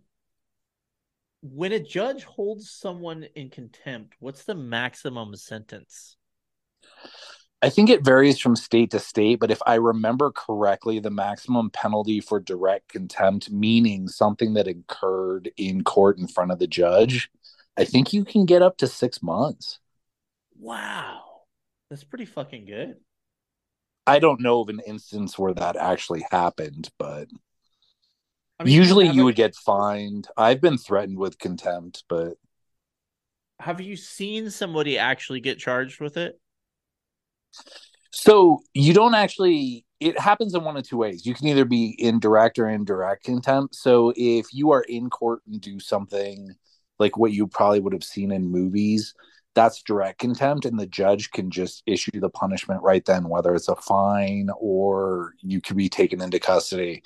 when 1.43 1.73
a 1.73 1.81
judge 1.81 2.25
holds 2.25 2.71
someone 2.71 3.27
in 3.35 3.51
contempt, 3.51 4.15
what's 4.21 4.45
the 4.45 4.55
maximum 4.55 5.35
sentence? 5.37 6.17
I 7.63 7.71
think 7.71 7.89
it 7.89 8.05
varies 8.05 8.39
from 8.39 8.55
state 8.55 8.91
to 8.91 8.99
state, 8.99 9.41
but 9.41 9.51
if 9.51 9.61
I 9.67 9.75
remember 9.77 10.31
correctly, 10.31 10.99
the 10.99 11.11
maximum 11.11 11.71
penalty 11.71 12.21
for 12.21 12.39
direct 12.39 12.89
contempt, 12.89 13.51
meaning 13.51 14.09
something 14.09 14.55
that 14.55 14.69
occurred 14.69 15.51
in 15.57 15.83
court 15.83 16.19
in 16.19 16.29
front 16.29 16.53
of 16.53 16.59
the 16.59 16.67
judge, 16.67 17.31
I 17.77 17.85
think 17.85 18.13
you 18.13 18.25
can 18.25 18.45
get 18.45 18.63
up 18.63 18.77
to 18.79 18.87
six 18.87 19.23
months. 19.23 19.79
Wow, 20.59 21.23
that's 21.89 22.05
pretty 22.05 22.27
fucking 22.27 22.67
good. 22.67 22.97
I 24.07 24.19
don't 24.19 24.41
know 24.41 24.61
of 24.61 24.69
an 24.69 24.81
instance 24.87 25.39
where 25.39 25.55
that 25.55 25.77
actually 25.77 26.25
happened, 26.31 26.91
but 26.99 27.29
I 28.59 28.65
mean, 28.65 28.75
usually 28.75 29.07
have 29.07 29.15
you 29.15 29.25
would 29.25 29.37
get 29.37 29.55
fined. 29.55 30.29
I've 30.37 30.61
been 30.61 30.79
threatened 30.79 31.19
with 31.19 31.39
contempt, 31.39 32.05
but 32.09 32.35
Have 33.61 33.81
you 33.81 33.97
seen 33.97 34.51
somebody 34.51 34.99
actually 34.99 35.41
get 35.41 35.59
charged 35.59 36.01
with 36.01 36.17
it? 36.17 36.39
So 38.11 38.61
you 38.75 38.95
don't 38.95 39.15
actually. 39.15 39.85
It 39.99 40.19
happens 40.19 40.55
in 40.55 40.63
one 40.63 40.77
of 40.77 40.87
two 40.87 40.99
ways. 40.99 41.25
You 41.25 41.35
can 41.35 41.47
either 41.47 41.65
be 41.65 41.97
in 41.99 42.21
direct 42.21 42.59
or 42.59 42.69
indirect 42.69 43.25
contempt. 43.25 43.75
So 43.75 44.13
if 44.15 44.53
you 44.53 44.71
are 44.73 44.83
in 44.83 45.09
court 45.09 45.41
and 45.47 45.59
do 45.59 45.81
something 45.81 46.55
like 46.99 47.17
what 47.17 47.33
you 47.33 47.47
probably 47.47 47.81
would 47.81 47.95
have 47.95 48.05
seen 48.05 48.31
in 48.31 48.47
movies, 48.47 49.15
that's 49.55 49.83
direct 49.83 50.19
contempt, 50.19 50.67
and 50.67 50.79
the 50.79 50.87
judge 50.87 51.31
can 51.31 51.51
just 51.51 51.83
issue 51.87 52.21
the 52.21 52.29
punishment 52.29 52.83
right 52.83 53.05
then, 53.07 53.29
whether 53.29 53.55
it's 53.55 53.69
a 53.69 53.77
fine 53.77 54.51
or 54.59 55.33
you 55.41 55.63
could 55.63 55.79
be 55.79 55.89
taken 55.89 56.21
into 56.21 56.39
custody. 56.39 57.03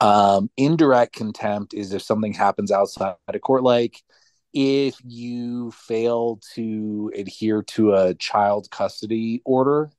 Um, 0.00 0.50
indirect 0.56 1.14
contempt 1.14 1.74
is 1.74 1.92
if 1.92 2.02
something 2.02 2.32
happens 2.32 2.70
outside 2.70 3.16
of 3.28 3.40
court, 3.40 3.62
like 3.62 4.02
if 4.52 4.96
you 5.04 5.70
fail 5.72 6.40
to 6.54 7.12
adhere 7.14 7.62
to 7.62 7.94
a 7.94 8.14
child 8.14 8.70
custody 8.70 9.42
order 9.44 9.90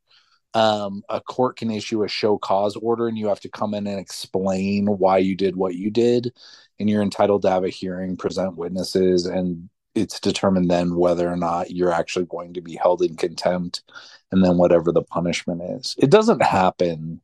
um, 0.54 1.04
a 1.10 1.22
court 1.22 1.58
can 1.58 1.72
issue 1.72 2.04
a 2.04 2.08
show 2.08 2.38
cause 2.38 2.76
order 2.76 3.08
and 3.08 3.18
you 3.18 3.28
have 3.28 3.40
to 3.42 3.50
come 3.50 3.74
in 3.74 3.88
and 3.88 4.00
explain 4.00 4.86
why 4.86 5.18
you 5.18 5.36
did 5.36 5.56
what 5.56 5.76
you 5.76 5.90
did. 5.90 6.34
And 6.80 6.90
you're 6.90 7.02
entitled 7.02 7.44
to 7.44 7.50
have 7.50 7.64
a 7.64 7.70
hearing 7.70 8.18
present 8.18 8.58
witnesses 8.58 9.26
and 9.26 9.70
it's 9.94 10.20
determined 10.20 10.70
then 10.70 10.96
whether 10.96 11.30
or 11.30 11.36
not 11.36 11.72
you're 11.72 11.92
actually 11.92 12.26
going 12.26 12.54
to 12.54 12.62
be 12.62 12.76
held 12.76 13.02
in 13.02 13.16
contempt 13.16 13.84
and 14.32 14.44
then 14.44 14.58
whatever 14.58 14.92
the 14.92 15.04
punishment 15.04 15.62
is. 15.62 15.96
It 15.98 16.10
doesn't 16.10 16.42
happen 16.42 17.22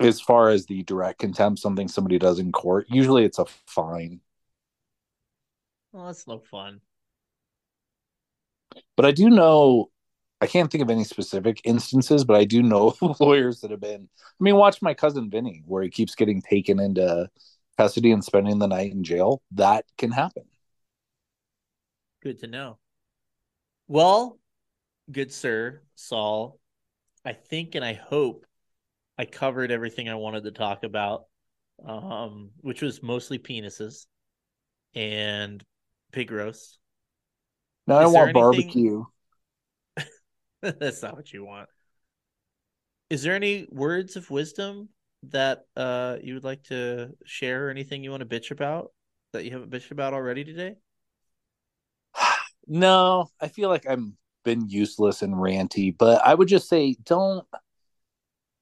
as 0.00 0.20
far 0.20 0.50
as 0.50 0.66
the 0.66 0.82
direct 0.84 1.18
contempt 1.20 1.60
something 1.60 1.88
somebody 1.88 2.18
does 2.18 2.38
in 2.38 2.52
court 2.52 2.86
usually 2.90 3.24
it's 3.24 3.38
a 3.38 3.46
fine 3.66 4.20
Well, 5.92 6.06
that's 6.06 6.26
no 6.26 6.38
fun. 6.38 6.82
but 8.96 9.06
i 9.06 9.10
do 9.10 9.28
know 9.30 9.90
i 10.40 10.46
can't 10.46 10.70
think 10.70 10.82
of 10.82 10.90
any 10.90 11.04
specific 11.04 11.60
instances 11.64 12.24
but 12.24 12.36
i 12.36 12.44
do 12.44 12.62
know 12.62 12.94
lawyers 13.20 13.60
that 13.60 13.70
have 13.70 13.80
been 13.80 14.08
i 14.24 14.44
mean 14.44 14.56
watch 14.56 14.82
my 14.82 14.94
cousin 14.94 15.30
vinny 15.30 15.62
where 15.66 15.82
he 15.82 15.90
keeps 15.90 16.14
getting 16.14 16.40
taken 16.42 16.78
into 16.80 17.28
custody 17.78 18.12
and 18.12 18.24
spending 18.24 18.58
the 18.58 18.66
night 18.68 18.92
in 18.92 19.02
jail 19.04 19.42
that 19.52 19.84
can 19.98 20.10
happen 20.10 20.44
Good 22.22 22.38
to 22.40 22.46
know. 22.46 22.78
Well, 23.88 24.38
good 25.10 25.32
sir, 25.32 25.82
Saul, 25.96 26.60
I 27.24 27.32
think 27.34 27.74
and 27.74 27.84
I 27.84 27.94
hope 27.94 28.46
I 29.18 29.24
covered 29.24 29.70
everything 29.70 30.08
I 30.08 30.14
wanted 30.14 30.44
to 30.44 30.50
talk 30.52 30.84
about, 30.84 31.24
um, 31.86 32.50
which 32.60 32.82
was 32.82 33.02
mostly 33.02 33.38
penises 33.38 34.06
and 34.94 35.62
pig 36.12 36.30
roast. 36.30 36.78
now 37.86 37.96
i 37.96 38.04
Is 38.04 38.12
there 38.12 38.26
want 38.26 38.36
anything- 38.36 38.42
barbecue 38.66 39.04
That's 40.62 41.02
not 41.02 41.16
what 41.16 41.32
you 41.32 41.44
want. 41.44 41.68
Is 43.10 43.22
there 43.24 43.34
any 43.34 43.66
words 43.70 44.14
of 44.16 44.30
wisdom 44.30 44.88
that 45.24 45.64
uh 45.76 46.16
you 46.22 46.34
would 46.34 46.44
like 46.44 46.62
to 46.64 47.10
share 47.24 47.66
or 47.66 47.70
anything 47.70 48.02
you 48.04 48.10
want 48.10 48.28
to 48.28 48.40
bitch 48.40 48.50
about 48.50 48.92
that 49.32 49.44
you 49.44 49.52
haven't 49.52 49.70
bitched 49.70 49.90
about 49.92 50.14
already 50.14 50.44
today? 50.44 50.74
no 52.66 53.28
i 53.40 53.48
feel 53.48 53.68
like 53.68 53.86
i'm 53.88 54.16
been 54.44 54.68
useless 54.68 55.22
and 55.22 55.34
ranty 55.34 55.96
but 55.96 56.20
i 56.26 56.34
would 56.34 56.48
just 56.48 56.68
say 56.68 56.96
don't 57.04 57.46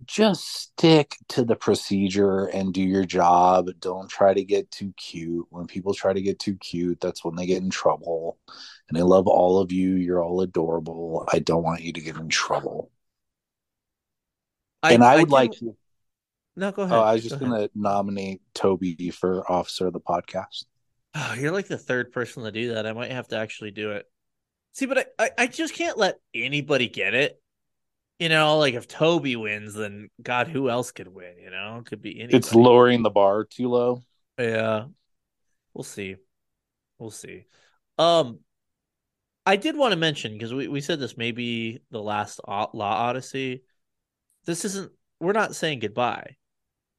just 0.07 0.49
stick 0.49 1.17
to 1.29 1.45
the 1.45 1.55
procedure 1.57 2.47
and 2.47 2.73
do 2.73 2.83
your 2.83 3.05
job 3.05 3.69
don't 3.81 4.09
try 4.09 4.33
to 4.33 4.43
get 4.45 4.71
too 4.71 4.93
cute 4.97 5.47
when 5.51 5.67
people 5.67 5.93
try 5.95 6.13
to 6.13 6.23
get 6.23 6.39
too 6.39 6.55
cute 6.57 7.01
that's 7.01 7.25
when 7.25 7.37
they 7.37 7.47
get 7.47 7.63
in 7.63 7.71
trouble 7.71 8.39
and 8.89 8.99
i 8.99 9.03
love 9.03 9.27
all 9.27 9.59
of 9.59 9.71
you 9.73 9.95
you're 9.97 10.23
all 10.23 10.41
adorable 10.41 11.27
i 11.33 11.39
don't 11.39 11.63
want 11.63 11.83
you 11.83 11.93
to 11.93 12.01
get 12.01 12.17
in 12.17 12.29
trouble 12.29 12.91
and 14.83 15.05
i, 15.05 15.17
would 15.17 15.29
do- 15.29 15.35
like 15.35 15.53
to 15.53 15.77
No, 16.57 16.73
go 16.73 16.83
oh, 16.83 16.85
ahead. 16.87 16.99
oh 16.99 17.03
i 17.03 17.13
was 17.13 17.23
just 17.23 17.39
Go 17.39 17.47
gonna 17.47 17.69
nominate 17.75 18.41
toby 18.55 19.11
for 19.11 19.51
officer 19.51 19.87
of 19.89 19.93
the 19.93 20.01
podcast 20.01 20.65
Oh, 21.13 21.35
you're 21.37 21.51
like 21.51 21.67
the 21.67 21.77
third 21.77 22.13
person 22.13 22.45
to 22.45 22.53
do 22.53 22.75
that. 22.75 22.87
I 22.87 22.93
might 22.93 23.11
have 23.11 23.27
to 23.29 23.37
actually 23.37 23.73
do 23.73 23.91
it. 23.91 24.07
See, 24.71 24.87
but 24.87 24.99
I, 25.19 25.25
I, 25.25 25.31
I 25.39 25.47
just 25.49 25.75
can't 25.75 25.99
let 25.99 26.21
anybody 26.33 26.89
get 26.89 27.15
it. 27.15 27.43
You 28.21 28.29
know, 28.29 28.59
like 28.59 28.75
if 28.75 28.87
Toby 28.87 29.35
wins, 29.35 29.73
then 29.73 30.11
God, 30.23 30.47
who 30.47 30.69
else 30.69 30.93
could 30.93 31.09
win? 31.09 31.39
You 31.43 31.51
know, 31.51 31.79
it 31.79 31.87
could 31.87 32.03
be 32.03 32.21
anybody. 32.21 32.37
it's 32.37 32.55
lowering 32.55 33.03
the 33.03 33.09
bar 33.09 33.45
too 33.45 33.69
low 33.69 34.03
Yeah, 34.39 34.85
we'll 35.73 35.85
see. 35.85 36.17
We'll 36.99 37.11
see. 37.11 37.47
Um, 37.97 38.41
I 39.47 39.57
did 39.57 39.75
want 39.75 39.93
to 39.93 39.97
mention 39.97 40.35
because 40.35 40.53
we, 40.53 40.69
we 40.69 40.83
said 40.83 41.01
this 41.01 41.17
may 41.17 41.33
be 41.33 41.81
the 41.91 42.03
last 42.03 42.41
O- 42.47 42.69
Law 42.75 42.93
Odyssey. 42.93 43.63
This 44.45 44.67
isn't. 44.67 44.93
We're 45.19 45.33
not 45.33 45.57
saying 45.57 45.79
goodbye, 45.79 46.37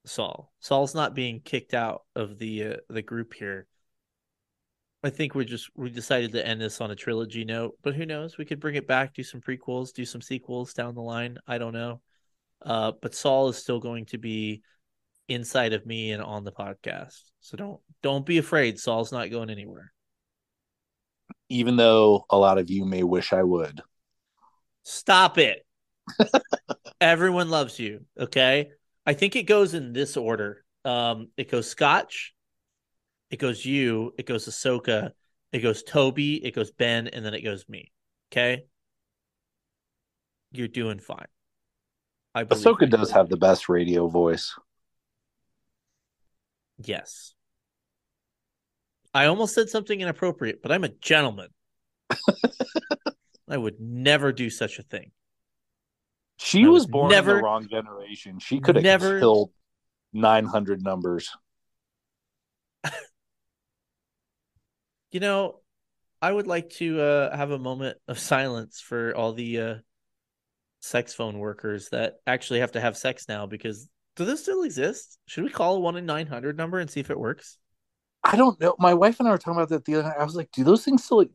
Saul. 0.06 0.51
Saul's 0.59 0.95
not 0.95 1.14
being 1.14 1.40
kicked 1.40 1.75
out 1.75 2.01
of 2.16 2.40
the 2.40 2.64
uh, 2.66 2.75
the 2.90 3.03
group 3.03 3.35
here. 3.35 3.67
I 5.04 5.10
think 5.10 5.34
we're 5.34 5.46
just 5.46 5.70
we 5.76 5.90
decided 5.90 6.32
to 6.34 6.46
end 6.46 6.62
this 6.62 6.80
on 6.80 6.92
a 6.92 6.96
trilogy 6.96 7.44
note, 7.44 7.78
but 7.82 7.96
who 7.96 8.06
knows? 8.06 8.38
We 8.38 8.46
could 8.46 8.60
bring 8.60 8.76
it 8.76 8.88
back, 8.88 9.14
do 9.14 9.24
some 9.24 9.42
prequels, 9.42 9.94
do 9.94 10.06
some 10.06 10.22
sequels 10.22 10.74
down 10.74 10.94
the 10.94 11.02
line. 11.02 11.38
I 11.48 11.58
don't 11.58 11.74
know. 11.74 12.02
Uh, 12.64 12.92
but 13.02 13.16
Saul 13.16 13.50
is 13.50 13.58
still 13.58 13.80
going 13.80 14.06
to 14.08 14.20
be 14.20 14.62
inside 15.28 15.74
of 15.74 15.86
me 15.86 16.12
and 16.12 16.22
on 16.22 16.44
the 16.44 16.52
podcast. 16.52 17.20
So 17.40 17.58
don't 17.58 17.80
don't 18.04 18.26
be 18.26 18.38
afraid. 18.38 18.80
Saul's 18.80 19.12
not 19.12 19.32
going 19.32 19.50
anywhere. 19.50 19.92
Even 21.50 21.78
though 21.78 22.26
a 22.30 22.38
lot 22.38 22.60
of 22.60 22.70
you 22.70 22.86
may 22.86 23.04
wish 23.04 23.34
I 23.34 23.44
would. 23.44 23.82
Stop 24.84 25.38
it. 25.38 25.66
Everyone 27.02 27.50
loves 27.50 27.80
you. 27.80 28.06
Okay. 28.20 28.70
I 29.06 29.14
think 29.14 29.36
it 29.36 29.44
goes 29.44 29.74
in 29.74 29.94
this 29.94 30.16
order. 30.16 30.64
Um, 30.86 31.30
it 31.38 31.50
goes 31.50 31.68
Scotch, 31.68 32.34
it 33.32 33.40
goes 33.40 33.66
you, 33.66 34.14
it 34.18 34.26
goes 34.26 34.48
Ahsoka, 34.48 35.11
it 35.51 35.60
goes 35.60 35.84
Toby, 35.84 36.45
it 36.45 36.53
goes 36.53 36.69
Ben, 36.72 37.08
and 37.08 37.26
then 37.26 37.34
it 37.34 37.42
goes 37.42 37.68
me. 37.68 37.92
Okay. 38.32 38.66
You're 40.51 40.68
doing 40.68 41.00
fine. 41.00 41.27
I 42.35 42.43
believe 42.43 42.64
Ahsoka 42.64 42.90
does 42.90 43.11
have 43.11 43.30
the 43.30 43.38
best 43.38 43.69
radio 43.69 44.08
voice. 44.08 44.53
Yes. 46.77 47.34
I 49.14 49.26
almost 49.26 49.53
said 49.56 49.69
something 49.69 50.00
inappropriate, 50.00 50.61
but 50.61 50.72
I'm 50.72 50.84
a 50.84 50.90
gentleman. 50.90 51.50
I 53.50 53.58
would 53.58 53.80
never 53.80 54.32
do 54.32 54.50
such 54.50 54.80
a 54.80 54.84
thing. 54.84 55.11
She 56.38 56.66
I 56.66 56.69
was 56.69 56.85
born 56.85 57.11
never- 57.11 57.32
in 57.32 57.38
the 57.38 57.43
wrong 57.43 57.68
generation. 57.69 58.40
She 58.40 58.60
could 58.60 58.76
have 58.76 58.84
never- 58.84 59.19
killed 59.19 59.51
900 60.14 60.82
numbers. 60.84 61.30
You 65.11 65.19
know, 65.19 65.59
I 66.22 66.31
would 66.31 66.48
like 66.48 66.69
to 66.72 67.01
uh, 67.01 67.35
have 67.35 67.51
a 67.51 67.59
moment 67.59 67.98
of 68.07 68.19
silence 68.19 68.80
for 68.80 69.15
all 69.15 69.33
the 69.33 69.59
uh, 69.59 69.75
sex 70.81 71.14
phone 71.14 71.40
workers 71.40 71.90
that 71.90 72.17
actually 72.25 72.59
have 72.59 72.73
to 72.73 72.81
have 72.81 72.98
sex 72.98 73.27
now 73.27 73.45
because 73.45 73.90
do 74.15 74.25
those 74.25 74.41
still 74.41 74.64
exist? 74.64 75.17
Should 75.25 75.43
we 75.43 75.49
call 75.49 75.75
a 75.75 75.80
one 75.80 75.95
in 75.95 76.06
900 76.06 76.57
number 76.57 76.80
and 76.80 76.90
see 76.90 76.99
if 76.99 77.09
it 77.09 77.19
works? 77.19 77.57
I 78.23 78.35
don't 78.35 78.59
know. 78.59 78.75
My 78.77 78.93
wife 78.93 79.19
and 79.19 79.27
I 79.27 79.31
were 79.31 79.38
talking 79.38 79.53
about 79.57 79.69
that 79.69 79.85
the 79.85 79.95
other 79.95 80.09
night. 80.09 80.17
I 80.19 80.23
was 80.23 80.35
like, 80.35 80.51
do 80.51 80.64
those 80.64 80.83
things 80.83 81.03
still? 81.03 81.25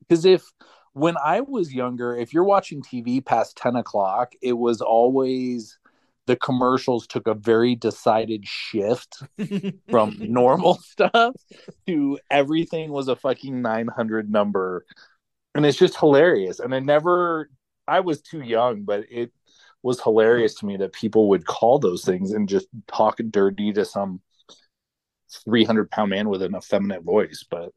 Because 0.00 0.24
if 0.24 0.44
when 0.92 1.16
I 1.22 1.40
was 1.40 1.74
younger, 1.74 2.16
if 2.16 2.32
you're 2.32 2.44
watching 2.44 2.82
TV 2.82 3.24
past 3.24 3.56
10 3.56 3.76
o'clock, 3.76 4.32
it 4.40 4.52
was 4.52 4.80
always 4.80 5.78
the 6.26 6.36
commercials 6.36 7.06
took 7.06 7.26
a 7.26 7.34
very 7.34 7.74
decided 7.74 8.46
shift 8.46 9.22
from 9.90 10.16
normal 10.20 10.74
stuff 10.74 11.34
to 11.86 12.18
everything 12.30 12.90
was 12.90 13.08
a 13.08 13.16
fucking 13.16 13.60
900 13.60 14.30
number. 14.30 14.84
And 15.54 15.66
it's 15.66 15.78
just 15.78 15.98
hilarious. 15.98 16.60
And 16.60 16.74
I 16.74 16.80
never, 16.80 17.50
I 17.86 18.00
was 18.00 18.22
too 18.22 18.40
young, 18.40 18.82
but 18.82 19.04
it 19.10 19.32
was 19.82 20.00
hilarious 20.00 20.54
to 20.56 20.66
me 20.66 20.78
that 20.78 20.92
people 20.92 21.28
would 21.28 21.46
call 21.46 21.78
those 21.78 22.04
things 22.04 22.32
and 22.32 22.48
just 22.48 22.68
talk 22.86 23.18
dirty 23.30 23.72
to 23.74 23.84
some 23.84 24.20
300 25.44 25.90
pound 25.90 26.10
man 26.10 26.28
with 26.28 26.42
an 26.42 26.56
effeminate 26.56 27.02
voice. 27.02 27.44
But 27.48 27.72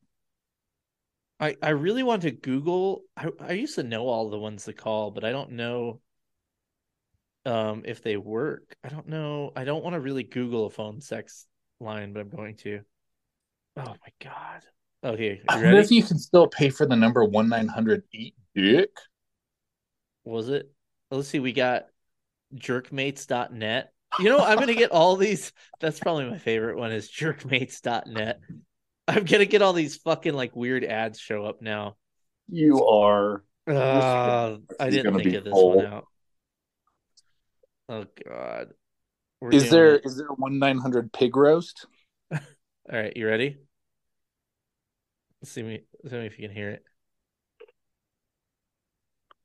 I, 1.40 1.56
I 1.62 1.70
really 1.70 2.04
want 2.04 2.24
to 2.24 2.32
Google. 2.32 3.04
I, 3.16 3.30
I 3.40 3.52
used 3.54 3.76
to 3.76 3.84
know 3.84 4.08
all 4.08 4.30
the 4.30 4.40
ones 4.40 4.66
to 4.66 4.74
call, 4.74 5.12
but 5.12 5.24
I 5.24 5.32
don't 5.32 5.52
know 5.52 6.00
um 7.48 7.84
if 7.86 8.04
they 8.04 8.18
work. 8.18 8.76
I 8.84 8.90
don't 8.90 9.08
know. 9.08 9.52
I 9.56 9.64
don't 9.64 9.84
want 9.84 9.94
to 9.94 10.00
really 10.00 10.24
Google 10.24 10.66
a 10.66 10.70
phone 10.70 11.02
sex 11.02 11.48
line, 11.80 12.14
but 12.14 12.20
I'm 12.20 12.30
going 12.30 12.58
to. 12.58 12.82
Oh 13.78 13.84
my 13.86 14.14
god. 14.22 14.62
Okay, 15.04 15.42
I 15.48 15.58
you 15.58 15.64
wonder 15.64 15.78
ready? 15.78 15.86
if 15.86 15.92
you 15.92 16.04
can 16.04 16.18
still 16.18 16.48
pay 16.48 16.70
for 16.70 16.86
the 16.86 16.96
number 16.96 17.24
1 17.24 17.48
900 17.48 18.04
eat 18.14 18.36
dick. 18.54 18.90
Was 20.26 20.50
it? 20.50 20.70
Let's 21.10 21.30
see. 21.30 21.40
We 21.40 21.54
got 21.54 21.86
jerkmates.net. 22.56 23.94
You 24.20 24.30
know, 24.30 24.40
I'm 24.40 24.58
gonna 24.58 24.74
get 24.74 24.92
all 24.92 25.16
these. 25.16 25.54
That's 25.80 26.00
probably 26.00 26.30
my 26.30 26.40
favorite 26.40 26.78
one 26.78 26.92
is 26.92 27.10
jerkmates.net. 27.10 28.40
I'm 29.08 29.24
gonna 29.24 29.46
get 29.46 29.62
all 29.62 29.74
these 29.74 29.98
fucking 29.98 30.34
like 30.34 30.56
weird 30.56 30.84
ads 30.84 31.20
show 31.20 31.46
up 31.46 31.62
now. 31.62 31.96
You 32.50 32.86
are. 32.86 33.44
Uh, 33.68 34.58
I 34.80 34.90
didn't 34.90 35.16
think 35.16 35.36
of 35.36 35.44
this 35.44 35.52
full. 35.54 35.78
one 35.78 35.86
out. 35.86 36.06
Oh 37.90 38.06
god. 38.26 38.74
We're 39.40 39.52
Is 39.52 39.64
doing 39.64 39.72
there 39.72 39.96
it. 39.96 40.06
is 40.06 40.18
there 40.18 40.28
1 40.28 40.60
900 40.60 41.14
pig 41.14 41.36
roast? 41.36 41.86
All 42.32 42.40
right, 42.92 43.16
you 43.16 43.28
ready? 43.28 43.58
Let's 45.42 45.52
see 45.52 45.64
me 45.64 45.82
see 46.08 46.16
me 46.16 46.26
if 46.26 46.38
you 46.40 46.48
can 46.48 46.56
hear 46.56 46.72
it. 46.72 46.84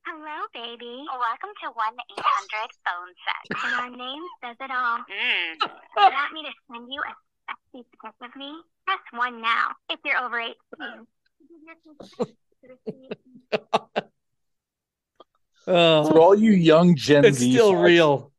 Hello, 0.04 0.46
baby. 0.52 1.04
Welcome 1.08 1.54
to 1.62 1.70
1 1.70 1.94
800 2.18 2.70
Phone 2.84 3.14
Sex. 3.22 3.64
And 3.64 3.74
our 3.74 3.90
name 3.90 4.22
says 4.42 4.56
it 4.60 4.70
all. 4.70 4.98
Mm. 4.98 5.70
Want 5.96 6.32
me 6.32 6.42
to 6.42 6.52
send 6.72 6.92
you 6.92 7.00
a 7.00 7.14
sexy 7.48 7.86
pic 8.02 8.12
of 8.20 8.36
me? 8.36 8.52
Press 8.86 8.98
1 9.12 9.40
now 9.40 9.68
if 9.90 10.00
you're 10.04 10.18
over 10.18 10.40
18. 10.40 10.56
Oh, 15.64 16.10
For 16.10 16.18
all 16.18 16.34
you 16.34 16.50
young 16.50 16.96
Gen 16.96 17.24
it's 17.24 17.38
Z, 17.38 17.52
still 17.52 17.72
fucks, 17.72 17.84
real. 17.84 18.31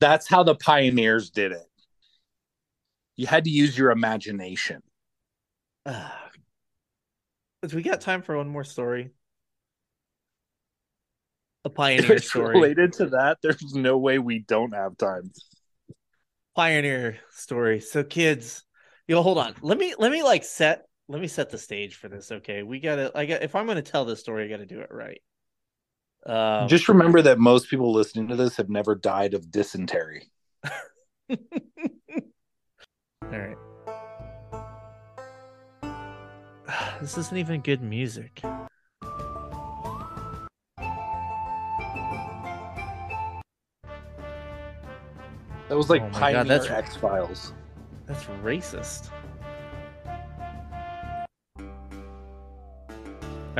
That's 0.00 0.28
how 0.28 0.42
the 0.42 0.54
pioneers 0.54 1.30
did 1.30 1.52
it. 1.52 1.66
You 3.16 3.26
had 3.26 3.44
to 3.44 3.50
use 3.50 3.76
your 3.76 3.90
imagination. 3.90 4.82
Do 5.86 5.94
we 7.74 7.82
got 7.82 8.00
time 8.00 8.22
for 8.22 8.36
one 8.36 8.48
more 8.48 8.64
story? 8.64 9.10
A 11.64 11.70
pioneer 11.70 12.18
story. 12.18 12.54
related 12.54 12.92
to 12.94 13.06
that. 13.06 13.38
There's 13.42 13.74
no 13.74 13.98
way 13.98 14.18
we 14.18 14.40
don't 14.40 14.74
have 14.74 14.96
time. 14.98 15.32
Pioneer 16.54 17.18
story. 17.30 17.80
So 17.80 18.04
kids, 18.04 18.64
yo, 19.08 19.22
hold 19.22 19.38
on. 19.38 19.54
Let 19.62 19.78
me 19.78 19.94
let 19.98 20.12
me 20.12 20.22
like 20.22 20.44
set 20.44 20.86
let 21.08 21.20
me 21.20 21.28
set 21.28 21.50
the 21.50 21.58
stage 21.58 21.96
for 21.96 22.08
this. 22.08 22.32
Okay, 22.32 22.62
we 22.62 22.80
gotta. 22.80 23.12
I 23.14 23.26
got 23.26 23.42
if 23.42 23.54
I'm 23.54 23.66
gonna 23.66 23.82
tell 23.82 24.04
this 24.04 24.20
story, 24.20 24.44
I 24.44 24.48
gotta 24.48 24.66
do 24.66 24.80
it 24.80 24.88
right. 24.90 25.20
Um, 26.26 26.66
Just 26.66 26.88
remember 26.88 27.22
that 27.22 27.38
most 27.38 27.70
people 27.70 27.92
listening 27.92 28.26
to 28.28 28.36
this 28.36 28.56
have 28.56 28.68
never 28.68 28.96
died 28.96 29.32
of 29.32 29.48
dysentery. 29.50 30.28
All 31.30 31.36
right. 33.30 33.56
This 37.00 37.18
isn't 37.18 37.36
even 37.36 37.60
good 37.60 37.82
music. 37.82 38.42
That 45.68 45.76
was 45.76 45.90
like 45.90 46.02
Oh 46.02 46.08
my 46.10 46.32
God, 46.32 46.46
that's- 46.48 46.70
X 46.70 46.96
Files. 46.96 47.52
That's 48.06 48.22
racist. 48.42 49.10
All 51.58 51.64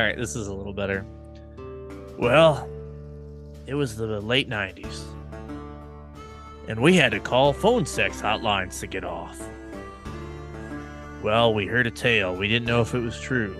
right, 0.04 0.16
this 0.16 0.36
is 0.36 0.46
a 0.46 0.54
little 0.54 0.72
better. 0.74 1.04
Well, 2.18 2.68
it 3.66 3.74
was 3.74 3.96
the 3.96 4.20
late 4.20 4.48
90s. 4.48 5.02
And 6.68 6.80
we 6.80 6.96
had 6.96 7.12
to 7.12 7.20
call 7.20 7.52
phone 7.52 7.86
sex 7.86 8.20
hotlines 8.20 8.80
to 8.80 8.86
get 8.86 9.04
off. 9.04 9.40
Well, 11.22 11.52
we 11.54 11.66
heard 11.66 11.86
a 11.86 11.90
tale. 11.90 12.34
We 12.34 12.48
didn't 12.48 12.66
know 12.66 12.80
if 12.80 12.94
it 12.94 13.00
was 13.00 13.20
true. 13.20 13.56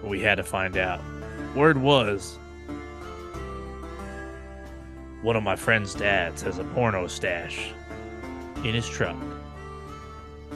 But 0.00 0.10
we 0.10 0.20
had 0.20 0.36
to 0.36 0.42
find 0.42 0.76
out. 0.76 1.00
Word 1.54 1.78
was 1.78 2.38
one 5.22 5.36
of 5.36 5.42
my 5.44 5.54
friend's 5.54 5.94
dads 5.94 6.42
has 6.42 6.58
a 6.58 6.64
porno 6.64 7.06
stash 7.06 7.70
in 8.64 8.74
his 8.74 8.88
truck. 8.88 9.16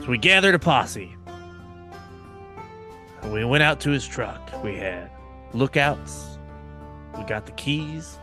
So 0.01 0.07
we 0.07 0.17
gathered 0.17 0.55
a 0.55 0.59
posse. 0.59 1.15
And 3.21 3.31
we 3.31 3.45
went 3.45 3.63
out 3.63 3.79
to 3.81 3.91
his 3.91 4.05
truck. 4.05 4.63
We 4.63 4.75
had 4.75 5.09
lookouts. 5.53 6.36
We 7.17 7.23
got 7.23 7.45
the 7.45 7.51
keys. 7.53 8.17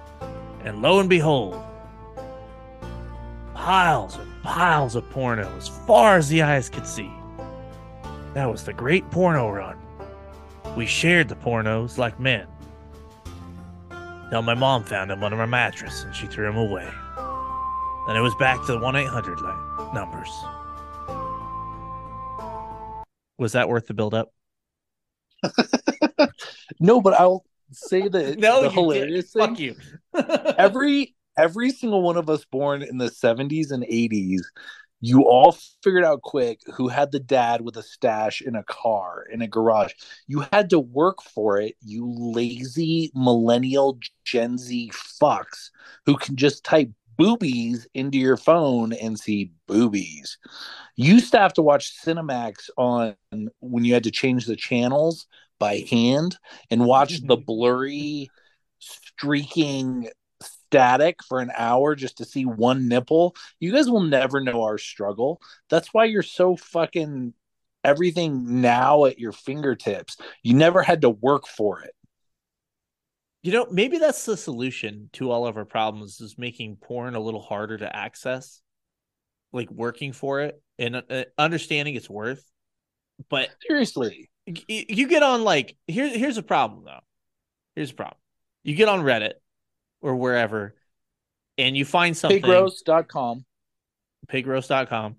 And 0.65 0.81
lo 0.81 1.01
and 1.01 1.09
behold, 1.11 1.63
piles 3.55 4.17
and 4.17 4.43
piles 4.43 4.95
of 4.95 5.09
porno 5.11 5.55
as 5.57 5.69
far 5.69 6.17
as 6.17 6.29
the 6.29 6.43
eyes 6.43 6.71
could 6.71 6.87
see. 6.87 7.11
That 8.33 8.51
was 8.51 8.65
the 8.65 8.73
great 8.73 9.11
porno 9.11 9.51
run. 9.51 9.79
We 10.77 10.87
shared 10.87 11.29
the 11.29 11.37
pornos 11.37 11.99
like 11.99 12.19
men. 12.19 12.47
Till 14.31 14.43
my 14.43 14.55
mom 14.55 14.85
found 14.85 15.11
them 15.11 15.23
under 15.23 15.37
my 15.37 15.47
mattress 15.47 16.03
and 16.03 16.15
she 16.15 16.27
threw 16.27 16.47
them 16.47 16.57
away. 16.57 16.91
Then 18.07 18.17
it 18.17 18.21
was 18.21 18.35
back 18.37 18.65
to 18.67 18.73
the 18.73 18.81
1 18.81 18.97
800 18.97 19.41
line 19.41 19.95
numbers. 19.95 20.31
Was 23.39 23.53
that 23.53 23.69
worth 23.69 23.87
the 23.87 23.95
build 23.95 24.15
up? 24.15 24.33
No, 26.81 27.01
but 27.01 27.15
I'll 27.15 27.45
say 27.75 28.09
that 28.09 28.39
No, 28.39 28.63
the 28.63 28.71
hilarious 28.71 29.33
did. 29.33 29.33
thing. 29.33 29.49
Fuck 29.49 29.59
you. 29.61 29.77
every 30.59 31.15
every 31.37 31.71
single 31.71 32.03
one 32.03 32.17
of 32.17 32.31
us 32.31 32.45
born 32.45 32.83
in 32.83 32.99
the 32.99 33.11
70s 33.11 33.73
and 33.73 33.83
80s 33.85 34.43
you 35.01 35.25
all 35.25 35.53
figured 35.83 36.05
out 36.05 36.23
quick 36.23 36.61
who 36.73 36.89
had 36.89 37.13
the 37.13 37.21
dad 37.21 37.61
with 37.61 37.77
a 37.77 37.83
stash 37.83 38.41
in 38.41 38.55
a 38.55 38.63
car 38.63 39.27
in 39.31 39.43
a 39.43 39.49
garage 39.49 39.93
you 40.29 40.45
had 40.53 40.71
to 40.71 40.79
work 40.79 41.21
for 41.23 41.61
it 41.61 41.75
you 41.83 42.07
lazy 42.17 43.11
millennial 43.15 43.99
gen 44.25 44.57
z 44.57 44.91
fucks 44.95 45.71
who 46.07 46.17
can 46.17 46.37
just 46.37 46.65
type 46.65 46.91
boobies 47.17 47.87
into 47.95 48.19
your 48.19 48.37
phone 48.37 48.93
and 48.95 49.19
see 49.19 49.53
boobies 49.67 50.39
you 50.97 51.15
used 51.15 51.33
to 51.33 51.39
have 51.39 51.53
to 51.53 51.63
watch 51.63 52.01
cinemax 52.03 52.71
on 52.77 53.15
when 53.61 53.85
you 53.85 53.95
had 53.95 54.05
to 54.05 54.11
change 54.11 54.47
the 54.47 54.57
channels 54.57 55.27
by 55.65 55.83
hand 55.91 56.37
and 56.71 56.85
watch 56.85 57.23
the 57.23 57.39
blurry 57.39 58.29
streaking 58.79 60.11
static 60.43 61.17
for 61.27 61.41
an 61.41 61.51
hour 61.57 61.95
just 61.95 62.19
to 62.19 62.25
see 62.27 62.45
one 62.45 62.87
nipple. 62.87 63.35
You 63.61 63.73
guys 63.73 63.89
will 63.89 64.03
never 64.03 64.43
know 64.43 64.65
our 64.65 64.77
struggle. 64.77 65.41
That's 65.71 65.95
why 65.95 66.05
you're 66.05 66.23
so 66.23 66.55
fucking 66.55 67.33
everything 67.83 68.61
now 68.61 69.07
at 69.07 69.19
your 69.19 69.33
fingertips. 69.33 70.19
You 70.43 70.53
never 70.53 70.83
had 70.83 71.01
to 71.01 71.09
work 71.09 71.47
for 71.47 71.81
it. 71.81 71.95
You 73.43 73.53
know, 73.53 73.67
maybe 73.71 73.97
that's 73.97 74.27
the 74.27 74.37
solution 74.37 75.09
to 75.15 75.31
all 75.31 75.47
of 75.47 75.57
our 75.57 75.65
problems 75.65 76.21
is 76.21 76.37
making 76.37 76.77
porn 76.77 77.15
a 77.15 77.21
little 77.21 77.43
harder 77.43 77.79
to 77.79 77.97
access, 77.97 78.61
like 79.51 79.71
working 79.71 80.13
for 80.13 80.43
it 80.43 80.61
and 80.79 80.97
uh, 80.97 81.25
understanding 81.39 81.95
its 81.95 82.11
worth. 82.11 82.45
But 83.31 83.49
Seriously. 83.67 84.29
You 84.47 85.09
get 85.09 85.23
on 85.23 85.45
like 85.45 85.77
here 85.87 86.09
here's 86.09 86.39
a 86.39 86.43
problem 86.43 86.85
though. 86.85 87.01
Here's 87.75 87.91
a 87.91 87.95
problem. 87.95 88.19
You 88.63 88.75
get 88.75 88.89
on 88.89 89.01
Reddit 89.01 89.35
or 90.01 90.17
wherever 90.17 90.75
and 91.59 91.77
you 91.77 91.85
find 91.85 92.17
something 92.17 92.43
Pigroast.com. 92.43 93.45
pigroast.com 94.29 95.17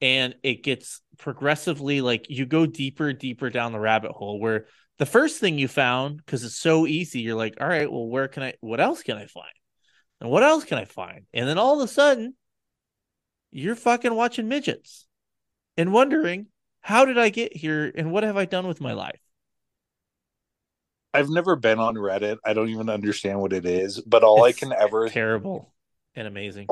and 0.00 0.34
it 0.42 0.62
gets 0.62 1.02
progressively 1.18 2.00
like 2.00 2.26
you 2.28 2.46
go 2.46 2.66
deeper 2.66 3.12
deeper 3.12 3.50
down 3.50 3.72
the 3.72 3.80
rabbit 3.80 4.12
hole 4.12 4.40
where 4.40 4.66
the 4.98 5.06
first 5.06 5.40
thing 5.40 5.58
you 5.58 5.68
found 5.68 6.18
because 6.18 6.44
it's 6.44 6.56
so 6.56 6.86
easy 6.86 7.20
you're 7.20 7.36
like 7.36 7.54
all 7.60 7.68
right 7.68 7.90
well 7.90 8.06
where 8.06 8.28
can 8.28 8.42
i 8.42 8.54
what 8.60 8.80
else 8.80 9.02
can 9.02 9.16
i 9.16 9.26
find 9.26 9.52
and 10.20 10.30
what 10.30 10.42
else 10.42 10.64
can 10.64 10.78
i 10.78 10.84
find 10.84 11.26
and 11.34 11.48
then 11.48 11.58
all 11.58 11.80
of 11.80 11.88
a 11.88 11.92
sudden 11.92 12.34
you're 13.50 13.76
fucking 13.76 14.14
watching 14.14 14.48
midgets 14.48 15.06
and 15.76 15.92
wondering 15.92 16.46
how 16.80 17.04
did 17.04 17.18
i 17.18 17.28
get 17.28 17.56
here 17.56 17.90
and 17.94 18.10
what 18.10 18.24
have 18.24 18.36
i 18.36 18.44
done 18.44 18.66
with 18.66 18.80
my 18.80 18.92
life 18.92 19.20
I've 21.12 21.28
never 21.28 21.56
been 21.56 21.80
on 21.80 21.96
Reddit. 21.96 22.36
I 22.44 22.52
don't 22.52 22.68
even 22.68 22.88
understand 22.88 23.40
what 23.40 23.52
it 23.52 23.66
is, 23.66 24.00
but 24.00 24.22
all 24.22 24.44
I 24.44 24.52
can 24.52 24.72
ever 24.72 25.08
terrible 25.08 25.74
and 26.14 26.28
amazing 26.28 26.68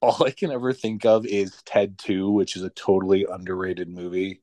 all 0.00 0.24
I 0.24 0.30
can 0.30 0.50
ever 0.50 0.72
think 0.72 1.04
of 1.04 1.26
is 1.26 1.60
Ted 1.64 1.98
2, 1.98 2.30
which 2.30 2.56
is 2.56 2.62
a 2.62 2.70
totally 2.70 3.26
underrated 3.30 3.88
movie. 3.88 4.42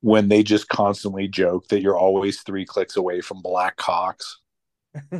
When 0.00 0.28
they 0.28 0.42
just 0.42 0.68
constantly 0.68 1.28
joke 1.28 1.68
that 1.68 1.80
you're 1.80 1.98
always 1.98 2.40
three 2.40 2.64
clicks 2.64 2.96
away 2.96 3.20
from 3.20 3.40
black 3.40 3.76
cocks. 3.76 4.40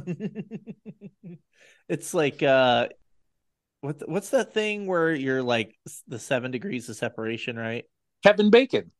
it's 1.88 2.12
like 2.12 2.42
uh 2.42 2.88
what 3.80 4.06
what's 4.06 4.30
that 4.30 4.52
thing 4.52 4.86
where 4.86 5.14
you're 5.14 5.42
like 5.42 5.74
the 6.08 6.18
7 6.18 6.50
degrees 6.50 6.90
of 6.90 6.96
separation 6.96 7.56
right 7.56 7.86
Kevin 8.23 8.51
Bacon. 8.51 8.91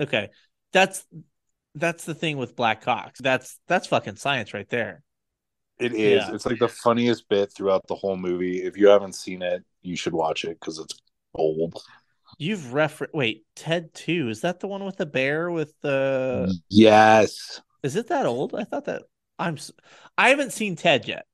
okay 0.00 0.28
that's 0.72 1.04
that's 1.74 2.04
the 2.04 2.14
thing 2.14 2.36
with 2.38 2.56
black 2.56 2.82
cocks 2.82 3.20
that's 3.20 3.58
that's 3.68 3.86
fucking 3.86 4.16
science 4.16 4.52
right 4.54 4.68
there 4.68 5.02
It 5.78 5.92
is. 5.92 6.22
Yeah. 6.26 6.34
It's 6.34 6.46
like 6.46 6.58
the 6.58 6.68
funniest 6.68 7.28
bit 7.28 7.52
throughout 7.52 7.86
the 7.86 7.94
whole 7.94 8.16
movie. 8.16 8.62
If 8.64 8.78
you 8.78 8.88
haven't 8.88 9.14
seen 9.14 9.42
it, 9.42 9.62
you 9.82 9.94
should 9.94 10.14
watch 10.14 10.44
it 10.44 10.58
because 10.58 10.78
it's 10.78 10.96
old. 11.34 11.74
you've 12.38 12.72
refer 12.72 13.08
wait 13.12 13.44
ted 13.54 13.92
2 13.94 14.30
is 14.30 14.40
that 14.40 14.60
the 14.60 14.66
one 14.68 14.84
with 14.84 14.96
the 14.96 15.04
bear 15.06 15.50
with 15.50 15.72
the 15.82 16.50
yes. 16.70 17.60
is 17.82 17.94
it 17.96 18.08
that 18.08 18.24
old 18.26 18.54
i 18.54 18.64
thought 18.64 18.86
that 18.86 19.02
i'm 19.38 19.56
I 20.16 20.30
haven't 20.30 20.52
seen 20.52 20.76
ted 20.76 21.06
yet 21.06 21.24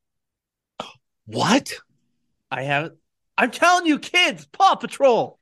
What? 1.27 1.73
i 2.51 2.63
haven't 2.63 2.95
i'm 3.39 3.51
telling 3.51 3.87
you 3.87 3.99
kids 3.99 4.47
paw 4.47 4.75
patrol 4.75 5.39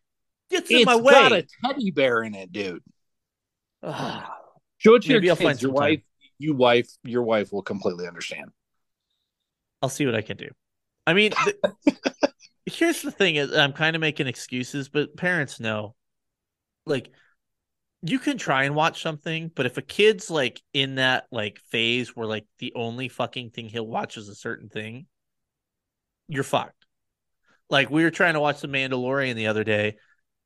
gets 0.51 0.73
in 0.73 0.79
It's 0.79 0.87
my 0.87 0.97
way 0.97 1.12
got 1.12 1.33
a 1.33 1.47
teddy 1.65 1.91
bear 1.91 2.23
in 2.23 2.35
it, 2.35 2.53
dude. 2.53 2.83
Ugh. 3.83 4.25
Show 4.79 4.95
it 4.95 5.03
to 5.03 5.09
Maybe 5.09 5.27
your 5.27 5.37
kids. 5.37 5.62
your 5.62 5.70
some 5.70 5.75
time. 5.75 5.97
wife, 5.97 6.03
you 6.39 6.55
wife, 6.55 6.89
your 7.05 7.23
wife 7.23 7.53
will 7.53 7.62
completely 7.62 8.07
understand. 8.07 8.51
I'll 9.83 9.89
see 9.89 10.07
what 10.07 10.15
I 10.15 10.23
can 10.23 10.37
do. 10.37 10.49
I 11.07 11.15
mean, 11.15 11.33
here's 12.67 13.03
the 13.03 13.11
thing: 13.11 13.37
is 13.37 13.53
I'm 13.53 13.73
kind 13.73 13.97
of 13.97 14.01
making 14.01 14.27
excuses, 14.27 14.89
but 14.89 15.17
parents 15.17 15.61
know, 15.61 15.95
like, 16.87 17.11
you 18.03 18.19
can 18.19 18.39
try 18.39 18.65
and 18.65 18.75
watch 18.75 19.03
something, 19.03 19.51
but 19.55 19.67
if 19.67 19.77
a 19.77 19.83
kid's 19.83 20.31
like 20.31 20.62
in 20.73 20.97
that 20.97 21.27
like 21.31 21.61
phase 21.70 22.15
where 22.17 22.27
like 22.27 22.47
the 22.59 22.73
only 22.75 23.09
fucking 23.09 23.51
thing 23.51 23.69
he'll 23.69 23.87
watch 23.87 24.17
is 24.17 24.29
a 24.29 24.35
certain 24.35 24.69
thing, 24.69 25.07
you're 26.29 26.45
fucked. 26.45 26.87
Like 27.69 27.91
we 27.91 28.05
were 28.05 28.11
trying 28.11 28.35
to 28.35 28.41
watch 28.41 28.61
The 28.61 28.69
Mandalorian 28.69 29.35
the 29.35 29.49
other 29.49 29.65
day, 29.65 29.97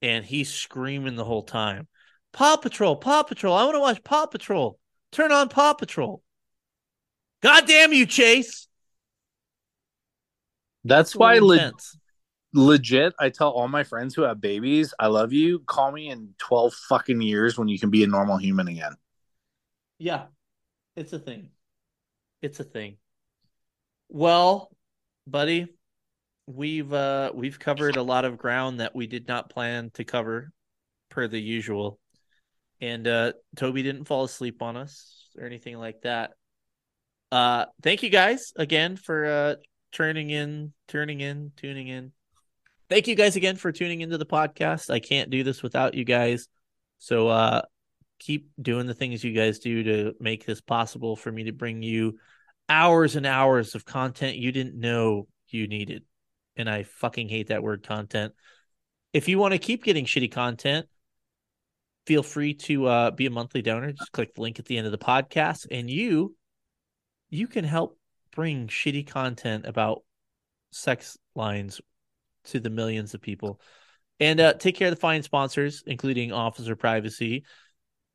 and 0.04 0.22
he's 0.22 0.52
screaming 0.52 1.16
the 1.16 1.24
whole 1.24 1.42
time, 1.42 1.88
"Paw 2.32 2.56
Patrol, 2.58 2.94
Paw 2.94 3.22
Patrol! 3.22 3.56
I 3.56 3.64
want 3.64 3.74
to 3.74 3.80
watch 3.80 4.04
Paw 4.04 4.26
Patrol. 4.26 4.78
Turn 5.10 5.32
on 5.32 5.48
Paw 5.48 5.72
Patrol." 5.72 6.22
God 7.40 7.66
damn 7.66 7.94
you, 7.94 8.04
Chase! 8.04 8.68
That's 10.84 11.16
why 11.16 11.38
le- 11.38 11.72
legit, 12.52 13.14
I 13.18 13.30
tell 13.30 13.50
all 13.50 13.66
my 13.66 13.82
friends 13.82 14.14
who 14.14 14.22
have 14.22 14.42
babies, 14.42 14.92
I 14.98 15.06
love 15.06 15.32
you. 15.32 15.60
Call 15.60 15.90
me 15.90 16.10
in 16.10 16.34
12 16.38 16.74
fucking 16.88 17.22
years 17.22 17.56
when 17.56 17.68
you 17.68 17.78
can 17.78 17.88
be 17.88 18.04
a 18.04 18.06
normal 18.06 18.36
human 18.36 18.68
again. 18.68 18.92
Yeah, 19.98 20.26
it's 20.96 21.14
a 21.14 21.18
thing. 21.18 21.48
It's 22.42 22.60
a 22.60 22.64
thing. 22.64 22.98
Well, 24.10 24.70
buddy, 25.26 25.73
we've 26.46 26.92
uh 26.92 27.30
we've 27.34 27.58
covered 27.58 27.96
a 27.96 28.02
lot 28.02 28.24
of 28.24 28.38
ground 28.38 28.80
that 28.80 28.94
we 28.94 29.06
did 29.06 29.26
not 29.26 29.50
plan 29.50 29.90
to 29.94 30.04
cover 30.04 30.50
per 31.10 31.26
the 31.26 31.40
usual. 31.40 31.98
And 32.80 33.06
uh 33.06 33.32
Toby 33.56 33.82
didn't 33.82 34.04
fall 34.04 34.24
asleep 34.24 34.60
on 34.60 34.76
us 34.76 35.28
or 35.38 35.46
anything 35.46 35.78
like 35.78 36.02
that. 36.02 36.32
Uh 37.32 37.66
thank 37.82 38.02
you 38.02 38.10
guys 38.10 38.52
again 38.56 38.96
for 38.96 39.24
uh 39.24 39.54
turning 39.92 40.30
in, 40.30 40.72
turning 40.88 41.20
in, 41.20 41.52
tuning 41.56 41.88
in. 41.88 42.12
Thank 42.90 43.08
you 43.08 43.14
guys 43.14 43.36
again 43.36 43.56
for 43.56 43.72
tuning 43.72 44.02
into 44.02 44.18
the 44.18 44.26
podcast. 44.26 44.90
I 44.90 45.00
can't 45.00 45.30
do 45.30 45.44
this 45.44 45.62
without 45.62 45.94
you 45.94 46.04
guys. 46.04 46.48
So 46.98 47.28
uh 47.28 47.62
keep 48.18 48.48
doing 48.60 48.86
the 48.86 48.94
things 48.94 49.24
you 49.24 49.32
guys 49.32 49.58
do 49.58 49.82
to 49.82 50.12
make 50.20 50.44
this 50.44 50.60
possible 50.60 51.16
for 51.16 51.32
me 51.32 51.44
to 51.44 51.52
bring 51.52 51.82
you 51.82 52.18
hours 52.68 53.16
and 53.16 53.26
hours 53.26 53.74
of 53.74 53.84
content 53.84 54.36
you 54.36 54.52
didn't 54.52 54.78
know 54.78 55.26
you 55.48 55.68
needed. 55.68 56.04
And 56.56 56.68
I 56.68 56.84
fucking 56.84 57.28
hate 57.28 57.48
that 57.48 57.62
word 57.62 57.86
content. 57.86 58.34
If 59.12 59.28
you 59.28 59.38
want 59.38 59.52
to 59.52 59.58
keep 59.58 59.84
getting 59.84 60.04
shitty 60.04 60.32
content, 60.32 60.86
feel 62.06 62.22
free 62.22 62.54
to 62.54 62.86
uh, 62.86 63.10
be 63.10 63.26
a 63.26 63.30
monthly 63.30 63.62
donor. 63.62 63.92
Just 63.92 64.12
click 64.12 64.34
the 64.34 64.42
link 64.42 64.58
at 64.58 64.64
the 64.66 64.76
end 64.76 64.86
of 64.86 64.92
the 64.92 64.98
podcast, 64.98 65.66
and 65.70 65.88
you 65.88 66.34
you 67.30 67.46
can 67.46 67.64
help 67.64 67.98
bring 68.32 68.68
shitty 68.68 69.06
content 69.06 69.66
about 69.66 70.02
sex 70.70 71.16
lines 71.34 71.80
to 72.44 72.60
the 72.60 72.70
millions 72.70 73.14
of 73.14 73.22
people. 73.22 73.60
And 74.20 74.40
uh, 74.40 74.54
take 74.54 74.76
care 74.76 74.88
of 74.88 74.94
the 74.94 75.00
fine 75.00 75.22
sponsors, 75.22 75.82
including 75.86 76.32
Officer 76.32 76.76
Privacy, 76.76 77.44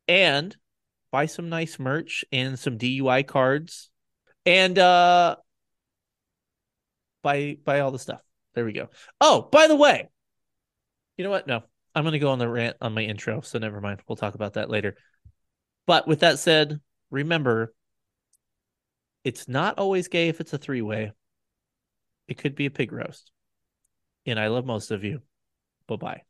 and 0.08 0.56
buy 1.10 1.26
some 1.26 1.48
nice 1.48 1.78
merch 1.78 2.24
and 2.32 2.58
some 2.58 2.78
DUI 2.78 3.26
cards, 3.26 3.90
and 4.46 4.78
uh, 4.78 5.36
buy 7.22 7.56
buy 7.64 7.80
all 7.80 7.90
the 7.90 7.98
stuff. 7.98 8.22
There 8.54 8.64
we 8.64 8.72
go. 8.72 8.88
Oh, 9.20 9.48
by 9.50 9.66
the 9.68 9.76
way, 9.76 10.08
you 11.16 11.24
know 11.24 11.30
what? 11.30 11.46
No, 11.46 11.62
I'm 11.94 12.02
going 12.04 12.12
to 12.12 12.18
go 12.18 12.30
on 12.30 12.38
the 12.38 12.48
rant 12.48 12.76
on 12.80 12.94
my 12.94 13.02
intro, 13.02 13.40
so 13.40 13.58
never 13.58 13.80
mind. 13.80 14.00
We'll 14.08 14.16
talk 14.16 14.34
about 14.34 14.54
that 14.54 14.70
later. 14.70 14.96
But 15.86 16.08
with 16.08 16.20
that 16.20 16.38
said, 16.38 16.80
remember, 17.10 17.74
it's 19.24 19.48
not 19.48 19.78
always 19.78 20.08
gay 20.08 20.28
if 20.28 20.40
it's 20.40 20.52
a 20.52 20.58
three 20.58 20.82
way. 20.82 21.12
It 22.28 22.38
could 22.38 22.54
be 22.54 22.66
a 22.66 22.70
pig 22.70 22.92
roast. 22.92 23.32
And 24.26 24.38
I 24.38 24.48
love 24.48 24.64
most 24.64 24.90
of 24.90 25.04
you. 25.04 25.20
Bye 25.86 25.96
bye. 25.96 26.22